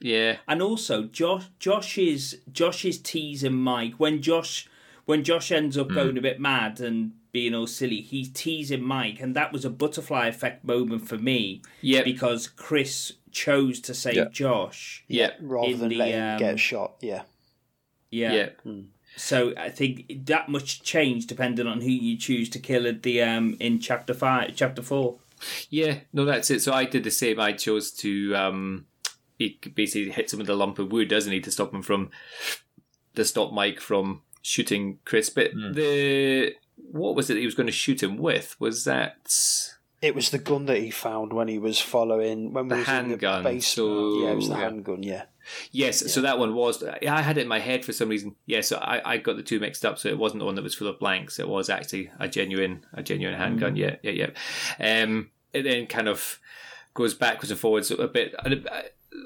yeah. 0.00 0.36
And 0.46 0.62
also, 0.62 1.04
Josh, 1.04 1.46
Josh 1.58 1.98
is 1.98 2.40
Josh 2.52 2.84
is 2.84 2.98
teasing 2.98 3.54
Mike 3.54 3.94
when 3.98 4.22
Josh 4.22 4.68
when 5.06 5.24
Josh 5.24 5.50
ends 5.50 5.76
up 5.76 5.88
hmm. 5.88 5.94
going 5.94 6.18
a 6.18 6.22
bit 6.22 6.40
mad 6.40 6.80
and 6.80 7.12
being 7.32 7.54
all 7.54 7.66
silly. 7.66 8.00
He's 8.02 8.30
teasing 8.30 8.82
Mike, 8.82 9.20
and 9.20 9.34
that 9.34 9.52
was 9.52 9.64
a 9.64 9.70
butterfly 9.70 10.26
effect 10.28 10.64
moment 10.64 11.08
for 11.08 11.18
me 11.18 11.62
Yeah, 11.80 12.02
because 12.02 12.46
Chris 12.48 13.14
chose 13.30 13.80
to 13.80 13.94
save 13.94 14.14
Yeah. 14.16 14.24
Josh. 14.30 15.04
yeah, 15.08 15.30
rather 15.40 15.74
than 15.76 15.88
the, 15.88 15.96
letting 15.96 16.14
him 16.14 16.32
um, 16.34 16.38
get 16.38 16.60
shot. 16.60 16.94
Yeah. 17.00 17.22
Yeah. 18.10 18.32
yeah, 18.64 18.72
So 19.16 19.54
I 19.56 19.70
think 19.70 20.26
that 20.26 20.50
much 20.50 20.82
change 20.82 21.26
depending 21.26 21.66
on 21.66 21.80
who 21.80 21.88
you 21.90 22.16
choose 22.18 22.50
to 22.50 22.58
kill 22.58 22.86
at 22.86 23.02
the 23.02 23.22
um 23.22 23.56
in 23.58 23.78
chapter 23.80 24.12
five, 24.14 24.52
chapter 24.54 24.82
four. 24.82 25.16
yeah. 25.70 26.00
No, 26.12 26.26
that's 26.26 26.50
it. 26.50 26.60
So 26.60 26.72
I 26.74 26.84
did 26.84 27.04
the 27.04 27.10
same. 27.10 27.40
I 27.40 27.52
chose 27.52 27.90
to. 28.02 28.34
um 28.36 28.86
He 29.38 29.58
basically 29.74 30.12
hits 30.12 30.32
him 30.34 30.40
with 30.40 30.50
a 30.50 30.54
lump 30.54 30.78
of 30.78 30.92
wood, 30.92 31.08
doesn't 31.08 31.32
he, 31.32 31.40
to 31.40 31.50
stop 31.50 31.72
him 31.72 31.80
from 31.82 32.10
to 33.14 33.24
stop 33.24 33.50
Mike 33.52 33.80
from 33.80 34.20
shooting 34.42 34.98
Chris. 35.06 35.30
But 35.30 35.52
Hmm. 35.52 35.72
the 35.72 36.54
what 36.76 37.14
was 37.14 37.30
it 37.30 37.34
that 37.34 37.40
he 37.40 37.46
was 37.46 37.54
going 37.54 37.66
to 37.66 37.72
shoot 37.72 38.02
him 38.02 38.16
with? 38.18 38.56
Was 38.58 38.84
that 38.84 39.34
It 40.00 40.14
was 40.14 40.30
the 40.30 40.38
gun 40.38 40.66
that 40.66 40.78
he 40.78 40.90
found 40.90 41.32
when 41.32 41.48
he 41.48 41.58
was 41.58 41.78
following 41.78 42.52
when 42.52 42.64
we 42.64 42.70
The 42.70 42.76
was 42.76 42.88
in 42.88 42.94
handgun, 42.94 43.44
the 43.44 43.60
so- 43.60 44.18
yeah, 44.24 44.30
it 44.30 44.36
was 44.36 44.48
the 44.48 44.54
yeah. 44.56 44.60
handgun. 44.60 45.02
Yeah, 45.02 45.22
yes? 45.70 46.12
So 46.12 46.20
that 46.22 46.38
one 46.38 46.54
was. 46.54 46.82
I 46.82 47.20
had 47.22 47.38
it 47.38 47.42
in 47.42 47.48
my 47.48 47.58
head 47.60 47.84
for 47.84 47.92
some 47.92 48.08
reason. 48.08 48.34
Yeah, 48.46 48.60
so 48.62 48.76
I, 48.78 49.12
I 49.12 49.16
got 49.18 49.36
the 49.36 49.42
two 49.42 49.60
mixed 49.60 49.84
up. 49.84 49.98
So 49.98 50.08
it 50.08 50.18
wasn't 50.18 50.40
the 50.40 50.44
one 50.46 50.54
that 50.56 50.62
was 50.64 50.74
full 50.74 50.88
of 50.88 50.98
blanks. 50.98 51.38
It 51.38 51.48
was 51.48 51.70
actually 51.70 52.10
a 52.18 52.28
genuine 52.28 52.84
a 52.92 53.02
genuine 53.02 53.38
handgun. 53.38 53.76
Yeah, 53.76 53.96
yeah, 54.02 54.30
yeah. 54.78 55.02
Um, 55.02 55.30
it 55.52 55.62
then 55.62 55.86
kind 55.86 56.08
of 56.08 56.40
goes 56.94 57.14
backwards 57.14 57.50
and 57.50 57.60
forwards 57.60 57.90
a 57.90 58.06
bit. 58.08 58.34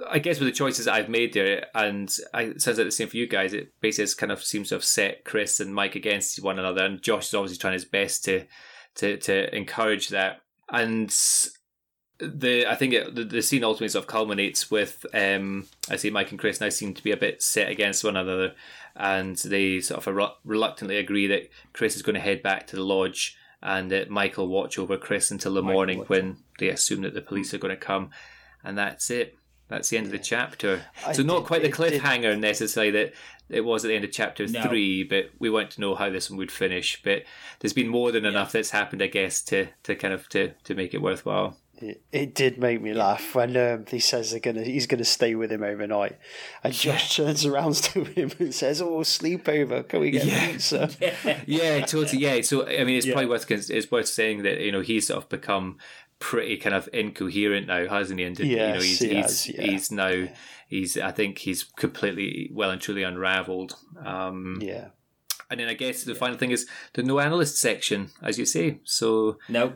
I- 0.08 0.18
guess 0.18 0.39
with 0.39 0.48
the 0.48 0.55
choices 0.55 0.86
that 0.86 0.94
I've 0.94 1.08
made 1.08 1.32
there, 1.32 1.66
and 1.74 2.15
I, 2.34 2.42
it 2.42 2.62
sounds 2.62 2.78
like 2.78 2.86
the 2.86 2.90
same 2.90 3.08
for 3.08 3.16
you 3.16 3.26
guys. 3.26 3.52
It 3.52 3.73
basically 3.81 4.15
kind 4.18 4.32
of 4.32 4.42
seems 4.42 4.68
to 4.68 4.76
have 4.76 4.84
set 4.84 5.24
Chris 5.24 5.60
and 5.60 5.74
Mike 5.74 5.94
against 5.94 6.42
one 6.42 6.58
another, 6.58 6.84
and 6.84 7.02
Josh 7.02 7.28
is 7.28 7.34
obviously 7.34 7.58
trying 7.58 7.74
his 7.74 7.84
best 7.84 8.24
to 8.24 8.44
to 8.97 9.16
to 9.18 9.55
encourage 9.55 10.08
that. 10.08 10.40
And 10.68 11.15
the 12.18 12.66
I 12.66 12.74
think 12.74 12.94
it, 12.94 13.15
the, 13.15 13.24
the 13.24 13.42
scene 13.42 13.65
ultimately 13.65 13.89
sort 13.89 14.05
of 14.05 14.08
culminates 14.10 14.70
with 14.70 15.05
um, 15.12 15.66
I 15.90 15.97
see 15.97 16.10
Mike 16.10 16.31
and 16.31 16.40
Chris 16.40 16.60
now 16.60 16.68
seem 16.70 16.94
to 16.94 17.05
be 17.05 17.12
a 17.12 17.16
bit 17.16 17.42
set 17.42 17.68
against 17.68 18.05
one 18.05 18.16
another, 18.16 18.55
and 18.94 19.36
they 19.36 19.81
sort 19.81 20.05
of 20.06 20.15
relu- 20.15 20.34
reluctantly 20.44 20.97
agree 20.97 21.26
that 21.26 21.48
Chris 21.73 21.97
is 21.97 22.02
going 22.02 22.15
to 22.15 22.20
head 22.20 22.42
back 22.42 22.66
to 22.68 22.76
the 22.76 22.82
lodge, 22.82 23.36
and 23.62 23.90
that 23.90 24.10
Mike 24.10 24.36
will 24.36 24.48
watch 24.48 24.78
over 24.78 24.97
Chris 24.97 25.31
until 25.31 25.55
the 25.55 25.62
morning 25.62 26.00
when 26.08 26.39
they 26.58 26.68
assume 26.68 27.02
that 27.02 27.15
the 27.15 27.20
police 27.20 27.52
are 27.52 27.58
going 27.58 27.74
to 27.74 27.81
come, 27.81 28.10
and 28.65 28.78
that's 28.78 29.10
it. 29.10 29.36
That's 29.69 29.89
the 29.89 29.97
end 29.97 30.07
of 30.07 30.12
the 30.12 30.19
chapter. 30.19 30.83
I 31.07 31.12
so 31.12 31.23
not 31.23 31.39
did- 31.41 31.47
quite 31.47 31.62
the 31.62 31.69
it 31.69 31.77
did- 31.77 32.03
cliffhanger 32.03 32.39
necessarily 32.39 32.91
that 32.93 33.12
it 33.49 33.65
was 33.65 33.85
at 33.85 33.89
the 33.89 33.95
end 33.95 34.05
of 34.05 34.12
chapter 34.12 34.47
No. 34.47 34.62
three, 34.62 35.03
but 35.05 35.31
we 35.39 35.51
want 35.51 35.70
to 35.73 35.81
know 35.81 35.95
how 35.95 36.11
this 36.11 36.31
one 36.31 36.39
would 36.39 36.51
finish. 36.53 37.01
But 37.03 37.23
there's 37.61 37.73
been 37.73 37.89
more 37.89 38.11
than 38.12 38.25
enough 38.25 38.53
that's 38.53 38.70
happened, 38.70 39.03
I 39.03 39.07
guess, 39.09 39.41
to, 39.43 39.69
to 39.85 39.95
kind 39.97 40.12
of 40.15 40.28
to, 40.31 40.53
to 40.65 40.75
make 40.75 40.95
it 40.95 41.03
worthwhile. 41.03 41.57
it, 41.78 42.03
it 42.11 42.35
did 42.35 42.59
make 42.59 42.81
me 42.81 42.95
laugh 42.95 43.35
when 43.35 43.57
um, 43.57 43.85
he 43.89 43.99
says 44.01 44.31
they're 44.31 44.41
gonna 44.41 44.62
he's 44.65 44.86
gonna 44.86 45.05
stay 45.05 45.35
with 45.35 45.53
him 45.53 45.62
overnight, 45.62 46.17
and 46.65 46.73
Josh 46.73 47.17
turns 47.17 47.45
around 47.45 47.75
to 47.93 48.03
him 48.05 48.31
and 48.39 48.55
says, 48.55 48.81
"Oh, 48.81 49.01
sleepover. 49.01 49.86
Can 49.86 50.01
we 50.01 50.11
get 50.11 50.25
Yeah. 50.25 50.47
pizza?" 50.53 50.91
yeah, 51.47 51.85
totally. 51.85 52.23
Yeah, 52.23 52.41
so 52.41 52.67
I 52.67 52.83
mean, 52.85 52.97
it's 52.97 53.07
probably 53.07 53.27
worth 53.27 53.51
it's 53.51 53.91
worth 53.91 54.09
saying 54.09 54.43
that 54.45 54.61
you 54.61 54.73
know 54.73 54.81
he's 54.81 55.09
sort 55.09 55.23
of 55.23 55.28
become 55.28 55.77
pretty 56.19 56.57
kind 56.57 56.75
of 56.75 56.89
incoherent 56.93 57.67
now, 57.67 57.86
hasn't 57.89 58.19
he? 58.19 58.25
And 58.27 58.39
you 58.39 58.57
know 58.57 58.75
he's 58.81 58.99
he 59.01 59.09
he's, 59.15 59.17
has, 59.25 59.49
yeah. 59.49 59.62
he's 59.62 59.91
now 59.91 60.27
he's 60.69 60.97
I 60.99 61.11
think 61.12 61.39
he's 61.39 61.65
completely 61.65 62.51
well 62.53 62.70
and 62.70 62.81
truly 62.81 63.03
unravelled. 63.03 63.75
Um, 64.05 64.59
Yeah, 64.61 64.89
And 65.51 65.61
then 65.61 65.69
I 65.69 65.75
guess 65.75 66.05
the 66.05 66.15
final 66.15 66.39
thing 66.39 66.51
is 66.51 66.67
the 66.95 67.03
no 67.03 67.20
analyst 67.20 67.57
section, 67.59 68.11
as 68.23 68.39
you 68.39 68.47
say. 68.47 68.81
So 68.85 69.39
No, 69.49 69.75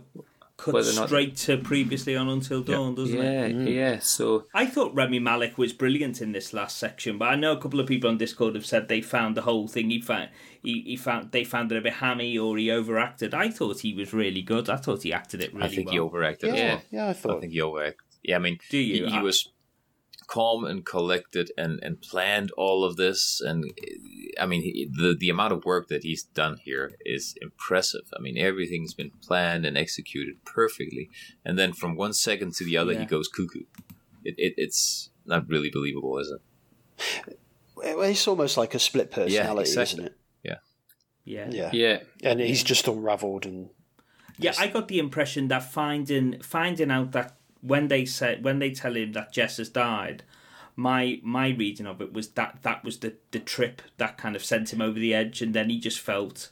cut 0.57 0.75
not- 0.75 1.07
straight 1.09 1.37
to 1.37 1.57
previously 1.59 2.17
on 2.17 2.29
Until 2.29 2.63
Dawn, 2.63 2.95
doesn't 2.95 3.19
it? 3.19 3.53
yeah, 3.69 3.93
yeah. 3.93 3.99
So 4.01 4.45
I 4.55 4.67
thought 4.67 4.95
Rami 4.95 5.19
Malek 5.19 5.59
was 5.59 5.73
brilliant 5.73 6.21
in 6.21 6.33
this 6.33 6.53
last 6.53 6.77
section, 6.79 7.19
but 7.19 7.27
I 7.29 7.35
know 7.37 7.53
a 7.53 7.61
couple 7.61 7.81
of 7.81 7.87
people 7.87 8.11
on 8.11 8.19
Discord 8.19 8.55
have 8.55 8.67
said 8.67 8.89
they 8.89 9.01
found 9.03 9.37
the 9.37 9.43
whole 9.43 9.69
thing. 9.69 9.91
He 9.91 10.01
found 10.01 10.31
he, 10.63 10.83
he 10.83 10.97
found 10.97 11.33
they 11.33 11.45
found 11.45 11.73
it 11.73 11.79
a 11.79 11.81
bit 11.81 11.95
hammy 11.95 12.37
or 12.39 12.57
he 12.59 12.71
overacted. 12.71 13.35
I 13.35 13.51
thought 13.51 13.81
he 13.81 13.95
was 13.95 14.13
really 14.13 14.43
good. 14.43 14.69
I 14.69 14.77
thought 14.77 15.03
he 15.03 15.13
acted 15.13 15.41
it 15.43 15.53
really 15.55 15.67
I 15.67 15.69
think 15.69 15.87
well. 15.87 15.93
he 15.95 16.01
overacted. 16.01 16.55
yeah, 16.55 16.57
Yeah. 16.57 16.75
well. 16.75 16.83
yeah. 16.91 17.07
I 17.07 17.37
I 17.37 17.41
think 17.41 17.53
he 17.53 17.61
overacted. 17.61 18.07
Yeah, 18.23 18.37
I 18.37 18.39
mean, 18.41 18.59
Do 18.71 18.79
you? 18.79 19.05
He, 19.07 19.11
he 19.13 19.17
I- 19.19 19.23
was 19.23 19.49
calm 20.27 20.65
and 20.65 20.87
collected 20.87 21.51
and, 21.59 21.81
and 21.83 22.01
planned 22.01 22.53
all 22.57 22.85
of 22.85 22.95
this, 22.97 23.41
and 23.41 23.65
I 24.39 24.47
mean, 24.47 24.63
he, 24.63 24.89
the 24.93 25.17
the 25.19 25.29
amount 25.31 25.53
of 25.53 25.65
work 25.65 25.89
that 25.89 26.05
he's 26.05 26.23
done 26.23 26.59
here 26.63 26.93
is 27.05 27.35
impressive. 27.43 28.03
I 28.17 28.21
mean, 28.21 28.39
everything's 28.39 28.95
been 28.95 29.11
planned 29.27 29.65
and 29.67 29.77
executed 29.77 30.37
perfectly, 30.45 31.09
and 31.45 31.59
then 31.59 31.73
from 31.73 31.97
one 31.97 32.13
second 32.13 32.55
to 32.57 32.65
the 32.65 32.77
other, 32.77 32.93
Yeah. 32.93 33.01
he 33.01 33.07
goes 33.07 33.27
cuckoo. 33.29 33.65
It, 34.23 34.35
it 34.39 34.55
it's 34.57 35.11
not 35.25 35.49
really 35.49 35.71
believable, 35.71 36.19
is 36.19 36.31
it? 36.31 37.39
It's 37.83 38.29
almost 38.29 38.57
like 38.59 38.75
a 38.75 38.79
split 38.79 39.11
personality, 39.11 39.71
exactly. 39.71 40.05
isn't 40.05 40.07
it? 40.13 40.17
Yeah. 41.31 41.51
Yeah. 41.53 41.71
yeah, 41.73 41.99
and 42.31 42.41
he's 42.41 42.63
just 42.63 42.89
unravelled 42.89 43.47
and 43.47 43.71
Yeah, 44.39 44.55
I 44.59 44.67
got 44.69 44.89
the 44.89 44.99
impression 44.99 45.49
that 45.49 45.63
finding 45.65 46.41
finding 46.43 46.91
out 46.91 47.13
that 47.13 47.37
when 47.61 47.89
they 47.89 48.05
said 48.05 48.43
when 48.45 48.59
they 48.59 48.71
tell 48.71 48.97
him 48.97 49.13
that 49.13 49.33
Jess 49.33 49.59
has 49.59 49.69
died, 49.69 50.23
my 50.77 51.21
my 51.23 51.49
reading 51.51 51.87
of 51.87 52.01
it 52.01 52.13
was 52.13 52.29
that 52.31 52.59
that 52.63 52.83
was 52.85 52.99
the 53.01 53.15
the 53.33 53.39
trip 53.41 53.83
that 53.99 54.17
kind 54.19 54.35
of 54.37 54.45
sent 54.45 54.73
him 54.73 54.81
over 54.81 54.99
the 54.99 55.15
edge, 55.15 55.43
and 55.43 55.55
then 55.55 55.69
he 55.71 55.79
just 55.79 56.01
felt 56.01 56.51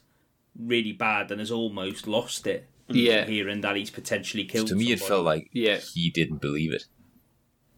really 0.57 0.91
bad 0.91 1.31
and 1.31 1.39
has 1.39 1.51
almost 1.51 2.07
lost 2.07 2.45
it. 2.47 2.67
Yeah. 2.91 3.25
hearing 3.25 3.61
that 3.61 3.75
he's 3.75 3.91
potentially 3.91 4.45
killed. 4.45 4.67
to 4.69 4.75
me, 4.75 4.91
it 4.91 4.99
felt 4.99 5.23
like 5.23 5.49
Yeah. 5.53 5.77
he 5.77 6.09
didn't 6.09 6.41
believe 6.41 6.73
it 6.73 6.85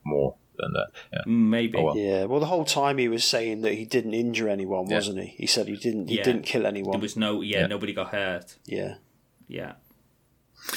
more 0.05 0.35
than 0.61 0.73
that. 0.73 0.87
Yeah. 1.11 1.19
Mm, 1.27 1.49
maybe. 1.49 1.77
Oh, 1.77 1.83
well. 1.83 1.97
yeah. 1.97 2.23
Well, 2.25 2.39
the 2.39 2.45
whole 2.45 2.65
time 2.65 2.97
he 2.99 3.07
was 3.09 3.23
saying 3.23 3.61
that 3.61 3.73
he 3.73 3.85
didn't 3.85 4.13
injure 4.13 4.47
anyone, 4.47 4.87
Yeah. 4.89 4.95
wasn't 4.97 5.19
he? 5.19 5.35
He 5.37 5.47
said 5.47 5.67
he 5.67 5.75
didn't. 5.75 6.07
He 6.07 6.17
Yeah. 6.17 6.23
didn't 6.23 6.43
kill 6.43 6.65
anyone. 6.65 6.91
There 6.91 7.01
was 7.01 7.17
no 7.17 7.41
yeah, 7.41 7.61
Yeah. 7.61 7.67
nobody 7.67 7.93
got 7.93 8.09
hurt. 8.11 8.57
Yeah. 8.65 8.95
Yeah. 9.47 9.73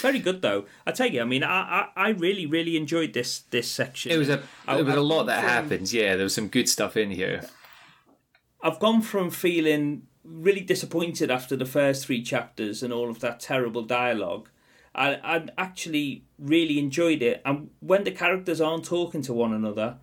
Very 0.00 0.18
good 0.18 0.40
though. 0.40 0.64
I 0.86 0.92
tell 0.92 1.08
you, 1.08 1.20
I 1.20 1.24
mean, 1.24 1.42
I, 1.44 1.88
I, 1.94 2.06
I 2.06 2.08
really 2.10 2.46
really 2.46 2.76
enjoyed 2.76 3.12
this 3.12 3.40
this 3.50 3.70
section. 3.70 4.10
it 4.12 4.16
was 4.16 4.30
a 4.30 4.42
I- 4.66 4.78
it 4.78 4.84
was 4.84 4.94
a 4.94 4.98
I've 4.98 5.04
lot 5.04 5.24
that 5.24 5.40
from- 5.40 5.50
happens. 5.50 5.92
Yeah, 5.92 6.16
there 6.16 6.24
was 6.24 6.34
some 6.34 6.48
good 6.48 6.68
stuff 6.68 6.96
in 6.96 7.10
here. 7.10 7.42
I've 8.62 8.78
gone 8.80 9.02
from 9.02 9.30
feeling 9.30 10.06
really 10.24 10.62
disappointed 10.62 11.30
after 11.30 11.54
the 11.54 11.66
first 11.66 12.06
three 12.06 12.22
chapters 12.22 12.82
and 12.82 12.94
all 12.94 13.10
of 13.10 13.20
that 13.20 13.40
terrible 13.40 13.82
dialogue. 13.82 14.48
I 14.94 15.14
I 15.14 15.46
actually 15.58 16.24
really 16.38 16.78
enjoyed 16.78 17.22
it, 17.22 17.42
and 17.44 17.70
when 17.80 18.04
the 18.04 18.10
characters 18.10 18.60
aren't 18.60 18.84
talking 18.84 19.22
to 19.22 19.32
one 19.32 19.52
another, 19.52 19.96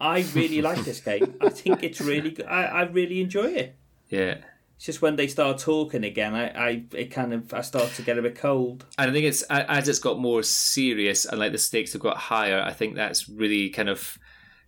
I 0.00 0.24
really 0.34 0.62
like 0.62 0.84
this 0.84 1.00
game. 1.10 1.34
I 1.40 1.48
think 1.48 1.82
it's 1.82 2.00
really 2.00 2.30
good. 2.30 2.46
I, 2.46 2.64
I 2.64 2.82
really 2.82 3.20
enjoy 3.20 3.46
it. 3.46 3.76
Yeah. 4.08 4.38
It's 4.76 4.84
just 4.84 5.00
when 5.00 5.16
they 5.16 5.26
start 5.26 5.58
talking 5.58 6.04
again, 6.04 6.34
I, 6.34 6.48
I 6.48 6.82
it 6.92 7.10
kind 7.10 7.32
of 7.32 7.54
I 7.54 7.62
start 7.62 7.92
to 7.94 8.02
get 8.02 8.18
a 8.18 8.22
bit 8.22 8.36
cold. 8.36 8.84
And 8.98 9.10
I 9.10 9.12
think 9.12 9.24
it's 9.24 9.42
as 9.42 9.88
it's 9.88 9.98
got 9.98 10.18
more 10.18 10.42
serious 10.42 11.24
and 11.24 11.38
like 11.38 11.52
the 11.52 11.58
stakes 11.58 11.94
have 11.94 12.02
got 12.02 12.18
higher. 12.18 12.60
I 12.60 12.72
think 12.72 12.94
that's 12.94 13.26
really 13.26 13.70
kind 13.70 13.88
of 13.88 14.18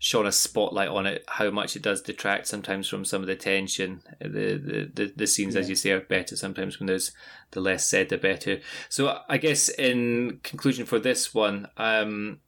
shone 0.01 0.27
a 0.27 0.33
spotlight 0.33 0.89
on 0.89 1.07
it, 1.07 1.25
how 1.27 1.51
much 1.51 1.75
it 1.75 1.83
does 1.83 2.01
detract 2.03 2.47
sometimes 2.47 2.89
from 2.89 3.05
some 3.05 3.21
of 3.21 3.27
the 3.27 3.35
tension. 3.37 4.01
The 4.21 4.29
the, 4.29 4.91
the, 4.95 5.13
the 5.17 5.27
scenes, 5.27 5.57
as 5.57 5.69
you 5.69 5.75
say, 5.75 5.91
are 5.91 6.01
better 6.01 6.37
sometimes 6.37 6.79
when 6.79 6.87
there's 6.87 7.11
the 7.51 7.61
less 7.61 7.89
said, 7.89 8.09
the 8.09 8.17
better. 8.19 8.61
So 8.89 9.19
I 9.29 9.39
guess 9.39 9.69
in 9.69 10.41
conclusion 10.43 10.87
for 10.87 10.99
this 11.01 11.35
one, 11.35 11.69
um, 11.77 12.41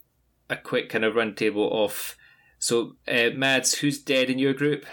a 0.48 0.56
quick 0.56 0.88
kind 0.88 1.04
of 1.04 1.14
run 1.16 1.34
table 1.34 1.84
of 1.84 2.16
so 2.58 2.96
uh, 3.08 3.30
Mads, 3.34 3.74
who's 3.78 3.98
dead 4.02 4.28
in 4.30 4.38
your 4.38 4.52
group? 4.52 4.84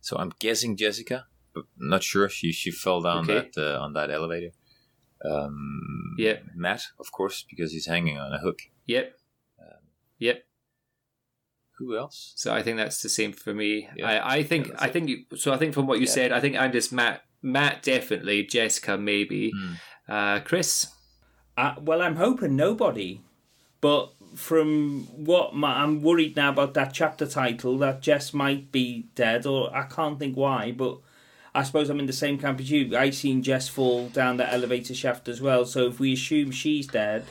So 0.00 0.16
I'm 0.16 0.32
guessing 0.38 0.76
Jessica, 0.76 1.26
but 1.54 1.64
not 1.78 2.02
sure. 2.02 2.28
She 2.28 2.50
she 2.52 2.70
fell 2.70 3.02
down 3.02 3.24
Okay. 3.30 3.50
that 3.54 3.76
uh, 3.76 3.80
on 3.80 3.92
that 3.92 4.10
elevator. 4.10 4.50
Um, 5.24 6.14
Yep. 6.18 6.44
Matt, 6.56 6.82
of 6.98 7.12
course, 7.12 7.44
because 7.48 7.72
he's 7.72 7.86
hanging 7.86 8.18
on 8.18 8.32
a 8.32 8.38
hook. 8.38 8.58
Yep. 8.86 9.14
Yep. 10.18 10.44
Who 11.80 11.96
else? 11.96 12.32
So 12.36 12.52
I 12.54 12.62
think 12.62 12.76
that's 12.76 13.02
the 13.02 13.08
same 13.08 13.32
for 13.32 13.52
me. 13.52 13.88
Yeah. 13.96 14.06
I, 14.06 14.34
I 14.36 14.42
think 14.44 14.68
Yeah, 14.68 14.74
I 14.78 14.88
think 14.88 15.08
you, 15.08 15.24
so. 15.36 15.52
I 15.52 15.56
think 15.56 15.74
from 15.74 15.86
what 15.88 15.98
you 15.98 16.04
Yeah. 16.06 16.12
said, 16.12 16.30
I 16.32 16.38
think 16.38 16.54
I'm 16.56 16.70
just 16.72 16.92
Matt. 16.92 17.22
Matt 17.42 17.82
definitely. 17.82 18.44
Jessica 18.44 18.96
maybe. 18.98 19.50
Hmm. 19.50 19.72
Uh, 20.06 20.40
Chris. 20.40 20.86
Uh, 21.56 21.74
well, 21.80 22.02
I'm 22.02 22.16
hoping 22.16 22.54
nobody. 22.54 23.22
But 23.80 24.12
from 24.36 25.04
what 25.24 25.54
my, 25.54 25.82
I'm 25.82 26.02
worried 26.02 26.36
now 26.36 26.50
about 26.50 26.74
that 26.74 26.92
chapter 26.92 27.26
title, 27.26 27.78
that 27.78 28.02
Jess 28.02 28.34
might 28.34 28.70
be 28.70 29.08
dead, 29.14 29.46
or 29.46 29.74
I 29.74 29.84
can't 29.84 30.18
think 30.18 30.36
why. 30.36 30.72
But 30.72 30.98
I 31.54 31.62
suppose 31.62 31.88
I'm 31.88 31.98
in 31.98 32.06
the 32.06 32.12
same 32.12 32.36
camp 32.38 32.60
as 32.60 32.70
you. 32.70 32.94
I 32.96 33.08
seen 33.10 33.42
Jess 33.42 33.68
fall 33.68 34.08
down 34.10 34.36
the 34.36 34.52
elevator 34.52 34.94
shaft 34.94 35.28
as 35.28 35.40
well. 35.40 35.64
So 35.64 35.86
if 35.88 35.98
we 35.98 36.12
assume 36.12 36.50
she's 36.50 36.86
dead, 36.86 37.24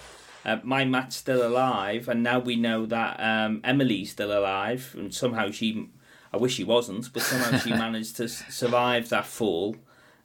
uh, 0.46 0.58
my 0.64 0.86
Matt's 0.86 1.16
still 1.16 1.46
alive, 1.46 2.08
and 2.08 2.24
now 2.24 2.40
we 2.40 2.56
know 2.56 2.86
that 2.86 3.20
um, 3.20 3.62
Emily's 3.64 4.12
still 4.12 4.32
alive, 4.38 4.94
and 4.98 5.14
somehow 5.14 5.52
she. 5.52 5.90
I 6.32 6.38
wish 6.38 6.54
she 6.56 6.64
wasn't, 6.64 7.12
but 7.12 7.24
somehow 7.24 7.58
she 7.58 7.72
managed 7.86 8.18
to 8.18 8.28
survive 8.30 9.10
that 9.10 9.26
fall. 9.26 9.76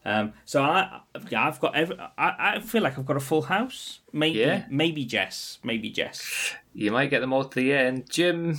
Um, 0.04 0.34
so 0.44 0.62
I, 0.62 1.00
yeah, 1.30 1.46
I've 1.48 1.60
got. 1.60 1.74
Every, 1.74 1.98
I, 1.98 2.56
I 2.56 2.60
feel 2.60 2.82
like 2.82 2.98
I've 2.98 3.06
got 3.06 3.16
a 3.16 3.20
full 3.20 3.42
house. 3.42 4.00
Maybe, 4.12 4.40
Yeah. 4.40 4.66
maybe 4.68 5.04
Jess, 5.06 5.58
maybe 5.64 5.88
Jess. 5.90 6.54
You 6.74 6.92
might 6.92 7.08
get 7.10 7.20
them 7.20 7.32
all 7.32 7.44
to 7.44 7.54
the 7.58 7.72
end. 7.72 8.10
Jim. 8.10 8.58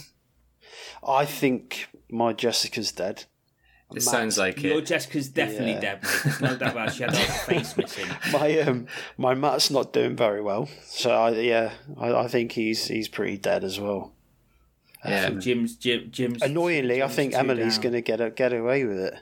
I 1.08 1.26
think 1.26 1.88
my 2.10 2.34
Jessica's 2.34 2.92
dead. 2.92 3.26
It 3.96 4.02
sounds 4.02 4.38
like 4.38 4.62
Your 4.62 4.80
it. 4.80 4.86
Jessica's 4.86 5.30
definitely 5.30 5.74
Yeah. 5.74 5.80
dead, 5.80 6.04
mate. 6.04 6.12
There's 6.24 6.42
no 6.42 6.56
doubt 6.58 6.72
about 6.72 6.88
it. 6.90 6.94
She 6.96 7.04
had 7.04 7.16
her 7.16 7.34
face 7.54 7.78
missing. 7.78 8.06
My 8.32 8.60
um, 8.62 8.88
my 9.18 9.34
Matt's 9.36 9.72
not 9.72 9.94
doing 9.94 10.16
very 10.16 10.42
well. 10.42 10.68
So 10.84 11.12
I, 11.12 11.30
yeah, 11.32 11.72
I, 11.98 12.14
I 12.14 12.28
think 12.28 12.52
he's 12.54 12.88
he's 12.88 13.08
pretty 13.08 13.38
dead 13.38 13.64
as 13.64 13.80
well. 13.80 14.14
Yeah. 15.04 15.30
Jim's, 15.30 15.76
Jim, 15.76 16.10
Jim's. 16.12 16.42
Annoyingly, 16.42 17.04
I 17.04 17.08
think 17.08 17.34
Emily's 17.36 17.78
going 17.78 17.94
to 17.94 18.02
get 18.02 18.36
get 18.36 18.54
away 18.54 18.86
with 18.86 19.00
it. 19.00 19.16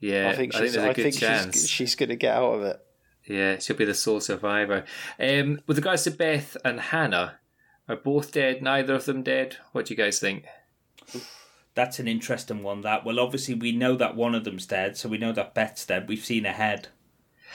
Yeah. 0.00 0.28
I 0.30 0.36
think 0.36 0.52
she's 0.52 0.74
there's 0.74 0.84
I 0.84 0.90
a 0.90 0.94
good 0.94 1.02
think 1.04 1.16
chance. 1.18 1.54
she's 1.60 1.68
she's 1.70 1.94
going 1.94 2.10
to 2.10 2.16
get 2.16 2.34
out 2.36 2.52
of 2.54 2.62
it. 2.62 2.80
Yeah, 3.26 3.58
she'll 3.58 3.76
be 3.76 3.84
the 3.84 3.94
sole 3.94 4.20
survivor. 4.20 4.84
Um, 5.18 5.60
with 5.66 5.76
regards 5.78 6.04
to 6.04 6.10
Beth 6.10 6.56
and 6.64 6.80
Hannah, 6.80 7.40
are 7.88 7.96
both 7.96 8.32
dead? 8.32 8.62
Neither 8.62 8.94
of 8.94 9.04
them 9.06 9.22
dead? 9.22 9.56
What 9.72 9.86
do 9.86 9.94
you 9.94 9.98
guys 9.98 10.18
think? 10.18 10.44
That's 11.78 12.00
an 12.00 12.08
interesting 12.08 12.64
one. 12.64 12.80
That 12.82 13.04
well, 13.04 13.20
obviously 13.20 13.54
we 13.54 13.70
know 13.70 13.94
that 13.96 14.16
one 14.16 14.34
of 14.34 14.42
them's 14.44 14.66
dead, 14.66 14.96
so 14.96 15.08
we 15.08 15.16
know 15.16 15.30
that 15.32 15.54
Beth's 15.54 15.86
dead. 15.86 16.08
We've 16.08 16.24
seen 16.24 16.42
her 16.44 16.52
head, 16.52 16.88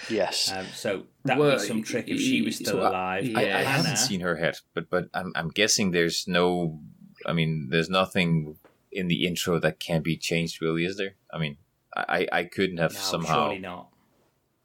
Yes. 0.09 0.49
um, 0.49 0.65
so 0.73 1.03
that 1.25 1.37
Well, 1.37 1.49
would 1.51 1.59
be 1.59 1.67
some 1.67 1.83
trick 1.83 2.07
if 2.07 2.19
she 2.21 2.41
was 2.41 2.55
still 2.55 2.77
so 2.79 2.81
I- 2.83 2.89
alive. 2.89 3.25
yeah. 3.25 3.39
I, 3.39 3.59
I 3.59 3.63
haven't 3.63 3.97
seen 3.97 4.21
her 4.21 4.37
head, 4.37 4.55
but 4.73 4.89
but 4.89 5.09
I'm 5.13 5.33
I'm 5.35 5.49
guessing 5.49 5.91
there's 5.91 6.25
no. 6.27 6.79
I 7.25 7.33
mean, 7.33 7.67
there's 7.69 7.89
nothing 7.89 8.57
in 8.93 9.07
the 9.09 9.25
intro 9.27 9.59
that 9.59 9.79
can 9.81 10.01
be 10.01 10.15
changed, 10.15 10.61
really, 10.61 10.85
is 10.85 10.95
there? 10.97 11.15
I 11.33 11.37
mean, 11.37 11.57
I 11.95 12.27
I 12.31 12.43
couldn't 12.45 12.77
have 12.77 12.93
No, 12.93 12.99
somehow 12.99 13.47
surely 13.47 13.59
not. 13.59 13.89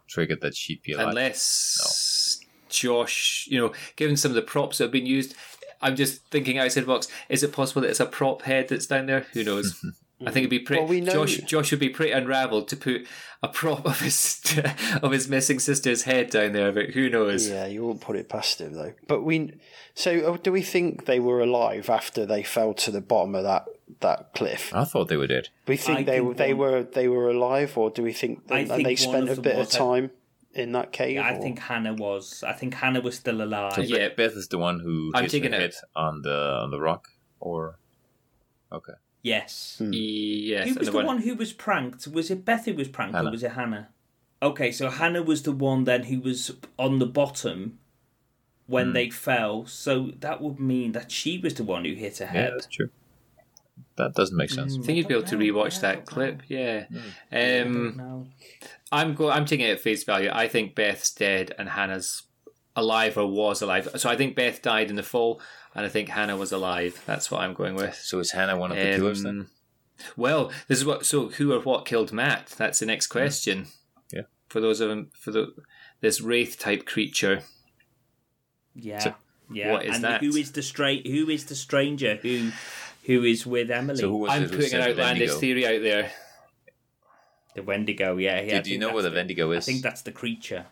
triggered 0.06 0.40
that 0.42 0.54
she'd 0.54 0.82
be 0.82 0.92
alive. 0.92 1.08
Unless 1.08 2.40
Josh, 2.68 3.48
you 3.50 3.58
know, 3.58 3.72
given 3.96 4.16
some 4.16 4.30
of 4.30 4.34
the 4.36 4.42
props 4.42 4.78
that 4.78 4.84
have 4.84 4.92
been 4.92 5.06
used, 5.06 5.34
I'm 5.80 5.96
just 5.96 6.22
thinking 6.26 6.58
outside 6.58 6.82
the 6.82 6.86
box. 6.86 7.08
Is 7.28 7.42
it 7.42 7.52
possible 7.52 7.82
that 7.82 7.88
it's 7.90 8.00
a 8.00 8.06
prop 8.06 8.42
head 8.42 8.68
that's 8.68 8.86
down 8.86 9.06
there? 9.06 9.26
Who 9.32 9.44
knows? 9.44 9.84
I 10.20 10.32
think 10.32 10.38
it'd 10.38 10.50
be 10.50 10.58
pretty. 10.58 10.80
Well, 10.82 10.88
we 10.90 11.00
know- 11.00 11.12
Josh, 11.12 11.36
Josh 11.38 11.70
would 11.70 11.78
be 11.78 11.90
pretty 11.90 12.10
unravelled 12.10 12.66
to 12.68 12.76
put 12.76 13.06
a 13.40 13.46
prop 13.46 13.86
of 13.86 14.00
his 14.00 14.42
of 15.02 15.12
his 15.12 15.28
missing 15.28 15.60
sister's 15.60 16.02
head 16.02 16.30
down 16.30 16.52
there. 16.52 16.72
But 16.72 16.90
who 16.90 17.08
knows? 17.08 17.48
Yeah, 17.48 17.66
you 17.66 17.84
won't 17.86 18.00
put 18.00 18.16
it 18.16 18.28
past 18.28 18.60
him 18.60 18.72
though. 18.74 18.94
But 19.06 19.22
we, 19.22 19.54
so 19.94 20.32
uh, 20.34 20.36
do 20.42 20.50
we 20.50 20.62
think 20.62 21.04
they 21.06 21.20
were 21.20 21.40
alive 21.40 21.88
after 21.88 22.26
they 22.26 22.42
fell 22.42 22.74
to 22.74 22.90
the 22.90 23.00
bottom 23.00 23.36
of 23.36 23.44
that 23.44 23.66
that 24.00 24.32
cliff? 24.34 24.74
I 24.74 24.82
thought 24.82 25.06
they 25.06 25.16
were 25.16 25.28
dead. 25.28 25.50
We 25.68 25.76
think 25.76 26.00
I 26.00 26.02
they 26.02 26.18
think 26.18 26.36
they 26.36 26.52
one- 26.52 26.72
were 26.72 26.82
they 26.82 27.06
were 27.06 27.30
alive, 27.30 27.78
or 27.78 27.90
do 27.90 28.02
we 28.02 28.12
think 28.12 28.42
I 28.50 28.60
and 28.60 28.68
think 28.68 28.84
they 28.88 28.96
spent 28.96 29.28
a 29.28 29.40
bit 29.40 29.56
of 29.56 29.70
time 29.70 30.10
in 30.58 30.72
that 30.72 30.92
cave? 30.92 31.16
Yeah, 31.16 31.22
I 31.28 31.34
or- 31.36 31.40
think 31.42 31.58
Hannah 31.58 31.94
was. 31.94 32.42
I 32.46 32.52
think 32.52 32.74
Hannah 32.74 33.00
was 33.00 33.16
still 33.16 33.42
alive. 33.42 33.74
So 33.74 33.80
Yeah. 33.82 34.08
Beth- 34.08 34.16
Beth 34.16 34.32
is 34.36 34.48
the 34.48 34.58
one 34.58 34.80
who 34.80 35.12
I'm 35.14 35.22
hits 35.24 35.34
her 35.34 35.44
it. 35.44 35.52
head 35.52 35.72
on 35.94 36.22
the 36.22 36.58
on 36.62 36.70
the 36.70 36.80
rock, 36.80 37.08
or 37.40 37.78
okay. 38.72 38.94
Yes. 39.22 39.76
Hmm. 39.78 39.90
Yes. 39.92 40.68
Who 40.68 40.74
was 40.74 40.90
the 40.90 41.02
one 41.04 41.18
who 41.22 41.34
was 41.34 41.52
pranked? 41.52 42.06
Was 42.08 42.30
it 42.30 42.44
Beth 42.44 42.64
who 42.66 42.74
was 42.74 42.88
pranked 42.88 43.14
Hannah. 43.14 43.28
or 43.28 43.32
was 43.32 43.42
it 43.42 43.52
Hannah? 43.52 43.88
Okay, 44.40 44.70
so 44.70 44.88
Hannah 44.88 45.22
was 45.22 45.42
the 45.42 45.50
one 45.52 45.82
then 45.84 46.04
who 46.04 46.20
was 46.20 46.52
on 46.78 47.00
the 47.00 47.06
bottom 47.06 47.78
when 48.66 48.88
Hmm. 48.88 48.92
they 48.92 49.10
fell. 49.10 49.66
So 49.66 50.12
that 50.20 50.40
would 50.40 50.60
mean 50.60 50.92
that 50.92 51.10
she 51.10 51.38
was 51.38 51.54
the 51.54 51.64
one 51.64 51.84
who 51.84 51.94
hit 51.94 52.18
her 52.18 52.26
Yeah, 52.26 52.30
head. 52.32 52.52
that's 52.54 52.66
true. 52.68 52.90
That 53.96 54.14
doesn't 54.14 54.36
make 54.36 54.50
sense. 54.50 54.76
I 54.78 54.82
think 54.82 54.98
you'd 54.98 55.08
be 55.08 55.14
able 55.14 55.26
to 55.26 55.36
I 55.36 55.38
don't 55.38 55.48
rewatch 55.48 55.74
Yeah, 55.74 55.80
that 55.80 55.94
don't 55.96 56.06
clip. 56.06 56.42
Yeah. 56.48 56.86
I 57.32 57.60
Um. 57.60 58.30
I'm 58.90 59.14
go. 59.14 59.30
I'm 59.30 59.44
taking 59.44 59.66
it 59.66 59.72
at 59.72 59.80
face 59.80 60.04
value. 60.04 60.30
I 60.32 60.48
think 60.48 60.74
Beth's 60.74 61.10
dead 61.12 61.54
and 61.58 61.68
Hannah's 61.68 62.22
alive 62.76 63.18
or 63.18 63.26
was 63.26 63.60
alive. 63.60 63.88
So 63.96 64.08
I 64.08 64.16
think 64.16 64.36
Beth 64.36 64.62
died 64.62 64.88
in 64.88 64.96
the 64.96 65.02
fall, 65.02 65.40
and 65.74 65.84
I 65.84 65.88
think 65.88 66.08
Hannah 66.08 66.36
was 66.36 66.52
alive. 66.52 67.02
That's 67.06 67.30
what 67.30 67.42
I'm 67.42 67.54
going 67.54 67.74
with. 67.74 67.96
So 67.96 68.18
is 68.20 68.30
Hannah 68.30 68.56
one 68.56 68.70
of 68.70 68.78
the 68.78 68.96
killers 68.96 69.22
then? 69.22 69.40
Um, 69.40 69.50
Well, 70.16 70.52
this 70.68 70.78
is 70.78 70.84
what. 70.84 71.04
So 71.04 71.28
who 71.28 71.52
or 71.52 71.60
what 71.60 71.84
killed 71.84 72.12
Matt? 72.12 72.54
That's 72.56 72.78
the 72.78 72.86
next 72.86 73.08
question. 73.08 73.66
Yeah. 74.12 74.22
For 74.48 74.60
those 74.60 74.80
of 74.80 74.88
them, 74.88 75.10
for 75.12 75.32
the 75.32 75.52
this 76.00 76.20
wraith 76.20 76.58
type 76.58 76.86
creature. 76.86 77.42
Yeah. 78.74 78.98
So, 78.98 79.14
yeah. 79.52 79.72
what 79.72 79.84
is 79.84 79.96
and 79.96 80.04
that? 80.04 80.20
who 80.20 80.36
is 80.36 80.52
the 80.52 80.62
straight 80.62 81.06
who 81.06 81.28
is 81.28 81.46
the 81.46 81.54
stranger 81.54 82.16
who 82.16 82.52
who 83.08 83.24
is 83.24 83.44
with 83.44 83.70
Emily? 83.70 83.98
So 83.98 84.08
who 84.10 84.18
was 84.18 84.30
I'm 84.30 84.44
it 84.44 84.50
who 84.50 84.56
putting 84.56 84.70
said 84.70 84.80
an 84.82 84.90
outlandish 84.90 85.30
Wendigo? 85.30 85.40
theory 85.40 85.66
out 85.66 85.82
there. 85.82 86.12
the 87.56 87.62
Wendigo, 87.64 88.16
yeah. 88.18 88.40
yeah 88.40 88.58
I 88.58 88.60
Do 88.60 88.70
you 88.70 88.78
think 88.78 88.80
know 88.82 88.94
what 88.94 89.04
a 89.04 89.10
the- 89.10 89.16
Wendigo 89.16 89.50
is? 89.50 89.56
I 89.56 89.58
is? 89.58 89.66
think 89.66 89.82
that's 89.82 90.02
the 90.02 90.12
creature. 90.12 90.66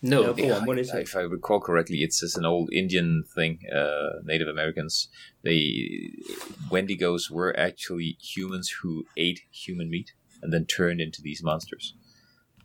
No. 0.00 0.22
No, 0.22 0.32
go 0.32 0.52
on, 0.54 0.64
what 0.64 0.78
is 0.78 0.94
it? 0.94 1.02
If 1.02 1.16
I 1.16 1.22
recall 1.22 1.60
correctly, 1.60 1.98
it's 2.04 2.20
just 2.20 2.38
an 2.38 2.44
old 2.44 2.72
Indian 2.72 3.24
thing. 3.34 3.58
Uh, 3.74 4.20
Native 4.24 4.46
Americans, 4.46 5.08
they 5.42 6.12
Wendigos 6.70 7.30
were 7.32 7.58
actually 7.58 8.16
humans 8.20 8.70
who 8.82 9.04
ate 9.16 9.40
human 9.50 9.90
meat 9.90 10.12
and 10.40 10.52
then 10.52 10.66
turned 10.66 11.00
into 11.00 11.20
these 11.20 11.42
monsters. 11.42 11.94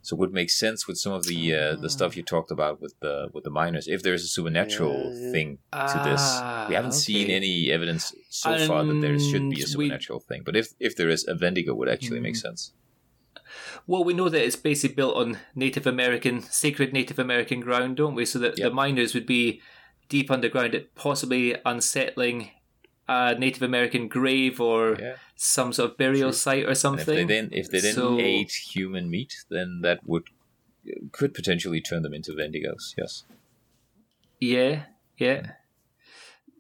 So 0.06 0.16
it 0.16 0.20
would 0.20 0.34
make 0.34 0.50
sense 0.50 0.86
with 0.88 0.98
some 0.98 1.14
of 1.14 1.24
the 1.32 1.42
uh, 1.56 1.76
the 1.84 1.90
stuff 1.90 2.16
you 2.18 2.24
talked 2.24 2.52
about 2.52 2.82
with 2.82 2.94
the 3.00 3.30
with 3.34 3.44
the 3.46 3.50
miners. 3.62 3.88
If 3.88 4.04
there's 4.04 4.24
a 4.24 4.28
supernatural 4.38 4.98
Yeah, 5.14 5.32
thing 5.34 5.50
to 5.94 5.98
this, 6.10 6.22
Ah, 6.22 6.66
we 6.70 6.76
haven't 6.76 6.92
seen 7.08 7.30
any 7.32 7.72
evidence 7.72 8.14
so 8.30 8.50
far 8.68 8.84
that 8.90 9.00
there 9.02 9.18
should 9.18 9.50
be 9.50 9.62
a 9.62 9.66
And 9.66 9.76
we- 9.78 9.88
supernatural 9.88 10.20
thing. 10.30 10.42
But 10.48 10.56
if 10.62 10.68
if 10.88 10.96
there 10.98 11.10
is, 11.16 11.26
a 11.28 11.36
Wendigo 11.42 11.74
would 11.74 11.90
actually 11.96 12.18
Hmm. 12.20 12.24
make 12.30 12.36
sense. 12.36 12.74
Well, 13.88 14.04
we 14.04 14.14
know 14.14 14.30
that 14.30 14.44
it's 14.46 14.56
basically 14.56 14.96
built 14.96 15.16
on 15.16 15.40
Native 15.56 15.88
American, 15.88 16.42
sacred 16.42 16.94
Native 16.94 17.20
American 17.20 17.60
ground, 17.62 17.98
don't 17.98 18.16
we? 18.16 18.26
So 18.26 18.40
that 18.40 18.58
Yep. 18.58 18.70
the 18.70 18.74
miners 18.76 19.14
would 19.14 19.26
be 19.26 19.62
deep 20.10 20.30
underground, 20.30 20.76
at 20.76 20.94
possibly 20.96 21.56
unsettling 21.66 22.52
a 23.08 23.36
Native 23.38 23.62
American 23.62 24.08
grave 24.08 24.62
or 24.62 24.96
Yeah. 25.00 25.16
some 25.36 25.74
sort 25.74 25.92
of 25.92 25.98
burial 25.98 26.32
site 26.34 26.64
or 26.64 26.68
And 26.68 26.72
if 26.74 26.78
something. 26.80 27.06
they 27.06 27.24
then 27.26 27.50
if 27.52 27.70
they 27.70 27.80
then 27.82 27.96
So- 27.96 28.20
ate 28.20 28.52
human 28.74 29.10
meat, 29.10 29.44
then 29.50 29.82
that 29.82 30.00
would 30.08 30.30
could 31.12 31.34
potentially 31.34 31.80
turn 31.82 32.02
them 32.04 32.14
into 32.14 32.32
Wendigos. 32.34 32.94
Yes. 32.98 33.24
Yeah, 34.40 34.86
yeah. 35.18 35.52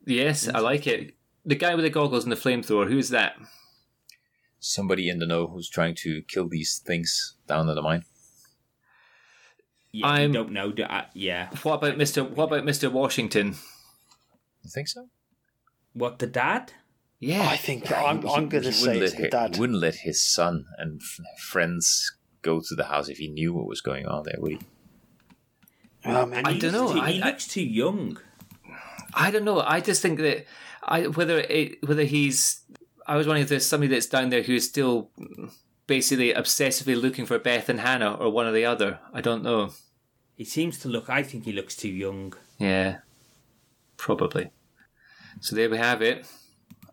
Yes, 0.05 0.47
I 0.47 0.59
like 0.59 0.87
it. 0.87 1.13
The 1.45 1.55
guy 1.55 1.75
with 1.75 1.83
the 1.83 1.89
goggles 1.89 2.23
and 2.23 2.31
the 2.31 2.37
flamethrower, 2.37 2.87
who's 2.87 3.09
that? 3.09 3.35
somebody 4.65 5.09
in 5.09 5.19
the 5.19 5.25
know 5.25 5.45
who's 5.47 5.67
trying 5.67 5.93
to 5.93 6.21
kill 6.21 6.47
these 6.47 6.77
things 6.79 7.35
down 7.47 7.67
in 7.67 7.75
the 7.75 7.81
mine. 7.81 8.05
Yeah, 9.91 10.07
I'm- 10.07 10.29
I 10.31 10.33
don't 10.33 10.51
know. 10.51 10.71
do 10.71 10.83
I- 10.85 11.09
yeah. 11.13 11.49
What 11.63 11.75
about 11.75 11.97
Mr. 11.97 12.27
What 12.27 12.45
about 12.45 12.63
Mr. 12.63 12.89
Washington? 12.89 13.55
You 14.63 14.69
think 14.73 14.87
so? 14.87 15.09
What 15.93 16.19
the 16.19 16.27
dad? 16.27 16.73
Yeah, 17.19 17.47
I 17.47 17.55
think 17.55 17.89
I'm 17.91 18.27
I'm 18.27 18.49
going 18.49 18.63
to 18.63 18.71
say 18.73 18.87
wouldn't 18.87 19.03
it's 19.03 19.13
let 19.13 19.21
the 19.21 19.29
dad. 19.29 19.55
He 19.55 19.59
wouldn't 19.61 19.79
let 19.79 19.95
his 19.95 20.21
son 20.21 20.65
and 20.77 20.99
f- 21.01 21.19
friends 21.39 22.15
go 22.41 22.59
to 22.59 22.75
the 22.75 22.85
house 22.85 23.07
if 23.07 23.17
he 23.17 23.29
knew 23.29 23.53
what 23.53 23.65
was 23.65 23.79
going 23.79 24.05
on 24.05 24.23
there, 24.23 24.35
would 24.39 24.51
he? 24.53 24.59
Oh, 26.05 26.25
man, 26.25 26.39
And 26.39 26.47
I 26.47 26.51
he 26.53 26.59
don't 26.59 26.73
know, 26.73 26.91
Too, 26.91 26.99
I- 26.99 27.11
he 27.13 27.23
looks 27.23 27.47
too 27.47 27.63
young. 27.63 28.17
I 29.13 29.31
don't 29.31 29.45
know. 29.45 29.61
I 29.61 29.79
just 29.79 30.01
think 30.01 30.19
that 30.19 30.45
I 30.83 31.07
whether 31.07 31.39
it, 31.39 31.87
whether 31.87 32.03
he's. 32.03 32.61
I 33.07 33.15
was 33.15 33.27
wondering 33.27 33.43
if 33.43 33.49
there's 33.49 33.65
somebody 33.65 33.93
that's 33.93 34.07
down 34.07 34.29
there 34.29 34.41
who's 34.41 34.67
still 34.67 35.11
basically 35.87 36.33
obsessively 36.33 36.99
looking 36.99 37.25
for 37.25 37.37
Beth 37.37 37.69
and 37.69 37.79
Hannah 37.79 38.13
or 38.15 38.31
one 38.31 38.47
or 38.47 38.51
the 38.51 38.65
other. 38.65 38.99
I 39.13 39.21
don't 39.21 39.43
know. 39.43 39.71
He 40.35 40.43
seems 40.45 40.79
to 40.79 40.87
look. 40.89 41.09
I 41.09 41.21
think 41.21 41.45
he 41.45 41.51
looks 41.53 41.75
too 41.75 41.89
young. 41.89 42.33
Yeah, 42.57 42.97
probably. 43.97 44.49
So 45.43 45.55
there 45.55 45.69
we 45.69 45.77
have 45.77 46.01
it. 46.01 46.25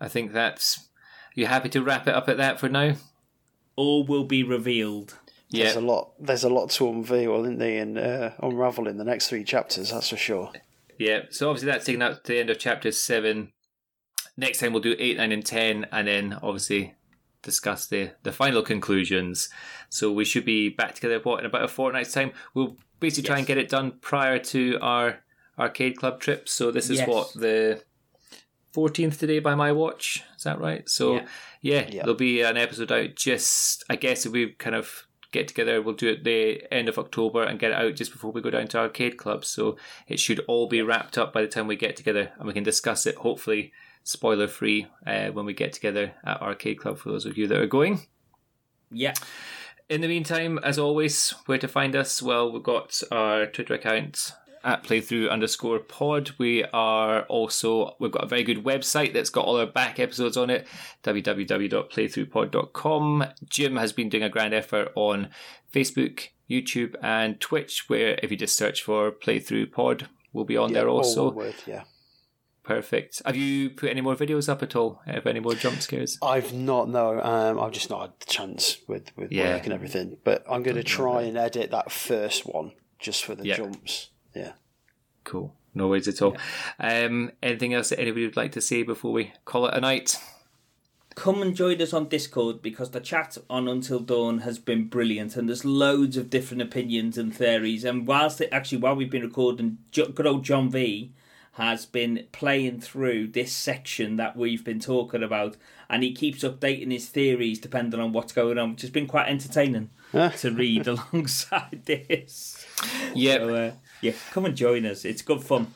I 0.00 0.08
think 0.08 0.32
that's. 0.32 0.88
You 1.34 1.46
happy 1.46 1.68
to 1.70 1.82
wrap 1.82 2.08
it 2.08 2.14
up 2.14 2.28
at 2.28 2.36
that 2.38 2.58
for 2.58 2.68
now? 2.68 2.94
All 3.76 4.04
will 4.04 4.24
be 4.24 4.42
revealed. 4.42 5.16
Yeah. 5.48 5.64
There's 5.64 5.76
a 5.76 5.80
lot. 5.80 6.12
There's 6.18 6.44
a 6.44 6.48
lot 6.48 6.70
to 6.70 6.88
unveil, 6.88 7.42
isn't 7.42 7.58
there, 7.58 7.80
and 7.82 7.96
uh, 7.98 8.30
unravel 8.42 8.88
in 8.88 8.98
the 8.98 9.04
next 9.04 9.28
three 9.28 9.44
chapters. 9.44 9.90
That's 9.92 10.08
for 10.08 10.16
sure. 10.16 10.50
yeah. 10.98 11.22
So 11.30 11.48
obviously 11.48 11.70
that's 11.70 11.84
taking 11.86 12.02
up 12.02 12.24
to 12.24 12.32
the 12.32 12.40
end 12.40 12.50
of 12.50 12.58
chapter 12.58 12.90
seven. 12.92 13.52
Next 14.36 14.58
time 14.58 14.72
we'll 14.72 14.82
do 14.82 14.96
eight, 14.98 15.16
nine, 15.16 15.32
and 15.32 15.44
ten, 15.46 15.86
and 15.92 16.08
then 16.08 16.38
obviously 16.42 16.94
discuss 17.42 17.86
the 17.86 18.10
the 18.24 18.32
final 18.32 18.62
conclusions. 18.62 19.48
So 19.88 20.10
we 20.12 20.24
should 20.24 20.44
be 20.44 20.68
back 20.68 20.94
together 20.96 21.20
what 21.22 21.40
in 21.40 21.46
about 21.46 21.62
a 21.64 21.68
fortnight's 21.68 22.12
time. 22.12 22.32
We'll 22.54 22.76
basically 22.98 23.28
try 23.28 23.38
and 23.38 23.46
get 23.46 23.58
it 23.58 23.68
done 23.68 23.92
prior 24.00 24.38
to 24.40 24.78
our 24.82 25.20
arcade 25.58 25.96
club 25.96 26.20
trip. 26.20 26.48
So 26.48 26.70
this 26.72 26.90
is 26.90 26.98
Yes. 26.98 27.08
what 27.08 27.32
the 27.34 27.82
fourteenth 28.72 29.18
today 29.18 29.38
by 29.38 29.54
my 29.54 29.72
watch. 29.72 30.22
Is 30.36 30.44
that 30.44 30.60
right? 30.60 30.88
So 30.88 31.14
Yeah. 31.16 31.26
yeah, 31.62 31.86
Yeah. 31.90 32.02
there'll 32.02 32.14
be 32.14 32.42
an 32.42 32.56
episode 32.56 32.92
out. 32.92 33.14
Just 33.16 33.84
I 33.90 33.96
guess 33.96 34.26
if 34.26 34.32
we 34.32 34.52
kind 34.52 34.76
of 34.76 35.06
get 35.32 35.46
together, 35.48 35.80
we'll 35.80 35.94
do 35.94 36.08
it 36.08 36.24
the 36.24 36.62
end 36.74 36.88
of 36.88 36.98
October 36.98 37.44
and 37.44 37.58
get 37.60 37.70
it 37.70 37.76
out 37.76 37.94
just 37.94 38.10
before 38.12 38.32
we 38.32 38.40
go 38.40 38.50
down 38.50 38.66
to 38.68 38.78
arcade 38.78 39.16
club. 39.16 39.44
So 39.44 39.76
it 40.08 40.18
should 40.18 40.40
all 40.48 40.66
be 40.68 40.82
wrapped 40.82 41.16
up 41.18 41.32
by 41.32 41.42
the 41.42 41.48
time 41.48 41.66
we 41.68 41.76
get 41.76 41.96
together, 41.96 42.32
and 42.38 42.46
we 42.48 42.52
can 42.52 42.64
discuss 42.64 43.06
it. 43.06 43.14
Hopefully, 43.16 43.72
spoiler 44.02 44.48
free 44.48 44.86
uh, 45.06 45.28
when 45.28 45.46
we 45.46 45.52
get 45.54 45.72
together 45.72 46.12
at 46.24 46.42
arcade 46.42 46.78
club. 46.80 46.98
For 46.98 47.10
those 47.10 47.26
of 47.26 47.38
you 47.38 47.46
that 47.46 47.58
are 47.60 47.66
going. 47.66 48.00
Yeah. 48.90 49.14
In 49.88 50.00
the 50.02 50.08
meantime, 50.08 50.58
as 50.62 50.78
always, 50.78 51.30
where 51.46 51.58
to 51.58 51.66
find 51.68 51.96
us? 51.96 52.22
Well, 52.22 52.50
we've 52.52 52.62
got 52.62 53.00
our 53.10 53.46
Twitter 53.46 53.74
account 53.74 54.32
at 54.64 54.84
playthrough 54.84 55.30
underscore 55.30 55.78
pod. 55.78 56.32
We 56.38 56.64
are 56.72 57.22
also, 57.22 57.96
we've 57.98 58.12
got 58.12 58.24
a 58.24 58.28
very 58.28 58.42
good 58.44 58.64
website 58.64 59.12
that's 59.12 59.30
got 59.30 59.44
all 59.46 59.58
our 59.58 59.66
back 59.66 59.98
episodes 59.98 60.36
on 60.36 60.50
it, 60.50 60.66
www.playthroughpod.com. 61.02 63.24
Jim 63.48 63.76
has 63.76 63.92
been 63.92 64.08
doing 64.08 64.22
a 64.22 64.28
grand 64.28 64.54
effort 64.54 64.92
on 64.94 65.30
Facebook, 65.72 66.28
YouTube, 66.50 66.94
and 67.02 67.40
Twitch, 67.40 67.84
where 67.88 68.18
if 68.22 68.30
you 68.30 68.36
just 68.36 68.56
search 68.56 68.82
for 68.82 69.10
playthrough 69.12 69.70
pod, 69.72 70.08
we'll 70.32 70.44
be 70.44 70.56
on 70.56 70.70
Yeah, 70.70 70.80
there 70.80 70.88
also. 70.88 71.30
word, 71.32 71.54
yeah. 71.66 71.82
Perfect. 72.62 73.22
Have 73.24 73.36
you 73.36 73.70
put 73.70 73.90
any 73.90 74.00
more 74.00 74.14
videos 74.14 74.48
up 74.48 74.62
at 74.62 74.76
all? 74.76 75.00
Have 75.06 75.26
any 75.26 75.40
more 75.40 75.54
jump 75.54 75.80
scares? 75.80 76.18
I've 76.22 76.52
not 76.52 76.88
no. 76.88 77.20
Um, 77.20 77.58
I've 77.58 77.72
just 77.72 77.90
not 77.90 78.00
had 78.02 78.10
the 78.20 78.26
chance 78.26 78.78
with 78.86 79.10
with 79.16 79.32
Yeah. 79.32 79.54
work 79.54 79.64
and 79.64 79.72
everything. 79.72 80.18
But 80.22 80.44
I'm 80.48 80.62
going 80.62 80.76
to 80.76 80.84
try 80.84 81.22
and 81.22 81.36
edit 81.36 81.72
that 81.72 81.90
first 81.90 82.46
one 82.46 82.72
just 83.00 83.24
for 83.24 83.34
the 83.34 83.44
Yeah. 83.46 83.56
jumps. 83.56 84.10
Yeah. 84.34 84.52
Cool. 85.24 85.54
No 85.74 85.88
worries 85.88 86.08
at 86.08 86.20
all. 86.22 86.36
Um, 86.78 87.30
anything 87.42 87.74
else 87.74 87.90
that 87.90 88.00
anybody 88.00 88.26
would 88.26 88.36
like 88.36 88.52
to 88.52 88.60
say 88.60 88.82
before 88.82 89.12
we 89.12 89.32
call 89.44 89.66
it 89.66 89.74
a 89.74 89.80
night? 89.80 90.18
Come 91.14 91.42
and 91.42 91.54
join 91.54 91.80
us 91.82 91.92
on 91.92 92.08
Discord 92.08 92.62
because 92.62 92.90
the 92.90 93.00
chat 93.00 93.36
on 93.48 93.68
Until 93.68 94.00
Dawn 94.00 94.38
has 94.38 94.58
been 94.58 94.88
brilliant 94.88 95.36
and 95.36 95.48
there's 95.48 95.64
loads 95.64 96.16
of 96.16 96.30
different 96.30 96.62
opinions 96.62 97.18
and 97.18 97.34
theories. 97.34 97.84
And 97.84 98.06
whilst 98.06 98.40
it, 98.40 98.48
actually, 98.52 98.78
while 98.78 98.96
we've 98.96 99.10
been 99.10 99.22
recording, 99.22 99.78
good 99.92 100.26
old 100.26 100.44
John 100.44 100.70
V 100.70 101.12
has 101.54 101.84
been 101.84 102.26
playing 102.32 102.80
through 102.80 103.28
this 103.28 103.52
section 103.52 104.16
that 104.16 104.36
we've 104.36 104.64
been 104.64 104.80
talking 104.80 105.22
about, 105.22 105.56
and 105.88 106.02
he 106.02 106.12
keeps 106.12 106.42
updating 106.42 106.92
his 106.92 107.08
theories 107.08 107.58
depending 107.58 108.00
on 108.00 108.12
what's 108.12 108.32
going 108.32 108.56
on, 108.56 108.72
which 108.72 108.82
has 108.82 108.90
been 108.90 109.06
quite 109.06 109.28
entertaining 109.28 109.90
to 110.12 110.50
read 110.50 110.86
alongside 110.86 111.82
this. 111.84 112.64
Yep. 113.14 113.40
So, 113.40 113.54
uh, 113.54 113.72
yeah, 114.00 114.12
come 114.32 114.44
and 114.44 114.56
join 114.56 114.86
us. 114.86 115.04
It's 115.04 115.22
good 115.22 115.42
fun. 115.42 115.72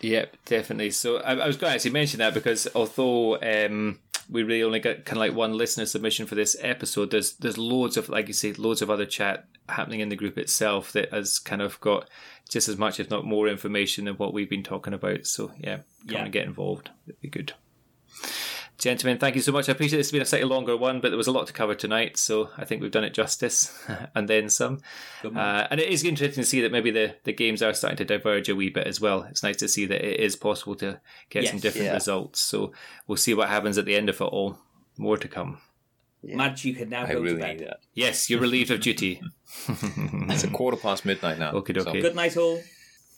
Yep, 0.00 0.36
definitely. 0.44 0.90
So 0.90 1.18
I, 1.18 1.32
I 1.36 1.46
was 1.46 1.56
going 1.56 1.70
to 1.70 1.74
actually 1.74 1.92
mention 1.92 2.18
that 2.18 2.34
because 2.34 2.68
although 2.74 3.40
um, 3.40 3.98
we 4.30 4.42
really 4.42 4.62
only 4.62 4.78
got 4.80 5.04
kind 5.06 5.16
of 5.16 5.20
like 5.20 5.34
one 5.34 5.56
listener 5.56 5.86
submission 5.86 6.26
for 6.26 6.34
this 6.34 6.54
episode, 6.60 7.10
there's 7.10 7.32
there's 7.36 7.56
loads 7.58 7.96
of 7.96 8.08
like 8.08 8.28
you 8.28 8.34
say, 8.34 8.52
loads 8.52 8.82
of 8.82 8.90
other 8.90 9.06
chat 9.06 9.46
happening 9.68 10.00
in 10.00 10.08
the 10.10 10.16
group 10.16 10.36
itself 10.38 10.92
that 10.92 11.12
has 11.12 11.38
kind 11.38 11.62
of 11.62 11.80
got 11.80 12.08
just 12.48 12.68
as 12.68 12.76
much, 12.76 13.00
if 13.00 13.10
not 13.10 13.24
more, 13.24 13.48
information 13.48 14.04
than 14.04 14.14
what 14.16 14.32
we've 14.34 14.50
been 14.50 14.62
talking 14.62 14.92
about. 14.92 15.26
So 15.26 15.50
yeah, 15.58 15.76
come 16.06 16.16
Yeah. 16.16 16.24
and 16.24 16.32
get 16.32 16.46
involved. 16.46 16.90
It'd 17.08 17.20
be 17.20 17.28
good. 17.28 17.54
Gentlemen, 18.78 19.16
thank 19.18 19.34
you 19.34 19.40
so 19.40 19.52
much. 19.52 19.68
I 19.68 19.72
appreciate 19.72 19.96
this 19.96 20.08
has 20.08 20.12
been 20.12 20.20
a 20.20 20.26
slightly 20.26 20.46
longer 20.48 20.76
one, 20.76 21.00
but 21.00 21.08
there 21.08 21.16
was 21.16 21.26
a 21.26 21.32
lot 21.32 21.46
to 21.46 21.52
cover 21.54 21.74
tonight, 21.74 22.18
so 22.18 22.50
I 22.58 22.66
think 22.66 22.82
we've 22.82 22.90
done 22.90 23.04
it 23.04 23.14
justice 23.14 23.72
and 24.14 24.28
then 24.28 24.50
some. 24.50 24.80
Uh, 25.24 25.66
and 25.70 25.80
it 25.80 25.88
is 25.88 26.04
interesting 26.04 26.42
to 26.44 26.48
see 26.48 26.60
that 26.60 26.70
maybe 26.72 26.90
the, 26.90 27.16
the 27.24 27.32
games 27.32 27.62
are 27.62 27.72
starting 27.72 27.96
to 27.96 28.04
diverge 28.04 28.50
a 28.50 28.54
wee 28.54 28.68
bit 28.68 28.86
as 28.86 29.00
well. 29.00 29.22
It's 29.30 29.42
nice 29.42 29.56
to 29.58 29.68
see 29.68 29.86
that 29.86 30.04
it 30.06 30.20
is 30.20 30.36
possible 30.36 30.74
to 30.76 31.00
get 31.30 31.46
some 31.48 31.58
different 31.58 31.86
Yeah. 31.86 31.94
results. 31.94 32.40
So 32.40 32.72
we'll 33.06 33.16
see 33.16 33.32
what 33.32 33.48
happens 33.48 33.78
at 33.78 33.86
the 33.86 33.96
end 33.96 34.10
of 34.10 34.20
it 34.20 34.24
all. 34.24 34.58
More 34.98 35.16
to 35.16 35.28
come. 35.28 35.58
Madge, 36.22 36.64
you 36.64 36.74
can 36.74 36.88
now 36.90 37.04
I 37.04 37.12
go 37.12 37.20
really 37.20 37.36
to 37.36 37.40
bed. 37.40 37.56
need 37.60 37.68
that. 37.68 37.80
Yes, 37.94 38.28
you're 38.28 38.40
relieved 38.40 38.70
of 38.70 38.80
duty. 38.80 39.22
It's 39.68 40.44
a 40.44 40.48
quarter 40.48 40.76
past 40.76 41.04
midnight 41.06 41.38
now. 41.38 41.52
Okay, 41.52 41.72
so- 41.74 41.88
okay. 41.88 42.00
Good 42.02 42.14
night, 42.16 42.36
all. 42.36 42.60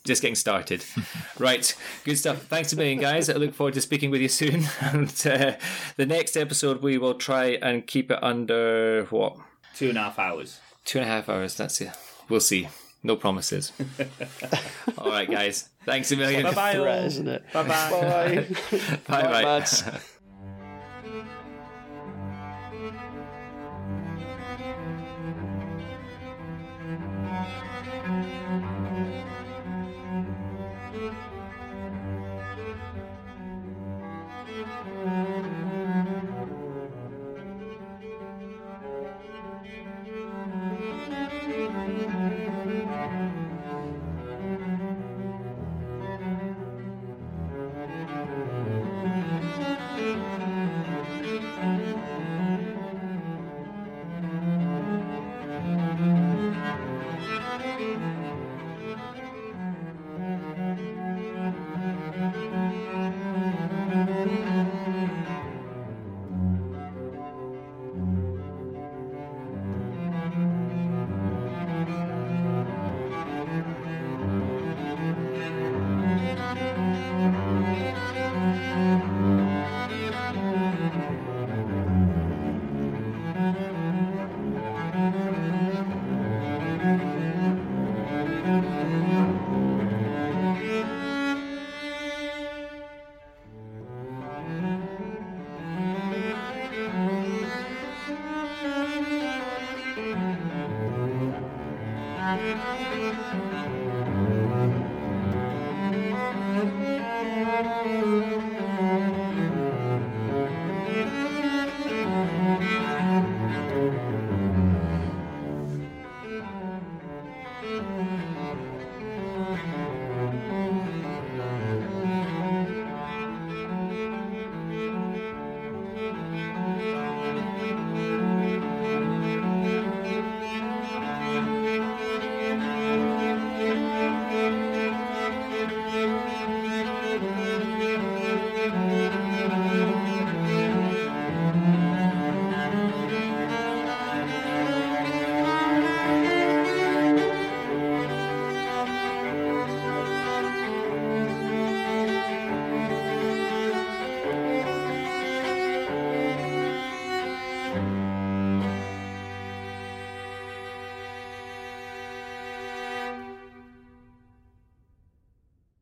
Just 0.08 0.22
getting 0.22 0.36
started. 0.36 0.82
right, 1.38 1.76
good 2.04 2.16
stuff. 2.16 2.44
Thanks 2.44 2.72
a 2.72 2.76
million, 2.76 2.98
guys. 2.98 3.28
I 3.28 3.34
look 3.34 3.52
forward 3.52 3.74
to 3.74 3.82
speaking 3.82 4.10
with 4.10 4.22
you 4.22 4.28
soon. 4.28 4.64
And 4.80 5.08
uh, 5.26 5.52
the 5.96 6.06
next 6.06 6.34
episode, 6.34 6.80
we 6.80 6.96
will 6.96 7.12
try 7.12 7.58
and 7.60 7.86
keep 7.86 8.10
it 8.10 8.18
under 8.22 9.04
what? 9.10 9.36
Two 9.74 9.90
and 9.90 9.98
a 9.98 10.04
half 10.04 10.18
hours. 10.18 10.60
Two 10.86 11.00
and 11.00 11.06
a 11.06 11.12
half 11.12 11.28
hours. 11.28 11.56
That's 11.56 11.78
it. 11.82 11.90
We'll 12.30 12.40
see. 12.40 12.68
No 13.02 13.16
promises. 13.16 13.70
all 14.98 15.10
right, 15.10 15.30
guys. 15.30 15.68
Thanks 15.84 16.10
a 16.10 16.16
million. 16.16 16.42
Bye 16.44 16.54
bye, 16.54 16.72
Threat, 16.74 17.00
all. 17.00 17.06
isn't 17.06 17.28
it? 17.28 17.52
Bye 17.52 17.62
bye. 17.68 17.90
Bye. 17.90 18.46
Bye 19.06 19.22
bye. 19.22 19.42
Mads. 19.42 19.84